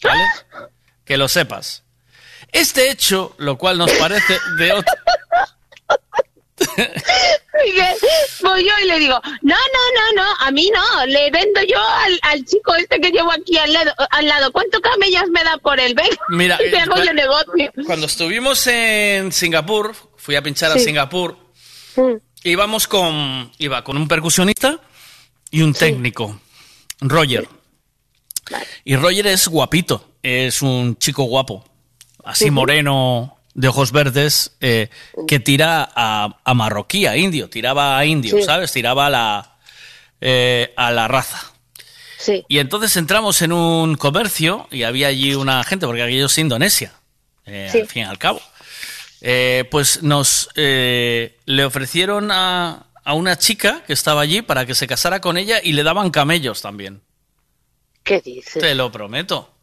¿Vale? 0.04 0.24
Que 1.06 1.18
lo 1.18 1.28
sepas. 1.28 1.82
Este 2.52 2.92
hecho, 2.92 3.34
lo 3.40 3.58
cual 3.58 3.80
nos 3.80 3.92
parece 3.94 4.38
de 4.60 4.74
otro... 4.74 4.94
Voy 8.42 8.64
yo 8.66 8.72
y 8.84 8.88
le 8.88 9.00
digo, 9.00 9.20
no, 9.42 9.56
no, 9.56 10.14
no, 10.16 10.24
no, 10.24 10.28
a 10.40 10.52
mí 10.52 10.72
no, 10.74 11.06
le 11.06 11.30
vendo 11.32 11.62
yo 11.64 11.78
al, 11.80 12.20
al 12.24 12.46
chico 12.46 12.74
este 12.76 13.00
que 13.00 13.12
llevo 13.12 13.32
aquí 13.32 13.58
al 13.58 13.74
lado, 13.74 13.92
al 14.12 14.28
lado. 14.28 14.52
¿cuánto 14.52 14.80
camellas 14.82 15.28
me 15.30 15.44
da 15.44 15.58
por 15.58 15.80
él? 15.80 15.94
Venga, 15.94 16.18
Mira, 16.30 16.56
y 16.66 16.70
te 16.70 16.78
eh, 16.78 16.80
hago 16.80 17.04
yo 17.04 17.14
negocio. 17.14 17.72
Cuando 17.86 18.06
estuvimos 18.06 18.66
en 18.68 19.32
Singapur, 19.32 19.96
fui 20.16 20.36
a 20.36 20.42
pinchar 20.42 20.72
a 20.72 20.76
Sí. 20.76 20.86
Singapur, 20.86 21.38
íbamos 22.44 22.88
con, 22.88 23.52
iba 23.58 23.84
con 23.84 23.98
un 23.98 24.08
percusionista 24.08 24.80
y 25.52 25.62
un 25.62 25.74
técnico, 25.74 26.40
Roger. 27.02 27.48
Y 28.84 28.96
Roger 28.96 29.28
es 29.28 29.48
guapito, 29.48 30.14
es 30.24 30.62
un 30.62 30.98
chico 30.98 31.24
guapo, 31.24 31.64
así 32.24 32.50
moreno, 32.50 33.39
de 33.60 33.68
ojos 33.68 33.92
verdes, 33.92 34.54
eh, 34.62 34.88
que 35.28 35.42
tira 35.42 35.90
a, 35.94 36.38
a 36.46 36.54
marroquí, 36.54 37.06
a 37.06 37.18
indio, 37.18 37.50
tiraba 37.50 37.98
a 37.98 38.06
indio, 38.06 38.38
Sí. 38.38 38.44
¿sabes? 38.44 38.72
Tiraba 38.72 39.08
a 39.08 39.10
la, 39.10 39.58
eh, 40.22 40.74
a 40.78 40.92
la 40.92 41.10
raza. 41.10 41.52
Sí. 42.18 42.46
Y 42.48 42.60
entonces 42.60 42.96
entramos 42.96 43.42
en 43.42 43.52
un 43.52 43.96
comercio 43.96 44.68
y 44.72 44.84
había 44.84 45.08
allí 45.08 45.36
una 45.36 45.62
gente, 45.66 45.86
porque 45.86 46.04
aquello 46.04 46.28
es 46.28 46.38
Indonesia, 46.38 46.94
eh, 47.46 47.68
Sí. 47.70 47.82
al 47.82 47.88
fin 47.88 48.04
y 48.04 48.06
al 48.06 48.18
cabo. 48.18 48.42
Pues 49.70 50.04
nos 50.04 50.50
le 50.56 51.64
ofrecieron 51.66 52.32
a, 52.32 52.86
a 53.04 53.14
una 53.14 53.38
chica 53.38 53.84
que 53.86 53.92
estaba 53.92 54.22
allí 54.22 54.42
para 54.42 54.66
que 54.66 54.74
se 54.74 54.88
casara 54.88 55.20
con 55.20 55.36
ella 55.36 55.60
y 55.62 55.74
le 55.74 55.84
daban 55.84 56.12
camellos 56.12 56.62
también. 56.62 57.02
¿Qué 58.04 58.22
dices? 58.22 58.62
Te 58.64 58.74
lo 58.74 58.90
prometo. 58.90 59.54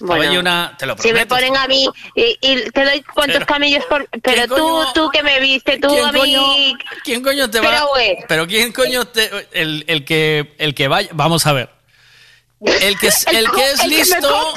Estaba 0.00 0.16
Bueno, 0.16 0.30
allí 0.30 0.38
una, 0.38 0.74
te 0.78 0.86
lo 0.86 0.96
Si 0.96 1.12
me 1.12 1.26
ponen 1.26 1.56
a 1.56 1.66
mí 1.68 1.86
y, 2.14 2.38
y 2.40 2.70
te 2.70 2.84
doy 2.84 3.02
cuántos 3.02 3.34
Pero- 3.34 3.46
camellos 3.46 3.84
por... 3.84 4.08
Pero 4.08 4.22
¿quién 4.22 4.48
tú, 4.48 4.54
coño- 4.56 4.92
tú 4.94 5.10
que 5.10 5.22
me 5.22 5.40
viste, 5.40 5.78
tú 5.78 5.88
¿Quién 5.88 6.04
a 6.06 6.12
mí... 6.12 6.18
coño- 6.20 6.78
¿Quién 7.04 7.22
coño 7.22 7.50
te 7.50 7.60
va? 7.60 7.84
Pero, 8.26 8.46
quién 8.46 8.72
coño 8.72 9.04
te 9.06 9.30
el, 9.52 9.84
el 9.88 10.04
que 10.06 10.54
el 10.58 10.74
que 10.74 10.88
vaya, 10.88 11.10
vamos 11.12 11.46
a 11.46 11.52
ver. 11.52 11.68
El 12.62 12.98
que 12.98 13.08
es, 13.08 13.26
el 13.32 13.50
que 13.50 13.70
es 13.72 13.86
listo, 13.86 14.54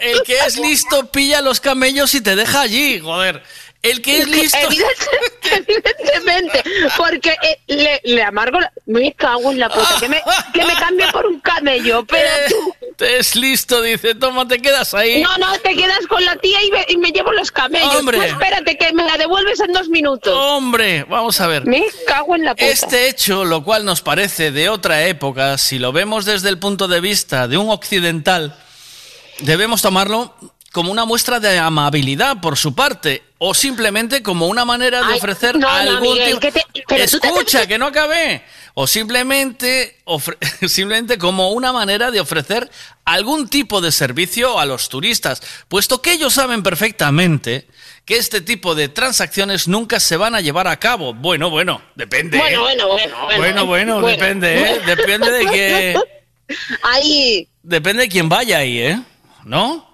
el 0.00 0.22
que 0.22 0.38
es 0.38 0.56
listo 0.56 1.10
pilla 1.10 1.40
los 1.42 1.60
camellos 1.60 2.14
y 2.14 2.20
te 2.20 2.34
deja 2.36 2.60
allí, 2.60 2.98
joder. 3.00 3.42
El 3.90 4.02
que 4.02 4.18
es 4.18 4.28
listo. 4.28 4.58
Evidente- 4.58 5.06
Evidentemente, 5.52 6.64
porque 6.96 7.36
eh, 7.42 7.58
le, 7.68 8.00
le 8.04 8.22
amargo 8.22 8.60
la... 8.60 8.72
Me 8.86 9.12
cago 9.14 9.52
en 9.52 9.60
la 9.60 9.68
puta, 9.68 9.96
que 10.00 10.08
me, 10.08 10.20
que 10.52 10.64
me 10.64 10.74
cambie 10.74 11.06
por 11.12 11.26
un 11.26 11.40
camello, 11.40 12.04
pero 12.08 12.28
Eh, 12.28 12.46
tú... 12.48 12.74
Es 13.04 13.36
listo, 13.36 13.82
dice, 13.82 14.14
toma, 14.14 14.48
te 14.48 14.58
quedas 14.58 14.94
ahí. 14.94 15.22
No, 15.22 15.36
no, 15.38 15.52
te 15.60 15.74
quedas 15.76 16.06
con 16.08 16.24
la 16.24 16.34
tía 16.36 16.58
y 16.64 16.70
me, 16.70 16.84
y 16.88 16.96
me 16.96 17.10
llevo 17.10 17.30
los 17.32 17.50
camellos. 17.52 17.94
Hombre. 17.94 18.16
Tú 18.18 18.24
espérate, 18.24 18.78
que 18.78 18.92
me 18.94 19.04
la 19.04 19.16
devuelves 19.18 19.60
en 19.60 19.72
dos 19.72 19.88
minutos. 19.88 20.32
Hombre, 20.34 21.04
vamos 21.04 21.40
a 21.40 21.46
ver. 21.46 21.66
Me 21.66 21.84
cago 22.06 22.34
en 22.34 22.44
la 22.44 22.54
puta. 22.54 22.66
Este 22.66 23.08
hecho, 23.08 23.44
lo 23.44 23.62
cual 23.62 23.84
nos 23.84 24.00
parece 24.00 24.50
de 24.50 24.68
otra 24.70 25.04
época, 25.06 25.58
si 25.58 25.78
lo 25.78 25.92
vemos 25.92 26.24
desde 26.24 26.48
el 26.48 26.58
punto 26.58 26.88
de 26.88 27.00
vista 27.00 27.46
de 27.48 27.58
un 27.58 27.68
occidental, 27.70 28.56
debemos 29.40 29.82
tomarlo 29.82 30.34
como 30.76 30.92
una 30.92 31.06
muestra 31.06 31.40
de 31.40 31.58
amabilidad 31.58 32.38
por 32.42 32.58
su 32.58 32.74
parte 32.74 33.22
o 33.38 33.54
simplemente 33.54 34.22
como 34.22 34.46
una 34.46 34.66
manera 34.66 34.98
de 35.00 35.14
Ay, 35.14 35.16
ofrecer 35.18 35.54
no, 35.58 35.60
no, 35.60 35.68
algún 35.70 36.12
Miguel, 36.18 36.26
tipo- 36.34 36.40
que 36.40 36.52
te- 36.52 36.66
pero 36.86 37.06
tú 37.08 37.18
te- 37.18 37.28
Escucha, 37.28 37.66
que 37.66 37.78
no 37.78 37.86
acabé. 37.86 38.42
O 38.74 38.86
simplemente, 38.86 39.96
ofre- 40.04 40.36
simplemente 40.68 41.16
como 41.16 41.52
una 41.52 41.72
manera 41.72 42.10
de 42.10 42.20
ofrecer 42.20 42.70
algún 43.06 43.48
tipo 43.48 43.80
de 43.80 43.90
servicio 43.90 44.58
a 44.60 44.66
los 44.66 44.90
turistas, 44.90 45.40
puesto 45.68 46.02
que 46.02 46.12
ellos 46.12 46.34
saben 46.34 46.62
perfectamente 46.62 47.66
que 48.04 48.18
este 48.18 48.42
tipo 48.42 48.74
de 48.74 48.90
transacciones 48.90 49.68
nunca 49.68 49.98
se 49.98 50.18
van 50.18 50.34
a 50.34 50.42
llevar 50.42 50.68
a 50.68 50.78
cabo. 50.78 51.14
Bueno, 51.14 51.48
bueno, 51.48 51.80
depende. 51.94 52.36
Bueno, 52.36 52.58
¿eh? 52.58 52.76
bueno, 52.76 52.88
bueno, 52.88 53.16
bueno. 53.24 53.38
Bueno, 53.40 53.66
bueno, 53.66 53.94
Bueno. 54.02 54.08
depende, 54.08 54.60
¿eh? 54.72 54.80
Depende 54.84 55.30
de 55.30 55.46
que... 55.46 55.96
Ahí... 56.82 57.48
Depende 57.62 58.02
de 58.02 58.08
quién 58.10 58.28
vaya 58.28 58.58
ahí, 58.58 58.78
¿eh? 58.78 59.00
¿No? 59.44 59.85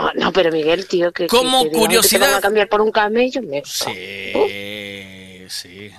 No, 0.00 0.12
no, 0.14 0.32
pero 0.32 0.50
Miguel, 0.52 0.86
tío, 0.86 1.12
que... 1.12 1.26
Como 1.26 1.64
que- 1.64 1.70
que 1.70 1.70
digan 1.70 1.70
que 1.70 1.70
te 1.70 1.78
curiosidad- 1.98 2.26
van 2.28 2.34
a 2.34 2.40
cambiar 2.40 2.68
por 2.68 2.80
un 2.80 2.90
camello, 2.92 3.42
me... 3.42 3.62
Sí, 3.64 5.46
sí. 5.48 5.90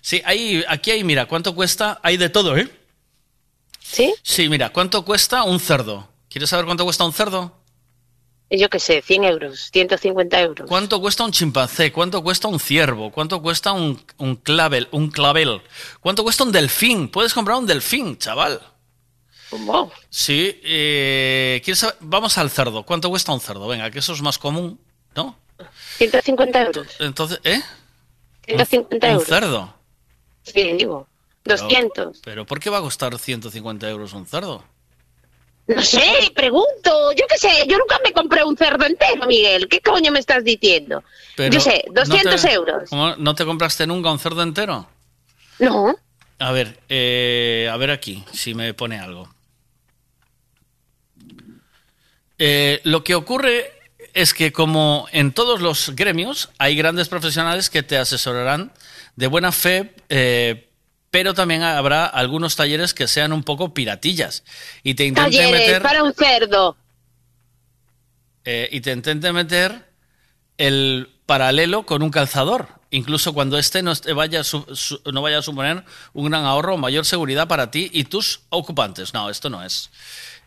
Sí, 0.00 0.22
ahí, 0.24 0.64
aquí 0.68 0.90
hay, 0.90 1.04
mira, 1.04 1.26
¿cuánto 1.26 1.54
cuesta? 1.54 2.00
Hay 2.02 2.16
de 2.16 2.28
todo, 2.28 2.56
¿eh? 2.56 2.68
¿Sí? 3.80 4.14
Sí, 4.22 4.48
mira, 4.48 4.70
¿cuánto 4.70 5.04
cuesta 5.04 5.42
un 5.44 5.60
cerdo? 5.60 6.08
¿Quieres 6.28 6.50
saber 6.50 6.64
cuánto 6.66 6.84
cuesta 6.84 7.04
un 7.04 7.12
cerdo? 7.12 7.52
Yo 8.50 8.70
qué 8.70 8.78
sé, 8.78 9.02
100 9.02 9.24
euros, 9.24 9.68
150 9.72 10.40
euros. 10.40 10.66
¿Cuánto 10.68 11.00
cuesta 11.02 11.22
un 11.24 11.32
chimpancé? 11.32 11.92
¿Cuánto 11.92 12.22
cuesta 12.22 12.48
un 12.48 12.58
ciervo? 12.58 13.10
¿Cuánto 13.12 13.42
cuesta 13.42 13.72
un, 13.72 14.02
un 14.16 14.36
clavel? 14.36 14.88
Un 14.90 15.10
clavel? 15.10 15.60
¿Cuánto 16.00 16.22
cuesta 16.22 16.44
un 16.44 16.52
delfín? 16.52 17.08
Puedes 17.10 17.34
comprar 17.34 17.58
un 17.58 17.66
delfín, 17.66 18.16
chaval. 18.16 18.58
Wow. 19.50 19.90
Sí, 20.10 20.60
eh. 20.62 21.62
Vamos 22.00 22.36
al 22.38 22.50
cerdo. 22.50 22.82
¿Cuánto 22.84 23.08
cuesta 23.10 23.32
un 23.32 23.40
cerdo? 23.40 23.66
Venga, 23.68 23.90
que 23.90 23.98
eso 24.00 24.12
es 24.12 24.22
más 24.22 24.38
común, 24.38 24.78
¿no? 25.14 25.36
150 25.96 26.62
euros. 26.62 26.86
Entonces, 27.00 27.40
¿eh? 27.44 27.60
150 28.46 29.06
Un 29.06 29.12
euros. 29.14 29.28
cerdo. 29.28 29.74
Sí, 30.42 30.72
digo. 30.72 31.06
200. 31.44 32.20
Pero 32.24 32.44
¿por 32.46 32.60
qué 32.60 32.68
va 32.70 32.78
a 32.78 32.82
costar 32.82 33.18
150 33.18 33.88
euros 33.88 34.12
un 34.12 34.26
cerdo? 34.26 34.62
No 35.66 35.82
sé, 35.82 36.02
pregunto. 36.34 37.12
Yo 37.12 37.24
qué 37.28 37.36
sé, 37.38 37.50
yo 37.66 37.76
nunca 37.78 37.98
me 38.04 38.12
compré 38.12 38.42
un 38.44 38.56
cerdo 38.56 38.84
entero, 38.86 39.26
Miguel. 39.26 39.68
¿Qué 39.68 39.80
coño 39.80 40.10
me 40.12 40.18
estás 40.18 40.44
diciendo? 40.44 41.02
Pero 41.36 41.52
yo 41.54 41.60
sé, 41.60 41.84
¿no 41.88 41.94
200 42.04 42.40
te- 42.42 42.52
euros. 42.52 42.90
¿cómo? 42.90 43.16
¿No 43.16 43.34
te 43.34 43.44
compraste 43.44 43.86
nunca 43.86 44.10
un 44.10 44.18
cerdo 44.18 44.42
entero? 44.42 44.88
No. 45.58 45.94
A 46.38 46.52
ver, 46.52 46.80
eh, 46.88 47.68
a 47.70 47.76
ver 47.76 47.90
aquí, 47.90 48.24
si 48.32 48.54
me 48.54 48.72
pone 48.72 48.98
algo. 48.98 49.28
Eh, 52.38 52.80
lo 52.84 53.02
que 53.04 53.14
ocurre 53.14 53.72
es 54.14 54.32
que 54.34 54.52
como 54.52 55.06
en 55.12 55.32
todos 55.32 55.60
los 55.60 55.90
gremios 55.94 56.50
hay 56.58 56.76
grandes 56.76 57.08
profesionales 57.08 57.68
que 57.70 57.82
te 57.82 57.98
asesorarán 57.98 58.72
de 59.16 59.26
buena 59.26 59.52
fe, 59.52 59.94
eh, 60.08 60.68
pero 61.10 61.34
también 61.34 61.62
habrá 61.62 62.06
algunos 62.06 62.54
talleres 62.56 62.94
que 62.94 63.08
sean 63.08 63.32
un 63.32 63.42
poco 63.42 63.74
piratillas 63.74 64.44
y 64.82 64.94
te 64.94 65.04
intenten 65.06 65.32
Talleres 65.32 65.60
meter 65.60 65.82
para 65.82 66.02
un 66.04 66.14
cerdo. 66.14 66.76
eh, 68.44 68.68
y 68.72 68.80
te 68.80 68.92
intenten 68.92 69.34
meter 69.34 69.86
el 70.56 71.10
paralelo 71.26 71.84
con 71.84 72.02
un 72.02 72.10
calzador, 72.10 72.68
incluso 72.90 73.32
cuando 73.32 73.58
este 73.58 73.82
no 73.82 73.94
te 73.94 74.12
vaya 74.12 74.40
a 74.40 74.44
su- 74.44 74.66
su- 74.74 75.00
no 75.12 75.22
vaya 75.22 75.38
a 75.38 75.42
suponer 75.42 75.84
un 76.14 76.30
gran 76.30 76.44
ahorro 76.44 76.74
o 76.74 76.78
mayor 76.78 77.04
seguridad 77.04 77.46
para 77.48 77.70
ti 77.70 77.90
y 77.92 78.04
tus 78.04 78.40
ocupantes. 78.48 79.12
No, 79.12 79.28
esto 79.28 79.50
no 79.50 79.62
es. 79.64 79.90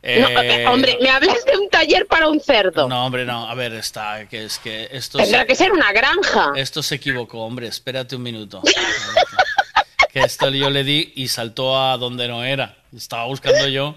No, 0.04 0.10
Eh, 0.10 0.64
eh, 0.64 0.68
hombre, 0.68 0.98
me 1.00 1.10
hablas 1.12 1.46
de 1.46 1.58
un 1.58 1.70
taller 1.70 2.08
para 2.08 2.28
un 2.28 2.40
cerdo. 2.40 2.88
no, 2.90 3.06
hombre, 3.06 3.24
no. 3.26 3.48
A 3.48 3.54
ver, 3.54 3.74
está, 3.74 4.28
que 4.28 4.46
es 4.46 4.58
que 4.58 4.88
esto 4.92 5.20
Tendrá 5.20 5.42
se- 5.42 5.48
que 5.48 5.56
ser 5.56 5.72
una 5.72 5.92
granja. 5.92 6.54
Esto 6.56 6.82
se 6.82 6.96
equivocó, 6.96 7.40
hombre. 7.42 7.68
Espérate 7.68 8.16
un 8.16 8.24
minuto. 8.24 8.62
que 10.14 10.20
esto 10.22 10.50
yo 10.50 10.70
le 10.70 10.84
di 10.84 11.14
y 11.16 11.28
saltó 11.28 11.80
a 11.80 11.98
donde 11.98 12.28
no 12.28 12.44
era. 12.44 12.78
Estaba 12.96 13.26
buscando 13.26 13.68
yo. 13.68 13.96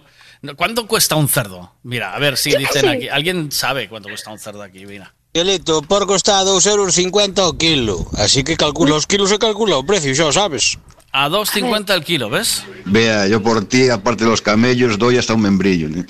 ¿Cuánto 0.56 0.86
cuesta 0.86 1.16
un 1.16 1.26
cerdo? 1.28 1.72
Mira, 1.84 2.14
a 2.14 2.18
ver 2.18 2.36
si 2.36 2.54
dicen 2.54 2.86
aquí. 2.88 3.08
¿Alguien 3.08 3.50
sabe 3.50 3.88
cuánto 3.88 4.10
cuesta 4.10 4.30
un 4.30 4.38
cerdo 4.38 4.62
aquí? 4.62 4.84
Mira. 4.84 5.14
Miguelito, 5.32 5.78
o 5.78 5.82
porco 5.82 6.14
está 6.14 6.38
a 6.38 6.44
2,50 6.44 6.68
euros 6.70 7.38
o 7.38 7.58
quilo. 7.58 8.06
Así 8.18 8.44
que 8.44 8.56
calcula 8.56 8.94
os 8.94 9.06
kilos 9.06 9.32
e 9.32 9.38
calcula 9.38 9.78
o 9.78 9.82
precio, 9.86 10.12
o 10.28 10.32
sabes. 10.32 10.78
A 11.16 11.28
2,50 11.28 11.94
el 11.94 12.02
kilo, 12.02 12.28
¿ves? 12.28 12.64
Vea, 12.86 13.28
yo 13.28 13.40
por 13.40 13.64
ti, 13.66 13.88
aparte 13.88 14.24
de 14.24 14.30
los 14.30 14.42
camellos, 14.42 14.98
doy 14.98 15.16
hasta 15.16 15.34
un 15.34 15.42
membrillo. 15.42 15.86
¿eh? 15.86 16.04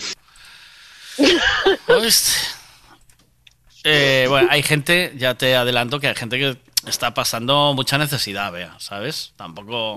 ¿Oíste? 1.89 2.31
Eh, 3.85 4.25
bueno, 4.31 4.49
hay 4.51 4.63
gente, 4.63 5.13
ya 5.19 5.35
te 5.35 5.57
adelanto 5.57 6.01
que 6.01 6.09
hay 6.09 6.15
gente 6.15 6.39
que 6.39 6.57
está 6.89 7.13
pasando 7.13 7.75
mucha 7.75 7.99
necesidad, 7.99 8.51
vea, 8.51 8.77
¿sabes? 8.79 9.35
Tampoco. 9.37 9.95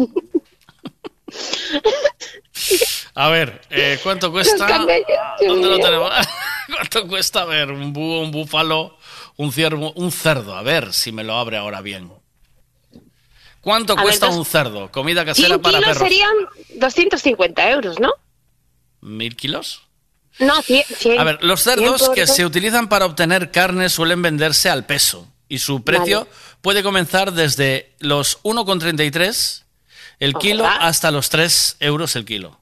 A 3.15 3.29
ver, 3.29 3.61
eh, 3.69 3.99
¿cuánto 4.03 4.29
cuesta? 4.29 4.67
Camellos, 4.67 5.07
Dios 5.39 5.53
¿Dónde 5.53 5.69
lo 5.69 5.79
tenemos? 5.79 6.11
¿Cuánto 6.75 7.07
cuesta? 7.07 7.43
A 7.43 7.45
ver, 7.45 7.71
un 7.71 7.93
búho, 7.93 8.19
un 8.19 8.31
búfalo, 8.31 8.97
un 9.37 9.53
ciervo, 9.53 9.93
un 9.93 10.11
cerdo. 10.11 10.57
A 10.57 10.63
ver 10.63 10.93
si 10.93 11.13
me 11.13 11.23
lo 11.23 11.35
abre 11.35 11.55
ahora 11.55 11.79
bien. 11.79 12.11
¿Cuánto 13.67 13.91
A 13.91 13.95
ver, 13.97 14.03
cuesta 14.05 14.27
dos- 14.27 14.35
un 14.37 14.45
cerdo? 14.45 14.89
Comida 14.93 15.25
casera 15.25 15.49
100 15.49 15.61
para 15.61 15.79
kilos 15.79 15.97
perros. 15.97 16.07
serían 16.07 16.31
250 16.75 17.69
euros, 17.69 17.99
¿no? 17.99 18.13
¿Mil 19.01 19.35
kilos? 19.35 19.81
No, 20.39 20.61
100. 20.61 20.85
100. 20.85 21.19
A 21.19 21.23
ver, 21.25 21.43
los 21.43 21.61
100 21.63 21.75
cerdos 21.75 22.09
que 22.15 22.27
se 22.27 22.45
utilizan 22.45 22.87
para 22.87 23.05
obtener 23.05 23.51
carne 23.51 23.89
suelen 23.89 24.21
venderse 24.21 24.69
al 24.69 24.85
peso 24.85 25.27
y 25.49 25.57
su 25.59 25.83
precio 25.83 26.19
Vale. 26.19 26.31
puede 26.61 26.81
comenzar 26.81 27.33
desde 27.33 27.93
los 27.99 28.39
1,33 28.43 29.63
el 30.21 30.33
kilo 30.35 30.65
hasta 30.65 31.11
los 31.11 31.29
3 31.29 31.75
euros 31.81 32.15
el 32.15 32.23
kilo. 32.23 32.61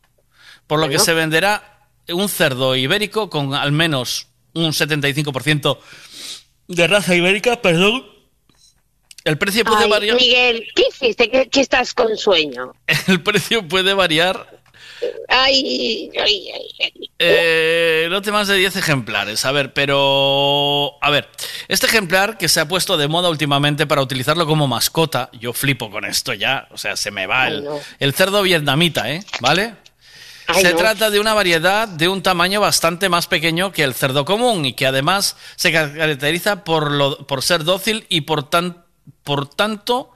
Por 0.65 0.79
lo 0.79 0.89
que 0.89 0.97
se 0.97 1.13
venderá 1.13 1.87
un 2.09 2.29
cerdo 2.29 2.75
ibérico 2.75 3.29
con 3.29 3.53
al 3.53 3.71
menos 3.71 4.25
un 4.55 4.73
75% 4.73 5.77
de 6.67 6.87
raza 6.87 7.13
ibérica, 7.13 7.61
perdón. 7.61 8.14
El 9.25 9.37
precio 9.37 9.65
puede 9.65 9.83
Ay, 9.83 9.89
variar. 9.89 10.15
Miguel, 10.15 10.67
¿qué 10.73 10.83
hiciste? 10.89 11.29
¿Que, 11.29 11.49
que 11.49 11.59
estás 11.59 11.93
con 11.93 12.15
sueño? 12.15 12.73
El 13.07 13.21
precio 13.21 13.67
puede 13.67 13.93
variar 13.93 14.47
Ay, 15.27 16.09
ay, 16.17 16.49
ay. 16.79 17.11
Eh, 17.19 18.07
lote 18.09 18.31
más 18.31 18.47
de 18.47 18.55
10 18.55 18.75
ejemplares. 18.77 19.45
A 19.45 19.51
ver, 19.51 19.73
pero. 19.73 20.93
A 21.01 21.09
ver, 21.09 21.29
este 21.67 21.87
ejemplar 21.87 22.37
que 22.37 22.47
se 22.47 22.59
ha 22.59 22.67
puesto 22.67 22.97
de 22.97 23.07
moda 23.07 23.29
últimamente 23.29 23.85
para 23.87 24.01
utilizarlo 24.01 24.45
como 24.45 24.67
mascota, 24.67 25.29
yo 25.33 25.53
flipo 25.53 25.89
con 25.89 26.05
esto 26.05 26.33
ya. 26.33 26.67
O 26.71 26.77
sea, 26.77 26.95
se 26.95 27.11
me 27.11 27.27
va 27.27 27.47
el, 27.47 27.63
no. 27.63 27.79
el 27.99 28.13
cerdo 28.13 28.41
vietnamita, 28.41 29.11
¿eh? 29.11 29.23
¿Vale? 29.41 29.75
Ay, 30.47 30.61
se 30.61 30.71
no. 30.71 30.77
trata 30.77 31.09
de 31.09 31.19
una 31.19 31.33
variedad 31.33 31.87
de 31.87 32.07
un 32.07 32.21
tamaño 32.21 32.61
bastante 32.61 33.09
más 33.09 33.25
pequeño 33.27 33.71
que 33.71 33.83
el 33.83 33.95
cerdo 33.95 34.25
común 34.25 34.65
y 34.65 34.73
que 34.73 34.85
además 34.85 35.35
se 35.55 35.71
caracteriza 35.71 36.63
por, 36.63 36.91
lo, 36.91 37.25
por 37.25 37.41
ser 37.41 37.63
dócil 37.63 38.05
y 38.09 38.21
por, 38.21 38.47
tan, 38.47 38.84
por 39.23 39.47
tanto 39.49 40.11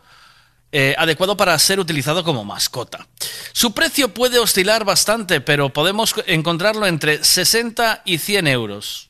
eh, 0.72 0.96
adecuado 0.98 1.36
para 1.36 1.58
ser 1.60 1.80
utilizado 1.80 2.24
como 2.24 2.46
mascota. 2.46 3.08
Su 3.54 3.74
precio 3.74 4.14
puede 4.14 4.38
oscilar 4.40 4.86
bastante, 4.86 5.42
pero 5.42 5.70
podemos 5.70 6.14
encontrarlo 6.28 6.86
entre 6.86 7.24
60 7.24 8.04
y 8.06 8.18
100 8.20 8.48
euros. 8.48 9.10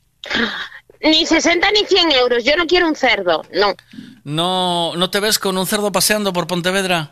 Ni 1.02 1.26
60 1.26 1.72
ni 1.72 1.86
100 1.86 2.12
euros. 2.14 2.44
Yo 2.44 2.56
no 2.58 2.66
quiero 2.68 2.88
un 2.88 2.96
cerdo. 2.96 3.42
No, 3.54 3.74
¿No, 4.24 4.94
¿No 4.96 5.10
te 5.10 5.20
ves 5.20 5.40
con 5.40 5.58
un 5.58 5.66
cerdo 5.66 5.92
paseando 5.92 6.32
por 6.34 6.48
Pontevedra? 6.48 7.12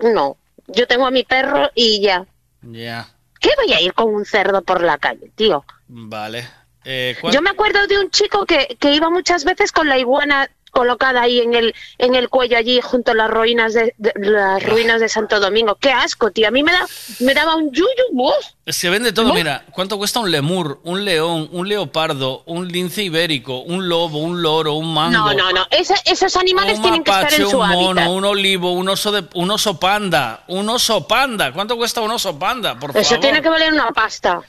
no. 0.00 0.36
Yo 0.68 0.86
tengo 0.88 1.06
a 1.06 1.12
mi 1.12 1.22
perro 1.22 1.70
y 1.76 2.00
ya. 2.00 2.26
Ya, 2.62 3.08
¿Qué 3.38 3.50
voy 3.56 3.72
a 3.72 3.80
ir 3.80 3.94
con 3.94 4.12
un 4.12 4.24
cerdo 4.24 4.62
por 4.62 4.82
la 4.82 4.98
calle, 4.98 5.30
tío? 5.36 5.64
vale. 5.86 6.48
Eh, 6.84 7.16
¿cuál- 7.20 7.32
Yo 7.32 7.40
me 7.40 7.50
acuerdo 7.50 7.86
de 7.86 7.98
un 8.00 8.10
chico 8.10 8.44
que, 8.46 8.76
que 8.80 8.92
iba 8.92 9.08
muchas 9.08 9.44
veces 9.44 9.70
con 9.70 9.88
la 9.88 9.96
iguana 9.98 10.50
colocada 10.70 11.22
ahí 11.22 11.40
en 11.40 11.54
el 11.54 11.74
en 11.98 12.14
el 12.14 12.28
cuello 12.28 12.58
allí 12.58 12.80
junto 12.82 13.12
a 13.12 13.14
las 13.14 13.30
ruinas 13.30 13.72
de, 13.74 13.94
de- 13.98 14.12
las 14.16 14.62
ruinas 14.62 15.00
de 15.00 15.08
Santo 15.08 15.40
Domingo. 15.40 15.76
Qué 15.76 15.90
asco, 15.90 16.30
tío. 16.30 16.48
A 16.48 16.50
mí 16.50 16.62
me 16.62 16.72
da 16.72 16.86
me 17.20 17.34
daba 17.34 17.56
un 17.56 17.70
yuyu. 17.72 17.86
¡uf! 18.12 18.34
Se 18.66 18.90
vende 18.90 19.12
todo, 19.12 19.32
mira, 19.32 19.64
¿cuánto 19.70 19.96
cuesta 19.96 20.18
un 20.18 20.30
lemur, 20.30 20.80
un 20.82 21.04
león, 21.04 21.48
un 21.52 21.68
leopardo, 21.68 22.42
un 22.46 22.66
lince 22.66 23.04
ibérico, 23.04 23.60
un 23.60 23.88
lobo, 23.88 24.18
un 24.18 24.42
loro, 24.42 24.74
un 24.74 24.92
mango? 24.92 25.12
No, 25.12 25.32
no, 25.34 25.52
no. 25.52 25.66
Esos 25.70 26.36
animales 26.36 26.82
tienen 26.82 27.04
que 27.04 27.10
estar 27.12 27.32
en 27.32 27.48
su 27.48 27.58
un 27.60 27.68
mono, 27.68 28.00
hábitat. 28.00 28.08
un 28.08 28.24
olivo, 28.24 28.72
un 28.72 28.88
oso 28.88 29.12
de, 29.12 29.24
un 29.34 29.50
oso 29.52 29.78
panda, 29.78 30.42
un 30.48 30.68
oso 30.68 31.06
panda. 31.06 31.52
¿Cuánto 31.52 31.76
cuesta 31.76 32.00
un 32.00 32.10
oso 32.10 32.36
panda? 32.38 32.76
Por 32.78 32.90
Eso 32.90 33.10
favor. 33.10 33.20
tiene 33.20 33.40
que 33.40 33.48
valer 33.48 33.72
una 33.72 33.92
pasta. 33.92 34.42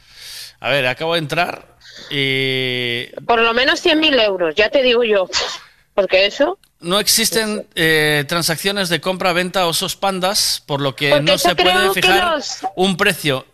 A 0.60 0.70
ver, 0.72 0.88
acabo 0.88 1.14
de 1.14 1.20
entrar 1.20 1.78
y 2.10 3.06
Por 3.26 3.40
lo 3.42 3.54
menos 3.54 3.86
100.000 3.86 4.20
euros, 4.24 4.56
ya 4.56 4.70
te 4.70 4.82
digo 4.82 5.04
yo. 5.04 5.28
Porque 5.98 6.28
eso... 6.28 6.60
no 6.80 7.00
existen 7.00 7.68
eh, 7.74 8.24
transacciones 8.28 8.88
de 8.90 9.02
compra-venta 9.02 9.66
osos 9.66 9.96
pandas, 9.96 10.62
por 10.68 10.80
lo 10.80 10.96
que 10.96 11.10
Porque 11.10 11.24
no 11.32 11.38
se 11.40 11.56
puede 11.56 11.92
fijar 11.92 12.36
los- 12.36 12.60
un 12.76 12.98
precio 12.98 13.48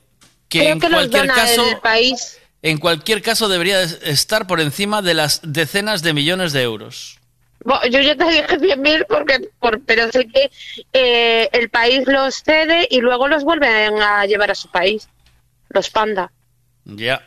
que 0.49 0.59
creo 0.59 0.73
en 0.73 0.79
que 0.81 0.89
cualquier 0.89 1.27
caso 1.27 1.69
el 1.69 1.77
país. 1.79 2.37
en 2.61 2.77
cualquier 2.79 3.21
caso 3.21 3.47
debería 3.47 3.81
estar 3.81 4.45
por 4.45 4.59
encima 4.59 5.01
de 5.01 5.13
las 5.13 5.39
decenas 5.41 6.01
de 6.03 6.11
millones 6.11 6.51
de 6.51 6.63
euros. 6.63 7.17
Bo- 7.63 7.79
Yo 7.89 8.01
ya 8.01 8.13
te 8.17 8.25
dije 8.25 8.59
100.000 8.59 9.05
porque, 9.07 9.49
por, 9.61 9.81
pero 9.85 10.11
sé 10.11 10.27
que 10.27 10.51
eh, 10.91 11.47
el 11.53 11.69
país 11.69 12.03
los 12.07 12.43
cede 12.43 12.89
y 12.91 12.99
luego 12.99 13.29
los 13.29 13.45
vuelven 13.45 14.01
a 14.01 14.25
llevar 14.25 14.51
a 14.51 14.55
su 14.55 14.69
país. 14.69 15.07
Los 15.69 15.89
panda. 15.89 16.29
Ya. 16.83 17.25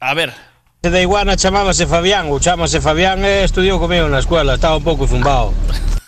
A 0.00 0.14
ver, 0.14 0.34
Da 0.90 1.00
iguana 1.00 1.36
chamábase 1.36 1.86
Fabián, 1.86 2.30
ou 2.30 2.38
chámase 2.38 2.80
Fabián 2.80 3.24
e 3.24 3.44
estudiou 3.44 3.78
comigo 3.78 4.06
na 4.08 4.20
escuela, 4.20 4.54
estaba 4.54 4.76
un 4.76 4.84
pouco 4.84 5.06
zumbao. 5.06 5.52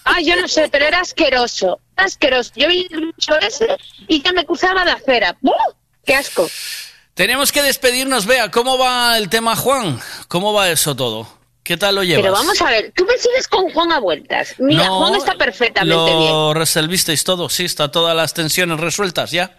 Ah, 0.04 0.20
yo 0.22 0.36
no 0.40 0.46
sé, 0.48 0.68
pero 0.70 0.86
era 0.86 1.00
asqueroso. 1.00 1.80
Asqueroso. 1.96 2.52
Yo 2.56 2.68
vi 2.68 2.86
el 2.90 3.12
bicho 3.12 3.34
ese 3.40 3.76
y 4.06 4.22
ya 4.22 4.32
me 4.32 4.44
cruzaba 4.44 4.84
de 4.84 4.92
acera. 4.92 5.36
¡Buh! 5.40 5.52
¡Qué 6.04 6.14
asco! 6.14 6.48
tenemos 7.18 7.50
que 7.50 7.62
despedirnos. 7.62 8.26
Vea, 8.26 8.48
¿cómo 8.50 8.78
va 8.78 9.18
el 9.18 9.28
tema 9.28 9.56
Juan? 9.56 10.00
¿Cómo 10.28 10.52
va 10.52 10.70
eso 10.70 10.94
todo? 10.94 11.26
¿Qué 11.64 11.76
tal 11.76 11.96
lo 11.96 12.04
llevas? 12.04 12.22
Pero 12.22 12.32
vamos 12.32 12.62
a 12.62 12.70
ver, 12.70 12.92
tú 12.94 13.04
me 13.04 13.18
sigues 13.18 13.48
con 13.48 13.68
Juan 13.72 13.90
a 13.90 13.98
vueltas. 13.98 14.54
Mira, 14.58 14.86
No, 14.86 15.00
Juan 15.00 15.16
está 15.16 15.34
perfectamente 15.34 16.16
bien. 16.16 16.30
¿Lo 16.30 16.54
resolvisteis 16.54 17.24
todo? 17.24 17.48
Sí, 17.48 17.64
está 17.64 17.90
todas 17.90 18.14
las 18.14 18.34
tensiones 18.34 18.78
resueltas 18.78 19.32
ya. 19.32 19.50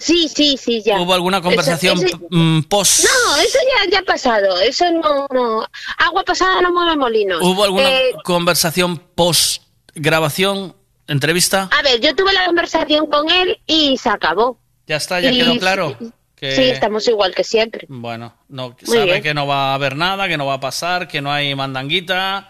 Sí, 0.00 0.28
sí, 0.34 0.56
sí, 0.56 0.82
ya. 0.84 0.98
¿Hubo 1.00 1.12
alguna 1.14 1.40
conversación 1.40 2.02
Eso- 2.04 2.18
mm, 2.30 2.62
post? 2.62 3.04
No, 3.04 3.36
eso 3.36 3.58
ya, 3.84 3.90
ya 3.92 3.98
ha 4.00 4.02
pasado. 4.02 4.58
Eso 4.60 4.90
no, 4.92 5.26
no. 5.32 5.66
Agua 5.98 6.24
pasada 6.24 6.60
no 6.62 6.72
mueve 6.72 6.96
molinos. 6.96 7.40
¿Hubo 7.42 7.64
alguna 7.64 7.88
Eh, 7.90 8.12
conversación 8.24 8.96
post 9.14 9.62
grabación, 9.94 10.74
entrevista? 11.06 11.68
a 11.76 11.82
ver, 11.82 12.00
yo 12.00 12.14
tuve 12.16 12.32
la 12.32 12.46
conversación 12.46 13.06
con 13.06 13.30
él 13.30 13.60
y 13.66 13.96
se 13.98 14.08
acabó. 14.08 14.58
Ya 14.86 14.96
está, 14.96 15.20
ya 15.20 15.30
y- 15.30 15.38
quedó 15.38 15.58
claro. 15.58 15.96
Que, 16.34 16.56
Sí, 16.56 16.62
estamos 16.62 17.06
igual 17.06 17.34
que 17.34 17.44
siempre. 17.44 17.84
Bueno, 17.90 18.34
no, 18.48 18.74
Muy 18.86 18.96
sabe 18.96 19.04
bien. 19.04 19.22
que 19.22 19.34
no 19.34 19.46
va 19.46 19.72
a 19.72 19.74
haber 19.74 19.94
nada, 19.94 20.26
que 20.26 20.38
no 20.38 20.46
va 20.46 20.54
a 20.54 20.60
pasar, 20.60 21.06
que 21.06 21.20
no 21.20 21.30
hay 21.30 21.54
mandanguita. 21.54 22.48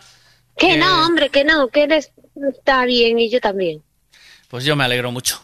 Que 0.57 0.69
Que- 0.69 0.77
no, 0.77 1.07
hombre, 1.07 1.29
que 1.31 1.43
no, 1.43 1.67
que 1.69 1.83
él 1.85 1.93
es- 1.93 2.12
está 2.55 2.85
bien 2.85 3.19
y 3.19 3.29
yo 3.31 3.41
también. 3.41 3.83
Pues 4.49 4.65
yo 4.65 4.77
me 4.77 4.85
alegro 4.85 5.11
mucho. 5.11 5.43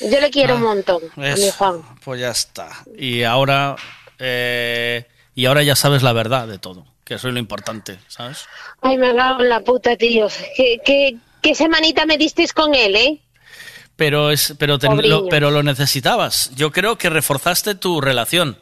Yo 0.00 0.20
le 0.20 0.30
quiero 0.30 0.54
Ah, 0.54 0.56
un 0.56 0.62
montón 0.62 1.02
a 1.16 1.20
mi 1.36 1.50
Juan. 1.56 1.82
Pues 2.04 2.20
ya 2.20 2.30
está. 2.30 2.68
Y 2.96 3.22
ahora, 3.22 3.76
eh, 4.18 5.06
y 5.34 5.46
ahora 5.46 5.62
ya 5.62 5.76
sabes 5.76 6.02
la 6.02 6.12
verdad 6.12 6.46
de 6.48 6.58
todo, 6.58 6.84
que 7.04 7.14
eso 7.14 7.28
es 7.28 7.34
lo 7.34 7.40
importante, 7.40 7.98
¿sabes? 8.08 8.46
Ay, 8.82 8.96
me 8.98 9.14
cago 9.14 9.40
en 9.42 9.48
la 9.48 9.60
puta, 9.60 9.96
tío. 9.96 10.28
¿Qué, 10.56 10.78
qué, 10.84 11.16
qué 11.40 11.54
semanita 11.54 12.06
me 12.06 12.18
disteis 12.18 12.52
con 12.52 12.74
él, 12.74 12.96
eh? 12.96 13.20
Pero 13.96 14.30
es, 14.30 14.54
pero, 14.58 14.78
te- 14.78 14.88
lo, 14.88 15.28
pero 15.28 15.50
lo 15.52 15.62
necesitabas. 15.62 16.50
Yo 16.56 16.72
creo 16.72 16.98
que 16.98 17.08
reforzaste 17.10 17.76
tu 17.76 18.00
relación. 18.00 18.58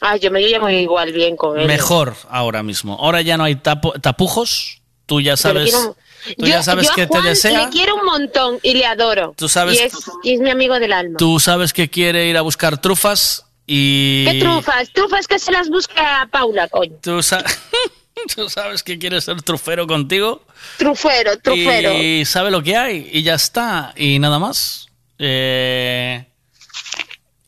Ah, 0.00 0.16
yo 0.16 0.30
me 0.30 0.40
llevo 0.42 0.68
igual 0.70 1.12
bien 1.12 1.36
con 1.36 1.58
él. 1.58 1.66
Mejor 1.66 2.14
ahora 2.28 2.62
mismo. 2.62 2.94
Ahora 3.00 3.22
ya 3.22 3.36
no 3.36 3.44
hay 3.44 3.56
tapo- 3.56 3.98
tapujos. 4.00 4.82
Tú 5.06 5.20
ya 5.20 5.36
sabes, 5.36 5.70
quiero- 5.70 5.96
tú 6.36 6.42
yo- 6.42 6.46
ya 6.48 6.62
sabes 6.62 6.86
yo 6.86 6.92
a 6.92 6.94
que 6.94 7.02
te 7.02 7.08
Juan 7.08 7.24
desea. 7.24 7.64
Le 7.66 7.70
quiero 7.70 7.94
un 7.96 8.04
montón 8.04 8.58
y 8.62 8.74
le 8.74 8.86
adoro. 8.86 9.34
Tú 9.36 9.48
sabes- 9.48 9.78
Y 9.78 9.82
es, 9.82 9.92
y 10.24 10.34
es 10.34 10.40
mi 10.40 10.50
amigo 10.50 10.78
del 10.78 10.92
alma. 10.92 11.16
Tú 11.18 11.38
sabes 11.40 11.72
que 11.72 11.88
quiere 11.88 12.26
ir 12.28 12.36
a 12.36 12.40
buscar 12.42 12.80
trufas 12.80 13.44
y. 13.66 14.24
¿Qué 14.26 14.40
trufas? 14.40 14.90
Trufas 14.92 15.26
que 15.28 15.38
se 15.38 15.52
las 15.52 15.68
busca 15.68 16.22
a 16.22 16.26
Paula, 16.26 16.68
coño. 16.68 16.96
Tú, 17.02 17.22
sa- 17.22 17.44
tú 18.34 18.48
sabes 18.48 18.82
que 18.82 18.98
quiere 18.98 19.20
ser 19.20 19.40
trufero 19.42 19.86
contigo. 19.86 20.42
Trufero, 20.78 21.38
trufero. 21.38 21.92
Y 21.94 22.24
sabe 22.24 22.50
lo 22.50 22.62
que 22.62 22.76
hay. 22.76 23.08
Y 23.12 23.22
ya 23.22 23.34
está. 23.34 23.92
Y 23.96 24.18
nada 24.18 24.38
más. 24.38 24.88
Eh, 25.18 26.24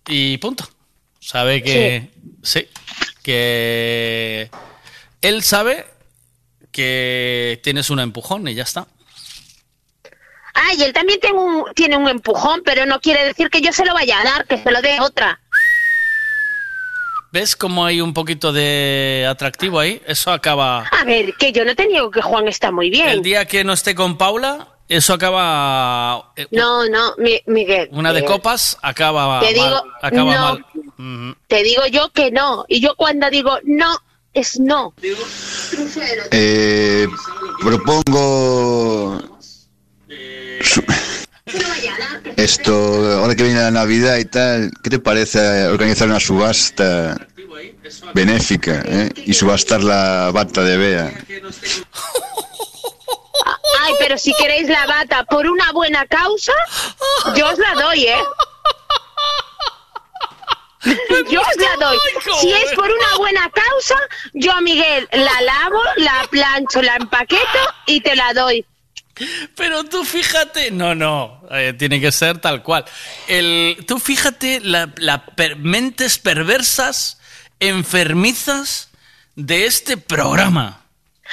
y 0.09 0.39
punto. 0.39 0.69
Sabe 1.21 1.63
que. 1.63 2.11
Sí. 2.43 2.67
Que. 3.23 4.51
Él 5.21 5.43
sabe 5.43 5.85
que 6.83 7.61
tienes 7.65 7.91
un 7.91 7.99
empujón 7.99 8.47
y 8.47 8.55
ya 8.55 8.63
está. 8.63 8.87
Ay, 10.55 10.81
él 10.85 10.93
también 10.93 11.19
tiene 11.19 11.37
un, 11.39 11.65
tiene 11.75 11.97
un 11.97 12.09
empujón, 12.09 12.63
pero 12.65 12.87
no 12.87 13.01
quiere 13.01 13.25
decir 13.25 13.51
que 13.51 13.61
yo 13.61 13.73
se 13.73 13.85
lo 13.85 13.95
vaya 13.95 14.21
a 14.21 14.25
dar, 14.25 14.47
que 14.47 14.59
se 14.59 14.71
lo 14.71 14.81
dé 14.81 15.01
otra. 15.01 15.41
¿Ves 17.33 17.57
cómo 17.57 17.85
hay 17.85 18.01
un 18.01 18.15
poquito 18.15 18.53
de 18.53 19.27
atractivo 19.29 19.81
ahí? 19.81 20.01
Eso 20.07 20.31
acaba. 20.33 20.87
A 20.87 21.05
ver, 21.05 21.35
que 21.35 21.51
yo 21.53 21.65
no 21.65 21.75
te 21.75 21.87
niego 21.89 22.11
que 22.13 22.23
Juan 22.23 22.47
está 22.47 22.71
muy 22.71 22.91
bien. 22.91 23.09
El 23.09 23.23
día 23.23 23.45
que 23.45 23.65
no 23.65 23.73
esté 23.73 23.95
con 23.97 24.17
Paula, 24.17 24.69
eso 24.89 25.15
acaba. 25.15 26.33
eh, 26.37 26.47
No, 26.53 26.89
no, 26.89 27.15
Mi- 27.19 27.43
Miguel. 27.47 27.89
Una 27.93 28.13
de 28.13 28.21
eh, 28.21 28.25
copas 28.25 28.79
acaba 28.83 29.41
Te 29.41 29.47
mal. 29.47 29.55
digo, 29.55 29.83
acaba 30.01 30.35
no. 30.35 30.59
mal. 30.97 31.37
Te 31.49 31.63
digo 31.65 31.87
yo 31.91 32.11
que 32.13 32.31
no. 32.31 32.65
Y 32.69 32.81
yo 32.81 32.95
cuando 32.97 33.29
digo 33.31 33.59
no, 33.65 33.99
es 34.33 34.59
no. 34.61 34.95
Eh, 36.31 37.07
propongo 37.61 39.19
esto, 42.37 43.19
ahora 43.19 43.35
que 43.35 43.43
viene 43.43 43.61
la 43.61 43.71
Navidad 43.71 44.17
y 44.19 44.25
tal, 44.27 44.71
¿qué 44.83 44.91
te 44.91 44.99
parece 44.99 45.67
organizar 45.67 46.09
una 46.09 46.21
subasta 46.21 47.27
benéfica 48.15 48.83
eh? 48.87 49.11
y 49.17 49.35
subastar 49.35 49.83
la 49.83 50.31
bata 50.33 50.63
de 50.63 50.77
Bea? 50.77 51.13
Ay, 53.81 53.95
pero 53.99 54.19
si 54.19 54.33
queréis 54.35 54.69
la 54.69 54.87
bata 54.87 55.25
por 55.25 55.47
una 55.47 55.73
buena 55.73 56.07
causa, 56.07 56.53
yo 57.37 57.49
os 57.49 57.59
la 57.59 57.75
doy, 57.75 58.07
¿eh? 58.07 58.23
Yo 61.31 61.43
la 61.57 61.87
doy. 61.87 61.99
Si 62.41 62.53
es 62.53 62.73
por 62.75 62.85
una 62.91 63.17
buena 63.19 63.51
causa, 63.51 63.97
yo 64.35 64.53
a 64.53 64.61
Miguel 64.61 65.09
la 65.13 65.41
lavo, 65.43 65.81
la 65.97 66.27
plancho, 66.31 66.81
la 66.83 66.97
empaqueto 66.97 67.59
y 67.87 68.01
te 68.01 68.15
la 68.15 68.33
doy. 68.33 68.65
Pero 69.57 69.83
tú 69.85 70.05
fíjate, 70.05 70.71
no, 70.71 70.95
no, 70.95 71.43
eh, 71.51 71.75
tiene 71.77 72.01
que 72.01 72.13
ser 72.13 72.39
tal 72.39 72.63
cual. 72.63 72.85
El, 73.27 73.85
tú 73.89 73.99
fíjate 73.99 74.61
las 74.61 74.91
la 74.99 75.27
per- 75.27 75.57
mentes 75.57 76.19
perversas, 76.19 77.19
enfermizas 77.59 78.91
de 79.35 79.67
este 79.67 79.97
programa. 79.97 80.78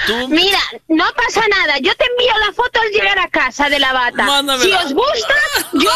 Tú, 0.07 0.27
Mira, 0.27 0.59
no 0.89 1.05
pasa 1.15 1.41
nada. 1.47 1.77
Yo 1.79 1.95
te 1.95 2.05
envío 2.05 2.33
la 2.45 2.53
foto 2.53 2.79
al 2.81 2.89
llegar 2.89 3.17
a 3.17 3.29
casa 3.29 3.69
de 3.69 3.79
la 3.79 3.93
bata. 3.93 4.23
Mándamela. 4.23 4.81
Si 4.81 4.85
os 4.87 4.93
gusta, 4.93 5.35
yo 5.73 5.91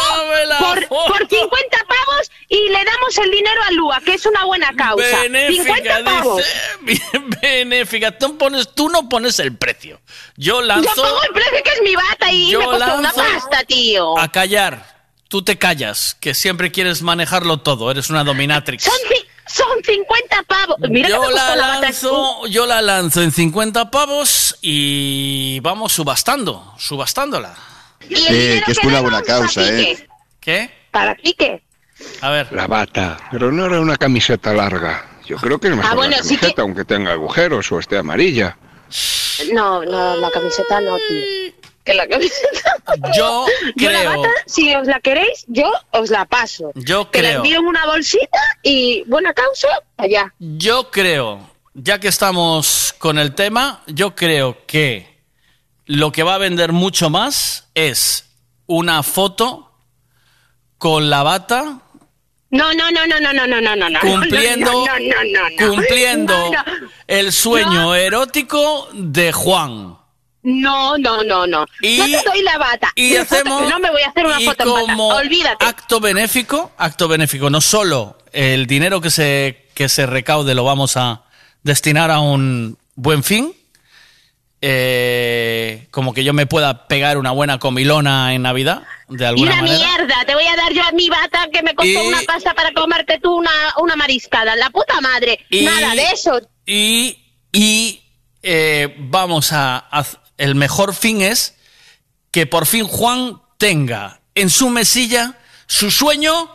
por, 0.58 0.88
por 0.88 1.28
50 1.28 1.78
pavos 1.86 2.30
y 2.48 2.68
le 2.70 2.84
damos 2.84 3.18
el 3.18 3.30
dinero 3.30 3.62
a 3.62 3.70
Lua, 3.72 4.00
que 4.04 4.14
es 4.14 4.24
una 4.26 4.44
buena 4.44 4.72
causa. 4.74 5.20
benéfica, 5.22 5.74
50 5.76 6.04
pavos. 6.04 6.42
dice. 6.82 7.04
Benéfica. 7.42 8.18
Tú, 8.18 8.38
pones, 8.38 8.74
tú 8.74 8.88
no 8.88 9.08
pones 9.08 9.38
el 9.38 9.56
precio. 9.56 10.00
Yo 10.36 10.62
lanzo 10.62 10.88
Yo 10.96 11.02
pongo 11.02 11.22
el 11.22 11.32
precio 11.32 11.62
que 11.62 11.70
es 11.70 11.82
mi 11.82 11.94
bata 11.94 12.32
y 12.32 12.50
Yo 12.50 12.60
me 12.60 12.66
costó 12.66 12.94
una 12.98 13.12
pasta, 13.12 13.64
tío. 13.64 14.18
a 14.18 14.30
callar. 14.32 14.98
Tú 15.28 15.44
te 15.44 15.58
callas, 15.58 16.16
que 16.18 16.34
siempre 16.34 16.72
quieres 16.72 17.02
manejarlo 17.02 17.58
todo. 17.58 17.90
Eres 17.90 18.10
una 18.10 18.24
dominatrix. 18.24 18.82
Son, 18.82 18.94
son 19.52 19.82
50 19.84 20.42
pavos. 20.44 20.76
Mira 20.88 21.08
yo 21.08 21.30
la 21.30 21.56
lanzo, 21.56 22.46
yo 22.46 22.66
la 22.66 22.80
lanzo 22.82 23.22
en 23.22 23.32
50 23.32 23.90
pavos 23.90 24.56
y 24.62 25.60
vamos 25.60 25.92
subastando, 25.92 26.74
subastándola. 26.78 27.54
¿Y 28.08 28.14
el 28.14 28.26
Eh, 28.26 28.32
dinero 28.32 28.66
que 28.66 28.72
es 28.72 28.78
que 28.78 28.86
una 28.86 29.00
buena 29.00 29.22
causa, 29.22 29.62
¿eh? 29.68 29.76
Quique? 29.96 30.08
¿Qué? 30.40 30.70
¿Para 30.90 31.14
Quique? 31.16 31.62
A 32.22 32.30
ver. 32.30 32.52
La 32.52 32.66
bata, 32.66 33.18
pero 33.30 33.52
no 33.52 33.66
era 33.66 33.80
una 33.80 33.96
camiseta 33.96 34.52
larga. 34.54 35.06
Yo 35.26 35.36
creo 35.36 35.58
que 35.60 35.68
es 35.68 35.76
mejor 35.76 35.92
Ah, 35.92 35.94
bueno, 35.94 36.16
la 36.16 36.22
sí 36.22 36.30
que- 36.34 36.40
camiseta, 36.40 36.62
aunque 36.62 36.84
tenga 36.84 37.12
agujeros 37.12 37.70
o 37.72 37.78
esté 37.78 37.98
amarilla. 37.98 38.56
No, 39.52 39.84
no, 39.84 40.16
la 40.16 40.30
camiseta 40.30 40.80
no, 40.80 40.96
tío. 40.96 41.52
Que 41.84 41.94
la 41.94 42.06
camiseta. 42.06 42.74
Yo 43.16 43.46
Yo 43.76 43.90
la 43.90 43.98
creo, 44.00 44.20
bata, 44.22 44.28
si 44.46 44.74
os 44.74 44.86
la 44.86 45.00
queréis, 45.00 45.44
yo 45.48 45.70
os 45.92 46.10
la 46.10 46.24
paso. 46.26 46.72
yo 46.74 47.06
Te 47.06 47.22
la 47.22 47.28
creo, 47.28 47.36
envío 47.38 47.58
en 47.60 47.66
una 47.66 47.86
bolsita 47.86 48.38
y 48.62 49.02
buena 49.06 49.32
causa, 49.32 49.68
allá. 49.96 50.32
yo 50.38 50.90
creo, 50.90 51.48
ya 51.74 51.98
que 51.98 52.08
estamos 52.08 52.94
con 52.98 53.18
el 53.18 53.34
tema, 53.34 53.82
yo 53.86 54.14
creo 54.14 54.58
que 54.66 55.08
lo 55.86 56.12
que 56.12 56.22
va 56.22 56.34
a 56.34 56.38
vender 56.38 56.72
mucho 56.72 57.08
más 57.10 57.68
es 57.74 58.26
una 58.66 59.02
foto 59.02 59.72
con 60.78 61.08
la 61.10 61.22
bata 61.22 61.80
No, 62.50 62.72
no, 62.74 62.90
no, 62.90 63.06
no, 63.06 63.20
no, 63.20 63.32
no, 63.32 63.46
no, 63.46 63.60
no, 63.60 63.76
no, 63.76 63.88
no. 63.90 64.00
cumpliendo, 64.00 64.70
no, 64.70 64.86
no, 64.86 64.98
no, 64.98 65.24
no, 65.24 65.50
no. 65.50 65.66
cumpliendo 65.74 66.34
No, 66.34 66.50
no. 66.50 66.62
el 67.06 67.32
sueño 67.32 67.94
erótico 67.94 68.88
de 68.92 69.32
Juan. 69.32 69.96
No, 70.42 70.96
no, 70.98 71.22
no, 71.22 71.46
no. 71.46 71.66
Y- 71.82 71.96
Yo 71.98 72.04
te 72.06 72.28
doy 72.30 72.42
la 72.42 72.56
bata. 72.58 72.90
y 72.94 73.14
hacemos- 73.16 73.62
que 73.62 73.68
no 73.68 73.78
me 73.78 73.90
voy 73.90 74.02
a 74.02 74.08
hacer 74.08 74.24
una 74.26 74.40
y 74.40 74.46
foto 74.46 74.64
en 74.64 74.72
bata. 74.72 74.92
como 74.92 75.08
Olvídate. 75.08 75.64
acto 75.66 76.00
benéfico, 76.00 76.72
acto 76.78 77.08
benéfico, 77.08 77.50
no 77.50 77.60
solo 77.60 78.16
el 78.32 78.66
dinero 78.66 79.00
que 79.00 79.10
se, 79.10 79.68
que 79.74 79.88
se 79.88 80.06
recaude 80.06 80.54
lo 80.54 80.64
vamos 80.64 80.96
a 80.96 81.22
destinar 81.62 82.10
a 82.10 82.20
un 82.20 82.78
buen 82.94 83.22
fin, 83.22 83.52
eh, 84.62 85.88
como 85.90 86.12
que 86.12 86.22
yo 86.24 86.32
me 86.32 86.46
pueda 86.46 86.86
pegar 86.86 87.16
una 87.18 87.30
buena 87.30 87.58
comilona 87.58 88.34
en 88.34 88.42
Navidad, 88.42 88.82
de 89.08 89.24
Y 89.24 89.26
alguna 89.26 89.52
una 89.54 89.62
manera. 89.62 89.78
mierda, 89.78 90.14
te 90.26 90.34
voy 90.34 90.44
a 90.46 90.56
dar 90.56 90.72
yo 90.72 90.82
a 90.82 90.92
mi 90.92 91.08
bata 91.08 91.48
que 91.52 91.62
me 91.62 91.74
costó 91.74 91.90
Y- 91.90 91.96
una 91.96 92.20
pasta 92.26 92.54
para 92.54 92.72
comerte 92.72 93.18
tú 93.22 93.34
una, 93.36 93.50
una 93.80 93.96
mariscada. 93.96 94.54
La 94.56 94.70
puta 94.70 95.00
madre. 95.00 95.44
Y- 95.50 95.64
Nada 95.64 95.94
de 95.94 96.02
eso. 96.12 96.40
Y, 96.66 97.18
y 97.52 98.02
eh, 98.42 98.94
vamos 98.98 99.52
a, 99.52 99.78
a- 99.90 100.04
El 100.40 100.54
mejor 100.54 100.94
fin 100.94 101.20
es 101.20 101.54
que 102.30 102.46
por 102.46 102.64
fin 102.64 102.86
Juan 102.86 103.42
tenga 103.58 104.22
en 104.34 104.48
su 104.48 104.70
mesilla 104.70 105.38
su 105.66 105.90
sueño 105.90 106.50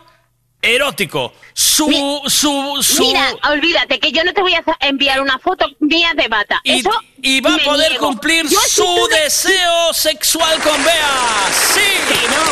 erótico. 0.66 1.34
Su. 1.54 2.22
su, 2.28 2.80
su 2.82 3.02
Mira, 3.04 3.32
olvídate 3.50 4.00
que 4.00 4.12
yo 4.12 4.24
no 4.24 4.34
te 4.34 4.42
voy 4.42 4.54
a 4.54 4.64
enviar 4.82 5.22
una 5.22 5.40
foto 5.40 5.68
mía 5.80 6.12
de 6.16 6.28
bata. 6.28 6.60
y, 6.64 6.80
Eso 6.80 6.90
y 7.22 7.40
va 7.42 7.56
a 7.56 7.58
poder 7.60 7.92
niego. 7.92 8.08
cumplir 8.08 8.46
Yo 8.48 8.60
su 8.70 9.08
deseo 9.10 9.94
sexual 9.94 10.60
con 10.62 10.84
Bea. 10.84 11.12
¡Sí! 11.74 11.80
Que 12.08 12.28
no, 12.28 12.44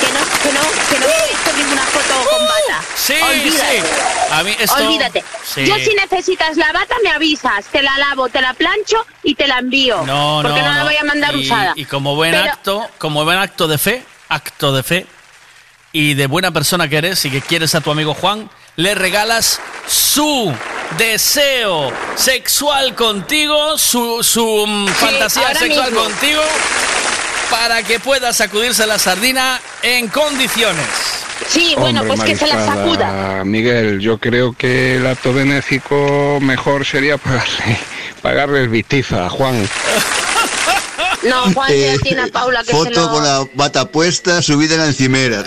que 0.00 0.12
no, 0.12 0.20
que 0.42 0.52
no, 0.52 0.60
que 0.90 1.06
a 1.06 1.40
hacer 1.40 1.54
ninguna 1.56 1.82
foto 1.82 2.30
con 2.30 2.46
bata. 2.46 2.82
Sí, 2.96 3.14
Olvídate. 3.22 3.80
sí. 3.80 3.86
A 4.32 4.42
mí 4.42 4.56
esto- 4.58 4.74
Olvídate. 4.76 5.24
Sí. 5.44 5.64
Yo 5.66 5.76
si 5.76 5.94
necesitas 5.94 6.56
la 6.56 6.72
bata 6.72 6.96
me 7.04 7.10
avisas, 7.10 7.64
te 7.66 7.82
la 7.82 7.96
lavo, 7.98 8.28
te 8.28 8.40
la 8.40 8.54
plancho 8.54 9.06
y 9.22 9.34
te 9.34 9.46
la 9.46 9.58
envío. 9.58 10.02
No, 10.04 10.40
porque 10.42 10.60
no, 10.60 10.68
no, 10.70 10.76
la 10.78 10.84
voy 10.84 10.96
a 10.96 11.04
mandar 11.04 11.34
y, 11.36 11.42
usada. 11.44 11.72
Y 11.76 11.84
como 11.84 12.14
buen 12.16 12.32
Pero- 12.32 12.44
acto, 12.44 12.88
como 12.98 13.24
buen 13.24 13.38
acto 13.38 13.68
de 13.68 13.78
fe, 13.78 14.02
acto 14.28 14.72
de 14.72 14.82
fe 14.82 15.06
y 15.92 16.14
de 16.14 16.26
buena 16.26 16.50
persona 16.50 16.88
que 16.88 16.98
eres 16.98 17.24
y 17.24 17.30
que 17.30 17.40
quieres 17.40 17.74
a 17.74 17.80
tu 17.80 17.90
amigo 17.90 18.14
Juan, 18.14 18.50
le 18.76 18.94
regalas 18.94 19.60
su 19.86 20.52
deseo 20.96 21.92
sexual 22.16 22.94
contigo, 22.94 23.78
su, 23.78 24.22
su 24.22 24.64
mm, 24.66 24.88
fantasía 24.88 25.54
sexual 25.54 25.90
mismo. 25.90 26.04
contigo, 26.04 26.42
para 27.50 27.82
que 27.82 28.00
pueda 28.00 28.32
sacudirse 28.32 28.86
la 28.86 28.98
sardina 28.98 29.60
en 29.82 30.08
condiciones. 30.08 30.86
Sí, 31.48 31.74
bueno, 31.78 32.00
Hombre, 32.00 32.16
pues 32.16 32.30
que 32.30 32.36
se 32.36 32.46
la 32.46 32.64
sacuda. 32.64 33.42
Miguel, 33.44 34.00
yo 34.00 34.18
creo 34.18 34.52
que 34.52 34.96
el 34.96 35.06
acto 35.06 35.32
benéfico 35.32 36.38
mejor 36.40 36.84
sería 36.84 37.16
pagarle, 37.18 37.78
pagarle 38.22 38.60
el 38.60 38.68
bitiza 38.68 39.26
a 39.26 39.30
Juan. 39.30 39.68
No, 41.22 41.52
Juan 41.52 41.72
Eh, 41.72 41.94
ya 41.96 42.02
tiene 42.02 42.22
a 42.22 42.26
Paula 42.28 42.60
que 42.60 42.66
se 42.66 42.72
foto 42.72 42.90
lo... 42.90 43.08
con 43.10 43.24
la 43.24 43.46
bata 43.54 43.90
puesta, 43.90 44.40
subida 44.42 44.74
en 44.74 44.80
la 44.80 44.86
encimera. 44.86 45.42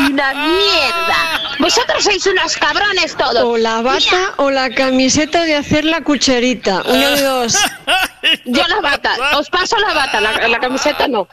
Una 0.00 0.32
mierda. 0.34 1.40
Vosotros 1.58 2.04
sois 2.04 2.24
unos 2.26 2.56
cabrones 2.56 3.16
todos. 3.16 3.42
O 3.42 3.56
la 3.56 3.82
bata 3.82 4.34
o 4.36 4.50
la 4.50 4.70
camiseta 4.70 5.44
de 5.44 5.56
hacer 5.56 5.84
la 5.84 6.02
cucherita. 6.02 6.82
Una 6.86 7.10
de 7.10 7.22
dos. 7.22 7.56
Yo 8.44 8.62
la 8.68 8.80
bata, 8.80 9.16
os 9.36 9.48
paso 9.48 9.76
la 9.78 9.94
bata, 9.94 10.20
la, 10.20 10.46
la 10.48 10.58
camiseta 10.60 11.08
no. 11.08 11.28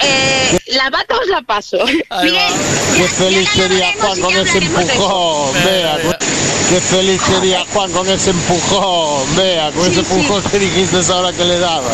Eh, 0.00 0.58
la 0.68 0.90
bata 0.90 1.16
os 1.20 1.28
la 1.28 1.42
paso. 1.42 1.84
Bien. 1.84 2.52
Qué 2.96 3.08
feliz 3.08 3.48
sería 3.50 3.92
Juan 4.00 4.20
con 4.20 4.34
ese 4.34 4.58
empujón, 4.58 5.52
vea. 5.64 5.98
Qué 6.68 6.80
feliz 6.80 7.20
sería 7.22 7.64
Juan 7.72 7.92
con 7.92 8.08
ese 8.08 8.30
empujón, 8.30 9.36
vea, 9.36 9.70
con 9.72 9.86
ese 9.90 10.00
empujón 10.00 10.42
que 10.50 10.58
dijiste 10.58 11.00
ahora 11.12 11.32
que 11.32 11.44
le 11.44 11.58
daba. 11.58 11.90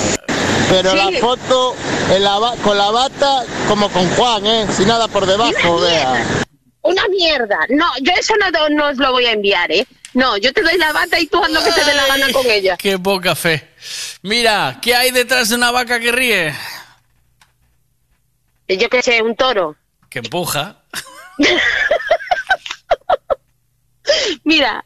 Pero 0.70 0.92
Sí. 0.92 0.96
la 0.96 1.20
foto 1.20 1.74
en 2.14 2.22
la 2.24 2.38
ba- 2.38 2.54
con 2.62 2.78
la 2.78 2.90
bata 2.90 3.44
como 3.68 3.88
con 3.90 4.08
Juan, 4.14 4.46
¿eh? 4.46 4.66
Sin 4.74 4.86
nada 4.88 5.08
por 5.08 5.26
debajo, 5.26 5.80
vea. 5.80 6.24
Una 6.82 7.06
mierda. 7.08 7.58
No, 7.70 7.86
yo 8.00 8.12
eso 8.18 8.34
no, 8.36 8.68
no 8.70 8.86
os 8.88 8.96
lo 8.96 9.10
voy 9.12 9.26
a 9.26 9.32
enviar, 9.32 9.70
¿eh? 9.72 9.86
No, 10.14 10.36
yo 10.38 10.52
te 10.52 10.62
doy 10.62 10.78
la 10.78 10.92
bata 10.92 11.18
y 11.20 11.26
tú 11.26 11.42
haz 11.42 11.50
lo 11.50 11.62
que 11.62 11.72
te 11.72 11.84
dé 11.84 11.92
la 11.94 12.06
gana 12.06 12.32
con 12.32 12.46
ella. 12.46 12.76
Qué 12.76 12.98
poca 12.98 13.34
fe. 13.34 13.68
Mira, 14.22 14.78
¿qué 14.80 14.94
hay 14.94 15.10
detrás 15.10 15.48
de 15.50 15.56
una 15.56 15.70
vaca 15.72 15.98
que 16.00 16.12
ríe? 16.12 16.54
Yo 18.68 18.88
qué 18.88 19.02
sé, 19.02 19.20
un 19.22 19.34
toro. 19.34 19.76
Que 20.08 20.20
empuja. 20.20 20.76
Mira, 24.44 24.82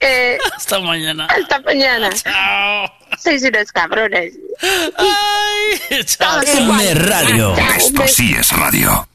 ¿eh? 0.00 0.38
Hasta 0.54 0.78
mañana. 0.80 1.26
hasta 1.26 1.60
mañana. 1.60 2.10
Chao. 2.12 2.92
Sois 3.18 3.42
unos 3.42 3.72
cabrones. 3.72 4.34
Ay, 4.62 6.04
chao. 6.04 6.42
M 6.42 6.94
Radio. 6.94 7.56
Esto 7.76 8.06
sí 8.06 8.34
es 8.38 8.50
radio. 8.50 9.08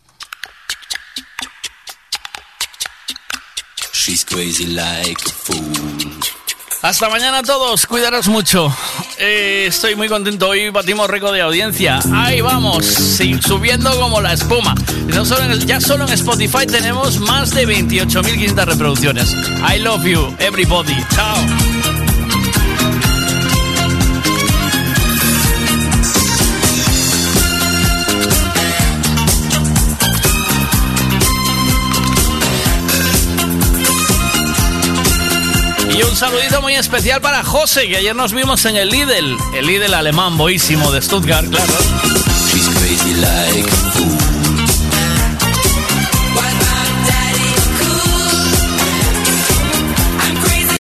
She's 3.93 4.23
crazy 4.25 4.65
like 4.65 5.21
a 5.25 5.29
fool. 5.29 6.10
Hasta 6.81 7.09
mañana 7.09 7.39
a 7.39 7.43
todos, 7.43 7.85
cuidaros 7.85 8.27
mucho. 8.27 8.75
Eh, 9.19 9.65
estoy 9.67 9.95
muy 9.95 10.09
contento, 10.09 10.49
hoy 10.49 10.69
batimos 10.71 11.07
récord 11.07 11.33
de 11.33 11.41
audiencia. 11.41 11.99
Ahí 12.11 12.41
vamos, 12.41 12.85
subiendo 12.85 13.95
como 13.99 14.19
la 14.19 14.33
espuma. 14.33 14.73
Ya 15.65 15.79
solo 15.79 16.05
en 16.07 16.13
Spotify 16.13 16.65
tenemos 16.65 17.19
más 17.19 17.51
de 17.51 17.67
28.500 17.67 18.65
reproducciones. 18.65 19.31
I 19.71 19.77
love 19.79 20.03
you, 20.05 20.35
everybody. 20.39 20.97
Chao. 21.13 21.80
Saludito 36.21 36.61
muy 36.61 36.75
especial 36.75 37.19
para 37.19 37.43
José, 37.43 37.87
que 37.87 37.97
ayer 37.97 38.15
nos 38.15 38.31
vimos 38.31 38.63
en 38.65 38.77
el 38.77 38.89
Lidl, 38.89 39.35
el 39.55 39.65
Lidl 39.65 39.91
alemán 39.91 40.37
boísimo 40.37 40.91
de 40.91 41.01
Stuttgart, 41.01 41.49
claro. 41.49 41.73